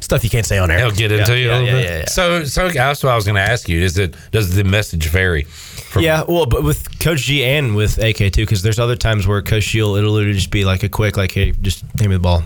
stuff 0.00 0.24
you 0.24 0.30
can't 0.30 0.46
say 0.46 0.58
on 0.58 0.70
air. 0.70 0.78
He'll 0.78 0.90
get 0.90 1.12
into 1.12 1.32
yeah, 1.32 1.38
you 1.38 1.50
a 1.50 1.52
yeah, 1.52 1.58
little 1.58 1.66
yeah, 1.66 1.74
bit. 1.74 1.84
yeah, 1.84 1.98
yeah. 1.98 2.04
So, 2.06 2.44
so 2.44 2.68
that's 2.68 3.02
what 3.02 3.10
I 3.10 3.16
was 3.16 3.24
going 3.24 3.36
to 3.36 3.40
ask 3.40 3.68
you. 3.68 3.80
Is 3.80 3.98
it 3.98 4.14
does 4.30 4.54
the 4.54 4.64
message 4.64 5.08
vary? 5.08 5.44
From, 5.44 6.02
yeah, 6.02 6.24
well, 6.26 6.46
but 6.46 6.62
with 6.62 6.98
Coach 7.00 7.20
G 7.22 7.44
and 7.44 7.76
with 7.76 7.98
AK 7.98 8.32
too, 8.32 8.42
because 8.42 8.62
there's 8.62 8.78
other 8.78 8.96
times 8.96 9.26
where 9.26 9.42
Coach 9.42 9.68
G 9.68 9.82
will 9.82 9.96
it'll 9.96 10.12
literally 10.12 10.34
just 10.34 10.50
be 10.50 10.64
like 10.64 10.82
a 10.82 10.88
quick, 10.88 11.16
like, 11.16 11.32
hey, 11.32 11.52
just 11.52 11.82
hand 11.98 12.08
me 12.08 12.16
the 12.16 12.18
ball. 12.18 12.42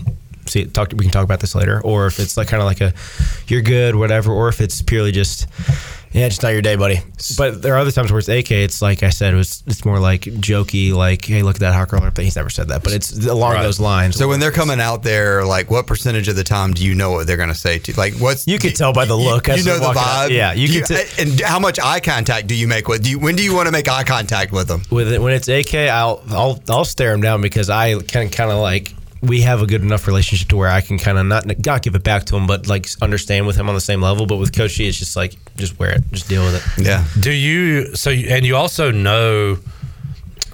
See, 0.47 0.65
talk. 0.65 0.91
We 0.95 1.05
can 1.05 1.11
talk 1.11 1.23
about 1.23 1.39
this 1.39 1.55
later. 1.55 1.81
Or 1.83 2.07
if 2.07 2.19
it's 2.19 2.37
like 2.37 2.47
kind 2.47 2.61
of 2.61 2.65
like 2.67 2.81
a, 2.81 2.93
you're 3.47 3.61
good, 3.61 3.95
whatever. 3.95 4.31
Or 4.31 4.47
if 4.49 4.61
it's 4.61 4.81
purely 4.81 5.11
just, 5.11 5.47
yeah, 6.13 6.27
just 6.29 6.41
not 6.41 6.49
your 6.49 6.61
day, 6.61 6.75
buddy. 6.75 7.01
But 7.37 7.61
there 7.61 7.73
are 7.75 7.77
other 7.79 7.91
times 7.91 8.11
where 8.11 8.19
it's 8.19 8.29
AK. 8.29 8.51
It's 8.51 8.81
like 8.81 9.03
I 9.03 9.09
said, 9.09 9.33
it 9.33 9.37
was 9.37 9.61
it's 9.67 9.83
more 9.85 9.99
like 9.99 10.21
jokey, 10.21 10.93
like, 10.93 11.25
hey, 11.25 11.43
look 11.43 11.55
at 11.57 11.59
that 11.61 11.73
hot 11.73 11.89
girl. 11.89 11.99
But 12.01 12.23
he's 12.23 12.35
never 12.35 12.49
said 12.49 12.69
that, 12.69 12.83
but 12.83 12.93
it's 12.93 13.25
along 13.27 13.53
Right. 13.53 13.63
those 13.63 13.79
lines. 13.79 14.15
So 14.15 14.27
when 14.27 14.39
they're 14.39 14.51
coming 14.51 14.79
out 14.79 15.03
there, 15.03 15.43
like 15.45 15.69
what 15.69 15.85
percentage 15.87 16.27
of 16.27 16.35
the 16.35 16.43
time 16.43 16.73
do 16.73 16.85
you 16.85 16.95
know 16.95 17.11
what 17.11 17.27
they're 17.27 17.37
going 17.37 17.49
to 17.49 17.55
say 17.55 17.77
to 17.79 17.91
you? 17.91 17.97
Like 17.97 18.15
what's 18.15 18.47
You 18.47 18.57
can 18.59 18.73
tell 18.73 18.93
by 18.93 19.05
the 19.05 19.15
look 19.15 19.47
You, 19.47 19.53
as 19.55 19.65
know 19.65 19.75
the 19.77 19.81
walking 19.85 20.01
out. 20.01 20.29
vibe. 20.29 20.31
Yeah, 20.31 20.53
you 20.53 20.81
can 20.81 20.97
and 21.19 21.39
how 21.41 21.59
much 21.59 21.79
eye 21.79 21.99
contact 21.99 22.47
do 22.47 22.55
you 22.55 22.67
make 22.67 22.87
with? 22.87 23.03
Do 23.03 23.09
you, 23.11 23.19
when 23.19 23.35
do 23.35 23.43
you 23.43 23.53
want 23.53 23.67
to 23.67 23.71
make 23.71 23.87
eye 23.89 24.03
contact 24.03 24.51
with 24.51 24.67
them? 24.67 24.81
with 24.89 25.11
it 25.11 25.21
when 25.21 25.33
it's 25.33 25.47
AK, 25.49 25.75
I'll 25.75 26.21
I'll 26.29 26.59
I'll 26.69 26.85
stare 26.85 27.13
him 27.13 27.21
down 27.21 27.41
because 27.41 27.69
I 27.69 27.99
can 27.99 28.29
kind 28.29 28.49
of 28.51 28.59
like 28.59 28.93
we 29.21 29.41
have 29.41 29.61
a 29.61 29.65
good 29.65 29.81
enough 29.81 30.07
relationship 30.07 30.47
to 30.49 30.57
where 30.57 30.69
I 30.69 30.81
can 30.81 30.97
kind 30.99 31.17
of 31.17 31.25
not 31.25 31.45
not 31.65 31.81
give 31.81 31.95
it 31.95 32.03
back 32.03 32.25
to 32.25 32.35
him, 32.35 32.45
but 32.47 32.67
like 32.67 32.87
understand 33.01 33.47
with 33.47 33.55
him 33.55 33.67
on 33.69 33.75
the 33.75 33.81
same 33.81 34.01
level. 34.01 34.25
But 34.25 34.37
with 34.37 34.55
Coach 34.55 34.73
G, 34.75 34.87
it's 34.87 34.97
just 34.97 35.15
like 35.15 35.35
just 35.55 35.79
wear 35.79 35.91
it, 35.91 36.03
just 36.11 36.29
deal 36.29 36.43
with 36.43 36.55
it. 36.55 36.85
Yeah. 36.85 37.03
Do 37.19 37.31
you 37.31 37.95
so 37.95 38.09
you- 38.09 38.27
and 38.29 38.45
you 38.45 38.55
also 38.55 38.91
know 38.91 39.57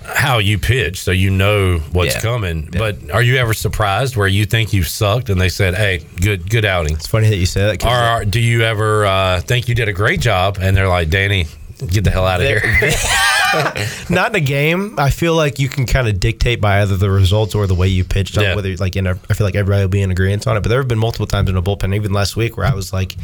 how 0.06 0.38
you 0.38 0.60
pitch, 0.60 1.00
so 1.02 1.12
you 1.12 1.30
know 1.30 1.78
what's 1.94 2.16
Yeah. 2.16 2.22
coming. 2.22 2.68
But 2.72 2.98
are 3.14 3.22
you 3.22 3.38
ever 3.38 3.54
surprised 3.54 4.18
where 4.18 4.28
you 4.28 4.46
think 4.46 4.74
you've 4.74 4.90
sucked 4.90 5.30
and 5.30 5.40
they 5.40 5.48
said, 5.50 5.76
"Hey, 5.76 6.02
good 6.20 6.50
good 6.50 6.66
outing"? 6.66 6.94
It's 6.96 7.08
funny 7.08 7.30
that 7.30 7.38
you 7.38 7.46
say 7.46 7.62
that. 7.62 7.84
Or 7.86 7.90
are- 7.90 8.26
do 8.26 8.40
you 8.42 8.64
ever 8.64 9.06
uh, 9.06 9.40
think 9.42 9.70
you 9.70 9.76
did 9.76 9.88
a 9.88 9.94
great 9.94 10.20
job 10.20 10.58
and 10.62 10.76
they're 10.76 10.90
like, 10.90 11.10
"Danny, 11.10 11.48
get 11.88 12.04
the 12.04 12.12
hell 12.12 12.26
out 12.26 12.42
of 12.42 12.48
here"? 12.48 12.62
not 14.10 14.32
in 14.32 14.36
a 14.36 14.46
game. 14.46 14.96
I 14.98 15.10
feel 15.10 15.36
like 15.36 15.60
you 15.60 15.70
can 15.70 15.86
kind 15.86 16.08
of 16.08 16.20
dictate 16.20 16.60
by 16.60 16.82
either 16.82 16.98
the 16.98 17.10
results 17.10 17.56
or 17.56 17.68
the 17.68 17.76
way 17.76 17.88
you 17.88 18.04
pitched. 18.04 18.38
on 18.38 18.44
Yeah. 18.44 18.56
Whether 18.56 18.76
like 18.78 18.96
in 18.96 19.08
a, 19.08 19.12
I 19.30 19.34
feel 19.34 19.46
like 19.46 19.56
everybody 19.56 19.84
will 19.84 19.90
be 19.90 20.02
in 20.02 20.12
agreement 20.12 20.48
on 20.48 20.58
it. 20.58 20.62
But 20.62 20.70
there 20.70 20.80
have 20.80 20.88
been 20.88 21.00
multiple 21.00 21.28
times 21.28 21.50
in 21.50 21.58
a 21.58 21.62
bullpen, 21.62 21.96
even 21.96 22.14
last 22.14 22.36
week, 22.36 22.58
where 22.58 22.66
I 22.66 22.74
was 22.74 22.94
like. 22.94 23.16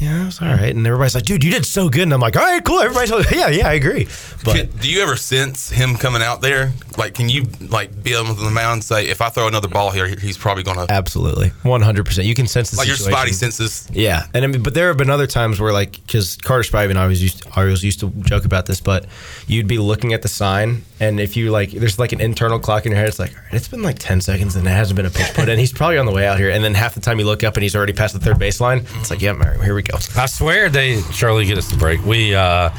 Yeah, 0.00 0.22
it 0.22 0.26
was 0.26 0.40
all 0.40 0.48
right, 0.48 0.74
and 0.74 0.86
everybody's 0.86 1.14
like, 1.14 1.24
"Dude, 1.24 1.44
you 1.44 1.50
did 1.50 1.66
so 1.66 1.88
good," 1.90 2.02
and 2.04 2.14
I'm 2.14 2.20
like, 2.20 2.36
"All 2.36 2.42
right, 2.42 2.64
cool." 2.64 2.80
Everybody's 2.80 3.10
like, 3.10 3.30
"Yeah, 3.30 3.48
yeah, 3.48 3.68
I 3.68 3.74
agree." 3.74 4.08
But 4.44 4.56
Can- 4.56 4.66
do 4.80 4.90
you 4.90 5.02
ever 5.02 5.16
sense 5.16 5.68
him 5.68 5.94
coming 5.96 6.22
out 6.22 6.40
there? 6.40 6.72
Like, 6.96 7.14
can 7.14 7.28
you 7.28 7.46
like 7.68 8.02
be 8.02 8.14
on 8.14 8.26
the 8.26 8.50
mound 8.50 8.72
and 8.74 8.84
say, 8.84 9.06
if 9.08 9.20
I 9.20 9.28
throw 9.28 9.46
another 9.46 9.68
ball 9.68 9.90
here, 9.90 10.06
he's 10.06 10.36
probably 10.38 10.62
going 10.62 10.76
to 10.78 10.92
Absolutely, 10.92 11.50
one 11.62 11.82
hundred 11.82 12.06
percent. 12.06 12.26
You 12.26 12.34
can 12.34 12.46
sense 12.46 12.70
the 12.70 12.78
like 12.78 12.88
your 12.88 12.96
situation. 12.96 13.28
spidey 13.30 13.34
senses. 13.34 13.88
Yeah, 13.92 14.24
and 14.32 14.44
I 14.44 14.48
mean, 14.48 14.62
but 14.62 14.72
there 14.74 14.88
have 14.88 14.96
been 14.96 15.10
other 15.10 15.26
times 15.26 15.60
where, 15.60 15.72
like, 15.72 15.92
because 16.06 16.36
Carter 16.38 16.68
Spivey 16.68 16.90
and 16.90 16.98
I 16.98 17.02
always 17.02 17.22
used, 17.22 17.46
I 17.54 17.60
always 17.60 17.84
used 17.84 18.00
to 18.00 18.10
joke 18.22 18.44
about 18.46 18.64
this, 18.66 18.80
but 18.80 19.04
you'd 19.46 19.66
be 19.68 19.78
looking 19.78 20.14
at 20.14 20.22
the 20.22 20.28
sign, 20.28 20.82
and 20.98 21.20
if 21.20 21.36
you 21.36 21.50
like, 21.50 21.72
there's 21.72 21.98
like 21.98 22.12
an 22.12 22.20
internal 22.22 22.58
clock 22.58 22.86
in 22.86 22.92
your 22.92 22.98
head. 22.98 23.08
It's 23.08 23.18
like, 23.18 23.32
all 23.32 23.42
right, 23.44 23.54
it's 23.54 23.68
been 23.68 23.82
like 23.82 23.98
ten 23.98 24.20
seconds, 24.22 24.56
and 24.56 24.66
it 24.66 24.70
hasn't 24.70 24.96
been 24.96 25.06
a 25.06 25.10
pitch 25.10 25.34
put 25.34 25.48
in. 25.50 25.58
He's 25.58 25.72
probably 25.72 25.98
on 25.98 26.06
the 26.06 26.12
way 26.12 26.26
out 26.26 26.38
here, 26.38 26.50
and 26.50 26.64
then 26.64 26.72
half 26.74 26.94
the 26.94 27.00
time 27.00 27.18
you 27.18 27.26
look 27.26 27.44
up, 27.44 27.54
and 27.56 27.62
he's 27.62 27.76
already 27.76 27.92
past 27.92 28.14
the 28.14 28.20
third 28.20 28.38
baseline. 28.38 28.86
It's 29.00 29.10
like, 29.10 29.20
yeah, 29.20 29.34
here 29.62 29.74
we 29.74 29.82
go. 29.82 29.89
I 30.16 30.26
swear 30.26 30.68
they 30.68 31.02
Charlie 31.12 31.46
get 31.46 31.58
us 31.58 31.70
the 31.70 31.76
break. 31.76 32.04
We 32.04 32.34
uh 32.34 32.70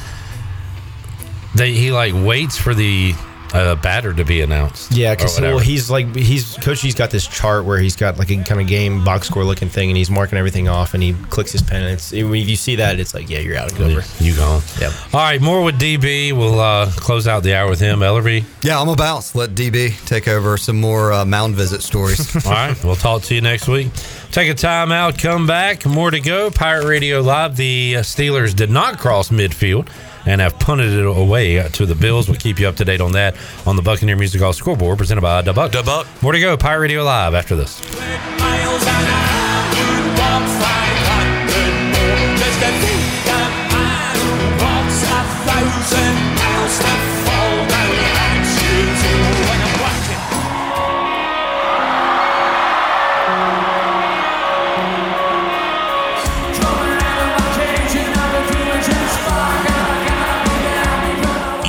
they 1.56 1.74
he 1.74 1.92
like 1.92 2.14
waits 2.16 2.58
for 2.58 2.74
the 2.74 3.14
uh, 3.54 3.76
batter 3.76 4.14
to 4.14 4.24
be 4.24 4.42
announced. 4.42 4.92
Yeah, 4.92 5.16
because 5.16 5.40
well, 5.40 5.60
he's 5.60 5.90
like 5.90 6.16
he's 6.16 6.58
coach. 6.58 6.82
He's 6.82 6.96
got 6.96 7.12
this 7.12 7.28
chart 7.28 7.66
where 7.66 7.80
he's 7.80 7.96
got 7.96 8.18
like 8.18 8.30
a 8.32 8.44
kind 8.44 8.62
of 8.62 8.68
game 8.68 9.04
box 9.04 9.28
score 9.28 9.44
looking 9.44 9.70
thing, 9.70 9.90
and 9.90 9.98
he's 9.98 10.10
marking 10.10 10.38
everything 10.38 10.68
off, 10.68 10.94
and 10.94 11.04
he 11.04 11.14
clicks 11.30 11.52
his 11.52 11.62
pen. 11.62 11.84
And 11.84 11.94
it's 11.94 12.14
if 12.14 12.26
you 12.26 12.56
see 12.56 12.76
that, 12.78 13.00
it's 13.00 13.14
like, 13.14 13.30
yeah, 13.30 13.40
you're 13.40 13.58
out. 13.58 13.72
It's 13.72 13.80
over. 13.80 14.24
you 14.24 14.36
gone. 14.36 14.62
Yep. 14.80 14.94
All 15.14 15.22
right, 15.22 15.42
more 15.42 15.64
with 15.64 15.80
DB. 15.80 16.34
We'll 16.34 16.60
uh, 16.60 16.92
close 16.92 17.28
out 17.28 17.44
the 17.44 17.56
hour 17.56 17.70
with 17.70 17.80
him. 17.80 18.00
Ellerbe. 18.00 18.44
Yeah, 18.62 18.80
I'm 18.80 18.90
a 18.90 18.96
bounce. 18.96 19.36
Let 19.36 19.52
DB 19.52 20.06
take 20.06 20.28
over 20.28 20.58
some 20.58 20.80
more 20.80 21.12
uh, 21.12 21.26
mound 21.26 21.56
visit 21.56 21.82
stories. 21.82 22.36
All 22.46 22.52
right, 22.52 22.84
we'll 22.84 22.96
talk 22.96 23.24
to 23.24 23.36
you 23.36 23.42
next 23.42 23.68
week. 23.68 23.92
Take 24.32 24.50
a 24.50 24.54
time 24.54 24.92
out, 24.92 25.18
come 25.18 25.46
back. 25.46 25.86
More 25.86 26.10
to 26.10 26.22
go. 26.22 26.50
Pirate 26.52 26.88
Radio 26.88 27.20
Live. 27.20 27.58
The 27.58 27.96
Steelers 27.96 28.56
did 28.56 28.70
not 28.70 28.98
cross 28.98 29.30
midfield 29.30 29.90
and 30.26 30.42
have 30.42 30.58
punted 30.60 30.94
it 30.94 31.06
away 31.06 31.68
to 31.70 31.86
the 31.86 31.96
Bills. 31.96 32.28
We'll 32.28 32.40
keep 32.40 32.60
you 32.60 32.68
up 32.68 32.76
to 32.78 32.86
date 32.86 33.02
on 33.02 33.14
that 33.14 33.36
on 33.66 33.76
the 33.76 33.82
Buccaneer 33.82 34.16
Music 34.16 34.42
Hall 34.42 34.54
scoreboard 34.54 34.98
presented 34.98 35.22
by 35.22 35.42
Dubuck. 35.42 35.72
Dubuck. 35.72 36.22
More 36.22 36.32
to 36.32 36.40
go. 36.40 36.58
Pirate 36.58 36.82
Radio 36.82 37.04
Live 37.04 37.34
after 37.34 37.56
this. 37.56 37.82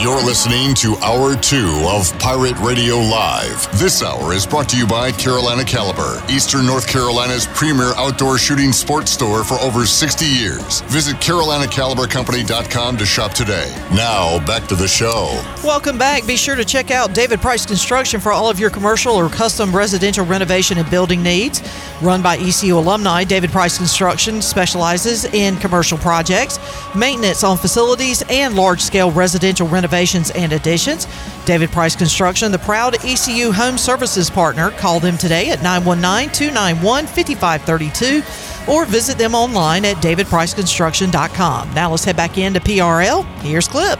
You're 0.03 0.21
listening 0.21 0.75
to 0.75 0.97
Hour 0.97 1.37
2 1.37 1.85
of 1.87 2.19
Pirate 2.19 2.59
Radio 2.59 2.97
Live. 2.97 3.71
This 3.79 4.03
hour 4.03 4.33
is 4.33 4.45
brought 4.45 4.69
to 4.71 4.77
you 4.77 4.85
by 4.85 5.13
Carolina 5.13 5.63
Caliber, 5.63 6.21
Eastern 6.29 6.67
North 6.67 6.89
Carolina's 6.89 7.47
premier 7.47 7.95
outdoor 7.95 8.37
shooting 8.37 8.73
sports 8.73 9.13
store 9.13 9.45
for 9.45 9.61
over 9.61 9.87
60 9.87 10.25
years. 10.25 10.81
Visit 10.89 11.19
CarolinaCaliberCompany.com 11.19 12.97
to 12.97 13.07
shop 13.07 13.33
today. 13.33 13.73
Now, 13.95 14.45
back 14.45 14.67
to 14.71 14.75
the 14.75 14.89
show. 14.89 15.41
Welcome 15.63 15.99
back. 15.99 16.27
Be 16.27 16.35
sure 16.35 16.57
to 16.57 16.65
check 16.65 16.91
out 16.91 17.15
David 17.15 17.41
Price 17.41 17.65
Construction 17.65 18.19
for 18.19 18.33
all 18.33 18.51
of 18.51 18.59
your 18.59 18.71
commercial 18.71 19.15
or 19.15 19.29
custom 19.29 19.71
residential 19.75 20.27
renovation 20.27 20.79
and 20.79 20.91
building 20.91 21.23
needs. 21.23 21.63
Run 22.03 22.23
by 22.23 22.39
ECU 22.39 22.77
alumni, 22.77 23.23
David 23.23 23.51
Price 23.51 23.77
Construction 23.77 24.43
specializes 24.43 25.27
in 25.27 25.57
commercial 25.59 25.97
projects, 25.97 26.59
maintenance 26.93 27.45
on 27.45 27.57
facilities, 27.57 28.25
and 28.29 28.57
large 28.57 28.81
scale 28.81 29.13
residential 29.13 29.69
renovations 29.69 29.92
and 29.93 30.53
additions. 30.53 31.07
David 31.45 31.71
Price 31.71 31.95
Construction, 31.97 32.53
the 32.53 32.59
proud 32.59 32.95
ECU 33.05 33.53
home 33.53 33.77
services 33.77 34.31
partner. 34.31 34.71
Call 34.73 35.01
them 35.01 35.19
today 35.19 35.51
at 35.51 35.63
919 35.63 36.33
291 36.33 37.07
5532 37.07 38.23
or 38.71 38.85
visit 38.85 39.19
them 39.19 39.35
online 39.35 39.85
at 39.85 39.97
davidpriceconstruction.com. 39.97 41.75
Now 41.75 41.91
let's 41.91 42.05
head 42.05 42.17
back 42.17 42.39
into 42.39 42.61
PRL. 42.61 43.25
Here's 43.41 43.69
Clip. 43.69 43.99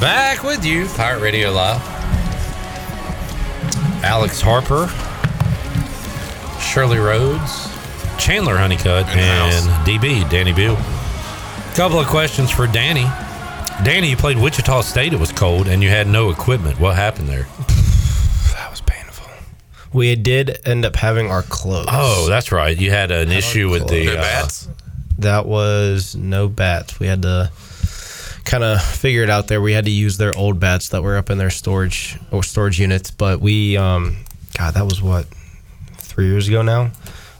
Back 0.00 0.42
with 0.42 0.64
you, 0.64 0.86
Pirate 0.96 1.20
Radio 1.20 1.50
Live. 1.50 1.80
Alex 4.02 4.40
Harper, 4.40 4.88
Shirley 6.58 6.98
Rhodes, 6.98 7.68
Chandler 8.18 8.56
Honeycutt, 8.56 9.06
and 9.08 9.66
DB, 9.86 10.28
Danny 10.30 10.54
Beal. 10.54 10.76
Couple 11.74 12.00
of 12.00 12.06
questions 12.06 12.50
for 12.50 12.66
Danny. 12.66 13.04
Danny, 13.82 14.10
you 14.10 14.16
played 14.16 14.36
Wichita 14.36 14.82
State. 14.82 15.14
It 15.14 15.18
was 15.18 15.32
cold, 15.32 15.66
and 15.66 15.82
you 15.82 15.88
had 15.88 16.06
no 16.06 16.28
equipment. 16.28 16.78
What 16.78 16.96
happened 16.96 17.28
there? 17.28 17.46
That 18.54 18.68
was 18.70 18.80
painful. 18.82 19.26
We 19.92 20.14
did 20.16 20.58
end 20.66 20.84
up 20.84 20.96
having 20.96 21.30
our 21.30 21.42
clothes. 21.42 21.86
Oh, 21.90 22.26
that's 22.28 22.52
right. 22.52 22.76
You 22.76 22.90
had 22.90 23.10
an 23.10 23.30
issue 23.30 23.70
with 23.70 23.88
the 23.88 24.04
No 24.06 24.12
uh, 24.12 24.16
bats? 24.16 24.68
That 25.18 25.46
was 25.46 26.14
no 26.14 26.48
bats. 26.48 27.00
We 27.00 27.06
had 27.06 27.22
to 27.22 27.50
kind 28.44 28.64
of 28.64 28.82
figure 28.82 29.22
it 29.22 29.30
out 29.30 29.48
there. 29.48 29.62
We 29.62 29.72
had 29.72 29.86
to 29.86 29.90
use 29.90 30.18
their 30.18 30.36
old 30.36 30.60
bats 30.60 30.90
that 30.90 31.02
were 31.02 31.16
up 31.16 31.30
in 31.30 31.38
their 31.38 31.50
storage 31.50 32.18
or 32.30 32.42
storage 32.42 32.78
units. 32.78 33.10
But 33.10 33.40
we, 33.40 33.76
um, 33.78 34.16
God, 34.58 34.74
that 34.74 34.84
was 34.84 35.00
what 35.00 35.26
three 35.96 36.26
years 36.26 36.48
ago 36.48 36.60
now. 36.62 36.90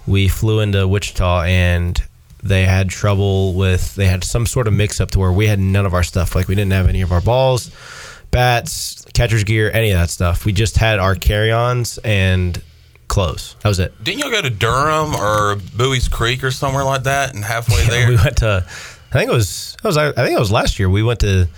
We 0.06 0.28
flew 0.28 0.60
into 0.60 0.88
Wichita 0.88 1.42
and 1.42 2.02
they 2.42 2.64
had 2.64 2.88
trouble 2.88 3.54
with. 3.54 3.94
They 3.94 4.06
had 4.06 4.24
some 4.24 4.46
sort 4.46 4.66
of 4.66 4.72
mix 4.74 5.00
up 5.00 5.10
to 5.12 5.18
where 5.18 5.32
we 5.32 5.46
had 5.46 5.58
none 5.58 5.86
of 5.86 5.94
our 5.94 6.02
stuff. 6.02 6.34
Like 6.34 6.48
we 6.48 6.54
didn't 6.54 6.72
have 6.72 6.88
any 6.88 7.02
of 7.02 7.12
our 7.12 7.20
balls, 7.20 7.70
bats, 8.30 9.04
catcher's 9.14 9.44
gear, 9.44 9.70
any 9.72 9.90
of 9.90 9.98
that 9.98 10.10
stuff. 10.10 10.44
We 10.44 10.52
just 10.52 10.76
had 10.76 10.98
our 10.98 11.14
carry-ons 11.14 11.98
and 11.98 12.60
clothes. 13.08 13.56
That 13.62 13.68
was 13.68 13.78
it. 13.78 14.02
Didn't 14.02 14.20
y'all 14.20 14.30
go 14.30 14.40
to 14.42 14.50
Durham 14.50 15.14
or 15.14 15.56
Buies 15.76 16.08
Creek 16.08 16.42
or 16.44 16.50
somewhere 16.50 16.84
like 16.84 17.02
that? 17.04 17.34
And 17.34 17.44
halfway 17.44 17.84
there, 17.88 18.08
we 18.08 18.16
went 18.16 18.38
to. 18.38 18.64
I 18.66 19.12
think 19.12 19.30
it 19.30 19.34
was. 19.34 19.76
It 19.82 19.86
was. 19.86 19.96
I 19.96 20.12
think 20.12 20.36
it 20.36 20.38
was 20.38 20.52
last 20.52 20.78
year. 20.78 20.88
We 20.88 21.02
went 21.02 21.20
to 21.20 21.48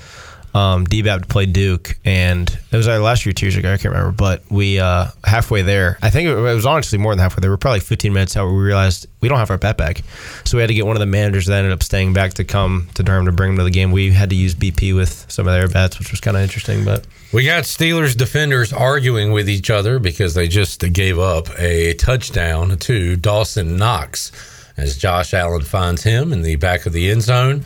um, 0.54 0.86
DBAP 0.86 1.22
to 1.22 1.26
play 1.28 1.46
Duke, 1.46 1.98
and 2.04 2.48
it 2.70 2.76
was 2.76 2.86
either 2.86 3.02
last 3.02 3.24
year, 3.24 3.32
two 3.32 3.46
years 3.46 3.56
ago. 3.56 3.72
I 3.72 3.78
can't 3.78 3.94
remember, 3.94 4.12
but 4.12 4.42
we 4.50 4.78
uh, 4.78 5.06
halfway 5.24 5.62
there. 5.62 5.98
I 6.02 6.10
think 6.10 6.28
it 6.28 6.34
was 6.34 6.66
honestly 6.66 6.98
more 6.98 7.12
than 7.12 7.20
halfway 7.20 7.40
there. 7.40 7.50
We 7.50 7.54
were 7.54 7.58
probably 7.58 7.80
15 7.80 8.12
minutes 8.12 8.36
out. 8.36 8.50
We 8.50 8.58
realized 8.58 9.06
we 9.20 9.28
don't 9.28 9.38
have 9.38 9.50
our 9.50 9.58
bet 9.58 9.78
bag, 9.78 10.02
so 10.44 10.58
we 10.58 10.62
had 10.62 10.68
to 10.68 10.74
get 10.74 10.86
one 10.86 10.96
of 10.96 11.00
the 11.00 11.06
managers 11.06 11.46
that 11.46 11.58
ended 11.58 11.72
up 11.72 11.82
staying 11.82 12.12
back 12.12 12.34
to 12.34 12.44
come 12.44 12.88
to 12.94 13.02
Durham 13.02 13.24
to 13.26 13.32
bring 13.32 13.52
them 13.52 13.58
to 13.58 13.64
the 13.64 13.70
game. 13.70 13.92
We 13.92 14.12
had 14.12 14.30
to 14.30 14.36
use 14.36 14.54
BP 14.54 14.94
with 14.94 15.24
some 15.28 15.46
of 15.46 15.54
their 15.54 15.68
bets, 15.68 15.98
which 15.98 16.10
was 16.10 16.20
kind 16.20 16.36
of 16.36 16.42
interesting. 16.42 16.84
But 16.84 17.06
We 17.32 17.46
got 17.46 17.64
Steelers 17.64 18.16
defenders 18.16 18.72
arguing 18.72 19.32
with 19.32 19.48
each 19.48 19.70
other 19.70 19.98
because 19.98 20.34
they 20.34 20.48
just 20.48 20.80
gave 20.92 21.18
up 21.18 21.48
a 21.58 21.94
touchdown 21.94 22.76
to 22.78 23.16
Dawson 23.16 23.76
Knox 23.76 24.32
as 24.76 24.96
Josh 24.96 25.34
Allen 25.34 25.62
finds 25.62 26.02
him 26.02 26.32
in 26.32 26.42
the 26.42 26.56
back 26.56 26.86
of 26.86 26.92
the 26.92 27.10
end 27.10 27.22
zone. 27.22 27.64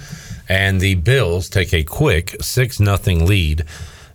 And 0.49 0.81
the 0.81 0.95
Bills 0.95 1.49
take 1.49 1.73
a 1.75 1.83
quick 1.83 2.37
6 2.41 2.81
nothing 2.81 3.27
lead. 3.27 3.65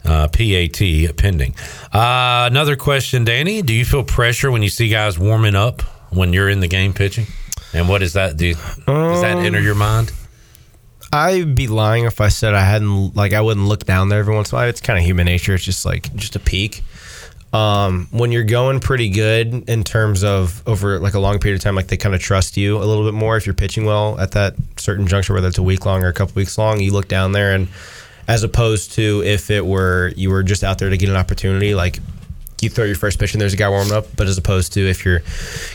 Uh, 0.03 0.27
PAT 0.29 1.15
pending. 1.15 1.53
Uh, 1.93 2.47
another 2.49 2.75
question, 2.75 3.23
Danny. 3.23 3.61
Do 3.61 3.71
you 3.73 3.85
feel 3.85 4.03
pressure 4.03 4.49
when 4.49 4.63
you 4.63 4.69
see 4.69 4.89
guys 4.89 5.19
warming 5.19 5.55
up 5.55 5.83
when 6.09 6.33
you're 6.33 6.49
in 6.49 6.59
the 6.59 6.67
game 6.67 6.93
pitching? 6.93 7.27
And 7.73 7.87
what 7.87 7.99
does 7.99 8.13
that 8.13 8.35
do? 8.35 8.55
Does 8.87 9.21
that 9.21 9.37
enter 9.37 9.61
your 9.61 9.75
mind? 9.75 10.11
I'd 11.13 11.55
be 11.55 11.67
lying 11.67 12.05
if 12.05 12.21
I 12.21 12.29
said 12.29 12.53
I 12.53 12.63
hadn't 12.63 13.15
like 13.15 13.33
I 13.33 13.41
wouldn't 13.41 13.67
look 13.67 13.85
down 13.85 14.09
there 14.09 14.19
every 14.19 14.33
once 14.33 14.51
in 14.51 14.55
a 14.55 14.61
while. 14.61 14.69
It's 14.69 14.81
kind 14.81 14.97
of 14.97 15.05
human 15.05 15.25
nature. 15.25 15.53
It's 15.53 15.65
just 15.65 15.85
like 15.85 16.13
just 16.15 16.35
a 16.35 16.39
peak. 16.39 16.83
Um, 17.53 18.07
when 18.11 18.31
you're 18.31 18.45
going 18.45 18.79
pretty 18.79 19.09
good 19.09 19.69
in 19.69 19.83
terms 19.83 20.23
of 20.23 20.65
over 20.65 20.99
like 20.99 21.15
a 21.15 21.19
long 21.19 21.37
period 21.39 21.59
of 21.59 21.63
time, 21.63 21.75
like 21.75 21.87
they 21.87 21.97
kind 21.97 22.15
of 22.15 22.21
trust 22.21 22.55
you 22.55 22.77
a 22.77 22.85
little 22.85 23.03
bit 23.03 23.13
more 23.13 23.35
if 23.35 23.45
you're 23.45 23.53
pitching 23.53 23.83
well 23.83 24.17
at 24.19 24.31
that 24.31 24.55
certain 24.77 25.05
juncture, 25.05 25.33
whether 25.33 25.49
it's 25.49 25.57
a 25.57 25.63
week 25.63 25.85
long 25.85 26.03
or 26.03 26.07
a 26.07 26.13
couple 26.13 26.35
weeks 26.35 26.57
long. 26.57 26.79
You 26.79 26.93
look 26.93 27.09
down 27.09 27.33
there, 27.33 27.53
and 27.53 27.67
as 28.27 28.43
opposed 28.43 28.93
to 28.93 29.21
if 29.25 29.51
it 29.51 29.65
were 29.65 30.13
you 30.15 30.29
were 30.29 30.43
just 30.43 30.63
out 30.63 30.79
there 30.79 30.89
to 30.89 30.97
get 30.97 31.09
an 31.09 31.17
opportunity, 31.17 31.75
like 31.75 31.99
you 32.61 32.69
throw 32.69 32.85
your 32.85 32.95
first 32.95 33.19
pitch 33.19 33.33
and 33.33 33.41
there's 33.41 33.53
a 33.53 33.57
guy 33.57 33.67
warming 33.67 33.91
up, 33.93 34.05
but 34.15 34.27
as 34.27 34.37
opposed 34.37 34.73
to 34.73 34.87
if 34.87 35.03
you're 35.03 35.19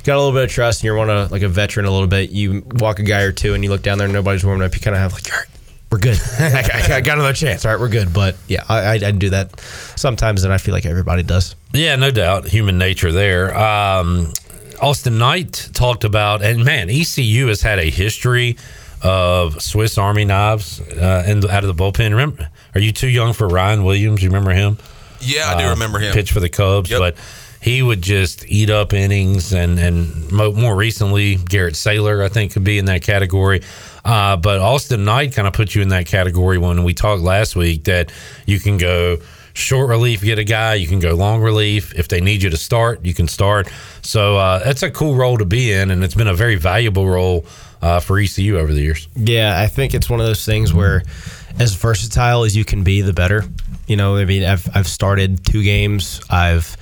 got 0.05 0.17
a 0.17 0.19
little 0.19 0.33
bit 0.33 0.45
of 0.45 0.51
trust 0.51 0.81
and 0.81 0.85
you're 0.85 0.97
one 0.97 1.11
of 1.11 1.31
like 1.31 1.43
a 1.43 1.49
veteran 1.49 1.85
a 1.85 1.91
little 1.91 2.07
bit, 2.07 2.31
you 2.31 2.65
walk 2.77 2.99
a 3.01 3.03
guy 3.03 3.23
or 3.23 3.33
two 3.33 3.55
and 3.55 3.63
you 3.65 3.71
look 3.71 3.83
down 3.83 3.99
there 3.99 4.07
and 4.07 4.15
nobody's 4.15 4.45
warming 4.45 4.65
up, 4.65 4.75
you 4.75 4.81
kind 4.81 4.95
of 4.95 5.03
have 5.03 5.13
like, 5.13 5.31
all 5.33 5.39
right, 5.39 5.49
we're 5.91 5.99
good. 5.99 6.19
I, 6.39 6.97
I 6.97 7.01
got 7.01 7.19
another 7.19 7.33
chance. 7.33 7.65
All 7.65 7.73
right, 7.73 7.81
we're 7.81 7.89
good. 7.89 8.13
But 8.13 8.37
yeah, 8.49 8.65
I, 8.69 8.79
I, 8.79 8.93
I 8.95 9.11
do 9.11 9.31
that 9.31 9.59
sometimes, 9.97 10.45
and 10.45 10.53
I 10.53 10.59
feel 10.59 10.75
like 10.75 10.87
everybody 10.87 11.23
does. 11.23 11.55
Yeah, 11.77 11.97
no 11.97 12.11
doubt. 12.11 12.47
Human 12.49 12.79
nature 12.79 13.13
there. 13.13 13.57
Um, 13.57 14.33
Austin 14.81 15.19
Knight 15.19 15.69
talked 15.73 16.05
about, 16.05 16.43
and 16.43 16.65
man, 16.65 16.89
ECU 16.91 17.47
has 17.49 17.63
had 17.63 17.79
a 17.79 17.91
history 17.91 18.57
of 19.03 19.61
Swiss 19.63 19.99
Army 19.99 20.25
knives 20.25 20.81
uh, 20.81 21.25
in 21.27 21.41
the, 21.41 21.51
out 21.51 21.65
of 21.65 21.75
the 21.77 21.83
bullpen. 21.83 22.11
Remember, 22.11 22.49
are 22.75 22.81
you 22.81 22.93
too 22.93 23.09
young 23.09 23.33
for 23.33 23.47
Ryan 23.49 23.85
Williams? 23.85 24.23
You 24.23 24.29
remember 24.31 24.53
him? 24.53 24.79
Yeah, 25.21 25.49
I 25.55 25.59
do 25.61 25.67
Uh, 25.67 25.71
remember 25.71 25.99
him. 25.99 26.13
Pitch 26.13 26.33
for 26.33 26.41
the 26.41 26.49
Cubs, 26.49 26.91
but 26.91 27.17
he 27.61 27.83
would 27.83 28.03
just 28.03 28.45
eat 28.49 28.69
up 28.71 28.93
innings, 28.93 29.53
and 29.53 29.79
and 29.79 30.31
mo- 30.31 30.53
more 30.53 30.77
recently, 30.77 31.37
Garrett 31.37 31.75
Saylor, 31.75 32.25
I 32.25 32.29
think, 32.29 32.53
could 32.53 32.65
be 32.65 32.79
in 32.79 32.85
that 32.87 33.03
category. 33.03 33.63
Uh, 34.05 34.37
but 34.37 34.61
Austin 34.61 35.05
Knight 35.05 35.35
kind 35.35 35.49
of 35.49 35.55
put 35.55 35.75
you 35.75 35.83
in 35.83 35.89
that 35.89 36.07
category 36.07 36.59
when 36.59 36.85
we 36.85 36.95
talked 36.95 37.23
last 37.23 37.57
week 37.57 37.85
that 37.85 38.13
you 38.47 38.61
can 38.61 38.77
go 38.79 39.17
short 39.57 39.89
relief, 39.89 40.23
get 40.23 40.39
a 40.39 40.45
guy, 40.45 40.75
you 40.75 40.87
can 40.87 41.01
go 41.01 41.15
long 41.15 41.41
relief. 41.41 41.95
If 41.95 42.09
they 42.09 42.21
need 42.21 42.43
you 42.43 42.51
to 42.51 42.57
start, 42.57 43.05
you 43.05 43.15
can 43.15 43.27
start. 43.27 43.69
So 44.03 44.37
uh, 44.37 44.63
that's 44.63 44.83
a 44.83 44.91
cool 44.91 45.17
role 45.17 45.39
to 45.39 45.45
be 45.45 45.73
in, 45.73 45.91
and 45.91 46.05
it's 46.05 46.15
been 46.15 46.29
a 46.29 46.35
very 46.35 46.57
valuable 46.57 47.09
role 47.09 47.47
uh, 47.83 48.01
for 48.01 48.19
ECU 48.19 48.59
over 48.59 48.73
the 48.73 48.83
years. 48.83 49.09
Yeah, 49.17 49.61
I 49.61 49.67
think 49.67 49.95
it's 49.95 50.11
one 50.11 50.21
of 50.21 50.27
those 50.27 50.45
things 50.45 50.73
where, 50.73 51.03
as 51.59 51.75
versatile 51.75 52.45
as 52.45 52.57
you 52.57 52.65
can 52.65 52.85
be, 52.85 53.01
the 53.01 53.13
better. 53.13 53.45
You 53.87 53.97
know, 53.97 54.17
I 54.17 54.25
mean, 54.25 54.45
I've 54.45 54.69
I've 54.75 54.89
started 54.89 55.45
two 55.45 55.63
games. 55.63 56.21
I've 56.29 56.77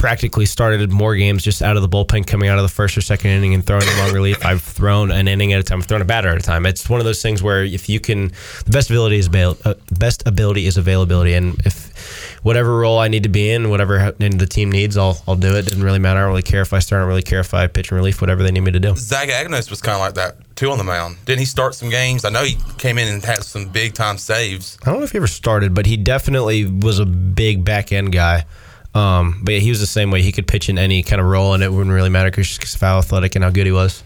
practically 0.00 0.46
started 0.46 0.90
more 0.90 1.14
games 1.14 1.44
just 1.44 1.60
out 1.60 1.76
of 1.76 1.82
the 1.82 1.88
bullpen, 1.88 2.26
coming 2.26 2.48
out 2.48 2.56
of 2.56 2.62
the 2.62 2.70
first 2.70 2.96
or 2.96 3.02
second 3.02 3.32
inning 3.32 3.52
and 3.52 3.66
throwing 3.66 3.86
in 3.86 3.98
long 3.98 4.10
relief. 4.14 4.42
I've 4.46 4.62
thrown 4.62 5.10
an 5.10 5.28
inning 5.28 5.52
at 5.52 5.60
a 5.60 5.62
time. 5.62 5.80
I've 5.80 5.84
thrown 5.84 6.00
a 6.00 6.06
batter 6.06 6.30
at 6.30 6.38
a 6.38 6.40
time. 6.40 6.64
It's 6.64 6.88
one 6.88 7.00
of 7.00 7.04
those 7.04 7.20
things 7.20 7.42
where 7.42 7.62
if 7.64 7.86
you 7.86 8.00
can, 8.00 8.28
the 8.64 8.70
best 8.70 8.88
ability 8.88 9.18
is 9.18 9.26
avail- 9.26 9.58
uh, 9.62 9.74
best 9.92 10.26
ability 10.26 10.64
is 10.64 10.78
availability, 10.78 11.34
and 11.34 11.54
if 11.66 12.40
whatever 12.42 12.78
role 12.78 12.98
I 12.98 13.08
need 13.08 13.24
to 13.24 13.28
be 13.28 13.50
in, 13.50 13.68
whatever 13.68 14.14
the 14.18 14.46
team 14.46 14.72
needs, 14.72 14.96
I'll 14.96 15.22
I'll 15.28 15.36
do 15.36 15.54
it. 15.54 15.66
Doesn't 15.66 15.82
really 15.82 15.98
matter. 15.98 16.20
I 16.20 16.22
don't 16.22 16.30
really 16.30 16.42
care 16.42 16.62
if 16.62 16.72
I 16.72 16.78
start. 16.78 17.00
I 17.00 17.02
don't 17.02 17.08
really 17.08 17.22
care 17.22 17.40
if 17.40 17.52
I 17.52 17.66
pitch 17.66 17.90
in 17.92 17.96
relief. 17.98 18.22
Whatever 18.22 18.42
they 18.42 18.50
need 18.50 18.60
me 18.60 18.72
to 18.72 18.80
do. 18.80 18.96
Zach 18.96 19.28
Agnos 19.28 19.68
was 19.68 19.82
kind 19.82 19.96
of 19.96 20.00
like 20.00 20.14
that 20.14 20.56
too 20.56 20.70
on 20.70 20.78
the 20.78 20.84
mound. 20.84 21.18
Didn't 21.26 21.40
he 21.40 21.44
start 21.44 21.74
some 21.74 21.90
games? 21.90 22.24
I 22.24 22.30
know 22.30 22.44
he 22.44 22.56
came 22.78 22.96
in 22.96 23.06
and 23.06 23.22
had 23.22 23.42
some 23.44 23.68
big 23.68 23.92
time 23.92 24.16
saves. 24.16 24.78
I 24.82 24.90
don't 24.90 25.00
know 25.00 25.04
if 25.04 25.12
he 25.12 25.18
ever 25.18 25.26
started, 25.26 25.74
but 25.74 25.84
he 25.84 25.98
definitely 25.98 26.64
was 26.64 26.98
a 26.98 27.06
big 27.06 27.66
back 27.66 27.92
end 27.92 28.12
guy. 28.12 28.46
Um, 28.94 29.40
but 29.44 29.54
yeah, 29.54 29.60
he 29.60 29.70
was 29.70 29.80
the 29.80 29.86
same 29.86 30.10
way. 30.10 30.22
He 30.22 30.32
could 30.32 30.46
pitch 30.46 30.68
in 30.68 30.78
any 30.78 31.02
kind 31.02 31.20
of 31.20 31.26
role, 31.28 31.54
and 31.54 31.62
it 31.62 31.72
wouldn't 31.72 31.94
really 31.94 32.08
matter 32.08 32.30
because 32.30 32.56
he's 32.56 32.80
how 32.80 32.98
athletic 32.98 33.36
and 33.36 33.44
how 33.44 33.50
good 33.50 33.66
he 33.66 33.72
was. 33.72 34.02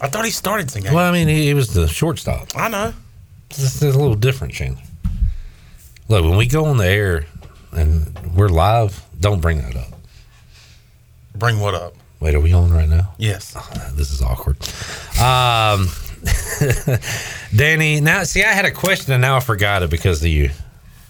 I 0.00 0.08
thought 0.08 0.24
he 0.24 0.30
started 0.30 0.70
some 0.70 0.82
games. 0.82 0.94
Well, 0.94 1.08
I 1.08 1.12
mean, 1.12 1.26
he, 1.26 1.46
he 1.46 1.54
was 1.54 1.74
the 1.74 1.88
shortstop. 1.88 2.48
I 2.54 2.68
know. 2.68 2.94
It's, 3.50 3.82
it's 3.82 3.82
a 3.82 3.98
little 3.98 4.14
different, 4.14 4.54
Chandler. 4.54 4.82
Look, 6.08 6.24
when 6.24 6.36
we 6.36 6.46
go 6.46 6.66
on 6.66 6.76
the 6.76 6.86
air 6.86 7.26
and 7.72 8.16
we're 8.34 8.48
live, 8.48 9.04
don't 9.18 9.40
bring 9.40 9.58
that 9.58 9.76
up. 9.76 9.92
Bring 11.34 11.60
what 11.60 11.74
up? 11.74 11.94
Wait, 12.20 12.34
are 12.34 12.40
we 12.40 12.52
on 12.52 12.72
right 12.72 12.88
now? 12.88 13.12
Yes. 13.18 13.56
this 13.92 14.10
is 14.10 14.22
awkward. 14.22 14.56
Um, 15.20 15.88
Danny, 17.56 18.00
now 18.00 18.24
see, 18.24 18.42
I 18.42 18.52
had 18.52 18.64
a 18.64 18.70
question 18.70 19.12
and 19.12 19.22
now 19.22 19.36
I 19.36 19.40
forgot 19.40 19.82
it 19.82 19.90
because 19.90 20.22
of 20.22 20.28
you. 20.28 20.50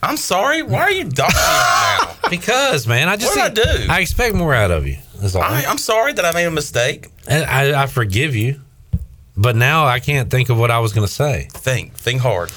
I'm 0.02 0.16
sorry. 0.16 0.62
Why 0.62 0.80
are 0.80 0.90
you 0.90 1.04
dogging 1.04 1.34
me 1.36 1.42
right 1.42 1.98
now? 2.00 2.14
Because, 2.28 2.86
man, 2.86 3.08
I 3.08 3.16
just 3.16 3.34
What'd 3.34 3.58
I 3.58 3.76
do? 3.76 3.86
I 3.90 4.00
expect 4.00 4.34
more 4.34 4.52
out 4.52 4.70
of 4.70 4.86
you. 4.86 4.98
That's 5.18 5.34
all. 5.34 5.40
I, 5.42 5.64
I'm 5.66 5.78
sorry 5.78 6.12
that 6.12 6.26
I 6.26 6.32
made 6.32 6.44
a 6.44 6.50
mistake. 6.50 7.08
And 7.26 7.42
I, 7.44 7.84
I 7.84 7.86
forgive 7.86 8.36
you, 8.36 8.60
but 9.34 9.56
now 9.56 9.86
I 9.86 9.98
can't 9.98 10.30
think 10.30 10.50
of 10.50 10.58
what 10.58 10.70
I 10.70 10.80
was 10.80 10.92
going 10.92 11.06
to 11.06 11.12
say. 11.12 11.48
Think, 11.52 11.94
think 11.94 12.20
hard. 12.20 12.50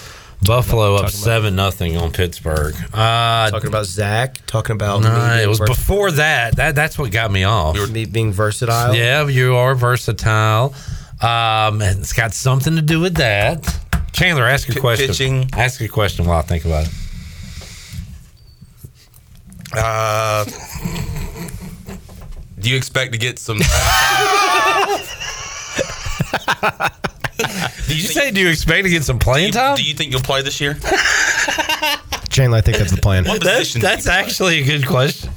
Buffalo 0.44 0.96
up 0.96 1.10
seven 1.10 1.56
nothing 1.56 1.96
on 1.96 2.12
Pittsburgh. 2.12 2.76
Uh, 2.94 3.50
talking 3.50 3.70
about 3.70 3.86
Zach. 3.86 4.46
Talking 4.46 4.74
about 4.74 5.04
no, 5.04 5.10
me 5.10 5.16
being 5.16 5.44
it 5.44 5.48
was 5.48 5.60
vers- 5.60 5.70
before 5.70 6.12
that. 6.12 6.56
That 6.58 6.76
that's 6.76 6.98
what 6.98 7.12
got 7.12 7.32
me 7.32 7.44
off. 7.44 7.78
me 7.92 8.06
being 8.06 8.34
versatile. 8.34 8.96
Yeah, 8.96 9.28
you 9.28 9.56
are 9.56 9.76
versatile. 9.76 10.74
Um, 11.22 11.82
and 11.82 12.00
it's 12.00 12.14
got 12.14 12.34
something 12.34 12.76
to 12.76 12.82
do 12.82 13.00
with 13.00 13.16
that. 13.16 13.66
Chandler, 14.12 14.46
ask 14.46 14.68
a 14.68 14.80
question. 14.80 15.08
pitching. 15.08 15.50
Ask 15.54 15.80
a 15.80 15.88
question 15.88 16.26
while 16.26 16.40
I 16.40 16.42
think 16.42 16.66
about 16.66 16.88
it. 16.88 16.94
Uh, 19.74 20.46
do 22.60 22.70
you 22.70 22.76
expect 22.78 23.12
to 23.14 23.18
get 23.18 23.40
some? 23.40 23.58
Did 27.88 27.98
you 27.98 28.08
say? 28.08 28.32
Do 28.32 28.40
you 28.40 28.50
expect 28.50 28.84
to 28.86 28.90
get 28.90 29.04
some 29.04 29.20
playing 29.20 29.52
time? 29.54 29.76
Do 29.76 29.84
you 29.84 29.94
think 29.94 30.12
you'll 30.12 30.22
play 30.22 30.42
this 30.42 30.62
year? 30.62 30.74
Chandler, 32.30 32.60
I 32.60 32.62
think 32.62 32.78
that's 32.78 32.92
the 32.92 33.02
plan. 33.02 33.26
What 33.26 33.44
That's, 33.44 33.60
position? 33.60 33.82
do 33.82 33.88
that's 33.88 34.06
you 34.06 34.12
play? 34.12 34.20
actually 34.20 34.62
a 34.62 34.66
good 34.66 34.88
question. 34.88 35.30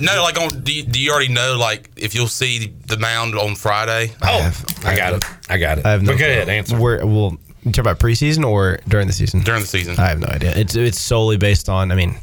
No, 0.00 0.22
like 0.22 0.40
on. 0.40 0.62
Do 0.62 0.72
you, 0.72 0.82
do 0.82 1.00
you 1.00 1.12
already 1.12 1.32
know 1.32 1.56
like 1.56 1.90
if 1.96 2.14
you'll 2.14 2.26
see 2.26 2.72
the 2.86 2.96
mound 2.98 3.36
on 3.36 3.54
Friday? 3.54 4.12
Oh, 4.22 4.52
I 4.84 4.96
got 4.96 5.12
it. 5.14 5.24
I 5.48 5.58
got 5.58 5.78
it. 5.78 5.86
I 5.86 5.90
have 5.92 6.02
no 6.02 6.12
But 6.12 6.18
go 6.18 6.24
clue. 6.24 6.32
ahead, 6.32 6.48
answer. 6.48 6.76
Where, 6.80 7.06
well, 7.06 7.36
you 7.62 7.70
talk 7.70 7.84
about 7.84 8.00
preseason 8.00 8.44
or 8.44 8.78
during 8.88 9.06
the 9.06 9.12
season? 9.12 9.40
During 9.42 9.60
the 9.60 9.68
season. 9.68 9.96
I 10.00 10.08
have 10.08 10.18
no 10.18 10.26
idea. 10.28 10.56
It's 10.56 10.74
it's 10.74 11.00
solely 11.00 11.36
based 11.36 11.68
on. 11.68 11.92
I 11.92 11.94
mean, 11.94 12.16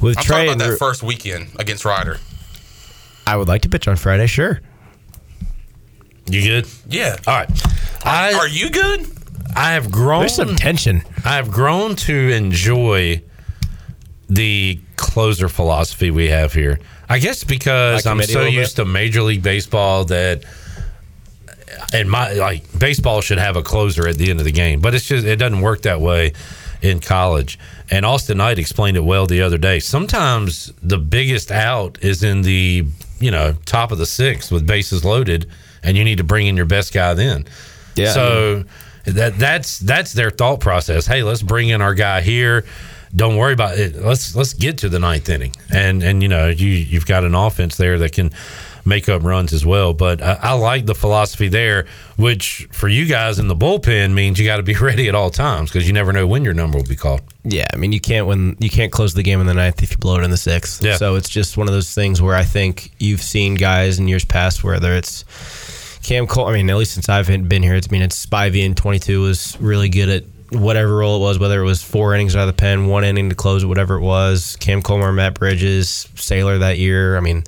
with 0.00 0.18
I'm 0.18 0.24
Trey, 0.24 0.36
talking 0.46 0.52
about 0.54 0.64
that 0.64 0.70
Ru- 0.72 0.76
first 0.76 1.02
weekend 1.02 1.48
against 1.58 1.84
Ryder. 1.84 2.18
I 3.26 3.36
would 3.36 3.48
like 3.48 3.62
to 3.62 3.68
pitch 3.68 3.88
on 3.88 3.96
Friday. 3.96 4.26
Sure. 4.26 4.60
You 6.30 6.42
good? 6.42 6.68
Yeah. 6.88 7.16
All 7.26 7.34
right. 7.34 7.50
I, 8.04 8.34
Are 8.34 8.48
you 8.48 8.70
good? 8.70 9.06
I 9.56 9.72
have 9.72 9.90
grown. 9.90 10.20
There's 10.20 10.34
some 10.34 10.56
tension. 10.56 11.02
I 11.24 11.36
have 11.36 11.50
grown 11.50 11.96
to 11.96 12.14
enjoy 12.30 13.22
the 14.28 14.80
closer 14.96 15.48
philosophy 15.48 16.10
we 16.10 16.28
have 16.28 16.52
here. 16.52 16.78
I 17.08 17.18
guess 17.18 17.44
because 17.44 18.04
Like 18.04 18.12
I'm 18.12 18.22
so 18.22 18.40
little 18.40 18.52
used 18.52 18.76
to 18.76 18.84
Major 18.84 19.22
League 19.22 19.42
Baseball 19.42 20.04
that 20.06 20.44
and 21.92 22.10
my 22.10 22.32
like 22.34 22.78
baseball 22.78 23.22
should 23.22 23.38
have 23.38 23.56
a 23.56 23.62
closer 23.62 24.06
at 24.06 24.16
the 24.16 24.30
end 24.30 24.38
of 24.40 24.44
the 24.44 24.52
game, 24.52 24.80
but 24.80 24.94
it's 24.94 25.06
just 25.06 25.26
it 25.26 25.36
doesn't 25.36 25.60
work 25.62 25.82
that 25.82 26.00
way 26.00 26.34
in 26.82 27.00
college. 27.00 27.58
And 27.90 28.04
Austin 28.04 28.38
Knight 28.38 28.58
explained 28.58 28.96
it 28.96 29.04
well 29.04 29.26
the 29.26 29.42
other 29.42 29.58
day. 29.58 29.78
Sometimes 29.78 30.72
the 30.82 30.98
biggest 30.98 31.50
out 31.50 31.98
is 32.02 32.22
in 32.22 32.42
the 32.42 32.86
you 33.20 33.30
know 33.30 33.54
top 33.64 33.90
of 33.92 33.98
the 33.98 34.06
sixth 34.06 34.52
with 34.52 34.66
bases 34.66 35.04
loaded, 35.04 35.50
and 35.82 35.96
you 35.96 36.04
need 36.04 36.18
to 36.18 36.24
bring 36.24 36.46
in 36.46 36.56
your 36.56 36.66
best 36.66 36.92
guy 36.92 37.14
then. 37.14 37.46
Yeah. 37.96 38.12
So 38.12 38.64
that 39.04 39.38
that's 39.38 39.78
that's 39.78 40.12
their 40.12 40.30
thought 40.30 40.60
process. 40.60 41.06
Hey, 41.06 41.22
let's 41.22 41.42
bring 41.42 41.68
in 41.68 41.82
our 41.82 41.94
guy 41.94 42.20
here. 42.20 42.64
Don't 43.14 43.36
worry 43.36 43.54
about 43.54 43.78
it. 43.78 43.96
Let's 43.96 44.36
let's 44.36 44.52
get 44.52 44.78
to 44.78 44.88
the 44.88 44.98
ninth 44.98 45.28
inning, 45.28 45.54
and 45.72 46.02
and 46.02 46.22
you 46.22 46.28
know 46.28 46.48
you 46.48 46.68
you've 46.68 47.06
got 47.06 47.24
an 47.24 47.34
offense 47.34 47.76
there 47.76 47.98
that 47.98 48.12
can 48.12 48.30
make 48.88 49.08
up 49.08 49.22
runs 49.22 49.52
as 49.52 49.64
well. 49.64 49.92
But 49.92 50.22
I, 50.22 50.38
I 50.42 50.52
like 50.54 50.86
the 50.86 50.94
philosophy 50.94 51.48
there, 51.48 51.86
which 52.16 52.68
for 52.72 52.88
you 52.88 53.06
guys 53.06 53.38
in 53.38 53.48
the 53.48 53.54
bullpen 53.54 54.14
means 54.14 54.38
you 54.38 54.46
got 54.46 54.56
to 54.56 54.62
be 54.62 54.74
ready 54.80 55.08
at 55.08 55.14
all 55.14 55.30
times 55.30 55.70
because 55.70 55.86
you 55.86 55.92
never 55.92 56.12
know 56.12 56.26
when 56.26 56.44
your 56.44 56.54
number 56.54 56.78
will 56.78 56.86
be 56.86 56.96
called. 56.96 57.20
Yeah, 57.44 57.66
I 57.72 57.76
mean 57.76 57.92
you 57.92 58.00
can't 58.00 58.26
win. 58.26 58.56
You 58.58 58.70
can't 58.70 58.90
close 58.90 59.14
the 59.14 59.22
game 59.22 59.40
in 59.40 59.46
the 59.46 59.54
ninth 59.54 59.82
if 59.82 59.92
you 59.92 59.96
blow 59.98 60.18
it 60.18 60.24
in 60.24 60.30
the 60.30 60.36
sixth. 60.36 60.82
Yeah. 60.82 60.96
So 60.96 61.14
it's 61.14 61.28
just 61.28 61.56
one 61.56 61.68
of 61.68 61.74
those 61.74 61.94
things 61.94 62.20
where 62.20 62.34
I 62.34 62.44
think 62.44 62.92
you've 62.98 63.22
seen 63.22 63.54
guys 63.54 63.98
in 63.98 64.08
years 64.08 64.24
past, 64.24 64.64
whether 64.64 64.94
it's 64.94 65.24
Cam 66.02 66.26
Cole. 66.26 66.46
I 66.46 66.54
mean, 66.54 66.70
at 66.70 66.76
least 66.76 66.94
since 66.94 67.08
I've 67.08 67.26
been 67.26 67.62
here, 67.62 67.74
it's 67.74 67.88
I 67.88 67.92
mean 67.92 68.02
it's 68.02 68.24
Spivey 68.24 68.64
in 68.64 68.74
22 68.74 69.22
was 69.22 69.56
really 69.60 69.88
good 69.88 70.08
at 70.08 70.24
whatever 70.50 70.96
role 70.96 71.16
it 71.16 71.20
was, 71.20 71.38
whether 71.38 71.60
it 71.60 71.64
was 71.64 71.82
four 71.82 72.14
innings 72.14 72.34
out 72.34 72.48
of 72.48 72.54
the 72.54 72.58
pen, 72.60 72.86
one 72.86 73.04
inning 73.04 73.28
to 73.28 73.34
close 73.34 73.64
it, 73.64 73.66
whatever 73.66 73.96
it 73.96 74.00
was. 74.00 74.56
Cam 74.56 74.82
Colmar, 74.82 75.12
Matt 75.14 75.34
Bridges, 75.34 76.08
Sailor 76.14 76.58
that 76.58 76.78
year. 76.78 77.16
I 77.16 77.20
mean, 77.20 77.44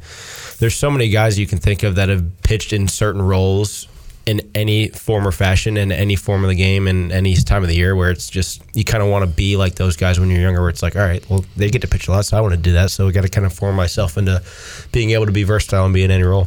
there's 0.60 0.76
so 0.76 0.90
many 0.90 1.08
guys 1.08 1.38
you 1.38 1.46
can 1.46 1.58
think 1.58 1.82
of 1.82 1.96
that 1.96 2.08
have 2.08 2.42
pitched 2.42 2.72
in 2.72 2.86
certain 2.86 3.22
roles 3.22 3.88
in 4.26 4.40
any 4.54 4.88
form 4.88 5.26
or 5.26 5.32
fashion 5.32 5.76
in 5.76 5.90
any 5.90 6.14
form 6.14 6.44
of 6.44 6.50
the 6.50 6.54
game 6.54 6.86
in 6.86 7.10
any 7.10 7.34
time 7.34 7.62
of 7.62 7.68
the 7.68 7.74
year 7.74 7.96
where 7.96 8.10
it's 8.10 8.28
just 8.28 8.62
you 8.74 8.84
kind 8.84 9.02
of 9.02 9.08
want 9.08 9.24
to 9.24 9.30
be 9.30 9.56
like 9.56 9.74
those 9.76 9.96
guys 9.96 10.20
when 10.20 10.30
you're 10.30 10.42
younger 10.42 10.60
where 10.60 10.68
it's 10.68 10.82
like 10.82 10.94
all 10.94 11.02
right 11.02 11.28
well 11.30 11.44
they 11.56 11.70
get 11.70 11.80
to 11.80 11.88
pitch 11.88 12.06
a 12.06 12.10
lot 12.12 12.24
so 12.24 12.36
i 12.36 12.40
want 12.40 12.52
to 12.52 12.60
do 12.60 12.72
that 12.72 12.90
so 12.90 13.06
we 13.06 13.12
got 13.12 13.22
to 13.22 13.28
kind 13.28 13.46
of 13.46 13.52
form 13.52 13.74
myself 13.74 14.18
into 14.18 14.40
being 14.92 15.10
able 15.10 15.26
to 15.26 15.32
be 15.32 15.42
versatile 15.42 15.84
and 15.84 15.94
be 15.94 16.04
in 16.04 16.10
any 16.10 16.22
role 16.22 16.46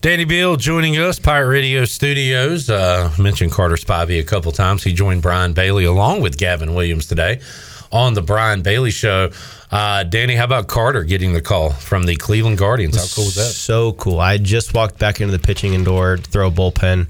Danny 0.00 0.24
Beal 0.24 0.54
joining 0.54 0.96
us, 0.96 1.18
Pirate 1.18 1.48
Radio 1.48 1.84
Studios. 1.84 2.70
Uh, 2.70 3.12
mentioned 3.18 3.50
Carter 3.50 3.74
Spivey 3.74 4.20
a 4.20 4.22
couple 4.22 4.52
times. 4.52 4.84
He 4.84 4.92
joined 4.92 5.22
Brian 5.22 5.54
Bailey 5.54 5.86
along 5.86 6.20
with 6.20 6.38
Gavin 6.38 6.74
Williams 6.74 7.06
today 7.06 7.40
on 7.90 8.14
the 8.14 8.22
Brian 8.22 8.62
Bailey 8.62 8.92
Show. 8.92 9.30
Uh, 9.70 10.02
Danny, 10.02 10.34
how 10.34 10.44
about 10.44 10.66
Carter 10.66 11.04
getting 11.04 11.34
the 11.34 11.42
call 11.42 11.70
from 11.70 12.04
the 12.04 12.16
Cleveland 12.16 12.58
Guardians? 12.58 12.96
How 12.96 13.14
cool 13.14 13.26
was 13.26 13.34
that? 13.34 13.50
so 13.50 13.92
cool 13.92 14.18
i 14.18 14.38
just 14.38 14.72
walked 14.72 14.98
back 14.98 15.20
into 15.20 15.30
the 15.30 15.38
pitching 15.38 15.74
indoor 15.74 16.16
to 16.16 16.22
throw 16.22 16.48
a 16.48 16.50
bullpen 16.50 17.06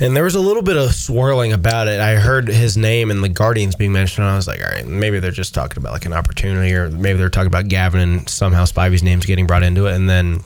and 0.00 0.16
there 0.16 0.24
was 0.24 0.34
a 0.34 0.40
little 0.40 0.62
bit 0.62 0.76
of 0.76 0.92
swirling 0.94 1.52
about 1.52 1.88
it. 1.88 2.00
I 2.00 2.16
heard 2.16 2.48
his 2.48 2.76
name 2.76 3.10
and 3.10 3.22
the 3.22 3.28
Guardians 3.28 3.76
being 3.76 3.92
mentioned. 3.92 4.24
And 4.24 4.32
I 4.32 4.36
was 4.36 4.48
like, 4.48 4.60
all 4.60 4.70
right, 4.70 4.86
maybe 4.86 5.20
they're 5.20 5.30
just 5.30 5.54
talking 5.54 5.78
about 5.78 5.92
like 5.92 6.04
an 6.04 6.12
opportunity, 6.12 6.74
or 6.74 6.90
maybe 6.90 7.18
they're 7.18 7.30
talking 7.30 7.46
about 7.46 7.68
Gavin 7.68 8.00
and 8.00 8.28
somehow 8.28 8.64
Spivey's 8.64 9.02
name's 9.02 9.26
getting 9.26 9.46
brought 9.46 9.62
into 9.62 9.86
it. 9.86 9.94
And 9.94 10.10
then 10.10 10.40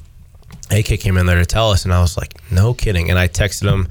AK 0.71 1.01
came 1.01 1.17
in 1.17 1.27
there 1.27 1.39
to 1.39 1.47
tell 1.47 1.71
us, 1.71 1.85
and 1.85 1.95
I 1.95 2.01
was 2.01 2.17
like, 2.17 2.35
no 2.51 2.75
kidding. 2.75 3.11
And 3.11 3.19
I 3.19 3.29
texted 3.29 3.71
him 3.71 3.89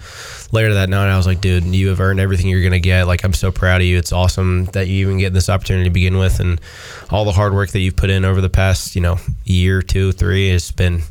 later 0.51 0.73
that 0.75 0.89
night. 0.89 1.11
I 1.11 1.17
was 1.17 1.25
like, 1.25 1.41
dude, 1.41 1.65
you 1.65 1.89
have 1.89 1.99
earned 1.99 2.19
everything 2.19 2.47
you're 2.47 2.61
going 2.61 2.71
to 2.71 2.79
get. 2.79 3.07
Like, 3.07 3.23
I'm 3.23 3.33
so 3.33 3.51
proud 3.51 3.81
of 3.81 3.87
you. 3.87 3.97
It's 3.97 4.11
awesome 4.11 4.65
that 4.65 4.87
you 4.87 5.05
even 5.07 5.17
get 5.17 5.33
this 5.33 5.49
opportunity 5.49 5.85
to 5.85 5.93
begin 5.93 6.17
with, 6.17 6.39
and 6.39 6.61
all 7.09 7.25
the 7.25 7.31
hard 7.31 7.53
work 7.53 7.71
that 7.71 7.79
you've 7.79 7.95
put 7.95 8.09
in 8.09 8.25
over 8.25 8.41
the 8.41 8.49
past, 8.49 8.95
you 8.95 9.01
know, 9.01 9.17
year, 9.45 9.81
two, 9.81 10.11
three 10.11 10.49
has 10.49 10.71
been. 10.71 11.01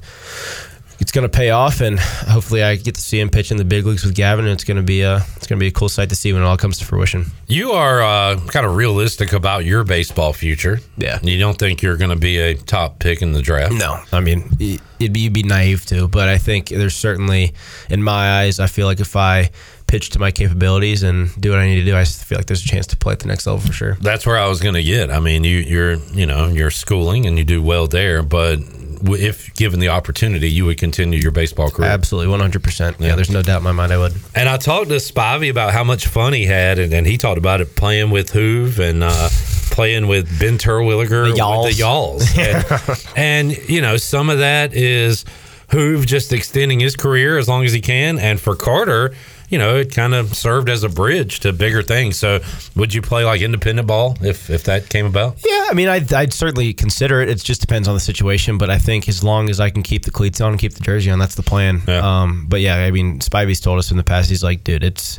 It's 0.98 1.12
going 1.12 1.28
to 1.28 1.28
pay 1.28 1.50
off, 1.50 1.80
and 1.82 1.98
hopefully, 2.00 2.62
I 2.62 2.76
get 2.76 2.94
to 2.94 3.00
see 3.00 3.20
him 3.20 3.28
pitch 3.28 3.50
in 3.50 3.58
the 3.58 3.64
big 3.64 3.84
leagues 3.84 4.04
with 4.04 4.14
Gavin. 4.14 4.46
And 4.46 4.52
it's 4.54 4.64
going 4.64 4.78
to 4.78 4.82
be 4.82 5.02
a 5.02 5.16
it's 5.36 5.46
going 5.46 5.58
to 5.58 5.62
be 5.62 5.66
a 5.68 5.72
cool 5.72 5.88
sight 5.90 6.08
to 6.08 6.16
see 6.16 6.32
when 6.32 6.40
it 6.42 6.44
all 6.46 6.56
comes 6.56 6.78
to 6.78 6.84
fruition. 6.86 7.26
You 7.46 7.72
are 7.72 8.02
uh, 8.02 8.40
kind 8.48 8.64
of 8.64 8.74
realistic 8.76 9.32
about 9.34 9.64
your 9.66 9.84
baseball 9.84 10.32
future. 10.32 10.80
Yeah. 10.96 11.18
You 11.22 11.38
don't 11.38 11.58
think 11.58 11.82
you're 11.82 11.96
going 11.98 12.10
to 12.10 12.16
be 12.16 12.38
a 12.38 12.54
top 12.54 12.98
pick 12.98 13.20
in 13.22 13.32
the 13.32 13.42
draft? 13.42 13.74
No, 13.74 14.00
I 14.12 14.20
mean 14.20 14.48
it- 14.58 14.80
it'd 14.98 15.12
be, 15.12 15.20
you'd 15.20 15.32
be 15.34 15.42
naive 15.42 15.84
to, 15.86 16.08
but 16.08 16.28
I 16.30 16.38
think 16.38 16.70
there's 16.70 16.96
certainly, 16.96 17.52
in 17.90 18.02
my 18.02 18.40
eyes, 18.40 18.58
I 18.58 18.66
feel 18.66 18.86
like 18.86 18.98
if 18.98 19.14
I 19.14 19.50
pitch 19.86 20.08
to 20.10 20.18
my 20.18 20.30
capabilities 20.30 21.02
and 21.02 21.28
do 21.38 21.50
what 21.50 21.58
I 21.58 21.66
need 21.66 21.76
to 21.76 21.84
do, 21.84 21.94
I 21.94 22.04
feel 22.06 22.38
like 22.38 22.46
there's 22.46 22.64
a 22.64 22.66
chance 22.66 22.86
to 22.88 22.96
play 22.96 23.12
at 23.12 23.18
the 23.20 23.28
next 23.28 23.46
level 23.46 23.60
for 23.60 23.74
sure. 23.74 23.98
That's 24.00 24.24
where 24.26 24.38
I 24.38 24.46
was 24.48 24.60
going 24.62 24.74
to 24.74 24.82
get. 24.82 25.10
I 25.10 25.20
mean, 25.20 25.44
you, 25.44 25.58
you're 25.58 25.94
you 26.14 26.24
know 26.24 26.46
you're 26.48 26.70
schooling 26.70 27.26
and 27.26 27.36
you 27.36 27.44
do 27.44 27.62
well 27.62 27.86
there, 27.86 28.22
but 28.22 28.58
if 29.02 29.54
given 29.54 29.80
the 29.80 29.88
opportunity, 29.88 30.50
you 30.50 30.64
would 30.66 30.78
continue 30.78 31.18
your 31.18 31.32
baseball 31.32 31.70
career. 31.70 31.88
Absolutely, 31.90 32.30
100. 32.30 32.62
percent 32.62 32.96
Yeah, 32.98 33.14
there's 33.14 33.30
no 33.30 33.42
doubt 33.42 33.58
in 33.58 33.64
my 33.64 33.72
mind 33.72 33.92
I 33.92 33.98
would. 33.98 34.14
And 34.34 34.48
I 34.48 34.56
talked 34.56 34.88
to 34.88 34.96
Spivey 34.96 35.50
about 35.50 35.72
how 35.72 35.84
much 35.84 36.06
fun 36.06 36.32
he 36.32 36.44
had, 36.46 36.78
and, 36.78 36.92
and 36.92 37.06
he 37.06 37.16
talked 37.18 37.38
about 37.38 37.60
it 37.60 37.76
playing 37.76 38.10
with 38.10 38.32
Hoove 38.32 38.78
and 38.78 39.02
uh, 39.02 39.28
playing 39.70 40.06
with 40.08 40.38
Ben 40.40 40.58
Terwilliger, 40.58 41.30
The 41.30 41.36
Y'alls. 41.36 41.66
with 41.66 41.76
the 41.76 41.82
Y'alls. 41.82 42.38
and, 43.16 43.52
and, 43.54 43.68
you 43.68 43.80
know, 43.80 43.96
some 43.96 44.30
of 44.30 44.38
that 44.38 44.74
is 44.74 45.24
Hoove 45.68 46.06
just 46.06 46.32
extending 46.32 46.80
his 46.80 46.96
career 46.96 47.38
as 47.38 47.48
long 47.48 47.64
as 47.64 47.72
he 47.72 47.80
can. 47.80 48.18
And 48.18 48.40
for 48.40 48.56
Carter, 48.56 49.14
you 49.48 49.58
know, 49.58 49.76
it 49.76 49.94
kind 49.94 50.14
of 50.14 50.34
served 50.34 50.68
as 50.68 50.82
a 50.82 50.88
bridge 50.88 51.40
to 51.40 51.52
bigger 51.52 51.82
things. 51.82 52.18
So 52.18 52.40
would 52.74 52.92
you 52.92 53.02
play 53.02 53.24
like 53.24 53.40
independent 53.40 53.86
ball 53.86 54.16
if, 54.20 54.50
if 54.50 54.64
that 54.64 54.88
came 54.88 55.06
about? 55.06 55.36
Yeah, 55.44 55.66
I 55.70 55.74
mean, 55.74 55.88
I'd, 55.88 56.12
I'd 56.12 56.32
certainly 56.32 56.72
consider 56.72 57.20
it. 57.20 57.28
It 57.28 57.42
just 57.42 57.60
depends 57.60 57.88
on 57.88 57.94
the 57.94 58.00
situation, 58.00 58.58
but 58.58 58.70
I 58.70 58.78
think 58.78 59.08
as 59.08 59.22
long 59.22 59.48
as 59.50 59.60
I 59.60 59.70
can 59.70 59.82
keep 59.82 60.04
the 60.04 60.10
cleats 60.10 60.40
on 60.40 60.50
and 60.52 60.60
keep 60.60 60.74
the 60.74 60.80
jersey 60.82 61.10
on, 61.10 61.18
that's 61.18 61.34
the 61.34 61.42
plan. 61.42 61.82
Um, 61.88 62.46
but 62.48 62.60
yeah, 62.60 62.76
I 62.76 62.90
mean, 62.90 63.20
Spivey's 63.20 63.60
told 63.60 63.78
us 63.78 63.90
in 63.90 63.96
the 63.96 64.04
past, 64.04 64.28
he's 64.30 64.42
like, 64.42 64.64
dude, 64.64 64.82
it's 64.84 65.18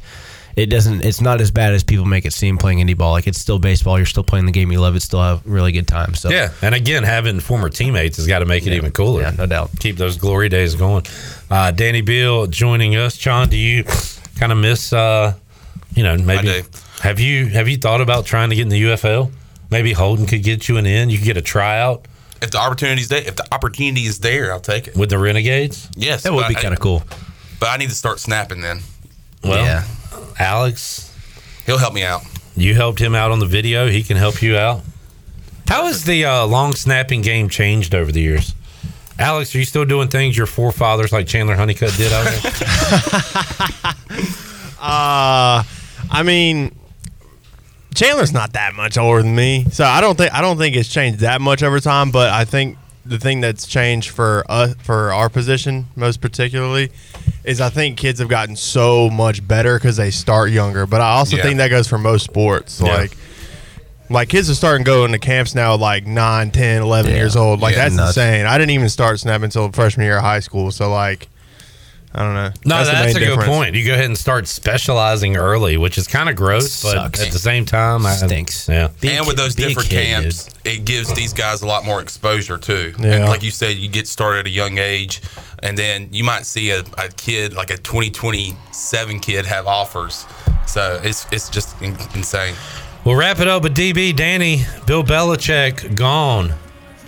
it 0.58 0.72
doesn't, 0.72 1.06
it's 1.06 1.22
not 1.22 1.40
as 1.40 1.52
bad 1.52 1.74
as 1.74 1.84
people 1.84 2.06
make 2.06 2.26
it 2.26 2.34
seem 2.34 2.58
playing 2.58 2.80
indie 2.80 2.98
ball. 2.98 3.12
Like 3.12 3.28
it's 3.28 3.40
still 3.40 3.60
baseball. 3.60 3.98
You're 4.00 4.08
still 4.08 4.24
playing 4.24 4.48
the 4.48 4.52
game 4.52 4.72
you 4.72 4.80
love. 4.82 4.96
It's 4.96 5.06
still 5.06 5.22
a 5.22 5.40
really 5.46 5.72
good 5.72 5.88
time. 5.88 6.16
So 6.16 6.30
Yeah, 6.32 6.52
and 6.64 6.74
again, 6.74 7.04
having 7.04 7.40
former 7.40 7.70
teammates 7.70 8.18
has 8.18 8.26
got 8.26 8.40
to 8.40 8.48
make 8.48 8.66
it 8.66 8.74
even 8.74 8.92
cooler. 8.92 9.22
Yeah, 9.22 9.36
no 9.38 9.46
doubt. 9.46 9.70
Keep 9.80 9.98
those 9.98 10.18
glory 10.18 10.50
days 10.50 10.74
going. 10.74 11.06
Uh, 11.52 11.70
Danny 11.70 12.02
Beal 12.02 12.48
joining 12.48 12.96
us. 12.96 13.16
John, 13.18 13.50
do 13.50 13.58
you 13.58 13.84
kind 14.38 14.52
of 14.52 14.58
miss? 14.58 14.94
Uh, 14.94 15.34
you 15.94 16.04
know, 16.04 16.16
maybe 16.18 16.64
have 17.02 17.20
you 17.20 17.48
have 17.48 17.68
you 17.68 17.78
thought 17.78 18.02
about 18.02 18.26
trying 18.26 18.50
to 18.50 18.56
get 18.56 18.64
in 18.64 18.70
the 18.70 18.82
UFL? 18.84 19.32
Maybe 19.70 19.94
Holton 19.94 20.26
could 20.26 20.44
get 20.44 20.70
you 20.70 20.78
an 20.78 20.86
in. 20.86 21.10
You 21.10 21.18
could 21.18 21.26
get 21.26 21.38
a 21.38 21.42
tryout 21.42 22.06
If 22.42 22.52
the 22.52 22.58
opportunity's 22.60 23.10
there, 23.10 23.20
if 23.22 23.36
the 23.36 23.46
opportunity 23.54 24.06
is 24.06 24.20
there, 24.20 24.52
I'll 24.54 24.60
take 24.62 24.88
it. 24.88 24.96
with 24.96 25.10
the 25.10 25.18
Renegades. 25.20 25.90
Yes, 25.96 26.24
That 26.24 26.34
would 26.34 26.48
be 26.48 26.56
kind 26.56 26.74
of 26.74 26.80
cool. 26.80 27.04
But 27.60 27.70
I 27.70 27.78
need 27.78 27.90
to 27.90 27.96
start 27.96 28.20
snapping 28.20 28.62
then. 28.62 28.82
Well, 29.44 29.64
Yeah. 29.64 29.84
Alex, 30.40 31.12
He'll 31.66 31.80
help 31.80 31.94
me 31.94 32.04
out. 32.04 32.22
you 32.56 32.76
helped 32.76 33.00
him 33.00 33.14
out 33.16 33.32
on 33.32 33.40
the 33.40 33.46
video. 33.46 33.90
He 33.90 34.04
can 34.04 34.16
help 34.18 34.42
you 34.42 34.56
out. 34.58 34.82
How 35.68 35.86
has 35.88 36.06
the 36.06 36.24
uh, 36.26 36.46
long 36.46 36.74
snapping 36.76 37.22
game 37.22 37.50
changed 37.50 37.94
over 37.94 38.12
the 38.12 38.22
years? 38.22 38.54
Alex, 39.20 39.54
are 39.56 39.58
you 39.60 39.66
still 39.66 39.86
doing 39.86 40.08
things 40.10 40.38
your 40.38 40.46
forefathers 40.46 41.12
like 41.12 41.28
Chandler 41.28 41.56
Honeycutt 41.56 41.94
did 41.98 42.14
out 42.14 42.26
there? 42.26 43.94
Uh, 44.80 45.64
I 46.12 46.22
mean, 46.24 46.74
Chandler's 47.96 48.32
not 48.32 48.54
that 48.54 48.76
much 48.76 48.96
older 48.98 49.24
than 49.24 49.36
me, 49.36 49.66
so 49.72 49.84
I 49.84 50.02
don't 50.02 50.16
think 50.16 50.32
I 50.32 50.40
don't 50.42 50.58
think 50.60 50.76
it's 50.76 50.88
changed 50.88 51.22
that 51.22 51.42
much 51.42 51.64
over 51.64 51.80
time. 51.80 52.12
But 52.12 52.30
I 52.32 52.46
think 52.46 52.78
the 53.04 53.18
thing 53.18 53.42
that's 53.42 53.66
changed 53.66 54.12
for 54.12 54.46
us 54.48 54.76
for 54.84 55.12
our 55.14 55.30
position 55.30 55.88
most 55.96 56.22
particularly 56.22 56.92
is 57.44 57.60
I 57.60 57.70
think 57.70 57.98
kids 57.98 58.20
have 58.20 58.30
gotten 58.30 58.56
so 58.56 59.10
much 59.10 59.46
better 59.46 59.80
because 59.80 59.98
they 59.98 60.12
start 60.12 60.52
younger. 60.52 60.86
But 60.86 61.02
I 61.02 61.10
also 61.16 61.38
Yeah. 61.38 61.44
think 61.44 61.58
that 61.58 61.70
goes 61.70 61.88
for 61.88 61.98
most 61.98 62.24
sports. 62.26 62.80
Yeah. 62.80 62.94
Like 62.96 63.18
like 64.10 64.30
kids 64.30 64.50
are 64.50 64.56
starting 64.56 64.84
going 64.84 65.12
to 65.12 65.20
camps 65.20 65.54
now 65.56 65.76
like 65.76 66.06
9, 66.08 66.52
10, 66.52 66.82
11 66.82 67.12
Yeah. 67.12 67.18
years 67.18 67.36
old. 67.36 67.60
Like 67.60 67.76
Yeah, 67.76 67.84
that's 67.84 67.96
nuts. 67.96 68.18
insane. 68.18 68.46
I 68.46 68.58
didn't 68.58 68.72
even 68.72 68.90
start 68.90 69.20
snapping 69.20 69.46
until 69.46 69.72
freshman 69.72 70.06
year 70.06 70.18
of 70.18 70.24
high 70.24 70.40
school. 70.40 70.72
So 70.72 70.90
like 70.92 71.28
I 72.16 72.24
don't 72.24 72.34
know. 72.34 72.50
No, 72.66 72.80
the 72.84 72.92
that's, 72.92 73.14
main 73.14 73.24
a 73.32 73.36
good 73.36 73.46
point. 73.46 73.76
You 73.76 73.86
go 73.86 73.94
ahead 73.94 74.06
and 74.06 74.18
start 74.18 74.48
specializing 74.48 75.36
early, 75.38 75.78
which 75.78 76.00
is 76.00 76.08
kind 76.08 76.30
of 76.30 76.36
gross, 76.36 76.82
but 76.82 76.94
Sucks. 76.94 77.22
at 77.22 77.32
the 77.32 77.38
same 77.38 77.64
time, 77.66 78.08
I, 78.08 78.16
Stinks. 78.16 78.68
Yeah, 78.68 78.90
and 79.04 79.28
with 79.28 79.38
those 79.38 79.54
different 79.54 79.90
kid, 79.90 80.06
camps, 80.06 80.50
it 80.66 80.84
gives 80.84 81.14
these 81.14 81.32
guys 81.34 81.62
a 81.62 81.68
lot 81.68 81.86
more 81.86 82.02
exposure 82.02 82.58
too. 82.58 82.94
Yeah. 82.98 83.08
And 83.18 83.26
like 83.26 83.44
you 83.44 83.52
said, 83.52 83.78
you 83.78 83.88
get 83.88 84.08
started 84.08 84.40
at 84.40 84.46
a 84.48 84.50
young 84.50 84.80
age, 84.80 85.22
and 85.62 85.78
then 85.78 86.08
you 86.12 86.24
might 86.24 86.46
see 86.48 86.72
a, 86.72 86.80
a 86.98 87.10
kid 87.18 87.54
like 87.54 87.70
a 87.70 87.78
2027 87.78 89.20
kid 89.20 89.46
have 89.46 89.68
offers. 89.68 90.26
So 90.66 91.00
it's 91.04 91.28
it's 91.32 91.50
just 91.50 91.80
insane. 91.82 92.56
We'll 93.08 93.16
wrap 93.16 93.40
it 93.40 93.48
up 93.48 93.64
with 93.64 93.74
DB 93.74 94.14
Danny, 94.14 94.66
Bill 94.86 95.02
Belichick 95.02 95.96
gone, 95.96 96.54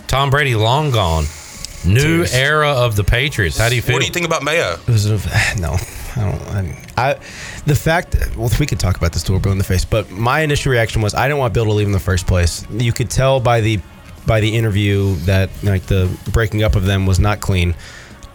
Tom 0.06 0.30
Brady 0.30 0.54
long 0.54 0.90
gone, 0.92 1.24
new 1.84 2.24
Tears. 2.24 2.32
era 2.32 2.70
of 2.70 2.96
the 2.96 3.04
Patriots. 3.04 3.58
How 3.58 3.68
do 3.68 3.76
you 3.76 3.82
feel? 3.82 3.96
What 3.96 4.00
do 4.00 4.06
you 4.06 4.12
think 4.14 4.24
about 4.24 4.42
Mayo? 4.42 4.78
It 4.88 4.88
a, 5.04 5.60
no, 5.60 5.76
I 6.16 6.30
don't. 6.30 6.96
I, 6.96 7.10
I 7.10 7.14
the 7.66 7.74
fact. 7.74 8.16
Well, 8.34 8.50
we 8.58 8.64
could 8.64 8.80
talk 8.80 8.96
about 8.96 9.12
this 9.12 9.22
till 9.22 9.34
we're 9.34 9.42
blue 9.42 9.52
in 9.52 9.58
the 9.58 9.64
face, 9.64 9.84
but 9.84 10.10
my 10.10 10.40
initial 10.40 10.72
reaction 10.72 11.02
was 11.02 11.12
I 11.12 11.28
didn't 11.28 11.40
want 11.40 11.52
Bill 11.52 11.66
to 11.66 11.72
leave 11.72 11.86
in 11.86 11.92
the 11.92 12.00
first 12.00 12.26
place. 12.26 12.64
You 12.70 12.94
could 12.94 13.10
tell 13.10 13.38
by 13.38 13.60
the 13.60 13.78
by 14.26 14.40
the 14.40 14.56
interview 14.56 15.16
that 15.26 15.50
like 15.62 15.82
the 15.82 16.10
breaking 16.32 16.62
up 16.62 16.76
of 16.76 16.86
them 16.86 17.04
was 17.04 17.20
not 17.20 17.40
clean. 17.40 17.74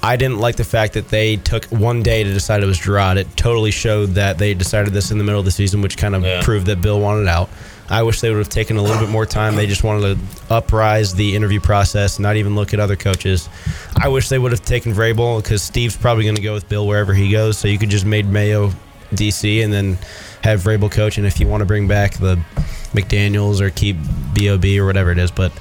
I 0.05 0.17
didn't 0.17 0.37
like 0.39 0.55
the 0.55 0.63
fact 0.63 0.93
that 0.93 1.09
they 1.09 1.37
took 1.37 1.65
one 1.65 2.03
day 2.03 2.23
to 2.23 2.31
decide 2.31 2.61
it 2.61 2.67
was 2.67 2.79
Jerod. 2.79 3.17
It 3.17 3.27
totally 3.35 3.71
showed 3.71 4.11
that 4.15 4.37
they 4.37 4.53
decided 4.53 4.93
this 4.93 5.09
in 5.09 5.17
the 5.17 5.23
middle 5.23 5.39
of 5.39 5.45
the 5.45 5.51
season, 5.51 5.81
which 5.81 5.97
kind 5.97 6.15
of 6.15 6.23
Yeah. 6.23 6.41
proved 6.43 6.67
that 6.67 6.79
Bill 6.81 6.99
wanted 6.99 7.27
out. 7.27 7.49
I 7.89 8.03
wish 8.03 8.19
they 8.21 8.29
would 8.29 8.37
have 8.37 8.49
taken 8.49 8.77
a 8.77 8.81
little 8.83 8.99
bit 8.99 9.09
more 9.09 9.25
time. 9.25 9.55
They 9.55 9.65
just 9.67 9.83
wanted 9.83 10.17
to 10.17 10.53
uprise 10.53 11.13
the 11.15 11.35
interview 11.35 11.59
process, 11.59 12.19
not 12.19 12.35
even 12.35 12.55
look 12.55 12.73
at 12.73 12.79
other 12.79 12.95
coaches. 12.95 13.49
I 13.95 14.07
wish 14.09 14.29
they 14.29 14.39
would 14.39 14.51
have 14.51 14.63
taken 14.65 14.93
Vrabel 14.93 15.41
because 15.41 15.61
Steve's 15.63 15.95
probably 15.95 16.23
going 16.23 16.35
to 16.35 16.41
go 16.41 16.53
with 16.53 16.69
Bill 16.69 16.85
wherever 16.87 17.13
he 17.13 17.29
goes. 17.31 17.57
So 17.57 17.67
you 17.67 17.77
could 17.77 17.89
just 17.89 18.05
made 18.05 18.27
Mayo 18.29 18.73
DC 19.13 19.63
and 19.63 19.71
then 19.73 19.97
have 20.41 20.61
Vrabel 20.61 20.91
coach. 20.91 21.17
And 21.17 21.25
if 21.27 21.39
you 21.39 21.47
want 21.47 21.61
to 21.61 21.65
bring 21.65 21.87
back 21.87 22.13
the 22.17 22.37
McDaniels 22.93 23.59
or 23.61 23.69
keep 23.69 23.97
Bob 24.35 24.65
or 24.65 24.85
whatever 24.85 25.11
it 25.11 25.17
is, 25.19 25.31
but 25.31 25.51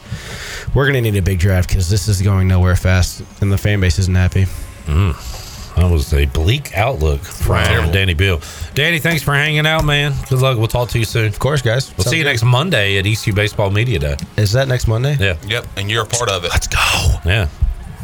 we're 0.74 0.84
going 0.90 0.94
to 0.94 1.10
need 1.10 1.16
a 1.18 1.22
big 1.22 1.38
draft 1.38 1.68
because 1.68 1.88
this 1.88 2.08
is 2.08 2.20
going 2.22 2.48
nowhere 2.48 2.76
fast, 2.76 3.22
and 3.40 3.50
the 3.52 3.58
fan 3.58 3.80
base 3.80 3.98
isn't 3.98 4.14
happy. 4.14 4.46
Mm, 4.86 5.74
that 5.76 5.90
was 5.90 6.12
a 6.12 6.26
bleak 6.26 6.76
outlook 6.76 7.20
from 7.22 7.64
Terrible. 7.64 7.92
Danny 7.92 8.14
Bill. 8.14 8.40
Danny, 8.74 8.98
thanks 8.98 9.22
for 9.22 9.32
hanging 9.34 9.66
out, 9.66 9.84
man. 9.84 10.12
Good 10.28 10.40
luck. 10.40 10.58
We'll 10.58 10.68
talk 10.68 10.88
to 10.90 10.98
you 10.98 11.04
soon. 11.04 11.26
Of 11.26 11.38
course, 11.38 11.62
guys. 11.62 11.92
We'll 11.96 12.04
see 12.04 12.18
you 12.18 12.24
next 12.24 12.44
Monday 12.44 12.98
at 12.98 13.06
ECU 13.06 13.32
Baseball 13.32 13.70
Media 13.70 13.98
Day. 13.98 14.16
Is 14.36 14.52
that 14.52 14.68
next 14.68 14.86
Monday? 14.86 15.16
Yeah, 15.18 15.36
Yep, 15.46 15.66
and 15.76 15.90
you're 15.90 16.04
a 16.04 16.06
part 16.06 16.28
of 16.28 16.44
it. 16.44 16.50
Let's 16.50 16.66
go. 16.68 16.78
yeah. 17.24 17.48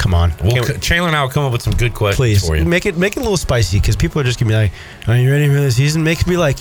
Come 0.01 0.15
on. 0.15 0.33
We'll, 0.43 0.65
c- 0.65 0.79
Chandler 0.79 1.09
and 1.09 1.17
I 1.17 1.23
will 1.23 1.29
come 1.29 1.45
up 1.45 1.53
with 1.53 1.61
some 1.61 1.75
good 1.75 1.93
questions 1.93 2.17
Please 2.41 2.47
for 2.47 2.57
you. 2.57 2.65
make 2.65 2.87
it 2.87 2.97
make 2.97 3.17
it 3.17 3.21
a 3.21 3.23
little 3.23 3.37
spicy 3.37 3.79
because 3.79 3.97
people 3.97 4.19
are 4.21 4.25
just 4.25 4.41
gonna 4.41 4.49
be 4.49 4.55
like, 4.57 4.73
"Are 5.07 5.15
you 5.17 5.31
ready 5.31 5.47
for 5.47 5.61
the 5.61 5.71
season?" 5.71 6.03
Makes 6.03 6.27
me 6.27 6.39
like, 6.39 6.57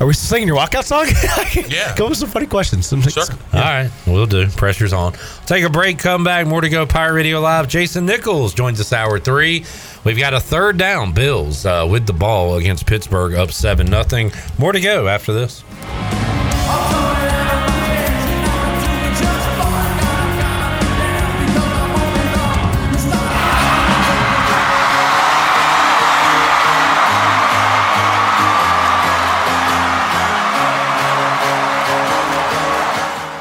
"Are 0.00 0.06
we 0.08 0.12
still 0.12 0.26
singing 0.28 0.48
your 0.48 0.56
walkout 0.56 0.84
song?" 0.84 1.06
Yeah. 1.70 1.94
Come 1.94 2.08
with 2.10 2.18
some 2.18 2.28
funny 2.28 2.46
questions. 2.46 2.86
Some 2.86 3.00
Sure. 3.02 3.22
All 3.52 3.60
right, 3.60 3.90
we'll 4.08 4.26
do. 4.26 4.48
Pressure's 4.48 4.92
on. 4.92 5.14
Take 5.46 5.62
a 5.64 5.70
break, 5.70 5.98
come 5.98 6.24
back. 6.24 6.46
More 6.48 6.60
to 6.60 6.68
go. 6.68 6.84
Pirate 6.84 7.14
Radio 7.14 7.40
Live. 7.40 7.68
Jason 7.68 8.06
Nichols 8.06 8.54
joins 8.54 8.80
us 8.80 8.92
hour 8.92 9.20
three. 9.20 9.64
We've 10.02 10.18
got 10.18 10.34
a 10.34 10.40
third 10.40 10.76
down. 10.76 11.12
Bills 11.12 11.64
uh, 11.64 11.86
with 11.88 12.06
the 12.06 12.12
ball 12.12 12.56
against 12.56 12.86
Pittsburgh, 12.86 13.34
up 13.34 13.52
seven 13.52 13.86
nothing. 13.86 14.32
More 14.58 14.72
to 14.72 14.80
go 14.80 15.06
after 15.06 15.32
this. 15.32 15.62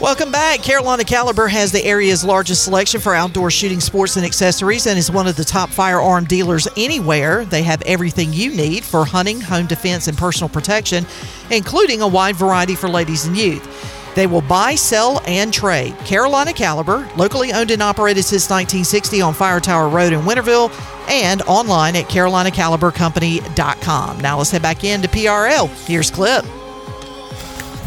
Welcome 0.00 0.32
back. 0.32 0.62
Carolina 0.62 1.04
Caliber 1.04 1.46
has 1.48 1.72
the 1.72 1.84
area's 1.84 2.24
largest 2.24 2.64
selection 2.64 3.02
for 3.02 3.14
outdoor 3.14 3.50
shooting 3.50 3.80
sports 3.80 4.16
and 4.16 4.24
accessories 4.24 4.86
and 4.86 4.98
is 4.98 5.10
one 5.10 5.26
of 5.26 5.36
the 5.36 5.44
top 5.44 5.68
firearm 5.68 6.24
dealers 6.24 6.66
anywhere. 6.74 7.44
They 7.44 7.62
have 7.64 7.82
everything 7.82 8.32
you 8.32 8.56
need 8.56 8.82
for 8.82 9.04
hunting, 9.04 9.42
home 9.42 9.66
defense, 9.66 10.08
and 10.08 10.16
personal 10.16 10.48
protection, 10.48 11.04
including 11.50 12.00
a 12.00 12.08
wide 12.08 12.36
variety 12.36 12.76
for 12.76 12.88
ladies 12.88 13.26
and 13.26 13.36
youth. 13.36 14.14
They 14.14 14.26
will 14.26 14.40
buy, 14.40 14.74
sell, 14.74 15.20
and 15.26 15.52
trade. 15.52 15.94
Carolina 15.98 16.54
Caliber, 16.54 17.06
locally 17.18 17.52
owned 17.52 17.70
and 17.70 17.82
operated 17.82 18.24
since 18.24 18.48
1960 18.48 19.20
on 19.20 19.34
Fire 19.34 19.60
Tower 19.60 19.90
Road 19.90 20.14
in 20.14 20.22
Winterville, 20.22 20.70
and 21.10 21.42
online 21.42 21.94
at 21.94 22.06
carolinacalibercompany.com. 22.06 24.20
Now 24.20 24.38
let's 24.38 24.50
head 24.50 24.62
back 24.62 24.82
into 24.82 25.08
PRL. 25.08 25.68
Here's 25.86 26.10
Clip. 26.10 26.46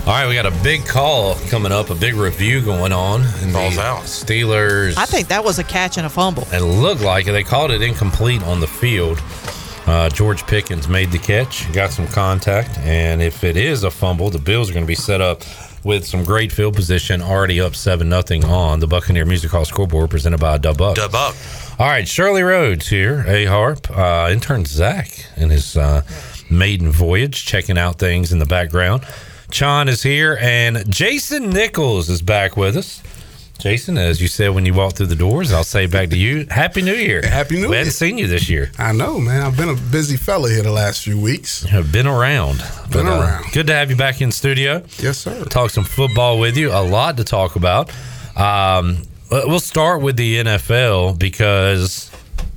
All 0.05 0.09
right, 0.09 0.27
we 0.27 0.33
got 0.33 0.45
a 0.45 0.63
big 0.63 0.85
call 0.85 1.35
coming 1.47 1.71
up, 1.71 1.89
a 1.89 1.95
big 1.95 2.15
review 2.15 2.59
going 2.59 2.91
on. 2.91 3.21
In 3.41 3.53
Balls 3.53 3.75
the 3.77 3.81
out. 3.83 4.03
Steelers. 4.03 4.97
I 4.97 5.05
think 5.05 5.29
that 5.29 5.45
was 5.45 5.59
a 5.59 5.63
catch 5.63 5.95
and 5.95 6.05
a 6.05 6.09
fumble. 6.09 6.45
It 6.51 6.59
looked 6.59 6.99
like 6.99 7.27
it. 7.27 7.31
They 7.31 7.43
called 7.43 7.71
it 7.71 7.81
incomplete 7.81 8.43
on 8.43 8.59
the 8.59 8.67
field. 8.67 9.23
Uh, 9.87 10.09
George 10.09 10.45
Pickens 10.45 10.89
made 10.89 11.11
the 11.11 11.19
catch, 11.19 11.71
got 11.71 11.91
some 11.91 12.05
contact, 12.09 12.77
and 12.79 13.21
if 13.21 13.45
it 13.45 13.55
is 13.55 13.85
a 13.85 13.91
fumble, 13.91 14.29
the 14.29 14.39
Bills 14.39 14.69
are 14.69 14.73
going 14.73 14.83
to 14.83 14.87
be 14.87 14.93
set 14.93 15.21
up 15.21 15.41
with 15.85 16.05
some 16.05 16.25
great 16.25 16.51
field 16.51 16.75
position, 16.75 17.21
already 17.21 17.61
up 17.61 17.73
seven 17.73 18.09
nothing 18.09 18.43
on 18.43 18.81
the 18.81 18.87
Buccaneer 18.87 19.25
Music 19.25 19.51
Hall 19.51 19.63
scoreboard, 19.63 20.09
presented 20.09 20.39
by 20.41 20.57
Dub 20.57 20.81
Up. 20.81 20.95
Dub 20.97 21.15
up. 21.15 21.33
All 21.79 21.87
right, 21.87 22.05
Shirley 22.05 22.43
Rhodes 22.43 22.89
here, 22.89 23.23
a 23.25 23.45
harp. 23.45 23.89
Uh, 23.89 24.27
intern 24.31 24.65
Zach 24.65 25.09
in 25.37 25.49
his 25.49 25.77
uh, 25.77 26.01
maiden 26.49 26.91
voyage, 26.91 27.45
checking 27.45 27.77
out 27.77 27.99
things 27.99 28.33
in 28.33 28.39
the 28.39 28.45
background. 28.45 29.05
Chon 29.53 29.87
is 29.87 30.01
here, 30.01 30.35
and 30.41 30.89
Jason 30.91 31.51
Nichols 31.51 32.09
is 32.09 32.23
back 32.23 32.57
with 32.57 32.75
us. 32.75 33.03
Jason, 33.59 33.99
as 33.99 34.19
you 34.19 34.27
said 34.27 34.49
when 34.49 34.65
you 34.65 34.73
walked 34.73 34.97
through 34.97 35.05
the 35.05 35.15
doors, 35.15 35.53
I'll 35.53 35.63
say 35.63 35.85
back 35.85 36.09
to 36.09 36.17
you, 36.17 36.47
Happy 36.49 36.81
New 36.81 36.95
Year. 36.95 37.21
Happy 37.21 37.55
New 37.57 37.61
we 37.61 37.67
Year. 37.67 37.77
hadn't 37.77 37.93
seen 37.93 38.17
you 38.17 38.25
this 38.25 38.49
year. 38.49 38.71
I 38.79 38.93
know, 38.93 39.19
man. 39.19 39.43
I've 39.43 39.55
been 39.55 39.69
a 39.69 39.75
busy 39.75 40.17
fella 40.17 40.49
here 40.49 40.63
the 40.63 40.71
last 40.71 41.03
few 41.03 41.21
weeks. 41.21 41.61
Have 41.65 41.91
been 41.91 42.07
around. 42.07 42.57
Been 42.89 43.05
But, 43.05 43.05
uh, 43.05 43.19
around. 43.21 43.51
Good 43.53 43.67
to 43.67 43.73
have 43.75 43.91
you 43.91 43.95
back 43.95 44.21
in 44.21 44.31
studio. 44.31 44.83
Yes, 44.97 45.19
sir. 45.19 45.43
Talk 45.45 45.69
some 45.69 45.83
football 45.83 46.39
with 46.39 46.57
you. 46.57 46.71
A 46.71 46.81
lot 46.81 47.17
to 47.17 47.23
talk 47.23 47.55
about. 47.55 47.91
Um, 48.35 49.03
we'll 49.29 49.59
start 49.59 50.01
with 50.01 50.17
the 50.17 50.37
NFL 50.43 51.19
because 51.19 52.09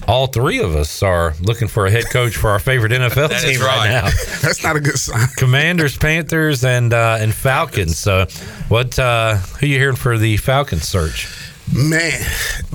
all 0.06 0.26
three 0.26 0.58
of 0.60 0.74
us 0.74 1.02
are 1.02 1.34
looking 1.40 1.68
for 1.68 1.86
a 1.86 1.90
head 1.90 2.08
coach 2.10 2.36
for 2.36 2.50
our 2.50 2.58
favorite 2.58 2.92
NFL 2.92 3.28
team 3.42 3.60
right. 3.60 3.66
right. 3.66 3.90
now. 3.90 4.02
That's 4.42 4.62
not 4.62 4.76
a 4.76 4.80
good 4.80 4.98
sign. 4.98 5.26
Commanders, 5.36 5.96
Panthers, 5.96 6.64
and 6.64 6.92
uh, 6.92 7.18
and 7.20 7.34
Falcons. 7.34 7.98
So, 7.98 8.26
what 8.68 8.98
uh, 8.98 9.36
who 9.36 9.66
you 9.66 9.78
hearing 9.78 9.96
for 9.96 10.18
the 10.18 10.36
Falcons 10.36 10.86
search? 10.86 11.28
Man, 11.74 12.20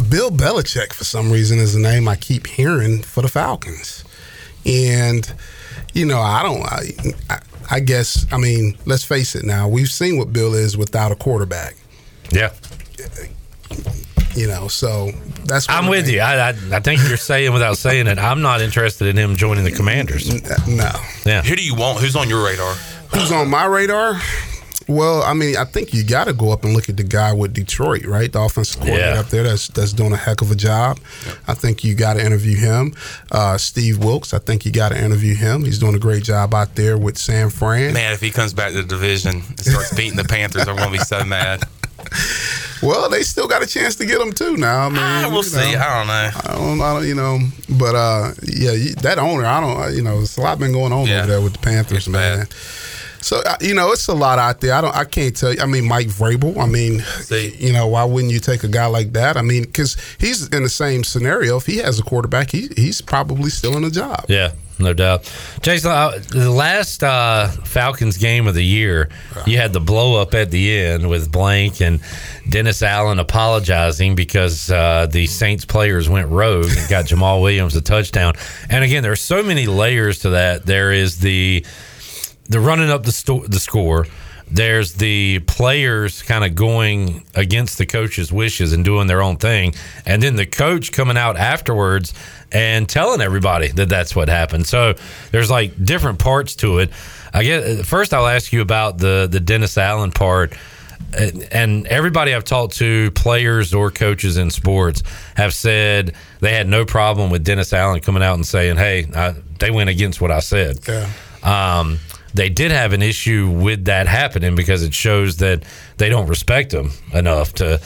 Bill 0.10 0.32
Belichick, 0.32 0.92
for 0.92 1.06
some 1.06 1.32
reason, 1.32 1.60
is 1.60 1.74
the 1.74 1.80
name 1.80 2.10
I 2.10 2.18
keep 2.18 2.46
hearing 2.46 3.02
for 3.02 3.22
the 3.22 3.30
Falcons. 3.30 4.04
And, 4.66 5.34
you 5.94 6.06
know, 6.06 6.20
I 6.20 6.44
don't, 6.44 6.62
I, 6.62 6.90
I, 7.30 7.40
I 7.72 7.80
guess, 7.80 8.28
I 8.34 8.38
mean, 8.38 8.78
let's 8.86 9.06
face 9.06 9.34
it 9.34 9.46
now. 9.46 9.70
We've 9.70 9.90
seen 9.90 10.18
what 10.18 10.34
Bill 10.34 10.54
is 10.54 10.76
without 10.78 11.12
a 11.14 11.16
quarterback, 11.16 11.76
Yeah, 12.32 12.52
you 14.36 14.48
know, 14.48 14.68
so 14.68 15.12
that's 15.46 15.68
what 15.68 15.78
I'm 15.78 15.88
with 15.90 16.10
you. 16.10 16.20
I, 16.22 16.50
I 16.50 16.54
I 16.72 16.80
think 16.80 17.02
you're 17.08 17.18
saying 17.18 17.54
without 17.54 17.78
saying 17.78 18.08
it. 18.08 18.18
I'm 18.20 18.42
not 18.42 18.62
interested 18.62 19.08
in 19.08 19.18
him 19.18 19.36
joining 19.36 19.64
the 19.64 19.72
Commanders. 19.72 20.30
No. 20.68 20.90
Yeah. 21.26 21.42
Who 21.42 21.56
do 21.56 21.64
you 21.64 21.76
want? 21.76 22.00
Who's 22.00 22.16
on 22.16 22.30
your 22.30 22.44
radar? 22.46 22.74
Who's 23.14 23.32
on 23.32 23.50
my 23.50 23.66
radar? 23.66 24.20
Well, 24.88 25.22
I 25.24 25.34
mean, 25.34 25.56
I 25.56 25.64
think 25.64 25.94
you 25.94 26.04
got 26.04 26.26
to 26.26 26.34
go 26.34 26.52
up 26.52 26.66
and 26.66 26.74
look 26.74 26.90
at 26.90 26.98
the 26.98 27.04
guy 27.04 27.32
with 27.34 27.54
Detroit, 27.54 28.04
right? 28.04 28.30
The 28.32 28.42
offensive 28.42 28.82
coordinator 28.82 29.14
Yeah. 29.14 29.20
up 29.22 29.28
there 29.28 29.44
that's 29.44 29.68
that's 29.70 29.94
doing 29.94 30.12
a 30.12 30.18
heck 30.18 30.42
of 30.42 30.52
a 30.52 30.56
job. 30.56 31.00
I 31.48 31.54
think 31.54 31.84
you 31.84 31.96
got 31.96 32.16
to 32.16 32.26
interview 32.26 32.58
him. 32.58 32.94
Uh, 33.32 33.58
Steve 33.58 34.00
Wilks, 34.04 34.34
I 34.34 34.40
think 34.40 34.66
you 34.66 34.72
got 34.72 34.90
to 34.90 35.02
interview 35.02 35.36
him. 35.36 35.64
He's 35.64 35.80
doing 35.80 35.96
a 35.96 36.00
great 36.00 36.24
job 36.24 36.54
out 36.54 36.76
there 36.76 36.98
with 36.98 37.18
San 37.18 37.50
Fran. 37.52 37.94
Man, 37.94 38.12
if 38.12 38.20
he 38.22 38.32
comes 38.32 38.54
back 38.54 38.72
to 38.72 38.82
the 38.82 38.88
division 38.88 39.36
and 39.48 39.60
starts 39.60 39.94
beating 39.96 40.18
the 40.18 40.26
Panthers, 40.26 40.68
I'm 40.68 40.76
going 40.76 40.92
to 40.92 40.98
be 40.98 41.04
so 41.04 41.24
mad. 41.24 41.64
Well, 42.84 43.10
they 43.10 43.22
still 43.22 43.48
got 43.48 43.62
a 43.62 43.68
chance 43.68 43.96
to 43.98 44.06
get 44.08 44.18
them 44.20 44.34
too. 44.34 44.58
Now, 44.58 44.88
I 44.88 44.90
mean, 44.90 44.98
Ah, 45.00 45.28
we'll 45.30 45.38
you 45.38 45.44
see. 45.44 45.74
know. 45.74 45.80
I 45.80 45.98
don't 45.98 46.08
know. 46.08 46.14
I 46.14 46.56
don't, 46.58 46.82
I 46.82 46.94
don't, 46.96 47.08
you 47.08 47.14
know, 47.16 47.40
but 47.70 47.94
uh, 47.96 48.32
yeah, 48.44 48.72
that 49.04 49.20
owner, 49.20 49.46
I 49.46 49.62
don't, 49.62 49.96
you 49.96 50.02
know, 50.02 50.22
it's 50.22 50.36
a 50.38 50.42
lot 50.42 50.58
been 50.58 50.72
going 50.74 50.92
on 50.92 51.08
over 51.22 51.28
there 51.28 51.42
with 51.42 51.54
the 51.54 51.60
Panthers, 51.60 52.10
man. 52.10 52.48
So 53.22 53.42
you 53.62 53.74
know, 53.74 53.92
it's 53.92 54.08
a 54.08 54.14
lot 54.14 54.40
out 54.40 54.62
there. 54.62 54.74
I 54.74 54.82
don't, 54.82 54.96
I 54.96 55.06
can't 55.06 55.36
tell 55.36 55.54
you. 55.54 55.62
I 55.62 55.66
mean, 55.66 55.88
Mike 55.88 56.08
Vrabel. 56.08 56.58
I 56.58 56.66
mean, 56.66 57.04
you 57.60 57.72
know, 57.72 57.88
why 57.88 58.04
wouldn't 58.04 58.34
you 58.34 58.40
take 58.40 58.64
a 58.64 58.68
guy 58.68 58.88
like 58.88 59.14
that? 59.14 59.38
I 59.38 59.42
mean, 59.42 59.64
because 59.64 59.96
he's 60.20 60.48
in 60.50 60.64
the 60.64 60.70
same 60.70 61.04
scenario. 61.04 61.58
If 61.58 61.66
he 61.66 61.78
has 61.78 62.00
a 62.00 62.04
quarterback, 62.04 62.52
he, 62.52 62.70
he's 62.76 63.02
probably 63.02 63.50
still 63.50 63.78
in 63.78 63.84
a 63.84 63.92
job. 63.92 64.26
Yeah, 64.28 64.54
no 64.80 64.94
doubt. 64.94 65.32
Jason, 65.62 65.92
uh, 65.92 66.20
the 66.30 66.50
last 66.50 67.04
uh, 67.04 67.48
Falcons 67.48 68.18
game 68.18 68.48
of 68.48 68.56
the 68.56 68.66
year, 68.66 69.10
you 69.46 69.58
had 69.58 69.74
the 69.74 69.80
blow 69.80 70.20
up 70.20 70.34
at 70.34 70.50
the 70.52 70.76
end 70.76 71.08
with 71.08 71.32
Blank 71.32 71.82
and 71.82 72.02
Dennis 72.50 72.82
Allen 72.82 73.20
apologizing 73.20 74.16
because 74.16 74.72
uh, 74.72 75.08
the 75.10 75.28
Saints 75.28 75.66
players 75.66 76.10
went 76.10 76.28
rogue 76.30 76.72
and 76.76 76.90
got 76.90 77.06
Jamaal 77.12 77.42
Williams 77.42 77.76
a 77.76 77.82
touchdown. 77.82 78.34
And 78.70 78.84
again, 78.84 79.04
there's 79.04 79.22
so 79.22 79.44
many 79.44 79.68
layers 79.68 80.20
to 80.20 80.32
that. 80.32 80.66
There 80.66 80.92
is 80.92 81.20
the 81.20 81.64
the 82.50 82.60
running 82.60 82.90
up 82.90 83.04
the 83.04 83.12
sto- 83.12 83.46
the 83.48 83.60
score. 83.60 84.08
There's 84.54 84.96
the 84.96 85.40
players 85.48 86.24
kind 86.24 86.44
of 86.44 86.56
going 86.56 87.24
against 87.36 87.78
the 87.78 87.86
coach's 87.86 88.34
wishes 88.34 88.74
and 88.74 88.84
doing 88.84 89.08
their 89.08 89.22
own 89.22 89.38
thing, 89.38 89.74
and 90.06 90.22
then 90.22 90.36
the 90.36 90.46
coach 90.46 90.92
coming 90.92 91.16
out 91.16 91.38
afterwards 91.38 92.14
and 92.52 92.90
telling 92.90 93.22
everybody 93.22 93.70
that 93.70 93.88
that's 93.88 94.14
what 94.14 94.28
happened. 94.28 94.68
So 94.68 94.96
there's 95.32 95.50
like 95.50 95.82
different 95.86 96.20
parts 96.20 96.56
to 96.58 96.80
it. 96.80 96.90
I 97.34 97.44
guess 97.44 97.88
first 97.88 98.14
I'll 98.14 98.28
ask 98.28 98.52
you 98.52 98.60
about 98.60 98.98
the 98.98 99.28
the 99.32 99.40
Dennis 99.40 99.78
Allen 99.78 100.12
part. 100.12 100.54
And- 101.18 101.48
And 101.52 101.88
everybody 101.88 102.34
I've 102.36 102.44
talked 102.44 102.76
to, 102.78 103.10
players 103.12 103.74
or 103.74 103.90
coaches 103.90 104.38
in 104.38 104.50
sports, 104.52 105.02
have 105.36 105.54
said 105.54 106.14
they 106.42 106.54
had 106.54 106.68
no 106.68 106.86
problem 106.86 107.32
with 107.32 107.44
Dennis 107.44 107.74
Allen 107.74 108.02
coming 108.02 108.22
out 108.24 108.36
and 108.36 108.46
saying, 108.46 108.76
"Hey, 108.78 109.08
I, 109.16 109.34
they 109.60 109.72
went 109.72 109.90
against 109.90 110.20
what 110.22 110.32
I 110.32 110.40
said." 110.42 110.80
Yeah. 110.88 111.10
Um, 111.44 112.00
they 112.34 112.50
did 112.50 112.72
have 112.72 112.94
an 112.94 113.02
issue 113.02 113.50
with 113.50 113.86
that 113.86 114.08
happening 114.08 114.56
because 114.56 114.84
it 114.84 114.94
shows 114.94 115.38
that 115.38 115.64
they 115.98 116.10
don't 116.10 116.28
respect 116.28 116.74
him 116.74 116.92
enough 117.14 117.54
to 117.56 117.80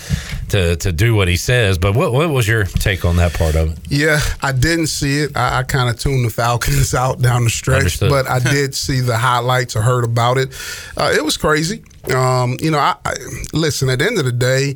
to 0.50 0.76
to 0.78 0.92
do 0.92 1.16
what 1.16 1.28
he 1.28 1.36
says. 1.36 1.78
But 1.78 1.96
what 1.96 2.14
what 2.14 2.30
was 2.30 2.48
your 2.48 2.66
take 2.66 3.06
on 3.06 3.18
that 3.18 3.34
part 3.34 3.56
of 3.56 3.72
it? 3.72 3.80
Yeah, 3.90 4.20
I 4.42 4.52
didn't 4.52 4.88
see 4.88 5.20
it. 5.22 5.36
I, 5.36 5.60
I 5.60 5.64
kind 5.64 5.90
of 5.90 6.00
tuned 6.00 6.26
the 6.26 6.30
Falcons 6.30 6.94
out 6.94 7.22
down 7.22 7.44
the 7.44 7.50
stretch, 7.50 7.80
Understood. 7.80 8.10
but 8.10 8.28
I 8.30 8.40
did 8.40 8.76
see 8.86 9.02
the 9.02 9.18
highlights 9.18 9.76
or 9.76 9.82
heard 9.82 10.04
about 10.04 10.38
it. 10.38 10.50
Uh, 10.96 11.12
it 11.16 11.24
was 11.24 11.38
crazy. 11.38 11.84
Um, 12.14 12.58
you 12.60 12.72
know, 12.72 12.80
I, 12.80 12.96
I 13.04 13.14
listen. 13.54 13.90
At 13.90 14.00
the 14.00 14.06
end 14.06 14.20
of 14.20 14.26
the 14.26 14.32
day, 14.32 14.76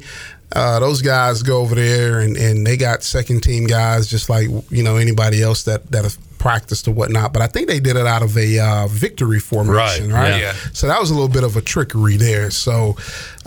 uh, 0.55 0.79
those 0.79 1.01
guys 1.01 1.43
go 1.43 1.59
over 1.61 1.75
there 1.75 2.19
and, 2.21 2.35
and 2.35 2.65
they 2.65 2.75
got 2.75 3.03
second 3.03 3.41
team 3.41 3.67
guys 3.67 4.07
just 4.07 4.29
like 4.29 4.47
you 4.69 4.83
know 4.83 4.97
anybody 4.97 5.43
else 5.43 5.63
that 5.63 5.89
that 5.91 6.17
practiced 6.39 6.87
or 6.87 6.91
whatnot. 6.91 7.33
But 7.33 7.41
I 7.43 7.47
think 7.47 7.67
they 7.67 7.79
did 7.79 7.95
it 7.95 8.07
out 8.07 8.23
of 8.23 8.35
a 8.37 8.57
uh, 8.59 8.87
victory 8.87 9.39
formation, 9.39 10.11
Right, 10.11 10.31
right? 10.31 10.41
yeah. 10.41 10.53
So 10.73 10.87
that 10.87 10.99
was 10.99 11.11
a 11.11 11.13
little 11.13 11.29
bit 11.29 11.43
of 11.43 11.55
a 11.55 11.61
trickery 11.61 12.17
there. 12.17 12.49
So 12.49 12.95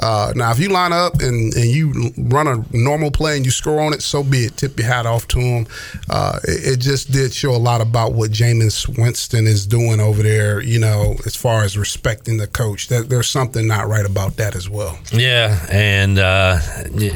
uh, 0.01 0.32
now, 0.36 0.51
if 0.52 0.59
you 0.60 0.69
line 0.69 0.93
up 0.93 1.20
and, 1.20 1.52
and 1.55 1.64
you 1.70 2.12
run 2.16 2.47
a 2.47 2.64
normal 2.77 3.10
play 3.10 3.36
and 3.36 3.44
you 3.44 3.51
score 3.51 3.81
on 3.81 3.93
it, 3.93 4.02
so 4.02 4.23
be 4.23 4.44
it. 4.44 4.56
Tip 4.56 4.78
your 4.78 4.86
hat 4.89 5.06
off 5.06 5.27
to 5.28 5.39
him. 5.40 5.66
Uh, 6.10 6.39
it, 6.44 6.74
it 6.74 6.77
just 6.81 7.10
did 7.10 7.32
show 7.32 7.51
a 7.55 7.59
lot 7.59 7.81
about 7.81 8.12
what 8.12 8.31
Jameis 8.31 8.86
Winston 8.98 9.47
is 9.47 9.66
doing 9.66 9.98
over 10.01 10.23
there. 10.23 10.60
You 10.62 10.78
know, 10.78 11.16
as 11.27 11.35
far 11.35 11.64
as 11.64 11.77
respecting 11.78 12.36
the 12.36 12.47
coach, 12.47 12.89
that 12.89 13.09
there's 13.09 13.28
something 13.28 13.66
not 13.66 13.89
right 13.89 14.06
about 14.06 14.36
that 14.36 14.55
as 14.55 14.69
well. 14.69 14.98
Yeah, 15.12 15.59
and 15.70 16.19
uh, 16.19 16.59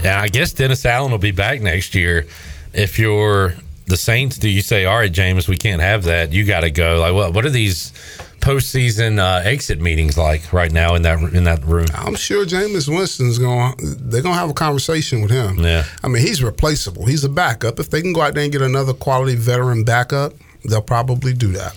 I 0.05 0.28
guess 0.28 0.53
Dennis 0.53 0.85
Allen 0.86 1.11
will 1.11 1.19
be 1.19 1.31
back 1.32 1.61
next 1.61 1.94
year. 1.94 2.27
If 2.73 2.98
you're 2.98 3.55
the 3.86 3.96
Saints, 3.96 4.36
do 4.38 4.48
you 4.48 4.62
say, 4.62 4.84
"All 4.84 4.98
right, 4.98 5.12
Jameis, 5.12 5.48
we 5.48 5.56
can't 5.56 5.80
have 5.80 6.04
that. 6.04 6.32
You 6.32 6.44
got 6.44 6.60
to 6.60 6.70
go"? 6.70 6.98
Like, 6.98 7.14
what? 7.14 7.32
What 7.34 7.44
are 7.46 7.50
these 7.50 7.92
postseason 8.40 9.18
uh, 9.18 9.42
exit 9.44 9.80
meetings 9.80 10.16
like 10.16 10.52
right 10.52 10.70
now 10.72 10.94
in 10.94 11.02
that 11.02 11.18
in 11.34 11.44
that 11.44 11.64
room? 11.64 11.86
I'm 11.94 12.14
sure 12.16 12.44
Jameis 12.44 12.88
Winston's 12.88 13.38
going. 13.38 13.74
They're 13.78 14.22
going 14.22 14.34
to 14.34 14.40
have 14.40 14.50
a 14.50 14.54
conversation 14.54 15.22
with 15.22 15.30
him. 15.30 15.58
Yeah. 15.58 15.84
I 16.02 16.08
mean, 16.08 16.22
he's 16.22 16.42
replaceable. 16.42 17.06
He's 17.06 17.24
a 17.24 17.28
backup. 17.28 17.78
If 17.78 17.90
they 17.90 18.02
can 18.02 18.12
go 18.12 18.22
out 18.22 18.34
there 18.34 18.42
and 18.42 18.52
get 18.52 18.62
another 18.62 18.92
quality 18.92 19.34
veteran 19.34 19.84
backup, 19.84 20.32
they'll 20.64 20.82
probably 20.82 21.32
do 21.32 21.52
that. 21.52 21.76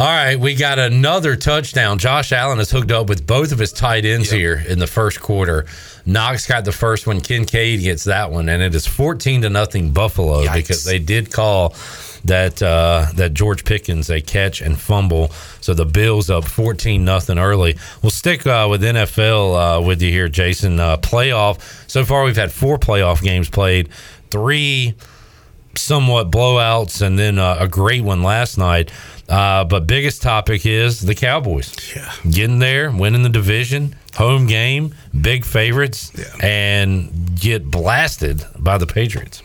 All 0.00 0.06
right, 0.06 0.40
we 0.40 0.54
got 0.54 0.78
another 0.78 1.36
touchdown. 1.36 1.98
Josh 1.98 2.32
Allen 2.32 2.58
is 2.58 2.70
hooked 2.70 2.90
up 2.90 3.10
with 3.10 3.26
both 3.26 3.52
of 3.52 3.58
his 3.58 3.70
tight 3.70 4.06
ends 4.06 4.30
here 4.30 4.64
in 4.66 4.78
the 4.78 4.86
first 4.86 5.20
quarter. 5.20 5.66
Knox 6.06 6.46
got 6.46 6.64
the 6.64 6.72
first 6.72 7.06
one. 7.06 7.20
Kincaid 7.20 7.82
gets 7.82 8.04
that 8.04 8.30
one, 8.30 8.48
and 8.48 8.62
it 8.62 8.74
is 8.74 8.86
fourteen 8.86 9.42
to 9.42 9.50
nothing 9.50 9.90
Buffalo 9.90 10.50
because 10.54 10.84
they 10.84 10.98
did 10.98 11.30
call 11.30 11.74
that 12.24 12.62
uh, 12.62 13.08
that 13.16 13.34
George 13.34 13.66
Pickens 13.66 14.08
a 14.08 14.22
catch 14.22 14.62
and 14.62 14.80
fumble. 14.80 15.32
So 15.60 15.74
the 15.74 15.84
Bills 15.84 16.30
up 16.30 16.46
fourteen 16.46 17.04
nothing 17.04 17.38
early. 17.38 17.76
We'll 18.00 18.08
stick 18.08 18.46
uh, 18.46 18.68
with 18.70 18.82
NFL 18.82 19.80
uh, 19.80 19.82
with 19.82 20.00
you 20.00 20.10
here, 20.10 20.30
Jason. 20.30 20.80
Uh, 20.80 20.96
playoff. 20.96 21.60
So 21.90 22.06
far, 22.06 22.24
we've 22.24 22.36
had 22.36 22.50
four 22.50 22.78
playoff 22.78 23.20
games 23.22 23.50
played. 23.50 23.90
Three 24.30 24.94
somewhat 25.76 26.30
blowouts 26.30 27.02
and 27.02 27.18
then 27.18 27.38
uh, 27.38 27.56
a 27.60 27.68
great 27.68 28.02
one 28.02 28.22
last 28.22 28.58
night. 28.58 28.90
Uh, 29.30 29.64
but 29.64 29.86
biggest 29.86 30.22
topic 30.22 30.66
is 30.66 31.00
the 31.00 31.14
Cowboys. 31.14 31.72
Yeah. 31.94 32.12
Getting 32.28 32.58
there, 32.58 32.90
winning 32.90 33.22
the 33.22 33.28
division, 33.28 33.94
home 34.16 34.46
game, 34.46 34.92
big 35.18 35.44
favorites, 35.44 36.10
and 36.42 37.38
get 37.40 37.70
blasted 37.70 38.44
by 38.58 38.76
the 38.76 38.86
Patriots. 38.86 39.42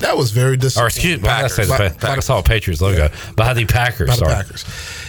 That 0.00 0.16
was 0.16 0.30
very 0.32 0.56
disappointing. 0.58 0.84
Or 0.84 0.88
excuse 0.88 1.22
me, 1.22 1.28
I 1.28 1.46
say 1.46 1.66
By- 1.66 1.94
I 2.08 2.20
saw 2.20 2.40
a 2.40 2.42
Patriots 2.42 2.82
logo. 2.82 3.08
By 3.36 3.54
the 3.54 3.64
Packers, 3.64 4.08
by 4.08 4.14
the 4.16 4.18
sorry. 4.18 4.34
Packers. 4.34 4.64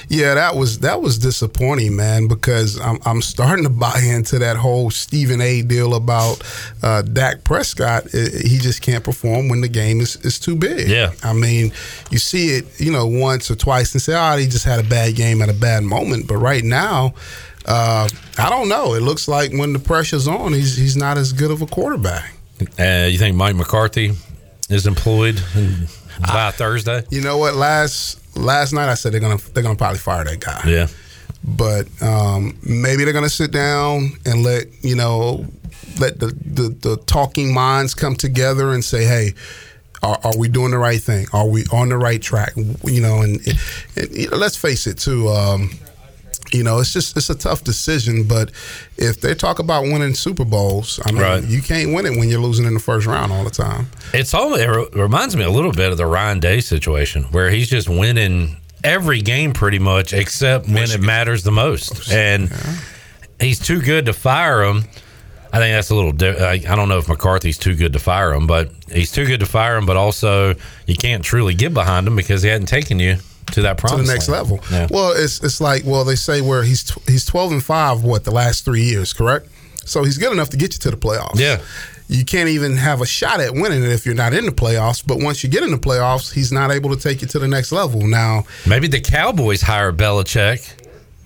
Yeah, 0.10 0.36
that 0.36 0.56
was 0.56 0.80
that 0.80 1.02
was 1.02 1.18
disappointing, 1.18 1.95
man. 1.95 2.27
Because 2.27 2.80
I'm 2.80 2.99
I'm 3.06 3.22
starting 3.22 3.64
to 3.64 3.69
buy 3.69 3.99
into 3.99 4.40
that 4.40 4.57
whole 4.57 4.91
Stephen 4.91 5.41
A. 5.41 5.61
deal 5.61 5.95
about 5.95 6.41
uh, 6.84 7.02
Dak 7.02 7.44
Prescott. 7.44 8.10
He 8.11 8.57
just 8.60 8.82
can't 8.82 9.03
perform 9.03 9.49
when 9.49 9.61
the 9.61 9.68
game 9.68 10.02
is, 10.02 10.15
is 10.18 10.40
too 10.40 10.56
big. 10.56 10.88
Yeah. 10.88 11.11
I 11.23 11.34
mean, 11.34 11.72
you 12.11 12.18
see 12.18 12.49
it, 12.49 12.80
you 12.80 12.91
know, 12.91 13.07
once 13.07 13.49
or 13.49 13.56
twice 13.56 13.94
and 13.94 14.02
say, 14.02 14.14
"Oh, 14.15 14.38
he 14.38 14.48
just 14.48 14.65
had 14.65 14.80
a 14.80 14.88
bad 14.88 15.15
game 15.15 15.41
at 15.41 15.49
a 15.49 15.53
bad 15.53 15.84
moment." 15.84 16.27
But 16.27 16.38
right 16.38 16.64
now, 16.64 17.14
uh, 17.65 18.07
I 18.38 18.49
don't 18.49 18.69
know. 18.69 18.94
It 18.94 19.02
looks 19.02 19.27
like 19.27 19.52
when 19.52 19.73
the 19.73 19.80
pressure's 19.80 20.27
on, 20.27 20.53
he's 20.53 20.76
he's 20.76 20.95
not 20.95 21.18
as 21.18 21.34
good 21.34 21.52
of 21.52 21.61
a 21.61 21.68
quarterback. 21.68 22.34
Uh, 22.80 23.07
you 23.10 23.18
think 23.18 23.36
Mike 23.36 23.56
McCarthy 23.56 24.14
is 24.69 24.88
employed 24.88 25.41
by 26.22 26.52
Thursday? 26.52 27.03
You 27.10 27.22
know 27.22 27.38
what? 27.38 27.56
Last 27.56 28.19
last 28.36 28.74
night 28.74 28.90
I 28.90 28.95
said 28.95 29.14
they're 29.14 29.20
gonna 29.20 29.38
they're 29.53 29.64
gonna 29.64 29.76
probably 29.76 29.99
fire 29.99 30.24
that 30.24 30.40
guy. 30.40 30.62
Yeah. 30.68 30.88
but 31.44 31.88
um, 32.02 32.57
maybe 32.64 33.03
they're 33.03 33.14
gonna 33.14 33.30
sit 33.30 33.52
down 33.52 34.12
and 34.26 34.44
let 34.44 34.66
you 34.84 34.95
know 34.95 35.45
let 35.99 36.20
the, 36.20 36.28
the, 36.28 36.70
the 36.70 36.98
talking 37.06 37.53
minds 37.53 37.94
come 37.94 38.16
together 38.16 38.74
and 38.74 38.84
say, 38.84 39.06
hey. 39.06 39.34
Are, 40.03 40.20
are 40.24 40.38
we 40.38 40.49
doing 40.49 40.70
the 40.70 40.78
right 40.78 41.02
thing? 41.02 41.26
Are 41.34 41.48
we 41.48 41.64
on 41.72 41.90
the 41.90 41.98
right 41.98 42.22
track? 42.22 42.53
You 42.56 43.02
know, 43.02 43.22
and, 43.24 43.40
and 43.95 44.30
know, 44.30 44.38
let's 44.38 44.56
face 44.56 44.86
it 44.86 44.99
too. 44.99 45.30
Um, 45.30 45.72
you 46.53 46.63
know, 46.63 46.80
it's 46.80 46.93
just 46.93 47.15
it's 47.17 47.30
a 47.30 47.35
tough 47.35 47.63
decision. 47.63 48.23
But 48.27 48.51
if 48.97 49.22
they 49.22 49.34
talk 49.35 49.59
about 49.59 49.84
winning 49.84 50.13
Super 50.13 50.45
Bowls, 50.45 50.99
I 51.05 51.11
mean, 51.11 51.22
Right. 51.22 51.43
you 51.43 51.61
can't 51.61 51.93
win 51.93 52.05
it 52.05 52.17
when 52.17 52.30
you're 52.30 52.39
losing 52.41 52.65
in 52.65 52.73
the 52.73 52.80
first 52.80 53.05
round 53.07 53.31
all 53.31 53.43
the 53.43 53.49
time. 53.49 53.88
It's 54.13 54.34
all. 54.34 54.53
It 54.55 54.67
reminds 54.95 55.35
me 55.35 55.43
a 55.43 55.49
little 55.51 55.72
bit 55.72 55.91
of 55.91 55.97
the 55.97 56.05
Ryan 56.05 56.39
Day 56.39 56.59
situation, 56.61 57.23
where 57.31 57.49
he's 57.49 57.69
just 57.69 57.89
winning 57.89 58.57
every 58.84 59.22
game 59.22 59.51
pretty 59.53 59.80
much, 59.80 60.13
except 60.13 60.67
when 60.67 60.91
it 60.91 61.01
matters 61.01 61.43
the 61.43 61.51
most, 61.51 62.11
and 62.11 62.51
he's 63.39 63.59
too 63.59 63.81
good 63.81 64.05
to 64.05 64.13
fire 64.13 64.63
him. 64.63 64.84
I 65.51 65.57
think 65.59 65.73
that's 65.73 65.89
a 65.89 65.95
little. 65.95 66.11
I 66.45 66.57
don't 66.57 66.89
know 66.89 66.97
if 66.97 67.07
McCarthy's 67.07 67.57
too 67.57 67.76
good 67.76 67.93
to 67.93 67.99
fire 67.99 68.34
him, 68.34 68.45
but 68.45 68.72
he's 68.91 69.11
too 69.11 69.26
good 69.26 69.39
to 69.39 69.45
fire 69.45 69.77
him. 69.77 69.85
But 69.85 69.95
also, 69.95 70.55
you 70.85 70.95
can't 70.95 71.23
truly 71.23 71.53
get 71.53 71.73
behind 71.73 72.05
him 72.07 72.15
because 72.17 72.43
he 72.43 72.49
hadn't 72.49 72.67
taken 72.67 72.99
you 72.99 73.17
to 73.47 73.61
that 73.61 73.77
to 73.77 73.95
the 73.97 74.03
next 74.03 74.27
land. 74.30 74.49
level. 74.49 74.59
Yeah. 74.72 74.88
Well, 74.89 75.13
it's 75.15 75.43
it's 75.43 75.61
like 75.61 75.84
well 75.85 76.03
they 76.03 76.15
say 76.15 76.41
where 76.41 76.63
he's 76.63 76.84
tw- 76.84 77.09
he's 77.09 77.26
twelve 77.26 77.51
and 77.51 77.63
five 77.63 78.03
what 78.03 78.23
the 78.23 78.31
last 78.31 78.65
three 78.65 78.84
years, 78.84 79.13
correct? 79.13 79.47
So 79.85 80.03
he's 80.03 80.17
good 80.17 80.31
enough 80.31 80.49
to 80.49 80.57
get 80.57 80.73
you 80.73 80.80
to 80.80 80.91
the 80.91 80.97
playoffs. 80.97 81.39
Yeah. 81.39 81.61
You 82.07 82.23
can't 82.23 82.49
even 82.49 82.76
have 82.77 83.01
a 83.01 83.05
shot 83.05 83.39
at 83.39 83.53
winning 83.53 83.84
it 83.84 83.89
if 83.89 84.05
you're 84.05 84.13
not 84.15 84.34
in 84.34 84.45
the 84.45 84.51
playoffs. 84.51 85.03
But 85.05 85.17
once 85.19 85.43
you 85.43 85.49
get 85.49 85.63
in 85.63 85.72
the 85.72 85.77
playoffs, 85.77 86.31
he's 86.34 86.51
not 86.51 86.72
able 86.72 86.95
to 86.95 87.01
take 87.01 87.22
you 87.22 87.27
to 87.30 87.39
the 87.39 87.47
next 87.47 87.72
level. 87.72 88.05
Now, 88.05 88.43
Maybe 88.67 88.88
the 88.88 89.01
Cowboys 89.01 89.61
hire 89.63 89.91
Belichick 89.91 90.72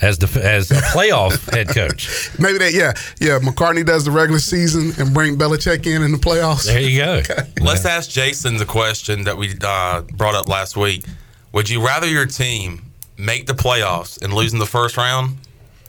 as 0.02 0.18
the 0.20 0.28
as 0.42 0.72
a 0.72 0.76
playoff 0.94 1.54
head 1.54 1.68
coach. 1.70 2.30
Maybe 2.40 2.58
that, 2.60 2.74
yeah, 2.74 2.94
yeah. 3.20 3.40
McCarthy 3.44 3.84
does 3.84 4.06
the 4.06 4.12
regular 4.12 4.40
season 4.40 4.94
and 4.98 5.14
bring 5.14 5.38
Belichick 5.38 5.86
in 5.86 6.02
in 6.02 6.14
the 6.14 6.18
playoffs. 6.18 6.66
There 6.66 6.80
you 6.80 7.02
go. 7.04 7.22
Let's 7.62 7.86
ask 7.86 8.10
Jason 8.10 8.56
the 8.58 8.66
question 8.66 9.24
that 9.26 9.38
we 9.38 9.56
uh, 9.62 10.02
brought 10.14 10.36
up 10.36 10.48
last 10.48 10.78
week. 10.78 11.04
Would 11.52 11.70
you 11.70 11.86
rather 11.86 12.08
your 12.08 12.26
team 12.26 12.82
make 13.18 13.48
the 13.48 13.54
playoffs 13.54 14.22
and 14.22 14.34
lose 14.34 14.54
in 14.54 14.60
the 14.60 14.66
first 14.66 14.98
round, 14.98 15.38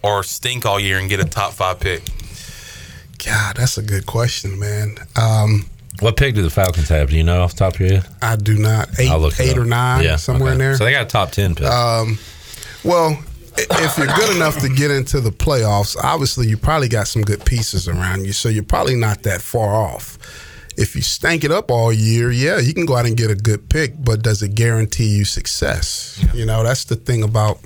or 0.03 0.23
stink 0.23 0.65
all 0.65 0.81
year 0.81 0.99
and 0.99 1.09
get 1.09 1.21
a 1.21 1.25
top 1.25 1.53
five 1.53 1.81
pick? 1.81 2.03
God, 3.25 3.57
that's 3.57 3.77
a 3.77 3.83
good 3.83 4.07
question, 4.07 4.59
man. 4.59 4.97
Um, 5.17 5.67
what 6.01 6.17
pick 6.17 6.35
do 6.35 6.43
the 6.43 6.49
Falcons 6.51 6.89
have? 6.89 7.11
Do 7.11 7.17
you 7.17 7.23
know 7.23 7.43
off 7.43 7.53
the 7.53 7.59
top 7.59 7.75
of 7.75 7.81
your 7.81 8.01
head? 8.01 8.07
I 8.23 8.37
do 8.37 8.57
not. 8.57 8.89
8 8.99 9.11
I'll 9.11 9.19
look 9.19 9.39
eight 9.39 9.59
or 9.59 9.67
nine, 9.67 10.03
Yeah, 10.03 10.17
somewhere 10.17 10.53
in 10.53 10.59
there. 10.59 10.77
So 10.77 10.85
they 10.85 10.93
got 10.93 11.03
a 11.03 11.09
top 11.09 11.31
ten 11.31 11.55
pick. 11.55 11.67
Um, 11.67 12.19
well, 12.83 13.23
if 13.59 13.99
you're 13.99 14.07
good 14.07 14.35
enough 14.35 14.59
to 14.61 14.69
get 14.71 14.91
into 14.91 15.21
the 15.21 15.31
playoffs, 15.31 15.97
obviously 16.03 16.49
you 16.49 16.57
probably 16.57 16.89
got 16.89 17.07
some 17.09 17.21
good 17.21 17.45
pieces 17.45 17.87
around 17.89 18.25
you, 18.25 18.33
so 18.33 18.49
you're 18.49 18.63
probably 18.63 18.95
not 18.95 19.23
that 19.25 19.43
far 19.43 19.75
off. 19.75 20.17
If 20.81 20.97
you 20.97 21.03
stank 21.03 21.45
it 21.45 21.53
up 21.53 21.71
all 21.71 21.93
year, 21.93 22.31
yeah, 22.33 22.59
you 22.59 22.73
can 22.75 22.87
go 22.87 22.97
out 22.97 23.07
and 23.07 23.17
get 23.17 23.31
a 23.31 23.35
good 23.35 23.69
pick, 23.69 23.93
but 24.03 24.23
does 24.23 24.43
it 24.43 24.55
guarantee 24.55 25.09
you 25.17 25.25
success? 25.25 26.25
You 26.35 26.47
know, 26.47 26.63
that's 26.65 26.85
the 26.85 26.97
thing 26.97 27.23
about 27.23 27.59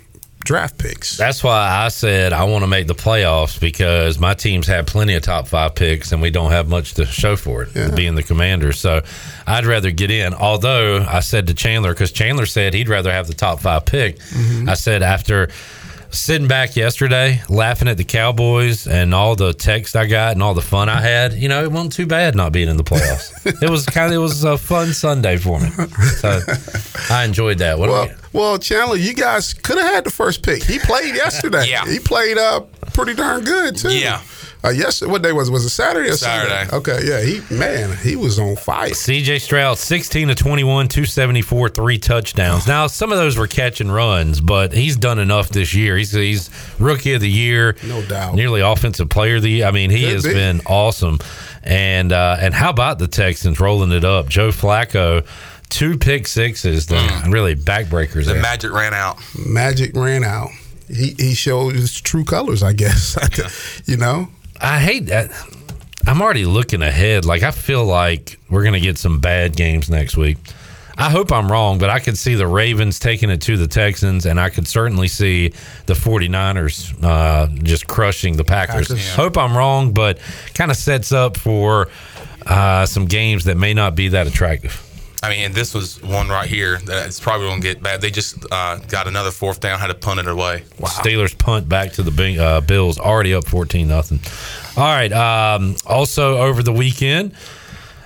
draft 0.44 0.76
picks. 0.76 1.16
That's 1.16 1.42
why 1.42 1.84
I 1.84 1.88
said 1.88 2.32
I 2.34 2.44
want 2.44 2.64
to 2.64 2.66
make 2.66 2.86
the 2.86 2.94
playoffs 2.94 3.58
because 3.58 4.18
my 4.18 4.34
teams 4.34 4.66
have 4.66 4.84
plenty 4.86 5.14
of 5.14 5.22
top 5.22 5.46
five 5.48 5.74
picks 5.74 6.12
and 6.12 6.20
we 6.20 6.30
don't 6.30 6.50
have 6.50 6.68
much 6.68 6.94
to 6.94 7.06
show 7.06 7.34
for 7.36 7.62
it, 7.62 7.96
being 7.96 8.14
the 8.14 8.22
commander. 8.22 8.72
So 8.72 9.02
I'd 9.46 9.64
rather 9.64 9.90
get 9.90 10.10
in. 10.10 10.34
Although 10.34 11.02
I 11.08 11.20
said 11.20 11.46
to 11.46 11.54
Chandler, 11.54 11.94
because 11.94 12.12
Chandler 12.12 12.44
said 12.46 12.74
he'd 12.74 12.88
rather 12.90 13.10
have 13.10 13.26
the 13.26 13.34
top 13.34 13.60
five 13.60 13.86
pick, 13.86 14.18
Mm-hmm. 14.18 14.68
I 14.68 14.74
said 14.74 15.02
after 15.02 15.48
sitting 16.14 16.48
back 16.48 16.76
yesterday, 16.76 17.42
laughing 17.48 17.88
at 17.88 17.96
the 17.96 18.04
Cowboys 18.04 18.86
and 18.86 19.14
all 19.14 19.36
the 19.36 19.52
text 19.52 19.96
I 19.96 20.06
got 20.06 20.32
and 20.32 20.42
all 20.42 20.54
the 20.54 20.62
fun 20.62 20.88
I 20.88 21.00
had, 21.00 21.32
you 21.34 21.48
know, 21.48 21.62
it 21.62 21.70
wasn't 21.70 21.92
too 21.92 22.06
bad 22.06 22.34
not 22.34 22.52
being 22.52 22.68
in 22.68 22.76
the 22.76 22.84
playoffs. 22.84 23.32
it 23.62 23.68
was 23.68 23.84
kind 23.86 24.06
of, 24.06 24.12
it 24.14 24.18
was 24.18 24.44
a 24.44 24.56
fun 24.56 24.92
Sunday 24.92 25.36
for 25.36 25.60
me. 25.60 25.68
So 26.18 26.40
I 27.10 27.24
enjoyed 27.24 27.58
that. 27.58 27.78
What 27.78 27.88
Well, 27.90 28.08
well, 28.32 28.58
Chandler, 28.58 28.96
you 28.96 29.14
guys 29.14 29.52
could 29.52 29.76
have 29.78 29.92
had 29.94 30.04
the 30.04 30.10
first 30.10 30.42
pick. 30.42 30.62
He 30.64 30.78
played 30.78 31.14
yesterday. 31.14 31.64
Yeah. 31.74 31.84
he 31.86 31.98
played 31.98 32.36
uh 32.38 32.60
pretty 32.92 33.14
darn 33.14 33.42
good 33.44 33.76
too. 33.76 33.96
Yeah. 33.96 34.20
Uh, 34.64 34.70
yes. 34.70 35.02
What 35.02 35.22
day 35.22 35.32
was 35.32 35.48
it? 35.48 35.52
Was 35.52 35.64
it 35.64 35.68
Saturday 35.70 36.08
or 36.08 36.14
Saturday. 36.14 36.68
Sunday? 36.70 36.76
Okay. 36.76 37.06
Yeah. 37.06 37.20
He 37.20 37.54
man, 37.54 37.96
he 37.98 38.16
was 38.16 38.38
on 38.38 38.56
fire. 38.56 38.90
CJ 38.90 39.40
Stroud, 39.40 39.76
16 39.78 40.28
to 40.28 40.34
21, 40.34 40.88
274, 40.88 41.68
three 41.68 41.98
touchdowns. 41.98 42.66
Now, 42.66 42.86
some 42.86 43.12
of 43.12 43.18
those 43.18 43.36
were 43.36 43.46
catch 43.46 43.80
and 43.82 43.92
runs, 43.92 44.40
but 44.40 44.72
he's 44.72 44.96
done 44.96 45.18
enough 45.18 45.50
this 45.50 45.74
year. 45.74 45.96
He's, 45.98 46.12
he's 46.12 46.48
rookie 46.78 47.12
of 47.12 47.20
the 47.20 47.30
year, 47.30 47.76
No 47.84 48.02
doubt. 48.06 48.34
nearly 48.36 48.62
offensive 48.62 49.10
player 49.10 49.36
of 49.36 49.42
the 49.42 49.50
year. 49.50 49.66
I 49.66 49.70
mean, 49.70 49.90
he 49.90 50.04
Could 50.04 50.12
has 50.14 50.22
be. 50.24 50.32
been 50.32 50.60
awesome. 50.66 51.18
And 51.62 52.12
uh, 52.12 52.36
and 52.40 52.54
how 52.54 52.70
about 52.70 52.98
the 52.98 53.08
Texans 53.08 53.60
rolling 53.60 53.92
it 53.92 54.04
up? 54.04 54.28
Joe 54.28 54.48
Flacco, 54.48 55.26
two 55.68 55.98
pick 55.98 56.26
sixes, 56.26 56.86
the 56.86 57.26
really 57.28 57.54
backbreakers. 57.54 58.24
The 58.26 58.32
there. 58.34 58.42
magic 58.42 58.72
ran 58.72 58.94
out. 58.94 59.18
Magic 59.46 59.94
ran 59.94 60.24
out. 60.24 60.50
He 60.88 61.14
he 61.18 61.34
showed 61.34 61.74
his 61.74 61.98
true 62.00 62.24
colors, 62.24 62.62
I 62.62 62.72
guess. 62.74 63.16
you 63.86 63.96
know. 63.96 64.28
I 64.60 64.78
hate 64.78 65.06
that. 65.06 65.30
I'm 66.06 66.20
already 66.20 66.44
looking 66.44 66.82
ahead. 66.82 67.24
Like 67.24 67.42
I 67.42 67.50
feel 67.50 67.84
like 67.84 68.38
we're 68.50 68.64
gonna 68.64 68.80
get 68.80 68.98
some 68.98 69.20
bad 69.20 69.56
games 69.56 69.88
next 69.90 70.16
week. 70.16 70.38
I 70.96 71.10
hope 71.10 71.32
I'm 71.32 71.50
wrong, 71.50 71.78
but 71.78 71.90
I 71.90 71.98
could 71.98 72.16
see 72.16 72.36
the 72.36 72.46
Ravens 72.46 73.00
taking 73.00 73.28
it 73.28 73.40
to 73.42 73.56
the 73.56 73.66
Texans, 73.66 74.26
and 74.26 74.38
I 74.38 74.48
could 74.48 74.68
certainly 74.68 75.08
see 75.08 75.48
the 75.86 75.94
49ers 75.94 76.94
uh, 77.02 77.48
just 77.64 77.88
crushing 77.88 78.36
the 78.36 78.44
Packers. 78.44 78.88
Packers. 78.88 79.04
Yeah. 79.04 79.14
Hope 79.14 79.36
I'm 79.36 79.56
wrong, 79.56 79.92
but 79.92 80.20
kind 80.54 80.70
of 80.70 80.76
sets 80.76 81.10
up 81.10 81.36
for 81.36 81.88
uh, 82.46 82.86
some 82.86 83.06
games 83.06 83.44
that 83.44 83.56
may 83.56 83.74
not 83.74 83.96
be 83.96 84.08
that 84.08 84.28
attractive. 84.28 84.80
I 85.24 85.30
mean, 85.30 85.52
this 85.52 85.72
was 85.72 86.02
one 86.02 86.28
right 86.28 86.46
here 86.46 86.78
that 86.80 87.06
it's 87.06 87.18
probably 87.18 87.46
going 87.46 87.62
to 87.62 87.66
get 87.66 87.82
bad. 87.82 88.02
They 88.02 88.10
just 88.10 88.44
uh, 88.52 88.76
got 88.76 89.08
another 89.08 89.30
fourth 89.30 89.58
down, 89.58 89.78
had 89.78 89.86
to 89.86 89.94
punt 89.94 90.20
it 90.20 90.28
away. 90.28 90.64
Steelers 90.80 91.36
punt 91.36 91.66
back 91.66 91.92
to 91.92 92.02
the 92.02 92.38
uh, 92.38 92.60
Bills, 92.60 92.98
already 92.98 93.32
up 93.32 93.46
fourteen 93.46 93.88
nothing. 93.88 94.20
All 94.76 94.84
right. 94.84 95.10
Um, 95.12 95.76
also 95.86 96.36
over 96.36 96.62
the 96.62 96.74
weekend, 96.74 97.34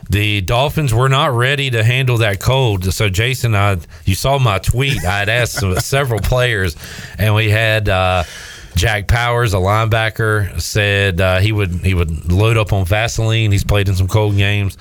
the 0.08 0.42
Dolphins 0.42 0.94
were 0.94 1.08
not 1.08 1.32
ready 1.32 1.70
to 1.70 1.82
handle 1.82 2.18
that 2.18 2.38
cold. 2.40 2.84
So 2.94 3.08
Jason, 3.08 3.56
I 3.56 3.78
you 4.04 4.14
saw 4.14 4.38
my 4.38 4.60
tweet. 4.60 5.04
I 5.04 5.18
had 5.18 5.28
asked 5.28 5.58
several 5.80 6.20
players, 6.20 6.76
and 7.18 7.34
we 7.34 7.50
had. 7.50 7.88
Uh, 7.88 8.24
Jack 8.74 9.08
Powers, 9.08 9.54
a 9.54 9.56
linebacker, 9.56 10.60
said 10.60 11.20
uh, 11.20 11.40
he 11.40 11.50
would 11.50 11.70
he 11.80 11.94
would 11.94 12.30
load 12.30 12.56
up 12.56 12.72
on 12.72 12.84
Vaseline. 12.84 13.50
He's 13.50 13.64
played 13.64 13.88
in 13.88 13.96
some 13.96 14.06
cold 14.06 14.36
games. 14.36 14.78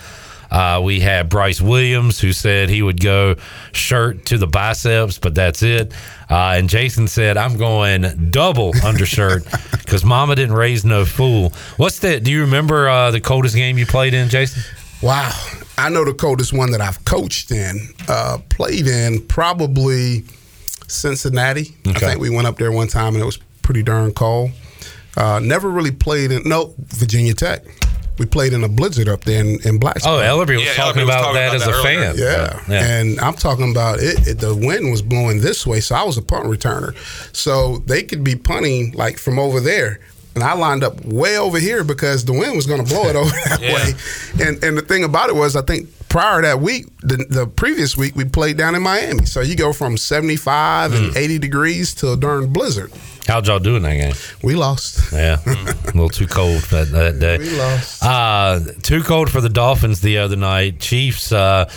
Uh, 0.50 0.82
we 0.84 1.00
had 1.00 1.30
Bryce 1.30 1.62
Williams, 1.62 2.20
who 2.20 2.34
said 2.34 2.70
he 2.70 2.82
would 2.82 3.02
go 3.02 3.36
shirt 3.72 4.26
to 4.28 4.38
the 4.38 4.48
biceps, 4.48 5.18
but 5.18 5.36
that's 5.36 5.64
it. 5.64 5.94
Uh, 6.30 6.56
and 6.58 6.70
Jason 6.70 7.08
said, 7.08 7.38
"I'm 7.38 7.58
going 7.58 8.30
double 8.32 8.74
undershirt 8.84 9.46
because 9.72 10.04
Mama 10.04 10.36
didn't 10.36 10.56
raise 10.56 10.86
no 10.86 11.06
fool." 11.06 11.54
What's 11.78 12.00
that? 12.00 12.24
Do 12.24 12.32
you 12.32 12.42
remember 12.42 12.88
uh, 12.90 13.12
the 13.12 13.22
coldest 13.22 13.56
game 13.56 13.78
you 13.78 13.86
played 13.86 14.14
in, 14.14 14.30
Jason? 14.30 14.64
Wow. 15.02 15.32
I 15.78 15.90
know 15.90 16.04
the 16.04 16.14
coldest 16.14 16.54
one 16.54 16.72
that 16.72 16.82
I've 16.82 17.06
coached 17.06 17.52
in, 17.52 17.80
uh, 18.10 18.40
played 18.50 18.88
in, 18.88 19.22
probably 19.28 20.24
Cincinnati. 20.88 21.76
I 21.86 21.94
think 22.00 22.20
we 22.20 22.32
went 22.32 22.48
up 22.48 22.58
there 22.58 22.72
one 22.72 22.88
time 22.88 23.14
and 23.14 23.22
it 23.22 23.26
was 23.26 23.38
pretty 23.62 23.84
darn 23.84 24.12
cold. 24.14 24.52
Uh, 25.16 25.40
never 25.40 25.70
really 25.70 25.92
played 25.92 26.32
in, 26.32 26.42
no, 26.46 26.74
Virginia 26.78 27.34
Tech. 27.34 27.64
We 28.18 28.26
played 28.26 28.54
in 28.54 28.64
a 28.64 28.70
blizzard 28.70 29.08
up 29.08 29.24
there 29.24 29.40
in, 29.42 29.60
in 29.64 29.80
Blacksburg. 29.80 30.06
Oh, 30.06 30.20
Ellerbe 30.20 30.56
was 30.58 30.76
talking 30.76 31.04
about 31.04 31.34
that 31.34 31.54
as 31.56 31.68
a 31.68 31.74
fan. 31.84 32.16
Yeah. 32.18 32.62
Yeah. 32.68 32.86
And 32.86 33.20
I'm 33.20 33.36
talking 33.36 33.72
about 33.72 34.00
it, 34.00 34.28
it. 34.28 34.40
The 34.40 34.56
wind 34.56 34.92
was 34.92 35.02
blowing 35.02 35.42
this 35.42 35.66
way, 35.68 35.80
so 35.80 35.96
I 35.96 36.04
was 36.04 36.18
a 36.18 36.22
punt 36.22 36.46
returner. 36.46 36.96
So 37.36 37.78
they 37.80 38.04
could 38.04 38.24
be 38.24 38.36
punting 38.36 38.94
like 38.94 39.18
from 39.18 39.38
over 39.40 39.60
there. 39.60 40.00
And 40.36 40.44
I 40.44 40.54
lined 40.54 40.84
up 40.84 41.04
way 41.04 41.36
over 41.38 41.58
here 41.60 41.84
because 41.84 42.26
the 42.26 42.34
wind 42.34 42.56
was 42.56 42.68
going 42.68 42.86
to 42.86 42.94
blow 42.94 43.08
it 43.08 43.16
over 43.16 43.30
that 43.46 43.60
way. 43.60 44.46
And 44.46 44.64
and 44.64 44.78
the 44.78 44.84
thing 44.84 45.04
about 45.04 45.30
it 45.30 45.36
was, 45.36 45.56
I 45.56 45.64
think 45.64 45.90
prior 46.10 46.42
to 46.42 46.48
that 46.48 46.62
week, 46.62 46.86
the, 47.02 47.18
the 47.30 47.48
previous 47.48 47.98
week, 47.98 48.16
we 48.16 48.24
played 48.26 48.58
down 48.58 48.76
in 48.76 48.82
Miami. 48.82 49.26
So 49.26 49.42
you 49.42 49.56
go 49.56 49.74
from 49.74 49.98
75 49.98 50.94
and 50.94 51.18
80 51.18 51.40
degrees 51.40 51.94
to 51.96 52.12
a 52.14 52.18
darn 52.18 52.54
blizzard. 52.54 52.92
How'd 53.28 53.48
y'all 53.48 53.60
do 53.60 53.76
in 53.76 53.84
that 53.84 53.96
game? 53.96 54.14
We 54.42 54.56
lost. 54.56 55.12
Yeah, 55.12 55.40
a 55.46 55.86
little 55.88 56.08
too 56.08 56.28
cold 56.28 56.62
that, 56.64 56.92
that 56.92 57.20
day. 57.20 57.38
We 57.38 57.58
lost. 57.58 58.02
Uh, 58.02 58.60
too 58.82 59.04
cold 59.04 59.30
for 59.30 59.42
the 59.42 59.50
Dolphins 59.50 60.00
the 60.00 60.20
other 60.20 60.38
night. 60.38 60.80
Chiefs 60.80 61.34
uh, 61.34 61.70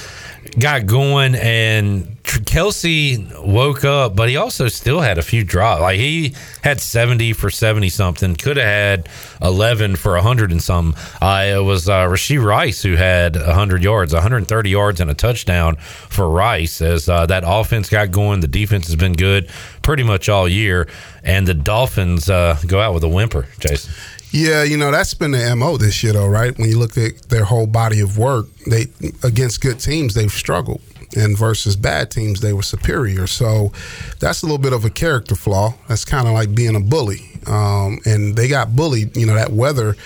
got 0.58 0.86
going, 0.86 1.34
and 1.34 2.19
Kelce 2.38 3.44
woke 3.44 3.84
up, 3.84 4.14
but 4.14 4.28
he 4.28 4.36
also 4.36 4.68
still 4.68 5.00
had 5.00 5.18
a 5.18 5.22
few 5.22 5.44
drops. 5.44 5.80
Like 5.80 5.98
he 5.98 6.34
had 6.62 6.80
seventy 6.80 7.32
for 7.32 7.50
seventy 7.50 7.88
something. 7.88 8.36
Could 8.36 8.56
have 8.56 8.66
had 8.66 9.08
eleven 9.42 9.96
for 9.96 10.16
hundred 10.18 10.52
and 10.52 10.62
some. 10.62 10.94
Uh, 11.20 11.44
it 11.56 11.64
was 11.64 11.88
uh, 11.88 12.06
Rashee 12.06 12.42
Rice 12.42 12.82
who 12.82 12.96
had 12.96 13.36
hundred 13.36 13.82
yards, 13.82 14.12
one 14.12 14.22
hundred 14.22 14.38
and 14.38 14.48
thirty 14.48 14.70
yards, 14.70 15.00
and 15.00 15.10
a 15.10 15.14
touchdown 15.14 15.76
for 15.76 16.28
Rice. 16.28 16.80
As 16.80 17.08
uh, 17.08 17.26
that 17.26 17.42
offense 17.46 17.88
got 17.88 18.10
going, 18.10 18.40
the 18.40 18.48
defense 18.48 18.86
has 18.86 18.96
been 18.96 19.14
good 19.14 19.48
pretty 19.82 20.02
much 20.02 20.28
all 20.28 20.48
year, 20.48 20.88
and 21.24 21.46
the 21.46 21.54
Dolphins 21.54 22.30
uh, 22.30 22.58
go 22.66 22.80
out 22.80 22.94
with 22.94 23.04
a 23.04 23.08
whimper. 23.08 23.48
Jason. 23.58 23.92
Yeah, 24.32 24.62
you 24.62 24.76
know 24.76 24.92
that's 24.92 25.12
been 25.14 25.32
the 25.32 25.56
mo 25.56 25.76
this 25.76 26.04
year, 26.04 26.12
though, 26.12 26.28
right? 26.28 26.56
When 26.56 26.68
you 26.68 26.78
look 26.78 26.96
at 26.96 27.28
their 27.30 27.44
whole 27.44 27.66
body 27.66 27.98
of 27.98 28.16
work, 28.16 28.46
they 28.64 28.86
against 29.24 29.60
good 29.60 29.80
teams 29.80 30.14
they've 30.14 30.30
struggled, 30.30 30.80
and 31.16 31.36
versus 31.36 31.76
bad 31.76 32.10
teams 32.10 32.40
they 32.40 32.52
were 32.52 32.62
superior. 32.62 33.26
So 33.26 33.72
that's 34.20 34.42
a 34.42 34.46
little 34.46 34.58
bit 34.58 34.72
of 34.72 34.84
a 34.84 34.90
character 34.90 35.34
flaw. 35.34 35.74
That's 35.88 36.04
kind 36.04 36.26
of 36.28 36.34
like 36.34 36.54
being 36.54 36.76
a 36.76 36.80
bully, 36.80 37.20
um, 37.46 37.98
and 38.04 38.36
they 38.36 38.48
got 38.48 38.74
bullied. 38.76 39.16
You 39.16 39.26
know 39.26 39.34
that 39.34 39.52
weather 39.52 39.96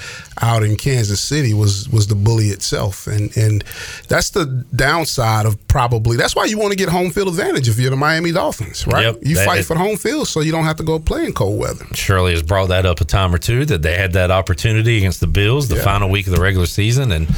out 0.42 0.62
in 0.64 0.76
Kansas 0.76 1.20
City 1.20 1.54
was 1.54 1.88
was 1.90 2.06
the 2.08 2.14
bully 2.14 2.46
itself, 2.48 3.06
and 3.06 3.36
and 3.36 3.62
that's 4.08 4.30
the 4.30 4.46
downside 4.74 5.46
of 5.46 5.56
probably. 5.68 6.16
That's 6.16 6.34
why 6.34 6.46
you 6.46 6.58
want 6.58 6.72
to 6.72 6.76
get 6.76 6.88
home 6.88 7.10
field 7.10 7.28
advantage 7.28 7.68
if 7.68 7.78
you're 7.78 7.90
the 7.90 7.96
Miami 7.96 8.32
Dolphins, 8.32 8.86
right? 8.86 9.04
Yep, 9.04 9.18
you 9.22 9.36
fight 9.36 9.64
for 9.64 9.74
the 9.74 9.80
home 9.80 9.96
field 9.96 10.28
so 10.28 10.40
you 10.40 10.52
don't 10.52 10.64
have 10.64 10.76
to 10.76 10.84
go 10.84 10.98
play 10.98 11.24
in 11.26 11.32
cold 11.32 11.58
weather. 11.58 11.84
Shirley 11.94 12.32
has 12.32 12.42
brought 12.42 12.68
that 12.68 12.86
up 12.86 13.00
a 13.00 13.04
time 13.04 13.34
or 13.34 13.38
two 13.38 13.64
that 13.66 13.82
they 13.82 13.96
had 13.96 14.12
that 14.14 14.30
opportunity 14.30 14.98
against 14.98 15.20
the 15.20 15.26
Bills 15.26 15.68
the 15.68 15.76
Yeah. 15.76 15.84
final 15.84 16.08
week 16.10 16.26
of 16.26 16.34
the 16.34 16.40
regular 16.40 16.66
season 16.66 17.12
and 17.12 17.28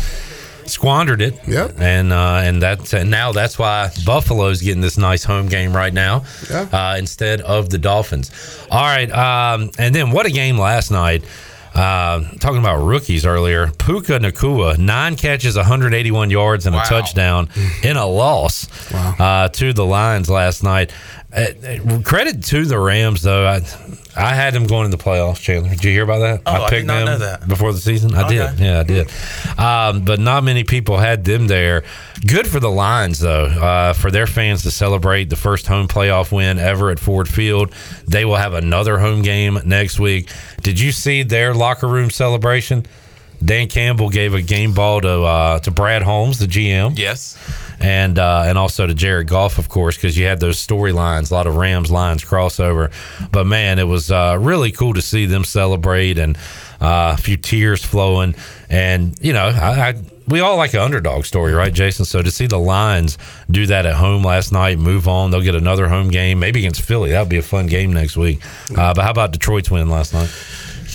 squandered 0.69 1.21
it. 1.23 1.39
Yep. 1.47 1.77
And 1.79 2.13
uh, 2.13 2.41
and 2.45 2.61
that's 2.63 2.93
and 2.95 3.11
now 3.11 3.33
that's 3.33 3.59
why 3.59 3.91
Buffalo's 4.05 4.61
getting 4.63 4.81
this 4.81 4.99
nice 4.99 5.25
home 5.25 5.49
game 5.49 5.75
right 5.75 5.93
now 5.95 6.25
Yeah. 6.51 6.69
uh, 6.73 6.97
instead 6.99 7.41
of 7.43 7.71
the 7.71 7.79
Dolphins. 7.79 8.31
All 8.71 8.83
right. 8.83 9.11
Um, 9.11 9.71
and 9.79 9.95
then 9.95 10.11
what 10.11 10.27
a 10.27 10.31
game 10.31 10.59
last 10.59 10.91
night. 10.91 11.25
Uh, 11.75 12.21
talking 12.41 12.57
about 12.59 12.77
rookies 12.83 13.27
earlier, 13.27 13.67
Puka 13.79 14.19
Nacua, 14.19 14.79
nine 14.79 15.15
catches, 15.15 15.57
181 15.57 16.31
yards, 16.31 16.65
and 16.65 16.75
a 16.75 16.81
touchdown 16.81 17.51
in 17.83 17.99
a 17.99 18.07
loss 18.07 18.67
uh, 18.95 19.51
to 19.51 19.75
the 19.75 19.85
Lions 19.85 20.31
last 20.31 20.63
night. 20.65 20.91
Uh, 21.37 21.41
uh, 21.69 22.01
credit 22.03 22.43
to 22.45 22.65
the 22.65 22.79
Rams, 22.79 23.21
though. 23.21 23.47
I, 23.47 23.61
I 24.17 24.35
had 24.35 24.55
them 24.55 24.67
going 24.67 24.87
in 24.87 24.91
the 24.91 24.97
playoffs, 24.99 25.41
Chandler. 25.41 25.71
Did 25.71 25.85
you 25.85 25.91
hear 25.91 26.05
about 26.05 26.21
that? 26.21 26.43
Oh, 26.47 26.53
I 26.53 26.59
did 26.61 26.69
picked 26.71 26.87
not 26.87 26.95
them 26.99 27.05
know 27.07 27.19
that. 27.19 27.47
before 27.47 27.73
the 27.73 27.79
season. 27.81 28.15
I 28.15 28.23
Okay. 28.27 28.37
did. 28.37 28.59
Yeah, 28.59 28.81
I 28.81 28.83
did. 28.83 29.11
Um, 29.59 30.05
but 30.05 30.19
not 30.21 30.43
many 30.45 30.65
people 30.65 30.97
had 30.99 31.25
them 31.25 31.47
there. 31.49 31.85
Good 32.27 32.47
for 32.47 32.59
the 32.59 32.71
Lions, 32.71 33.19
though, 33.19 33.45
uh, 33.45 33.93
for 33.93 34.11
their 34.11 34.27
fans 34.27 34.63
to 34.63 34.71
celebrate 34.71 35.29
the 35.31 35.37
first 35.37 35.67
home 35.67 35.87
playoff 35.89 36.33
win 36.33 36.59
ever 36.59 36.91
at 36.91 36.99
Ford 36.99 37.29
Field. 37.29 37.73
They 38.09 38.25
will 38.25 38.37
have 38.37 38.55
another 38.55 38.99
home 38.99 39.23
game 39.23 39.61
next 39.65 39.99
week. 40.01 40.31
Did 40.63 40.81
you 40.81 40.93
see 40.93 41.23
their 41.23 41.53
locker 41.55 41.87
room 41.89 42.11
celebration? 42.11 42.87
Dan 43.47 43.69
Campbell 43.69 44.11
gave 44.11 44.35
a 44.35 44.43
game 44.43 44.75
ball 44.75 45.01
to 45.01 45.23
uh, 45.23 45.59
to 45.61 45.71
Brad 45.71 46.03
Holmes, 46.03 46.39
the 46.39 46.47
GM. 46.47 46.99
Yes. 46.99 47.39
and 47.81 48.19
uh, 48.19 48.45
and 48.47 48.59
also 48.59 48.87
to 48.87 48.95
Jared 48.95 49.29
Goff, 49.29 49.59
of 49.59 49.69
course, 49.69 49.97
because 49.97 50.19
you 50.19 50.27
had 50.27 50.41
those 50.41 50.65
storylines, 50.65 51.31
a 51.31 51.35
lot 51.35 51.47
of 51.47 51.57
Rams 51.57 51.91
Lions 51.91 52.25
crossover. 52.25 52.91
But 53.31 53.47
man, 53.47 53.79
it 53.79 53.85
was 53.85 54.11
uh, 54.11 54.37
really 54.41 54.73
cool 54.73 54.95
to 54.95 55.03
see 55.03 55.27
them 55.27 55.45
celebrate 55.45 56.19
and 56.19 56.37
uh, 56.81 57.15
a 57.19 57.21
few 57.21 57.37
tears 57.37 57.85
flowing. 57.85 58.35
And 58.69 59.17
you 59.21 59.33
know, 59.33 59.47
I, 59.47 59.89
I 59.91 59.95
we 60.27 60.41
all 60.41 60.57
like 60.57 60.75
an 60.75 60.81
underdog 60.81 61.25
story, 61.25 61.53
right, 61.53 61.73
Jason? 61.73 62.05
So 62.05 62.21
to 62.21 62.31
see 62.33 62.49
the 62.49 62.59
Lions 62.59 63.17
do 63.49 63.67
that 63.67 63.87
at 63.87 63.95
home 63.95 64.25
last 64.25 64.51
night, 64.53 64.77
move 64.79 65.07
on, 65.07 65.31
they'll 65.31 65.41
get 65.41 65.55
another 65.55 65.87
home 65.89 66.09
game, 66.09 66.41
maybe 66.41 66.59
against 66.59 66.83
Philly. 66.83 67.11
That 67.13 67.21
would 67.21 67.29
be 67.29 67.37
a 67.39 67.43
fun 67.43 67.67
game 67.69 67.93
next 67.93 68.17
week. 68.17 68.41
Uh, 68.77 68.93
but 68.93 69.03
how 69.05 69.11
about 69.13 69.31
Detroit's 69.33 69.71
win 69.71 69.89
last 69.89 70.13
night? 70.15 70.29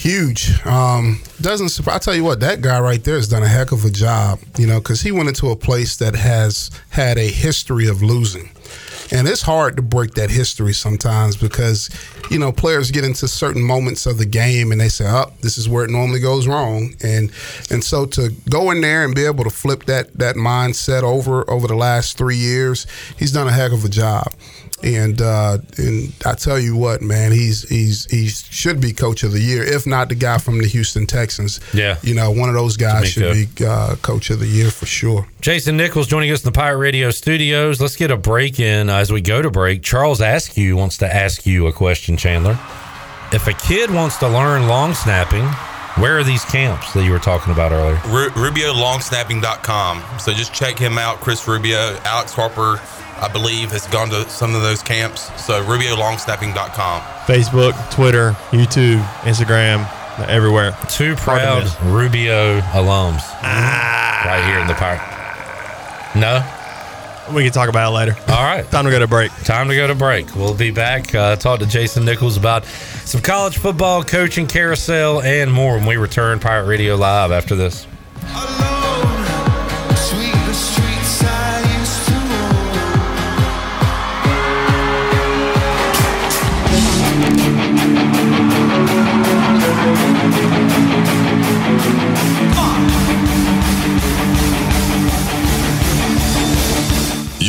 Huge. 0.02 0.66
Um, 0.66 1.22
doesn't 1.42 1.70
surprise. 1.70 1.98
I 1.98 2.00
tell 2.00 2.16
you 2.16 2.24
what, 2.24 2.40
that 2.40 2.62
guy 2.62 2.80
right 2.80 3.04
there 3.04 3.18
has 3.18 3.28
done 3.28 3.44
a 3.44 3.48
heck 3.48 3.72
of 3.72 3.86
a 3.86 3.92
job. 3.92 4.40
You 4.58 4.66
know, 4.66 4.80
because 4.80 5.02
he 5.02 5.12
went 5.12 5.30
into 5.30 5.52
a 5.52 5.56
place 5.56 5.98
that 5.98 6.16
has 6.16 6.72
had 6.90 7.20
a 7.20 7.28
history 7.28 7.88
of 7.88 8.02
losing, 8.02 8.50
and 9.12 9.28
it's 9.28 9.44
hard 9.44 9.76
to 9.76 9.84
break 9.84 10.16
that 10.16 10.32
history 10.32 10.74
sometimes 10.74 11.38
because 11.38 11.92
you 12.32 12.40
know 12.40 12.52
players 12.52 12.90
get 12.90 13.04
into 13.04 13.28
certain 13.28 13.62
moments 13.62 14.08
of 14.08 14.18
the 14.18 14.26
game 14.26 14.72
and 14.72 14.82
they 14.82 14.90
say, 14.90 15.06
"Oh, 15.08 15.32
this 15.42 15.60
is 15.60 15.70
where 15.70 15.86
it 15.86 15.92
normally 15.92 16.20
goes 16.20 16.48
wrong," 16.48 16.96
and 17.04 17.32
and 17.70 17.84
so 17.84 18.08
to 18.08 18.34
go 18.50 18.72
in 18.72 18.82
there 18.82 19.06
and 19.06 19.14
be 19.14 19.26
able 19.26 19.44
to 19.44 19.52
flip 19.52 19.84
that 19.86 20.18
that 20.18 20.36
mindset 20.36 21.04
over 21.04 21.48
over 21.48 21.68
the 21.68 21.76
last 21.76 22.18
three 22.18 22.38
years, 22.38 22.88
he's 23.20 23.32
done 23.32 23.48
a 23.48 23.52
heck 23.52 23.72
of 23.72 23.86
a 23.86 23.90
job. 23.90 24.34
And 24.84 25.22
uh, 25.22 25.60
and 25.78 26.12
I 26.26 26.34
tell 26.34 26.58
you 26.60 26.76
what, 26.76 27.02
man, 27.04 27.32
he's 27.32 27.70
he's 27.70 28.06
he 28.10 28.28
should 28.30 28.82
be 28.82 28.94
coach 28.94 29.22
of 29.24 29.32
the 29.32 29.40
year, 29.40 29.62
if 29.64 29.86
not 29.86 30.10
the 30.10 30.16
guy 30.16 30.40
from 30.40 30.58
the 30.60 30.68
Houston 30.68 31.06
Texans. 31.06 31.60
Yeah. 31.74 31.98
you 32.02 32.16
know, 32.16 32.32
one 32.32 32.50
of 32.50 32.56
those 32.56 32.78
guys 32.78 33.04
DeMeco. 33.14 33.34
should 33.34 33.56
be 33.58 33.66
uh, 33.66 33.96
coach 33.98 34.32
of 34.32 34.40
the 34.40 34.48
year 34.48 34.72
for 34.72 34.88
sure. 34.88 35.28
Jason 35.40 35.78
Nichols 35.78 36.08
joining 36.08 36.32
us 36.32 36.42
in 36.44 36.46
the 36.52 36.52
Pirate 36.58 36.78
Radio 36.78 37.12
studios. 37.12 37.80
Let's 37.80 37.96
get 37.96 38.10
a 38.10 38.18
break 38.18 38.60
in 38.60 38.90
as 38.90 39.12
we 39.12 39.22
go 39.22 39.42
to 39.42 39.52
break. 39.52 39.84
Charles 39.84 40.20
Askew 40.20 40.76
wants 40.76 40.98
to 40.98 41.16
ask 41.16 41.46
you 41.46 41.68
a 41.68 41.74
question, 41.74 42.18
Chandler. 42.18 42.58
If 43.34 43.48
a 43.48 43.54
kid 43.54 43.92
wants 43.92 44.18
to 44.18 44.28
learn 44.28 44.68
long 44.68 44.94
snapping, 44.96 45.46
where 46.02 46.18
are 46.18 46.24
these 46.24 46.44
camps 46.46 46.94
that 46.94 47.04
you 47.06 47.12
were 47.12 47.20
talking 47.20 47.54
about 47.54 47.72
earlier? 47.72 48.02
Ru- 48.08 48.30
RubioLongsnapping.com. 48.32 50.20
So 50.20 50.34
just 50.34 50.54
check 50.54 50.78
him 50.78 50.98
out. 50.98 51.18
Chris 51.22 51.48
Rubio, 51.48 51.98
Alex 52.04 52.34
Harper, 52.34 52.80
I 53.22 53.28
believe, 53.32 53.72
has 53.72 53.88
gone 53.88 54.10
to 54.10 54.28
some 54.30 54.56
of 54.56 54.62
those 54.62 54.82
camps. 54.82 55.30
So 55.44 55.64
RubioLongsnapping.com. 55.64 57.02
Facebook, 57.26 57.92
Twitter, 57.94 58.32
YouTube, 58.50 59.02
Instagram, 59.22 59.88
everywhere. 60.28 60.76
Two 60.90 61.16
proud 61.16 61.64
Rubio 61.84 62.60
alums 62.62 63.22
right 63.44 64.44
here 64.48 64.60
in 64.60 64.68
the 64.68 64.74
park. 64.74 65.00
No? 66.16 66.44
We 67.34 67.44
can 67.44 67.54
talk 67.54 67.70
about 67.70 67.92
it 67.92 67.96
later. 67.96 68.16
All 68.28 68.44
right. 68.44 68.70
Time 68.70 68.86
to 68.86 68.92
go 68.92 69.00
to 69.00 69.08
break. 69.08 69.32
Time 69.44 69.70
to 69.70 69.76
go 69.76 69.88
to 69.88 69.96
break. 69.96 70.36
We'll 70.36 70.56
be 70.56 70.72
back. 70.72 71.14
Uh, 71.16 71.36
talk 71.36 71.60
to 71.60 71.66
Jason 71.66 72.04
Nichols 72.04 72.36
about 72.36 72.66
some 72.66 73.22
college 73.22 73.58
football, 73.58 74.04
coaching 74.04 74.48
carousel, 74.48 75.22
and 75.22 75.52
more 75.52 75.76
when 75.76 75.86
we 75.86 75.96
return 75.98 76.40
Pirate 76.40 76.66
Radio 76.66 76.96
Live 76.96 77.32
after 77.32 77.56
this. 77.56 77.88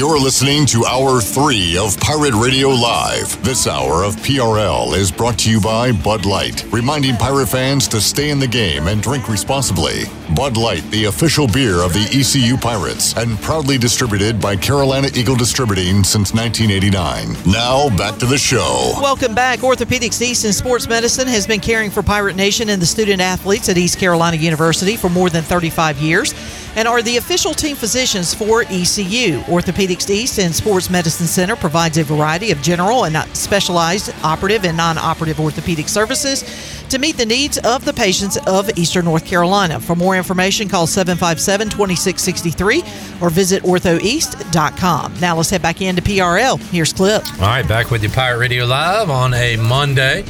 You're 0.03 0.19
listening 0.19 0.67
to 0.67 0.85
Hour 0.85 1.21
3 1.21 1.79
of 1.79 1.97
Pirate 2.01 2.35
Radio 2.35 2.71
Live. 2.71 3.41
This 3.45 3.69
hour 3.69 4.03
of 4.03 4.17
PRL 4.17 4.97
is 4.97 5.13
brought 5.13 5.39
to 5.39 5.49
you 5.49 5.61
by 5.61 5.93
Bud 5.93 6.27
Light, 6.27 6.65
reminding 6.73 7.17
pirate 7.17 7.47
fans 7.47 7.87
to 7.87 8.01
stay 8.01 8.31
in 8.31 8.41
the 8.41 8.49
game 8.49 8.89
and 8.89 9.01
drink 9.01 9.29
responsibly. 9.29 10.07
Bud 10.35 10.57
Light, 10.57 10.83
the 10.91 11.05
official 11.05 11.47
beer 11.47 11.83
of 11.83 11.93
the 11.93 12.01
ECU 12.13 12.57
Pirates, 12.57 13.17
and 13.17 13.41
proudly 13.43 13.79
distributed 13.79 14.41
by 14.41 14.57
Carolina 14.57 15.07
Eagle 15.15 15.37
Distributing 15.37 16.03
since 16.03 16.35
1989. 16.35 17.37
Now, 17.47 17.89
back 17.97 18.19
to 18.19 18.27
the 18.27 18.39
show. 18.39 18.95
Welcome 19.01 19.37
back. 19.37 19.61
Orthopedics 19.61 20.21
East 20.21 20.45
and 20.45 20.53
Sports 20.53 20.89
Medicine 20.89 21.29
has 21.29 21.47
been 21.47 21.61
caring 21.61 21.93
for 21.93 22.03
Pirate 22.03 22.35
Nation 22.35 22.71
and 22.71 22.83
the 22.83 22.87
student 22.87 23.21
athletes 23.21 23.69
at 23.69 23.79
East 23.79 24.01
Carolina 24.01 24.37
University 24.37 24.97
for 24.97 25.09
more 25.09 25.31
than 25.31 25.45
35 25.45 25.99
years 25.99 26.35
and 26.77 26.89
are 26.89 27.03
the 27.03 27.17
official 27.17 27.55
team 27.55 27.77
physicians 27.77 28.35
for 28.35 28.63
ECU. 28.63 29.41
Orthopedics 29.43 30.09
East 30.11 30.39
and 30.39 30.55
Sports 30.55 30.91
Medicine 30.91 31.27
Center 31.27 31.57
provides 31.57 31.99
a 31.99 32.05
variety 32.05 32.51
of 32.51 32.61
general 32.63 33.05
and 33.05 33.17
specialized 33.37 34.15
operative 34.23 34.65
and 34.65 34.77
non 34.77 34.99
operative 34.99 35.41
orthopedic 35.41 35.89
services 35.89 36.45
to 36.89 36.99
meet 36.99 37.17
the 37.17 37.27
needs 37.27 37.59
of 37.59 37.85
the 37.85 37.93
patients 37.93 38.37
of 38.47 38.71
Eastern 38.79 39.05
North 39.05 39.25
Carolina. 39.25 39.81
For 39.81 39.97
more 39.97 40.17
information, 40.17 40.69
call 40.69 40.87
757 40.87 41.71
2663 41.71 42.83
or 43.21 43.31
visit 43.31 43.63
orthoeast.com. 43.63 45.21
Now 45.21 45.37
let's 45.37 45.51
head 45.51 45.63
back 45.63 45.81
into 45.81 46.03
PRL. 46.03 46.61
Here's 46.71 46.93
Clip. 46.93 47.25
All 47.35 47.49
right, 47.49 47.67
back 47.67 47.91
with 47.91 48.03
you, 48.03 48.11
Pirate 48.11 48.39
Radio 48.39 48.67
Live 48.67 49.11
on 49.11 49.35
a 49.35 49.57
Monday. 49.57 50.23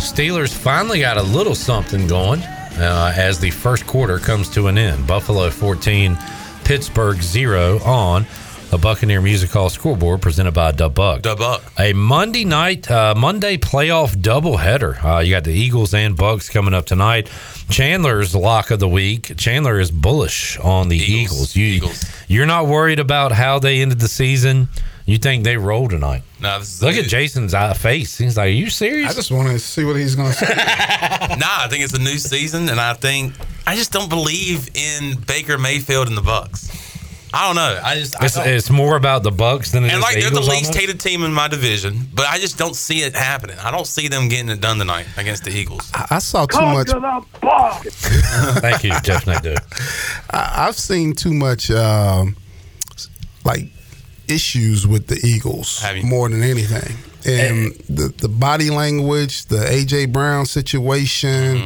Steelers 0.00 0.52
finally 0.52 1.00
got 1.00 1.18
a 1.18 1.22
little 1.22 1.54
something 1.54 2.06
going 2.06 2.42
uh, 2.80 3.12
as 3.16 3.38
the 3.38 3.50
first 3.50 3.86
quarter 3.86 4.18
comes 4.18 4.48
to 4.50 4.66
an 4.68 4.78
end. 4.78 5.06
Buffalo 5.06 5.50
14, 5.50 6.16
Pittsburgh 6.64 7.20
0 7.20 7.78
on 7.84 8.26
the 8.70 8.78
Buccaneer 8.78 9.20
Music 9.20 9.50
Hall 9.50 9.68
scoreboard 9.68 10.22
presented 10.22 10.52
by 10.52 10.70
Dub 10.70 10.94
Buck. 10.94 11.22
Dub 11.22 11.38
Buck. 11.38 11.60
A 11.78 11.92
Monday 11.92 12.44
night, 12.44 12.88
uh, 12.88 13.14
Monday 13.16 13.56
playoff 13.56 14.14
doubleheader. 14.14 15.02
Uh, 15.04 15.18
you 15.18 15.34
got 15.34 15.42
the 15.42 15.52
Eagles 15.52 15.92
and 15.92 16.16
Bucs 16.16 16.48
coming 16.48 16.72
up 16.72 16.86
tonight. 16.86 17.28
Chandler's 17.68 18.32
lock 18.32 18.70
of 18.70 18.78
the 18.78 18.88
week. 18.88 19.36
Chandler 19.36 19.80
is 19.80 19.90
bullish 19.90 20.56
on 20.60 20.88
the 20.88 20.96
Eagles. 20.96 21.56
You, 21.56 21.66
Eagles. 21.66 22.04
You're 22.28 22.46
not 22.46 22.66
worried 22.66 23.00
about 23.00 23.32
how 23.32 23.58
they 23.58 23.82
ended 23.82 23.98
the 23.98 24.08
season. 24.08 24.68
You 25.10 25.18
think 25.18 25.42
they 25.42 25.56
roll 25.56 25.88
tonight? 25.88 26.22
No, 26.40 26.60
this 26.60 26.74
is 26.74 26.82
Look 26.84 26.94
at 26.94 27.06
Jason's 27.06 27.52
eye 27.52 27.72
face. 27.74 28.16
He's 28.16 28.36
like, 28.36 28.44
"Are 28.44 28.48
you 28.48 28.70
serious?" 28.70 29.10
I 29.10 29.14
just 29.14 29.32
want 29.32 29.48
to 29.48 29.58
see 29.58 29.84
what 29.84 29.96
he's 29.96 30.14
going 30.14 30.30
to 30.30 30.36
say. 30.36 30.46
nah, 30.54 31.64
I 31.64 31.66
think 31.68 31.82
it's 31.82 31.94
a 31.94 31.98
new 31.98 32.16
season, 32.16 32.68
and 32.68 32.78
I 32.80 32.94
think 32.94 33.34
I 33.66 33.74
just 33.74 33.90
don't 33.90 34.08
believe 34.08 34.68
in 34.76 35.16
Baker 35.26 35.58
Mayfield 35.58 36.06
and 36.06 36.16
the 36.16 36.22
Bucs. 36.22 36.76
I 37.34 37.46
don't 37.48 37.56
know. 37.56 37.80
I 37.84 37.96
just 37.96 38.22
I 38.22 38.26
It's, 38.26 38.36
don't- 38.36 38.46
it's 38.48 38.70
more 38.70 38.94
about 38.94 39.24
the 39.24 39.32
Bucs 39.32 39.72
than 39.72 39.82
it 39.82 39.88
is 39.88 39.92
and 39.94 40.00
like 40.02 40.14
the 40.14 40.20
they're 40.20 40.30
the 40.30 40.40
least 40.42 40.66
almost? 40.66 40.74
hated 40.78 41.00
team 41.00 41.24
in 41.24 41.32
my 41.34 41.48
division, 41.48 42.06
but 42.14 42.26
I 42.28 42.38
just 42.38 42.56
don't 42.56 42.76
see 42.76 43.00
it 43.02 43.16
happening. 43.16 43.56
I 43.58 43.72
don't 43.72 43.88
see 43.88 44.06
them 44.06 44.28
getting 44.28 44.48
it 44.48 44.60
done 44.60 44.78
tonight 44.78 45.06
against 45.16 45.42
the 45.42 45.50
Eagles. 45.50 45.90
I 45.92 46.20
saw 46.20 46.46
too 46.46 46.60
much. 46.60 46.88
Thank 48.60 48.84
you, 48.84 48.92
Jeff 49.00 49.26
Nadeau. 49.26 49.56
I, 50.30 50.66
I've 50.68 50.76
seen 50.78 51.14
too 51.14 51.34
much, 51.34 51.68
um, 51.72 52.36
like 53.44 53.70
issues 54.30 54.86
with 54.86 55.06
the 55.08 55.18
Eagles 55.26 55.82
more 56.04 56.28
than 56.28 56.42
anything, 56.42 56.96
and 57.26 57.72
the 57.88 58.08
the 58.16 58.28
body 58.28 58.70
language, 58.70 59.44
the 59.46 59.56
AJ 59.58 60.12
Brown 60.12 60.46
situation. 60.46 61.62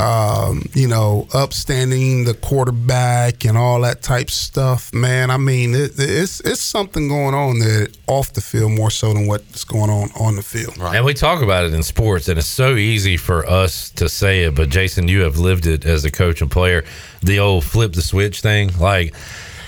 Um, 0.00 0.64
you 0.74 0.88
know, 0.88 1.28
upstanding 1.32 2.24
the 2.24 2.34
quarterback 2.34 3.44
and 3.44 3.56
all 3.56 3.80
that 3.82 4.02
type 4.02 4.28
stuff, 4.28 4.92
man. 4.92 5.30
I 5.30 5.36
mean, 5.36 5.72
it, 5.72 5.92
it's 5.96 6.40
it's 6.40 6.60
something 6.60 7.06
going 7.06 7.32
on 7.32 7.60
there 7.60 7.86
off 8.08 8.32
the 8.32 8.40
field 8.40 8.72
more 8.72 8.90
so 8.90 9.12
than 9.14 9.28
what's 9.28 9.62
going 9.62 9.90
on 9.90 10.10
on 10.18 10.34
the 10.34 10.42
field. 10.42 10.74
And 10.96 11.04
we 11.04 11.14
talk 11.14 11.42
about 11.42 11.64
it 11.64 11.74
in 11.74 11.84
sports, 11.84 12.26
and 12.26 12.40
it's 12.40 12.48
so 12.48 12.74
easy 12.74 13.16
for 13.16 13.46
us 13.48 13.90
to 13.90 14.08
say 14.08 14.42
it. 14.42 14.56
But 14.56 14.68
Jason, 14.68 15.06
you 15.06 15.20
have 15.20 15.38
lived 15.38 15.64
it 15.64 15.84
as 15.84 16.04
a 16.04 16.10
coach 16.10 16.42
and 16.42 16.50
player. 16.50 16.82
The 17.22 17.38
old 17.38 17.62
flip 17.62 17.92
the 17.92 18.02
switch 18.02 18.40
thing, 18.40 18.72
like 18.80 19.14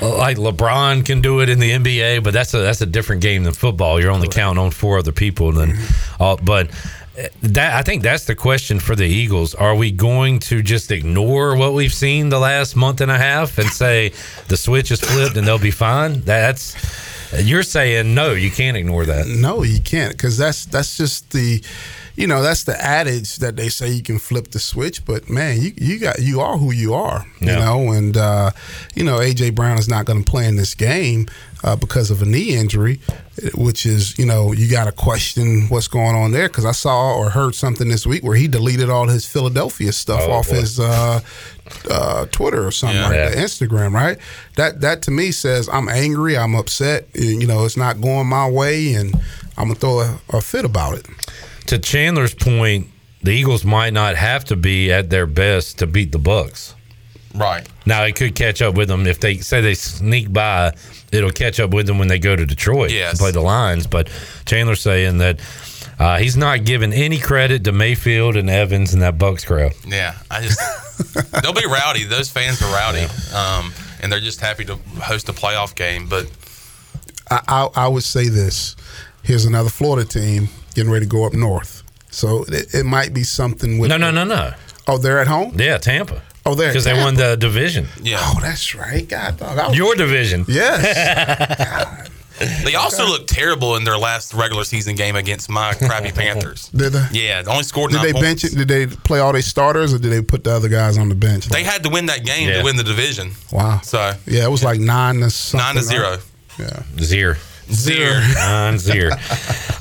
Uh, 0.01 0.17
like 0.17 0.37
LeBron 0.37 1.05
can 1.07 1.21
do 1.21 1.41
it 1.41 1.49
in 1.49 1.59
the 1.59 1.71
NBA, 1.71 2.23
but 2.23 2.33
that's 2.33 2.53
a 2.55 2.59
that's 2.59 2.81
a 2.81 2.87
different 2.87 3.23
game 3.23 3.45
than 3.45 3.55
football. 3.55 4.01
You're 4.01 4.11
only 4.11 4.29
counting 4.29 4.63
on 4.63 4.71
four 4.71 4.99
other 4.99 5.13
people, 5.13 5.53
than 5.53 5.75
all. 6.21 6.37
But 6.37 6.71
uh, 7.19 7.29
that 7.43 7.75
I 7.75 7.83
think 7.83 8.03
that's 8.03 8.27
the 8.27 8.35
question 8.35 8.79
for 8.79 8.95
the 8.95 9.07
Eagles. 9.07 9.55
Are 9.55 9.75
we 9.75 9.91
going 9.91 10.39
to 10.41 10.63
just 10.63 10.91
ignore 10.91 11.57
what 11.57 11.73
we've 11.73 11.95
seen 11.95 12.29
the 12.29 12.39
last 12.39 12.77
month 12.77 13.01
and 13.01 13.11
a 13.11 13.17
half 13.17 13.59
and 13.59 13.71
say 13.71 14.13
the 14.49 14.57
switch 14.57 14.91
is 14.91 15.01
flipped 15.01 15.37
and 15.37 15.47
they'll 15.47 15.59
be 15.59 15.71
fine? 15.71 16.21
That's 16.21 16.77
you're 17.43 17.63
saying 17.63 18.15
no, 18.15 18.33
you 18.33 18.51
can't 18.51 18.77
ignore 18.77 19.07
that. 19.07 19.27
No, 19.27 19.63
you 19.63 19.81
can't 19.81 20.13
because 20.13 20.37
that's 20.37 20.67
that's 20.67 20.97
just 20.97 21.33
the, 21.33 21.63
you 22.17 22.27
know, 22.27 22.43
that's 22.43 22.65
the 22.65 22.81
adage 22.83 23.37
that 23.37 23.57
they 23.57 23.69
say 23.69 23.91
you 23.91 24.03
can 24.03 24.19
flip 24.19 24.51
the 24.53 24.59
switch. 24.59 25.05
But 25.05 25.29
man, 25.29 25.61
you 25.61 25.73
you 25.77 25.99
got 25.99 26.19
you 26.21 26.41
are 26.41 26.57
who 26.57 26.73
you 26.73 26.95
are, 26.95 27.27
you 27.41 27.47
know, 27.49 27.93
and 27.93 28.17
uh, 28.17 28.51
you 28.95 29.05
know 29.05 29.19
AJ 29.19 29.55
Brown 29.55 29.79
is 29.79 29.89
not 29.89 30.07
going 30.07 30.25
to 30.25 30.31
play 30.31 30.47
in 30.49 30.57
this 30.57 30.75
game 30.75 31.27
uh, 31.63 31.77
because 31.77 32.11
of 32.11 32.23
a 32.23 32.25
knee 32.25 32.57
injury, 32.57 33.01
which 33.55 33.85
is 33.85 34.19
you 34.19 34.25
know 34.25 34.53
you 34.53 34.71
got 34.71 34.85
to 34.87 34.93
question 34.93 35.69
what's 35.69 35.89
going 35.89 36.17
on 36.17 36.33
there 36.33 36.49
because 36.49 36.65
I 36.65 36.73
saw 36.73 37.15
or 37.15 37.29
heard 37.31 37.55
something 37.55 37.89
this 37.89 38.07
week 38.07 38.25
where 38.25 38.37
he 38.37 38.49
deleted 38.49 38.89
all 38.89 39.07
his 39.09 39.27
Philadelphia 39.27 39.93
stuff 39.93 40.23
Oh, 40.27 40.33
off 40.33 40.49
boy. 40.49 40.55
his 40.57 40.81
uh, 40.81 41.21
uh, 41.91 42.27
Twitter 42.27 42.67
or 42.67 42.71
something 42.71 42.97
Yeah. 42.97 43.07
like 43.09 43.15
Yeah. 43.17 43.29
that, 43.31 43.37
Instagram, 43.39 43.93
right? 43.93 44.19
That 44.57 44.81
that 44.81 45.03
to 45.03 45.11
me 45.11 45.33
says 45.33 45.69
I'm 45.71 45.89
angry, 45.89 46.37
I'm 46.39 46.55
upset, 46.55 47.09
and, 47.15 47.41
you 47.43 47.47
know, 47.47 47.65
it's 47.67 47.77
not 47.77 48.01
going 48.01 48.27
my 48.27 48.49
way, 48.49 48.95
and 48.95 49.15
I'm 49.59 49.69
gonna 49.69 49.75
throw 49.75 50.01
a, 50.01 50.19
a 50.31 50.41
fit 50.41 50.65
about 50.65 50.97
it. 50.99 51.07
To 51.67 51.79
Chandler's 51.79 52.35
point, 52.35 52.89
the 53.23 53.33
Eagles 53.33 53.65
might 53.65 53.93
not 53.93 54.15
have 54.17 54.45
to 54.47 54.57
be 54.57 54.93
at 54.93 55.11
their 55.11 55.27
best 55.27 55.79
to 55.81 55.87
beat 55.87 56.13
the 56.13 56.19
Bucs. 56.19 56.75
Right. 57.35 57.67
Now 57.85 58.05
it 58.05 58.17
could 58.17 58.35
catch 58.35 58.63
up 58.63 58.75
with 58.77 58.89
them 58.89 59.07
if 59.07 59.21
they 59.21 59.39
say 59.39 59.61
they 59.61 59.75
sneak 59.75 60.33
by. 60.33 60.75
It'll 61.13 61.31
catch 61.31 61.61
up 61.61 61.71
with 61.71 61.87
them 61.87 61.99
when 61.99 62.09
they 62.09 62.19
go 62.19 62.35
to 62.35 62.47
Detroit 62.47 62.91
Yes. 62.91 63.11
and 63.13 63.19
play 63.19 63.31
the 63.31 63.41
Lions. 63.41 63.87
But 63.87 64.09
Chandler's 64.47 64.81
saying 64.81 65.19
that 65.19 65.41
uh, 65.99 66.19
he's 66.19 66.37
not 66.37 66.65
giving 66.65 66.93
any 66.93 67.19
credit 67.19 67.65
to 67.65 67.73
Mayfield 67.73 68.37
and 68.37 68.49
Evans 68.49 68.93
and 68.95 69.03
that 69.03 69.19
Bucs 69.19 69.45
crowd. 69.47 69.73
Yeah, 69.87 70.15
I 70.31 70.43
just 70.43 70.61
they'll 71.43 71.53
be 71.53 71.67
rowdy. 71.67 72.05
Those 72.05 72.31
fans 72.31 72.63
are 72.63 72.73
rowdy, 72.73 73.07
um, 73.35 73.73
and 74.01 74.11
they're 74.11 74.21
just 74.21 74.41
happy 74.41 74.65
to 74.67 74.77
host 75.03 75.29
a 75.29 75.33
playoff 75.33 75.75
game. 75.75 76.09
But 76.09 76.31
I, 77.31 77.41
I, 77.49 77.69
I 77.85 77.89
would 77.89 78.05
say 78.05 78.29
this: 78.29 78.77
here's 79.23 79.45
another 79.45 79.71
Florida 79.71 80.09
team 80.09 80.49
getting 80.77 80.93
ready 80.93 81.07
to 81.07 81.11
go 81.11 81.25
up 81.25 81.33
north, 81.33 81.83
so 82.11 82.45
it, 82.49 82.73
it 82.73 82.85
might 82.87 83.13
be 83.13 83.25
something 83.25 83.79
with. 83.79 83.91
No, 83.91 83.97
no, 83.97 84.13
no, 84.13 84.23
no. 84.23 84.53
Oh, 84.87 84.99
they're 84.99 85.19
at 85.19 85.27
home. 85.27 85.57
Yeah, 85.59 85.79
Tampa. 85.79 86.23
Oh, 86.45 86.55
they're 86.55 86.69
because 86.69 86.85
they 86.85 86.95
won 86.95 87.17
the 87.17 87.35
division. 87.37 87.89
Yeah. 88.01 88.19
Oh, 88.21 88.39
that's 88.41 88.73
right. 88.77 89.09
God, 89.09 89.37
dog, 89.39 89.57
was- 89.57 89.77
Your 89.77 89.97
division. 89.97 90.45
Yes. 90.47 92.09
they 92.65 92.75
also 92.77 93.05
looked 93.07 93.29
terrible 93.29 93.75
in 93.77 93.83
their 93.85 93.97
last 93.99 94.33
regular 94.35 94.63
season 94.63 94.95
game 94.95 95.17
against 95.17 95.49
my 95.51 95.73
crappy 95.75 96.13
Panthers. 96.15 96.69
Did 96.69 96.93
they? 96.93 97.07
Yeah, 97.11 97.43
they 97.43 97.51
only 97.51 97.65
scored 97.65 97.91
Did 97.91 97.97
nine 97.97 98.07
they 98.07 98.13
points. 98.13 98.43
bench 98.43 98.45
it? 98.45 98.57
Did 98.57 98.69
they 98.69 98.87
play 98.87 99.19
all 99.19 99.33
their 99.33 99.43
starters, 99.43 99.93
or 99.93 99.99
did 99.99 100.13
they 100.13 100.23
put 100.23 100.45
the 100.45 100.53
other 100.53 100.69
guys 100.69 100.99
on 100.99 101.09
the 101.09 101.15
bench? 101.17 101.47
They 101.47 101.65
had 101.65 101.83
to 101.83 101.89
win 101.91 102.07
that 102.07 102.25
game 102.25 102.49
Yeah. 102.49 102.59
to 102.59 102.63
win 102.65 102.77
the 102.77 102.85
division. 102.85 103.33
Wow. 103.51 103.81
So 103.83 104.13
Yeah, 104.27 104.45
it 104.45 104.51
was 104.51 104.63
like 104.63 104.79
nine 104.79 105.21
to 105.21 105.31
something. 105.31 105.67
nine 105.67 105.75
to 105.77 105.83
zero. 105.83 106.11
right? 106.11 106.21
Yeah. 106.59 106.83
Zero. 107.03 107.35
Zero. 107.71 108.21
Nine 108.35 108.79
zero. 108.79 109.11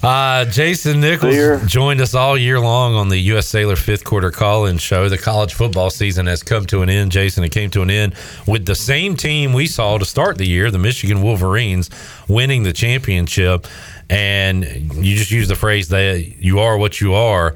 Uh, 0.03 0.45
Jason 0.45 1.01
Nichols 1.01 1.65
joined 1.65 1.99
us 1.99 2.13
all 2.13 2.37
year 2.37 2.59
long 2.59 2.93
on 2.93 3.09
the 3.09 3.17
U.S. 3.17 3.47
Sailor 3.47 3.75
fifth 3.75 4.03
quarter 4.03 4.29
call 4.29 4.67
in 4.67 4.77
show. 4.77 5.09
The 5.09 5.17
college 5.17 5.55
football 5.55 5.89
season 5.89 6.27
has 6.27 6.43
come 6.43 6.67
to 6.67 6.83
an 6.83 6.91
end, 6.91 7.11
Jason. 7.11 7.43
It 7.43 7.49
came 7.51 7.71
to 7.71 7.81
an 7.81 7.89
end 7.89 8.13
with 8.45 8.67
the 8.67 8.75
same 8.75 9.15
team 9.15 9.51
we 9.51 9.65
saw 9.65 9.97
to 9.97 10.05
start 10.05 10.37
the 10.37 10.45
year, 10.45 10.69
the 10.69 10.77
Michigan 10.77 11.23
Wolverines, 11.23 11.89
winning 12.27 12.61
the 12.61 12.71
championship. 12.71 13.65
And 14.07 14.63
you 14.63 15.15
just 15.15 15.31
use 15.31 15.47
the 15.47 15.55
phrase 15.55 15.87
that 15.89 16.35
you 16.37 16.59
are 16.59 16.77
what 16.77 17.01
you 17.01 17.15
are. 17.15 17.55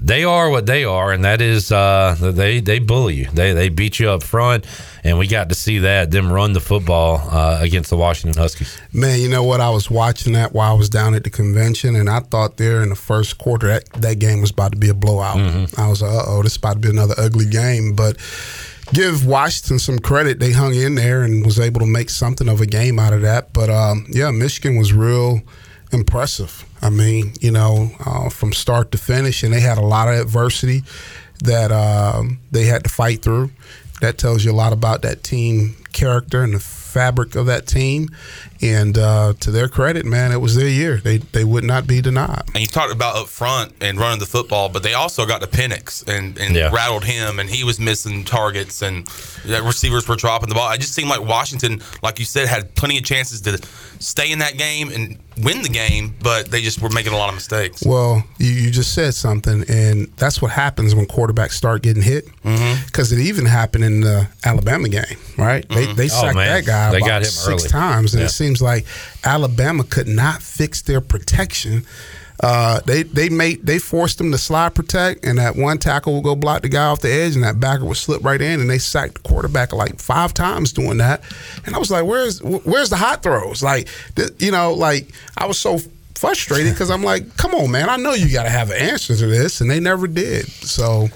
They 0.00 0.24
are 0.24 0.48
what 0.48 0.66
they 0.66 0.84
are, 0.84 1.12
and 1.12 1.24
that 1.24 1.40
is 1.40 1.72
uh, 1.72 2.16
they 2.18 2.60
they 2.60 2.78
bully 2.78 3.14
you. 3.16 3.26
They 3.32 3.52
they 3.52 3.68
beat 3.68 3.98
you 3.98 4.10
up 4.10 4.22
front, 4.22 4.64
and 5.02 5.18
we 5.18 5.26
got 5.26 5.48
to 5.48 5.54
see 5.54 5.80
that 5.80 6.10
them 6.10 6.32
run 6.32 6.52
the 6.52 6.60
football 6.60 7.20
uh, 7.30 7.58
against 7.60 7.90
the 7.90 7.96
Washington 7.96 8.40
Huskies. 8.40 8.78
Man, 8.92 9.20
you 9.20 9.28
know 9.28 9.42
what? 9.42 9.60
I 9.60 9.70
was 9.70 9.90
watching 9.90 10.32
that 10.34 10.52
while 10.52 10.72
I 10.72 10.78
was 10.78 10.88
down 10.88 11.14
at 11.14 11.24
the 11.24 11.30
convention, 11.30 11.96
and 11.96 12.08
I 12.08 12.20
thought 12.20 12.56
there 12.58 12.82
in 12.82 12.90
the 12.90 12.94
first 12.94 13.38
quarter 13.38 13.66
that, 13.66 13.92
that 13.94 14.18
game 14.18 14.40
was 14.40 14.50
about 14.50 14.72
to 14.72 14.78
be 14.78 14.88
a 14.88 14.94
blowout. 14.94 15.38
I 15.78 15.88
was 15.88 16.00
like, 16.00 16.12
uh 16.12 16.24
oh, 16.26 16.42
this 16.42 16.52
is 16.52 16.58
about 16.58 16.74
to 16.74 16.78
be 16.80 16.90
another 16.90 17.14
ugly 17.18 17.46
game. 17.46 17.94
But 17.94 18.16
give 18.92 19.26
Washington 19.26 19.78
some 19.78 19.98
credit. 19.98 20.38
They 20.38 20.52
hung 20.52 20.74
in 20.74 20.94
there 20.94 21.22
and 21.22 21.44
was 21.44 21.58
able 21.58 21.80
to 21.80 21.86
make 21.86 22.08
something 22.10 22.48
of 22.48 22.60
a 22.60 22.66
game 22.66 22.98
out 22.98 23.12
of 23.12 23.22
that. 23.22 23.52
But 23.52 23.68
um, 23.68 24.06
yeah, 24.08 24.30
Michigan 24.30 24.76
was 24.76 24.92
real 24.92 25.40
impressive. 25.92 26.64
I 26.82 26.90
mean, 26.90 27.34
you 27.40 27.50
know, 27.50 27.90
uh, 28.04 28.28
from 28.28 28.52
start 28.52 28.92
to 28.92 28.98
finish, 28.98 29.42
and 29.42 29.52
they 29.52 29.60
had 29.60 29.78
a 29.78 29.82
lot 29.82 30.08
of 30.08 30.20
adversity 30.20 30.82
that 31.44 31.72
um, 31.72 32.40
they 32.50 32.64
had 32.64 32.84
to 32.84 32.90
fight 32.90 33.22
through. 33.22 33.50
That 34.00 34.18
tells 34.18 34.44
you 34.44 34.52
a 34.52 34.54
lot 34.54 34.72
about 34.72 35.02
that 35.02 35.24
team 35.24 35.76
character 35.92 36.42
and 36.42 36.54
the 36.54 36.60
fabric 36.60 37.34
of 37.34 37.46
that 37.46 37.66
team. 37.66 38.08
And 38.60 38.98
uh, 38.98 39.34
to 39.40 39.50
their 39.50 39.68
credit, 39.68 40.04
man, 40.04 40.32
it 40.32 40.40
was 40.40 40.56
their 40.56 40.68
year. 40.68 40.96
They 40.98 41.18
they 41.18 41.44
would 41.44 41.64
not 41.64 41.86
be 41.86 42.00
denied. 42.00 42.42
And 42.54 42.60
you 42.60 42.66
talked 42.66 42.92
about 42.92 43.16
up 43.16 43.28
front 43.28 43.72
and 43.80 43.98
running 43.98 44.18
the 44.18 44.26
football, 44.26 44.68
but 44.68 44.82
they 44.82 44.94
also 44.94 45.26
got 45.26 45.40
to 45.42 45.46
Penix 45.46 46.06
and, 46.08 46.36
and 46.38 46.54
Yeah. 46.56 46.70
rattled 46.72 47.04
him, 47.04 47.38
and 47.38 47.48
he 47.48 47.62
was 47.62 47.78
missing 47.78 48.24
targets, 48.24 48.82
and 48.82 49.06
the 49.44 49.62
receivers 49.62 50.08
were 50.08 50.16
dropping 50.16 50.48
the 50.48 50.54
ball. 50.56 50.70
It 50.72 50.80
just 50.80 50.94
seemed 50.94 51.08
like 51.08 51.20
Washington, 51.22 51.80
like 52.02 52.18
you 52.18 52.24
said, 52.24 52.48
had 52.48 52.74
plenty 52.74 52.98
of 52.98 53.04
chances 53.04 53.40
to 53.42 53.58
stay 54.00 54.30
in 54.32 54.40
that 54.40 54.56
game 54.58 54.90
and 54.92 55.18
win 55.44 55.62
the 55.62 55.68
game, 55.68 56.14
but 56.20 56.50
they 56.50 56.60
just 56.60 56.80
were 56.82 56.88
making 56.90 57.12
a 57.12 57.16
lot 57.16 57.28
of 57.28 57.34
mistakes. 57.36 57.84
Well, 57.86 58.24
you, 58.38 58.50
you 58.50 58.70
just 58.72 58.92
said 58.92 59.14
something, 59.14 59.64
and 59.68 60.08
that's 60.16 60.42
what 60.42 60.50
happens 60.50 60.94
when 60.96 61.06
quarterbacks 61.06 61.52
start 61.52 61.82
getting 61.82 62.02
hit. 62.02 62.26
Mm-hmm. 62.42 62.86
Because 62.86 63.12
it 63.12 63.20
even 63.20 63.46
happened 63.46 63.84
in 63.84 64.00
the 64.00 64.26
Alabama 64.44 64.88
game, 64.88 65.04
right? 65.36 65.68
They 65.68 65.86
Mhm. 65.86 65.96
they 65.96 66.04
Oh, 66.06 66.08
sacked 66.08 66.34
man. 66.36 66.46
that 66.48 66.66
guy 66.66 66.90
They 66.90 66.96
about 66.98 67.06
got 67.06 67.22
him 67.22 67.28
six 67.30 67.48
early. 67.62 67.68
times, 67.68 68.14
and 68.14 68.20
Yeah. 68.20 68.26
it 68.26 68.30
seems 68.48 68.62
like 68.62 68.86
Alabama 69.24 69.84
could 69.84 70.08
not 70.08 70.40
fix 70.40 70.80
their 70.82 71.02
protection. 71.02 71.84
Uh, 72.40 72.80
they 72.86 73.02
they 73.02 73.28
made 73.28 73.66
they 73.66 73.78
forced 73.78 74.16
them 74.16 74.30
to 74.30 74.38
slide 74.38 74.74
protect, 74.74 75.24
and 75.24 75.38
that 75.38 75.56
one 75.56 75.76
tackle 75.76 76.14
would 76.14 76.24
go 76.24 76.36
block 76.36 76.62
the 76.62 76.68
guy 76.68 76.86
off 76.86 77.00
the 77.00 77.10
edge, 77.10 77.34
and 77.34 77.44
that 77.44 77.58
backer 77.58 77.84
would 77.84 77.96
slip 77.96 78.24
right 78.24 78.40
in, 78.40 78.60
and 78.60 78.70
they 78.70 78.78
sacked 78.78 79.14
the 79.14 79.28
quarterback 79.28 79.72
like 79.72 79.98
five 79.98 80.32
times 80.32 80.72
doing 80.72 80.98
that. 80.98 81.22
And 81.66 81.74
I 81.74 81.78
was 81.78 81.90
like, 81.90 82.04
"Where's 82.04 82.40
where's 82.42 82.90
the 82.90 82.96
hot 82.96 83.22
throws?" 83.24 83.62
Like, 83.62 83.88
you 84.38 84.52
know, 84.52 84.72
like 84.72 85.08
I 85.36 85.46
was 85.46 85.58
so 85.58 85.78
frustrated 86.18 86.72
because 86.72 86.90
I'm 86.90 87.02
like, 87.02 87.36
"Come 87.36 87.54
on, 87.54 87.70
man! 87.70 87.88
I 87.88 87.96
know 87.96 88.12
you 88.12 88.32
got 88.32 88.42
to 88.44 88.50
have 88.50 88.70
an 88.70 88.76
answer 88.78 89.16
to 89.16 89.26
this," 89.26 89.60
and 89.60 89.70
they 89.70 89.80
never 89.80 90.06
did. 90.06 90.46
So, 90.48 91.08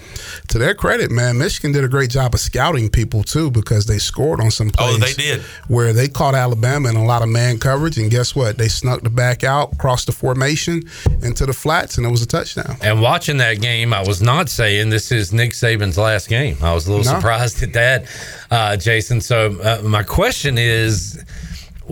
to 0.48 0.58
their 0.58 0.74
credit, 0.74 1.10
man, 1.10 1.38
Michigan 1.38 1.72
did 1.72 1.84
a 1.84 1.88
great 1.88 2.10
job 2.10 2.34
of 2.34 2.40
scouting 2.40 2.88
people 2.88 3.22
too 3.22 3.50
because 3.50 3.86
they 3.86 3.98
scored 3.98 4.40
on 4.40 4.50
some 4.50 4.70
plays. 4.70 4.94
Oh, 4.94 4.98
they 4.98 5.12
did. 5.12 5.40
Where 5.68 5.92
they 5.92 6.08
caught 6.08 6.34
Alabama 6.34 6.88
in 6.88 6.96
a 6.96 7.04
lot 7.04 7.22
of 7.22 7.28
man 7.28 7.58
coverage, 7.58 7.98
and 7.98 8.10
guess 8.10 8.34
what? 8.34 8.58
They 8.58 8.68
snuck 8.68 9.02
the 9.02 9.10
back 9.10 9.44
out, 9.44 9.76
crossed 9.78 10.06
the 10.06 10.12
formation 10.12 10.82
into 11.22 11.46
the 11.46 11.52
flats, 11.52 11.98
and 11.98 12.06
it 12.06 12.10
was 12.10 12.22
a 12.22 12.26
touchdown. 12.26 12.76
And 12.80 13.00
watching 13.02 13.38
that 13.38 13.60
game, 13.60 13.92
I 13.92 14.02
was 14.06 14.22
not 14.22 14.48
saying 14.48 14.90
this 14.90 15.10
is 15.12 15.32
Nick 15.32 15.50
Saban's 15.52 15.98
last 15.98 16.28
game. 16.28 16.56
I 16.62 16.72
was 16.74 16.86
a 16.86 16.90
little 16.92 17.04
No. 17.04 17.18
surprised 17.18 17.62
at 17.62 17.72
that, 17.74 18.06
uh, 18.50 18.76
Jason. 18.76 19.20
So 19.20 19.58
uh, 19.62 19.80
my 19.82 20.02
question 20.02 20.58
is, 20.58 21.22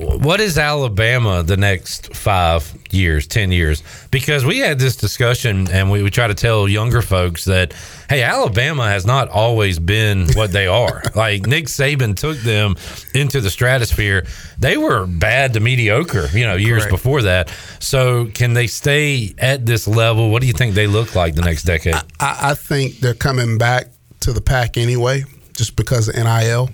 what 0.00 0.40
is 0.40 0.58
Alabama 0.58 1.42
the 1.42 1.56
next 1.56 2.14
five 2.14 2.72
years, 2.90 3.26
ten 3.26 3.52
years? 3.52 3.82
Because 4.10 4.44
we 4.44 4.58
had 4.58 4.78
this 4.78 4.96
discussion, 4.96 5.70
and 5.70 5.90
we, 5.90 6.02
we 6.02 6.10
try 6.10 6.26
to 6.26 6.34
tell 6.34 6.68
younger 6.68 7.02
folks 7.02 7.44
that 7.44 7.74
hey, 8.08 8.22
Alabama 8.22 8.88
has 8.88 9.06
not 9.06 9.28
always 9.28 9.78
been 9.78 10.26
what 10.32 10.50
they 10.50 10.66
are. 10.66 11.02
like 11.14 11.46
Nick 11.46 11.66
Saban 11.66 12.16
took 12.16 12.38
them 12.38 12.74
into 13.14 13.40
the 13.40 13.50
stratosphere. 13.50 14.26
They 14.58 14.76
were 14.76 15.06
bad 15.06 15.52
to 15.54 15.60
mediocre, 15.60 16.26
you 16.32 16.44
know, 16.44 16.56
years 16.56 16.82
Correct. 16.82 16.90
before 16.90 17.22
that. 17.22 17.54
So 17.78 18.26
can 18.26 18.54
they 18.54 18.66
stay 18.66 19.34
at 19.38 19.64
this 19.64 19.86
level? 19.86 20.30
What 20.30 20.40
do 20.40 20.48
you 20.48 20.54
think 20.54 20.74
they 20.74 20.88
look 20.88 21.14
like 21.14 21.34
the 21.34 21.42
next 21.42 21.62
decade? 21.62 21.94
I, 21.94 22.02
I 22.18 22.54
think 22.54 22.98
they're 22.98 23.14
coming 23.14 23.58
back 23.58 23.88
to 24.20 24.32
the 24.32 24.40
pack 24.40 24.76
anyway, 24.76 25.24
just 25.60 25.76
because 25.76 26.08
of 26.08 26.14
NIL. 26.16 26.70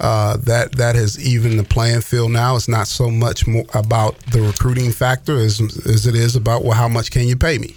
Uh, 0.00 0.36
that 0.36 0.72
that 0.72 0.94
has 0.96 1.18
evened 1.18 1.58
the 1.58 1.64
playing 1.64 2.02
field 2.02 2.30
now. 2.30 2.56
It's 2.56 2.68
not 2.68 2.86
so 2.86 3.10
much 3.10 3.46
more 3.46 3.64
about 3.72 4.18
the 4.26 4.42
recruiting 4.42 4.92
factor 4.92 5.38
as, 5.38 5.58
as 5.86 6.06
it 6.06 6.14
is 6.14 6.36
about 6.36 6.62
well, 6.62 6.74
how 6.74 6.88
much 6.88 7.10
can 7.10 7.26
you 7.26 7.36
pay 7.36 7.56
me? 7.56 7.74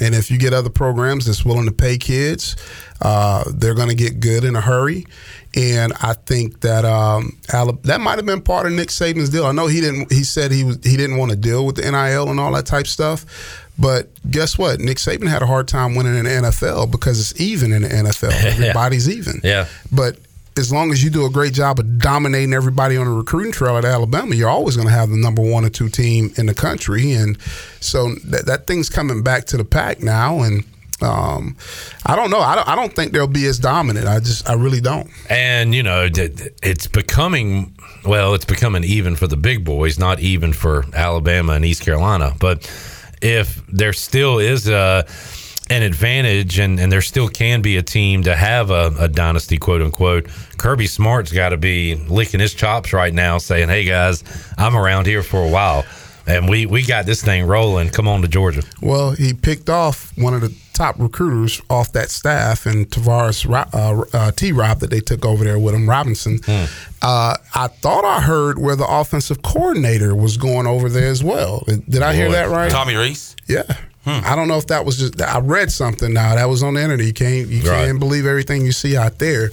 And 0.00 0.16
if 0.16 0.30
you 0.32 0.38
get 0.38 0.52
other 0.52 0.70
programs 0.70 1.26
that's 1.26 1.44
willing 1.44 1.66
to 1.66 1.72
pay 1.72 1.96
kids, 1.96 2.56
uh, 3.00 3.44
they're 3.54 3.74
going 3.74 3.90
to 3.90 3.94
get 3.94 4.18
good 4.18 4.42
in 4.42 4.56
a 4.56 4.60
hurry. 4.60 5.06
And 5.54 5.92
I 6.02 6.14
think 6.14 6.62
that 6.62 6.84
um, 6.84 7.38
that 7.84 8.00
might 8.00 8.18
have 8.18 8.26
been 8.26 8.42
part 8.42 8.66
of 8.66 8.72
Nick 8.72 8.88
Saban's 8.88 9.28
deal. 9.28 9.44
I 9.46 9.52
know 9.52 9.68
he 9.68 9.80
didn't. 9.80 10.10
He 10.10 10.24
said 10.24 10.50
he 10.50 10.64
was 10.64 10.78
he 10.82 10.96
didn't 10.96 11.18
want 11.18 11.30
to 11.30 11.36
deal 11.36 11.64
with 11.64 11.76
the 11.76 11.82
NIL 11.82 12.28
and 12.28 12.40
all 12.40 12.52
that 12.54 12.66
type 12.66 12.88
stuff. 12.88 13.61
But 13.78 14.08
guess 14.30 14.58
what? 14.58 14.80
Nick 14.80 14.98
Saban 14.98 15.28
had 15.28 15.42
a 15.42 15.46
hard 15.46 15.66
time 15.66 15.94
winning 15.94 16.16
in 16.16 16.24
the 16.24 16.30
NFL 16.30 16.90
because 16.90 17.18
it's 17.20 17.40
even 17.40 17.72
in 17.72 17.82
the 17.82 17.88
NFL. 17.88 18.32
Everybody's 18.44 19.08
even. 19.08 19.40
Yeah. 19.42 19.66
But 19.90 20.18
as 20.58 20.70
long 20.70 20.92
as 20.92 21.02
you 21.02 21.10
do 21.10 21.24
a 21.24 21.30
great 21.30 21.54
job 21.54 21.78
of 21.78 21.98
dominating 21.98 22.52
everybody 22.52 22.96
on 22.96 23.06
the 23.06 23.12
recruiting 23.12 23.52
trail 23.52 23.78
at 23.78 23.84
Alabama, 23.84 24.34
you're 24.34 24.50
always 24.50 24.76
going 24.76 24.88
to 24.88 24.94
have 24.94 25.08
the 25.08 25.16
number 25.16 25.42
one 25.42 25.64
or 25.64 25.70
two 25.70 25.88
team 25.88 26.32
in 26.36 26.46
the 26.46 26.54
country. 26.54 27.12
And 27.12 27.40
so 27.80 28.14
that, 28.26 28.46
that 28.46 28.66
thing's 28.66 28.90
coming 28.90 29.22
back 29.22 29.46
to 29.46 29.56
the 29.56 29.64
pack 29.64 30.00
now. 30.02 30.40
And 30.42 30.64
um, 31.00 31.56
I 32.04 32.14
don't 32.14 32.30
know. 32.30 32.40
I 32.40 32.54
don't, 32.54 32.68
I 32.68 32.76
don't 32.76 32.94
think 32.94 33.12
they'll 33.12 33.26
be 33.26 33.46
as 33.46 33.58
dominant. 33.58 34.06
I 34.06 34.20
just, 34.20 34.48
I 34.48 34.52
really 34.52 34.80
don't. 34.80 35.08
And 35.30 35.74
you 35.74 35.82
know, 35.82 36.08
it's 36.12 36.86
becoming 36.86 37.74
well, 38.04 38.34
it's 38.34 38.44
becoming 38.44 38.84
even 38.84 39.16
for 39.16 39.26
the 39.26 39.36
big 39.36 39.64
boys, 39.64 39.98
not 39.98 40.20
even 40.20 40.52
for 40.52 40.84
Alabama 40.92 41.52
and 41.52 41.64
East 41.64 41.82
Carolina. 41.82 42.34
But 42.38 42.68
if 43.22 43.64
there 43.68 43.92
still 43.92 44.38
is 44.38 44.68
a 44.68 45.06
an 45.70 45.82
advantage, 45.82 46.58
and, 46.58 46.78
and 46.78 46.92
there 46.92 47.00
still 47.00 47.28
can 47.28 47.62
be 47.62 47.78
a 47.78 47.82
team 47.82 48.24
to 48.24 48.36
have 48.36 48.70
a, 48.70 48.94
a 48.98 49.08
dynasty, 49.08 49.56
quote 49.56 49.80
unquote. 49.80 50.28
Kirby 50.58 50.86
Smart's 50.86 51.32
got 51.32 51.50
to 51.50 51.56
be 51.56 51.94
licking 51.94 52.40
his 52.40 52.52
chops 52.52 52.92
right 52.92 53.14
now, 53.14 53.38
saying, 53.38 53.68
"Hey 53.68 53.84
guys, 53.84 54.22
I'm 54.58 54.76
around 54.76 55.06
here 55.06 55.22
for 55.22 55.42
a 55.42 55.48
while, 55.48 55.84
and 56.26 56.48
we 56.48 56.66
we 56.66 56.82
got 56.82 57.06
this 57.06 57.22
thing 57.22 57.46
rolling. 57.46 57.88
Come 57.88 58.06
on 58.06 58.22
to 58.22 58.28
Georgia." 58.28 58.62
Well, 58.82 59.12
he 59.12 59.32
picked 59.32 59.70
off 59.70 60.12
one 60.18 60.34
of 60.34 60.42
the 60.42 60.54
top 60.72 60.96
recruiters 60.98 61.60
off 61.70 61.92
that 61.92 62.10
staff, 62.10 62.66
and 62.66 62.88
Travaris 62.90 63.46
uh, 63.74 64.04
uh, 64.16 64.30
T. 64.32 64.52
Rob 64.52 64.80
that 64.80 64.90
they 64.90 65.00
took 65.00 65.24
over 65.24 65.44
there 65.44 65.58
with 65.58 65.74
him, 65.74 65.88
Robinson. 65.88 66.40
Uh, 67.00 67.36
I 67.54 67.68
thought 67.68 68.04
I 68.04 68.20
heard 68.20 68.58
where 68.58 68.76
the 68.76 68.86
offensive 68.86 69.42
coordinator 69.42 70.14
was 70.14 70.36
going 70.36 70.66
over 70.66 70.88
there 70.88 71.08
as 71.10 71.22
well. 71.22 71.64
Did 71.88 72.02
I 72.02 72.14
hear 72.14 72.26
Boy. 72.28 72.32
that 72.32 72.48
right? 72.50 72.70
Tommy 72.70 72.94
Rees. 72.94 73.36
Yeah. 73.48 73.64
I 74.04 74.34
don't 74.34 74.48
know 74.48 74.56
if 74.58 74.66
that 74.66 74.84
was 74.84 74.96
just. 74.98 75.20
I 75.22 75.38
read 75.38 75.70
something 75.70 76.12
now 76.12 76.34
that 76.34 76.46
was 76.48 76.62
on 76.64 76.74
the 76.74 76.82
internet. 76.82 77.06
You 77.06 77.12
can't 77.12 77.46
you 77.48 77.58
Right. 77.58 77.86
can't 77.86 78.00
believe 78.00 78.26
everything 78.26 78.64
you 78.66 78.72
see 78.72 78.96
out 78.96 79.18
there, 79.20 79.50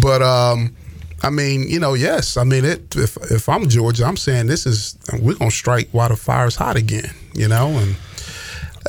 but 0.00 0.22
um, 0.22 0.76
I 1.24 1.30
mean, 1.30 1.68
you 1.68 1.80
know, 1.80 1.94
yes. 1.94 2.36
I 2.36 2.44
mean, 2.44 2.64
it. 2.64 2.94
If 2.94 3.16
if 3.30 3.48
I'm 3.48 3.68
Georgia, 3.68 4.04
I'm 4.04 4.16
saying 4.16 4.46
this 4.46 4.66
is 4.66 4.96
we're 5.20 5.34
gonna 5.34 5.50
strike 5.50 5.88
while 5.90 6.08
the 6.10 6.16
fire's 6.16 6.54
hot 6.54 6.76
again. 6.76 7.10
You 7.34 7.48
know, 7.48 7.70
and 7.70 7.96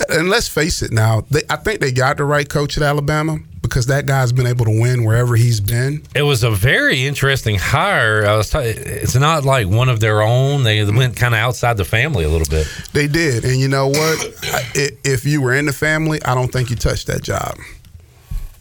and 0.10 0.30
let's 0.30 0.48
face 0.48 0.82
it 0.82 0.92
now. 0.92 1.24
They, 1.30 1.42
I 1.50 1.56
think 1.58 1.80
they 1.80 1.92
got 1.92 2.18
the 2.18 2.26
right 2.26 2.48
coach 2.48 2.78
at 2.78 2.84
Alabama 2.84 3.38
because 3.62 3.86
that 3.88 4.06
guy's 4.06 4.32
been 4.34 4.46
able 4.48 4.66
to 4.66 4.72
win 4.82 5.04
wherever 5.06 5.36
he's 5.36 5.60
been. 5.62 6.04
It 6.16 6.24
was 6.24 6.44
a 6.44 6.52
very 6.52 7.06
interesting 7.06 7.58
hire. 7.58 8.26
I 8.26 8.36
was 8.36 8.50
t- 8.50 8.58
it's 8.60 9.16
not 9.16 9.46
like 9.46 9.68
one 9.68 9.90
of 9.90 10.00
their 10.00 10.22
own. 10.22 10.64
They 10.64 10.84
went 10.84 11.16
kind 11.16 11.34
of 11.34 11.40
outside 11.40 11.78
the 11.78 11.86
family 11.86 12.24
a 12.26 12.30
little 12.30 12.48
bit. 12.50 12.68
They 12.94 13.08
did, 13.08 13.46
and 13.46 13.60
you 13.60 13.68
know 13.68 13.88
what? 13.88 14.34
If 14.76 15.26
you 15.26 15.42
were 15.42 15.54
in 15.54 15.66
the 15.66 15.74
family, 15.74 16.22
I 16.24 16.36
don't 16.36 16.52
think 16.52 16.70
you 16.70 16.76
touched 16.76 17.08
that 17.08 17.22
job 17.24 17.56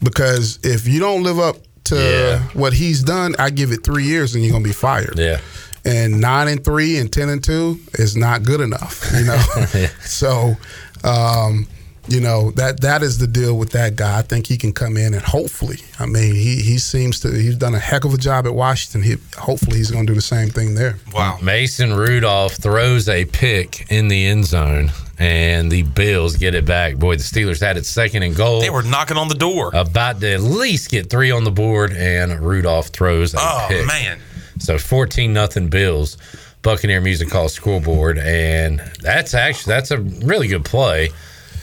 because 0.03 0.59
if 0.63 0.87
you 0.87 1.01
don't 1.01 1.23
live 1.23 1.39
up 1.39 1.57
to 1.85 1.97
Yeah. 1.97 2.43
what 2.59 2.73
he's 2.73 3.03
done, 3.03 3.35
I 3.39 3.51
give 3.51 3.73
it 3.73 3.85
three 3.85 4.05
years 4.05 4.35
and 4.35 4.45
you're 4.45 4.53
gonna 4.53 4.65
be 4.65 4.73
fired. 4.73 5.19
Yeah. 5.19 5.41
And 5.85 6.21
nine 6.21 6.47
and 6.47 6.65
three 6.65 6.97
and 6.99 7.13
ten 7.13 7.29
and 7.29 7.43
two 7.43 7.81
is 7.95 8.17
not 8.17 8.45
good 8.45 8.61
enough, 8.61 9.05
you 9.19 9.25
know. 9.25 9.37
so, 10.05 10.57
um, 11.05 11.67
you 12.09 12.21
know 12.21 12.51
that 12.53 12.81
that 12.81 13.03
is 13.03 13.19
the 13.19 13.29
deal 13.29 13.57
with 13.57 13.71
that 13.71 13.95
guy. 13.95 14.19
I 14.19 14.23
think 14.23 14.49
he 14.49 14.57
can 14.57 14.73
come 14.73 14.97
in 14.97 15.15
and 15.15 15.23
hopefully, 15.23 15.79
I 16.01 16.07
mean, 16.07 16.35
he 16.35 16.57
he 16.61 16.79
seems 16.79 17.21
to 17.21 17.31
he's 17.31 17.57
done 17.57 17.75
a 17.75 17.79
heck 17.79 18.05
of 18.05 18.13
a 18.13 18.17
job 18.19 18.45
at 18.47 18.55
Washington. 18.55 19.03
He 19.03 19.17
hopefully 19.39 19.77
he's 19.79 19.91
going 19.93 20.07
to 20.07 20.11
do 20.13 20.15
the 20.17 20.21
same 20.21 20.49
thing 20.49 20.75
there. 20.75 20.97
Wow. 21.15 21.39
Mason 21.41 21.95
Rudolph 21.95 22.55
throws 22.55 23.09
a 23.09 23.25
pick 23.27 23.87
in 23.89 24.09
the 24.09 24.27
end 24.27 24.47
zone, 24.47 24.91
and 25.17 25.71
the 25.71 25.83
Bills 25.85 26.37
get 26.37 26.57
it 26.57 26.67
back. 26.67 26.97
Boy, 26.97 27.15
the 27.17 27.23
Steelers 27.23 27.61
had 27.61 27.77
it 27.77 27.87
second 27.87 28.25
and 28.25 28.35
goal. 28.35 28.61
They 28.61 28.71
were 28.71 28.83
knocking 28.83 29.17
on 29.17 29.29
the 29.29 29.37
door. 29.37 29.71
about 29.73 30.21
to 30.23 30.33
at 30.33 30.41
least 30.41 30.91
get 30.91 31.09
three 31.09 31.31
on 31.31 31.45
the 31.45 31.53
board, 31.53 31.93
and 31.93 32.41
Rudolph 32.41 32.89
throws 32.89 33.33
a 33.33 33.39
Oh 33.41 33.67
pick. 33.69 33.87
man. 33.87 34.19
So 34.59 34.77
14 34.77 35.33
nothing 35.33 35.69
Bills. 35.69 36.17
Buccaneer 36.63 37.01
Music 37.01 37.31
Hall 37.31 37.49
scoreboard, 37.49 38.19
and 38.19 38.81
that's 39.01 39.35
actually 39.35 39.75
that's 39.75 39.91
a 39.91 39.99
really 39.99 40.49
good 40.49 40.65
play. 40.65 41.11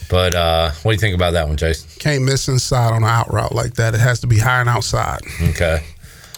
But 0.09 0.33
uh, 0.33 0.71
what 0.83 0.91
do 0.91 0.95
you 0.95 0.99
think 0.99 1.15
about 1.15 1.31
that 1.31 1.47
one, 1.47 1.57
Jason? 1.57 1.87
Can't 1.99 2.23
miss 2.23 2.47
inside 2.47 2.91
on 2.91 3.03
an 3.03 3.09
out 3.09 3.31
route 3.31 3.53
like 3.53 3.75
that. 3.75 3.93
It 3.93 3.99
has 3.99 4.19
to 4.21 4.27
be 4.27 4.39
high 4.39 4.59
and 4.59 4.69
outside. 4.69 5.21
Okay. 5.41 5.83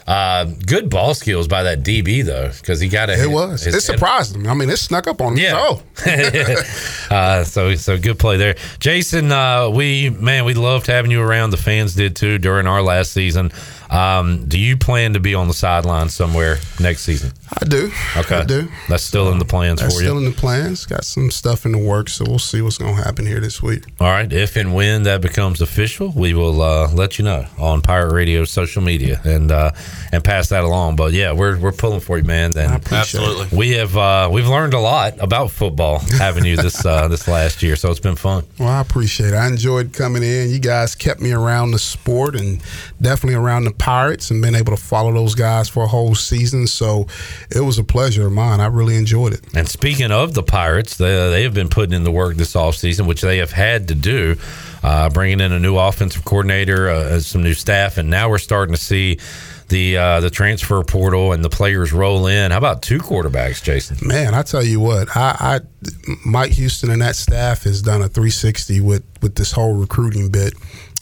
Uh, 0.07 0.45
good 0.65 0.89
ball 0.89 1.13
skills 1.13 1.47
by 1.47 1.63
that 1.63 1.83
DB 1.83 2.25
though, 2.25 2.51
because 2.59 2.79
he 2.79 2.89
got 2.89 3.09
a. 3.09 3.21
It 3.21 3.29
was. 3.29 3.65
It 3.65 3.79
surprised 3.81 4.35
him. 4.35 4.47
I 4.47 4.53
mean, 4.53 4.69
it 4.69 4.77
snuck 4.77 5.07
up 5.07 5.21
on 5.21 5.33
him. 5.33 5.39
Yeah. 5.39 5.53
Oh, 5.55 5.83
uh, 7.15 7.43
so 7.43 7.75
so 7.75 7.97
good 7.97 8.19
play 8.19 8.37
there, 8.37 8.55
Jason. 8.79 9.31
Uh, 9.31 9.69
we 9.69 10.09
man, 10.09 10.43
we 10.43 10.53
loved 10.53 10.87
having 10.87 11.11
you 11.11 11.21
around. 11.21 11.51
The 11.51 11.57
fans 11.57 11.95
did 11.95 12.15
too 12.15 12.39
during 12.39 12.67
our 12.67 12.81
last 12.81 13.13
season. 13.13 13.51
Um, 13.91 14.45
do 14.47 14.57
you 14.57 14.77
plan 14.77 15.13
to 15.13 15.19
be 15.19 15.35
on 15.35 15.49
the 15.49 15.53
sideline 15.53 16.07
somewhere 16.07 16.59
next 16.79 17.01
season? 17.01 17.33
I 17.61 17.65
do. 17.65 17.91
Okay, 18.15 18.37
I 18.37 18.45
do. 18.45 18.69
That's 18.87 19.03
still 19.03 19.31
in 19.33 19.37
the 19.37 19.45
plans 19.45 19.81
for 19.81 19.87
you. 19.87 19.91
still 19.91 20.17
in 20.17 20.23
the 20.23 20.31
plans. 20.31 20.85
Got 20.85 21.03
some 21.03 21.29
stuff 21.29 21.65
in 21.65 21.73
the 21.73 21.77
works, 21.77 22.13
so 22.13 22.23
we'll 22.25 22.39
see 22.39 22.61
what's 22.61 22.77
going 22.77 22.95
to 22.95 23.03
happen 23.03 23.25
here 23.25 23.41
this 23.41 23.61
week. 23.61 23.83
All 23.99 24.07
right. 24.07 24.31
If 24.31 24.55
and 24.55 24.73
when 24.73 25.03
that 25.03 25.19
becomes 25.21 25.59
official, 25.59 26.13
we 26.15 26.33
will 26.33 26.61
uh, 26.61 26.89
let 26.93 27.19
you 27.19 27.25
know 27.25 27.45
on 27.59 27.81
Pirate 27.81 28.13
Radio 28.13 28.45
social 28.45 28.81
media 28.81 29.19
and 29.25 29.51
uh, 29.51 29.71
and 30.13 30.23
pass 30.23 30.49
that 30.49 30.63
along. 30.63 30.95
But 30.95 31.11
yeah, 31.11 31.33
we're 31.33 31.59
we're 31.59 31.73
pulling 31.73 31.99
for 31.99 32.17
you, 32.17 32.23
man. 32.23 32.57
And 32.57 32.75
appreciate 32.75 33.21
Absolutely. 33.21 33.57
we 33.57 33.71
have 33.71 33.97
uh, 33.97 34.29
we've 34.31 34.47
learned 34.47 34.73
a 34.73 34.79
lot 34.79 35.21
about 35.21 35.51
football 35.51 35.99
having 35.99 36.45
you 36.45 36.55
this 36.55 36.85
uh, 36.85 37.09
this 37.09 37.27
last 37.27 37.61
year, 37.61 37.75
so 37.75 37.91
it's 37.91 37.99
been 37.99 38.15
fun. 38.15 38.45
Well, 38.57 38.69
I 38.69 38.79
appreciate 38.79 39.33
it. 39.33 39.35
I 39.35 39.47
enjoyed 39.47 39.91
coming 39.91 40.23
in. 40.23 40.49
You 40.49 40.59
guys 40.59 40.95
kept 40.95 41.19
me 41.19 41.33
around 41.33 41.71
the 41.71 41.79
sport 41.79 42.35
and 42.35 42.61
definitely 43.01 43.35
around 43.35 43.65
the 43.65 43.71
Pirates 43.81 44.29
and 44.29 44.43
been 44.43 44.53
able 44.53 44.75
to 44.75 44.81
follow 44.81 45.11
those 45.11 45.33
guys 45.33 45.67
for 45.67 45.83
a 45.83 45.87
whole 45.87 46.13
season. 46.13 46.67
So 46.67 47.07
it 47.49 47.61
was 47.61 47.79
a 47.79 47.83
pleasure 47.83 48.27
of 48.27 48.31
mine. 48.31 48.59
I 48.59 48.67
really 48.67 48.95
enjoyed 48.95 49.33
it. 49.33 49.41
And 49.55 49.67
speaking 49.67 50.11
of 50.11 50.35
the 50.35 50.43
Pirates, 50.43 50.97
they, 50.97 51.29
they 51.31 51.41
have 51.41 51.55
been 51.55 51.67
putting 51.67 51.93
in 51.93 52.03
the 52.03 52.11
work 52.11 52.35
this 52.35 52.53
offseason, 52.53 53.07
which 53.07 53.21
they 53.21 53.39
have 53.39 53.51
had 53.51 53.87
to 53.87 53.95
do, 53.95 54.35
uh, 54.83 55.09
bringing 55.09 55.39
in 55.39 55.51
a 55.51 55.59
new 55.59 55.77
offensive 55.77 56.23
coordinator, 56.23 56.89
uh, 56.89 57.19
some 57.19 57.41
new 57.41 57.55
staff, 57.55 57.97
and 57.97 58.07
now 58.07 58.29
we're 58.29 58.37
starting 58.37 58.75
to 58.75 58.81
see 58.81 59.17
the 59.71 59.97
uh, 59.97 60.19
the 60.19 60.29
transfer 60.29 60.83
portal 60.83 61.31
and 61.31 61.43
the 61.43 61.49
players 61.49 61.91
roll 61.91 62.27
in. 62.27 62.51
How 62.51 62.59
about 62.59 62.83
two 62.83 62.99
quarterbacks, 62.99 63.63
Jason? 63.63 63.97
Man, 64.07 64.35
I 64.35 64.43
tell 64.43 64.63
you 64.63 64.79
what, 64.79 65.07
I, 65.15 65.35
I 65.39 65.59
Mike 66.23 66.51
Houston 66.51 66.91
and 66.91 67.01
that 67.01 67.15
staff 67.15 67.63
has 67.63 67.81
done 67.81 68.01
a 68.03 68.07
360 68.07 68.81
with 68.81 69.03
with 69.23 69.35
this 69.35 69.51
whole 69.51 69.73
recruiting 69.73 70.29
bit, 70.29 70.53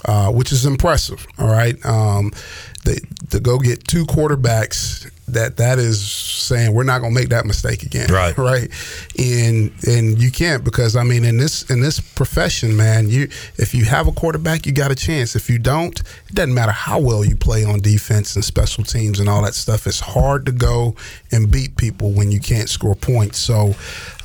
uh, 0.05 0.31
which 0.31 0.53
is 0.53 0.65
impressive. 0.65 1.27
All 1.37 1.49
right, 1.49 1.83
um, 1.85 2.31
they 2.85 2.99
to 3.29 3.39
go 3.39 3.59
get 3.59 3.87
two 3.87 4.05
quarterbacks 4.05 5.09
that 5.33 5.57
that 5.57 5.77
is 5.79 6.01
saying 6.01 6.73
we're 6.73 6.83
not 6.83 6.99
going 6.99 7.13
to 7.13 7.19
make 7.19 7.29
that 7.29 7.45
mistake 7.45 7.83
again. 7.83 8.09
Right. 8.19 8.37
right, 8.37 8.69
and 9.17 9.71
and 9.87 10.21
you 10.21 10.31
can't 10.31 10.63
because 10.63 10.95
I 10.95 11.03
mean 11.03 11.23
in 11.23 11.37
this 11.37 11.69
in 11.69 11.79
this 11.79 11.99
profession, 11.99 12.75
man, 12.75 13.07
you 13.07 13.29
if 13.57 13.73
you 13.73 13.85
have 13.85 14.07
a 14.07 14.11
quarterback, 14.11 14.65
you 14.65 14.71
got 14.71 14.91
a 14.91 14.95
chance. 14.95 15.35
If 15.35 15.49
you 15.49 15.59
don't, 15.59 15.97
it 15.99 16.33
doesn't 16.33 16.53
matter 16.53 16.71
how 16.71 16.99
well 16.99 17.23
you 17.23 17.35
play 17.35 17.63
on 17.63 17.79
defense 17.79 18.35
and 18.35 18.43
special 18.43 18.83
teams 18.83 19.19
and 19.19 19.29
all 19.29 19.43
that 19.43 19.53
stuff. 19.53 19.87
It's 19.87 19.99
hard 19.99 20.45
to 20.47 20.51
go 20.51 20.95
and 21.31 21.49
beat 21.51 21.77
people 21.77 22.11
when 22.11 22.31
you 22.31 22.39
can't 22.39 22.67
score 22.67 22.95
points. 22.95 23.37
So, 23.37 23.75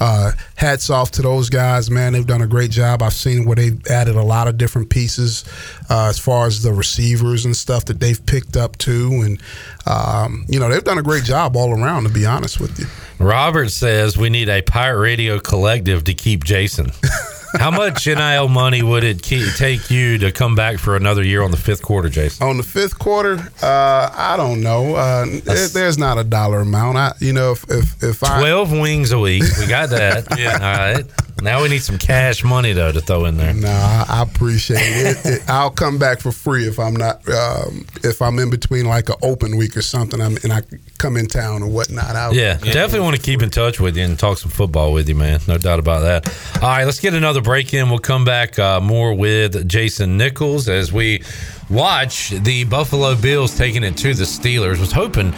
uh, 0.01 0.33
hats 0.57 0.91
off 0.91 1.11
to 1.13 1.23
those 1.23 1.51
guys, 1.51 1.91
man. 1.91 2.13
They've 2.13 2.27
done 2.27 2.43
a 2.43 2.47
great 2.47 2.71
job. 2.71 3.03
I've 3.03 3.13
seen 3.13 3.45
where 3.45 3.57
they've 3.57 3.87
added 3.87 4.17
a 4.17 4.23
lot 4.23 4.49
of 4.49 4.59
different 4.59 4.91
pieces 4.91 5.45
uh, 5.89 6.09
as 6.09 6.19
far 6.19 6.47
as 6.47 6.63
the 6.63 6.73
receivers 6.73 7.45
and 7.45 7.57
stuff 7.57 7.85
that 7.87 8.01
they've 8.01 8.25
picked 8.27 8.57
up 8.57 8.77
too, 8.79 9.23
and 9.25 9.43
um, 9.87 10.45
you 10.49 10.59
know 10.59 10.69
they've 10.69 10.85
done 10.85 10.99
a 10.99 11.03
great 11.03 11.25
job 11.25 11.57
all 11.57 11.71
around. 11.71 12.05
To 12.05 12.09
be 12.09 12.27
honest 12.27 12.61
with 12.61 12.79
you. 12.79 12.87
Robert 13.25 13.71
says 13.71 14.17
we 14.17 14.31
need 14.31 14.49
a 14.49 14.63
Pirate 14.63 15.01
Radio 15.01 15.39
collective 15.39 16.05
to 16.05 16.15
keep 16.15 16.45
Jason. 16.45 16.91
How 17.59 17.71
much 17.83 18.07
NIL 18.07 18.49
money 18.49 18.83
would 18.83 19.05
it 19.05 19.23
keep, 19.23 19.53
take 19.55 19.91
you 19.91 20.19
to 20.19 20.33
come 20.33 20.55
back 20.55 20.79
for 20.79 20.97
another 20.97 21.23
year 21.23 21.43
on 21.43 21.51
the 21.51 21.57
fifth 21.57 21.83
quarter, 21.83 22.09
Jason? 22.09 22.47
On 22.47 22.57
the 22.57 22.63
fifth 22.63 22.99
quarter, 22.99 23.35
uh, 23.63 24.11
I 24.15 24.37
don't 24.37 24.61
know. 24.63 24.95
Uh, 24.97 25.27
there- 25.45 25.69
there's 25.69 25.99
not 25.99 26.19
a 26.19 26.25
dollar 26.25 26.61
amount. 26.61 26.97
I, 26.99 27.13
you 27.21 27.33
know, 27.33 27.53
if 27.53 27.65
if, 27.71 28.03
if 28.03 28.25
I 28.25 28.39
12 28.41 28.73
wings 28.73 29.13
a 29.13 29.19
week. 29.19 29.43
We 29.59 29.67
got 29.67 29.91
that. 29.91 30.27
yeah. 30.39 30.53
All 30.55 30.95
right. 30.95 31.05
Now 31.43 31.63
we 31.63 31.69
need 31.69 31.83
some 31.83 31.99
cash 31.99 32.45
money, 32.45 32.73
though, 32.73 32.93
to 32.93 33.01
throw 33.01 33.25
in 33.27 33.37
there. 33.37 33.53
No, 33.53 33.69
I, 33.69 34.05
I 34.09 34.23
appreciate 34.23 34.79
it. 34.79 35.17
It- 35.19 35.27
it- 35.27 35.43
I'll 35.49 35.71
come 35.71 35.99
back 35.99 36.21
for 36.21 36.33
free 36.33 36.67
if 36.67 36.79
I'm 36.79 36.95
not 36.95 37.27
um, 37.29 37.87
if 38.03 38.23
I'm 38.23 38.39
in 38.39 38.51
between 38.51 38.87
like 38.87 39.09
an 39.09 39.17
open 39.23 39.57
week 39.57 39.77
or 39.77 39.83
something. 39.83 40.21
I'm, 40.21 40.37
and 40.43 40.53
I 40.53 40.63
come 41.05 41.19
in 41.19 41.27
town 41.27 41.63
or 41.63 41.69
whatnot. 41.69 42.17
I'll, 42.17 42.35
Yeah, 42.35 42.57
definitely 42.57 43.01
want 43.01 43.17
to 43.17 43.21
keep 43.21 43.43
in 43.43 43.51
touch 43.51 43.79
with 43.79 43.95
you 43.95 44.05
and 44.05 44.19
talk 44.19 44.39
some 44.39 44.51
football 44.51 44.91
with 44.95 45.07
you, 45.07 45.15
man. 45.15 45.39
No 45.47 45.59
doubt 45.59 45.79
about 45.79 46.01
that. 46.01 46.27
All 46.63 46.71
right, 46.71 46.85
let's 46.87 46.99
get 46.99 47.13
another 47.13 47.43
break 47.43 47.75
in. 47.75 47.91
We'll 47.91 47.99
come 47.99 48.25
back 48.25 48.59
uh, 48.59 48.81
more 48.81 49.13
with 49.13 49.69
Jason 49.69 50.17
Nichols 50.17 50.67
as 50.67 50.95
we 50.95 51.23
watch 51.69 52.31
the 52.31 52.65
Buffalo 52.65 53.15
Bills 53.17 53.55
taking 53.55 53.85
it 53.85 53.99
to 53.99 54.15
the 54.15 54.25
Steelers. 54.25 54.81
Was 54.81 54.93
hoping, 54.93 55.35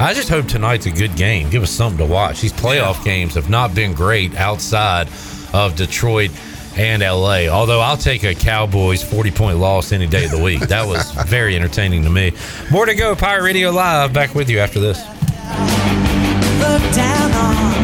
I 0.00 0.14
just 0.14 0.28
hope 0.28 0.48
tonight's 0.48 0.86
a 0.86 0.90
good 0.90 1.14
game. 1.14 1.48
Give 1.48 1.62
us 1.62 1.70
something 1.70 2.04
to 2.04 2.12
watch. 2.12 2.40
These 2.40 2.52
playoff 2.52 3.04
games 3.04 3.34
have 3.34 3.48
not 3.48 3.72
been 3.72 3.94
great 3.94 4.34
outside 4.34 5.06
of 5.52 5.76
Detroit 5.76 6.32
and 6.76 7.02
LA. 7.02 7.46
Although 7.48 7.80
I'll 7.80 7.96
take 7.96 8.24
a 8.24 8.34
Cowboys 8.34 9.02
40 9.02 9.30
point 9.30 9.58
loss 9.58 9.92
any 9.92 10.06
day 10.06 10.24
of 10.24 10.30
the 10.30 10.42
week. 10.42 10.60
That 10.60 10.86
was 10.86 11.10
very 11.26 11.56
entertaining 11.56 12.02
to 12.04 12.10
me. 12.10 12.32
More 12.70 12.86
to 12.86 12.94
go. 12.94 13.14
Pirate 13.14 13.42
Radio 13.42 13.70
Live. 13.70 14.12
Back 14.12 14.34
with 14.34 14.50
you 14.50 14.58
after 14.58 14.80
this. 14.80 14.98
Look 16.60 16.94
down 16.94 17.32
on. 17.32 17.74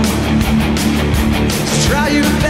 Try 1.89 2.09
your 2.09 2.23
best. 2.23 2.50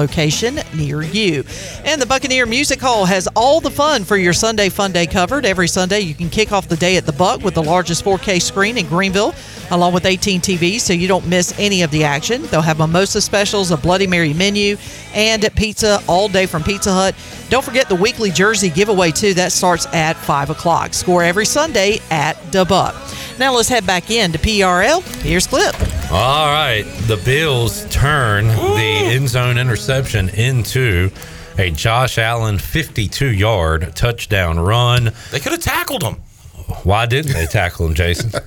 location 0.01 0.59
near 0.75 1.03
you. 1.03 1.43
And 1.85 2.01
the 2.01 2.05
Buccaneer 2.07 2.45
Music 2.45 2.81
Hall 2.81 3.05
has 3.05 3.27
all 3.35 3.61
the 3.61 3.69
fun 3.69 4.03
for 4.03 4.17
your 4.17 4.33
Sunday 4.33 4.69
Fun 4.69 4.91
Day 4.91 5.05
covered. 5.05 5.45
Every 5.45 5.67
Sunday, 5.67 5.99
you 5.99 6.15
can 6.15 6.29
kick 6.29 6.51
off 6.51 6.67
the 6.67 6.75
day 6.75 6.97
at 6.97 7.05
the 7.05 7.11
Buck 7.13 7.43
with 7.43 7.53
the 7.53 7.61
largest 7.63 8.03
4K 8.03 8.41
screen 8.41 8.77
in 8.79 8.87
Greenville, 8.87 9.35
along 9.69 9.93
with 9.93 10.05
18 10.05 10.41
TVs, 10.41 10.79
so 10.79 10.93
you 10.93 11.07
don't 11.07 11.27
miss 11.27 11.53
any 11.59 11.83
of 11.83 11.91
the 11.91 12.03
action. 12.03 12.41
They'll 12.47 12.61
have 12.61 12.79
mimosa 12.79 13.21
specials, 13.21 13.69
a 13.69 13.77
Bloody 13.77 14.07
Mary 14.07 14.33
menu, 14.33 14.77
and 15.13 15.47
pizza 15.55 16.01
all 16.07 16.27
day 16.27 16.47
from 16.47 16.63
Pizza 16.63 16.91
Hut. 16.91 17.15
Don't 17.49 17.63
forget 17.63 17.87
the 17.87 17.95
weekly 17.95 18.31
jersey 18.31 18.69
giveaway, 18.69 19.11
too. 19.11 19.35
That 19.35 19.51
starts 19.51 19.85
at 19.93 20.15
5 20.17 20.49
o'clock. 20.49 20.93
Score 20.95 21.21
every 21.23 21.45
Sunday 21.45 21.99
at 22.09 22.37
the 22.51 22.65
Buck. 22.65 22.95
Now 23.37 23.55
let's 23.55 23.69
head 23.69 23.85
back 23.85 24.09
in 24.09 24.31
to 24.31 24.39
PRL. 24.39 25.01
Here's 25.21 25.47
Clip. 25.47 25.75
All 26.11 26.47
right, 26.47 26.83
the 27.07 27.17
Bills 27.23 27.85
turn 27.89 28.47
the 28.47 28.91
end 29.15 29.29
zone 29.29 29.57
interception 29.57 29.90
into 30.29 31.11
a 31.57 31.69
Josh 31.69 32.17
Allen 32.17 32.57
52 32.57 33.27
yard 33.27 33.93
touchdown 33.95 34.59
run. 34.59 35.11
They 35.31 35.39
could 35.39 35.51
have 35.51 35.61
tackled 35.61 36.01
him. 36.01 36.15
Why 36.83 37.05
didn't 37.05 37.33
they 37.33 37.45
tackle 37.45 37.87
him, 37.87 37.93
Jason? 37.93 38.31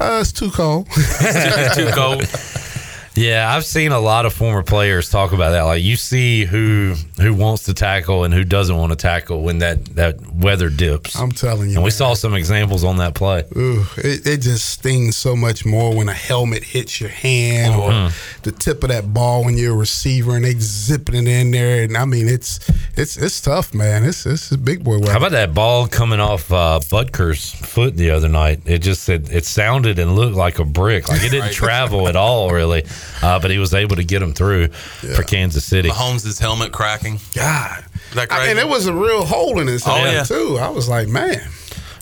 Uh, 0.00 0.18
it's 0.20 0.32
too 0.32 0.50
cold. 0.50 0.86
too 1.76 1.90
cold. 1.92 2.22
Yeah, 3.14 3.54
I've 3.54 3.66
seen 3.66 3.92
a 3.92 4.00
lot 4.00 4.24
of 4.24 4.32
former 4.32 4.62
players 4.62 5.10
talk 5.10 5.32
about 5.32 5.50
that. 5.50 5.62
Like 5.64 5.82
you 5.82 5.96
see 5.96 6.46
who 6.46 6.94
who 7.20 7.34
wants 7.34 7.64
to 7.64 7.74
tackle 7.74 8.24
and 8.24 8.32
who 8.32 8.42
doesn't 8.42 8.74
want 8.74 8.90
to 8.90 8.96
tackle 8.96 9.42
when 9.42 9.58
that 9.58 9.84
that 9.96 10.18
weather 10.34 10.70
dips. 10.70 11.14
I'm 11.14 11.30
telling 11.30 11.68
you, 11.68 11.74
and 11.74 11.82
we 11.84 11.88
man. 11.88 11.90
saw 11.90 12.14
some 12.14 12.32
examples 12.32 12.84
on 12.84 12.96
that 12.96 13.14
play. 13.14 13.44
Ooh, 13.54 13.84
it, 13.98 14.26
it 14.26 14.36
just 14.40 14.66
stings 14.70 15.18
so 15.18 15.36
much 15.36 15.66
more 15.66 15.94
when 15.94 16.08
a 16.08 16.14
helmet 16.14 16.64
hits 16.64 17.02
your 17.02 17.10
hand 17.10 17.74
or 17.74 17.90
Mhm. 17.90 18.42
the 18.44 18.52
tip 18.52 18.82
of 18.82 18.88
that 18.88 19.12
ball 19.12 19.44
when 19.44 19.58
you're 19.58 19.74
a 19.74 19.76
receiver 19.76 20.34
and 20.34 20.44
they 20.46 20.54
zipping 20.58 21.14
it 21.14 21.28
in 21.28 21.50
there. 21.50 21.82
And 21.82 21.98
I 21.98 22.06
mean, 22.06 22.28
it's 22.28 22.60
it's 22.96 23.18
it's 23.18 23.42
tough, 23.42 23.74
man. 23.74 24.04
It's 24.04 24.24
it's 24.24 24.50
a 24.52 24.56
big 24.58 24.82
boy. 24.84 24.98
Weather. 25.00 25.12
How 25.12 25.18
about 25.18 25.32
that 25.32 25.52
ball 25.52 25.86
coming 25.86 26.18
off 26.20 26.50
uh, 26.50 26.80
Butker's 26.90 27.50
foot 27.50 27.94
the 27.94 28.10
other 28.10 28.28
night? 28.30 28.62
It 28.64 28.78
just 28.78 29.06
it, 29.10 29.30
it 29.30 29.44
sounded 29.44 29.98
and 29.98 30.16
looked 30.16 30.34
like 30.36 30.58
a 30.58 30.64
brick. 30.64 31.10
Like 31.10 31.22
it 31.22 31.30
didn't 31.30 31.52
travel 31.62 32.08
at 32.08 32.16
all, 32.16 32.50
really. 32.50 32.86
Uh, 33.22 33.38
but 33.38 33.50
he 33.50 33.58
was 33.58 33.72
able 33.74 33.96
to 33.96 34.04
get 34.04 34.20
him 34.22 34.32
through 34.32 34.68
for 34.68 35.22
Kansas 35.22 35.64
City. 35.64 35.88
Mahomes' 35.88 36.38
helmet 36.40 36.72
cracking. 36.72 37.20
God. 37.34 37.84
Is 38.10 38.14
that 38.16 38.32
I 38.32 38.48
mean, 38.48 38.58
it 38.58 38.68
was 38.68 38.86
a 38.86 38.92
real 38.94 39.24
hole 39.24 39.60
in 39.60 39.66
his 39.68 39.82
Oh, 39.86 39.96
yeah. 39.96 40.24
too. 40.24 40.58
I 40.60 40.68
was 40.70 40.88
like, 40.88 41.08
man. 41.08 41.40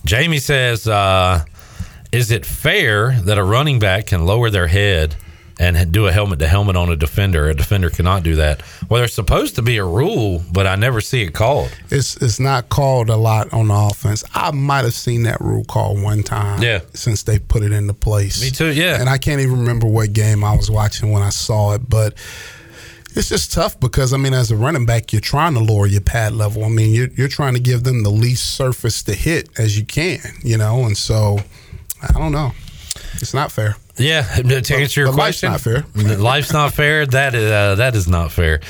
Jamie 0.05 0.39
says, 0.39 0.89
uh, 0.89 1.45
"Is 2.11 2.31
it 2.31 2.47
fair 2.47 3.13
that 3.25 3.37
a 3.39 3.45
running 3.45 3.79
back 3.79 4.07
can 4.07 4.25
lower 4.25 4.49
their 4.51 4.67
head 4.67 5.15
and 5.61 5.93
do 5.93 6.07
a 6.07 6.13
helmet 6.13 6.39
to 6.39 6.49
helmet 6.49 6.75
on 6.75 6.89
a 6.89 6.97
defender? 6.97 7.51
A 7.51 7.55
defender 7.55 7.91
cannot 7.91 8.23
do 8.23 8.35
that. 8.37 8.63
Well, 8.89 8.99
there's 9.01 9.13
supposed 9.13 9.57
to 9.57 9.63
be 9.63 9.77
a 9.77 9.85
rule, 9.85 10.43
but 10.53 10.67
I 10.67 10.75
never 10.75 11.03
see 11.03 11.23
it 11.23 11.35
called. 11.35 11.71
It's 11.91 12.17
it's 12.17 12.41
not 12.41 12.71
called 12.71 13.11
a 13.11 13.17
lot 13.17 13.53
on 13.53 13.69
the 13.69 13.75
offense. 13.75 14.25
I 14.35 14.53
might 14.53 14.85
have 14.85 14.95
seen 14.95 15.25
that 15.25 15.39
rule 15.41 15.65
called 15.65 16.03
one 16.03 16.23
time. 16.23 16.63
Yeah. 16.63 16.81
Since 16.95 17.25
they 17.25 17.39
put 17.39 17.63
it 17.63 17.73
into 17.73 17.93
place. 17.93 18.43
Me 18.43 18.51
too. 18.51 18.73
Yeah. 18.73 18.99
And 18.99 19.09
I 19.11 19.19
can't 19.19 19.43
even 19.43 19.61
remember 19.61 19.87
what 19.87 20.15
game 20.15 20.43
I 20.43 20.57
was 20.57 20.71
watching 20.71 21.13
when 21.13 21.23
I 21.23 21.31
saw 21.31 21.75
it, 21.75 21.89
but 21.89 22.15
it's 23.15 23.29
just 23.29 23.53
tough 23.53 23.79
because 23.79 24.15
I 24.15 24.17
mean, 24.17 24.33
as 24.33 24.51
a 24.51 24.57
running 24.57 24.87
back, 24.87 25.13
you're 25.13 25.21
trying 25.21 25.53
to 25.55 25.61
lower 25.61 25.87
your 25.87 26.01
pad 26.01 26.33
level. 26.33 26.65
I 26.65 26.69
mean, 26.69 26.95
you're 26.95 27.09
you're 27.09 27.29
trying 27.29 27.53
to 27.53 27.61
give 27.61 27.85
them 27.85 28.03
the 28.03 28.11
least 28.11 28.57
surface 28.57 29.03
to 29.03 29.15
hit 29.15 29.51
as 29.59 29.79
you 29.79 29.85
can, 29.85 30.21
you 30.43 30.57
know, 30.57 30.85
and 30.85 30.97
so 30.97 31.39
I 32.03 32.19
don't 32.19 32.33
know. 32.33 32.53
It's 33.15 33.35
not 33.35 33.53
fair. 33.53 33.77
Yeah, 33.97 34.23
to 34.43 34.75
answer 34.75 35.01
your 35.01 35.11
but 35.11 35.19
life's 35.19 35.43
not 35.43 35.61
fair. 35.61 35.85
life's 35.95 36.53
not 36.53 36.75
fair. 36.75 37.07
That 37.07 37.35
is 37.35 37.51
uh, 37.51 37.75
that 37.77 37.95
is 37.95 38.09
not 38.09 38.33
fair. 38.33 38.61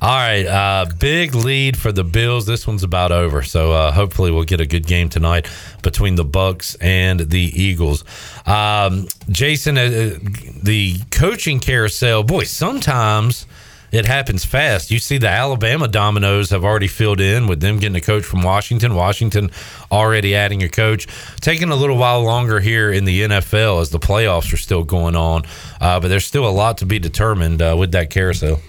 All 0.00 0.10
right, 0.10 0.44
uh, 0.44 0.86
big 0.98 1.34
lead 1.34 1.78
for 1.78 1.90
the 1.90 2.04
Bills. 2.04 2.44
This 2.44 2.66
one's 2.66 2.82
about 2.82 3.10
over, 3.10 3.42
so 3.42 3.72
uh, 3.72 3.90
hopefully 3.90 4.30
we'll 4.30 4.44
get 4.44 4.60
a 4.60 4.66
good 4.66 4.86
game 4.86 5.08
tonight 5.08 5.48
between 5.82 6.16
the 6.16 6.24
Bucks 6.24 6.74
and 6.74 7.20
the 7.20 7.40
Eagles. 7.40 8.04
Um, 8.44 9.08
Jason, 9.30 9.78
uh, 9.78 9.80
uh, 9.80 10.18
the 10.62 10.96
coaching 11.10 11.58
carousel, 11.58 12.22
boy, 12.22 12.44
sometimes 12.44 13.46
it 13.94 14.06
happens 14.06 14.44
fast. 14.44 14.90
You 14.90 14.98
see, 14.98 15.18
the 15.18 15.28
Alabama 15.28 15.86
dominoes 15.86 16.50
have 16.50 16.64
already 16.64 16.88
filled 16.88 17.20
in 17.20 17.46
with 17.46 17.60
them 17.60 17.78
getting 17.78 17.94
a 17.94 18.00
coach 18.00 18.24
from 18.24 18.42
Washington. 18.42 18.96
Washington 18.96 19.52
already 19.92 20.34
adding 20.34 20.64
a 20.64 20.68
coach. 20.68 21.06
Taking 21.40 21.70
a 21.70 21.76
little 21.76 21.96
while 21.96 22.22
longer 22.22 22.58
here 22.58 22.90
in 22.90 23.04
the 23.04 23.22
NFL 23.22 23.80
as 23.80 23.90
the 23.90 24.00
playoffs 24.00 24.52
are 24.52 24.56
still 24.56 24.82
going 24.82 25.14
on, 25.14 25.44
uh, 25.80 26.00
but 26.00 26.08
there's 26.08 26.24
still 26.24 26.46
a 26.46 26.50
lot 26.50 26.78
to 26.78 26.86
be 26.86 26.98
determined 26.98 27.62
uh, 27.62 27.76
with 27.78 27.92
that 27.92 28.10
carousel. 28.10 28.60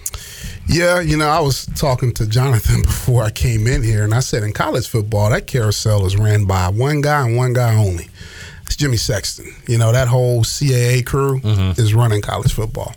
Yeah, 0.68 1.00
you 1.00 1.16
know, 1.16 1.28
I 1.28 1.40
was 1.40 1.66
talking 1.66 2.12
to 2.14 2.26
Jonathan 2.26 2.82
before 2.82 3.24
I 3.24 3.30
came 3.30 3.66
in 3.66 3.82
here, 3.82 4.04
and 4.04 4.14
I 4.14 4.20
said 4.20 4.44
in 4.44 4.52
college 4.52 4.86
football, 4.86 5.30
that 5.30 5.48
carousel 5.48 6.06
is 6.06 6.16
ran 6.16 6.44
by 6.44 6.68
one 6.68 7.00
guy 7.00 7.26
and 7.26 7.36
one 7.36 7.52
guy 7.52 7.74
only. 7.74 8.08
It's 8.64 8.76
Jimmy 8.76 8.96
Sexton. 8.96 9.52
You 9.66 9.78
know, 9.78 9.90
that 9.92 10.06
whole 10.08 10.42
CAA 10.42 11.04
crew 11.04 11.40
is 11.76 11.94
running 11.94 12.20
college 12.20 12.52
football. 12.52 12.94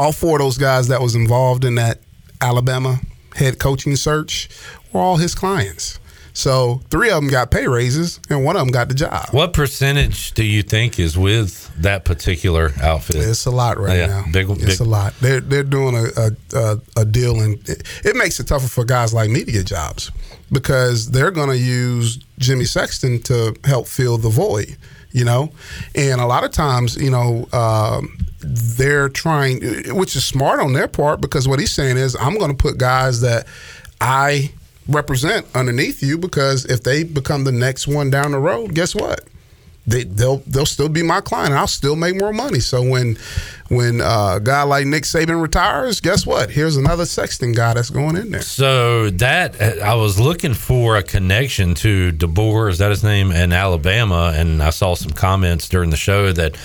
All 0.00 0.12
four 0.12 0.36
of 0.38 0.42
those 0.46 0.56
guys 0.58 0.88
that 0.88 1.00
was 1.02 1.14
involved 1.14 1.64
in 1.64 1.74
that 1.74 2.00
Alabama 2.40 2.98
head 3.36 3.58
coaching 3.58 3.96
search 3.96 4.48
were 4.92 5.00
all 5.00 5.16
his 5.18 5.34
clients. 5.34 5.98
So 6.32 6.80
three 6.90 7.10
of 7.10 7.16
them 7.20 7.28
got 7.28 7.50
pay 7.50 7.66
raises, 7.66 8.18
and 8.30 8.44
one 8.44 8.56
of 8.56 8.60
them 8.62 8.70
got 8.72 8.88
the 8.88 8.94
job. 8.94 9.26
What 9.32 9.52
percentage 9.52 10.32
do 10.32 10.44
you 10.44 10.62
think 10.62 10.98
is 10.98 11.18
with 11.18 11.70
that 11.82 12.04
particular 12.04 12.72
outfit? 12.82 13.16
It's 13.16 13.44
a 13.46 13.50
lot 13.50 13.78
right 13.78 13.98
Yeah, 13.98 14.06
now. 14.06 14.24
big- 14.32 14.48
it's 14.48 14.64
big- 14.64 14.80
a 14.80 14.84
lot. 14.84 15.12
They're 15.20 15.40
they're 15.40 15.64
doing 15.64 15.94
a 15.96 16.30
a, 16.56 16.78
a, 16.96 17.04
deal, 17.04 17.40
and 17.40 17.58
it, 17.68 17.82
it 18.04 18.16
makes 18.16 18.38
it 18.40 18.46
tougher 18.46 18.68
for 18.68 18.84
guys 18.84 19.12
like 19.12 19.28
me 19.28 19.44
to 19.44 19.52
get 19.52 19.66
jobs 19.66 20.10
because 20.52 21.10
they're 21.10 21.32
going 21.32 21.50
to 21.50 21.58
use 21.58 22.18
Jimmy 22.38 22.64
Sexton 22.64 23.20
to 23.22 23.54
help 23.64 23.86
fill 23.86 24.16
the 24.16 24.30
void. 24.30 24.76
You 25.12 25.24
know, 25.24 25.50
and 25.96 26.20
a 26.20 26.26
lot 26.26 26.44
of 26.44 26.52
times, 26.52 26.96
you 26.96 27.10
know, 27.10 27.48
um, 27.52 28.16
they're 28.40 29.08
trying, 29.08 29.60
which 29.94 30.16
is 30.16 30.24
smart 30.24 30.60
on 30.60 30.72
their 30.72 30.88
part 30.88 31.20
because 31.20 31.46
what 31.46 31.58
he's 31.58 31.72
saying 31.72 31.96
is, 31.96 32.16
I'm 32.16 32.38
going 32.38 32.50
to 32.50 32.56
put 32.56 32.78
guys 32.78 33.20
that 33.20 33.46
I 34.00 34.52
represent 34.88 35.46
underneath 35.54 36.02
you 36.02 36.18
because 36.18 36.64
if 36.64 36.82
they 36.82 37.04
become 37.04 37.44
the 37.44 37.52
next 37.52 37.86
one 37.86 38.10
down 38.10 38.32
the 38.32 38.38
road, 38.38 38.74
guess 38.74 38.94
what? 38.94 39.22
They 39.86 40.04
they'll 40.04 40.38
they'll 40.46 40.66
still 40.66 40.90
be 40.90 41.02
my 41.02 41.20
client. 41.20 41.54
I'll 41.54 41.66
still 41.66 41.96
make 41.96 42.14
more 42.14 42.32
money. 42.32 42.60
So 42.60 42.82
when 42.86 43.16
when 43.68 44.00
uh, 44.00 44.34
a 44.36 44.40
guy 44.40 44.62
like 44.62 44.86
Nick 44.86 45.04
Saban 45.04 45.40
retires, 45.40 46.00
guess 46.00 46.26
what? 46.26 46.50
Here's 46.50 46.76
another 46.76 47.06
Sexton 47.06 47.52
guy 47.52 47.74
that's 47.74 47.88
going 47.88 48.16
in 48.16 48.30
there. 48.30 48.42
So 48.42 49.08
that 49.10 49.60
I 49.82 49.94
was 49.94 50.20
looking 50.20 50.54
for 50.54 50.96
a 50.96 51.02
connection 51.02 51.74
to 51.76 52.12
DeBoer, 52.12 52.70
is 52.70 52.78
that 52.78 52.90
his 52.90 53.02
name, 53.02 53.32
in 53.32 53.52
Alabama, 53.52 54.32
and 54.34 54.62
I 54.62 54.70
saw 54.70 54.94
some 54.94 55.12
comments 55.12 55.68
during 55.68 55.90
the 55.90 55.96
show 55.96 56.30
that 56.32 56.56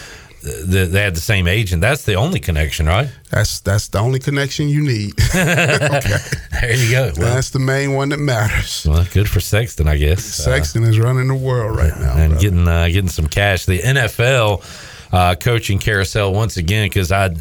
th- 0.45 0.89
they 0.89 1.01
had 1.01 1.15
the 1.15 1.21
same 1.21 1.47
agent. 1.47 1.81
That's 1.81 2.03
the 2.03 2.13
only 2.15 2.39
connection, 2.39 2.85
right? 2.85 3.09
That's 3.31 3.59
that's 3.59 3.87
the 3.89 3.99
only 3.99 4.19
connection 4.19 4.69
you 4.69 4.81
need. 4.83 5.13
okay. 5.35 6.17
There 6.61 6.73
you 6.75 6.91
go. 6.91 7.11
Well, 7.17 7.33
that's 7.35 7.49
the 7.49 7.59
main 7.59 7.93
one 7.93 8.09
that 8.09 8.19
matters. 8.19 8.85
well, 8.87 9.05
good 9.13 9.29
for 9.29 9.39
Sexton, 9.39 9.87
I 9.87 9.97
guess. 9.97 10.23
Sexton 10.23 10.83
is 10.83 10.99
running 10.99 11.27
the 11.27 11.35
world 11.35 11.77
right 11.77 11.93
now. 11.99 12.15
and 12.15 12.31
brother. 12.33 12.41
getting 12.41 12.67
uh, 12.67 12.87
getting 12.87 13.09
some 13.09 13.27
cash. 13.27 13.65
The 13.65 13.79
NFL 13.79 14.63
uh, 15.11 15.35
coaching 15.35 15.79
carousel 15.79 16.33
once 16.33 16.57
again 16.57 16.85
because 16.87 17.11
I. 17.11 17.35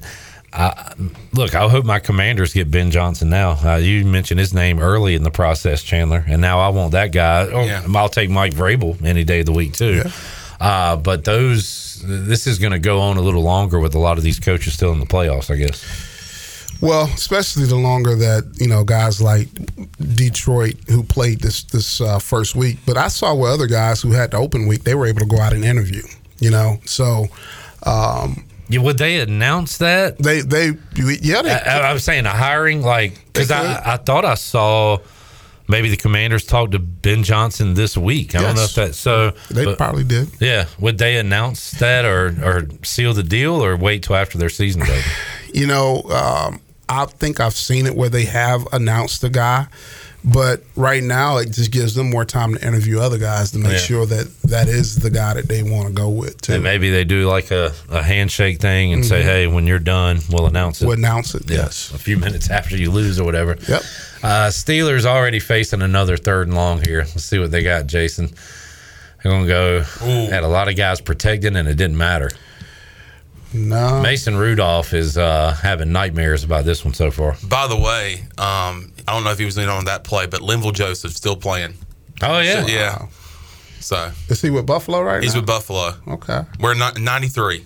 I, 0.57 0.95
look, 1.33 1.57
I 1.57 1.69
hope 1.69 1.85
my 1.85 1.99
commanders 1.99 2.53
get 2.53 2.71
Ben 2.71 2.93
Johnson 2.93 3.29
now. 3.29 3.59
Uh, 3.61 3.75
you 3.79 4.05
mentioned 4.05 4.39
his 4.39 4.55
name 4.55 4.79
early 4.79 5.17
in 5.17 5.25
the 5.25 5.31
process, 5.33 5.83
Chandler, 5.83 6.25
and 6.29 6.41
now 6.41 6.61
I 6.61 6.69
want 6.69 6.93
that 6.93 7.11
guy. 7.11 7.47
Or 7.47 7.69
I'll 7.97 8.09
take 8.09 8.31
Mike 8.31 8.55
Vrabel 8.55 9.05
any 9.05 9.25
day 9.25 9.41
of 9.41 9.47
the 9.47 9.53
week 9.53 9.73
too. 9.73 10.05
Uh, 10.61 10.95
but 10.95 11.25
those, 11.25 11.67
this 12.03 12.47
is 12.47 12.59
going 12.59 12.73
to 12.73 12.79
go 12.79 13.01
on 13.01 13.17
a 13.17 13.21
little 13.21 13.43
longer 13.43 13.79
with 13.79 13.95
a 13.95 13.99
lot 13.99 14.19
of 14.19 14.25
these 14.25 14.39
coaches 14.41 14.75
still 14.75 14.93
in 14.93 15.01
the 15.01 15.07
playoffs, 15.07 15.51
I 15.51 15.57
guess. 15.57 15.83
Well, 16.81 17.05
especially 17.07 17.65
the 17.67 17.77
longer 17.77 18.15
that 18.17 18.57
you 18.61 18.67
know 18.69 18.85
guys 18.85 19.23
like 19.23 19.49
Detroit 20.17 20.75
who 20.89 21.03
played 21.03 21.41
this 21.41 21.63
this 21.65 22.01
uh, 22.01 22.19
first 22.19 22.55
week. 22.55 22.79
But 22.85 22.97
I 22.97 23.09
saw 23.09 23.35
where 23.35 23.51
other 23.53 23.67
guys 23.67 24.03
who 24.03 24.13
had 24.13 24.33
the 24.33 24.39
open 24.39 24.67
week 24.67 24.85
they 24.85 24.95
were 24.95 25.07
able 25.07 25.21
to 25.21 25.27
go 25.27 25.39
out 25.39 25.53
and 25.53 25.65
interview. 25.65 26.03
You 26.41 26.51
know, 26.51 26.79
so 26.85 27.27
um, 27.87 28.45
Yeah, 28.69 28.81
would 28.81 28.99
they 28.99 29.21
announce 29.21 29.79
that? 29.79 30.19
They 30.19 30.41
they 30.43 30.73
yeah. 30.97 31.43
They, 31.43 31.53
I, 31.53 31.91
I 31.91 31.93
was 31.93 32.05
saying 32.05 32.27
a 32.27 32.31
hiring 32.31 32.83
like 32.83 33.25
because 33.33 33.51
I, 33.51 33.95
I 33.95 33.97
thought 33.97 34.25
I 34.25 34.35
saw 34.35 34.99
maybe 35.75 35.89
the 35.91 35.97
Commanders 35.97 36.45
talked 36.45 36.73
to 36.73 36.79
Ben 36.79 37.25
Johnson 37.25 37.75
this 37.75 37.97
week. 37.97 38.35
I 38.37 38.43
don't 38.43 38.55
know 38.55 38.63
if 38.63 38.77
Yes. 38.77 38.89
that 38.89 38.95
so 38.95 39.33
They 39.51 39.65
but- 39.65 39.77
probably 39.77 40.05
did. 40.05 40.29
Yeah, 40.41 40.67
would 40.79 40.99
they 40.99 41.17
announce 41.17 41.73
that 41.73 42.05
or 42.05 42.27
or 42.43 42.69
seal 42.85 43.13
the 43.13 43.25
deal 43.25 43.55
or 43.65 43.77
wait 43.77 44.05
till 44.05 44.15
after 44.17 44.39
their 44.39 44.49
season's 44.51 44.89
over? 44.89 45.03
You 45.53 45.67
know, 45.67 46.03
um, 46.11 46.61
I 46.89 47.07
think 47.07 47.41
I've 47.41 47.57
seen 47.57 47.87
it 47.87 47.97
where 47.97 48.09
they 48.09 48.25
have 48.27 48.69
announced 48.73 49.21
the 49.21 49.31
guy, 49.31 49.67
but 50.25 50.63
right 50.75 51.03
now 51.03 51.37
it 51.37 51.51
just 51.51 51.71
gives 51.71 51.95
them 51.95 52.09
more 52.11 52.25
time 52.25 52.55
to 52.55 52.67
interview 52.67 52.99
other 52.99 53.19
guys 53.19 53.51
to 53.53 53.59
make 53.59 53.73
Yeah. 53.73 53.79
sure 53.79 54.07
that 54.07 54.27
that 54.45 54.69
is 54.69 54.97
the 54.97 55.11
guy 55.11 55.35
that 55.35 55.49
they 55.49 55.63
want 55.63 55.87
to 55.89 55.93
go 55.93 56.09
with. 56.09 56.41
Too. 56.41 56.55
And 56.55 56.63
maybe 56.63 56.89
they 56.91 57.05
do 57.05 57.29
like 57.29 57.51
a, 57.51 57.73
a 57.91 58.03
handshake 58.03 58.59
thing 58.61 58.93
and 58.95 59.05
say, 59.05 59.21
Mhm. 59.21 59.25
"Hey, 59.25 59.47
when 59.47 59.67
you're 59.67 59.79
done, 59.79 60.21
we'll 60.31 60.47
announce 60.47 60.81
it." 60.81 60.87
We'll 60.87 60.97
announce 60.97 61.35
it. 61.35 61.43
Yeah, 61.51 61.59
Yes. 61.59 61.91
a 61.95 61.99
few 61.99 62.17
minutes 62.27 62.49
after 62.51 62.77
you 62.77 62.91
lose 62.91 63.21
or 63.21 63.25
whatever. 63.25 63.57
Yep. 63.69 63.83
Uh, 64.23 64.49
Steelers 64.49 65.05
already 65.05 65.39
facing 65.41 65.83
another 65.83 66.17
third 66.17 66.47
and 66.49 66.57
long 66.57 66.83
here. 66.83 67.01
Let's 67.01 67.25
see 67.25 67.39
what 67.39 67.51
they 67.51 67.63
got, 67.63 67.87
Jason. 67.87 68.33
They're 69.23 69.33
gonna 69.33 69.47
go. 69.47 69.83
Had 70.31 70.43
a 70.45 70.49
lot 70.49 70.69
of 70.69 70.77
guys 70.77 71.01
protecting, 71.01 71.57
and 71.57 71.69
it 71.69 71.77
didn't 71.77 71.97
matter. 71.99 72.31
No. 73.55 74.01
Mason 74.03 74.37
Rudolph 74.37 74.93
is 74.93 75.17
uh, 75.17 75.53
having 75.63 75.93
nightmares 75.93 76.43
about 76.45 76.65
this 76.65 76.85
one 76.85 76.93
so 76.93 77.11
far. 77.11 77.37
By 77.49 77.69
the 77.69 77.77
way, 77.77 78.23
um, 78.37 78.93
I 79.07 79.13
don't 79.13 79.23
know 79.25 79.31
if 79.31 79.39
he 79.39 79.45
was 79.45 79.57
in 79.59 79.69
on 79.69 79.85
that 79.85 80.03
play, 80.05 80.27
but 80.27 80.41
Linval 80.41 80.73
Joseph's 80.75 81.15
still 81.17 81.37
playing. 81.37 81.75
Oh 82.23 82.41
yeah, 82.41 82.63
So, 82.63 82.69
yeah. 82.69 83.07
So 83.81 84.11
Is 84.29 84.41
he 84.43 84.51
with 84.51 84.67
Buffalo 84.67 85.03
right 85.03 85.23
he's 85.23 85.35
now? 85.35 85.41
He's 85.41 85.43
with 85.43 85.47
Buffalo. 85.47 85.93
Okay. 86.09 86.41
We're 86.59 86.75
not 86.75 86.99
93. 86.99 87.65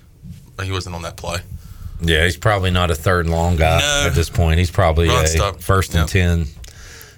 He 0.62 0.72
wasn't 0.72 0.94
on 0.96 1.02
that 1.02 1.16
play. 1.16 1.38
Yeah, 2.00 2.24
he's 2.24 2.36
probably 2.36 2.70
not 2.70 2.90
a 2.90 2.94
third 2.94 3.26
and 3.26 3.34
long 3.34 3.56
guy 3.56 3.78
No. 3.80 4.04
at 4.08 4.14
this 4.14 4.28
point. 4.30 4.58
He's 4.58 4.70
probably 4.70 5.08
Run 5.08 5.24
a 5.24 5.28
stop. 5.28 5.60
first 5.60 5.94
and 5.94 6.08
ten 6.08 6.46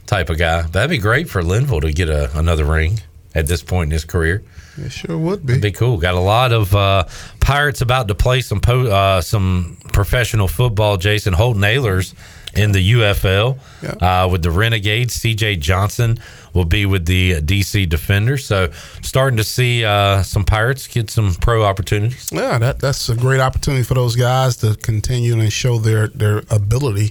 type 0.07 0.31
of 0.31 0.39
guy. 0.39 0.63
That'd 0.63 0.91
be 0.91 0.99
great 0.99 1.29
for 1.29 1.43
Linval 1.43 1.81
to 1.83 1.93
get 1.93 2.09
a, 2.09 2.31
another 2.39 2.65
ring 2.65 3.01
at 3.35 3.47
this 3.47 3.63
point 3.63 3.89
in 3.89 3.93
his 3.93 4.05
career. 4.05 4.43
It 4.77 4.91
sure 4.91 5.19
would 5.19 5.45
be. 5.45 5.55
That'd 5.55 5.63
be 5.63 5.73
cool. 5.73 5.99
Got 5.99 6.15
a 6.15 6.21
lot 6.21 6.53
of 6.53 6.75
uh, 6.75 7.05
Pirates 7.41 7.81
about 7.81 8.09
to 8.09 8.15
play 8.15 8.41
some 8.41 8.61
po- 8.61 8.87
uh, 8.87 9.21
some 9.21 9.77
professional 9.93 10.49
football. 10.49 10.97
Jason 10.97 11.33
Holton 11.33 11.63
Ahlers 11.63 12.15
in 12.55 12.73
the 12.73 12.93
UFL 12.93 13.59
uh, 14.03 14.29
with 14.29 14.43
the 14.43 14.51
Renegades. 14.51 15.19
CJ 15.19 15.61
Johnson 15.61 16.19
will 16.53 16.65
be 16.65 16.87
with 16.87 17.07
the 17.07 17.41
DC 17.41 17.89
Defenders. 17.89 18.45
So 18.45 18.71
starting 19.03 19.37
to 19.37 19.45
see 19.45 19.85
uh, 19.85 20.23
some 20.23 20.45
Pirates 20.45 20.87
get 20.87 21.11
some 21.11 21.35
pro 21.35 21.65
opportunities. 21.65 22.31
Yeah, 22.33 22.59
that 22.59 22.81
that's 22.81 23.09
a 23.09 23.17
great 23.17 23.41
opportunity 23.41 23.85
for 23.85 23.95
those 23.95 24.17
guys 24.17 24.57
to 24.59 24.77
continue 24.77 25.39
and 25.39 25.53
show 25.53 25.79
their 25.79 26.09
their 26.09 26.43
ability. 26.51 27.11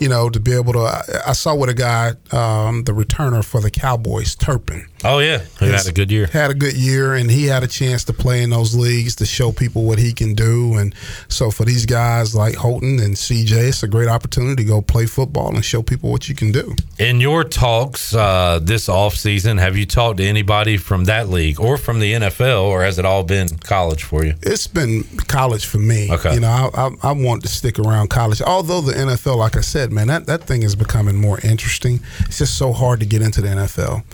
You 0.00 0.08
know, 0.08 0.30
to 0.30 0.40
be 0.40 0.52
able 0.52 0.72
to. 0.74 0.80
I, 0.80 1.02
I 1.28 1.32
saw 1.32 1.54
with 1.54 1.70
a 1.70 1.74
guy, 1.74 2.10
um, 2.30 2.84
the 2.84 2.92
returner 2.92 3.44
for 3.44 3.60
the 3.60 3.70
Cowboys, 3.70 4.34
Turpin. 4.34 4.86
Oh 5.04 5.18
yeah, 5.18 5.38
who 5.58 5.66
had 5.66 5.86
a 5.86 5.92
good 5.92 6.10
year. 6.10 6.26
Had 6.26 6.50
a 6.50 6.54
good 6.54 6.74
year, 6.74 7.14
and 7.14 7.30
he 7.30 7.46
had 7.46 7.62
a 7.62 7.66
chance 7.68 8.04
to 8.04 8.12
play 8.12 8.42
in 8.42 8.50
those 8.50 8.74
leagues 8.74 9.16
to 9.16 9.26
show 9.26 9.50
people 9.52 9.84
what 9.84 9.98
he 9.98 10.12
can 10.12 10.34
do. 10.34 10.74
And 10.76 10.94
so 11.28 11.50
for 11.50 11.64
these 11.64 11.86
guys 11.86 12.34
like 12.34 12.54
Holton 12.54 12.98
and 13.00 13.14
CJ, 13.14 13.68
it's 13.68 13.82
a 13.82 13.88
great 13.88 14.08
opportunity 14.08 14.62
to 14.62 14.68
go 14.68 14.82
play 14.82 15.06
football 15.06 15.54
and 15.54 15.64
show 15.64 15.82
people 15.82 16.10
what 16.10 16.28
you 16.28 16.34
can 16.34 16.52
do. 16.52 16.74
In 16.98 17.20
your 17.20 17.44
talks 17.44 18.14
uh, 18.14 18.60
this 18.62 18.79
offseason, 18.88 19.58
have 19.58 19.76
you 19.76 19.86
talked 19.86 20.18
to 20.18 20.24
anybody 20.24 20.76
from 20.76 21.04
that 21.04 21.28
league 21.28 21.60
or 21.60 21.76
from 21.76 22.00
the 22.00 22.12
NFL, 22.12 22.64
or 22.64 22.82
has 22.82 22.98
it 22.98 23.04
all 23.04 23.24
been 23.24 23.48
college 23.58 24.04
for 24.04 24.24
you? 24.24 24.34
It's 24.42 24.66
been 24.66 25.04
college 25.26 25.66
for 25.66 25.78
me. 25.78 26.10
Okay. 26.10 26.34
You 26.34 26.40
know, 26.40 26.48
I, 26.48 26.86
I, 26.86 26.90
I 27.10 27.12
want 27.12 27.42
to 27.42 27.48
stick 27.48 27.78
around 27.78 28.10
college. 28.10 28.40
Although 28.42 28.80
the 28.80 28.92
NFL, 28.92 29.36
like 29.36 29.56
I 29.56 29.60
said, 29.60 29.92
man, 29.92 30.08
that, 30.08 30.26
that 30.26 30.44
thing 30.44 30.62
is 30.62 30.74
becoming 30.74 31.16
more 31.16 31.40
interesting. 31.40 32.00
It's 32.20 32.38
just 32.38 32.56
so 32.56 32.72
hard 32.72 33.00
to 33.00 33.06
get 33.06 33.22
into 33.22 33.40
the 33.40 33.48
NFL. 33.48 34.04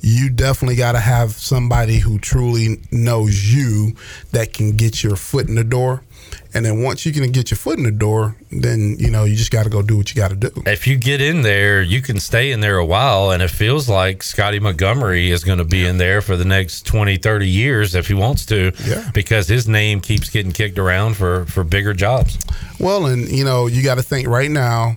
You 0.00 0.30
definitely 0.30 0.76
got 0.76 0.92
to 0.92 1.00
have 1.00 1.32
somebody 1.32 1.98
who 1.98 2.18
truly 2.18 2.80
knows 2.92 3.52
you 3.52 3.96
that 4.32 4.52
can 4.52 4.76
get 4.76 5.02
your 5.02 5.16
foot 5.16 5.48
in 5.48 5.54
the 5.54 5.64
door. 5.64 6.02
And 6.56 6.64
then 6.64 6.82
once 6.82 7.04
you 7.04 7.12
can 7.12 7.30
get 7.32 7.50
your 7.50 7.58
foot 7.58 7.76
in 7.76 7.84
the 7.84 7.90
door, 7.90 8.34
then, 8.50 8.96
you 8.98 9.10
know, 9.10 9.24
you 9.24 9.36
just 9.36 9.50
got 9.50 9.64
to 9.64 9.68
go 9.70 9.82
do 9.82 9.98
what 9.98 10.08
you 10.08 10.16
got 10.16 10.30
to 10.30 10.36
do. 10.36 10.50
If 10.64 10.86
you 10.86 10.96
get 10.96 11.20
in 11.20 11.42
there, 11.42 11.82
you 11.82 12.00
can 12.00 12.18
stay 12.18 12.50
in 12.50 12.60
there 12.60 12.78
a 12.78 12.84
while, 12.84 13.30
and 13.30 13.42
it 13.42 13.50
feels 13.50 13.88
like 13.90 14.22
Scotty 14.22 14.58
Montgomery 14.58 15.30
is 15.30 15.44
going 15.44 15.58
to 15.58 15.64
be 15.66 15.84
in 15.84 15.98
there 15.98 16.22
for 16.22 16.34
the 16.34 16.46
next 16.46 16.86
20, 16.86 17.18
30 17.18 17.46
years 17.46 17.94
if 17.94 18.08
he 18.08 18.14
wants 18.14 18.46
to, 18.46 18.72
Yeah. 18.86 19.10
because 19.12 19.48
his 19.48 19.68
name 19.68 20.00
keeps 20.00 20.30
getting 20.30 20.52
kicked 20.52 20.78
around 20.78 21.16
for, 21.18 21.44
for 21.44 21.62
bigger 21.62 21.92
jobs. 21.92 22.38
Well, 22.80 23.04
and 23.06 23.28
you 23.28 23.44
know, 23.44 23.66
you 23.66 23.82
got 23.82 23.96
to 23.96 24.02
think 24.02 24.26
right 24.26 24.50
now, 24.50 24.96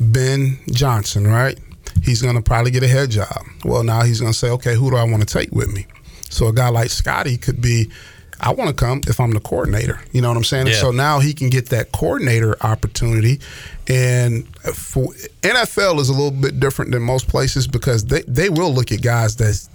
Ben 0.00 0.58
Johnson, 0.72 1.26
right? 1.28 1.58
He's 2.02 2.22
going 2.22 2.34
to 2.36 2.42
probably 2.42 2.70
get 2.70 2.82
a 2.82 2.88
head 2.88 3.10
job. 3.10 3.44
Well, 3.64 3.82
now 3.84 4.02
he's 4.02 4.20
going 4.20 4.32
to 4.32 4.38
say, 4.38 4.50
okay, 4.50 4.74
who 4.74 4.90
do 4.90 4.96
I 4.96 5.04
want 5.04 5.26
to 5.26 5.32
take 5.32 5.50
with 5.52 5.72
me? 5.72 5.86
So 6.30 6.48
a 6.48 6.52
guy 6.52 6.68
like 6.68 6.90
Scotty 6.90 7.36
could 7.36 7.60
be, 7.60 7.90
I 8.40 8.52
want 8.52 8.68
to 8.70 8.74
come 8.74 9.00
if 9.08 9.18
I'm 9.20 9.32
the 9.32 9.40
coordinator. 9.40 10.00
You 10.12 10.20
know 10.22 10.28
what 10.28 10.36
I'm 10.36 10.44
saying? 10.44 10.68
Yeah. 10.68 10.74
so 10.74 10.90
now 10.90 11.18
he 11.18 11.32
can 11.34 11.50
get 11.50 11.70
that 11.70 11.92
coordinator 11.92 12.56
opportunity. 12.62 13.40
And 13.88 14.46
for 14.74 15.12
NFL 15.42 15.98
is 16.00 16.08
a 16.08 16.12
little 16.12 16.30
bit 16.30 16.60
different 16.60 16.92
than 16.92 17.02
most 17.02 17.26
places 17.28 17.66
because 17.66 18.04
they, 18.04 18.22
they 18.22 18.48
will 18.48 18.72
look 18.72 18.92
at 18.92 19.02
guys 19.02 19.36
that's 19.36 19.68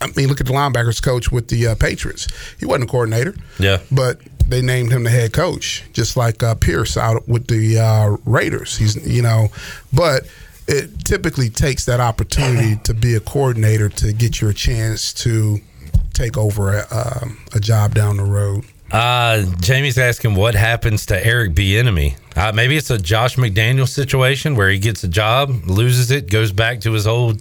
I 0.00 0.08
mean, 0.16 0.26
look 0.28 0.40
at 0.40 0.46
the 0.48 0.52
linebackers 0.52 1.00
coach 1.00 1.30
with 1.30 1.46
the 1.46 1.68
uh, 1.68 1.74
Patriots. 1.76 2.26
He 2.58 2.66
wasn't 2.66 2.84
a 2.84 2.90
coordinator 2.90 3.36
Yeah. 3.60 3.78
but 3.92 4.18
they 4.48 4.60
named 4.60 4.90
him 4.90 5.04
the 5.04 5.10
head 5.10 5.32
coach, 5.32 5.84
just 5.92 6.16
like 6.16 6.42
uh, 6.42 6.56
Pierce 6.56 6.96
out 6.96 7.28
with 7.28 7.46
the 7.46 7.78
uh, 7.78 8.16
Raiders. 8.24 8.76
He's 8.76 8.96
you 9.06 9.22
know, 9.22 9.48
but 9.92 10.24
it 10.66 11.04
typically 11.04 11.48
takes 11.50 11.84
that 11.84 12.00
opportunity 12.00 12.76
to 12.84 12.94
be 12.94 13.14
a 13.14 13.20
coordinator 13.20 13.88
to 13.88 14.12
get 14.12 14.40
your 14.40 14.52
chance 14.52 15.12
to 15.12 15.60
take 16.12 16.36
over 16.36 16.78
a, 16.78 16.86
um 16.90 17.38
a 17.54 17.60
job 17.60 17.94
down 17.94 18.16
the 18.16 18.24
road. 18.24 18.64
Uh, 18.90 19.44
Jamie's 19.60 19.96
asking 19.96 20.34
what 20.34 20.54
happens 20.54 21.06
to 21.06 21.26
Eric 21.26 21.52
Bieniemy. 21.54 22.14
Uh, 22.36 22.52
maybe 22.52 22.76
it's 22.76 22.90
a 22.90 22.98
Josh 22.98 23.36
McDaniel 23.36 23.88
situation 23.88 24.54
where 24.54 24.68
he 24.68 24.78
gets 24.78 25.02
a 25.02 25.08
job, 25.08 25.48
loses 25.64 26.10
it, 26.10 26.28
goes 26.30 26.52
back 26.52 26.80
to 26.82 26.92
his 26.92 27.06
old. 27.06 27.40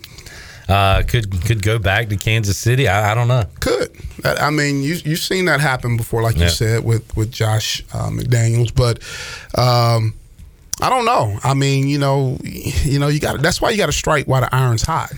Uh, 0.69 1.03
could 1.03 1.43
could 1.43 1.61
go 1.61 1.77
back 1.77 2.07
to 2.07 2.15
Kansas 2.15 2.57
City. 2.57 2.87
I, 2.87 3.11
I 3.11 3.15
don't 3.15 3.27
know. 3.27 3.43
Could 3.59 3.89
I 4.23 4.35
I 4.47 4.49
mean 4.49 4.81
you 4.81 4.95
you've 5.03 5.19
seen 5.19 5.45
that 5.45 5.59
happen 5.59 5.97
before, 5.97 6.21
like 6.21 6.37
Yeah. 6.37 6.43
you 6.45 6.49
said 6.49 6.83
with 6.85 7.13
with 7.17 7.31
Josh 7.31 7.83
uh, 7.93 8.09
McDaniels, 8.09 8.73
but. 8.73 8.99
Um, 9.59 10.13
I 10.83 10.89
don't 10.89 11.05
know. 11.05 11.37
I 11.43 11.53
mean, 11.53 11.87
you 11.87 11.99
know, 11.99 12.39
you 12.43 12.97
know, 12.97 13.07
you 13.07 13.19
got 13.19 13.39
that's 13.43 13.61
why 13.61 13.69
you 13.69 13.77
got 13.77 13.85
to 13.85 13.91
strike 13.91 14.25
while 14.25 14.41
the 14.41 14.55
iron's 14.55 14.81
hot. 14.81 15.11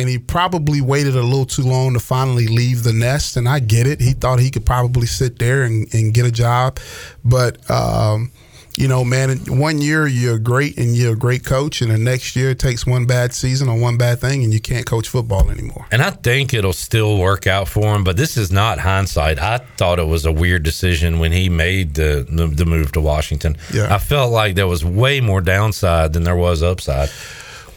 And 0.00 0.08
he 0.08 0.18
probably 0.18 0.80
waited 0.80 1.14
a 1.14 1.22
little 1.22 1.46
too 1.46 1.62
long 1.62 1.94
to 1.94 2.00
finally 2.00 2.46
leave 2.46 2.82
the 2.82 2.92
nest, 2.92 3.36
and 3.36 3.48
I 3.48 3.60
get 3.60 3.86
it. 3.86 4.00
He 4.00 4.12
thought 4.12 4.40
he 4.40 4.50
could 4.50 4.66
probably 4.66 5.06
sit 5.06 5.38
there 5.38 5.62
and, 5.62 5.92
and 5.94 6.14
get 6.14 6.24
a 6.26 6.32
job, 6.32 6.78
but 7.24 7.70
um, 7.70 8.32
you 8.76 8.88
know, 8.88 9.04
man, 9.04 9.36
one 9.46 9.82
year 9.82 10.06
you're 10.06 10.38
great 10.38 10.78
and 10.78 10.96
you're 10.96 11.12
a 11.12 11.16
great 11.16 11.44
coach, 11.44 11.82
and 11.82 11.90
the 11.90 11.98
next 11.98 12.34
year 12.34 12.50
it 12.50 12.58
takes 12.58 12.86
one 12.86 13.04
bad 13.04 13.34
season 13.34 13.68
or 13.68 13.78
one 13.78 13.98
bad 13.98 14.20
thing, 14.20 14.42
and 14.42 14.54
you 14.54 14.60
can't 14.60 14.86
coach 14.86 15.08
football 15.08 15.50
anymore. 15.50 15.86
And 15.90 16.00
I 16.00 16.10
think 16.10 16.54
it'll 16.54 16.72
still 16.72 17.18
work 17.18 17.46
out 17.46 17.68
for 17.68 17.94
him, 17.94 18.04
but 18.04 18.16
this 18.16 18.38
is 18.38 18.50
not 18.50 18.78
hindsight. 18.78 19.38
I 19.38 19.58
thought 19.58 19.98
it 19.98 20.06
was 20.06 20.24
a 20.24 20.32
weird 20.32 20.62
decision 20.62 21.18
when 21.18 21.32
he 21.32 21.48
made 21.50 21.94
the 21.94 22.26
the, 22.28 22.46
the 22.46 22.64
move 22.64 22.92
to 22.92 23.00
Washington. 23.00 23.56
Yeah. 23.72 23.94
I 23.94 23.98
felt 23.98 24.32
like 24.32 24.54
there 24.54 24.66
was 24.66 24.84
way 24.84 25.20
more 25.20 25.42
downside 25.42 26.12
than 26.14 26.22
there 26.22 26.36
was 26.36 26.62
upside. 26.62 27.10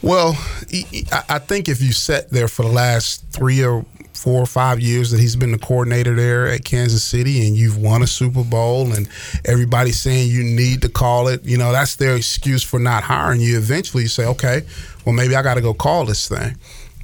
Well, 0.04 0.36
he- 0.68 0.86
he- 0.90 1.06
I 1.10 1.22
I 1.36 1.38
think 1.38 1.68
if 1.68 1.80
you 1.80 1.92
sat 1.92 2.30
there 2.30 2.48
for 2.48 2.62
the 2.62 2.68
last 2.68 3.24
three 3.32 3.64
or 3.64 3.84
four 4.12 4.40
or 4.42 4.46
five 4.46 4.78
years 4.80 5.10
that 5.10 5.20
he's 5.20 5.34
been 5.36 5.52
the 5.52 5.58
coordinator 5.58 6.14
there 6.14 6.46
at 6.46 6.64
Kansas 6.64 7.02
City 7.02 7.46
and 7.46 7.56
you've 7.56 7.76
won 7.76 8.02
a 8.02 8.06
Super 8.06 8.42
Bowl 8.44 8.92
and 8.92 9.08
everybody's 9.44 10.00
saying 10.00 10.30
you 10.30 10.42
need 10.44 10.82
to 10.82 10.88
call 10.88 11.28
it, 11.28 11.44
you 11.44 11.58
know, 11.58 11.72
that's 11.72 11.96
their 11.96 12.16
excuse 12.16 12.62
for 12.62 12.78
not 12.78 13.02
hiring 13.04 13.40
you. 13.40 13.56
Eventually 13.58 14.04
you 14.04 14.08
say, 14.08 14.24
okay, 14.26 14.62
well, 15.04 15.14
maybe 15.14 15.34
I 15.36 15.42
got 15.42 15.54
to 15.54 15.60
go 15.60 15.74
call 15.74 16.04
this 16.06 16.28
thing. 16.28 16.56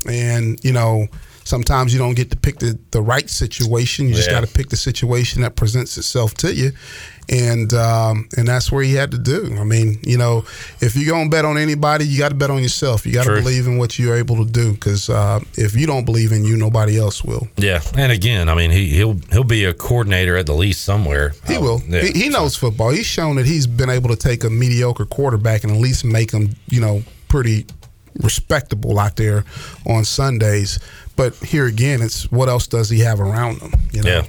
And, 0.06 0.58
you 0.64 0.72
know, 0.72 1.08
sometimes 1.44 1.92
you 1.92 1.98
don't 1.98 2.14
get 2.14 2.30
to 2.30 2.36
pick 2.38 2.58
the, 2.60 2.78
the 2.90 3.02
right 3.02 3.28
situation. 3.28 4.08
You 4.08 4.14
just 4.14 4.28
Yeah. 4.28 4.40
got 4.40 4.46
to 4.46 4.52
pick 4.54 4.68
the 4.70 4.76
situation 4.76 5.42
that 5.42 5.56
presents 5.56 5.98
itself 5.98 6.32
to 6.34 6.54
you. 6.54 6.72
And 7.30 7.72
um, 7.74 8.28
and 8.36 8.48
that's 8.48 8.72
where 8.72 8.82
he 8.82 8.94
had 8.94 9.12
to 9.12 9.18
do. 9.18 9.56
I 9.56 9.62
mean, 9.62 10.00
you 10.02 10.18
know, 10.18 10.44
if 10.80 10.96
you're 10.96 11.14
gonna 11.14 11.30
bet 11.30 11.44
on 11.44 11.56
anybody, 11.56 12.04
you 12.04 12.18
got 12.18 12.30
to 12.30 12.34
bet 12.34 12.50
on 12.50 12.60
yourself. 12.60 13.06
You 13.06 13.12
got 13.12 13.24
to 13.24 13.36
believe 13.36 13.68
in 13.68 13.78
what 13.78 14.00
you're 14.00 14.16
able 14.16 14.44
to 14.44 14.50
do. 14.50 14.72
Because 14.72 15.08
uh, 15.08 15.38
if 15.54 15.76
you 15.76 15.86
don't 15.86 16.04
believe 16.04 16.32
in 16.32 16.44
you, 16.44 16.56
nobody 16.56 16.98
else 16.98 17.22
will. 17.22 17.46
Yeah, 17.56 17.82
and 17.96 18.10
again, 18.10 18.48
I 18.48 18.56
mean, 18.56 18.72
he 18.72 18.88
he'll 18.88 19.16
he'll 19.30 19.44
be 19.44 19.64
a 19.64 19.72
coordinator 19.72 20.36
at 20.36 20.46
the 20.46 20.54
least 20.54 20.82
somewhere. 20.82 21.32
He 21.46 21.56
will. 21.56 21.80
Yeah. 21.86 22.02
He, 22.02 22.24
he 22.24 22.28
knows 22.30 22.56
football. 22.56 22.90
He's 22.90 23.06
shown 23.06 23.36
that 23.36 23.46
he's 23.46 23.68
been 23.68 23.90
able 23.90 24.08
to 24.08 24.16
take 24.16 24.42
a 24.42 24.50
mediocre 24.50 25.06
quarterback 25.06 25.62
and 25.62 25.72
at 25.72 25.78
least 25.78 26.04
make 26.04 26.32
him, 26.32 26.56
you 26.68 26.80
know, 26.80 27.04
pretty 27.28 27.64
respectable 28.22 28.98
out 28.98 29.16
there 29.16 29.44
on 29.86 30.04
Sundays. 30.04 30.80
But 31.16 31.34
here 31.36 31.66
again, 31.66 32.02
it's 32.02 32.30
what 32.32 32.48
else 32.48 32.66
does 32.66 32.90
he 32.90 33.00
have 33.00 33.20
around 33.20 33.60
him? 33.60 33.72
You 33.92 34.02
know? 34.02 34.10
Yeah. 34.10 34.26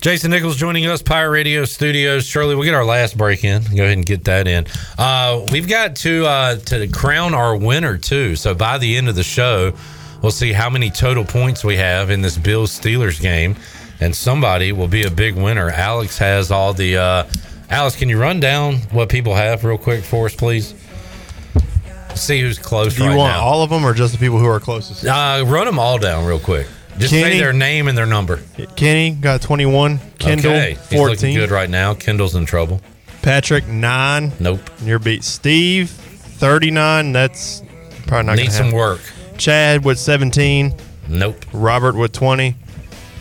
Jason 0.00 0.30
Nichols 0.30 0.56
joining 0.56 0.86
us, 0.86 1.02
Pirate 1.02 1.30
Radio 1.30 1.66
Studios. 1.66 2.24
Shirley, 2.24 2.54
we'll 2.54 2.64
get 2.64 2.72
our 2.74 2.86
last 2.86 3.18
break 3.18 3.44
in. 3.44 3.62
Go 3.62 3.82
ahead 3.84 3.98
and 3.98 4.06
get 4.06 4.24
that 4.24 4.48
in. 4.48 4.66
Uh, 4.96 5.46
we've 5.52 5.68
got 5.68 5.94
to 5.96 6.24
uh, 6.26 6.56
to 6.56 6.88
crown 6.88 7.34
our 7.34 7.54
winner 7.54 7.98
too. 7.98 8.34
So 8.34 8.54
by 8.54 8.78
the 8.78 8.96
end 8.96 9.10
of 9.10 9.14
the 9.14 9.22
show, 9.22 9.74
we'll 10.22 10.32
see 10.32 10.52
how 10.54 10.70
many 10.70 10.88
total 10.88 11.22
points 11.24 11.64
we 11.64 11.76
have 11.76 12.08
in 12.08 12.22
this 12.22 12.38
Bills 12.38 12.78
Steelers 12.78 13.20
game, 13.20 13.56
and 14.00 14.16
somebody 14.16 14.72
will 14.72 14.88
be 14.88 15.02
a 15.02 15.10
big 15.10 15.36
winner. 15.36 15.68
Alex 15.68 16.16
has 16.16 16.50
all 16.50 16.72
the. 16.72 16.96
Uh, 16.96 17.24
Alex, 17.68 17.94
can 17.94 18.08
you 18.08 18.18
run 18.18 18.40
down 18.40 18.76
what 18.92 19.10
people 19.10 19.34
have 19.34 19.64
real 19.64 19.76
quick 19.78 20.02
for 20.02 20.26
us, 20.26 20.34
please? 20.34 20.74
See 22.14 22.40
who's 22.40 22.58
close 22.58 22.96
Do 22.96 23.04
you 23.04 23.10
right 23.10 23.16
want 23.16 23.34
now. 23.34 23.42
all 23.42 23.62
of 23.62 23.68
them 23.70 23.84
or 23.84 23.92
just 23.92 24.12
the 24.12 24.18
people 24.18 24.38
who 24.38 24.46
are 24.46 24.58
closest? 24.60 25.04
Uh, 25.04 25.44
run 25.46 25.66
them 25.66 25.78
all 25.78 25.98
down 25.98 26.24
real 26.24 26.40
quick. 26.40 26.66
Just 26.98 27.10
say 27.10 27.22
Kenny? 27.22 27.38
their 27.38 27.52
name 27.52 27.88
and 27.88 27.96
their 27.96 28.06
number. 28.06 28.40
Kenny 28.76 29.12
got 29.12 29.40
21. 29.42 29.98
Kendall, 30.18 30.52
okay. 30.52 30.76
He's 30.90 31.00
looking 31.00 31.34
good 31.34 31.50
right 31.50 31.70
now. 31.70 31.94
Kendall's 31.94 32.34
in 32.34 32.44
trouble. 32.46 32.80
Patrick, 33.22 33.66
9. 33.66 34.32
Nope. 34.40 34.60
You're 34.82 34.98
beat. 34.98 35.24
Steve, 35.24 35.88
39. 35.90 37.12
That's 37.12 37.62
probably 38.06 38.26
not 38.26 38.36
Need 38.36 38.42
gonna 38.44 38.50
some 38.50 38.64
happen. 38.66 38.78
work. 38.78 39.00
Chad 39.38 39.84
with 39.84 39.98
17. 39.98 40.74
Nope. 41.08 41.44
Robert 41.52 41.94
with 41.96 42.12
20. 42.12 42.54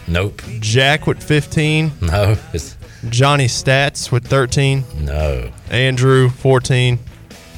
Nope. 0.07 0.41
Jack 0.59 1.07
with 1.07 1.21
15. 1.23 1.91
No. 2.01 2.35
It's, 2.53 2.75
Johnny 3.09 3.45
Stats 3.47 4.11
with 4.11 4.27
13. 4.27 4.83
no. 5.01 5.51
Andrew, 5.69 6.29
14. 6.29 6.99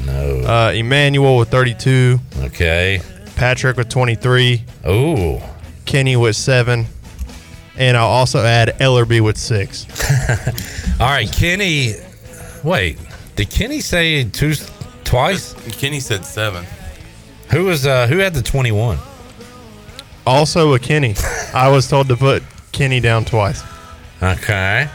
No. 0.05 0.39
Uh, 0.41 0.71
Emmanuel 0.75 1.37
with 1.37 1.49
32. 1.49 2.19
Okay. 2.41 3.01
Patrick 3.35 3.77
with 3.77 3.89
23. 3.89 4.63
Oh. 4.85 5.41
Kenny 5.85 6.15
with 6.15 6.35
7. 6.35 6.85
And 7.77 7.97
I'll 7.97 8.07
also 8.07 8.39
add 8.39 8.77
Ellerby 8.79 9.21
with 9.21 9.37
6. 9.37 9.87
All 10.99 11.07
right, 11.07 11.31
Kenny. 11.31 11.93
Wait, 12.63 12.99
did 13.35 13.49
Kenny 13.49 13.81
say 13.81 14.23
two 14.25 14.53
twice? 15.03 15.53
Kenny 15.79 15.99
said 15.99 16.23
seven. 16.25 16.63
Who 17.49 17.65
was 17.65 17.87
uh 17.87 18.05
who 18.05 18.19
had 18.19 18.35
the 18.35 18.41
twenty 18.43 18.71
one? 18.71 18.99
Also 20.27 20.73
a 20.75 20.79
Kenny. 20.79 21.15
I 21.53 21.69
was 21.69 21.87
told 21.87 22.07
to 22.09 22.15
put 22.15 22.43
Kenny 22.71 22.99
down 22.99 23.25
twice. 23.25 23.63
Okay. 24.21 24.87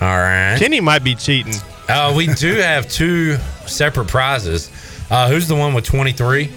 All 0.00 0.08
right. 0.16 0.56
Kenny 0.58 0.80
might 0.80 1.04
be 1.04 1.14
cheating. 1.14 1.54
Uh, 1.88 2.14
we 2.16 2.32
do 2.34 2.54
have 2.56 2.88
two 2.88 3.36
separate 3.66 4.08
prizes. 4.08 4.70
Uh, 5.10 5.28
who's 5.28 5.46
the 5.46 5.54
one 5.54 5.74
with 5.74 5.84
twenty 5.84 6.12
three? 6.12 6.50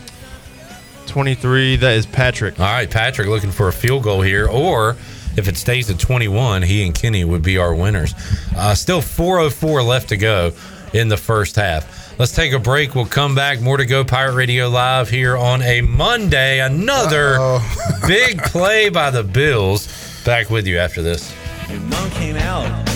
23, 1.11 1.75
that 1.75 1.91
is 1.97 2.05
Patrick. 2.05 2.57
All 2.57 2.65
right, 2.65 2.89
Patrick 2.89 3.27
looking 3.27 3.51
for 3.51 3.67
a 3.67 3.73
field 3.73 4.03
goal 4.03 4.21
here, 4.21 4.47
or 4.47 4.95
if 5.35 5.49
it 5.49 5.57
stays 5.57 5.89
at 5.89 5.99
21, 5.99 6.61
he 6.61 6.85
and 6.85 6.95
Kenny 6.95 7.25
would 7.25 7.41
be 7.41 7.57
our 7.57 7.75
winners. 7.75 8.13
Uh, 8.55 8.73
still 8.73 9.01
404 9.01 9.83
left 9.83 10.07
to 10.09 10.17
go 10.17 10.53
in 10.93 11.09
the 11.09 11.17
first 11.17 11.57
half. 11.57 12.17
Let's 12.17 12.33
take 12.33 12.53
a 12.53 12.59
break. 12.59 12.95
We'll 12.95 13.05
come 13.05 13.35
back. 13.35 13.59
More 13.59 13.75
to 13.75 13.85
go. 13.85 14.05
Pirate 14.05 14.35
Radio 14.35 14.69
Live 14.69 15.09
here 15.09 15.35
on 15.35 15.61
a 15.63 15.81
Monday. 15.81 16.61
Another 16.61 17.59
big 18.07 18.41
play 18.43 18.87
by 18.87 19.11
the 19.11 19.23
Bills. 19.23 19.89
Back 20.23 20.49
with 20.49 20.65
you 20.65 20.77
after 20.77 21.01
this. 21.01 21.35
Your 21.69 21.81
mom 21.81 22.09
came 22.11 22.37
out 22.37 22.87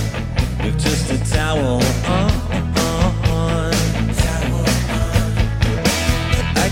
with 0.63 0.79
just 0.79 1.11
a 1.11 1.33
towel 1.33 1.83
on. 2.05 2.24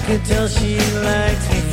Could 0.06 0.26
tell 0.26 0.48
she 0.48 0.78
liked 1.02 1.50
me 1.50 1.73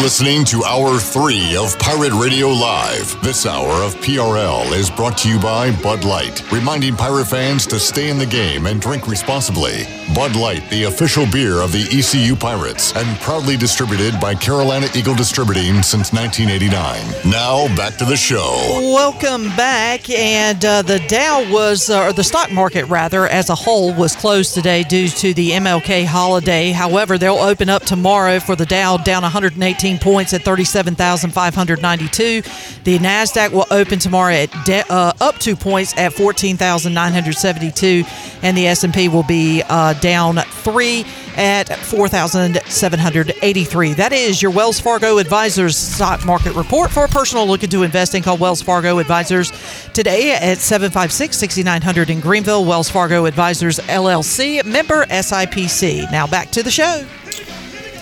listening 0.00 0.46
to 0.46 0.64
Hour 0.64 0.98
3 0.98 1.56
of 1.56 1.78
Pirate 1.78 2.14
Radio 2.14 2.48
Live. 2.48 3.22
This 3.22 3.44
hour 3.44 3.84
of 3.84 3.94
PRL 3.96 4.72
is 4.72 4.88
brought 4.88 5.18
to 5.18 5.28
you 5.28 5.38
by 5.38 5.70
Bud 5.82 6.04
Light, 6.04 6.50
reminding 6.50 6.96
pirate 6.96 7.26
fans 7.26 7.66
to 7.66 7.78
stay 7.78 8.08
in 8.08 8.16
the 8.16 8.24
game 8.24 8.64
and 8.64 8.80
drink 8.80 9.06
responsibly. 9.06 9.84
Bud 10.14 10.36
Light, 10.36 10.68
the 10.70 10.84
official 10.84 11.26
beer 11.26 11.60
of 11.60 11.72
the 11.72 11.82
ECU 11.92 12.34
Pirates, 12.34 12.96
and 12.96 13.20
proudly 13.20 13.58
distributed 13.58 14.18
by 14.18 14.34
Carolina 14.34 14.88
Eagle 14.94 15.14
Distributing 15.14 15.82
since 15.82 16.14
1989. 16.14 17.30
Now, 17.30 17.68
back 17.76 17.96
to 17.98 18.06
the 18.06 18.16
show. 18.16 18.56
Welcome 18.92 19.44
back. 19.54 20.08
And 20.08 20.64
uh, 20.64 20.80
the 20.80 20.98
Dow 21.08 21.46
was, 21.52 21.90
uh, 21.90 22.06
or 22.06 22.12
the 22.14 22.24
stock 22.24 22.50
market 22.50 22.86
rather, 22.86 23.26
as 23.26 23.50
a 23.50 23.54
whole, 23.54 23.92
was 23.92 24.16
closed 24.16 24.54
today 24.54 24.82
due 24.82 25.08
to 25.08 25.34
the 25.34 25.50
MLK 25.50 26.06
holiday. 26.06 26.70
However, 26.70 27.18
they'll 27.18 27.34
open 27.34 27.68
up 27.68 27.82
tomorrow 27.82 28.40
for 28.40 28.56
the 28.56 28.66
Dow 28.66 28.96
down 28.96 29.22
118 29.22 29.89
points 29.98 30.32
at 30.32 30.42
37,592. 30.42 32.42
The 32.84 32.98
Nasdaq 32.98 33.50
will 33.52 33.66
open 33.70 33.98
tomorrow 33.98 34.34
at 34.34 34.50
de- 34.64 34.84
uh, 34.90 35.12
up 35.20 35.38
two 35.38 35.56
points 35.56 35.96
at 35.96 36.12
14,972, 36.12 38.04
and 38.42 38.56
the 38.56 38.68
S&P 38.68 39.08
will 39.08 39.24
be 39.24 39.62
uh, 39.68 39.94
down 39.94 40.36
three 40.36 41.04
at 41.36 41.68
4,783. 41.78 43.92
That 43.94 44.12
is 44.12 44.42
your 44.42 44.50
Wells 44.50 44.80
Fargo 44.80 45.18
Advisors 45.18 45.76
stock 45.76 46.24
market 46.26 46.54
report 46.54 46.90
for 46.90 47.04
a 47.04 47.08
personal 47.08 47.46
look 47.46 47.62
into 47.62 47.82
investing. 47.82 48.22
Call 48.22 48.36
Wells 48.36 48.62
Fargo 48.62 48.98
Advisors 48.98 49.50
today 49.92 50.32
at 50.32 50.58
756 50.58 51.36
6900 51.36 52.10
in 52.10 52.20
Greenville. 52.20 52.64
Wells 52.64 52.90
Fargo 52.90 53.26
Advisors 53.26 53.78
LLC, 53.80 54.64
member 54.64 55.04
SIPC. 55.06 56.10
Now 56.10 56.26
back 56.26 56.50
to 56.50 56.62
the 56.62 56.70
show. 56.70 57.06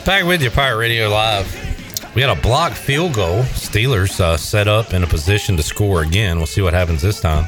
Back 0.05 0.25
with 0.25 0.43
you, 0.43 0.51
Pirate 0.51 0.79
Radio 0.79 1.09
Live. 1.11 1.68
We 2.15 2.23
had 2.23 2.37
a 2.37 2.41
block 2.41 2.73
field 2.73 3.15
goal. 3.15 3.43
Steelers 3.43 4.19
uh, 4.21 4.37
set 4.37 4.67
up 4.67 4.93
in 4.93 5.05
a 5.05 5.07
position 5.07 5.57
to 5.57 5.63
score 5.63 6.03
again. 6.03 6.39
We'll 6.39 6.47
see 6.47 6.63
what 6.63 6.75
happens 6.75 7.03
this 7.03 7.21
time. 7.21 7.47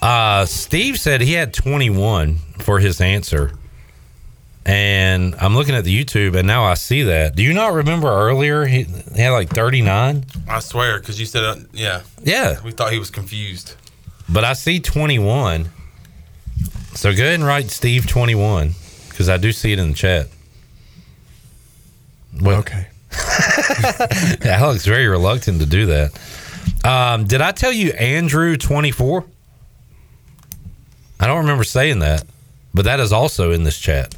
Uh, 0.00 0.46
Steve 0.46 0.98
said 0.98 1.20
he 1.20 1.32
had 1.32 1.52
21 1.52 2.36
for 2.58 2.78
his 2.78 3.00
answer. 3.00 3.52
And 4.64 5.34
I'm 5.36 5.54
looking 5.54 5.74
at 5.76 5.84
the 5.84 6.04
YouTube, 6.04 6.34
and 6.34 6.46
now 6.46 6.64
I 6.64 6.74
see 6.74 7.02
that. 7.04 7.36
Do 7.36 7.42
you 7.42 7.54
not 7.54 7.72
remember 7.72 8.08
earlier 8.08 8.66
he, 8.66 8.82
he 8.82 9.20
had 9.20 9.30
like 9.30 9.48
39? 9.50 10.24
I 10.48 10.58
swear, 10.60 10.98
because 10.98 11.20
you 11.20 11.26
said, 11.26 11.44
uh, 11.44 11.56
yeah. 11.72 12.02
Yeah. 12.22 12.60
We 12.64 12.72
thought 12.72 12.92
he 12.92 12.98
was 12.98 13.10
confused. 13.10 13.74
But 14.28 14.44
I 14.44 14.54
see 14.54 14.80
21. 14.80 15.68
So 16.94 17.14
go 17.14 17.22
ahead 17.22 17.34
and 17.34 17.44
write 17.44 17.70
Steve 17.70 18.06
21 18.08 18.72
because 19.10 19.28
I 19.28 19.36
do 19.36 19.52
see 19.52 19.72
it 19.72 19.78
in 19.78 19.90
the 19.90 19.94
chat. 19.94 20.28
Well, 22.40 22.58
okay. 22.60 22.88
Alex 24.44 24.84
very 24.86 25.06
reluctant 25.06 25.60
to 25.60 25.66
do 25.66 25.86
that. 25.86 26.18
Um, 26.84 27.24
did 27.24 27.40
I 27.40 27.52
tell 27.52 27.72
you 27.72 27.90
Andrew 27.92 28.56
24? 28.56 29.24
I 31.18 31.26
don't 31.26 31.38
remember 31.38 31.64
saying 31.64 32.00
that, 32.00 32.24
but 32.74 32.84
that 32.84 33.00
is 33.00 33.12
also 33.12 33.52
in 33.52 33.64
this 33.64 33.78
chat. 33.78 34.14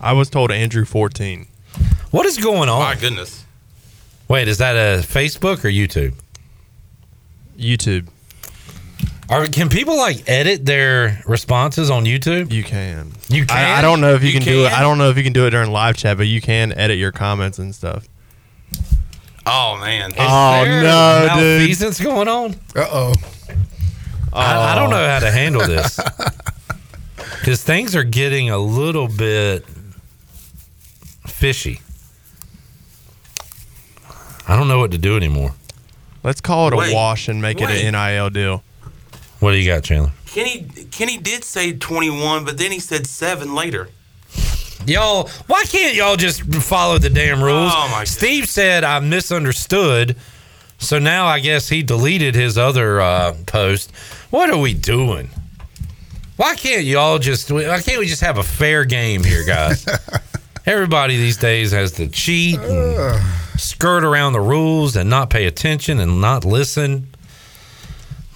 I 0.00 0.12
was 0.12 0.30
told 0.30 0.50
Andrew 0.52 0.84
14. 0.84 1.46
What 2.10 2.26
is 2.26 2.38
going 2.38 2.68
on? 2.68 2.80
My 2.80 2.94
goodness. 2.94 3.44
Wait, 4.28 4.48
is 4.48 4.58
that 4.58 4.76
a 4.76 5.02
Facebook 5.02 5.64
or 5.64 5.68
YouTube? 5.68 6.14
YouTube. 7.58 8.08
Are, 9.28 9.46
can 9.46 9.68
people 9.68 9.96
like 9.96 10.28
edit 10.28 10.66
their 10.66 11.22
responses 11.26 11.90
on 11.90 12.04
YouTube? 12.04 12.52
You 12.52 12.62
can. 12.62 13.12
You 13.28 13.46
can. 13.46 13.56
I, 13.56 13.78
I 13.78 13.82
don't 13.82 14.00
know 14.00 14.14
if 14.14 14.22
you, 14.22 14.32
can, 14.32 14.42
do 14.42 14.66
it. 14.66 14.72
I 14.72 14.80
don't 14.80 14.98
know 14.98 15.08
if 15.08 15.16
you 15.16 15.22
can 15.22 15.32
do 15.32 15.46
it 15.46 15.50
during 15.50 15.70
live 15.70 15.96
chat, 15.96 16.18
but 16.18 16.26
you 16.26 16.40
can 16.40 16.72
edit 16.72 16.98
your 16.98 17.12
comments 17.12 17.58
and 17.58 17.74
stuff. 17.74 18.06
Oh, 19.46 19.78
man. 19.80 20.12
Oh, 20.18 20.64
no, 20.64 21.28
dude. 21.34 21.60
malfeasance 21.60 22.00
going 22.00 22.28
on? 22.28 22.52
Uh 22.74 22.86
oh. 22.90 23.14
I, 24.32 24.72
I 24.72 24.74
don't 24.74 24.90
know 24.90 25.06
how 25.06 25.20
to 25.20 25.30
handle 25.30 25.66
this 25.66 25.98
because 27.38 27.62
things 27.62 27.94
are 27.94 28.04
getting 28.04 28.50
a 28.50 28.58
little 28.58 29.06
bit 29.06 29.64
fishy. 31.26 31.80
I 34.46 34.56
don't 34.56 34.68
know 34.68 34.78
what 34.78 34.90
to 34.90 34.98
do 34.98 35.16
anymore. 35.16 35.54
Let's 36.22 36.40
call 36.40 36.68
it 36.68 36.74
Wait, 36.74 36.92
a 36.92 36.94
wash 36.94 37.28
and 37.28 37.40
make 37.40 37.60
it 37.60 37.66
wait. 37.66 37.84
an 37.84 37.92
NIL 37.92 38.30
deal. 38.30 38.64
What 39.44 39.50
do 39.50 39.58
you 39.58 39.70
got, 39.70 39.84
Chandler? 39.84 40.10
Kenny 40.24 40.66
Kenny 40.90 41.18
did 41.18 41.44
say 41.44 41.74
21, 41.74 42.46
but 42.46 42.56
then 42.56 42.72
he 42.72 42.78
said 42.78 43.06
seven 43.06 43.54
later. 43.54 43.90
Y'all, 44.86 45.28
why 45.48 45.64
can't 45.64 45.94
y'all 45.94 46.16
just 46.16 46.42
follow 46.62 46.96
the 46.96 47.10
damn 47.10 47.42
rules? 47.42 47.70
Oh, 47.74 47.88
my 47.92 48.04
Steve 48.04 48.48
said 48.48 48.84
I 48.84 49.00
misunderstood, 49.00 50.16
so 50.78 50.98
now 50.98 51.26
I 51.26 51.40
guess 51.40 51.68
he 51.68 51.82
deleted 51.82 52.34
his 52.34 52.56
other 52.56 53.02
uh, 53.02 53.34
post. 53.44 53.94
What 54.30 54.48
are 54.48 54.56
we 54.56 54.72
doing? 54.72 55.28
Why 56.36 56.54
can't 56.54 56.84
y'all 56.84 57.18
just? 57.18 57.52
Why 57.52 57.82
can't 57.82 57.98
we 57.98 58.06
just 58.06 58.22
have 58.22 58.38
a 58.38 58.42
fair 58.42 58.86
game 58.86 59.22
here, 59.22 59.44
guys? 59.44 59.86
Everybody 60.64 61.18
these 61.18 61.36
days 61.36 61.70
has 61.72 61.92
to 61.92 62.08
cheat 62.08 62.58
and 62.60 63.22
skirt 63.60 64.04
around 64.04 64.32
the 64.32 64.40
rules 64.40 64.96
and 64.96 65.10
not 65.10 65.28
pay 65.28 65.44
attention 65.44 66.00
and 66.00 66.22
not 66.22 66.46
listen. 66.46 67.13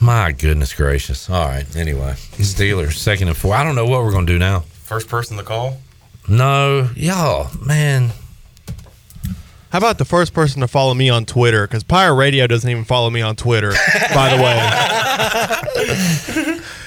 My 0.01 0.33
goodness 0.33 0.73
gracious. 0.75 1.29
All 1.29 1.47
right. 1.47 1.77
Anyway, 1.77 2.13
Steelers 2.37 2.95
second 2.95 3.29
and 3.29 3.37
four. 3.37 3.55
I 3.55 3.65
don't 3.65 3.75
know 3.75 3.87
what 3.87 4.03
we're 4.05 4.13
going 4.13 4.27
to 4.27 4.33
do 4.33 4.39
now. 4.39 4.61
First 4.61 5.09
person 5.09 5.37
to 5.37 5.43
call. 5.43 5.79
No, 6.29 6.91
y'all, 6.95 7.51
man. 7.65 8.11
How 9.71 9.79
about 9.79 9.99
the 9.99 10.05
first 10.05 10.33
person 10.33 10.61
to 10.63 10.69
follow 10.69 10.95
me 10.95 11.11
on 11.11 11.27
Twitter? 11.27 11.67
Because 11.67 11.83
Pirate 11.85 12.15
Radio 12.15 12.47
doesn't 12.47 12.71
even 12.71 12.85
follow 12.85 13.11
me 13.11 13.21
on 13.21 13.37
Twitter, 13.37 13.73
by 14.15 14.35
the 14.35 14.43
way. 14.43 14.55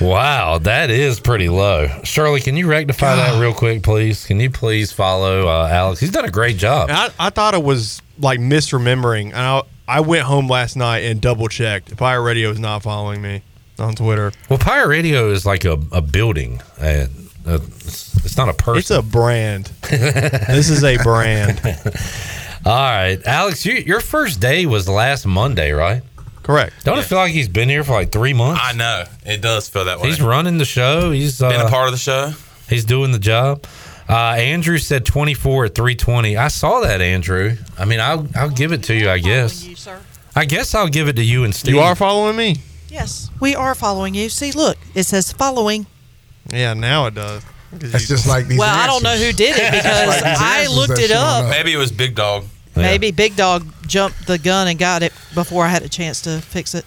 Wow, 0.02 0.58
that 0.60 0.90
is 0.90 1.20
pretty 1.20 1.48
low. 1.48 1.88
Shirley, 2.04 2.42
can 2.42 2.58
you 2.58 2.68
rectify 2.68 3.16
that 3.16 3.40
real 3.40 3.54
quick, 3.54 3.84
please? 3.84 4.26
Can 4.26 4.40
you 4.40 4.50
please 4.50 4.92
follow 4.92 5.48
uh, 5.48 5.70
Alex? 5.72 6.00
He's 6.00 6.12
done 6.12 6.26
a 6.26 6.32
great 6.32 6.58
job. 6.58 6.90
I, 6.92 7.10
I 7.20 7.30
thought 7.30 7.54
it 7.54 7.64
was 7.64 8.02
like 8.18 8.40
misremembering. 8.40 9.28
And 9.28 9.38
I, 9.38 9.62
I 9.92 10.00
went 10.00 10.24
home 10.24 10.48
last 10.48 10.78
night 10.78 11.00
and 11.00 11.20
double 11.20 11.50
checked. 11.50 11.98
Pirate 11.98 12.22
Radio 12.22 12.50
is 12.50 12.62
not 12.62 12.82
following 12.82 13.22
me 13.22 13.42
on 13.78 13.94
Twitter. 13.94 14.32
Well, 14.50 14.58
Pirate 14.58 14.88
Radio 14.88 15.30
is 15.32 15.46
like 15.46 15.66
a, 15.66 15.78
a 15.92 16.02
building. 16.02 16.62
Uh, 16.80 17.08
uh, 17.46 17.60
it's 17.76 18.16
it's 18.24 18.38
not 18.38 18.48
a 18.48 18.54
person. 18.54 18.78
It's 18.78 18.92
a 18.92 19.02
brand. 19.02 19.66
this 19.90 20.70
is 20.70 20.86
a 20.86 20.96
brand. 21.04 21.60
All 22.66 22.72
right, 22.72 23.20
Alex, 23.26 23.66
you, 23.66 23.74
your 23.74 24.00
first 24.00 24.40
day 24.40 24.66
was 24.66 24.88
last 24.88 25.26
Monday, 25.26 25.74
right? 25.74 26.04
Correct. 26.42 26.74
Don't 26.86 26.98
it 26.98 27.04
feel 27.04 27.18
like 27.18 27.34
he's 27.34 27.50
been 27.50 27.68
here 27.68 27.84
for 27.84 27.92
like 27.92 28.14
three 28.14 28.34
months? 28.34 28.62
I 28.64 28.72
know 28.72 29.04
it 29.26 29.42
does 29.42 29.68
feel 29.68 29.84
that 29.86 30.00
way. 30.00 30.08
He's 30.08 30.22
running 30.22 30.58
the 30.58 30.64
show. 30.64 31.12
He's 31.12 31.42
uh, 31.42 31.50
been 31.50 31.60
a 31.60 31.70
part 31.70 31.88
of 31.88 31.92
the 31.92 31.98
show. 31.98 32.32
He's 32.70 32.86
doing 32.86 33.12
the 33.12 33.20
job. 33.20 33.66
Uh, 34.12 34.36
Andrew 34.38 34.78
said 34.78 35.06
24 35.06 35.66
at 35.66 35.76
320. 35.76 36.36
I 36.36 36.50
saw 36.50 36.82
that, 36.82 37.00
Andrew. 37.00 37.56
I 37.78 37.86
mean, 37.86 38.02
I'll 38.02 38.28
I'll 38.36 38.50
give 38.50 38.74
it 38.74 38.84
to 38.84 38.94
you. 38.94 39.10
I 39.10 39.20
guess. 39.20 39.64
You, 39.64 39.78
sir. 39.78 40.02
I 40.36 40.44
guess 40.44 40.76
I'll 40.76 40.90
give 40.90 41.08
it 41.08 41.16
to 41.16 41.24
you 41.24 41.46
and 41.46 41.56
Steve. 41.56 41.76
You 41.76 41.80
are 41.80 41.96
following 41.96 42.36
me? 42.36 42.58
Yes, 42.90 43.30
we 43.40 43.56
are 43.56 43.74
following 43.74 44.14
you. 44.14 44.28
See, 44.28 44.52
look, 44.52 44.78
it 44.94 45.04
says 45.04 45.32
following. 45.32 45.86
Yeah, 46.50 46.74
now 46.74 47.06
it 47.06 47.16
does. 47.16 47.42
That's 47.72 48.06
just 48.06 48.28
like 48.28 48.48
these. 48.48 48.60
Well, 48.60 48.76
I 48.76 48.86
don't 48.86 49.02
know 49.02 49.16
who 49.16 49.32
did 49.32 49.56
it 49.58 49.72
because 49.72 50.08
Like 50.08 50.24
I 50.26 50.68
looked 50.68 51.00
it 51.00 51.10
showing 51.10 51.46
up. 51.46 51.50
Maybe 51.50 51.72
it 51.72 51.78
was 51.78 51.94
Big 51.94 52.14
Dog. 52.16 52.44
Maybe 52.76 53.12
Big 53.12 53.38
Dog 53.38 53.66
jumped 53.88 54.28
the 54.28 54.38
gun 54.38 54.68
and 54.68 54.78
got 54.78 55.04
it 55.04 55.14
before 55.34 55.64
I 55.66 55.70
had 55.70 55.84
a 55.84 55.90
chance 55.90 56.22
to 56.24 56.42
fix 56.42 56.76
it. 56.76 56.86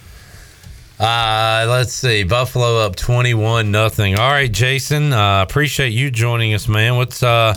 Uh, 0.99 1.65
let's 1.67 1.93
see. 1.93 2.23
Buffalo 2.23 2.79
up 2.79 2.95
21 2.95 3.71
nothing. 3.71 4.17
All 4.17 4.29
right, 4.29 4.51
Jason. 4.51 5.11
Uh, 5.11 5.41
appreciate 5.41 5.89
you 5.89 6.09
joining 6.09 6.53
us, 6.53 6.67
man. 6.67 6.95
What's 6.95 7.21
uh 7.21 7.55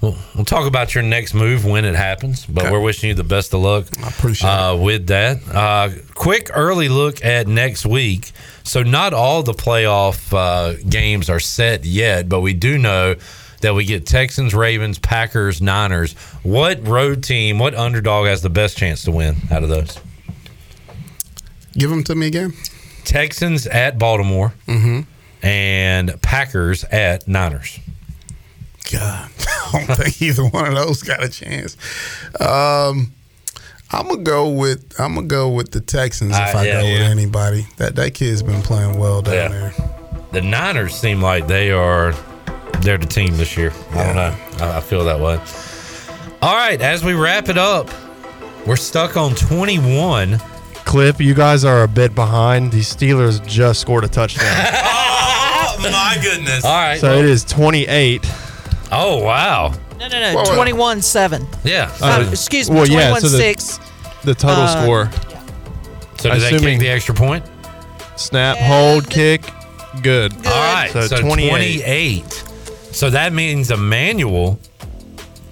we'll, 0.00 0.16
we'll 0.34 0.44
talk 0.44 0.66
about 0.66 0.94
your 0.94 1.04
next 1.04 1.34
move 1.34 1.64
when 1.64 1.84
it 1.84 1.94
happens, 1.94 2.44
but 2.46 2.70
we're 2.70 2.80
wishing 2.80 3.08
you 3.08 3.14
the 3.14 3.24
best 3.24 3.54
of 3.54 3.60
luck. 3.60 3.86
I 4.02 4.08
appreciate 4.08 4.48
uh, 4.48 4.76
with 4.76 5.06
that. 5.08 5.38
Uh, 5.48 5.90
quick 6.14 6.50
early 6.54 6.88
look 6.88 7.24
at 7.24 7.46
next 7.46 7.86
week. 7.86 8.32
So 8.64 8.82
not 8.82 9.14
all 9.14 9.42
the 9.42 9.54
playoff 9.54 10.32
uh, 10.32 10.80
games 10.88 11.30
are 11.30 11.40
set 11.40 11.84
yet, 11.84 12.28
but 12.28 12.40
we 12.40 12.54
do 12.54 12.76
know 12.76 13.14
that 13.60 13.74
we 13.74 13.84
get 13.84 14.06
Texans, 14.06 14.54
Ravens, 14.54 14.98
Packers, 14.98 15.60
Niners. 15.60 16.12
What 16.42 16.86
road 16.86 17.22
team, 17.24 17.58
what 17.58 17.74
underdog 17.74 18.26
has 18.26 18.42
the 18.42 18.50
best 18.50 18.76
chance 18.76 19.02
to 19.04 19.10
win 19.10 19.36
out 19.50 19.62
of 19.62 19.68
those? 19.68 19.98
Give 21.74 21.90
them 21.90 22.02
to 22.04 22.14
me 22.14 22.26
again. 22.26 22.52
Texans 23.04 23.66
at 23.66 23.98
Baltimore 23.98 24.52
Mhm. 24.66 25.06
and 25.42 26.20
Packers 26.22 26.84
at 26.84 27.26
Niners. 27.28 27.78
God, 28.92 29.30
I 29.74 29.84
don't 29.86 29.96
think 29.96 30.22
either 30.22 30.44
one 30.44 30.66
of 30.68 30.74
those 30.74 31.02
got 31.02 31.22
a 31.22 31.28
chance. 31.28 31.76
Um, 32.40 33.12
I'm 33.90 34.08
gonna 34.08 34.22
go 34.22 34.48
with 34.50 34.94
I'm 34.98 35.14
gonna 35.14 35.26
go 35.26 35.48
with 35.50 35.70
the 35.70 35.80
Texans 35.80 36.32
if 36.36 36.54
Uh, 36.54 36.58
I 36.58 36.64
yeah, 36.66 36.80
go 36.80 36.86
yeah. 36.86 36.92
with 36.98 37.02
anybody. 37.10 37.66
That 37.76 37.96
that 37.96 38.14
kid's 38.14 38.42
been 38.42 38.62
playing 38.62 38.98
well 38.98 39.22
down 39.22 39.34
Yeah. 39.34 39.48
there. 39.48 39.74
The 40.32 40.42
Niners 40.42 40.94
seem 40.94 41.22
like 41.22 41.46
they 41.48 41.70
are 41.70 42.14
they're 42.80 42.98
the 42.98 43.06
team 43.06 43.36
this 43.36 43.56
year. 43.56 43.72
I 43.92 44.04
don't 44.04 44.16
know. 44.16 44.34
I, 44.60 44.76
I 44.76 44.80
feel 44.80 45.04
that 45.04 45.18
way. 45.20 45.38
All 46.40 46.54
right, 46.54 46.80
as 46.80 47.02
we 47.04 47.12
wrap 47.14 47.48
it 47.48 47.58
up, 47.58 47.90
we're 48.66 48.76
stuck 48.76 49.16
on 49.16 49.34
21. 49.34 50.40
Clip, 50.88 51.20
you 51.20 51.34
guys 51.34 51.66
are 51.66 51.82
a 51.82 51.88
bit 51.88 52.14
behind. 52.14 52.72
The 52.72 52.80
Steelers 52.80 53.46
just 53.46 53.80
scored 53.82 54.04
a 54.04 54.08
touchdown. 54.08 54.46
Oh 55.80 55.90
my 55.92 56.18
goodness! 56.20 56.64
All 56.64 56.72
right. 56.72 56.98
so 56.98 57.18
it 57.18 57.24
is 57.24 57.44
28. 57.44 58.20
Oh 58.90 59.22
wow. 59.22 59.72
No, 60.00 60.08
no, 60.08 60.20
no. 60.20 60.34
Whoa, 60.34 60.42
whoa. 60.44 60.54
21 60.56 61.02
7. 61.02 61.46
Yeah. 61.62 61.94
Uh, 62.02 62.26
excuse 62.28 62.68
me, 62.68 62.74
well, 62.76 62.86
yeah, 62.88 63.10
21 63.10 63.20
so 63.20 63.28
the- 63.28 63.36
6. 63.38 63.78
The 64.24 64.34
total 64.34 64.64
Uh, 64.64 64.82
score. 64.82 65.10
So 66.18 66.30
did 66.30 66.40
they 66.42 66.46
Assuming- 66.56 66.60
kick 66.74 66.80
the 66.80 66.88
extra 66.88 67.14
point? 67.14 67.44
Snap, 68.16 68.56
hold, 68.56 69.08
kick, 69.08 69.42
good. 70.02 70.32
All 70.46 70.74
right. 70.74 70.90
So, 70.92 71.02
So, 71.06 71.20
28. 71.20 71.48
28. 71.50 72.44
So 72.90 73.10
that 73.10 73.32
means 73.32 73.70
Emmanuel 73.70 74.58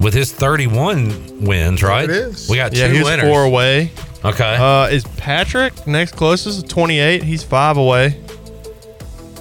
with 0.01 0.13
his 0.15 0.33
31 0.33 1.41
wins, 1.45 1.85
right? 1.85 2.05
It 2.05 2.11
is. 2.11 2.49
We 2.49 2.57
got 2.57 2.75
Yeah, 2.75 2.89
two 2.89 2.95
he 2.95 2.99
was 2.99 3.11
winners. 3.11 3.29
four 3.29 3.45
away. 3.45 3.93
Okay. 4.27 4.57
Uh, 4.59 4.87
is 4.89 5.05
Patrick 5.17 5.87
next 5.87 6.17
closest? 6.17 6.69
28. 6.69 7.23
He's 7.23 7.43
five 7.45 7.77
away. 7.77 8.21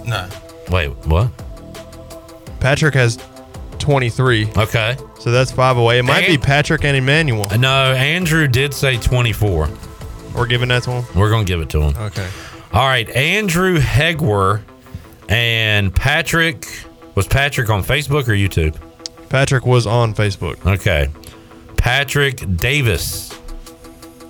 No. 0.06 0.30
Wait, 0.70 0.90
what? 1.08 1.30
Patrick 2.60 2.94
has 2.94 3.18
23. 3.80 4.50
Okay. 4.58 4.98
So 5.20 5.32
that's 5.32 5.52
five 5.52 5.78
away. 5.78 6.00
It 6.00 6.04
might 6.04 6.28
be 6.28 6.36
And- 6.36 6.44
Patrick 6.44 6.84
and 6.84 6.96
Emmanuel. 6.96 7.48
No, 7.58 7.94
Andrew 7.94 8.48
did 8.48 8.74
say 8.74 8.98
24. 8.98 9.70
We're 10.36 10.46
giving 10.48 10.70
that 10.70 10.84
to 10.84 10.92
him? 10.92 11.06
We're 11.20 11.30
going 11.30 11.46
to 11.46 11.52
give 11.52 11.62
it 11.62 11.70
to 11.70 11.82
him. 11.82 11.96
Okay. 11.98 12.28
All 12.74 12.86
right. 12.88 13.10
Andrew 13.10 13.78
Hegwer 13.80 14.62
and 15.30 15.96
Patrick. 15.96 16.68
Was 17.16 17.28
Patrick 17.28 17.70
on 17.70 17.82
Facebook 17.84 18.28
or 18.28 18.34
YouTube? 18.34 18.76
Patrick 19.30 19.66
was 19.66 19.88
on 19.88 20.14
Facebook. 20.14 20.64
Okay. 20.66 21.08
Patrick 21.78 22.58
Davis. 22.58 23.32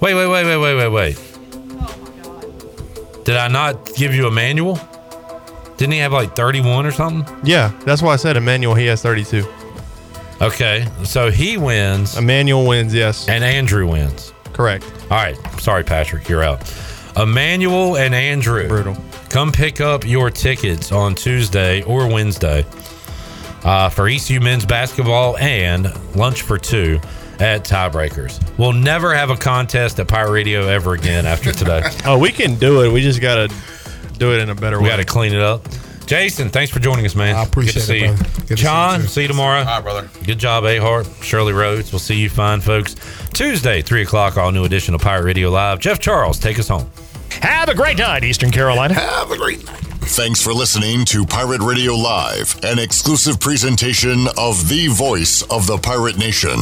Wait, 0.02 0.14
wait, 0.14 0.28
wait, 0.28 0.46
wait, 0.46 0.58
wait, 0.58 0.76
wait, 0.76 0.90
wait. 0.90 1.22
Did 3.24 3.38
I 3.38 3.48
not 3.48 3.96
give 3.96 4.14
you 4.14 4.28
Emmanuel? 4.28 4.80
Didn't 5.78 5.94
he 5.94 6.00
have 6.00 6.14
like 6.14 6.36
31 6.36 6.86
or 6.86 6.92
something? 6.92 7.36
Yeah, 7.44 7.72
that's 7.86 8.02
why 8.02 8.14
I 8.14 8.16
said 8.18 8.38
Emmanuel. 8.38 8.76
He 8.76 8.86
has 8.86 9.02
32. 9.02 9.46
Okay. 10.42 10.88
So 11.04 11.32
he 11.32 11.58
wins. 11.58 12.18
Emmanuel 12.18 12.66
wins, 12.66 12.94
yes. 12.94 13.28
And 13.28 13.44
Andrew 13.44 13.88
wins. 13.88 14.34
Correct. 14.54 14.86
All 15.04 15.18
right. 15.18 15.38
Sorry, 15.60 15.84
Patrick. 15.84 16.30
You're 16.30 16.44
out. 16.44 16.72
Emmanuel 17.18 17.98
and 17.98 18.14
Andrew. 18.14 18.68
Brutal. 18.68 18.98
Come 19.30 19.52
pick 19.52 19.82
up 19.82 20.06
your 20.06 20.30
tickets 20.30 20.92
on 20.92 21.16
Tuesday 21.16 21.82
or 21.84 22.08
Wednesday 22.08 22.66
uh, 23.64 23.90
for 23.90 24.08
ECU 24.08 24.40
men's 24.40 24.66
basketball 24.66 25.38
and 25.38 25.92
lunch 26.16 26.42
for 26.42 26.58
two 26.58 27.00
at 27.40 27.64
Tiebreakers. 27.64 28.58
We'll 28.58 28.74
never 28.74 29.14
have 29.14 29.30
a 29.30 29.36
contest 29.38 30.00
at 30.00 30.08
Pirate 30.08 30.32
Radio 30.32 30.68
ever 30.68 30.94
again 30.94 31.26
after 31.26 31.52
today. 31.52 31.84
Oh, 32.06 32.18
we 32.20 32.32
can 32.32 32.56
do 32.56 32.84
it. 32.84 32.92
We 32.92 33.02
just 33.02 33.20
got 33.22 33.50
to 33.50 33.56
do 34.20 34.34
it 34.34 34.40
in 34.42 34.50
a 34.50 34.56
better 34.56 34.78
we 34.78 34.84
way. 34.84 34.90
got 34.90 34.98
to 34.98 35.06
clean 35.06 35.34
it 35.34 35.42
up. 35.42 35.68
Jason, 36.06 36.50
thanks 36.50 36.72
for 36.72 36.80
joining 36.80 37.04
us, 37.06 37.16
man. 37.16 37.36
I 37.36 37.44
appreciate 37.44 37.88
Good 37.88 37.88
to 37.88 37.94
it, 37.94 38.00
see 38.00 38.00
you. 38.06 38.08
brother. 38.14 38.24
Good 38.24 38.34
to 38.34 38.46
see 38.46 38.50
you, 38.52 38.56
John, 38.58 39.02
see 39.02 39.22
you 39.24 39.28
tomorrow. 39.28 39.60
All 39.62 39.66
right, 39.66 39.82
brother. 39.84 40.10
Good 40.24 40.38
job, 40.38 40.66
A 40.66 40.78
Hart, 40.78 41.08
Shirley 41.22 41.52
Rhodes. 41.54 41.92
We'll 41.92 41.98
see 42.00 42.16
you 42.20 42.30
fine, 42.30 42.62
folks. 42.62 42.96
Tuesday, 43.34 43.82
3 43.82 44.04
o'clock, 44.04 44.38
all 44.38 44.52
new 44.52 44.66
edition 44.66 44.94
of 44.94 45.02
Pirate 45.02 45.24
Radio 45.24 45.50
Live. 45.50 45.80
Jeff 45.80 45.98
Charles, 46.00 46.38
take 46.40 46.60
us 46.60 46.68
home. 46.68 46.90
Have 47.32 47.70
a 47.70 47.74
great 47.76 47.98
night, 47.98 48.24
Eastern 48.24 48.52
Carolina. 48.52 48.94
Have 48.94 49.32
a 49.32 49.38
great 49.38 49.66
night. 49.66 49.80
Thanks 50.08 50.40
for 50.44 50.54
listening 50.54 51.04
to 51.06 51.26
Pirate 51.26 51.62
Radio 51.62 51.96
Live, 51.96 52.64
an 52.64 52.78
exclusive 52.78 53.40
presentation 53.40 54.28
of 54.38 54.70
the 54.70 54.88
voice 54.90 55.42
of 55.50 55.66
the 55.66 55.80
pirate 55.80 56.18
nation. 56.20 56.60